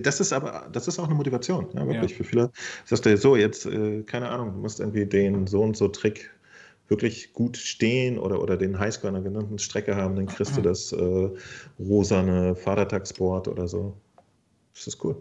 Das 0.02 0.20
ist 0.20 0.34
aber, 0.34 0.68
das 0.74 0.90
ist 0.90 1.00
auch 1.00 1.06
eine 1.06 1.14
Motivation, 1.14 1.70
ja, 1.74 1.88
wirklich 1.88 2.12
ja. 2.12 2.18
für 2.18 2.24
viele. 2.26 2.52
Sagst 2.84 3.06
du 3.06 3.16
so, 3.16 3.38
jetzt, 3.38 3.66
äh, 3.66 4.04
keine 4.04 4.28
Ahnung, 4.28 4.52
du 4.52 4.60
musst 4.60 4.82
irgendwie 4.82 5.06
den 5.06 5.48
so 5.48 5.62
und 5.62 5.78
so 5.78 5.88
Trick 5.88 6.30
wirklich 6.90 7.32
gut 7.32 7.56
stehen 7.56 8.20
oder, 8.20 8.42
oder 8.42 8.58
den 8.58 8.78
Highscore 8.78 9.14
einer 9.14 9.22
genannten 9.22 9.58
Strecke 9.58 9.96
haben, 9.96 10.18
dann 10.18 10.26
kriegst 10.26 10.58
du 10.58 10.62
das 10.62 10.92
äh, 10.92 11.30
rosane 11.80 12.56
Vatertagsboard 12.56 13.48
oder 13.48 13.70
so. 13.70 13.96
Das 14.74 14.86
ist 14.86 15.02
cool. 15.02 15.16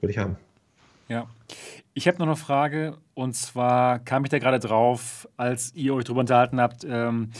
Würde 0.00 0.12
ich 0.12 0.18
haben. 0.18 0.36
Ja. 1.08 1.28
Ich 1.98 2.06
habe 2.06 2.18
noch 2.18 2.26
eine 2.26 2.36
Frage 2.36 2.96
und 3.14 3.34
zwar 3.34 3.98
kam 3.98 4.22
ich 4.22 4.30
da 4.30 4.38
gerade 4.38 4.60
drauf, 4.60 5.28
als 5.36 5.74
ihr 5.74 5.94
euch 5.94 6.04
darüber 6.04 6.20
unterhalten 6.20 6.60
habt, 6.60 6.86
ähm, 6.88 7.30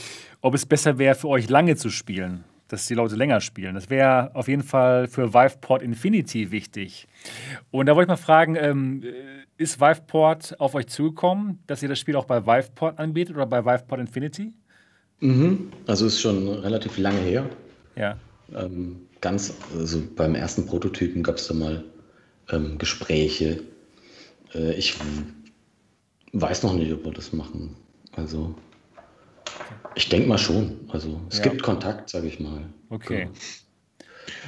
ob 0.41 0.53
es 0.55 0.67
besser 0.67 0.99
wäre 0.99 1.15
für 1.15 1.29
euch 1.29 1.49
lange 1.49 1.77
zu 1.77 1.91
spielen, 1.91 2.43
dass 2.67 2.87
die 2.87 2.95
Leute 2.95 3.15
länger 3.15 3.41
spielen. 3.41 3.77
Das 3.77 3.89
wäre 3.89 4.35
auf 4.35 4.49
jeden 4.49 4.65
Fall 4.65 5.07
für 5.07 5.33
Viveport 5.33 5.81
Infinity 5.81 6.51
wichtig. 6.51 7.07
Und 7.71 7.87
da 7.87 7.95
wollte 7.95 8.07
ich 8.07 8.09
mal 8.09 8.17
fragen, 8.17 8.57
ähm, 8.57 9.05
ist 9.59 9.81
Viveport 9.81 10.59
auf 10.59 10.75
euch 10.75 10.89
zugekommen, 10.89 11.61
dass 11.69 11.81
ihr 11.85 11.89
das 11.89 12.01
Spiel 12.01 12.17
auch 12.17 12.25
bei 12.25 12.45
Viveport 12.45 12.99
anbietet 12.99 13.37
oder 13.37 13.47
bei 13.47 13.65
Viveport 13.65 14.01
Infinity? 14.01 14.53
Mhm. 15.21 15.71
Also 15.87 16.05
ist 16.07 16.21
schon 16.21 16.49
relativ 16.49 16.99
lange 16.99 17.21
her. 17.21 17.49
Ja. 17.95 18.17
Ähm, 18.53 19.03
ganz, 19.21 19.55
also 19.79 20.03
beim 20.17 20.35
ersten 20.35 20.67
Prototypen 20.67 21.23
gab 21.23 21.37
es 21.37 21.47
da 21.47 21.55
mal 21.55 21.85
ähm, 22.51 22.77
Gespräche 22.79 23.61
äh, 24.55 24.73
ich 24.73 24.95
weiß 26.33 26.63
noch 26.63 26.75
nicht, 26.75 26.93
ob 26.93 27.05
wir 27.05 27.13
das 27.13 27.33
machen. 27.33 27.77
Also, 28.13 28.55
ich 29.95 30.09
denke 30.09 30.29
mal 30.29 30.39
schon. 30.39 30.81
Also, 30.89 31.21
es 31.31 31.39
ja. 31.39 31.45
gibt 31.45 31.63
Kontakt, 31.63 32.11
sage 32.11 32.27
ich 32.27 32.41
mal. 32.41 32.63
Okay. 32.91 33.29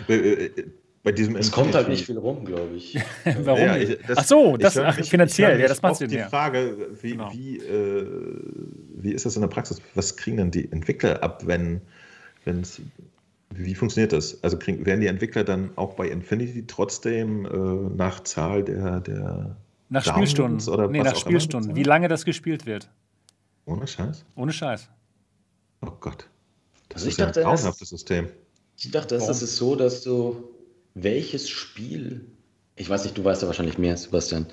Ja. 0.09 0.15
Äh, 0.15 0.45
äh, 0.45 0.65
bei 1.03 1.13
diesem 1.13 1.35
es 1.37 1.51
kommt 1.51 1.75
halt 1.75 1.89
nicht 1.89 2.05
viel 2.05 2.19
rum, 2.19 2.45
glaube 2.45 2.77
ich. 2.77 2.99
Warum? 3.25 3.61
Ja, 3.61 3.77
ich, 3.77 3.99
das, 4.07 4.19
ach 4.19 4.25
so, 4.25 4.57
das, 4.59 4.77
ach, 4.77 4.99
mich, 4.99 5.09
finanziell, 5.09 5.59
ja, 5.59 5.67
das 5.67 5.81
machst 5.81 6.03
du 6.03 6.07
Die 6.07 6.17
ja. 6.17 6.29
Frage, 6.29 6.91
wie, 7.01 7.13
genau. 7.13 7.33
wie, 7.33 7.57
äh, 7.57 8.07
wie 8.97 9.13
ist 9.13 9.25
das 9.25 9.35
in 9.35 9.41
der 9.41 9.49
Praxis? 9.49 9.81
Was 9.95 10.17
kriegen 10.17 10.37
denn 10.37 10.51
die 10.51 10.71
Entwickler 10.71 11.23
ab, 11.23 11.47
wenn 11.47 11.81
es 12.45 12.83
wie 13.53 13.75
funktioniert 13.75 14.13
das? 14.13 14.43
Also 14.45 14.59
kriegen, 14.59 14.87
werden 14.87 15.01
die 15.01 15.09
Entwickler 15.09 15.45
dann 15.45 15.71
auch 15.77 15.95
bei 15.95 16.09
Infinity 16.09 16.67
trotzdem 16.67 17.47
äh, 17.47 17.97
nach 17.97 18.21
Zahl 18.23 18.63
der, 18.63 19.01
der 19.01 19.57
nach 19.91 20.05
Spielstunden. 20.05 20.67
Oder 20.69 20.89
nee, 20.89 21.03
nach 21.03 21.17
Spielstunden. 21.17 21.77
Wie 21.77 21.83
lange 21.83 22.09
das 22.09 22.25
gespielt 22.25 22.65
wird. 22.65 22.91
Ohne 23.67 23.87
Scheiß? 23.87 24.25
Ohne 24.37 24.53
Scheiß. 24.53 24.89
Oh 25.83 25.91
Gott. 26.01 26.29
Das 26.89 27.03
also 27.03 27.09
ist 27.09 27.13
ich 27.13 27.25
dachte, 27.25 27.41
ein 27.41 27.47
grauenhaftes 27.47 27.89
System. 27.91 28.29
Ich 28.79 28.91
dachte, 28.91 29.17
es 29.17 29.29
ist 29.29 29.57
so, 29.57 29.77
dass 29.77 30.03
du 30.03 30.49
welches 30.95 31.49
Spiel, 31.49 32.27
ich 32.77 32.89
weiß 32.89 33.05
nicht, 33.05 33.17
du 33.19 33.25
weißt 33.25 33.43
ja 33.43 33.49
wahrscheinlich 33.49 33.79
mehr, 33.79 33.97
Sebastian, 33.97 34.47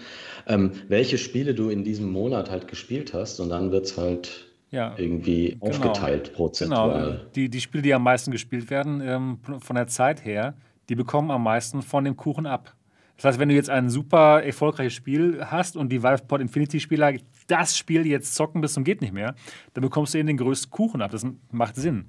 ähm, 0.47 0.71
welche 0.87 1.17
Spiele 1.17 1.55
du 1.55 1.69
in 1.69 1.83
diesem 1.83 2.11
Monat 2.11 2.49
halt 2.49 2.67
gespielt 2.67 3.13
hast 3.13 3.39
und 3.39 3.49
dann 3.49 3.71
wird 3.71 3.85
es 3.85 3.97
halt 3.97 4.47
ja, 4.69 4.95
irgendwie 4.97 5.51
genau. 5.51 5.67
aufgeteilt 5.67 6.33
prozentual. 6.33 7.11
Genau, 7.11 7.29
die, 7.35 7.49
die 7.49 7.61
Spiele, 7.61 7.81
die 7.81 7.93
am 7.93 8.03
meisten 8.03 8.31
gespielt 8.31 8.69
werden, 8.69 9.01
ähm, 9.01 9.39
von 9.59 9.75
der 9.75 9.87
Zeit 9.87 10.25
her, 10.25 10.55
die 10.89 10.95
bekommen 10.95 11.31
am 11.31 11.43
meisten 11.43 11.81
von 11.81 12.03
dem 12.03 12.17
Kuchen 12.17 12.45
ab. 12.45 12.75
Das 13.17 13.25
heißt, 13.25 13.39
wenn 13.39 13.49
du 13.49 13.55
jetzt 13.55 13.69
ein 13.69 13.89
super 13.89 14.43
erfolgreiches 14.43 14.93
Spiel 14.93 15.43
hast 15.43 15.75
und 15.75 15.89
die 15.89 16.03
Valve-Pod 16.03 16.39
Infinity-Spieler 16.39 17.13
das 17.47 17.77
Spiel 17.77 18.05
jetzt 18.05 18.35
zocken 18.35 18.61
bis 18.61 18.73
zum 18.73 18.83
geht 18.83 19.01
nicht 19.01 19.13
mehr, 19.13 19.35
dann 19.73 19.81
bekommst 19.81 20.13
du 20.13 20.19
eben 20.19 20.27
den 20.27 20.37
größten 20.37 20.69
Kuchen 20.69 21.01
ab. 21.01 21.11
Das 21.11 21.25
macht 21.51 21.75
Sinn. 21.75 22.07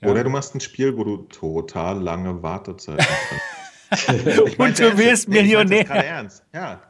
Ja. 0.00 0.08
Oder 0.08 0.24
du 0.24 0.30
machst 0.30 0.54
ein 0.54 0.60
Spiel, 0.60 0.96
wo 0.96 1.04
du 1.04 1.16
total 1.24 2.00
lange 2.00 2.42
Wartezeiten 2.42 3.04
hast. 3.90 4.08
und 4.58 4.78
du 4.78 4.98
wirst 4.98 5.28
nee, 5.28 5.42
Millionär. 5.42 5.82
Ich 5.82 5.90
ernst. 5.90 6.44
Ja. 6.54 6.82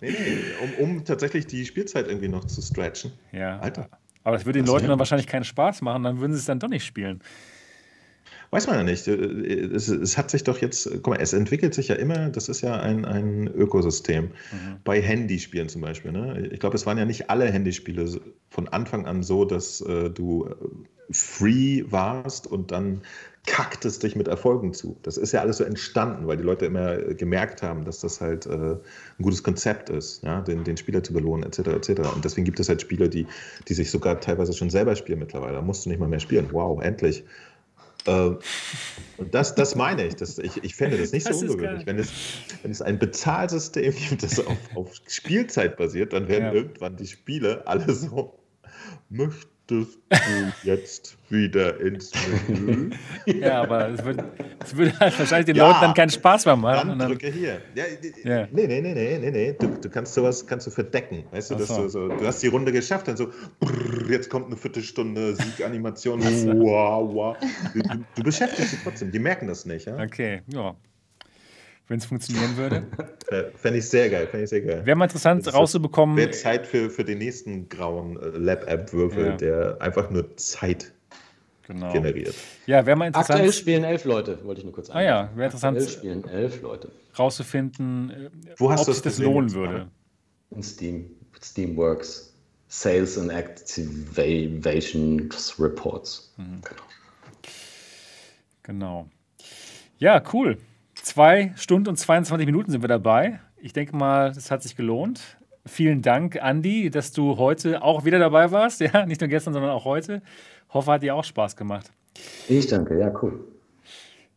Nee, 0.00 0.10
nee, 0.10 0.38
um, 0.62 0.96
um 0.96 1.04
tatsächlich 1.04 1.46
die 1.46 1.64
Spielzeit 1.64 2.06
irgendwie 2.06 2.28
noch 2.28 2.44
zu 2.44 2.60
stretchen. 2.60 3.12
Ja. 3.32 3.58
Alter. 3.60 3.88
Aber 4.22 4.36
das 4.36 4.44
würde 4.44 4.58
den 4.58 4.66
Leuten 4.66 4.86
dann 4.86 4.98
wahrscheinlich 4.98 5.26
keinen 5.26 5.44
Spaß 5.44 5.80
machen, 5.80 6.02
dann 6.02 6.20
würden 6.20 6.32
sie 6.32 6.38
es 6.38 6.44
dann 6.44 6.58
doch 6.58 6.68
nicht 6.68 6.84
spielen. 6.84 7.22
Weiß 8.50 8.66
man 8.66 8.76
ja 8.76 8.82
nicht. 8.82 9.06
Äh, 9.06 9.14
es, 9.14 9.88
es, 9.88 10.18
hat 10.18 10.30
sich 10.30 10.44
doch 10.44 10.58
jetzt, 10.58 10.90
guck 11.02 11.08
mal, 11.08 11.20
es 11.20 11.32
entwickelt 11.32 11.74
sich 11.74 11.88
ja 11.88 11.94
immer, 11.94 12.30
das 12.30 12.48
ist 12.48 12.60
ja 12.62 12.80
ein, 12.80 13.04
ein 13.04 13.46
Ökosystem. 13.46 14.24
Mhm. 14.24 14.76
Bei 14.84 15.00
Handyspielen 15.00 15.68
zum 15.68 15.82
Beispiel. 15.82 16.12
Ne? 16.12 16.48
Ich 16.52 16.60
glaube, 16.60 16.76
es 16.76 16.86
waren 16.86 16.98
ja 16.98 17.04
nicht 17.04 17.30
alle 17.30 17.46
Handyspiele 17.46 18.20
von 18.48 18.68
Anfang 18.68 19.06
an 19.06 19.22
so, 19.22 19.44
dass 19.44 19.80
äh, 19.82 20.10
du 20.10 20.46
äh, 20.46 20.54
free 21.12 21.84
warst 21.90 22.46
und 22.46 22.70
dann 22.72 23.02
kackt 23.46 23.84
es 23.84 23.98
dich 23.98 24.16
mit 24.16 24.28
Erfolgen 24.28 24.74
zu. 24.74 24.98
Das 25.02 25.16
ist 25.16 25.32
ja 25.32 25.40
alles 25.40 25.56
so 25.56 25.64
entstanden, 25.64 26.26
weil 26.26 26.36
die 26.36 26.42
Leute 26.42 26.66
immer 26.66 26.96
gemerkt 26.98 27.62
haben, 27.62 27.84
dass 27.84 28.00
das 28.00 28.20
halt 28.20 28.46
äh, 28.46 28.50
ein 28.50 29.22
gutes 29.22 29.42
Konzept 29.42 29.88
ist, 29.88 30.22
ja? 30.22 30.40
den, 30.42 30.62
den 30.64 30.76
Spieler 30.76 31.02
zu 31.02 31.12
belohnen, 31.12 31.44
etc. 31.44 31.68
etc. 31.68 31.90
Und 32.14 32.24
deswegen 32.24 32.44
gibt 32.44 32.60
es 32.60 32.68
halt 32.68 32.82
Spiele, 32.82 33.08
die, 33.08 33.26
die 33.66 33.74
sich 33.74 33.90
sogar 33.90 34.20
teilweise 34.20 34.52
schon 34.52 34.70
selber 34.70 34.94
spielen 34.94 35.20
mittlerweile. 35.20 35.54
Da 35.54 35.62
musst 35.62 35.86
du 35.86 35.88
nicht 35.90 35.98
mal 35.98 36.08
mehr 36.08 36.20
spielen. 36.20 36.48
Wow, 36.52 36.82
endlich. 36.82 37.24
Äh, 38.06 38.36
und 39.16 39.34
das, 39.34 39.54
das 39.54 39.74
meine 39.74 40.06
ich. 40.06 40.16
Das, 40.16 40.38
ich. 40.38 40.62
Ich 40.64 40.74
fände 40.74 40.98
das 40.98 41.12
nicht 41.12 41.28
das 41.28 41.40
so 41.40 41.46
ungewöhnlich. 41.46 41.86
Wenn 41.86 41.98
es, 41.98 42.10
wenn 42.62 42.70
es 42.70 42.82
ein 42.82 42.98
Bezahlsystem 42.98 43.94
gibt, 43.94 44.22
das 44.22 44.38
auf, 44.44 44.58
auf 44.74 44.94
Spielzeit 45.06 45.76
basiert, 45.76 46.12
dann 46.12 46.28
werden 46.28 46.46
ja. 46.46 46.52
irgendwann 46.52 46.96
die 46.96 47.06
Spiele 47.06 47.66
alle 47.66 47.92
so, 47.92 48.38
möchte 49.08 49.48
möchtest 49.70 50.64
du 50.64 50.68
jetzt 50.68 51.16
wieder 51.28 51.80
ins 51.80 52.12
Menü? 52.48 52.90
Ja, 53.26 53.62
aber 53.62 53.90
es 53.90 54.04
würde, 54.04 54.24
es 54.64 54.76
würde 54.76 54.98
halt 54.98 55.18
wahrscheinlich 55.18 55.46
den 55.46 55.56
ja, 55.56 55.68
Leuten 55.68 55.80
dann 55.80 55.94
keinen 55.94 56.10
Spaß 56.10 56.46
mehr 56.46 56.56
machen. 56.56 56.88
Dann, 56.88 56.98
dann 56.98 57.08
drücke 57.08 57.30
hier. 57.30 57.60
Ja, 57.74 57.84
ja. 58.24 58.48
Nee, 58.50 58.66
nee, 58.66 58.80
nee, 58.80 58.94
nee, 58.94 59.18
nee, 59.18 59.30
nee. 59.30 59.56
Du, 59.58 59.68
du 59.68 59.88
kannst 59.88 60.14
sowas 60.14 60.46
kannst 60.46 60.66
du 60.66 60.70
verdecken. 60.70 61.24
Weißt 61.30 61.50
du, 61.50 61.54
dass 61.56 61.68
so. 61.68 61.82
du, 61.82 61.88
so, 61.88 62.08
du 62.08 62.26
hast 62.26 62.42
die 62.42 62.48
Runde 62.48 62.72
geschafft, 62.72 63.08
dann 63.08 63.16
so, 63.16 63.28
brrr, 63.60 64.10
jetzt 64.10 64.30
kommt 64.30 64.46
eine 64.46 64.56
Viertelstunde 64.56 65.36
Sieganimation. 65.36 66.20
wow, 66.20 67.14
wow. 67.14 67.36
Du, 67.74 67.80
du, 68.16 68.22
beschäftigst 68.22 68.72
dich 68.72 68.80
trotzdem. 68.82 69.12
Die 69.12 69.18
merken 69.18 69.46
das 69.46 69.66
nicht. 69.66 69.86
Ja? 69.86 70.02
Okay, 70.02 70.42
ja 70.52 70.74
wenn 71.90 71.98
es 71.98 72.06
funktionieren 72.06 72.56
würde. 72.56 72.84
Fände 73.56 73.80
ich 73.80 73.88
sehr 73.88 74.08
geil, 74.08 74.28
fände 74.28 74.44
ich 74.44 74.50
sehr 74.50 74.60
geil. 74.60 74.86
Wäre 74.86 74.96
mal 74.96 75.06
interessant 75.06 75.52
rauszubekommen. 75.52 76.16
Wäre 76.16 76.30
Zeit 76.30 76.66
für, 76.66 76.88
für 76.88 77.04
den 77.04 77.18
nächsten 77.18 77.68
grauen 77.68 78.16
äh, 78.16 78.28
Lab-App-Würfel, 78.28 79.26
ja. 79.26 79.36
der 79.36 79.76
einfach 79.80 80.08
nur 80.08 80.36
Zeit 80.36 80.92
genau. 81.66 81.92
generiert. 81.92 82.34
Ja, 82.66 82.86
wäre 82.86 82.96
mal 82.96 83.08
interessant. 83.08 83.40
Aktuell 83.40 83.52
spielen 83.52 83.82
elf 83.82 84.04
Leute, 84.04 84.44
wollte 84.44 84.60
ich 84.60 84.64
nur 84.64 84.72
kurz 84.72 84.86
sagen. 84.86 85.00
Ah 85.00 85.02
ja, 85.02 85.30
wäre 85.34 85.46
interessant. 85.46 85.78
Aktuell 85.78 85.92
spielen 85.98 86.28
elf 86.28 86.62
Leute. 86.62 86.92
Rauszufinden, 87.18 88.10
äh, 88.10 88.30
Wo 88.56 88.70
hast 88.70 88.88
ob 88.88 88.94
sich 88.94 89.02
das 89.02 89.18
lohnen 89.18 89.52
würde. 89.52 89.88
In 90.50 90.62
Steam. 90.62 91.10
Steamworks. 91.42 92.32
Sales 92.68 93.18
and 93.18 93.32
Activation 93.32 95.28
Reports. 95.58 96.32
Mhm. 96.36 96.60
Genau. 96.62 96.82
Genau. 98.62 99.08
Ja, 99.98 100.22
cool. 100.32 100.56
Zwei 101.02 101.52
Stunden 101.56 101.88
und 101.88 101.96
22 101.96 102.46
Minuten 102.46 102.70
sind 102.70 102.82
wir 102.82 102.88
dabei. 102.88 103.40
Ich 103.56 103.72
denke 103.72 103.96
mal, 103.96 104.32
das 104.32 104.50
hat 104.50 104.62
sich 104.62 104.76
gelohnt. 104.76 105.38
Vielen 105.66 106.02
Dank, 106.02 106.40
Andi, 106.42 106.90
dass 106.90 107.12
du 107.12 107.36
heute 107.36 107.82
auch 107.82 108.04
wieder 108.04 108.18
dabei 108.18 108.50
warst. 108.50 108.80
Ja, 108.92 109.06
nicht 109.06 109.20
nur 109.20 109.28
gestern, 109.28 109.52
sondern 109.54 109.70
auch 109.72 109.84
heute. 109.84 110.22
Hoffe, 110.70 110.92
hat 110.92 111.02
dir 111.02 111.14
auch 111.14 111.24
Spaß 111.24 111.56
gemacht. 111.56 111.90
Ich 112.48 112.66
danke, 112.66 112.98
ja, 112.98 113.12
cool. 113.22 113.40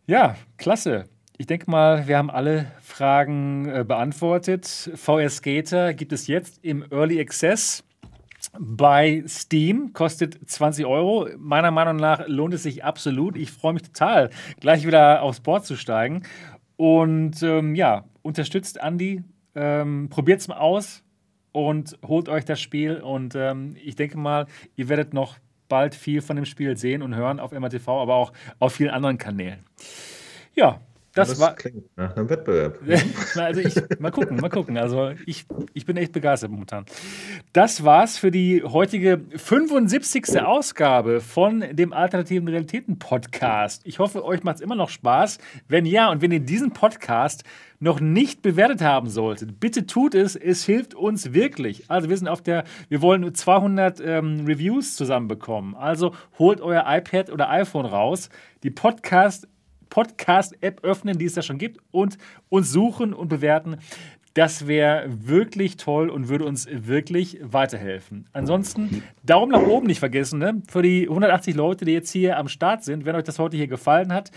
Ja, 0.05 0.35
klasse. 0.57 1.05
Ich 1.37 1.47
denke 1.47 1.69
mal, 1.69 2.07
wir 2.07 2.17
haben 2.17 2.29
alle 2.29 2.67
Fragen 2.81 3.67
äh, 3.67 3.83
beantwortet. 3.87 4.91
VR 4.95 5.29
Skater 5.29 5.93
gibt 5.93 6.11
es 6.13 6.27
jetzt 6.27 6.59
im 6.63 6.85
Early 6.91 7.19
Access. 7.19 7.83
bei 8.59 9.23
Steam, 9.27 9.93
kostet 9.93 10.37
20 10.49 10.85
Euro. 10.85 11.27
Meiner 11.37 11.71
Meinung 11.71 11.95
nach 11.95 12.27
lohnt 12.27 12.53
es 12.53 12.63
sich 12.63 12.83
absolut. 12.83 13.37
Ich 13.37 13.51
freue 13.51 13.73
mich 13.73 13.83
total, 13.83 14.29
gleich 14.59 14.85
wieder 14.85 15.21
aufs 15.21 15.39
Board 15.39 15.65
zu 15.65 15.75
steigen. 15.77 16.23
Und 16.75 17.41
ähm, 17.43 17.75
ja, 17.75 18.05
unterstützt 18.21 18.77
Andy, 18.81 19.23
ähm, 19.55 20.09
probiert 20.09 20.39
es 20.41 20.47
mal 20.47 20.57
aus 20.57 21.03
und 21.51 21.97
holt 22.05 22.29
euch 22.29 22.45
das 22.45 22.59
Spiel. 22.59 22.97
Und 22.97 23.35
ähm, 23.35 23.75
ich 23.83 23.95
denke 23.95 24.17
mal, 24.17 24.47
ihr 24.75 24.89
werdet 24.89 25.13
noch 25.13 25.37
bald 25.69 25.95
viel 25.95 26.21
von 26.21 26.35
dem 26.35 26.45
Spiel 26.45 26.77
sehen 26.77 27.01
und 27.01 27.15
hören 27.15 27.39
auf 27.39 27.51
MRTV, 27.51 27.87
aber 27.87 28.15
auch 28.15 28.33
auf 28.59 28.73
vielen 28.73 28.91
anderen 28.91 29.17
Kanälen. 29.17 29.63
Ja, 30.55 30.81
das, 31.13 31.29
das 31.29 31.39
war. 31.39 31.55
Klingt 31.55 31.95
nach 31.95 32.15
einem 32.15 32.29
Wettbewerb. 32.29 32.79
also 33.35 33.61
ich, 33.61 33.75
mal 33.99 34.11
gucken, 34.11 34.37
mal 34.37 34.49
gucken. 34.49 34.77
Also 34.77 35.11
ich, 35.25 35.45
ich 35.73 35.85
bin 35.85 35.95
echt 35.95 36.11
begeistert 36.11 36.49
momentan. 36.49 36.85
Das 37.53 37.83
war's 37.83 38.17
für 38.17 38.31
die 38.31 38.63
heutige 38.63 39.21
75. 39.35 40.41
Ausgabe 40.41 41.21
von 41.21 41.63
dem 41.71 41.93
Alternativen 41.93 42.47
Realitäten 42.47 42.97
Podcast. 42.97 43.83
Ich 43.85 43.99
hoffe, 43.99 44.25
euch 44.25 44.43
macht 44.43 44.55
es 44.55 44.61
immer 44.61 44.75
noch 44.75 44.89
Spaß. 44.89 45.37
Wenn 45.67 45.85
ja, 45.85 46.09
und 46.09 46.21
wenn 46.21 46.31
ihr 46.31 46.39
diesen 46.39 46.71
Podcast 46.71 47.43
noch 47.79 47.99
nicht 47.99 48.41
bewertet 48.41 48.81
haben 48.81 49.09
solltet, 49.09 49.59
bitte 49.59 49.85
tut 49.85 50.15
es. 50.15 50.35
Es 50.35 50.63
hilft 50.65 50.95
uns 50.95 51.33
wirklich. 51.33 51.91
Also 51.91 52.09
wir 52.09 52.17
sind 52.17 52.27
auf 52.27 52.41
der, 52.41 52.63
wir 52.89 53.01
wollen 53.01 53.35
200 53.35 53.99
ähm, 53.99 54.45
Reviews 54.47 54.95
zusammenbekommen. 54.95 55.75
Also 55.75 56.15
holt 56.39 56.61
euer 56.61 56.85
iPad 56.87 57.29
oder 57.29 57.49
iPhone 57.49 57.85
raus. 57.85 58.29
Die 58.63 58.71
Podcast 58.71 59.47
Podcast-App 59.93 60.83
öffnen, 60.83 61.19
die 61.19 61.25
es 61.25 61.33
da 61.33 61.43
schon 61.43 61.59
gibt, 61.59 61.79
und 61.91 62.17
uns 62.49 62.71
suchen 62.71 63.13
und 63.13 63.27
bewerten. 63.27 63.77
Das 64.33 64.65
wäre 64.65 65.05
wirklich 65.07 65.77
toll 65.77 66.09
und 66.09 66.29
würde 66.29 66.45
uns 66.45 66.67
wirklich 66.67 67.37
weiterhelfen. 67.43 68.25
Ansonsten 68.33 69.03
Daumen 69.21 69.51
nach 69.51 69.61
oben 69.61 69.85
nicht 69.85 69.99
vergessen, 69.99 70.39
ne? 70.39 70.63
Für 70.67 70.81
die 70.81 71.03
180 71.07 71.53
Leute, 71.53 71.85
die 71.85 71.91
jetzt 71.91 72.11
hier 72.11 72.39
am 72.39 72.47
Start 72.47 72.83
sind, 72.83 73.05
wenn 73.05 73.15
euch 73.15 73.23
das 73.23 73.37
heute 73.37 73.55
hier 73.55 73.67
gefallen 73.67 74.11
hat. 74.11 74.31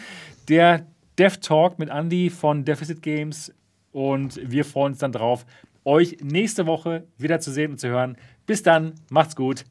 Der 0.51 0.87
Dev 1.19 1.39
Talk 1.41 1.79
mit 1.79 1.89
Andy 1.89 2.29
von 2.29 2.67
Deficit 2.67 3.01
Games. 3.01 3.51
Und 3.93 4.39
wir 4.45 4.67
freuen 4.67 4.93
uns 4.93 4.99
dann 4.99 5.13
drauf, 5.13 5.47
euch 5.87 6.19
nächste 6.23 6.67
Woche 6.67 7.05
wieder 7.17 7.41
zu 7.41 7.51
sehen 7.51 7.71
und 7.71 7.79
zu 7.79 7.89
hören. 7.89 8.19
Bis 8.45 8.63
dann, 8.63 8.93
macht's 9.09 9.35
gut. 9.35 9.65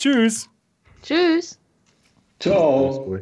Tschüss. 0.00 0.50
Tschüss. 1.04 1.60
Ciao. 2.40 3.20